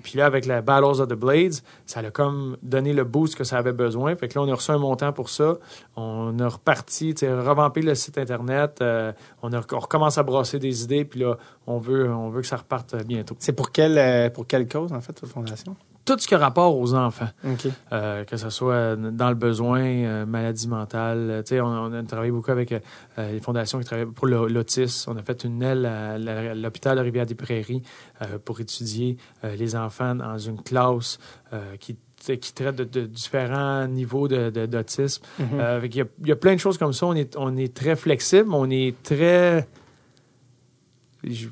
Puis 0.04 0.18
là, 0.18 0.28
avec 0.28 0.46
la 0.46 0.62
Battles 0.62 1.02
of 1.02 1.08
the 1.08 1.16
Blades, 1.16 1.56
ça 1.88 2.02
a 2.02 2.12
comme 2.12 2.56
donné 2.62 2.94
le 2.94 3.04
boost 3.04 3.36
que 3.36 3.44
ça 3.44 3.58
avait 3.58 3.74
besoin. 3.74 4.16
Fait 4.16 4.28
que 4.28 4.38
là, 4.38 4.46
on 4.46 4.50
a 4.52 4.54
reçu 4.54 4.70
un 4.70 4.78
montant 4.78 5.12
pour 5.12 5.30
ça. 5.30 5.58
On 5.96 6.38
a 6.40 6.48
reparti, 6.48 7.16
tu 7.16 7.22
sais, 7.22 7.34
revampé 7.34 7.82
le 7.82 7.96
site 7.96 8.20
Internet. 8.20 8.78
euh, 8.82 9.12
on, 9.42 9.52
a, 9.54 9.62
on 9.74 9.80
recommence 9.80 10.20
à 10.20 10.24
brasser 10.24 10.60
des 10.60 10.84
idées. 10.84 11.04
Puis 11.04 11.22
là, 11.22 11.38
on 11.66 11.80
veut, 11.80 12.08
on 12.14 12.30
veut 12.30 12.42
que 12.42 12.48
ça 12.48 12.58
reparte 12.58 12.96
bientôt. 13.06 13.36
C'est 13.40 13.54
pour 13.54 13.72
quelle, 13.72 13.98
euh, 13.98 14.30
pour 14.30 14.46
quelle 14.46 14.68
cause, 14.68 14.94
en 14.94 15.02
fait, 15.02 15.20
votre 15.20 15.34
fondation? 15.34 15.76
Tout 16.06 16.20
ce 16.20 16.28
qui 16.28 16.36
a 16.36 16.38
rapport 16.38 16.78
aux 16.78 16.94
enfants, 16.94 17.30
euh, 17.92 18.24
que 18.26 18.38
ce 18.38 18.50
soit 18.52 18.96
dans 18.96 19.30
le 19.30 19.36
besoin, 19.36 19.82
euh, 19.84 20.26
maladie 20.28 20.68
mentale. 20.68 21.18
euh, 21.32 21.42
tu 21.42 21.50
sais, 21.50 21.62
on, 21.62 21.66
on 21.68 21.94
a 21.94 22.04
travaillé 22.04 22.32
beaucoup 22.32 22.52
avec 22.52 22.72
euh, 22.74 22.80
les 23.18 23.40
fondations 23.40 23.80
qui 23.80 23.86
travaillent 23.86 24.06
pour 24.06 24.28
l'autisme. 24.28 25.12
On 25.12 25.18
a 25.18 25.24
fait 25.24 25.44
une 25.44 25.64
aile 25.64 25.86
à, 25.88 26.18
l'hôpital 26.54 26.98
de 26.98 27.02
Rivière-des-Prairies 27.02 27.82
pour 28.46 28.60
étudier 28.60 29.18
les 29.44 29.76
enfants 29.76 30.16
dans 30.16 30.38
une 30.38 30.62
classe 30.62 31.18
qui 31.80 31.98
qui 32.40 32.54
traite 32.54 32.76
de, 32.78 32.86
de 32.86 33.06
différents 33.06 33.86
niveaux 33.88 34.28
de- 34.28 34.50
de- 34.50 34.66
d'autisme. 34.66 35.22
Mhm. 35.38 35.46
Euh, 35.60 35.88
y 35.94 36.02
a- 36.02 36.06
il 36.22 36.28
y, 36.28 36.32
a 36.32 36.36
plein 36.36 36.56
de 36.56 36.60
choses 36.60 36.78
comme 36.80 36.92
ça. 36.94 37.06
On 37.06 37.14
est, 37.14 37.36
on 37.38 37.56
est 37.56 37.72
très 37.72 37.96
flexible, 37.96 38.50
on 38.52 38.68
est 38.72 38.96
très... 39.04 39.68
je- 41.24 41.50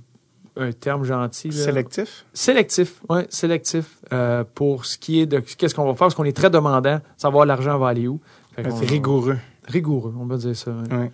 Un 0.55 0.71
terme 0.71 1.03
gentil. 1.03 1.49
là. 1.49 1.63
Sélectif? 1.63 2.25
Sélectif, 2.33 3.01
oui, 3.09 3.21
sélectif 3.29 3.85
euh, 4.11 4.43
pour 4.53 4.85
ce 4.85 4.97
qui 4.99 5.19
est 5.21 5.25
de 5.25 5.39
qu'est-ce 5.39 5.73
qu'on 5.73 5.83
va 5.85 5.89
faire, 5.93 5.97
parce 5.99 6.15
qu'on 6.15 6.23
est 6.25 6.35
très 6.35 6.49
demandant, 6.51 6.99
savoir 7.17 7.45
l'argent 7.45 7.77
va 7.79 7.87
aller 7.89 8.07
où. 8.07 8.19
Qu'on- 8.55 8.75
C'est 8.75 8.85
rigoureux. 8.85 9.37
Rigoureux, 9.67 10.13
on 10.19 10.25
va 10.25 10.37
dire 10.37 10.55
ça. 10.55 10.69
ouais. 10.71 10.95
Ouais. 10.95 11.11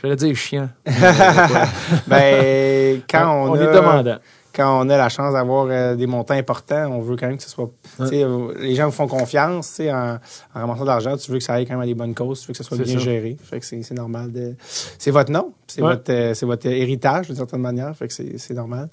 J'allais 0.00 0.16
dire 0.16 0.34
chiant. 0.36 0.68
ben, 2.06 3.00
quand 3.10 3.30
on, 3.46 3.50
on 3.50 3.54
a, 3.54 3.62
est 3.62 3.72
demandant. 3.74 4.18
Quand 4.58 4.84
on 4.84 4.90
a 4.90 4.96
la 4.98 5.08
chance 5.08 5.32
d'avoir 5.32 5.68
euh, 5.70 5.94
des 5.94 6.06
montants 6.08 6.34
importants, 6.34 6.88
on 6.90 7.00
veut 7.00 7.16
quand 7.16 7.28
même 7.28 7.36
que 7.38 7.42
ce 7.44 7.48
soit, 7.48 7.70
euh, 8.00 8.52
les 8.58 8.74
gens 8.74 8.86
vous 8.86 8.92
font 8.92 9.06
confiance, 9.06 9.80
en, 9.80 10.16
en 10.54 10.60
ramassant 10.60 10.82
de 10.82 10.86
l'argent, 10.88 11.16
tu 11.16 11.30
veux 11.30 11.38
que 11.38 11.44
ça 11.44 11.54
aille 11.54 11.64
quand 11.66 11.74
même 11.74 11.82
à 11.82 11.86
des 11.86 11.94
bonnes 11.94 12.14
causes, 12.14 12.40
tu 12.40 12.48
veux 12.48 12.52
que 12.52 12.58
ça 12.58 12.64
soit 12.64 12.76
bien 12.76 12.94
ça. 12.94 12.98
géré. 12.98 13.36
Fait 13.42 13.60
que 13.60 13.64
c'est 13.64 13.90
normal 13.92 14.32
de, 14.32 14.54
c'est 14.98 15.12
votre 15.12 15.30
nom, 15.30 15.52
c'est 15.68 15.80
Ouais. 15.80 15.92
votre, 15.94 16.12
euh, 16.12 16.34
votre 16.42 16.66
héritage 16.66 17.28
d'une 17.28 17.36
certaine 17.36 17.60
manière, 17.60 17.94
fait 17.96 18.08
que 18.08 18.12
c'est 18.14 18.54
normal. 18.54 18.88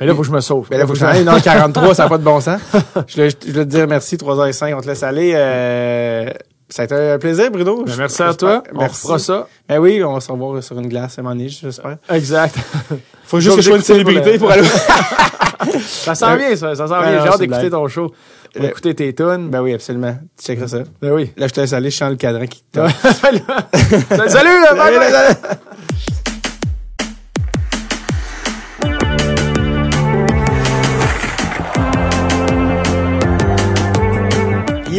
Mais 0.00 0.06
là, 0.06 0.12
il 0.12 0.16
faut 0.16 0.22
que 0.22 0.28
je 0.28 0.32
me 0.32 0.40
sauve. 0.40 0.68
Ben 0.70 0.78
là, 0.78 0.86
faut 0.86 0.92
que 0.94 0.98
j'en 0.98 1.06
aille 1.06 1.24
1h43, 1.24 1.94
ça 1.94 2.04
n'a 2.04 2.08
pas 2.08 2.18
de 2.18 2.24
bon 2.24 2.40
sens. 2.40 2.60
Je 3.06 3.14
voulais, 3.14 3.30
je 3.30 3.50
voulais 3.52 3.64
te 3.64 3.70
dire 3.70 3.86
merci, 3.86 4.16
3h05, 4.16 4.74
on 4.74 4.80
te 4.80 4.86
laisse 4.86 5.02
aller. 5.04 5.32
Euh, 5.34 6.30
ça 6.74 6.82
a 6.82 6.84
été 6.86 6.94
un 6.94 7.18
plaisir, 7.18 7.50
Bruno. 7.52 7.84
Ben, 7.84 7.94
merci 7.98 8.20
à 8.22 8.34
toi. 8.34 8.62
On 8.74 8.78
Merci. 8.80 9.02
fera 9.02 9.18
ça. 9.20 9.46
Ben 9.68 9.78
oui, 9.78 10.02
on 10.02 10.12
va 10.14 10.20
se 10.20 10.32
revoir 10.32 10.60
sur 10.60 10.76
une 10.78 10.88
glace 10.88 11.16
à 11.18 11.20
un 11.20 11.24
moment 11.24 11.40
j'espère. 11.46 11.98
Exact. 12.10 12.56
Faut 13.24 13.38
juste 13.38 13.54
que 13.54 13.62
je 13.62 13.68
sois 13.68 13.76
une 13.76 13.82
pour 13.82 13.86
célébrité 13.86 14.32
le- 14.32 14.38
pour 14.40 14.50
aller. 14.50 14.64
ça 15.86 16.16
sent 16.16 16.36
bien, 16.36 16.56
ça. 16.56 16.74
Ça 16.74 16.88
sent 16.88 16.94
Ben 16.94 17.10
bien. 17.12 17.22
J'ai 17.22 17.28
hâte 17.28 17.38
d'écouter 17.38 17.70
ton 17.70 17.86
show. 17.86 18.10
On 18.56 18.60
va 18.60 18.66
Euh, 18.66 18.70
écouter 18.70 18.92
tes 18.94 19.14
tunes. 19.14 19.50
ben 19.50 19.60
oui, 19.62 19.72
absolument. 19.72 20.16
Tu 20.36 20.46
checkeras 20.46 20.66
ça. 20.68 20.78
Ben 21.00 21.12
oui. 21.12 21.32
Là, 21.36 21.46
je 21.46 21.52
te 21.52 21.60
laisse 21.60 21.72
aller, 21.72 21.90
je 21.90 21.96
sens 21.96 22.10
le 22.10 22.16
cadran 22.16 22.46
qui 22.46 22.64
te 22.72 22.80
Salut, 24.28 24.60
là, 24.60 24.74
bye, 24.74 24.98
bye. 24.98 25.56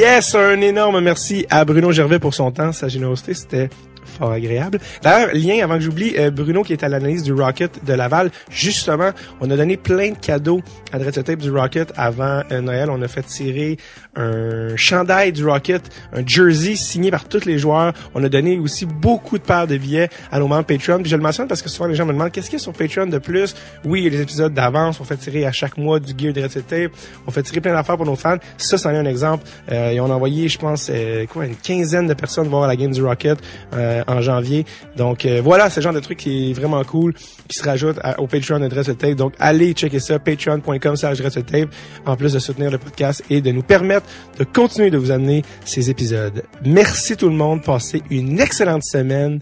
Yes, 0.06 0.36
un 0.36 0.62
énorme 0.62 1.02
merci 1.02 1.48
à 1.50 1.66
Bruno 1.66 1.92
Gervais 1.92 2.20
pour 2.20 2.36
son 2.36 2.52
temps, 2.52 2.72
sa 2.72 2.88
générosité, 2.88 3.34
c'était 3.34 3.70
fort 4.06 4.32
agréable. 4.32 4.80
D'ailleurs, 5.02 5.30
lien 5.34 5.64
avant 5.64 5.76
que 5.76 5.82
j'oublie, 5.82 6.14
euh, 6.20 6.30
Bruno 6.30 6.62
qui 6.62 6.74
est 6.74 6.84
à 6.84 6.90
l'analyse 6.90 7.24
du 7.24 7.34
Rocket 7.34 7.84
de 7.84 7.94
Laval, 7.94 8.30
justement, 8.52 9.10
on 9.42 9.50
a 9.50 9.58
donné 9.58 9.78
plein 9.78 10.12
de 10.12 10.18
cadeaux 10.18 10.62
à 10.92 11.00
Dread 11.00 11.24
Tape 11.24 11.40
du 11.40 11.50
Rocket 11.50 11.92
avant 11.98 12.44
euh, 12.52 12.62
Noël. 12.62 12.92
On 12.92 13.02
a 13.02 13.08
fait 13.08 13.24
tirer 13.24 13.78
un 14.16 14.76
chandail 14.76 15.32
du 15.32 15.46
Rocket, 15.46 15.90
un 16.14 16.26
jersey 16.26 16.76
signé 16.76 17.12
par 17.12 17.28
tous 17.28 17.46
les 17.46 17.58
joueurs. 17.58 17.94
On 18.14 18.24
a 18.24 18.30
donné 18.30 18.58
aussi 18.58 18.86
beaucoup 18.86 19.38
de 19.38 19.44
paires 19.44 19.68
de 19.68 19.78
billets 19.78 20.10
à 20.32 20.40
nos 20.40 20.48
membres 20.48 20.66
Patreon. 20.66 21.00
Puis 21.02 21.10
je 21.10 21.16
le 21.16 21.22
mentionne 21.22 21.48
parce 21.48 21.62
que 21.62 21.70
souvent 21.70 21.88
les 21.88 21.96
gens 21.96 22.06
me 22.06 22.14
demandent 22.14 22.32
qu'est-ce 22.32 22.50
qu'il 22.50 22.60
y 22.60 22.62
a 22.62 22.64
sur 22.64 22.74
Patreon 22.74 23.08
de 23.08 23.18
plus? 23.18 23.56
Oui, 23.84 24.02
il 24.02 24.04
y 24.06 24.08
a 24.08 24.12
les 24.12 24.22
épisodes 24.22 24.54
d'avance. 24.54 25.00
On 25.00 25.04
fait 25.04 25.18
tirer 25.18 25.46
à 25.46 25.52
chaque 25.52 25.78
mois 25.78 26.00
du 26.00 26.14
gear 26.18 26.34
Dread 26.34 26.52
Tape. 26.68 26.92
On 27.28 27.32
fait 27.32 27.44
tirer 27.44 27.62
plein 27.62 27.74
d'affaires 27.74 27.98
pour 27.98 28.06
nos 28.06 28.16
fans. 28.16 28.38
Ça, 28.58 28.78
c'en 28.78 28.92
est 28.92 28.98
un 28.98 29.06
exemple. 29.06 29.46
Euh, 29.72 29.92
et 29.92 30.00
on 30.00 30.06
a 30.06 30.14
envoyé, 30.14 30.48
je 30.48 30.58
pense, 30.58 30.90
euh, 30.90 31.26
quoi, 31.26 31.46
une 31.46 31.56
quinzaine 31.56 32.08
de 32.08 32.14
personnes 32.14 32.48
voir 32.48 32.68
la 32.68 32.76
game 32.76 32.92
du 32.92 33.04
Rocket 33.04 33.40
euh, 33.74 34.04
en 34.08 34.22
janvier. 34.22 34.66
Donc 34.96 35.26
euh, 35.26 35.42
voilà, 35.44 35.70
c'est 35.70 35.82
le 35.82 35.84
genre 35.84 35.94
de 35.94 36.00
truc 36.00 36.20
qui 36.20 36.52
est 36.52 36.54
vraiment 36.54 36.84
cool, 36.84 37.14
qui 37.48 37.58
se 37.58 37.64
rajoute 37.64 38.00
au 38.18 38.28
Patreon 38.28 38.60
de 38.60 38.68
Dress 38.68 38.88
Tape. 38.98 39.16
Donc 39.16 39.34
allez 39.40 39.74
checker 39.74 40.00
ça, 40.00 40.20
patreon.com 40.20 40.96
slash 40.96 41.22
Tape, 41.22 41.70
en 42.06 42.16
plus 42.16 42.34
de 42.34 42.40
soutenir 42.40 42.72
le 42.72 42.78
podcast 42.78 43.24
et 43.30 43.42
de 43.42 43.52
nous 43.52 43.64
permettre 43.64 44.05
de 44.40 44.44
continuer 44.44 44.90
de 44.90 44.98
vous 44.98 45.12
amener 45.12 45.44
ces 45.66 45.90
épisodes. 45.90 46.44
Merci 46.64 47.18
tout 47.18 47.30
le 47.30 47.36
monde, 47.36 47.64
passez 47.64 48.04
une 48.10 48.40
excellente 48.40 48.84
semaine. 48.84 49.40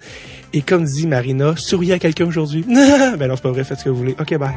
Et 0.54 0.62
comme 0.62 0.84
dit 0.84 1.08
Marina, 1.08 1.56
souriez 1.58 1.94
à 1.94 2.00
quelqu'un 2.00 2.26
aujourd'hui. 2.26 2.64
ben 2.68 3.28
non, 3.28 3.36
c'est 3.36 3.42
pas 3.42 3.52
vrai, 3.52 3.64
faites 3.64 3.80
ce 3.80 3.86
que 3.86 3.90
vous 3.90 3.98
voulez. 3.98 4.16
Ok, 4.20 4.38
bye. 4.38 4.54